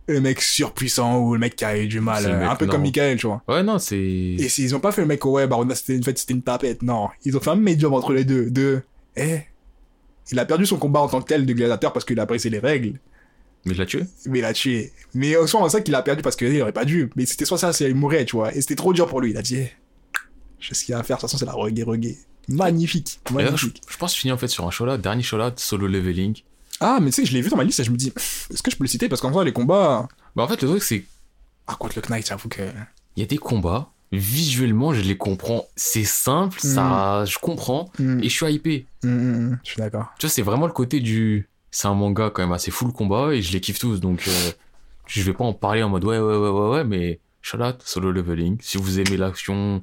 le 0.06 0.20
mec 0.20 0.40
surpuissant 0.43 1.20
ou 1.20 1.35
le 1.35 1.40
mec 1.40 1.56
qui 1.56 1.64
a 1.64 1.78
eu 1.78 1.86
du 1.86 2.01
mal, 2.01 2.26
euh, 2.26 2.48
un 2.48 2.56
peu 2.56 2.66
non. 2.66 2.72
comme 2.72 2.82
Michael, 2.82 3.18
tu 3.18 3.26
vois. 3.26 3.43
Ouais, 3.48 3.62
non, 3.62 3.78
c'est. 3.78 3.97
Et 3.97 4.48
ils 4.59 4.74
ont 4.74 4.81
pas 4.81 4.93
fait 4.93 5.01
le 5.01 5.06
mec, 5.06 5.24
ouais, 5.24 5.47
Barona, 5.47 5.74
c'était 5.74 5.97
une 5.97 6.05
fait, 6.05 6.16
c'était 6.18 6.35
une 6.35 6.43
tapette. 6.43 6.82
Non, 6.82 7.09
ils 7.24 7.36
ont 7.36 7.40
fait 7.40 7.51
un 7.51 7.56
médium 7.56 7.94
entre 7.94 8.12
les 8.12 8.24
deux. 8.24 8.51
De, 8.51 8.82
eh, 9.16 9.40
il 10.31 10.39
a 10.39 10.44
perdu 10.44 10.66
son 10.66 10.76
combat 10.76 11.01
en 11.01 11.09
tant 11.09 11.20
que 11.20 11.26
tel 11.26 11.47
de 11.47 11.52
gladiateur 11.52 11.93
parce 11.93 12.05
qu'il 12.05 12.18
a 12.20 12.26
brisé 12.26 12.51
les 12.51 12.59
règles. 12.59 12.98
Mais 13.64 13.72
il 13.72 13.78
l'a 13.78 13.86
tué. 13.86 14.05
Mais 14.26 14.40
il 14.40 14.43
l'a 14.43 14.52
tué. 14.52 14.93
Mais 15.14 15.36
au 15.36 15.47
on 15.56 15.68
sait 15.68 15.82
qu'il 15.82 15.94
a 15.94 16.02
perdu 16.02 16.22
parce 16.22 16.36
qu'il 16.36 16.60
aurait 16.60 16.72
pas 16.72 16.85
dû. 16.85 17.10
Mais 17.16 17.24
c'était 17.24 17.47
soit 17.47 17.59
ça, 17.59 17.72
c'est 17.72 17.89
il 17.89 17.94
mourait, 17.94 18.24
tu 18.24 18.36
vois. 18.36 18.55
Et 18.55 18.60
c'était 18.60 18.76
trop 18.76 18.93
dur 18.93 19.06
pour 19.06 19.20
lui. 19.20 19.31
Il 19.31 19.36
a 19.39 19.43
dit, 19.43 19.56
eh, 19.56 19.72
Je 20.60 20.68
sais 20.68 20.74
ce 20.74 20.85
qu'il 20.85 20.93
y 20.93 20.94
a 20.94 20.98
à 20.98 21.02
faire. 21.02 21.16
De 21.16 21.20
toute 21.22 21.31
façon, 21.31 21.39
c'est 21.39 21.47
la 21.47 21.52
reggae 21.52 21.85
reggae. 21.85 22.16
Magnifique. 22.48 23.20
Je, 23.31 23.97
pense 23.97 24.12
que 24.12 24.16
je 24.16 24.20
finis 24.20 24.32
en 24.32 24.36
fait 24.36 24.48
sur 24.48 24.66
un 24.66 24.70
show-out, 24.70 25.01
dernier 25.01 25.22
show-out, 25.22 25.59
solo 25.59 25.86
leveling. 25.86 26.43
Ah, 26.81 26.99
mais 27.01 27.11
tu 27.11 27.17
sais 27.17 27.23
que 27.23 27.29
je 27.29 27.35
l'ai 27.35 27.41
vu 27.41 27.51
dans 27.51 27.57
ma 27.57 27.65
liste 27.65 27.81
et 27.81 27.85
je 27.85 27.91
me 27.91 27.97
dis, 27.97 28.13
est-ce 28.51 28.63
que 28.63 28.71
je 28.71 28.77
peux 28.77 28.85
le 28.85 28.89
citer? 28.89 29.09
Parce 29.09 29.21
qu'en 29.21 29.31
vrai, 29.31 29.45
les 29.45 29.53
combats. 29.53 30.09
Bah, 30.37 30.43
en 30.43 30.49
fait, 30.49 30.61
le 30.63 30.69
truc, 30.69 30.83
c'est 30.83 31.05
Ah, 31.67 31.77
contre 31.79 31.95
le 31.97 32.03
Knight, 32.09 32.27
j'avoue 32.29 32.49
que. 32.49 32.63
il 33.17 33.21
y 33.21 33.23
a 33.23 33.27
des 33.27 33.39
combats, 33.39 33.91
visuellement, 34.13 34.93
je 34.93 35.01
les 35.01 35.17
comprends. 35.17 35.67
C'est 35.77 36.05
simple, 36.05 36.59
ça, 36.61 37.25
je 37.27 37.39
comprends, 37.39 37.91
Hmm, 37.99 38.19
et 38.21 38.29
je 38.29 38.35
suis 38.35 38.53
hypé. 38.53 38.87
hmm, 39.03 39.55
Je 39.63 39.71
suis 39.71 39.79
d'accord. 39.81 40.07
Tu 40.19 40.27
vois, 40.27 40.31
c'est 40.33 40.43
vraiment 40.43 40.67
le 40.67 40.73
côté 40.73 41.01
du. 41.01 41.49
C'est 41.71 41.89
un 41.89 41.95
manga 41.95 42.31
quand 42.31 42.43
même 42.43 42.53
assez 42.53 42.71
full 42.71 42.93
combat, 42.93 43.33
et 43.35 43.43
je 43.43 43.53
les 43.53 43.61
kiffe 43.61 43.79
tous, 43.79 43.99
donc 44.01 44.25
euh, 44.29 44.51
je 45.07 45.23
vais 45.23 45.33
pas 45.33 45.45
en 45.45 45.53
parler 45.55 45.83
en 45.83 45.89
mode 45.89 46.05
ouais, 46.05 46.19
ouais, 46.19 46.37
ouais, 46.37 46.49
ouais, 46.49 46.69
ouais, 46.71 46.85
mais 46.85 47.19
shout-out, 47.43 47.83
solo 47.85 48.13
leveling. 48.13 48.59
Si 48.61 48.79
vous 48.79 49.01
aimez 49.01 49.17
l'action. 49.17 49.83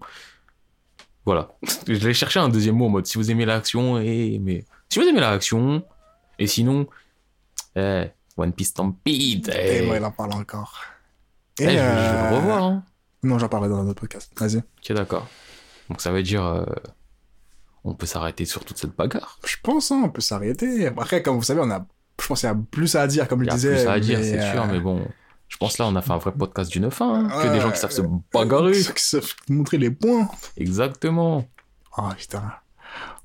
Voilà. 1.26 1.52
Je 1.88 1.94
l'ai 2.08 2.14
cherché 2.14 2.40
un 2.40 2.50
deuxième 2.50 2.76
mot 2.76 2.86
en 2.88 2.90
mode 2.90 3.06
si 3.06 3.18
vous 3.18 3.30
aimez 3.32 3.46
l'action, 3.46 4.00
et. 4.00 4.40
Mais. 4.42 4.66
Si 4.90 5.00
vous 5.00 5.06
aimez 5.06 5.20
l'action, 5.22 5.84
et 6.42 6.48
sinon. 6.48 6.88
Eh, 7.76 8.06
One 8.38 8.54
Piece 8.54 8.70
Stampede. 8.70 9.50
Et 9.50 9.80
Eh, 9.84 9.86
moi, 9.86 9.98
il 9.98 10.04
en 10.04 10.12
parle 10.12 10.34
encore. 10.34 10.80
eh, 11.60 11.64
je, 11.64 11.70
vais- 11.70 11.76
je 11.78 11.78
vais 11.78 12.30
le 12.32 12.36
revoir, 12.38 12.64
hein. 12.64 12.84
Non, 13.24 13.38
j'en 13.40 13.48
parlerai 13.50 13.70
dans 13.70 13.78
un 13.80 13.88
autre 13.88 14.00
podcast. 14.02 14.32
Vas-y. 14.38 14.58
Ok, 14.58 14.94
d'accord. 14.96 15.28
Donc 15.90 16.02
ça 16.02 16.12
veut 16.12 16.24
dire. 16.24 16.44
euh, 16.46 16.66
on 17.84 17.94
peut 17.96 18.06
s'arrêter 18.06 18.46
sur 18.46 18.64
toute 18.64 18.78
cette 18.78 18.96
bagarre. 18.96 19.40
Je 19.46 19.56
pense, 19.62 19.92
hein, 19.92 20.02
on 20.06 20.10
peut 20.10 20.22
s'arrêter. 20.22 20.88
Après, 20.88 21.22
comme 21.24 21.36
vous 21.38 21.44
savez, 21.44 21.62
on 21.64 21.70
a. 21.72 21.86
Je 22.22 22.28
pense 22.28 22.42
qu'il 22.42 22.50
y 22.50 22.52
a 22.52 22.56
plus 22.56 22.96
à 22.96 23.08
dire, 23.08 23.28
comme 23.28 23.42
Il 23.44 23.46
je 23.46 23.50
y 23.50 23.54
a 23.54 23.56
disais. 23.56 23.76
plus 23.84 23.88
à 23.88 24.00
dire, 24.00 24.20
c'est 24.22 24.40
euh, 24.40 24.52
sûr, 24.54 24.66
mais 24.68 24.80
bon. 24.80 25.06
Je 25.48 25.58
pense 25.58 25.78
là, 25.80 25.86
on 25.88 25.96
a 25.96 26.02
fait 26.02 26.12
un 26.12 26.18
vrai 26.18 26.32
podcast 26.32 26.72
du 26.72 26.80
9 26.80 27.02
hein, 27.02 27.28
que 27.30 27.48
Ouais. 27.48 27.50
des 27.52 27.60
gens 27.60 27.72
qui 27.72 27.80
savent 27.80 27.92
se 27.92 28.02
bagarrer. 28.34 28.72
Qui 28.96 29.04
savent 29.04 29.34
montrer 29.50 29.78
les 29.78 29.92
points. 29.92 30.30
Exactement. 30.58 31.48
Ah, 31.98 32.14
putain. 32.18 32.54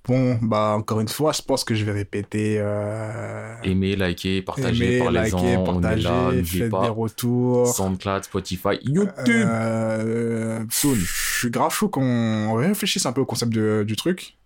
Bon, 0.09 0.39
bah, 0.41 0.75
encore 0.79 1.01
une 1.01 1.09
fois, 1.09 1.33
je 1.33 1.43
pense 1.43 1.65
que 1.65 1.75
je 1.75 1.85
vais 1.85 1.91
répéter. 1.93 2.59
Euh... 2.61 3.55
Aimez, 3.65 3.97
likez, 3.97 4.41
partagez, 4.43 4.85
aimer, 4.85 4.99
parlez-en. 5.05 5.37
liker, 5.43 5.57
on 5.57 5.83
est 5.83 5.97
là, 5.97 6.11
partager, 6.11 6.45
faites 6.45 6.71
des 6.71 6.89
retours. 6.89 7.67
SoundCloud, 7.75 8.23
Spotify, 8.25 8.79
YouTube. 8.85 9.47
Euh. 9.49 10.65
Je 10.71 11.39
suis 11.39 11.51
grave 11.51 11.73
chaud 11.73 11.89
qu'on 11.89 12.55
réfléchisse 12.55 13.05
un 13.07 13.13
peu 13.13 13.21
au 13.21 13.27
concept 13.27 13.53
de- 13.53 13.85
du 13.87 13.97
truc, 13.97 14.37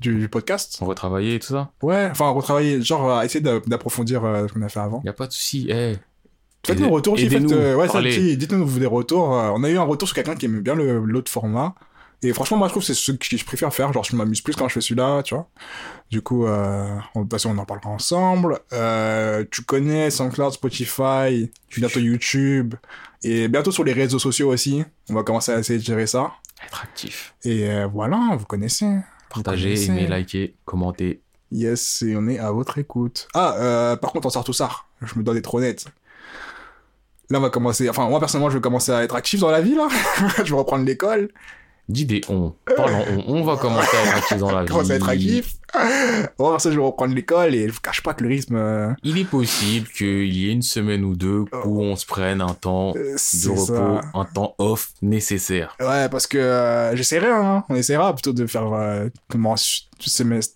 du, 0.00 0.16
du 0.16 0.28
podcast. 0.28 0.78
On 0.80 0.86
va 0.86 0.94
travailler 0.94 1.36
et 1.36 1.38
tout 1.38 1.46
ça. 1.48 1.70
Ouais, 1.80 2.08
enfin, 2.10 2.30
retravailler, 2.30 2.82
genre, 2.82 3.08
euh, 3.10 3.22
essayer 3.22 3.40
d'a- 3.40 3.60
d'approfondir 3.60 4.24
euh, 4.24 4.48
ce 4.48 4.52
qu'on 4.52 4.62
a 4.62 4.68
fait 4.68 4.80
avant. 4.80 5.02
Y 5.04 5.08
a 5.08 5.12
pas 5.12 5.28
de 5.28 5.32
souci. 5.32 5.66
Eh, 5.70 5.94
Faites-nous 6.66 6.90
faites, 6.96 7.52
euh, 7.52 7.76
ouais, 7.76 7.88
ça, 7.88 8.02
dites-nous 8.02 8.78
des 8.78 8.86
retours. 8.86 9.28
on 9.28 9.62
a 9.62 9.70
eu 9.70 9.76
un 9.78 9.82
retour 9.82 10.08
sur 10.08 10.14
quelqu'un 10.16 10.34
qui 10.34 10.46
aimait 10.46 10.60
bien 10.62 10.74
l'autre 10.74 11.30
format. 11.30 11.74
Et 12.24 12.32
franchement, 12.32 12.56
moi, 12.56 12.68
je 12.68 12.72
trouve 12.72 12.82
que 12.82 12.86
c'est 12.86 12.94
ce 12.94 13.12
que 13.12 13.36
je 13.36 13.44
préfère 13.44 13.72
faire. 13.72 13.92
Genre, 13.92 14.02
je 14.02 14.16
m'amuse 14.16 14.40
plus 14.40 14.56
quand 14.56 14.66
je 14.68 14.74
fais 14.74 14.80
celui-là, 14.80 15.22
tu 15.22 15.34
vois. 15.34 15.48
Du 16.10 16.22
coup, 16.22 16.46
euh, 16.46 16.96
on, 17.14 17.28
façon, 17.28 17.50
on 17.50 17.58
en 17.58 17.66
parlera 17.66 17.90
ensemble. 17.90 18.60
Euh, 18.72 19.44
tu 19.50 19.62
connais 19.62 20.10
SoundCloud, 20.10 20.52
Spotify, 20.52 21.50
bientôt 21.76 22.00
YouTube. 22.00 22.74
Et 23.22 23.48
bientôt 23.48 23.72
sur 23.72 23.84
les 23.84 23.92
réseaux 23.92 24.18
sociaux 24.18 24.50
aussi. 24.52 24.84
On 25.10 25.14
va 25.14 25.22
commencer 25.22 25.52
à 25.52 25.58
essayer 25.58 25.78
de 25.78 25.84
gérer 25.84 26.06
ça. 26.06 26.32
être 26.64 26.82
actif. 26.82 27.34
Et 27.44 27.68
euh, 27.68 27.86
voilà, 27.86 28.36
vous 28.38 28.46
connaissez. 28.46 28.86
Vous 28.86 29.02
Partagez, 29.42 29.74
connaissez. 29.74 29.90
aimez, 29.90 30.06
likez, 30.06 30.54
commentez. 30.64 31.20
Yes, 31.50 32.02
et 32.02 32.16
on 32.16 32.26
est 32.26 32.38
à 32.38 32.50
votre 32.52 32.78
écoute. 32.78 33.28
Ah, 33.34 33.54
euh, 33.58 33.96
par 33.96 34.12
contre, 34.12 34.26
on 34.26 34.30
sort 34.30 34.44
tout 34.44 34.52
ça. 34.52 34.70
Je 35.02 35.18
me 35.18 35.22
dois 35.22 35.34
d'être 35.34 35.54
honnête. 35.54 35.84
Là, 37.30 37.38
on 37.38 37.42
va 37.42 37.50
commencer. 37.50 37.88
Enfin, 37.88 38.08
moi, 38.08 38.18
personnellement, 38.18 38.50
je 38.50 38.56
vais 38.56 38.62
commencer 38.62 38.92
à 38.92 39.02
être 39.04 39.14
actif 39.14 39.40
dans 39.40 39.50
la 39.50 39.60
vie, 39.60 39.74
là. 39.74 39.88
je 40.38 40.50
vais 40.50 40.58
reprendre 40.58 40.84
l'école. 40.84 41.30
Dis 41.88 42.06
des 42.06 42.22
on. 42.30 42.54
Parle 42.76 42.94
en 42.94 43.04
on. 43.10 43.24
On 43.40 43.44
va 43.44 43.56
commencer 43.58 43.94
à 43.96 44.16
être 44.18 44.38
dans 44.38 44.50
la 44.52 44.62
vie. 44.64 44.68
Commencer 44.68 44.92
à 44.92 44.96
être 44.96 45.08
actif. 45.08 45.54
Bon, 46.38 46.46
après 46.50 46.60
ça, 46.60 46.70
je 46.70 46.76
vais 46.78 46.84
reprendre 46.84 47.14
l'école 47.16 47.52
et 47.52 47.66
je 47.66 47.72
vous 47.72 47.80
cache 47.80 48.00
pas 48.00 48.14
que 48.14 48.22
le 48.22 48.28
rythme. 48.30 48.54
euh, 48.54 48.92
Il 49.02 49.18
est 49.18 49.24
possible 49.24 49.88
qu'il 49.88 50.32
y 50.32 50.48
ait 50.48 50.52
une 50.52 50.62
semaine 50.62 51.04
ou 51.04 51.16
deux 51.16 51.44
où 51.64 51.82
on 51.82 51.96
se 51.96 52.06
prenne 52.06 52.40
un 52.40 52.54
temps 52.54 52.92
euh, 52.96 53.14
de 53.14 53.16
c'est 53.16 53.48
repos, 53.48 53.66
ça. 53.66 54.00
un 54.14 54.24
temps 54.24 54.54
off 54.58 54.90
nécessaire. 55.02 55.76
Ouais, 55.80 56.08
parce 56.08 56.28
que 56.28 56.38
euh, 56.38 56.94
j'essaierai, 56.94 57.26
hein. 57.28 57.64
On 57.68 57.74
essaiera 57.74 58.12
plutôt 58.14 58.32
de 58.32 58.46
faire 58.46 58.72
euh, 58.72 59.08
comment 59.28 59.56
semestre 59.98 60.54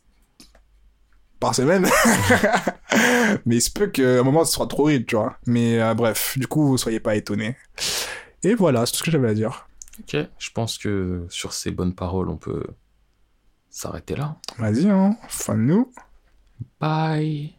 par 1.41 1.55
semaine. 1.57 1.89
Mais 3.45 3.57
il 3.57 3.61
se 3.63 3.71
peut 3.71 3.89
qu'à 3.89 4.21
un 4.21 4.23
moment, 4.23 4.45
ce 4.45 4.53
sera 4.53 4.67
trop 4.69 4.87
vite, 4.87 5.07
tu 5.09 5.17
vois. 5.17 5.37
Mais 5.47 5.81
euh, 5.81 5.95
bref, 5.95 6.39
du 6.39 6.47
coup, 6.47 6.79
soyez 6.79 7.01
pas 7.01 7.17
étonnés. 7.17 7.57
Et 8.45 8.55
voilà, 8.55 8.87
c'est 8.87 8.93
tout 8.93 8.99
ce 8.99 9.05
que 9.05 9.11
j'avais 9.11 9.31
à 9.31 9.35
dire. 9.35 9.68
Ok, 10.01 10.17
je 10.39 10.51
pense 10.51 10.79
que 10.79 11.27
sur 11.29 11.53
ces 11.53 11.71
bonnes 11.71 11.95
paroles, 11.95 12.29
on 12.29 12.37
peut 12.37 12.65
s'arrêter 13.71 14.17
là. 14.17 14.37
Vas-y, 14.59 14.89
hein. 14.89 15.17
Fin 15.29 15.57
de 15.57 15.63
nous. 15.63 15.93
Bye. 16.81 17.58